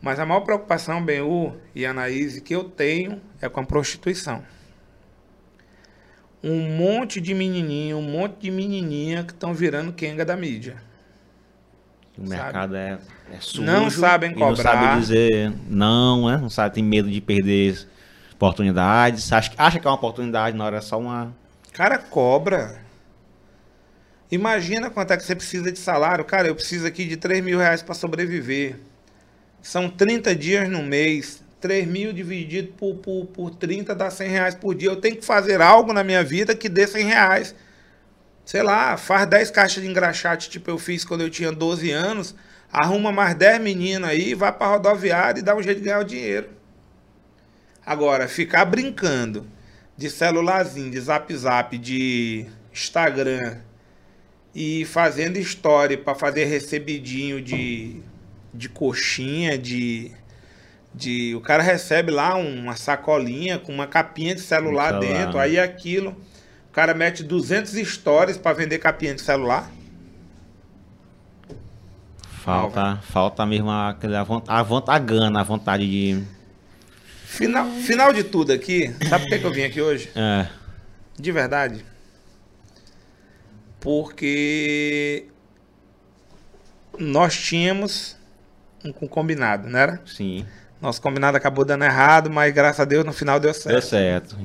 Mas 0.00 0.18
a 0.18 0.26
maior 0.26 0.40
preocupação, 0.40 1.00
Benhu 1.00 1.56
e 1.76 1.86
Anaíse, 1.86 2.40
que 2.40 2.52
eu 2.52 2.64
tenho 2.64 3.22
é 3.40 3.48
com 3.48 3.60
a 3.60 3.64
prostituição. 3.64 4.42
Um 6.42 6.76
monte 6.76 7.20
de 7.20 7.34
menininho, 7.34 7.98
um 7.98 8.02
monte 8.02 8.40
de 8.40 8.50
menininha 8.50 9.22
que 9.22 9.32
estão 9.32 9.54
virando 9.54 9.92
quenga 9.92 10.24
da 10.24 10.36
mídia. 10.36 10.76
O 12.18 12.28
mercado 12.28 12.76
é, 12.76 12.98
é 13.32 13.36
sujo. 13.40 13.62
Não 13.62 13.88
sabem 13.88 14.32
e 14.32 14.34
Não 14.34 14.48
cobrar. 14.48 14.72
sabe 14.72 15.00
dizer 15.00 15.52
não, 15.68 16.28
né? 16.28 16.36
Não 16.36 16.50
sabe, 16.50 16.74
tem 16.74 16.84
medo 16.84 17.10
de 17.10 17.20
perder 17.20 17.86
oportunidades. 18.34 19.32
Acha, 19.32 19.52
acha 19.56 19.78
que 19.78 19.86
é 19.86 19.90
uma 19.90 19.96
oportunidade, 19.96 20.56
na 20.56 20.64
hora 20.64 20.78
é 20.78 20.80
só 20.80 20.98
uma. 20.98 21.34
Cara, 21.72 21.96
cobra. 21.98 22.82
Imagina 24.30 24.90
quanto 24.90 25.12
é 25.12 25.16
que 25.16 25.24
você 25.24 25.34
precisa 25.36 25.70
de 25.70 25.78
salário. 25.78 26.24
Cara, 26.24 26.48
eu 26.48 26.54
preciso 26.54 26.86
aqui 26.86 27.06
de 27.06 27.16
3 27.16 27.44
mil 27.44 27.58
reais 27.58 27.82
para 27.82 27.94
sobreviver. 27.94 28.78
São 29.62 29.88
30 29.88 30.34
dias 30.34 30.68
no 30.68 30.82
mês. 30.82 31.41
3 31.62 31.86
mil 31.86 32.12
dividido 32.12 32.72
por, 32.72 32.96
por, 32.96 33.26
por 33.26 33.50
30 33.50 33.94
dá 33.94 34.10
100 34.10 34.28
reais 34.28 34.54
por 34.54 34.74
dia. 34.74 34.90
Eu 34.90 34.96
tenho 34.96 35.16
que 35.16 35.24
fazer 35.24 35.62
algo 35.62 35.92
na 35.92 36.02
minha 36.02 36.22
vida 36.24 36.54
que 36.56 36.68
dê 36.68 36.86
100 36.86 37.06
reais. 37.06 37.54
Sei 38.44 38.62
lá, 38.62 38.96
faz 38.96 39.26
10 39.28 39.50
caixas 39.52 39.82
de 39.82 39.88
engraxate, 39.88 40.50
tipo 40.50 40.68
eu 40.68 40.76
fiz 40.76 41.04
quando 41.04 41.20
eu 41.20 41.30
tinha 41.30 41.52
12 41.52 41.90
anos. 41.92 42.34
Arruma 42.70 43.12
mais 43.12 43.34
10 43.36 43.60
meninos 43.60 44.08
aí, 44.08 44.34
vai 44.34 44.52
pra 44.52 44.66
rodoviária 44.66 45.38
e 45.38 45.42
dá 45.42 45.54
um 45.54 45.62
jeito 45.62 45.78
de 45.78 45.84
ganhar 45.84 46.00
o 46.00 46.04
dinheiro. 46.04 46.50
Agora, 47.86 48.26
ficar 48.26 48.64
brincando 48.64 49.46
de 49.96 50.10
celularzinho, 50.10 50.90
de 50.90 51.00
zap 51.00 51.34
zap, 51.36 51.78
de 51.78 52.46
Instagram 52.72 53.58
e 54.54 54.84
fazendo 54.84 55.36
história 55.36 55.96
para 55.96 56.14
fazer 56.14 56.44
recebidinho 56.44 57.40
de, 57.40 58.00
de 58.52 58.68
coxinha, 58.68 59.56
de, 59.56 60.10
de. 60.94 61.34
O 61.34 61.40
cara 61.40 61.62
recebe 61.62 62.10
lá 62.10 62.34
uma 62.34 62.76
sacolinha 62.76 63.58
com 63.58 63.72
uma 63.72 63.86
capinha 63.86 64.34
de 64.34 64.40
celular 64.40 64.90
celular, 64.90 65.00
dentro, 65.00 65.38
né? 65.38 65.44
aí 65.44 65.58
aquilo. 65.58 66.16
O 66.68 66.72
cara 66.72 66.94
mete 66.94 67.22
200 67.22 67.72
stories 67.86 68.38
para 68.38 68.54
vender 68.56 68.78
capinha 68.78 69.14
de 69.14 69.20
celular. 69.20 69.70
Falta, 72.42 72.96
falta 73.02 73.46
mesmo 73.46 73.70
a, 73.70 73.90
a, 73.90 74.60
a, 74.60 74.94
a 74.94 74.98
gana, 74.98 75.40
a 75.40 75.44
vontade 75.44 75.88
de. 75.88 76.24
Final, 77.24 77.70
final 77.70 78.12
de 78.12 78.24
tudo 78.24 78.52
aqui, 78.52 78.94
sabe 79.08 79.24
por 79.24 79.30
que 79.30 79.38
que 79.38 79.46
eu 79.46 79.52
vim 79.52 79.62
aqui 79.62 79.80
hoje? 79.80 80.10
É, 80.14 80.46
De 81.18 81.32
verdade. 81.32 81.84
Porque 83.80 85.26
nós 86.98 87.36
tínhamos 87.36 88.16
um 88.84 88.92
um 89.02 89.08
combinado, 89.08 89.68
não 89.68 89.78
era? 89.78 90.00
sim. 90.04 90.44
Nosso 90.82 91.00
combinado 91.00 91.36
acabou 91.36 91.64
dando 91.64 91.84
errado, 91.84 92.28
mas 92.28 92.52
graças 92.52 92.80
a 92.80 92.84
Deus 92.84 93.04
no 93.04 93.12
final 93.12 93.38
deu 93.38 93.54
certo. 93.54 93.68
Deu 93.68 93.80
certo. 93.82 94.36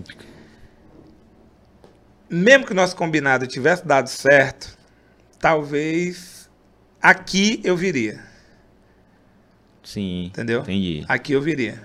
Mesmo 2.29 2.63
que 2.63 2.73
o 2.73 2.75
nosso 2.75 2.95
combinado 2.95 3.47
tivesse 3.47 3.83
dado 3.87 4.07
certo, 4.07 4.77
talvez 5.39 6.47
aqui 7.01 7.59
eu 7.63 7.75
viria, 7.75 8.23
Sim. 9.83 10.25
entendeu? 10.25 10.59
Entendi. 10.59 11.03
Aqui 11.07 11.33
eu 11.33 11.41
viria. 11.41 11.81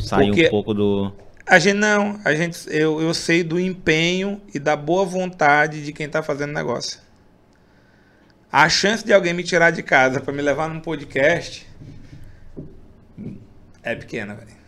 Saiu 0.00 0.28
Porque- 0.28 0.48
um 0.48 0.50
pouco 0.50 0.74
do. 0.74 1.12
A 1.46 1.60
gente 1.60 1.76
não, 1.76 2.20
a 2.24 2.34
gente, 2.34 2.58
eu, 2.68 3.00
eu 3.00 3.14
sei 3.14 3.44
do 3.44 3.58
empenho 3.60 4.42
e 4.52 4.58
da 4.58 4.74
boa 4.74 5.04
vontade 5.04 5.84
de 5.84 5.92
quem 5.92 6.06
está 6.06 6.22
fazendo 6.24 6.52
negócio. 6.52 6.98
A 8.50 8.68
chance 8.68 9.04
de 9.04 9.12
alguém 9.12 9.32
me 9.32 9.44
tirar 9.44 9.70
de 9.70 9.82
casa 9.82 10.20
para 10.20 10.32
me 10.32 10.42
levar 10.42 10.68
num 10.68 10.80
podcast 10.80 11.67
é 13.82 13.94
pequena, 13.94 14.34
velho. 14.34 14.58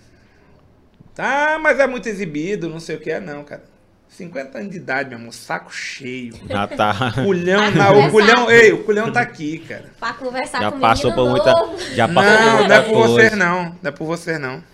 Ah, 1.19 1.59
mas 1.61 1.79
é 1.79 1.87
muito 1.87 2.09
exibido, 2.09 2.69
não 2.69 2.81
sei 2.81 2.97
o 2.97 3.01
que 3.01 3.11
é, 3.11 3.21
não, 3.21 3.45
cara. 3.45 3.63
50 4.09 4.59
anos 4.59 4.71
de 4.73 4.77
idade, 4.79 5.11
meu 5.11 5.19
amor, 5.19 5.33
saco 5.33 5.73
cheio. 5.73 6.35
Já 6.49 6.67
tá. 6.67 7.13
Culhão, 7.13 7.71
na, 7.71 7.93
o 7.93 8.11
culhão, 8.11 8.51
ei, 8.51 8.73
o 8.73 8.83
culhão 8.85 9.13
tá 9.13 9.21
aqui, 9.21 9.59
cara. 9.61 9.85
Pra 10.01 10.13
conversar 10.15 10.61
Já 10.61 10.73
com 10.73 10.81
passou 10.81 11.13
por 11.13 11.29
muita. 11.29 11.53
novo. 11.53 11.79
Já 11.95 12.09
passou 12.09 12.37
por 12.39 12.45
Não, 12.45 12.57
muita 12.57 12.69
não 12.69 12.75
é 12.75 12.81
por 12.83 12.93
coisa. 12.95 13.13
vocês 13.15 13.33
não, 13.37 13.65
não 13.83 13.89
é 13.89 13.91
por 13.93 14.05
vocês 14.07 14.41
não. 14.41 14.65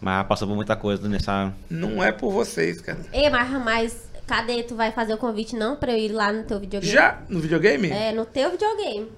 Mas 0.00 0.26
passou 0.26 0.48
por 0.48 0.54
muita 0.54 0.76
coisa 0.76 1.08
nessa. 1.08 1.52
Não 1.68 2.02
é 2.02 2.12
por 2.12 2.30
vocês, 2.30 2.80
cara. 2.80 2.98
Ei, 3.12 3.28
mas, 3.28 3.50
mas 3.64 4.08
cadê? 4.26 4.62
Tu 4.62 4.74
vai 4.74 4.92
fazer 4.92 5.14
o 5.14 5.18
convite 5.18 5.56
não 5.56 5.76
pra 5.76 5.92
eu 5.92 5.98
ir 5.98 6.08
lá 6.12 6.32
no 6.32 6.44
teu 6.44 6.60
videogame? 6.60 6.92
Já 6.92 7.20
no 7.28 7.40
videogame? 7.40 7.90
É, 7.90 8.12
no 8.12 8.24
teu 8.24 8.50
videogame. 8.52 9.10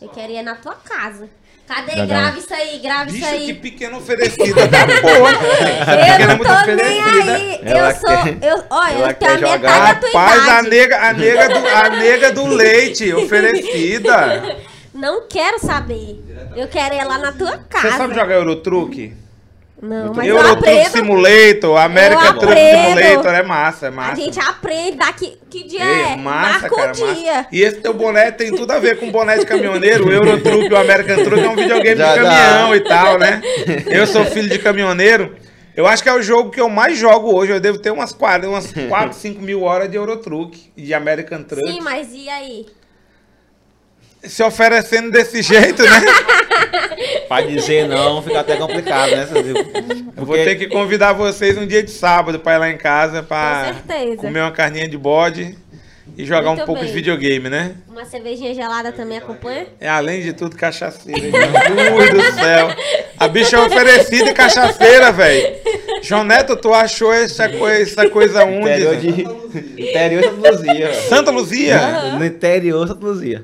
Eu 0.00 0.08
queria 0.08 0.40
ir 0.40 0.42
na 0.42 0.56
tua 0.56 0.74
casa. 0.74 1.28
Cadê? 1.66 1.96
Dá. 1.96 2.04
grava 2.06 2.38
isso 2.38 2.52
aí, 2.54 2.78
grava 2.78 3.04
isso 3.08 3.14
Bicho, 3.18 3.26
aí. 3.26 3.46
que 3.46 3.54
pequena 3.54 3.96
oferecida 3.96 4.66
da 4.68 4.80
porra. 5.00 5.32
Eu 6.20 6.28
não 6.28 6.38
tô 6.38 6.72
nem 6.74 7.02
aí. 7.02 7.60
Ela 7.62 7.90
eu 7.90 7.96
sou. 7.96 8.10
Eu, 8.42 8.64
olha, 8.68 8.94
eu 9.08 9.14
tenho 9.14 9.30
a 9.32 9.36
jogar. 9.38 9.58
metade 9.58 9.86
da 9.86 9.94
tua 10.10 10.20
Rapaz, 10.20 10.40
a 10.40 10.44
idade. 10.44 10.68
nega, 10.68 10.98
a, 10.98 11.12
nega 11.14 11.48
do, 11.48 11.66
a 11.68 11.88
nega 11.90 12.32
do 12.32 12.46
leite 12.48 13.12
oferecida. 13.14 14.56
Não 14.92 15.26
quero 15.26 15.58
saber. 15.58 16.22
Eu 16.54 16.68
quero 16.68 16.94
ir 16.94 17.04
lá 17.04 17.18
na 17.18 17.32
tua 17.32 17.52
Você 17.52 17.58
casa. 17.68 17.96
sabe 17.96 18.14
jogar 18.14 18.34
Eurotruck? 18.34 19.12
Não, 19.84 20.14
mas 20.14 20.26
eu 20.26 20.36
Eurotruck 20.38 20.66
aprendo. 20.66 20.90
Simulator, 20.90 21.76
American 21.78 22.26
Eu 22.26 22.38
Truck. 22.38 22.54
Simulator, 22.56 23.34
é 23.34 23.42
massa, 23.42 23.84
é 23.84 23.88
A 23.88 23.92
massa. 23.92 24.16
gente 24.16 24.40
aprende 24.40 24.96
daqui. 24.96 25.38
Que 25.50 25.64
dia 25.68 25.84
Ei, 25.84 26.02
é? 26.12 26.16
massa, 26.16 26.50
Marca 26.60 26.70
cara, 26.74 26.88
um 26.88 26.92
dia. 26.92 27.06
massa. 27.34 27.46
E 27.52 27.60
esse 27.62 27.76
teu 27.82 27.92
boné 27.92 28.30
tem 28.30 28.50
tudo 28.54 28.70
a 28.70 28.78
ver 28.78 28.98
com 28.98 29.10
boné 29.10 29.36
de 29.36 29.44
caminhoneiro. 29.44 30.08
O 30.08 30.12
Eurotruck, 30.12 30.72
o 30.72 30.76
American 30.76 31.22
Truck 31.22 31.42
é 31.44 31.48
um 31.50 31.54
videogame 31.56 31.96
Já 31.98 32.14
de 32.14 32.22
dá. 32.22 32.30
caminhão 32.30 32.74
e 32.74 32.80
tal, 32.80 33.18
né? 33.18 33.42
Eu 33.86 34.06
sou 34.06 34.24
filho 34.24 34.48
de 34.48 34.58
caminhoneiro. 34.58 35.36
Eu 35.76 35.86
acho 35.86 36.02
que 36.02 36.08
é 36.08 36.14
o 36.14 36.22
jogo 36.22 36.50
que 36.50 36.60
eu 36.60 36.70
mais 36.70 36.96
jogo 36.96 37.34
hoje. 37.34 37.52
Eu 37.52 37.60
devo 37.60 37.78
ter 37.78 37.90
umas 37.90 38.12
4, 38.12 38.48
umas 38.48 38.72
4 38.88 39.12
5 39.18 39.42
mil 39.42 39.62
horas 39.64 39.90
de 39.90 39.96
Eurotruck 39.96 40.72
e 40.76 40.82
de 40.82 40.94
American 40.94 41.42
Truck. 41.42 41.66
Sim, 41.68 41.80
mas 41.82 42.08
e 42.12 42.28
aí? 42.30 42.66
Se 44.22 44.42
oferecendo 44.42 45.10
desse 45.10 45.42
jeito, 45.42 45.82
né? 45.82 46.00
Pra 47.28 47.40
dizer 47.42 47.88
não, 47.88 48.22
fica 48.22 48.40
até 48.40 48.56
complicado, 48.56 49.10
né? 49.10 49.28
Eu 50.16 50.24
vou 50.24 50.36
ter 50.36 50.56
que 50.56 50.66
convidar 50.68 51.12
vocês 51.12 51.56
um 51.58 51.66
dia 51.66 51.82
de 51.82 51.90
sábado 51.90 52.38
pra 52.38 52.54
ir 52.54 52.58
lá 52.58 52.70
em 52.70 52.76
casa 52.76 53.22
pra 53.22 53.74
comer 54.16 54.40
uma 54.40 54.52
carninha 54.52 54.88
de 54.88 54.96
bode 54.98 55.56
e 56.16 56.24
jogar 56.24 56.50
Muito 56.50 56.62
um 56.62 56.66
pouco 56.66 56.80
bem. 56.82 56.88
de 56.90 56.94
videogame, 56.94 57.48
né? 57.48 57.72
Uma 57.88 58.04
cervejinha 58.04 58.54
gelada 58.54 58.92
também 58.92 59.18
acompanha? 59.18 59.66
É 59.80 59.88
além 59.88 60.22
de 60.22 60.32
tudo 60.32 60.54
cachaceira. 60.56 61.18
Jesus 61.20 62.10
do 62.10 62.22
céu. 62.40 62.68
A 63.18 63.26
bicha 63.28 63.56
é 63.56 63.60
oferecida 63.60 64.30
e 64.30 64.34
cachaceira, 64.34 65.10
velho. 65.10 65.56
João 66.02 66.22
Neto, 66.22 66.54
tu 66.56 66.72
achou 66.74 67.12
essa, 67.12 67.48
coi 67.48 67.82
essa 67.82 68.08
coisa 68.10 68.44
Interior 68.44 68.94
onde? 68.94 69.12
de. 69.12 69.22
Interior 69.82 70.22
de 70.22 70.28
Santa 70.28 70.50
Luzia. 70.50 70.94
Santa 71.08 71.30
Luzia? 71.30 71.78
No 72.18 72.24
interior 72.24 72.82
de 72.84 72.92
Santa 72.92 73.06
Luzia. 73.06 73.42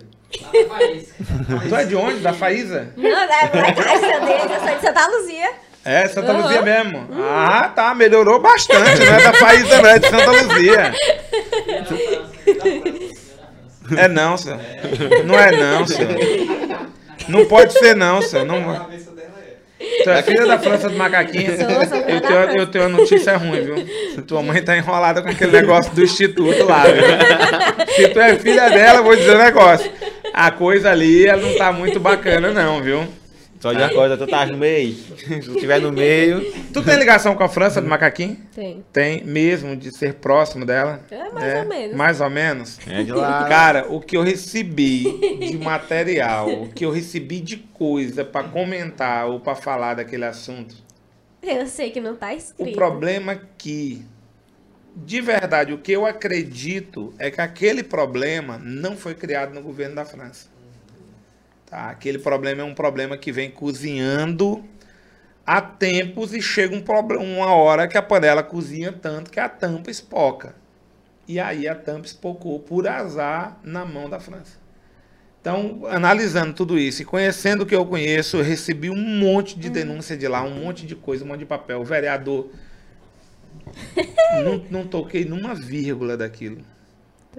Tu 1.68 1.74
é 1.74 1.84
de 1.84 1.96
onde? 1.96 2.20
Da 2.20 2.32
Faísa? 2.32 2.88
Não, 2.96 3.10
é 3.10 3.46
pra 3.48 3.62
deles, 3.70 4.50
eu 4.50 4.60
sou 4.60 4.76
de 4.76 4.80
Santa 4.80 5.06
Luzia. 5.08 5.50
É, 5.84 6.08
Santa 6.08 6.32
Aham. 6.32 6.42
Luzia 6.42 6.62
mesmo. 6.62 7.08
Ah, 7.20 7.70
tá. 7.74 7.94
Melhorou 7.94 8.40
bastante, 8.40 9.04
não 9.04 9.14
é 9.14 9.22
da 9.22 9.32
Faísa, 9.32 9.82
não 9.82 9.90
é 9.90 9.98
de 9.98 10.08
Santa 10.08 10.30
Luzia. 10.30 10.94
É 13.96 14.06
não, 14.08 14.36
senhor. 14.36 14.60
Não 15.24 15.38
é 15.38 15.50
não, 15.50 15.86
senhor. 15.86 16.16
Não 17.28 17.44
pode 17.46 17.72
ser 17.72 17.96
não, 17.96 18.22
senhor. 18.22 18.44
Não... 18.46 18.72
É. 18.72 19.00
Tu 20.02 20.10
é 20.10 20.22
filha 20.22 20.46
da 20.46 20.58
França 20.58 20.90
do 20.90 20.96
Macaquinho? 20.96 21.52
Eu 21.52 22.20
tenho, 22.20 22.58
eu 22.58 22.66
tenho 22.66 22.86
uma 22.86 22.98
notícia 22.98 23.36
ruim, 23.36 23.62
viu? 23.62 24.22
Tua 24.24 24.42
mãe 24.42 24.62
tá 24.62 24.76
enrolada 24.76 25.22
com 25.22 25.28
aquele 25.28 25.52
negócio 25.52 25.92
do 25.92 26.02
instituto 26.02 26.64
lá, 26.64 26.84
viu? 26.84 27.02
Se 27.94 28.08
tu 28.08 28.20
é 28.20 28.36
filha 28.36 28.68
dela, 28.68 28.98
eu 28.98 29.04
vou 29.04 29.16
dizer 29.16 29.34
um 29.34 29.42
negócio. 29.42 29.90
A 30.32 30.50
coisa 30.50 30.90
ali, 30.90 31.26
ela 31.26 31.42
não 31.42 31.56
tá 31.56 31.72
muito 31.72 31.98
bacana, 32.00 32.52
não, 32.52 32.82
viu? 32.82 33.06
Só 33.60 33.72
de 33.74 33.78
uma 33.78 33.90
coisa, 33.90 34.16
tu 34.16 34.26
tá 34.26 34.46
no 34.46 34.56
meio. 34.56 34.94
Se 34.94 35.40
tu 35.40 35.52
estiver 35.52 35.78
no 35.80 35.92
meio. 35.92 36.40
Tu 36.72 36.82
tem 36.82 36.96
ligação 36.98 37.34
com 37.34 37.44
a 37.44 37.48
França 37.48 37.78
do 37.82 37.86
Macaquinho? 37.86 38.38
Tem. 38.54 38.82
Tem 38.90 39.22
mesmo, 39.22 39.76
de 39.76 39.90
ser 39.92 40.14
próximo 40.14 40.64
dela? 40.64 41.00
É, 41.10 41.28
mais 41.30 41.58
ou 41.62 41.68
menos. 41.68 41.96
Mais 41.96 42.20
ou 42.22 42.30
menos? 42.30 42.78
É 42.88 43.02
de 43.02 43.12
lá. 43.12 43.44
Cara, 43.46 43.86
o 43.90 44.00
que 44.00 44.16
eu 44.16 44.22
recebi 44.22 45.02
de 45.38 45.58
material, 45.58 46.48
o 46.48 46.68
que 46.68 46.86
eu 46.86 46.90
recebi 46.90 47.38
de 47.40 47.58
coisa 47.58 48.24
pra 48.24 48.44
comentar 48.44 49.26
ou 49.28 49.38
pra 49.40 49.54
falar 49.54 49.92
daquele 49.94 50.24
assunto, 50.24 50.74
Eu 51.42 51.66
sei 51.66 51.90
que 51.90 52.00
não 52.00 52.16
tá 52.16 52.28
O 52.32 52.36
escrito. 52.36 52.74
problema 52.74 53.32
é 53.32 53.40
que, 53.58 54.02
de 54.96 55.20
verdade, 55.20 55.72
o 55.72 55.78
que 55.78 55.92
eu 55.92 56.06
acredito 56.06 57.12
é 57.18 57.30
que 57.30 57.40
aquele 57.40 57.82
problema 57.82 58.58
não 58.58 58.96
foi 58.96 59.14
criado 59.14 59.54
no 59.54 59.62
governo 59.62 59.94
da 59.94 60.04
França. 60.04 60.48
Tá? 61.66 61.90
Aquele 61.90 62.18
problema 62.18 62.62
é 62.62 62.64
um 62.64 62.74
problema 62.74 63.16
que 63.16 63.30
vem 63.30 63.50
cozinhando 63.50 64.64
há 65.46 65.60
tempos 65.60 66.34
e 66.34 66.42
chega 66.42 66.74
um 66.74 66.80
proble- 66.80 67.16
uma 67.16 67.54
hora 67.54 67.88
que 67.88 67.96
a 67.96 68.02
panela 68.02 68.42
cozinha 68.42 68.92
tanto 68.92 69.30
que 69.30 69.40
a 69.40 69.48
tampa 69.48 69.90
espoca. 69.90 70.54
E 71.28 71.38
aí 71.38 71.68
a 71.68 71.74
tampa 71.74 72.06
espocou 72.06 72.58
por 72.58 72.88
azar 72.88 73.58
na 73.62 73.84
mão 73.84 74.10
da 74.10 74.18
França. 74.18 74.58
Então, 75.40 75.86
analisando 75.86 76.52
tudo 76.52 76.78
isso 76.78 77.00
e 77.00 77.04
conhecendo 77.04 77.62
o 77.62 77.66
que 77.66 77.74
eu 77.74 77.86
conheço, 77.86 78.36
eu 78.36 78.42
recebi 78.42 78.90
um 78.90 78.96
monte 78.96 79.58
de 79.58 79.70
denúncia 79.70 80.16
de 80.16 80.28
lá, 80.28 80.42
um 80.42 80.54
monte 80.54 80.86
de 80.86 80.94
coisa, 80.94 81.24
um 81.24 81.28
monte 81.28 81.40
de 81.40 81.46
papel. 81.46 81.80
O 81.80 81.84
vereador. 81.84 82.50
Não, 84.44 84.62
não 84.70 84.86
toquei 84.86 85.24
numa 85.24 85.54
vírgula 85.54 86.16
daquilo. 86.16 86.58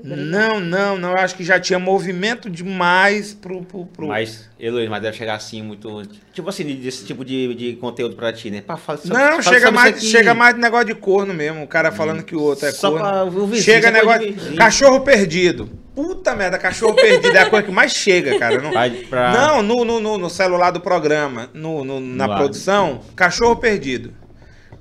Não, 0.01 0.59
não, 0.61 0.97
não. 0.97 1.09
Eu 1.11 1.17
acho 1.17 1.35
que 1.35 1.43
já 1.43 1.59
tinha 1.59 1.77
movimento 1.77 2.49
demais 2.49 3.33
pro. 3.33 3.61
pro, 3.61 3.85
pro- 3.85 4.07
Mas, 4.07 4.49
Heloísa, 4.57 4.89
mas 4.89 5.01
deve 5.01 5.17
chegar 5.17 5.35
assim 5.35 5.61
muito. 5.61 6.03
Tipo 6.33 6.47
assim, 6.49 6.63
desse 6.63 7.03
tipo 7.05 7.25
de, 7.25 7.53
de 7.53 7.73
conteúdo 7.75 8.15
pra 8.15 8.31
ti, 8.31 8.49
né? 8.49 8.61
Pra 8.61 8.75
não, 8.75 8.81
fala 8.81 9.41
chega 9.41 9.69
mais, 9.69 10.01
chega 10.01 10.33
mais 10.33 10.55
de 10.55 10.61
negócio 10.61 10.85
de 10.87 10.95
corno 10.95 11.33
mesmo. 11.33 11.61
O 11.63 11.67
cara 11.67 11.91
falando 11.91 12.23
que 12.23 12.33
o 12.33 12.39
outro 12.41 12.67
é 12.67 12.71
Só 12.71 12.89
corno. 12.91 13.05
pra 13.05 13.23
o 13.25 13.45
vizinho, 13.47 13.63
chega 13.63 13.87
só 13.91 14.01
pra 14.05 14.17
negócio. 14.19 14.55
Cachorro 14.55 15.01
perdido. 15.01 15.69
Puta 15.93 16.33
merda, 16.37 16.57
cachorro 16.57 16.93
perdido 16.95 17.35
é 17.35 17.39
a 17.41 17.49
coisa 17.49 17.65
que 17.65 17.71
mais 17.73 17.91
chega, 17.91 18.39
cara. 18.39 18.61
Não, 18.61 18.71
pra- 19.09 19.33
não 19.33 19.61
no, 19.61 19.83
no, 19.83 19.99
no, 19.99 20.17
no 20.17 20.29
celular 20.29 20.71
do 20.71 20.79
programa, 20.79 21.49
no, 21.53 21.83
no- 21.83 21.99
na 21.99 22.27
Vai. 22.27 22.37
produção, 22.37 23.01
cachorro 23.13 23.57
perdido. 23.57 24.13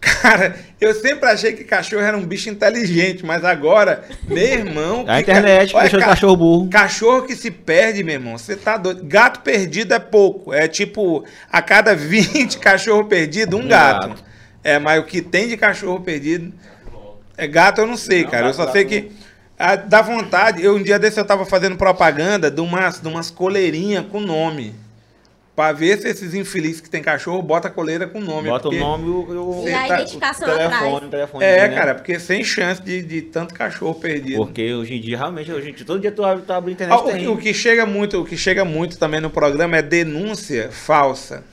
Cara, 0.01 0.57
eu 0.81 0.95
sempre 0.95 1.29
achei 1.29 1.53
que 1.53 1.63
cachorro 1.63 2.03
era 2.03 2.17
um 2.17 2.25
bicho 2.25 2.49
inteligente, 2.49 3.25
mas 3.25 3.45
agora, 3.45 4.03
meu 4.27 4.39
irmão. 4.43 5.05
A 5.09 5.21
internet, 5.21 5.73
ca- 5.73 5.81
deixou 5.81 5.99
o 5.99 6.03
ca- 6.03 6.09
cachorro 6.09 6.37
burro. 6.37 6.69
Cachorro 6.71 7.23
que 7.27 7.37
se 7.37 7.51
perde, 7.51 8.03
meu 8.03 8.15
irmão, 8.15 8.39
você 8.39 8.57
tá 8.57 8.77
doido. 8.79 9.05
Gato 9.05 9.41
perdido 9.41 9.93
é 9.93 9.99
pouco. 9.99 10.55
É 10.55 10.67
tipo, 10.67 11.25
a 11.53 11.61
cada 11.61 11.95
20 11.95 12.57
cachorro 12.61 13.05
perdido, 13.05 13.57
um 13.59 13.61
Um 13.65 13.69
gato. 13.69 14.09
gato. 14.09 14.25
É, 14.65 14.79
mas 14.79 15.01
o 15.01 15.05
que 15.05 15.21
tem 15.21 15.49
de 15.49 15.57
cachorro 15.57 16.01
perdido. 16.01 16.53
É 17.37 17.47
gato, 17.47 17.81
eu 17.81 17.87
não 17.87 17.97
sei, 17.97 18.25
cara. 18.25 18.47
Eu 18.49 18.55
só 18.55 18.71
sei 18.73 18.85
que. 18.85 19.11
ah, 19.59 19.77
dá 19.77 20.01
vontade. 20.03 20.63
Eu, 20.65 20.77
um 20.77 20.83
dia 20.83 20.99
desse 20.99 21.19
eu 21.21 21.25
tava 21.25 21.45
fazendo 21.47 21.77
propaganda 21.77 22.51
de 22.51 22.61
umas, 22.61 23.01
de 23.01 23.09
umas 23.09 23.31
coleirinhas 23.31 24.05
com 24.11 24.21
nome. 24.21 24.75
Pra 25.61 25.73
ver 25.73 25.99
se 25.99 26.09
esses 26.09 26.33
infelizes 26.33 26.81
que 26.81 26.89
tem 26.89 27.03
cachorro 27.03 27.43
bota 27.43 27.69
a 27.69 27.71
coleira 27.71 28.07
com 28.09 28.19
nome. 28.19 28.49
Bota 28.49 28.69
o 28.69 28.73
nome 28.73 29.07
e 29.07 29.11
o, 29.11 29.63
o, 29.63 29.69
E 29.69 29.75
a 29.75 29.87
tá- 29.87 29.95
identificação 29.97 30.49
o 30.49 30.57
telefone, 30.57 30.87
atrás. 30.97 31.11
telefone. 31.11 31.45
É, 31.45 31.69
né? 31.69 31.75
cara, 31.75 31.95
porque 31.95 32.19
sem 32.19 32.43
chance 32.43 32.83
de, 32.83 33.03
de 33.03 33.21
tanto 33.21 33.53
cachorro 33.55 33.95
perdido. 33.95 34.39
Porque 34.39 34.73
hoje 34.73 34.95
em 34.95 35.01
dia, 35.03 35.19
realmente, 35.19 35.53
hoje 35.53 35.69
em 35.69 35.75
dia, 35.75 35.85
todo 35.85 36.01
dia 36.01 36.11
tu 36.11 36.25
abre, 36.25 36.45
tu 36.47 36.53
abre 36.53 36.71
a 36.71 36.73
Ah, 36.73 36.97
internet 36.97 37.27
o, 37.27 37.33
o 37.35 37.37
que 37.37 37.53
chega 37.53 37.85
muito, 37.85 38.19
o 38.21 38.25
que 38.25 38.39
chega 38.39 38.65
muito 38.65 38.99
também 38.99 39.21
no 39.21 39.29
programa 39.29 39.77
é 39.77 39.83
denúncia 39.83 40.71
falsa. 40.73 41.45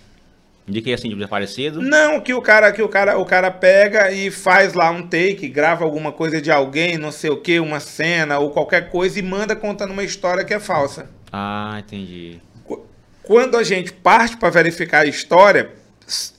De 0.66 0.82
que 0.82 0.94
assim, 0.94 1.10
de 1.10 1.16
desaparecido? 1.16 1.82
Não, 1.82 2.22
que 2.22 2.34
o 2.34 2.42
cara, 2.42 2.72
que 2.72 2.82
o 2.82 2.88
cara, 2.88 3.18
o 3.18 3.26
cara 3.26 3.52
pega 3.52 4.10
e 4.12 4.32
faz 4.32 4.74
lá 4.74 4.90
um 4.90 5.02
take, 5.02 5.50
grava 5.50 5.84
alguma 5.84 6.14
coisa 6.14 6.42
de 6.42 6.50
alguém, 6.50 6.98
não 6.98 7.12
sei 7.12 7.30
o 7.30 7.38
que, 7.42 7.60
uma 7.60 7.82
cena 7.82 8.40
ou 8.40 8.52
qualquer 8.52 8.90
coisa 8.90 9.20
e 9.20 9.22
manda 9.22 9.54
contando 9.54 9.92
uma 9.92 10.04
história 10.04 10.46
que 10.46 10.54
é 10.54 10.60
falsa. 10.62 11.10
Ah, 11.32 11.76
entendi. 11.80 12.40
Qu- 13.28 13.34
Quando 13.34 13.58
a 13.58 13.64
gente 13.64 13.92
parte 13.94 14.38
para 14.38 14.50
verificar 14.50 15.02
a 15.02 15.06
história, 15.06 15.72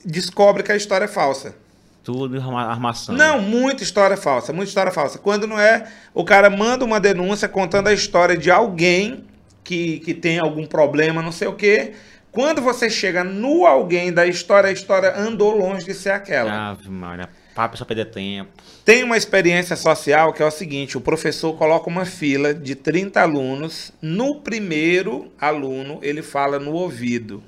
descobre 0.03 0.63
que 0.63 0.71
a 0.71 0.75
história 0.75 1.05
é 1.05 1.07
falsa. 1.07 1.55
Tudo 2.03 2.37
arma- 2.39 2.65
armação. 2.65 3.15
Não, 3.15 3.39
muita 3.41 3.83
história 3.83 4.17
falsa, 4.17 4.51
muita 4.51 4.69
história 4.69 4.91
falsa. 4.91 5.19
Quando 5.19 5.45
não 5.45 5.59
é, 5.59 5.85
o 6.13 6.23
cara 6.23 6.49
manda 6.49 6.83
uma 6.83 6.99
denúncia 6.99 7.47
contando 7.47 7.87
a 7.87 7.93
história 7.93 8.35
de 8.35 8.49
alguém 8.49 9.25
que, 9.63 9.99
que 9.99 10.13
tem 10.13 10.39
algum 10.39 10.65
problema, 10.65 11.21
não 11.21 11.31
sei 11.31 11.47
o 11.47 11.53
quê. 11.53 11.93
Quando 12.31 12.61
você 12.61 12.89
chega 12.89 13.23
no 13.23 13.65
alguém 13.65 14.11
da 14.13 14.25
história, 14.25 14.69
a 14.69 14.73
história 14.73 15.15
andou 15.15 15.55
longe 15.55 15.85
de 15.85 15.93
ser 15.93 16.11
aquela. 16.11 16.69
Ave 16.69 16.89
Maria, 16.89 17.29
pra 17.63 17.69
pessoa 17.69 17.87
perder 17.87 18.05
tempo. 18.05 18.49
Tem 18.85 19.03
uma 19.03 19.17
experiência 19.17 19.75
social 19.75 20.31
que 20.33 20.41
é 20.41 20.45
o 20.45 20.51
seguinte: 20.51 20.97
o 20.97 21.01
professor 21.01 21.53
coloca 21.57 21.89
uma 21.89 22.05
fila 22.05 22.53
de 22.53 22.75
30 22.75 23.21
alunos. 23.21 23.91
No 24.01 24.35
primeiro 24.41 25.31
aluno, 25.39 25.99
ele 26.01 26.21
fala 26.21 26.59
no 26.59 26.71
ouvido. 26.73 27.43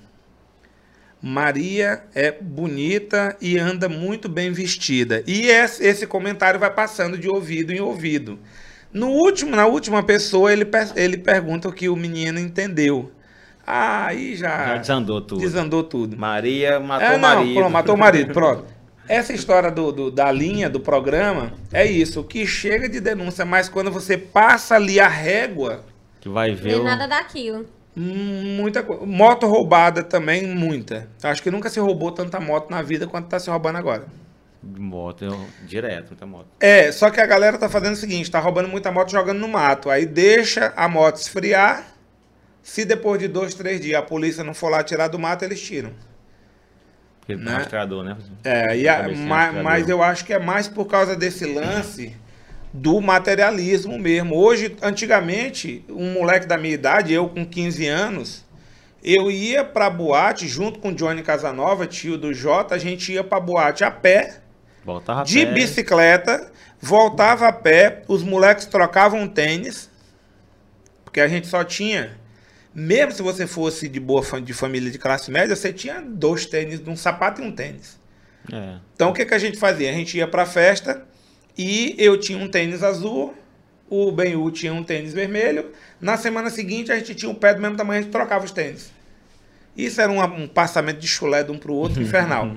Maria 1.21 2.03
é 2.15 2.31
bonita 2.31 3.37
e 3.39 3.57
anda 3.57 3.87
muito 3.87 4.27
bem 4.27 4.51
vestida. 4.51 5.23
E 5.27 5.47
esse, 5.47 6.07
comentário 6.07 6.59
vai 6.59 6.71
passando 6.71 7.15
de 7.17 7.29
ouvido 7.29 7.71
em 7.71 7.79
ouvido. 7.79 8.39
No 8.91 9.09
último, 9.09 9.55
na 9.55 9.67
última 9.67 10.01
pessoa, 10.01 10.51
ele, 10.51 10.67
ele 10.95 11.17
pergunta 11.17 11.69
o 11.69 11.71
que 11.71 11.87
o 11.87 11.95
menino 11.95 12.39
entendeu. 12.39 13.11
Ah, 13.65 14.07
aí 14.07 14.35
já, 14.35 14.65
Já 14.69 14.77
desandou 14.77 15.21
tudo. 15.21 15.41
desandou 15.41 15.83
tudo. 15.83 16.17
Maria 16.17 16.79
matou 16.79 17.07
É, 17.07 17.15
o 17.15 17.19
marido. 17.19 17.53
pronto, 17.53 17.71
matou 17.71 17.95
o 17.95 17.97
marido, 17.97 18.33
pronto. 18.33 18.65
Essa 19.13 19.33
história 19.33 19.69
do, 19.69 19.91
do- 19.91 20.11
da 20.11 20.31
linha 20.31 20.69
do 20.69 20.79
programa 20.79 21.53
é 21.73 21.85
isso. 21.85 22.21
O 22.21 22.23
que 22.23 22.45
chega 22.47 22.87
de 22.87 22.99
denúncia, 22.99 23.43
mas 23.45 23.67
quando 23.67 23.91
você 23.91 24.17
passa 24.17 24.75
ali 24.75 24.99
a 24.99 25.07
régua, 25.07 25.83
Que 26.21 26.29
vai 26.29 26.53
ver 26.55 26.71
Tem 26.73 26.79
o... 26.79 26.83
nada 26.83 27.07
daquilo. 27.07 27.65
muita 27.95 28.81
coisa. 28.83 29.05
Moto 29.05 29.47
roubada 29.47 30.03
também, 30.03 30.47
muita. 30.47 31.09
Acho 31.23 31.43
que 31.43 31.51
nunca 31.51 31.69
se 31.69 31.79
roubou 31.79 32.11
tanta 32.11 32.39
moto 32.39 32.69
na 32.69 32.81
vida 32.81 33.05
quanto 33.07 33.27
tá 33.27 33.37
se 33.39 33.49
roubando 33.49 33.77
agora. 33.77 34.05
moto, 34.63 35.25
eu... 35.25 35.39
direto, 35.65 36.07
muita 36.09 36.25
moto. 36.25 36.47
É, 36.59 36.91
só 36.91 37.09
que 37.09 37.19
a 37.19 37.25
galera 37.25 37.57
tá 37.57 37.67
fazendo 37.67 37.93
o 37.93 37.97
seguinte, 37.97 38.31
tá 38.31 38.39
roubando 38.39 38.69
muita 38.69 38.91
moto 38.91 39.11
jogando 39.11 39.39
no 39.39 39.47
mato. 39.47 39.89
Aí 39.89 40.05
deixa 40.05 40.71
a 40.75 40.87
moto 40.87 41.17
esfriar. 41.17 41.85
Se 42.63 42.85
depois 42.85 43.19
de 43.19 43.27
dois, 43.27 43.55
três 43.55 43.81
dias 43.81 43.99
a 43.99 44.03
polícia 44.03 44.43
não 44.43 44.53
for 44.53 44.69
lá 44.69 44.83
tirar 44.83 45.07
do 45.07 45.17
mato, 45.19 45.43
eles 45.43 45.59
tiram. 45.59 45.91
Né? 47.35 47.51
rastreador, 47.53 48.03
né? 48.03 48.17
É, 48.43 48.77
e 48.77 48.87
a- 48.87 49.07
ma- 49.09 49.51
mas 49.63 49.87
eu 49.89 50.01
acho 50.03 50.25
que 50.25 50.33
é 50.33 50.39
mais 50.39 50.67
por 50.67 50.85
causa 50.85 51.15
desse 51.15 51.45
lance 51.45 52.15
do 52.73 52.99
materialismo 53.01 53.97
mesmo. 53.99 54.35
Hoje, 54.35 54.75
antigamente, 54.81 55.83
um 55.89 56.13
moleque 56.13 56.45
da 56.45 56.57
minha 56.57 56.73
idade, 56.73 57.13
eu 57.13 57.27
com 57.29 57.45
15 57.45 57.87
anos, 57.87 58.45
eu 59.03 59.29
ia 59.31 59.63
pra 59.63 59.89
boate 59.89 60.47
junto 60.47 60.79
com 60.79 60.89
o 60.89 60.93
Johnny 60.95 61.21
Casanova, 61.23 61.85
tio 61.87 62.17
do 62.17 62.33
Jota, 62.33 62.75
a 62.75 62.77
gente 62.77 63.11
ia 63.11 63.23
pra 63.23 63.39
boate 63.39 63.83
a 63.83 63.91
pé 63.91 64.37
Voltava 64.85 65.21
a 65.21 65.23
de 65.23 65.45
pé. 65.45 65.51
bicicleta, 65.53 66.51
voltava 66.79 67.47
a 67.47 67.51
pé, 67.53 68.03
os 68.07 68.23
moleques 68.23 68.65
trocavam 68.65 69.27
tênis, 69.27 69.89
porque 71.03 71.19
a 71.19 71.27
gente 71.27 71.47
só 71.47 71.63
tinha, 71.63 72.11
mesmo 72.73 73.11
se 73.11 73.21
você 73.21 73.45
fosse 73.45 73.87
de 73.87 73.99
boa 73.99 74.23
de 74.41 74.53
família 74.53 74.89
de 74.89 74.97
classe 74.97 75.29
média, 75.29 75.55
você 75.55 75.73
tinha 75.73 76.01
dois 76.01 76.45
tênis, 76.45 76.81
um 76.87 76.95
sapato 76.95 77.41
e 77.41 77.45
um 77.45 77.51
tênis. 77.51 77.99
É. 78.51 78.77
Então 78.95 79.09
o 79.09 79.13
que, 79.13 79.25
que 79.25 79.33
a 79.33 79.39
gente 79.39 79.57
fazia? 79.57 79.89
A 79.89 79.93
gente 79.93 80.17
ia 80.17 80.27
pra 80.27 80.45
festa 80.45 81.05
e 81.57 81.95
eu 81.97 82.17
tinha 82.17 82.37
um 82.37 82.47
tênis 82.47 82.81
azul, 82.81 83.35
o 83.89 84.11
Benhu 84.11 84.49
tinha 84.51 84.73
um 84.73 84.83
tênis 84.83 85.13
vermelho. 85.13 85.71
Na 85.99 86.17
semana 86.17 86.49
seguinte 86.49 86.91
a 86.91 86.97
gente 86.97 87.13
tinha 87.13 87.29
um 87.29 87.35
pé 87.35 87.53
do 87.53 87.61
mesmo 87.61 87.75
tamanho, 87.75 87.99
a 87.99 88.01
gente 88.03 88.11
trocava 88.11 88.45
os 88.45 88.51
tênis. 88.51 88.91
Isso 89.75 89.99
era 90.01 90.11
um, 90.11 90.21
um 90.21 90.47
passamento 90.47 90.99
de 90.99 91.07
chulé 91.07 91.43
de 91.43 91.51
um 91.51 91.57
pro 91.57 91.73
outro 91.73 92.01
infernal. 92.03 92.51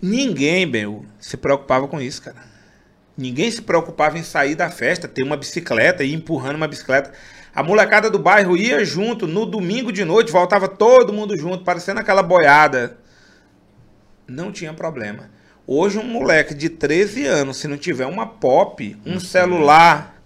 Ninguém, 0.00 0.66
Benhu, 0.66 1.04
se 1.18 1.36
preocupava 1.36 1.88
com 1.88 2.00
isso, 2.00 2.22
cara. 2.22 2.54
Ninguém 3.16 3.50
se 3.50 3.62
preocupava 3.62 4.18
em 4.18 4.22
sair 4.22 4.54
da 4.54 4.68
festa, 4.68 5.06
ter 5.06 5.22
uma 5.22 5.36
bicicleta 5.36 6.02
e 6.02 6.10
ir 6.10 6.14
empurrando 6.14 6.56
uma 6.56 6.66
bicicleta. 6.66 7.12
A 7.54 7.62
molecada 7.62 8.10
do 8.10 8.18
bairro 8.18 8.56
ia 8.56 8.84
junto 8.84 9.26
no 9.26 9.46
domingo 9.46 9.92
de 9.92 10.04
noite, 10.04 10.32
voltava 10.32 10.68
todo 10.68 11.12
mundo 11.12 11.36
junto, 11.36 11.64
parecendo 11.64 12.00
aquela 12.00 12.22
boiada 12.22 12.98
não 14.26 14.50
tinha 14.50 14.72
problema. 14.72 15.30
Hoje, 15.66 15.98
um 15.98 16.04
moleque 16.04 16.54
de 16.54 16.68
13 16.68 17.26
anos, 17.26 17.56
se 17.56 17.68
não 17.68 17.76
tiver 17.76 18.06
uma 18.06 18.26
pop, 18.26 18.96
um 19.06 19.18
celular, 19.18 20.22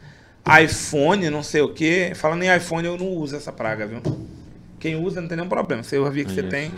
iPhone, 0.62 1.30
não 1.30 1.42
sei 1.42 1.60
o 1.60 1.72
quê. 1.72 2.12
Falando 2.14 2.42
em 2.42 2.56
iPhone, 2.56 2.86
eu 2.86 2.96
não 2.96 3.08
uso 3.08 3.36
essa 3.36 3.52
praga, 3.52 3.86
viu? 3.86 4.00
Quem 4.78 4.94
usa 4.94 5.20
não 5.20 5.28
tem 5.28 5.36
nenhum 5.36 5.48
problema. 5.48 5.82
Se 5.82 5.96
eu 5.96 6.10
vi 6.10 6.24
que 6.24 6.32
você 6.32 6.42
tem, 6.42 6.70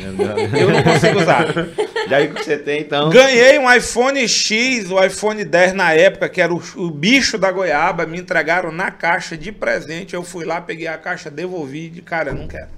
eu 0.58 0.70
não 0.70 0.82
consigo 0.82 1.20
usar. 1.20 1.46
Já 2.08 2.20
vi 2.20 2.28
que 2.28 2.44
você 2.44 2.56
tem, 2.56 2.80
então. 2.80 3.10
Ganhei 3.10 3.58
um 3.58 3.70
iPhone 3.70 4.26
X, 4.26 4.90
o 4.90 5.02
iPhone 5.04 5.44
10 5.44 5.74
na 5.74 5.92
época, 5.92 6.28
que 6.28 6.40
era 6.40 6.52
o, 6.52 6.62
o 6.76 6.90
bicho 6.90 7.36
da 7.36 7.52
goiaba. 7.52 8.06
Me 8.06 8.18
entregaram 8.18 8.72
na 8.72 8.90
caixa 8.90 9.36
de 9.36 9.52
presente. 9.52 10.14
Eu 10.14 10.22
fui 10.22 10.44
lá, 10.44 10.60
peguei 10.60 10.86
a 10.86 10.96
caixa, 10.96 11.30
devolvi. 11.30 11.90
De 11.90 12.00
cara, 12.00 12.32
não 12.32 12.48
quero. 12.48 12.68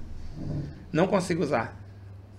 Não 0.91 1.07
consigo 1.07 1.41
usar. 1.41 1.79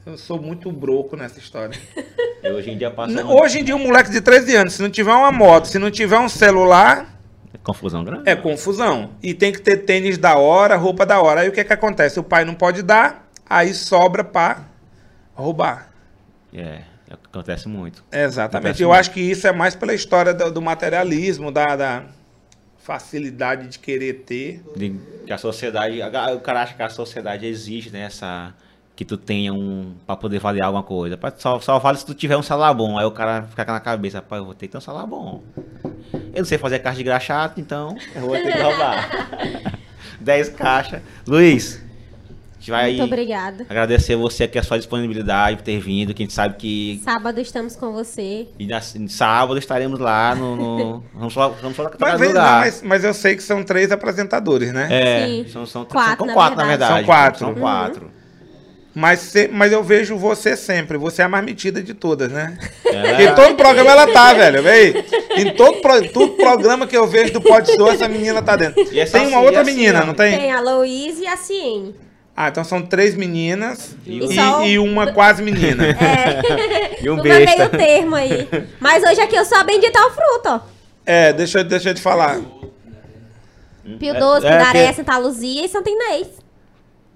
Eu 0.05 0.19
sou 0.19 0.41
muito 0.41 0.71
broco 0.71 1.17
nessa 1.17 1.39
história. 1.39 1.79
E 2.45 2.51
hoje 2.51 2.71
em 2.71 2.77
dia 2.77 2.91
passa 2.91 3.25
Hoje 3.25 3.61
em 3.61 3.65
dia, 3.65 3.75
um 3.75 3.79
moleque 3.79 4.11
de 4.11 4.21
13 4.21 4.55
anos, 4.55 4.75
se 4.75 4.83
não 4.83 4.91
tiver 4.91 5.15
uma 5.15 5.33
moto, 5.33 5.65
se 5.65 5.79
não 5.79 5.91
tiver 5.91 6.19
um 6.19 6.29
celular, 6.29 7.14
confusão 7.63 8.03
grande. 8.05 8.29
é 8.29 8.35
confusão. 8.37 9.11
E 9.23 9.33
tem 9.35 9.53
que 9.53 9.61
ter 9.61 9.79
tênis 9.79 10.19
da 10.19 10.37
hora, 10.37 10.77
roupa 10.77 11.05
da 11.07 11.21
hora. 11.21 11.43
Aí 11.43 11.49
o 11.49 11.53
que 11.53 11.63
que 11.65 11.73
acontece? 11.73 12.19
O 12.19 12.25
pai 12.25 12.45
não 12.45 12.55
pode 12.55 12.83
dar, 12.83 13.29
aí 13.49 13.73
sobra 13.75 14.23
pra 14.25 14.65
roubar. 15.35 15.91
É, 16.53 16.83
acontece 17.11 17.69
muito. 17.69 18.05
Exatamente. 18.13 18.57
Acontece 18.67 18.83
Eu 18.83 18.89
muito. 18.89 19.01
acho 19.01 19.11
que 19.11 19.21
isso 19.21 19.47
é 19.47 19.53
mais 19.53 19.75
pela 19.75 19.93
história 19.95 20.33
do, 20.35 20.51
do 20.53 20.63
materialismo, 20.63 21.51
da, 21.51 21.75
da 21.77 22.03
facilidade 22.79 23.69
de 23.69 23.79
querer 23.79 24.25
ter. 24.27 24.63
De- 24.77 24.95
que 25.27 25.33
a 25.33 25.39
sociedade, 25.39 25.99
o 26.37 26.41
cara 26.41 26.63
acha 26.63 26.75
que 26.75 26.83
a 26.83 26.89
sociedade 26.89 27.47
exige, 27.47 27.91
né, 27.91 28.03
essa 28.03 28.55
que 28.97 29.05
tu 29.05 29.17
tenha 29.17 29.53
um 29.53 29.93
pra 30.07 30.17
poder 30.17 30.39
valer 30.39 30.63
alguma 30.63 30.83
coisa. 30.85 31.19
Só, 31.37 31.59
só 31.61 31.79
vale 31.79 31.99
se 31.99 32.07
tu 32.07 32.15
tiver 32.15 32.37
um 32.37 32.43
salário 32.43 32.77
bom. 32.77 32.97
Aí 32.99 33.05
o 33.05 33.11
cara 33.11 33.43
fica 33.43 33.65
na 33.65 33.81
cabeça, 33.81 34.19
rapaz, 34.19 34.39
eu 34.41 34.45
vou 34.47 34.55
ter 34.55 34.67
que 34.67 34.73
ter 34.73 34.79
um 34.79 34.81
salário 34.81 35.09
bom. 35.09 35.43
Eu 36.13 36.39
não 36.39 36.45
sei 36.45 36.59
fazer 36.59 36.79
caixa 36.79 36.99
de 36.99 37.05
graxato, 37.05 37.61
então 37.61 37.97
eu 38.15 38.23
vou 38.23 38.33
ter 38.37 38.53
que 38.53 38.59
roubar. 38.63 39.09
10 40.21 40.49
caixas. 40.51 41.03
Luiz, 41.27 41.83
a 42.25 42.59
gente 42.59 42.71
vai 42.71 42.91
Muito 42.93 43.05
obrigada. 43.05 43.67
agradecer 43.69 44.17
você 44.17 44.45
aqui 44.45 44.59
a 44.59 44.63
sua 44.63 44.79
disponibilidade 44.79 45.57
por 45.57 45.63
ter 45.65 45.79
vindo, 45.81 46.15
que 46.15 46.23
a 46.23 46.25
gente 46.25 46.33
sabe 46.33 46.55
que 46.55 47.01
Sábado 47.05 47.41
estamos 47.41 47.77
com 47.77 47.93
você. 47.93 48.49
e 48.59 48.67
na, 48.67 48.81
sábado 48.81 49.59
estaremos 49.59 49.99
lá 49.99 50.35
no. 50.35 50.57
no 50.57 51.05
vamos 51.13 51.35
só, 51.35 51.49
vamos 51.51 51.77
só 51.77 51.83
na 51.83 51.91
Mas, 51.99 52.21
não, 52.21 52.41
mas, 52.41 52.83
mas 52.83 53.05
eu 53.05 53.13
sei 53.13 53.35
que 53.37 53.43
são 53.43 53.63
três 53.65 53.91
apresentadores, 53.93 54.73
né? 54.73 54.89
É, 54.91 55.27
Sim. 55.27 55.47
são, 55.49 55.67
são, 55.67 55.85
Quatro, 55.85 56.17
são 56.19 56.27
na 56.27 56.33
quatro, 56.33 56.57
na 56.57 56.65
verdade. 56.65 56.95
verdade. 57.05 57.39
São 57.39 57.55
quatro. 57.55 57.99
São 58.01 58.09
Uhum. 58.09 58.14
Mas, 58.95 59.19
se- 59.21 59.49
mas 59.49 59.73
eu 59.73 59.83
vejo 59.83 60.17
você 60.17 60.57
sempre. 60.57 60.97
Você 60.99 61.21
é 61.21 61.25
a 61.25 61.29
mais 61.29 61.45
metida 61.45 61.83
de 61.83 61.93
todas, 61.95 62.31
né? 62.31 62.57
Ela- 62.87 63.23
Em 63.23 63.35
todo 63.35 63.57
programa 63.57 63.91
ela 63.91 64.07
tá, 64.07 64.33
velho. 64.35 64.63
Véi. 64.63 65.05
Em 65.37 65.53
todo, 65.55 65.81
pro- 65.81 66.09
todo 66.11 66.33
programa 66.35 66.87
que 66.87 66.97
eu 66.97 67.05
vejo 67.07 67.33
do 67.33 67.41
Pod 67.41 67.69
Show, 67.75 67.91
essa 67.91 68.07
menina 68.09 68.41
tá 68.41 68.55
dentro. 68.55 68.81
E 68.93 69.01
essa 69.01 69.19
tem 69.19 69.27
uma 69.27 69.41
outra 69.41 69.63
assim, 69.63 69.73
menina, 69.73 70.05
não 70.05 70.15
tem? 70.15 70.39
Tem 70.39 70.53
a 70.53 70.61
Louise 70.61 71.23
e 71.23 71.27
a 71.27 71.37
Ciene. 71.37 71.95
Ah, 72.37 72.49
então 72.49 72.63
são 72.65 72.83
três 72.83 73.15
meninas 73.15 73.97
E 74.07 74.19
e, 74.19 74.41
um- 74.41 74.65
e 74.65 74.79
uma 74.79 75.11
quase 75.15 75.43
menina. 75.43 75.87
É. 75.89 76.95
E 77.05 77.11
um 77.11 77.17
besta. 77.21 77.57
meio 77.57 77.71
termo 77.71 78.15
aí. 78.15 78.49
Mas 78.81 79.03
hoje 79.03 79.21
aqui 79.21 79.35
eu 79.37 79.45
sou 79.45 79.59
a 79.59 79.65
bendita 79.65 80.01
ao 80.01 80.11
fruto, 80.11 80.49
ó. 80.49 80.61
É, 81.05 81.33
deixa, 81.33 81.59
eu- 81.59 81.65
deixa 81.65 81.91
eu 81.91 81.95
te 81.95 82.01
falar. 82.01 82.41
Pio 83.99 84.15
12, 84.19 84.47
é, 84.47 84.51
Pindaré, 84.57 84.87
que- 84.89 84.95
Santa 84.95 85.19
Luzia 85.19 85.65
e 85.65 85.69
Santa 85.69 85.91
Inês. 85.91 86.29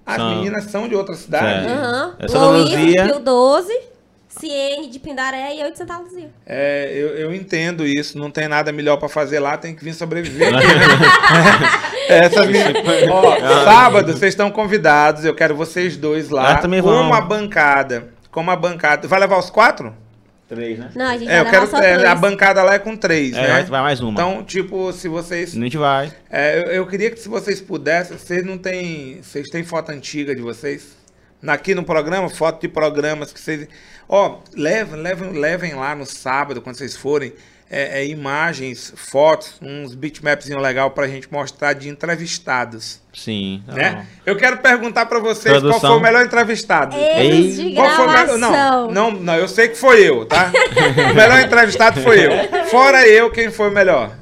As 0.09 0.15
São- 0.15 0.29
meninas 0.35 0.63
são 0.65 0.87
de 0.87 0.95
outra 0.95 1.15
cidade. 1.15 1.67
É. 1.67 1.71
Aham. 1.71 2.15
Santa 2.27 2.45
Louise, 2.45 2.75
Luzia. 2.75 3.05
Pio 3.05 3.19
12, 3.19 3.79
Ciene 4.27 4.87
de 4.89 4.99
Pindaré 4.99 5.55
e 5.55 5.61
eu 5.61 5.71
de 5.71 5.77
Santa 5.77 5.97
Luzia. 5.97 6.29
É, 6.45 6.91
eu, 6.93 7.09
eu 7.09 7.33
entendo 7.33 7.85
isso. 7.85 8.17
Não 8.17 8.31
tem 8.31 8.47
nada 8.47 8.71
melhor 8.71 8.97
pra 8.97 9.07
fazer 9.09 9.39
lá, 9.39 9.57
tem 9.57 9.75
que 9.75 9.83
vir 9.83 9.93
sobreviver. 9.93 10.51
Essas 12.09 12.47
meninas. 12.47 12.73
Ó, 13.11 13.39
sábado, 13.65 14.11
vocês 14.13 14.33
estão 14.33 14.49
convidados. 14.51 15.25
Eu 15.25 15.35
quero 15.35 15.55
vocês 15.55 15.95
dois 15.97 16.29
lá. 16.29 16.51
Ah, 16.53 16.55
também 16.57 16.81
com 16.81 16.89
vamos. 16.89 17.15
a 17.17 17.21
bancada. 17.21 18.09
Com 18.31 18.41
uma 18.41 18.55
bancada. 18.55 19.07
Vai 19.07 19.19
levar 19.19 19.37
os 19.37 19.49
quatro? 19.49 19.93
Três, 20.49 20.79
né? 20.79 20.89
Não, 20.95 21.05
a 21.05 21.15
gente 21.17 21.29
É, 21.29 21.39
eu 21.39 21.43
vai 21.43 21.51
quero. 21.51 21.65
levar 21.65 21.77
só 21.77 21.83
é, 21.83 21.93
três. 21.93 22.09
a 22.09 22.15
bancada 22.15 22.63
lá 22.63 22.73
é 22.73 22.79
com 22.79 22.97
três, 22.97 23.33
É, 23.35 23.41
né? 23.41 23.47
vai- 23.47 23.63
vai 23.65 23.81
mais 23.81 24.01
uma. 24.01 24.11
Então, 24.13 24.43
tipo, 24.43 24.91
se 24.91 25.07
vocês. 25.07 25.55
A 25.55 25.59
gente 25.59 25.77
vai. 25.77 26.11
É, 26.29 26.57
eu, 26.59 26.63
eu 26.71 26.87
queria 26.87 27.11
que 27.11 27.19
se 27.19 27.29
vocês 27.29 27.61
pudessem, 27.61 28.17
vocês 28.17 28.43
não 28.43 28.57
têm. 28.57 29.21
Vocês 29.21 29.47
têm 29.49 29.63
foto 29.63 29.91
antiga 29.91 30.33
de 30.35 30.41
vocês? 30.41 30.97
Aqui 31.47 31.73
no 31.75 31.83
programa, 31.83 32.27
foto 32.29 32.61
de 32.61 32.67
programas 32.67 33.31
que 33.31 33.39
vocês. 33.39 33.67
Ó, 34.09 34.39
levem, 34.55 34.99
levem, 34.99 35.31
levem 35.33 35.73
lá 35.75 35.93
no 35.95 36.05
sábado, 36.05 36.61
quando 36.61 36.77
vocês 36.77 36.97
forem, 36.97 37.31
é, 37.69 38.01
é, 38.01 38.07
imagens, 38.07 38.91
fotos, 38.95 39.53
uns 39.61 39.93
bitmapzinho 39.93 40.57
legal 40.59 40.89
pra 40.91 41.07
gente 41.07 41.31
mostrar 41.31 41.73
de 41.73 41.87
entrevistados. 41.87 42.99
Sim. 43.13 43.63
tá 43.67 43.73
Né? 43.73 44.07
Eu 44.25 44.35
quero 44.35 44.57
perguntar 44.57 45.05
pra 45.05 45.19
vocês 45.19 45.61
qual 45.61 45.79
foi 45.79 45.89
o 45.91 45.99
melhor 45.99 46.25
entrevistado. 46.25 46.95
Eles 46.97 47.55
de 47.57 47.75
Qual 47.75 47.89
foi 47.91 48.07
o 48.07 48.11
melhor? 48.11 48.37
Não, 48.39 48.91
não, 48.91 49.11
não, 49.11 49.35
eu 49.35 49.47
sei 49.47 49.67
que 49.67 49.75
foi 49.75 50.01
eu, 50.01 50.25
tá? 50.25 50.51
o 51.11 51.15
melhor 51.15 51.39
entrevistado 51.41 52.01
foi 52.01 52.25
eu. 52.25 52.65
Fora 52.65 53.07
eu, 53.07 53.29
quem 53.31 53.51
foi 53.51 53.69
o 53.69 53.73
melhor? 53.73 54.17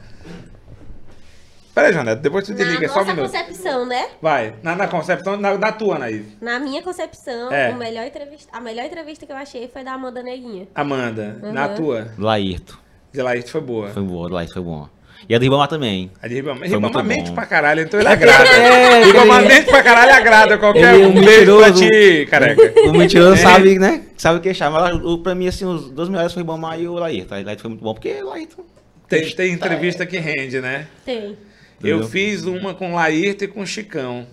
Peraí, 1.73 1.93
Janete, 1.93 2.21
depois 2.23 2.43
tu 2.43 2.51
Na 2.53 2.57
desliga, 2.57 2.87
só 2.89 2.95
um 2.95 3.05
nossa 3.05 3.13
minuto. 3.13 3.31
concepção, 3.31 3.85
né? 3.85 4.07
Vai, 4.19 4.55
na, 4.63 4.75
na 4.75 4.87
concepção, 4.87 5.37
na, 5.37 5.55
na 5.59 5.71
tua, 5.71 5.95
Anaís. 5.97 6.25
Na 6.41 6.59
minha 6.59 6.81
concepção, 6.81 7.51
É. 7.51 7.69
o 7.69 7.75
melhor 7.77 8.03
entrevista, 8.07 8.49
a 8.51 8.59
melhor 8.59 8.85
entrevista 8.85 9.25
que 9.27 9.31
eu 9.31 9.35
achei 9.35 9.67
foi 9.67 9.83
da 9.83 9.93
Amanda 9.93 10.23
Neguinha. 10.23 10.67
Amanda, 10.73 11.37
na 11.53 11.67
Uhum. 11.67 11.75
tua. 11.75 12.07
Laírto. 12.17 12.79
De 13.13 13.21
Laís 13.21 13.49
foi 13.49 13.61
boa. 13.61 13.89
Foi 13.89 14.03
boa, 14.03 14.29
Laírto 14.29 14.53
foi 14.53 14.61
bom. 14.63 14.87
E 15.27 15.33
a 15.35 15.39
do 15.39 15.43
Ribamar 15.43 15.67
também. 15.67 16.11
A 16.21 16.27
de 16.27 16.35
Ribamar. 16.35 16.59
Foi 16.59 16.67
Ribamar 16.67 17.03
mente 17.03 17.29
bom. 17.29 17.35
pra 17.35 17.45
caralho, 17.45 17.81
então 17.81 17.99
ele 17.99 18.07
agrada. 18.07 18.49
É, 18.49 19.03
Ribamar 19.03 19.39
ele- 19.43 19.53
mente 19.53 19.65
pra 19.69 19.83
caralho 19.83 20.13
agrada 20.13 20.57
qualquer 20.57 20.93
Ele 20.93 21.03
é 21.03 21.07
um. 21.07 21.09
um 21.09 21.13
beijo 21.13 21.57
pra 21.57 21.67
mentiroso. 21.69 21.89
ti, 21.89 22.27
careca. 22.29 22.73
O 22.87 22.91
mentiroso 22.93 23.33
É. 23.33 23.37
sabe, 23.37 23.79
né? 23.79 24.03
Sabe 24.15 24.37
o 24.39 24.41
que 24.41 24.53
chama. 24.53 24.79
Mas, 24.79 25.03
o- 25.03 25.17
Pra 25.17 25.33
mim, 25.35 25.47
assim, 25.47 25.65
os 25.65 25.89
dois 25.89 26.07
melhores 26.07 26.33
foi 26.33 26.43
o 26.43 26.45
Ribamar 26.45 26.79
e 26.79 26.87
o 26.87 26.93
Laírto. 26.93 27.33
O 27.33 27.43
Laírto 27.43 27.61
foi 27.61 27.69
muito 27.69 27.83
bom, 27.83 27.93
porque 27.93 28.21
o 28.21 28.29
Laírto... 28.29 28.63
Tem, 29.09 29.29
tem 29.31 29.53
entrevista 29.53 30.05
que 30.05 30.17
rende, 30.17 30.59
né? 30.61 30.87
Tem. 31.05 31.35
Eu 31.83 31.97
Entendeu? 31.97 32.07
fiz 32.09 32.43
uma 32.45 32.73
com 32.73 32.93
Laírto 32.93 33.43
e 33.43 33.47
com 33.47 33.65
Chicão. 33.65 34.27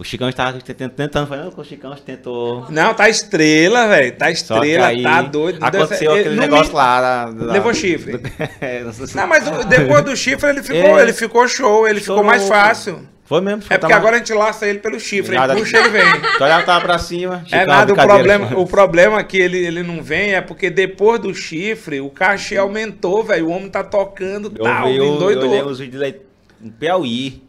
O 0.00 0.04
Chicão 0.04 0.30
estava 0.30 0.58
tentando, 0.60 0.92
tentando 0.92 1.26
falando 1.26 1.52
com 1.52 1.60
o 1.60 1.64
Chicão, 1.64 1.94
tentou... 1.94 2.64
Não, 2.70 2.94
tá 2.94 3.10
estrela, 3.10 3.86
velho. 3.86 4.12
Tá 4.16 4.30
estrela, 4.30 4.86
aí 4.86 5.02
tá 5.02 5.20
doido. 5.20 5.58
Aconteceu 5.62 6.12
Ele- 6.12 6.20
aquele 6.20 6.34
no 6.36 6.40
negócio 6.40 6.68
mi- 6.72 6.74
lá. 6.78 7.26
da- 7.30 7.52
Levou 7.52 7.74
chifre. 7.74 8.16
do- 8.16 8.30
É, 8.62 8.82
não 9.14 9.26
mas 9.26 9.44
depois 9.66 10.02
do 10.02 10.16
chifre 10.16 10.48
ele 10.48 10.62
ficou, 10.62 10.98
É. 10.98 11.02
ele 11.02 11.12
ficou 11.12 11.46
show, 11.46 11.86
ele 11.86 12.00
ficou 12.00 12.16
Estourou, 12.16 12.24
mais 12.24 12.48
fácil. 12.48 13.06
Foi 13.26 13.42
mesmo. 13.42 13.62
É 13.68 13.76
porque 13.76 13.92
agora 13.92 14.16
a 14.16 14.18
gente 14.18 14.32
laça 14.32 14.66
ele 14.66 14.78
pelo 14.78 14.98
chifre, 14.98 15.36
Nada- 15.36 15.52
ele 15.52 15.60
puxa, 15.62 15.76
ele 15.78 15.90
vem. 15.90 16.02
Tu 16.38 16.42
olhava, 16.44 16.64
tava 16.64 16.80
pra 16.80 16.98
cima. 16.98 17.44
É 17.52 17.66
nada, 17.66 17.92
o 17.92 17.96
problema, 17.96 18.58
o 18.58 18.64
problema 18.66 19.22
que 19.22 19.36
ele, 19.36 19.58
ele 19.58 19.82
não 19.82 20.02
vem 20.02 20.32
é 20.34 20.40
porque 20.40 20.70
depois 20.70 21.20
do 21.20 21.34
chifre, 21.34 22.00
o 22.00 22.08
cachê 22.08 22.56
aumentou, 22.56 23.22
velho. 23.22 23.48
O 23.48 23.50
homem 23.50 23.68
tá 23.68 23.84
tocando, 23.84 24.50
Eu, 24.58 24.64
tal, 24.64 24.86
vi, 24.88 24.96
eu, 24.96 25.04
eu 25.04 25.14
endoidou. 25.14 25.74
dele 25.76 26.20
em 26.64 26.70
Piauí. 26.70 27.42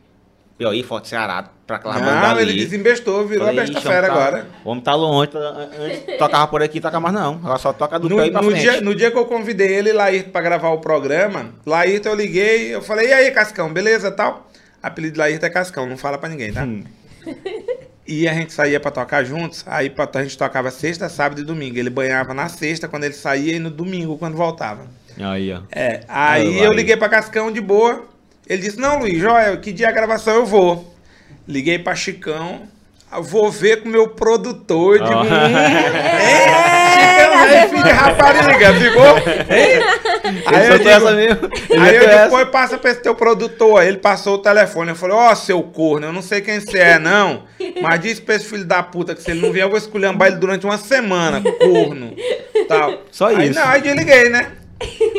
Piauí, 0.62 0.84
Forte 0.84 1.08
Ceará, 1.08 1.46
pra 1.66 1.78
aquela 1.78 1.96
banda 1.96 2.12
Não, 2.12 2.26
ali. 2.38 2.42
ele 2.44 2.54
desembestou, 2.54 3.26
virou 3.26 3.46
a 3.46 3.48
Falei, 3.48 3.62
besta 3.62 3.80
"Ixi, 3.80 3.88
fera 3.88 4.08
tá- 4.08 4.14
agora. 4.14 4.48
O 4.64 4.70
homem 4.70 4.84
tá 4.84 4.94
longe. 4.94 5.32
tá- 5.32 5.40
Antes 5.80 6.04
tocava 6.20 6.48
por 6.48 6.62
aqui, 6.62 6.80
toca 6.80 7.00
mais 7.00 7.16
não. 7.16 7.42
Ela 7.44 7.58
só 7.58 7.74
toca 7.74 7.98
do 7.98 8.08
No, 8.08 8.16
Piauí 8.18 8.32
pra 8.32 8.42
no 8.44 8.52
frente. 8.52 8.62
dia, 8.62 8.80
no 8.82 8.94
dia 8.94 9.10
que 9.10 9.18
eu 9.18 9.26
convidei 9.26 9.74
ele 9.74 9.90
e 9.90 9.94
Laírto 9.94 10.30
pra 10.30 10.40
gravar 10.42 10.70
o 10.70 10.78
programa, 10.78 11.50
Laírto 11.66 12.08
eu 12.08 12.14
liguei, 12.16 12.76
eu 12.76 12.82
falei, 12.82 13.08
e 13.10 13.14
aí, 13.14 13.32
Cascão, 13.32 13.74
beleza, 13.74 14.12
tal? 14.12 14.50
Apelido 14.84 15.14
de 15.14 15.20
Laírto 15.20 15.46
é 15.46 15.50
Cascão, 15.50 15.88
não 15.88 15.98
fala 15.98 16.18
pra 16.20 16.30
ninguém, 16.30 16.54
tá? 16.54 16.64
Hum. 16.64 16.84
E 18.08 18.28
a 18.28 18.34
gente 18.34 18.52
saía 18.52 18.80
pra 18.80 18.92
tocar 18.92 19.24
juntos, 19.24 19.64
aí 19.68 19.90
pra- 19.90 20.10
a 20.14 20.24
gente 20.24 20.38
tocava 20.38 20.70
sexta, 20.70 21.08
sábado 21.08 21.42
e 21.42 21.44
domingo. 21.44 21.78
Ele 21.78 21.90
banhava 21.90 22.34
na 22.34 22.50
sexta 22.50 22.88
quando 22.88 23.04
ele 23.06 23.14
saía 23.14 23.56
e 23.56 23.60
no 23.60 23.70
domingo 23.70 24.18
quando 24.18 24.36
voltava. 24.36 24.86
Aí, 25.20 25.54
ó. 25.54 25.62
É, 25.72 26.02
aí 26.08 26.60
Ah, 26.60 26.64
eu 26.66 26.72
liguei 26.72 26.98
pra 26.98 27.08
Cascão 27.10 27.52
de 27.52 27.62
boa. 27.62 28.06
Ele 28.52 28.62
disse: 28.64 28.78
Não, 28.78 29.00
Luiz, 29.00 29.18
Joel, 29.18 29.58
que 29.62 29.72
dia 29.72 29.86
é 29.86 29.90
a 29.90 29.94
gravação 29.94 30.34
eu 30.36 30.46
vou. 30.46 30.94
Liguei 31.48 31.80
pra 31.80 31.96
Chicão. 31.96 32.64
eu 33.14 33.24
Vou 33.24 33.50
ver 33.50 33.82
com 33.82 33.88
o 33.88 33.92
meu 33.92 34.10
produtor. 34.10 35.00
Digo, 35.00 35.10
Ó. 35.10 35.24
hum, 35.24 35.26
é, 35.32 37.24
Chicão, 37.24 37.40
aí 37.40 37.70
filho 37.70 37.84
de 37.84 37.90
rapariga, 37.92 38.74
ficou? 38.74 39.16
Aí 40.48 40.68
eu, 40.68 40.78
digo, 40.78 40.90
essa 40.90 41.12
mesmo. 41.14 41.50
Aí 41.80 42.42
eu 42.42 42.48
passa 42.48 42.78
pra 42.78 42.92
esse 42.92 43.02
teu 43.02 43.16
produtor. 43.16 43.80
Aí 43.80 43.88
ele 43.88 43.98
passou 44.00 44.36
o 44.36 44.40
telefone. 44.40 44.90
Eu 44.90 44.96
falei, 44.98 45.16
ó, 45.16 45.34
seu 45.34 45.64
corno, 45.64 46.08
eu 46.08 46.14
não 46.14 46.22
sei 46.22 46.42
quem 46.42 46.60
você 46.60 46.78
é, 46.80 47.00
não. 47.00 47.44
Mas 47.82 48.02
diz 48.02 48.20
pra 48.20 48.36
esse 48.36 48.46
filho 48.46 48.66
da 48.66 48.84
puta 48.84 49.16
que 49.16 49.24
se 49.24 49.32
ele 49.32 49.40
não 49.42 49.54
vier, 49.54 49.64
eu 49.66 49.70
vou 49.70 49.78
esculhambar 49.78 50.28
ele 50.28 50.38
durante 50.38 50.66
uma 50.66 50.78
semana, 50.78 51.42
corno. 51.42 52.14
Tal. 52.68 53.02
Só 53.12 53.28
aí, 53.28 53.50
isso. 53.50 53.58
Não, 53.60 53.68
aí 53.68 53.82
desliguei, 53.82 54.28
né? 54.30 54.52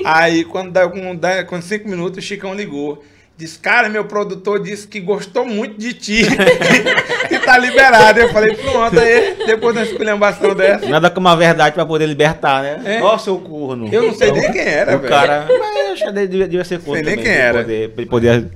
Aí, 0.05 0.45
quando 0.45 0.71
dá 0.71 0.87
com, 0.87 1.17
dá- 1.17 1.45
com 1.45 1.63
cinco 1.63 1.89
minutos, 1.89 2.19
o 2.23 2.27
Chicão 2.27 2.53
ligou. 2.55 3.03
Diz, 3.37 3.57
cara, 3.57 3.89
meu 3.89 4.05
produtor 4.05 4.63
disse 4.63 4.87
que 4.87 5.01
gostou 5.01 5.45
muito 5.45 5.77
de 5.79 5.95
ti. 5.95 6.23
e 7.31 7.39
tá 7.41 7.59
liberado. 7.59 8.21
Eu 8.21 8.29
falei, 8.29 8.55
pronto, 8.55 9.01
aí, 9.01 9.37
depois 9.47 9.75
da 9.75 9.83
esculhambação 9.83 10.55
dessa. 10.55 10.87
Nada 10.87 11.11
como 11.11 11.27
a 11.29 11.35
verdade 11.35 11.75
pra 11.75 11.85
poder 11.85 12.07
libertar, 12.07 12.63
né? 12.63 12.99
É. 12.99 13.03
Ó, 13.03 13.17
seu 13.19 13.39
corno. 13.39 13.89
Eu 13.93 14.03
não 14.03 14.15
sei 14.15 14.31
nem 14.33 14.53
quem 14.53 14.61
era, 14.61 14.97
o 14.97 14.99
velho. 15.01 15.09
cara. 15.13 15.47
Mas 15.49 15.77
eu 15.77 15.93
achei 15.93 16.07
que 16.07 16.13
devia, 16.13 16.47
devia 16.47 16.65
ser 16.65 16.81
corno. 16.81 17.03
Sei 17.03 17.03
nem 17.05 17.17
também, 17.17 17.25
quem 17.25 17.35
pra 17.35 17.43
era. 17.49 17.59
Poder, 17.63 17.89
pra 17.91 18.03
ele 18.03 18.11
poder. 18.11 18.51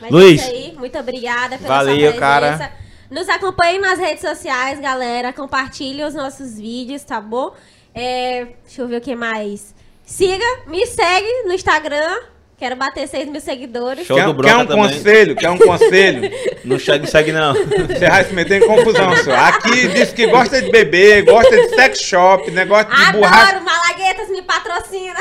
Mas 0.00 0.10
Luiz. 0.10 0.40
é 0.40 0.44
isso 0.44 0.54
aí, 0.54 0.74
muito 0.78 0.98
obrigada 0.98 1.58
pela 1.58 1.68
Valeu, 1.76 1.94
sua 1.94 2.02
presença. 2.04 2.18
cara. 2.20 2.72
Nos 3.10 3.28
acompanhem 3.28 3.80
nas 3.80 3.98
redes 3.98 4.20
sociais, 4.20 4.80
galera. 4.80 5.32
Compartilhe 5.32 6.02
os 6.02 6.14
nossos 6.14 6.58
vídeos, 6.58 7.02
tá 7.02 7.20
bom? 7.20 7.52
É, 7.94 8.46
deixa 8.64 8.80
eu 8.80 8.88
ver 8.88 8.96
o 8.96 9.00
que 9.00 9.14
mais. 9.14 9.74
Siga, 10.04 10.44
me 10.66 10.86
segue 10.86 11.42
no 11.46 11.52
Instagram. 11.52 12.18
Quero 12.56 12.76
bater 12.76 13.06
6 13.08 13.28
mil 13.28 13.40
seguidores. 13.40 14.06
Show 14.06 14.16
Quer, 14.16 14.26
do 14.26 14.34
quer 14.34 14.42
Bronca 14.54 14.62
um 14.62 14.66
também. 14.66 14.82
conselho? 14.98 15.36
Quer 15.36 15.50
um 15.50 15.58
conselho? 15.58 16.30
Não 16.64 16.78
segue, 16.78 17.06
segue 17.06 17.30
não. 17.30 17.52
Você 17.52 18.08
vai 18.08 18.24
se 18.24 18.32
meter 18.32 18.62
em 18.62 18.66
confusão, 18.66 19.14
senhor. 19.18 19.38
Aqui 19.38 19.86
diz 19.88 20.14
que 20.14 20.26
gosta 20.28 20.62
de 20.62 20.70
beber, 20.70 21.22
gosta 21.22 21.54
de 21.54 21.68
sex 21.74 22.00
shop, 22.00 22.50
negócio 22.52 22.86
de 22.88 23.12
borracha. 23.12 23.50
Adoro, 23.50 23.64
Malaguetas 23.66 24.30
me 24.30 24.40
patrocina. 24.40 25.14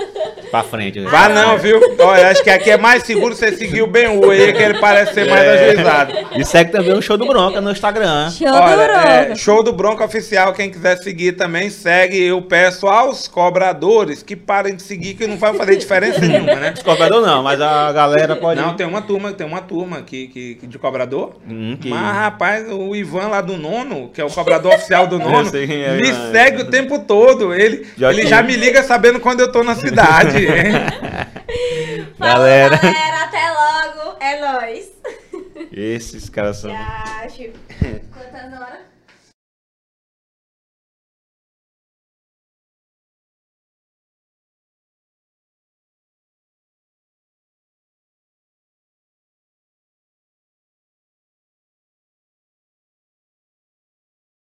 pra 0.50 0.62
frente. 0.62 1.00
né? 1.00 1.10
Vá 1.10 1.28
não, 1.28 1.58
viu? 1.58 1.78
Olha, 1.98 2.28
acho 2.30 2.42
que 2.42 2.48
aqui 2.48 2.70
é 2.70 2.78
mais 2.78 3.02
seguro 3.02 3.34
você 3.34 3.52
seguir 3.54 3.82
o 3.82 3.86
Ben 3.86 4.06
U 4.08 4.30
aí, 4.30 4.54
que 4.54 4.62
ele 4.62 4.78
parece 4.78 5.12
ser 5.12 5.28
mais 5.28 5.42
É. 5.44 5.64
ajuizado. 5.70 6.14
E 6.34 6.44
segue 6.46 6.72
também 6.72 6.94
o 6.94 7.02
show 7.02 7.18
do 7.18 7.26
Bronca 7.26 7.60
no 7.60 7.70
Instagram. 7.72 8.30
Show 8.30 8.46
do 8.50 8.54
Olha, 8.56 8.82
é, 8.82 9.20
Bronca. 9.24 9.34
show 9.36 9.62
do 9.62 9.72
Bronca 9.74 10.04
Oficial, 10.06 10.54
quem 10.54 10.70
quiser 10.70 10.96
seguir 10.96 11.32
também, 11.32 11.68
segue. 11.68 12.22
Eu 12.24 12.40
peço 12.40 12.86
aos 12.86 13.28
cobradores 13.28 14.22
que 14.22 14.34
parem 14.34 14.74
de 14.76 14.82
seguir, 14.82 15.12
que 15.12 15.26
não 15.26 15.36
vai 15.36 15.52
fazer 15.52 15.76
diferença 15.76 16.20
nenhuma, 16.20 16.54
né? 16.54 16.72
Os 16.76 16.82
cobrador 16.82 17.20
não, 17.24 17.42
mas 17.42 17.60
a 17.60 17.92
galera 17.92 18.36
pode. 18.36 18.60
Não, 18.60 18.74
tem 18.74 18.86
uma 18.86 19.02
turma, 19.02 19.32
tem 19.32 19.46
uma 19.46 19.60
turma 19.60 19.98
aqui 19.98 20.28
que, 20.28 20.54
que- 20.56 20.66
de 20.66 20.78
cobrador. 20.78 21.36
Hum, 21.48 21.76
que- 21.80 21.88
Mas, 21.88 22.14
rapaz, 22.16 22.70
o 22.70 22.94
Ivan 22.94 23.28
lá 23.28 23.40
do 23.40 23.56
nono, 23.56 24.08
que 24.10 24.20
é 24.20 24.24
o 24.24 24.30
cobrador 24.30 24.74
oficial 24.74 25.06
do 25.06 25.18
nono, 25.20 25.48
sei 25.50 25.64
é, 25.84 25.96
me 25.96 26.12
mas- 26.12 26.32
segue 26.32 26.62
o 26.62 26.70
tempo 26.70 26.98
todo. 27.00 27.54
Ele 27.54 27.86
Já 27.96 28.10
ele 28.12 28.26
já 28.26 28.42
me 28.42 28.56
liga 28.56 28.82
sabendo 28.82 29.20
quando 29.20 29.40
eu 29.40 29.50
tô 29.50 29.62
na 29.64 29.74
cidade. 29.74 30.46
Falou, 32.18 32.34
Galera. 32.34 32.76
galera. 32.76 33.24
Até 33.24 33.50
logo. 33.50 34.16
É 34.20 34.40
nóis. 34.40 34.90
Esses 35.72 36.28
caras 36.28 36.56
são. 36.58 36.70
Acho. 36.72 37.50